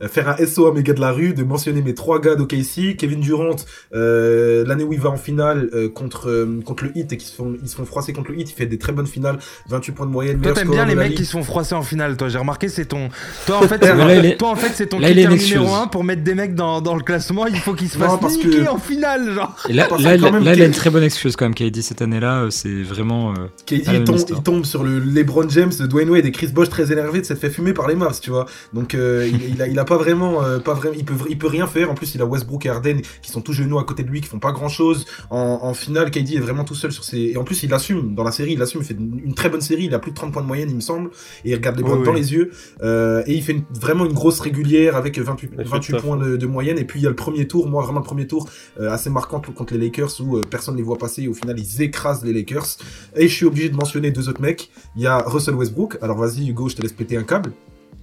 euh, 0.02 0.08
faire 0.08 0.28
un 0.28 0.46
SO 0.46 0.66
à 0.66 0.74
mes 0.74 0.82
gars 0.82 0.92
de 0.92 1.00
la 1.00 1.12
rue, 1.12 1.32
de 1.32 1.42
mentionner 1.42 1.80
mes 1.80 1.94
trois 1.94 2.20
gars 2.20 2.34
d'OKC. 2.34 2.96
Kevin 2.98 3.20
Durant, 3.20 3.56
euh, 3.94 4.64
l'année 4.66 4.84
où 4.84 4.92
il 4.92 5.00
va 5.00 5.10
en 5.10 5.16
finale 5.16 5.70
euh, 5.72 5.88
contre, 5.88 6.46
contre 6.64 6.84
le 6.84 6.96
Heat 6.96 7.12
et 7.12 7.16
qui 7.16 7.26
se 7.26 7.34
font, 7.34 7.56
ils 7.62 7.68
se 7.68 7.76
font 7.76 7.86
froisser 7.86 8.12
contre 8.12 8.30
le 8.30 8.38
Hit, 8.38 8.50
il 8.50 8.54
fait 8.54 8.66
des 8.66 8.78
très 8.78 8.92
bonnes 8.92 9.06
finales, 9.06 9.38
28 9.68 9.92
points 9.92 10.06
de 10.06 10.10
moyenne. 10.10 10.40
Toi, 10.40 10.52
t'aimes 10.52 10.70
bien 10.70 10.84
les 10.84 10.94
mecs 10.94 11.14
qui 11.14 11.24
se 11.24 11.32
font 11.32 11.42
froisser 11.42 11.74
en 11.74 11.82
finale, 11.82 12.16
toi. 12.16 12.28
J'ai 12.28 12.38
remarqué 12.38 12.65
marqué, 12.66 12.74
c'est 12.74 12.86
ton. 12.86 13.08
Toi, 13.46 13.58
en 13.58 13.62
fait, 13.62 13.78
c'est 13.82 14.36
toi, 14.36 14.50
en 14.50 14.56
fait, 14.56 14.72
c'est 14.74 14.86
ton 14.86 14.98
critère 14.98 15.30
numéro 15.30 15.74
1 15.74 15.86
pour 15.88 16.04
mettre 16.04 16.22
des 16.22 16.34
mecs 16.34 16.54
dans, 16.54 16.80
dans 16.80 16.94
le 16.94 17.02
classement. 17.02 17.46
Il 17.46 17.56
faut 17.56 17.74
qu'ils 17.74 17.88
se 17.88 17.98
fassent 17.98 18.20
niquer 18.22 18.64
que... 18.64 18.68
en 18.68 18.78
finale, 18.78 19.32
genre. 19.32 19.56
Et 19.68 19.72
là, 19.72 19.88
là, 19.98 20.16
là, 20.16 20.54
il 20.54 20.62
a 20.62 20.66
une 20.66 20.72
très 20.72 20.90
bonne 20.90 21.02
excuse 21.02 21.36
quand 21.36 21.44
même, 21.44 21.54
KD, 21.54 21.82
cette 21.82 22.02
année-là. 22.02 22.42
Euh, 22.42 22.50
c'est 22.50 22.82
vraiment. 22.82 23.32
Euh, 23.32 23.48
KD, 23.66 23.82
il 23.92 24.04
tombe, 24.04 24.18
il 24.28 24.42
tombe, 24.42 24.64
sur 24.64 24.84
le 24.84 24.98
LeBron 24.98 25.48
James, 25.48 25.72
de 25.78 25.86
Dwayne 25.86 26.10
Wade 26.10 26.26
et 26.26 26.32
Chris 26.32 26.48
Bosh 26.48 26.68
très 26.68 26.92
énervé 26.92 27.20
de 27.20 27.24
s'être 27.24 27.40
fait 27.40 27.50
fumer 27.50 27.72
par 27.72 27.88
les 27.88 27.94
Mavs, 27.94 28.20
tu 28.20 28.30
vois. 28.30 28.46
Donc, 28.72 28.94
euh, 28.94 29.28
il, 29.30 29.54
il, 29.54 29.62
a, 29.62 29.68
il 29.68 29.78
a 29.78 29.84
pas 29.84 29.96
vraiment. 29.96 30.42
Euh, 30.42 30.58
pas 30.58 30.74
vraiment 30.74 30.96
il, 30.96 31.04
peut, 31.04 31.14
il 31.28 31.38
peut 31.38 31.46
rien 31.46 31.66
faire. 31.66 31.90
En 31.90 31.94
plus, 31.94 32.14
il 32.14 32.22
a 32.22 32.24
Westbrook 32.24 32.66
et 32.66 32.68
Harden 32.68 32.98
qui 33.22 33.30
sont 33.30 33.40
tous 33.40 33.52
genoux 33.52 33.78
à 33.78 33.84
côté 33.84 34.02
de 34.02 34.10
lui, 34.10 34.20
qui 34.20 34.28
font 34.28 34.38
pas 34.38 34.52
grand 34.52 34.68
chose. 34.68 35.06
En, 35.30 35.60
en 35.62 35.74
finale, 35.74 36.10
KD 36.10 36.36
est 36.36 36.40
vraiment 36.40 36.64
tout 36.64 36.74
seul 36.74 36.92
sur 36.92 37.04
ses. 37.04 37.18
Et 37.18 37.36
en 37.36 37.44
plus, 37.44 37.62
il 37.62 37.72
assume. 37.72 38.14
Dans 38.14 38.24
la 38.24 38.32
série, 38.32 38.52
il 38.52 38.62
assume. 38.62 38.80
Il 38.82 38.86
fait 38.86 38.94
une, 38.94 39.34
très 39.34 39.48
bonne 39.48 39.60
série. 39.60 39.84
Il 39.84 39.94
a 39.94 39.98
plus 39.98 40.10
de 40.10 40.16
30 40.16 40.32
points 40.32 40.42
de 40.42 40.46
moyenne, 40.46 40.70
il 40.70 40.76
me 40.76 40.80
semble. 40.80 41.10
Et 41.44 41.50
il 41.50 41.54
regarde 41.54 41.76
les 41.76 41.84
oh, 41.84 42.02
dans 42.02 42.12
les 42.12 42.32
yeux. 42.32 42.50
Euh, 42.82 43.22
et 43.26 43.34
il 43.34 43.42
fait 43.42 43.56
vraiment 43.70 44.04
une 44.04 44.12
grosse 44.12 44.40
régulière 44.40 44.96
avec 44.96 45.18
28, 45.18 45.52
28 45.58 45.96
points 45.98 46.16
de, 46.16 46.46
moyenne. 46.46 46.78
Et 46.78 46.84
puis 46.84 47.00
il 47.00 47.02
y 47.02 47.06
a 47.06 47.10
le 47.10 47.16
premier 47.16 47.46
tour, 47.46 47.68
moi 47.68 47.82
vraiment 47.82 48.00
le 48.00 48.04
premier 48.04 48.26
tour 48.26 48.48
euh, 48.80 48.90
assez 48.90 49.10
marquant 49.10 49.40
contre 49.40 49.74
les 49.74 49.80
Lakers 49.86 50.20
où 50.20 50.36
euh, 50.36 50.42
personne 50.48 50.76
les 50.76 50.82
voit 50.82 50.98
passer 50.98 51.22
et 51.22 51.28
au 51.28 51.34
final 51.34 51.58
ils 51.58 51.82
écrasent 51.82 52.24
les 52.24 52.32
Lakers. 52.32 52.76
Et 53.16 53.28
je 53.28 53.34
suis 53.34 53.46
obligé 53.46 53.68
de 53.68 53.76
mentionner 53.76 54.10
deux 54.10 54.28
autres 54.28 54.42
mecs. 54.42 54.70
Il 54.96 55.02
y 55.02 55.06
a 55.06 55.18
Russell 55.18 55.54
Westbrook. 55.54 55.98
Alors 56.02 56.18
vas-y 56.18 56.48
Hugo, 56.48 56.68
je 56.68 56.76
te 56.76 56.82
laisse 56.82 56.92
péter 56.92 57.16
un 57.16 57.24
câble. 57.24 57.52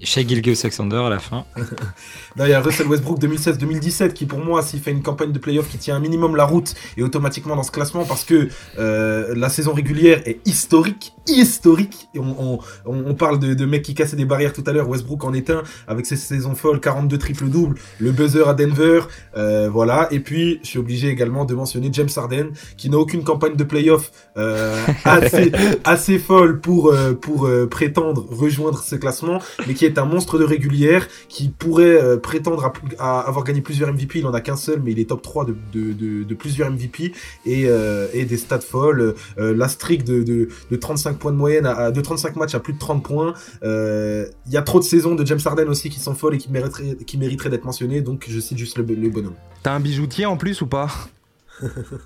Chez 0.04 0.28
Gilgeous 0.28 0.60
Alexander 0.64 0.98
à 0.98 1.10
la 1.10 1.20
fin. 1.20 1.46
il 2.38 2.48
y 2.48 2.54
a 2.54 2.62
Russell 2.62 2.88
Westbrook 2.88 3.20
2016-2017 3.20 4.14
qui 4.14 4.26
pour 4.26 4.40
moi 4.40 4.62
s'il 4.62 4.82
fait 4.82 4.92
une 4.92 5.02
campagne 5.02 5.32
de 5.32 5.40
playoff 5.40 5.70
qui 5.70 5.78
tient 5.78 5.96
un 5.96 6.00
minimum 6.00 6.36
la 6.36 6.44
route 6.44 6.74
et 6.98 7.04
automatiquement 7.04 7.56
dans 7.56 7.64
ce 7.64 7.72
classement 7.72 8.04
parce 8.04 8.26
que 8.26 8.50
euh, 8.78 9.34
la 9.36 9.50
saison 9.50 9.74
régulière 9.74 10.22
est 10.26 10.46
historique, 10.46 11.14
historique. 11.28 12.10
Et 12.14 12.20
on, 12.20 12.60
on, 12.60 12.60
on 12.86 13.14
parle 13.16 13.40
de, 13.40 13.54
de 13.54 13.66
mecs 13.66 13.84
qui 13.84 13.94
cassaient 13.94 14.16
des 14.16 14.26
barrières 14.26 14.54
tout 14.54 14.64
à 14.66 14.72
l'heure. 14.72 14.90
Westbrook 14.90 15.24
en 15.24 15.34
est 15.34 15.50
un 15.50 15.64
avec 15.88 16.06
ses 16.06 16.16
saisons 16.16 16.56
folles, 16.56 16.80
42 16.80 17.18
triple 17.18 17.46
doubles, 17.46 17.78
le 18.00 18.12
buzzer 18.12 18.48
à 18.48 18.54
Denver, 18.54 19.02
euh, 19.38 19.70
voilà. 19.70 20.08
Et 20.12 20.20
puis 20.20 20.60
je 20.64 20.68
suis 20.68 20.80
obligé 20.80 21.10
également 21.10 21.46
de 21.46 21.54
mentionner 21.56 21.90
James 21.92 22.10
Harden 22.16 22.52
qui 22.78 22.90
n'a 22.90 22.98
aucune 22.98 23.24
campagne 23.24 23.56
de 23.56 23.64
playoff 23.64 24.12
euh, 24.38 24.84
assez 25.06 25.52
assez 25.84 26.20
folle 26.20 26.60
pour 26.60 26.92
euh, 26.92 27.14
pour 27.14 27.50
prétendre 27.70 28.26
rejoindre 28.30 28.80
ce 28.80 28.96
classement, 28.96 29.40
mais 29.68 29.74
qui 29.74 29.86
est 29.86 29.98
un 29.98 30.06
monstre 30.06 30.38
de 30.38 30.44
régulière 30.44 31.08
qui 31.30 31.50
pourrait 31.50 32.20
prétendre 32.22 32.72
à, 33.00 33.20
avoir 33.22 33.44
gagné 33.44 33.62
plusieurs 33.62 33.92
MVP. 33.92 34.20
Il 34.20 34.28
en 34.28 34.34
a 34.34 34.42
qu'un 34.42 34.56
seul, 34.56 34.82
mais 34.84 34.92
il 34.92 35.00
est 35.00 35.10
top 35.10 35.22
3 35.22 35.46
de, 35.46 35.56
de, 35.74 36.24
de, 36.24 36.36
plusieurs 36.36 36.70
MVP 36.72 37.14
et, 37.46 37.68
et 38.14 38.26
des 38.26 38.38
stats 38.38 38.60
folles. 38.60 39.16
La 39.38 39.68
streak 39.68 40.04
de, 40.04 40.24
de, 40.24 40.76
35 40.76 41.13
points 41.18 41.32
de 41.32 41.38
moyenne, 41.38 41.66
à, 41.66 41.92
de 41.92 42.02
35 42.02 42.36
matchs 42.36 42.56
à 42.56 42.60
plus 42.60 42.74
de 42.74 42.80
30 42.80 43.04
points. 43.04 43.34
Il 43.64 44.52
y 44.52 44.58
a 44.58 44.62
trop 44.62 44.80
de 44.80 44.84
saisons 44.84 45.16
de 45.16 45.26
James 45.26 45.40
Harden 45.44 45.68
aussi 45.68 45.90
qui 45.90 46.00
sont 46.00 46.16
folles 46.16 46.36
et 46.36 46.38
qui 46.38 46.52
mériteraient, 46.52 46.98
qui 47.06 47.18
mériteraient 47.18 47.50
d'être 47.50 47.66
mentionnées. 47.66 48.02
Donc 48.02 48.26
je 48.30 48.40
cite 48.40 48.58
juste 48.58 48.78
le, 48.78 48.84
le 48.84 49.10
bonhomme. 49.10 49.36
T'as 49.62 49.74
un 49.74 49.80
bijoutier 49.80 50.26
en 50.26 50.38
plus 50.38 50.62
ou 50.62 50.68
pas? 50.68 50.90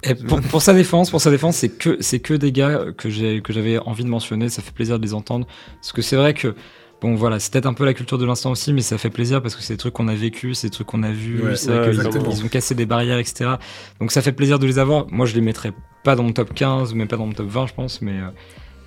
Et 0.04 0.14
pour, 0.14 0.42
pour, 0.42 0.62
sa 0.62 0.74
défense, 0.74 1.10
pour 1.10 1.22
sa 1.22 1.32
défense, 1.32 1.58
c'est 1.58 1.70
que 1.70 1.98
c'est 2.02 2.20
que 2.20 2.34
des 2.34 2.52
gars 2.52 2.88
que 2.98 3.10
j'ai 3.10 3.42
que 3.42 3.54
j'avais 3.54 3.80
envie 3.80 4.04
de 4.04 4.10
mentionner. 4.10 4.50
Ça 4.50 4.62
fait 4.62 4.74
plaisir 4.74 5.00
de 5.00 5.04
les 5.04 5.14
entendre 5.14 5.48
parce 5.76 5.94
que 5.94 6.02
c'est 6.02 6.18
vrai 6.18 6.34
que 6.34 6.54
Bon 7.00 7.14
voilà, 7.14 7.40
c'est 7.40 7.54
peut-être 7.54 7.68
un 7.68 7.74
peu 7.74 7.86
la 7.86 7.94
culture 7.94 8.18
de 8.18 8.26
l'instant 8.26 8.52
aussi, 8.52 8.74
mais 8.74 8.82
ça 8.82 8.98
fait 8.98 9.12
plaisir 9.12 9.42
parce 9.42 9.56
que 9.56 9.62
c'est 9.62 9.74
des 9.74 9.78
trucs 9.78 9.94
qu'on 9.94 10.08
a 10.08 10.16
vécu, 10.16 10.56
c'est 10.56 10.68
des 10.68 10.72
trucs 10.72 10.88
qu'on 10.88 11.04
a 11.04 11.12
vus, 11.12 11.44
c'est 11.56 11.72
vrai 11.72 11.92
qu'ils 11.92 12.44
ont, 12.44 12.48
cassé 12.48 12.74
des 12.74 12.88
barrières, 12.88 13.20
etc. 13.20 13.52
Donc 14.00 14.12
ça 14.12 14.22
fait 14.24 14.32
plaisir 14.32 14.58
de 14.58 14.66
les 14.66 14.80
avoir. 14.80 15.06
Moi 15.12 15.28
je 15.28 15.36
les 15.36 15.42
mettrais 15.42 15.74
pas 16.04 16.16
dans 16.16 16.24
mon 16.24 16.34
top 16.34 16.56
15, 16.56 16.96
même 16.96 17.08
pas 17.08 17.18
dans 17.18 17.28
mon 17.28 17.34
top 17.34 17.48
20 17.48 17.68
je 17.68 17.74
pense, 17.76 18.02
mais 18.02 18.14
euh, 18.14 18.30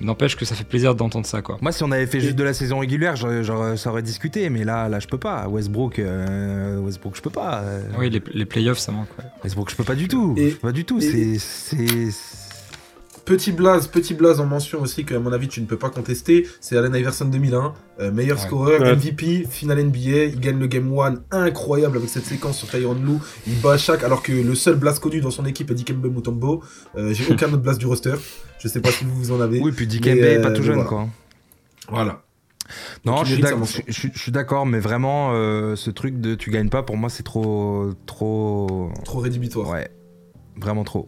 n'empêche 0.00 0.36
que 0.36 0.44
ça 0.44 0.54
fait 0.54 0.64
plaisir 0.64 0.94
d'entendre 0.94 1.26
ça 1.26 1.42
quoi. 1.42 1.58
Moi 1.60 1.72
si 1.72 1.82
on 1.82 1.90
avait 1.90 2.06
fait 2.06 2.20
juste 2.20 2.36
de 2.36 2.44
la 2.44 2.54
saison 2.54 2.78
régulière, 2.78 3.16
j'aurais, 3.16 3.76
ça 3.76 3.90
aurait 3.90 4.02
discuté, 4.02 4.50
mais 4.50 4.64
là 4.64 4.88
là 4.88 5.00
je 5.00 5.06
peux 5.06 5.18
pas. 5.18 5.48
Westbrook, 5.48 5.98
euh, 5.98 6.78
Westbrook 6.78 7.16
je 7.16 7.22
peux 7.22 7.30
pas. 7.30 7.62
Euh. 7.64 7.82
Oui 7.98 8.10
les, 8.10 8.22
les, 8.32 8.44
playoffs 8.44 8.78
ça 8.78 8.92
manque. 8.92 9.08
Westbrook 9.44 9.70
je 9.70 9.76
peux 9.76 9.84
pas 9.84 9.94
du 9.94 10.08
tout. 10.08 10.34
Et, 10.36 10.50
pas 10.50 10.72
du 10.72 10.84
tout. 10.84 11.00
C'est 11.00 11.38
Petit 13.30 13.52
blaze, 13.52 13.86
petit 13.86 14.14
blaze 14.14 14.40
en 14.40 14.46
mention 14.46 14.80
aussi 14.80 15.04
que 15.04 15.14
à 15.14 15.20
mon 15.20 15.32
avis 15.32 15.46
tu 15.46 15.60
ne 15.60 15.66
peux 15.66 15.76
pas 15.76 15.88
contester, 15.88 16.48
c'est 16.60 16.76
Allen 16.76 16.92
Iverson 16.96 17.26
2001, 17.26 17.74
euh, 18.00 18.10
meilleur 18.10 18.40
scoreur, 18.40 18.80
MVP, 18.80 19.46
final 19.48 19.84
NBA, 19.84 20.24
il 20.24 20.40
gagne 20.40 20.58
le 20.58 20.66
game 20.66 20.92
1 20.98 21.22
incroyable 21.30 21.98
avec 21.98 22.08
cette 22.08 22.24
séquence 22.24 22.58
sur 22.58 22.68
Tyron 22.68 22.94
Lou, 22.94 23.22
il 23.46 23.54
bat 23.60 23.78
chaque 23.78 24.02
alors 24.02 24.24
que 24.24 24.32
le 24.32 24.54
seul 24.56 24.74
blast 24.74 24.98
connu 24.98 25.20
dans 25.20 25.30
son 25.30 25.46
équipe 25.46 25.70
est 25.70 25.74
Dikembe 25.74 26.12
Mutombo. 26.12 26.64
Euh, 26.96 27.14
j'ai 27.14 27.24
aucun 27.32 27.46
autre 27.46 27.58
blast 27.58 27.78
du 27.78 27.86
roster. 27.86 28.16
Je 28.58 28.66
sais 28.66 28.80
pas 28.80 28.90
si 28.90 29.04
vous 29.04 29.30
en 29.30 29.40
avez. 29.40 29.60
Oui, 29.60 29.70
puis 29.70 29.86
Dikembe 29.86 30.16
est 30.16 30.40
pas 30.40 30.48
euh, 30.48 30.56
tout 30.56 30.64
jeune 30.64 30.84
quoi. 30.84 31.06
Voilà. 31.88 32.22
Non, 33.04 33.22
je 33.22 33.36
suis, 33.90 34.32
d'accord, 34.32 34.66
mais 34.66 34.80
vraiment, 34.80 35.30
ce 35.76 35.90
truc 35.90 36.20
de 36.20 36.34
tu 36.34 36.50
gagnes 36.50 36.68
pas, 36.68 36.82
pour 36.82 36.96
moi, 36.96 37.08
c'est 37.08 37.22
trop, 37.22 37.92
trop, 38.06 38.90
trop 39.04 39.20
rédhibitoire. 39.20 39.68
Ouais, 39.68 39.88
vraiment 40.56 40.82
trop. 40.82 41.06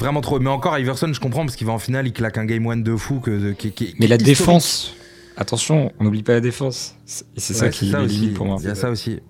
Vraiment 0.00 0.22
trop. 0.22 0.40
Mais 0.40 0.50
encore, 0.50 0.76
Iverson, 0.78 1.12
je 1.12 1.20
comprends 1.20 1.44
parce 1.44 1.56
qu'il 1.56 1.66
va 1.66 1.74
en 1.74 1.78
finale, 1.78 2.06
il 2.06 2.12
claque 2.12 2.38
un 2.38 2.46
game 2.46 2.66
one 2.66 2.82
de 2.82 2.96
fou. 2.96 3.20
Que, 3.20 3.54
mais 3.98 4.06
la 4.06 4.16
défense, 4.16 4.94
attention, 5.36 5.92
on 6.00 6.04
n'oublie 6.04 6.22
pas 6.22 6.32
la 6.32 6.40
défense. 6.40 6.96
C'est 7.04 7.54
ça 7.54 7.68
qui 7.68 7.92
est 7.92 8.34
pour 8.34 8.46
moi. 8.46 8.56
Il 8.60 8.66
y 8.66 8.70
a 8.70 8.74
ça 8.74 8.90
aussi. 8.90 9.20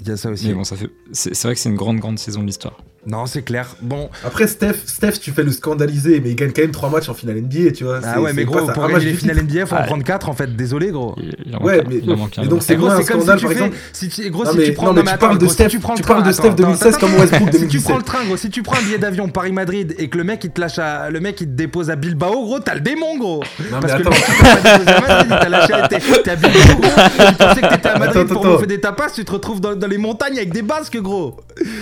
Il 0.00 0.08
y 0.08 0.10
a 0.10 0.16
ça 0.16 0.30
aussi. 0.30 0.48
Mais 0.48 0.54
bon, 0.54 0.64
ça 0.64 0.76
fait. 0.76 0.90
C'est 1.12 1.42
vrai 1.42 1.54
que 1.54 1.60
c'est 1.60 1.70
une 1.70 1.76
grande, 1.76 1.98
grande 1.98 2.18
saison 2.18 2.42
de 2.42 2.46
l'histoire. 2.46 2.78
Non, 3.06 3.24
c'est 3.24 3.42
clair. 3.42 3.76
Bon. 3.80 4.10
Après, 4.26 4.46
Steph, 4.46 4.74
Steph, 4.84 5.12
tu 5.22 5.30
fais 5.30 5.42
le 5.42 5.52
scandaliser, 5.52 6.20
mais 6.20 6.30
il 6.30 6.36
gagne 6.36 6.52
quand 6.52 6.60
même 6.60 6.70
3 6.70 6.90
matchs 6.90 7.08
en 7.08 7.14
finale 7.14 7.40
NBA, 7.40 7.72
tu 7.72 7.84
vois. 7.84 8.00
Ah 8.04 8.20
ouais, 8.20 8.34
mais 8.34 8.44
gros, 8.44 8.66
pour 8.66 8.88
gagner 8.88 9.06
les 9.06 9.14
finales 9.14 9.42
NBA, 9.42 9.64
faut 9.64 9.76
en 9.76 9.84
prendre 9.84 10.04
4 10.04 10.28
en 10.28 10.34
fait. 10.34 10.54
Désolé, 10.54 10.90
gros. 10.90 11.14
ouais, 11.62 11.82
mais, 11.88 12.02
mais 12.04 12.46
donc 12.46 12.62
c'est 12.62 12.76
gros, 12.76 12.88
un 12.88 13.02
scandale, 13.02 13.40
par 13.40 13.52
exemple. 13.52 13.76
Si 13.94 14.08
tu, 14.08 14.28
gros, 14.30 14.44
si 14.44 14.58
tu 14.58 14.72
prends. 14.72 14.94
tu 14.94 15.02
parles 15.18 15.38
de 15.38 15.46
Steph, 15.46 15.68
tu 15.68 15.80
parles 15.80 16.24
de 16.24 16.32
Steph 16.32 16.50
2016 16.50 16.98
comme 16.98 17.14
Westbrook 17.14 17.50
2017. 17.50 17.70
Si 17.70 17.78
tu 17.78 17.82
prends 17.82 17.96
le 17.96 18.02
train, 18.02 18.24
gros, 18.26 18.36
si 18.36 18.50
tu 18.50 18.62
prends 18.62 18.76
un 18.76 18.82
billet 18.82 18.98
d'avion 18.98 19.28
Paris-Madrid 19.28 19.94
et 19.98 20.08
que 20.08 20.18
le 20.18 20.24
mec 20.24 20.44
il 20.44 20.50
te 20.50 20.60
lâche 20.60 20.78
à, 20.78 21.08
le 21.08 21.20
mec 21.20 21.40
il 21.40 21.46
te 21.46 21.52
dépose 21.52 21.88
à 21.88 21.96
Bilbao, 21.96 22.44
gros, 22.44 22.60
t'as 22.60 22.74
le 22.74 22.80
démon, 22.80 23.16
gros. 23.18 23.42
Parce 23.80 23.94
que 23.94 24.02
le 24.02 24.10
mec 24.10 25.24
il 25.24 25.28
t'a 25.28 25.48
lâché 25.48 25.72
à 25.72 25.88
T'es 25.88 26.30
à 26.30 26.36
Bilbao, 26.36 26.80
gros. 26.80 26.90
Tu 27.28 27.34
pensais 27.34 27.60
que 27.62 27.68
t'étais 27.68 27.88
à 27.88 27.98
Madrid 27.98 28.26
pour 28.26 28.44
bouffer 28.44 28.66
des 28.66 28.80
tapas, 28.80 29.10
tu 29.10 29.24
te 29.24 29.32
retrouves 29.32 29.60
dans 29.60 29.88
les 29.88 29.98
montagnes 29.98 30.36
avec 30.36 30.52
des 30.52 30.62
basques, 30.62 30.98
gros. 30.98 31.36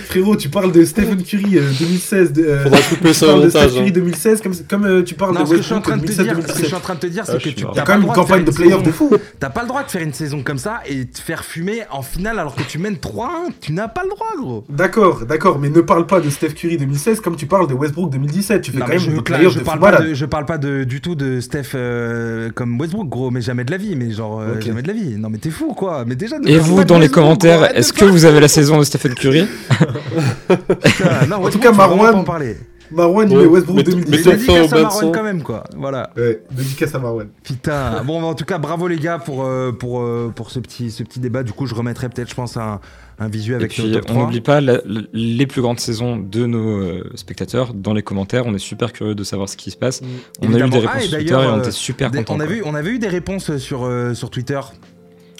Frérot, 0.05 0.37
tu 0.37 0.47
parles 0.49 0.71
de 0.71 0.85
Stephen 1.09 1.23
Curry 1.23 1.59
2016. 1.79 2.33
De, 2.33 2.43
euh, 2.43 2.63
Faudra 2.63 2.81
couper 2.81 3.13
ça 3.13 3.33
au 3.33 3.41
montage. 3.41 3.77
Hein. 3.77 3.89
2016, 3.89 4.41
comme, 4.41 4.53
comme 4.69 4.85
euh, 4.85 5.03
tu 5.03 5.15
parles 5.15 5.33
non, 5.33 5.43
de 5.43 5.49
Westbrook 5.49 5.85
2016. 5.85 6.15
Ce 6.15 6.53
que 6.53 6.61
je 6.61 6.65
suis 6.65 6.75
en 6.75 6.79
train 6.79 6.95
de 6.95 6.99
te 6.99 7.07
dire, 7.07 7.23
c'est 7.25 7.33
ah, 7.35 7.39
que 7.39 7.49
tu 7.49 7.65
as 7.65 7.81
quand 7.83 7.97
même 7.97 8.07
une 8.07 8.13
campagne 8.13 8.43
de 8.43 8.51
playoff 8.51 8.83
de 8.83 8.91
fou. 8.91 9.11
T'as 9.39 9.49
pas 9.49 9.61
le 9.61 9.67
droit 9.67 9.83
de 9.83 9.89
faire 9.89 10.01
une 10.01 10.13
saison 10.13 10.43
comme 10.43 10.57
ça 10.57 10.81
et 10.87 11.05
te 11.05 11.19
faire 11.19 11.43
fumer 11.43 11.83
en 11.91 12.01
finale 12.01 12.39
alors 12.39 12.55
que 12.55 12.63
tu 12.63 12.77
mènes 12.77 12.95
3-1. 12.95 13.51
Tu 13.61 13.73
n'as 13.73 13.87
pas 13.87 14.03
le 14.03 14.09
droit, 14.09 14.27
gros. 14.37 14.65
D'accord, 14.69 15.25
d'accord, 15.25 15.59
mais 15.59 15.69
ne 15.69 15.81
parle 15.81 16.05
pas 16.05 16.19
de 16.19 16.29
Steph 16.29 16.49
Curry 16.49 16.77
2016 16.77 17.21
comme 17.21 17.35
tu 17.35 17.45
parles 17.45 17.67
de 17.67 17.73
Westbrook 17.73 18.11
2017. 18.11 18.61
Tu 18.61 18.71
fais 18.71 18.79
quand 18.79 18.87
même 18.87 18.99
je, 18.99 19.19
playoff 19.21 19.53
je, 19.53 19.59
de 19.59 19.63
parle 19.63 19.79
pas 19.79 20.01
de, 20.01 20.13
je 20.13 20.25
parle 20.25 20.45
pas 20.45 20.57
de, 20.57 20.83
du 20.83 21.01
tout 21.01 21.15
de 21.15 21.39
Steph 21.39 21.71
euh, 21.75 22.49
comme 22.53 22.79
Westbrook, 22.79 23.09
gros, 23.09 23.31
mais 23.31 23.41
jamais 23.41 23.63
de 23.63 23.71
la 23.71 23.77
vie. 23.77 23.95
Mais 23.95 24.11
genre, 24.11 24.41
euh, 24.41 24.59
jamais 24.59 24.81
de 24.81 24.87
la 24.87 24.93
vie. 24.93 25.15
Non, 25.17 25.29
mais 25.29 25.37
t'es 25.37 25.49
fou, 25.49 25.73
quoi. 25.73 26.03
Mais 26.05 26.15
déjà. 26.15 26.37
Et 26.45 26.57
vous, 26.57 26.83
dans 26.83 26.99
les 26.99 27.09
commentaires, 27.09 27.75
est-ce 27.75 27.93
que 27.93 28.05
vous 28.05 28.25
avez 28.25 28.39
la 28.39 28.47
saison 28.47 28.79
de 28.79 28.83
Stephen 28.83 29.13
Curry? 29.13 29.47
En 31.31 31.49
tout 31.49 31.59
cas, 31.59 31.71
Marwan. 31.71 32.25
Marwan, 32.91 33.29
il 33.29 33.37
met 33.37 33.45
Westbrook 33.45 33.83
2010. 33.83 34.09
Mais 34.09 34.17
dédicace 34.17 34.73
à 34.73 34.81
Marwan 34.81 35.11
quand 35.11 35.23
même, 35.23 35.43
quoi. 35.43 35.63
Voilà. 35.77 36.09
Ouais, 36.17 36.41
dédicace 36.51 36.95
à 36.95 36.99
Marwan. 36.99 37.27
Putain. 37.43 38.03
bon, 38.05 38.23
en 38.23 38.33
tout 38.33 38.45
cas, 38.45 38.57
bravo 38.57 38.87
les 38.87 38.97
gars 38.97 39.19
pour, 39.19 39.43
euh, 39.43 39.71
pour, 39.71 40.01
euh, 40.01 40.31
pour 40.35 40.49
ce, 40.51 40.59
petit, 40.59 40.91
ce 40.91 41.03
petit 41.03 41.19
débat. 41.19 41.43
Du 41.43 41.53
coup, 41.53 41.65
je 41.67 41.75
remettrai 41.75 42.09
peut-être, 42.09 42.29
je 42.29 42.35
pense, 42.35 42.57
un, 42.57 42.79
un 43.19 43.27
visu 43.27 43.53
avec 43.53 43.77
Et 43.77 43.83
puis, 43.83 43.99
On 44.09 44.21
n'oublie 44.21 44.41
pas 44.41 44.59
les 44.61 45.47
plus 45.47 45.61
grandes 45.61 45.79
saisons 45.79 46.17
de 46.17 46.45
nos 46.45 46.79
euh, 46.79 47.11
spectateurs 47.15 47.73
dans 47.73 47.93
les 47.93 48.01
commentaires. 48.01 48.45
On 48.47 48.55
est 48.55 48.59
super 48.59 48.91
curieux 48.91 49.15
de 49.15 49.23
savoir 49.23 49.49
ce 49.49 49.57
qui 49.57 49.71
se 49.71 49.77
passe. 49.77 50.01
Mm. 50.01 50.05
On 50.41 50.53
a 50.53 50.59
eu 50.65 50.69
des 50.69 50.79
réponses 50.79 50.93
ah, 50.95 50.99
sur 50.99 51.17
Twitter 51.17 51.33
et 51.33 51.47
on 51.47 51.59
était 51.59 51.71
super 51.71 52.11
contents. 52.11 52.35
On, 52.35 52.39
a 52.39 52.45
vu, 52.45 52.63
on 52.65 52.75
avait 52.75 52.91
eu 52.91 52.99
des 52.99 53.07
réponses 53.07 53.57
sur, 53.57 53.89
sur 54.13 54.29
Twitter. 54.31 54.59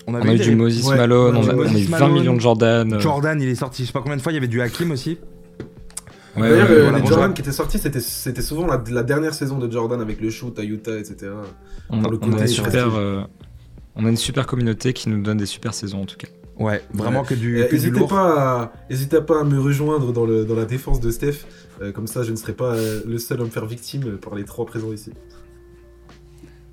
On, 0.07 0.15
a 0.15 0.33
eu 0.33 0.39
du 0.39 0.55
Moses 0.55 0.87
Malone, 0.87 1.35
on, 1.35 1.47
a, 1.47 1.53
eu 1.53 1.83
20 1.83 2.07
millions 2.09 2.35
de 2.35 2.41
Jordan. 2.41 2.99
Jordan, 2.99 3.39
il 3.39 3.47
est 3.47 3.55
sorti, 3.55 3.83
je 3.83 3.87
sais 3.87 3.93
pas 3.93 4.01
combien 4.01 4.17
de 4.17 4.21
fois. 4.21 4.31
Il 4.31 4.35
y 4.35 4.39
avait 4.39 4.47
du 4.47 4.59
Hakim 4.59 4.89
aussi. 4.91 5.19
D'ailleurs, 6.39 6.67
euh, 6.69 6.91
les 6.91 7.05
Jordan 7.05 7.33
qui 7.33 7.41
étaient 7.41 7.51
sortis, 7.51 7.79
c'était 7.79 8.41
souvent 8.41 8.67
la, 8.67 9.03
dernière 9.03 9.33
saison 9.33 9.57
de 9.57 9.71
Jordan 9.71 10.01
avec 10.01 10.21
le 10.21 10.29
shoot 10.29 10.57
à 10.59 10.63
Utah, 10.63 10.97
etc. 10.97 11.31
On, 11.89 12.03
a, 12.03 12.47
super, 12.47 12.95
euh, 12.95 13.21
on 13.95 14.05
a 14.05 14.09
une 14.09 14.17
super 14.17 14.47
communauté 14.47 14.93
qui 14.93 15.09
nous 15.09 15.21
donne 15.21 15.37
des 15.37 15.45
super 15.45 15.73
saisons 15.73 16.01
en 16.01 16.05
tout 16.05 16.17
cas. 16.17 16.27
Ouais, 16.57 16.83
vraiment 16.93 17.23
que 17.23 17.33
du. 17.33 17.65
N'hésitez 17.71 18.05
pas, 18.05 18.71
à, 18.89 19.21
pas 19.21 19.39
à 19.39 19.43
me 19.45 19.59
rejoindre 19.59 20.11
dans, 20.11 20.25
le, 20.25 20.43
dans 20.43 20.55
la 20.55 20.65
défense 20.65 20.99
de 20.99 21.09
Steph. 21.09 21.45
Euh, 21.81 21.93
comme 21.93 22.07
ça, 22.07 22.23
je 22.23 22.31
ne 22.31 22.35
serai 22.35 22.51
pas 22.51 22.75
le 23.05 23.17
seul 23.17 23.39
à 23.39 23.43
me 23.45 23.49
faire 23.49 23.65
victime 23.65 24.17
par 24.17 24.35
les 24.35 24.43
trois 24.43 24.65
présents 24.65 24.91
ici. 24.91 25.11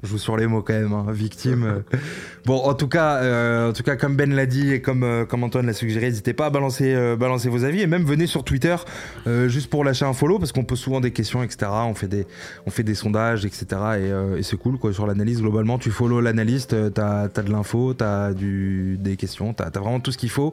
Je 0.02 0.08
joue 0.08 0.18
sur 0.18 0.36
les 0.36 0.46
mots 0.46 0.62
quand 0.62 0.74
même, 0.74 0.92
hein, 0.92 1.06
victime. 1.10 1.82
bon, 2.44 2.56
en 2.58 2.74
tout 2.74 2.88
cas, 2.88 3.16
euh, 3.16 3.70
en 3.70 3.72
tout 3.72 3.82
cas, 3.82 3.96
comme 3.96 4.16
Ben 4.16 4.32
l'a 4.34 4.46
dit 4.46 4.72
et 4.72 4.80
comme, 4.80 5.02
euh, 5.02 5.24
comme 5.24 5.42
Antoine 5.42 5.66
l'a 5.66 5.72
suggéré, 5.72 6.06
n'hésitez 6.06 6.32
pas 6.32 6.46
à 6.46 6.50
balancer, 6.50 6.94
euh, 6.94 7.16
balancer 7.16 7.48
vos 7.48 7.64
avis 7.64 7.80
et 7.80 7.86
même 7.86 8.04
venez 8.04 8.26
sur 8.26 8.44
Twitter 8.44 8.76
juste 9.46 9.70
pour 9.70 9.84
lâcher 9.84 10.04
un 10.04 10.12
follow 10.12 10.38
parce 10.38 10.52
qu'on 10.52 10.64
pose 10.64 10.78
souvent 10.78 11.00
des 11.00 11.10
questions, 11.10 11.42
etc. 11.42 11.70
On 11.72 11.94
fait 11.94 12.08
des, 12.08 12.26
on 12.66 12.70
fait 12.70 12.82
des 12.82 12.94
sondages, 12.94 13.44
etc. 13.44 13.66
Et, 14.38 14.42
c'est 14.42 14.56
cool 14.56 14.78
quoi. 14.78 14.92
Sur 14.92 15.06
l'analyse, 15.06 15.40
globalement, 15.40 15.78
tu 15.78 15.90
follow 15.90 16.20
l'analyste, 16.20 16.92
t'as 16.92 17.22
as 17.24 17.42
de 17.42 17.50
l'info, 17.50 17.94
t'as 17.94 18.32
des 18.32 19.16
questions, 19.16 19.52
t'as 19.52 19.64
as 19.64 19.78
vraiment 19.78 20.00
tout 20.00 20.12
ce 20.12 20.18
qu'il 20.18 20.30
faut. 20.30 20.52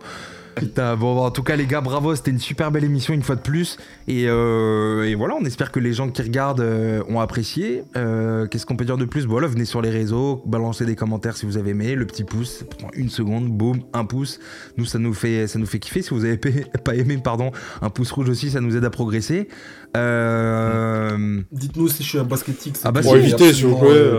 Putain, 0.55 0.95
bon, 0.95 1.17
en 1.17 1.31
tout 1.31 1.43
cas, 1.43 1.55
les 1.55 1.65
gars, 1.65 1.81
bravo, 1.81 2.15
c'était 2.15 2.31
une 2.31 2.39
super 2.39 2.71
belle 2.71 2.83
émission 2.83 3.13
une 3.13 3.23
fois 3.23 3.35
de 3.35 3.41
plus. 3.41 3.77
Et, 4.07 4.25
euh, 4.27 5.13
voilà, 5.17 5.35
on 5.39 5.45
espère 5.45 5.71
que 5.71 5.79
les 5.79 5.93
gens 5.93 6.09
qui 6.09 6.21
regardent 6.21 6.61
euh, 6.61 7.03
ont 7.09 7.19
apprécié. 7.19 7.83
Euh, 7.95 8.47
qu'est-ce 8.47 8.65
qu'on 8.65 8.75
peut 8.75 8.85
dire 8.85 8.97
de 8.97 9.05
plus? 9.05 9.25
Voilà, 9.25 9.47
venez 9.47 9.65
sur 9.65 9.81
les 9.81 9.89
réseaux, 9.89 10.41
balancez 10.45 10.85
des 10.85 10.95
commentaires 10.95 11.37
si 11.37 11.45
vous 11.45 11.57
avez 11.57 11.71
aimé, 11.71 11.95
le 11.95 12.05
petit 12.05 12.23
pouce, 12.23 12.65
une 12.93 13.09
seconde, 13.09 13.49
boum, 13.49 13.81
un 13.93 14.05
pouce. 14.05 14.39
Nous, 14.77 14.85
ça 14.85 14.99
nous 14.99 15.13
fait, 15.13 15.47
ça 15.47 15.59
nous 15.59 15.65
fait 15.65 15.79
kiffer. 15.79 16.01
Si 16.01 16.11
vous 16.11 16.25
avez 16.25 16.37
pas 16.83 16.95
aimé, 16.95 17.19
pardon, 17.23 17.51
un 17.81 17.89
pouce 17.89 18.11
rouge 18.11 18.29
aussi, 18.29 18.51
ça 18.51 18.61
nous 18.61 18.75
aide 18.75 18.85
à 18.85 18.89
progresser. 18.89 19.47
Dites-nous 19.93 21.87
si 21.89 22.03
je 22.03 22.09
suis 22.09 22.19
un 22.19 22.23
basketique. 22.23 22.77
Ah 22.83 22.91
bah, 22.91 23.01
pour 23.01 23.15
éviter, 23.15 23.53
s'il 23.53 23.67
vous 23.67 23.77
plaît. 23.77 24.11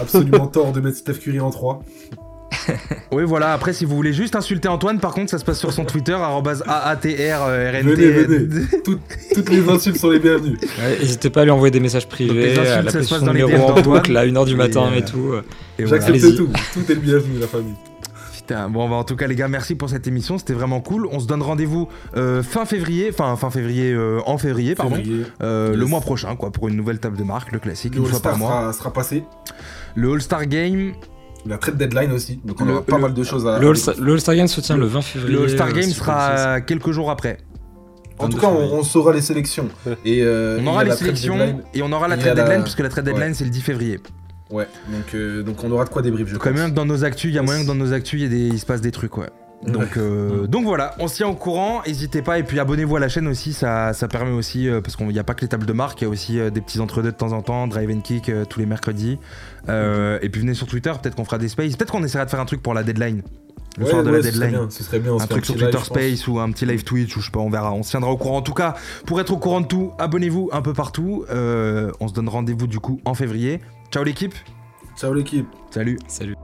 absolument 0.00 0.46
tort 0.46 0.72
de 0.72 0.80
mettre 0.80 0.98
Steph 0.98 1.14
Curry 1.14 1.40
en 1.40 1.50
3. 1.50 1.82
oui, 3.12 3.24
voilà. 3.24 3.52
Après, 3.52 3.72
si 3.72 3.84
vous 3.84 3.94
voulez 3.96 4.12
juste 4.12 4.36
insulter 4.36 4.68
Antoine, 4.68 5.00
par 5.00 5.12
contre, 5.12 5.30
ça 5.30 5.38
se 5.38 5.44
passe 5.44 5.58
sur 5.58 5.72
son 5.72 5.84
Twitter, 5.84 6.16
AATR, 6.16 7.44
euh, 7.46 7.80
Venez, 7.82 8.10
venez. 8.10 8.66
toutes 9.34 9.50
les 9.50 9.68
insultes 9.68 9.98
sont 9.98 10.10
les 10.10 10.18
bienvenues. 10.18 10.58
N'hésitez 11.00 11.30
pas 11.30 11.42
à 11.42 11.44
lui 11.44 11.50
envoyer 11.50 11.70
des 11.70 11.80
messages 11.80 12.08
privés, 12.08 12.56
à 12.58 12.82
la 12.82 12.90
ça 12.90 13.18
dans 13.18 13.32
numéro 13.32 13.70
en 13.70 13.80
boucle, 13.80 14.16
à 14.16 14.26
1h 14.26 14.46
du 14.46 14.56
matin 14.56 14.90
et, 14.94 15.04
tout. 15.04 15.32
J'accepte 15.78 16.36
tout. 16.36 16.48
Tout 16.74 16.90
est 16.90 16.94
le 16.94 17.00
bienvenu, 17.00 17.38
la 17.38 17.46
famille. 17.46 17.74
Putain, 18.34 18.68
bon, 18.68 18.88
bah, 18.88 18.96
en 18.96 19.04
tout 19.04 19.16
cas, 19.16 19.26
les 19.26 19.34
gars, 19.34 19.48
merci 19.48 19.74
pour 19.74 19.88
cette 19.88 20.06
émission. 20.06 20.38
C'était 20.38 20.52
vraiment 20.52 20.80
cool. 20.80 21.06
On 21.10 21.20
se 21.20 21.26
donne 21.26 21.42
rendez-vous 21.42 21.88
euh, 22.16 22.42
fin 22.42 22.64
février, 22.64 23.10
enfin, 23.12 23.36
fin 23.36 23.50
février, 23.50 23.92
euh, 23.92 24.20
en 24.26 24.38
février, 24.38 24.74
pardon. 24.74 24.96
Le 25.40 25.84
mois 25.84 26.00
prochain, 26.00 26.36
quoi, 26.36 26.50
pour 26.50 26.68
une 26.68 26.76
nouvelle 26.76 26.98
table 26.98 27.16
de 27.16 27.24
marque, 27.24 27.52
le 27.52 27.58
classique, 27.58 27.94
le 27.94 28.00
une 28.00 28.06
fois 28.06 28.20
par 28.20 28.38
mois. 28.38 28.50
Sera, 28.50 28.72
sera 28.72 28.92
passé. 28.92 29.24
Le 29.94 30.12
All-Star 30.12 30.46
Game, 30.46 30.92
la 31.46 31.58
trade 31.58 31.76
deadline 31.76 32.12
aussi, 32.12 32.40
donc 32.44 32.60
on 32.60 32.68
aura 32.68 32.82
pas 32.82 32.98
mal 32.98 33.14
de 33.14 33.24
choses 33.24 33.46
à. 33.46 33.58
Le 33.58 33.68
All-Star 33.68 34.34
Game 34.34 34.48
se 34.48 34.60
tient 34.60 34.76
le 34.76 34.86
20 34.86 35.02
février. 35.02 35.36
Le 35.36 35.42
All-Star 35.44 35.72
Game 35.72 35.90
sera 35.90 36.60
quelques 36.60 36.90
jours 36.90 37.10
après. 37.10 37.38
En 38.18 38.28
tout 38.28 38.38
cas, 38.38 38.48
on, 38.48 38.82
saura 38.82 39.12
les 39.12 39.22
sélections. 39.22 39.68
Et, 40.04 40.22
euh, 40.22 40.58
on 40.60 40.66
aura 40.66 40.84
les 40.84 40.92
sélections 40.92 41.62
et 41.72 41.82
on 41.82 41.90
aura 41.92 42.08
la 42.08 42.16
trade 42.16 42.36
deadline, 42.36 42.62
puisque 42.62 42.80
la 42.80 42.88
trade 42.88 43.04
deadline 43.04 43.34
c'est 43.34 43.44
le 43.44 43.50
10 43.50 43.60
février. 43.60 44.00
Ouais, 44.50 44.66
donc, 44.88 45.14
euh, 45.14 45.42
donc 45.44 45.62
on 45.62 45.70
aura 45.70 45.84
de 45.84 45.90
quoi 45.90 46.02
débrief. 46.02 46.36
Quand 46.38 46.52
même 46.52 46.70
que 46.70 46.74
dans 46.74 46.84
nos 46.84 47.04
actus, 47.04 47.30
il 47.30 47.34
y 47.34 47.38
a 47.38 47.42
moyen 47.42 47.62
que 47.62 47.68
dans 47.68 47.76
nos 47.76 47.92
actus, 47.92 48.20
il, 48.20 48.32
il 48.32 48.58
se 48.58 48.66
passe 48.66 48.80
des 48.80 48.90
trucs, 48.90 49.16
ouais. 49.16 49.28
Donc, 49.66 49.98
euh, 49.98 50.46
donc 50.46 50.64
voilà, 50.64 50.94
on 50.98 51.06
se 51.06 51.16
tient 51.16 51.28
au 51.28 51.34
courant, 51.34 51.82
n'hésitez 51.86 52.22
pas 52.22 52.38
et 52.38 52.42
puis 52.42 52.58
abonnez-vous 52.58 52.96
à 52.96 53.00
la 53.00 53.08
chaîne 53.08 53.28
aussi, 53.28 53.52
ça, 53.52 53.92
ça 53.92 54.08
permet 54.08 54.30
aussi, 54.30 54.68
euh, 54.68 54.80
parce 54.80 54.96
qu'il 54.96 55.06
n'y 55.08 55.18
a 55.18 55.24
pas 55.24 55.34
que 55.34 55.42
les 55.42 55.48
tables 55.48 55.66
de 55.66 55.72
marque, 55.74 56.00
il 56.00 56.04
y 56.04 56.06
a 56.06 56.10
aussi 56.10 56.40
euh, 56.40 56.48
des 56.48 56.62
petits 56.62 56.80
entre-deux 56.80 57.12
de 57.12 57.16
temps 57.16 57.32
en 57.32 57.42
temps, 57.42 57.66
Drive 57.66 57.90
and 57.90 58.00
Kick 58.00 58.30
tous 58.48 58.58
les 58.58 58.66
mercredis. 58.66 59.18
et 59.68 60.28
puis 60.30 60.40
venez 60.40 60.54
sur 60.54 60.66
Twitter, 60.66 60.92
peut-être 61.00 61.14
qu'on 61.14 61.26
fera 61.26 61.38
des 61.38 61.48
spaces, 61.48 61.76
peut-être 61.76 61.92
qu'on 61.92 62.02
essaiera 62.02 62.24
de 62.24 62.30
faire 62.30 62.40
un 62.40 62.46
truc 62.46 62.62
pour 62.62 62.72
la 62.72 62.82
deadline. 62.82 63.22
Le 63.78 63.86
soir 63.86 64.02
de 64.02 64.10
la 64.10 64.20
deadline. 64.20 64.70
ce 64.70 64.82
serait 64.82 64.98
bien, 64.98 65.14
un 65.14 65.26
truc 65.26 65.44
sur 65.44 65.54
Twitter 65.54 65.78
Space 65.84 66.26
ou 66.26 66.40
un 66.40 66.50
petit 66.50 66.66
live 66.66 66.82
Twitch 66.82 67.16
ou 67.16 67.20
je 67.20 67.26
sais 67.26 67.30
pas, 67.30 67.40
on 67.40 67.50
verra, 67.50 67.72
on 67.72 67.82
se 67.82 67.90
tiendra 67.90 68.10
au 68.10 68.16
courant. 68.16 68.38
En 68.38 68.42
tout 68.42 68.54
cas, 68.54 68.74
pour 69.06 69.20
être 69.20 69.30
au 69.30 69.38
courant 69.38 69.60
de 69.60 69.66
tout, 69.66 69.92
abonnez-vous 69.98 70.50
un 70.52 70.62
peu 70.62 70.72
partout. 70.72 71.26
on 71.28 72.08
se 72.08 72.14
donne 72.14 72.28
rendez-vous 72.28 72.66
du 72.66 72.80
coup 72.80 73.00
en 73.04 73.14
février. 73.14 73.60
Ciao 73.90 74.04
l'équipe. 74.04 74.34
Ciao 74.96 75.12
l'équipe. 75.12 75.46
Salut. 75.70 75.98
Salut. 76.08 76.34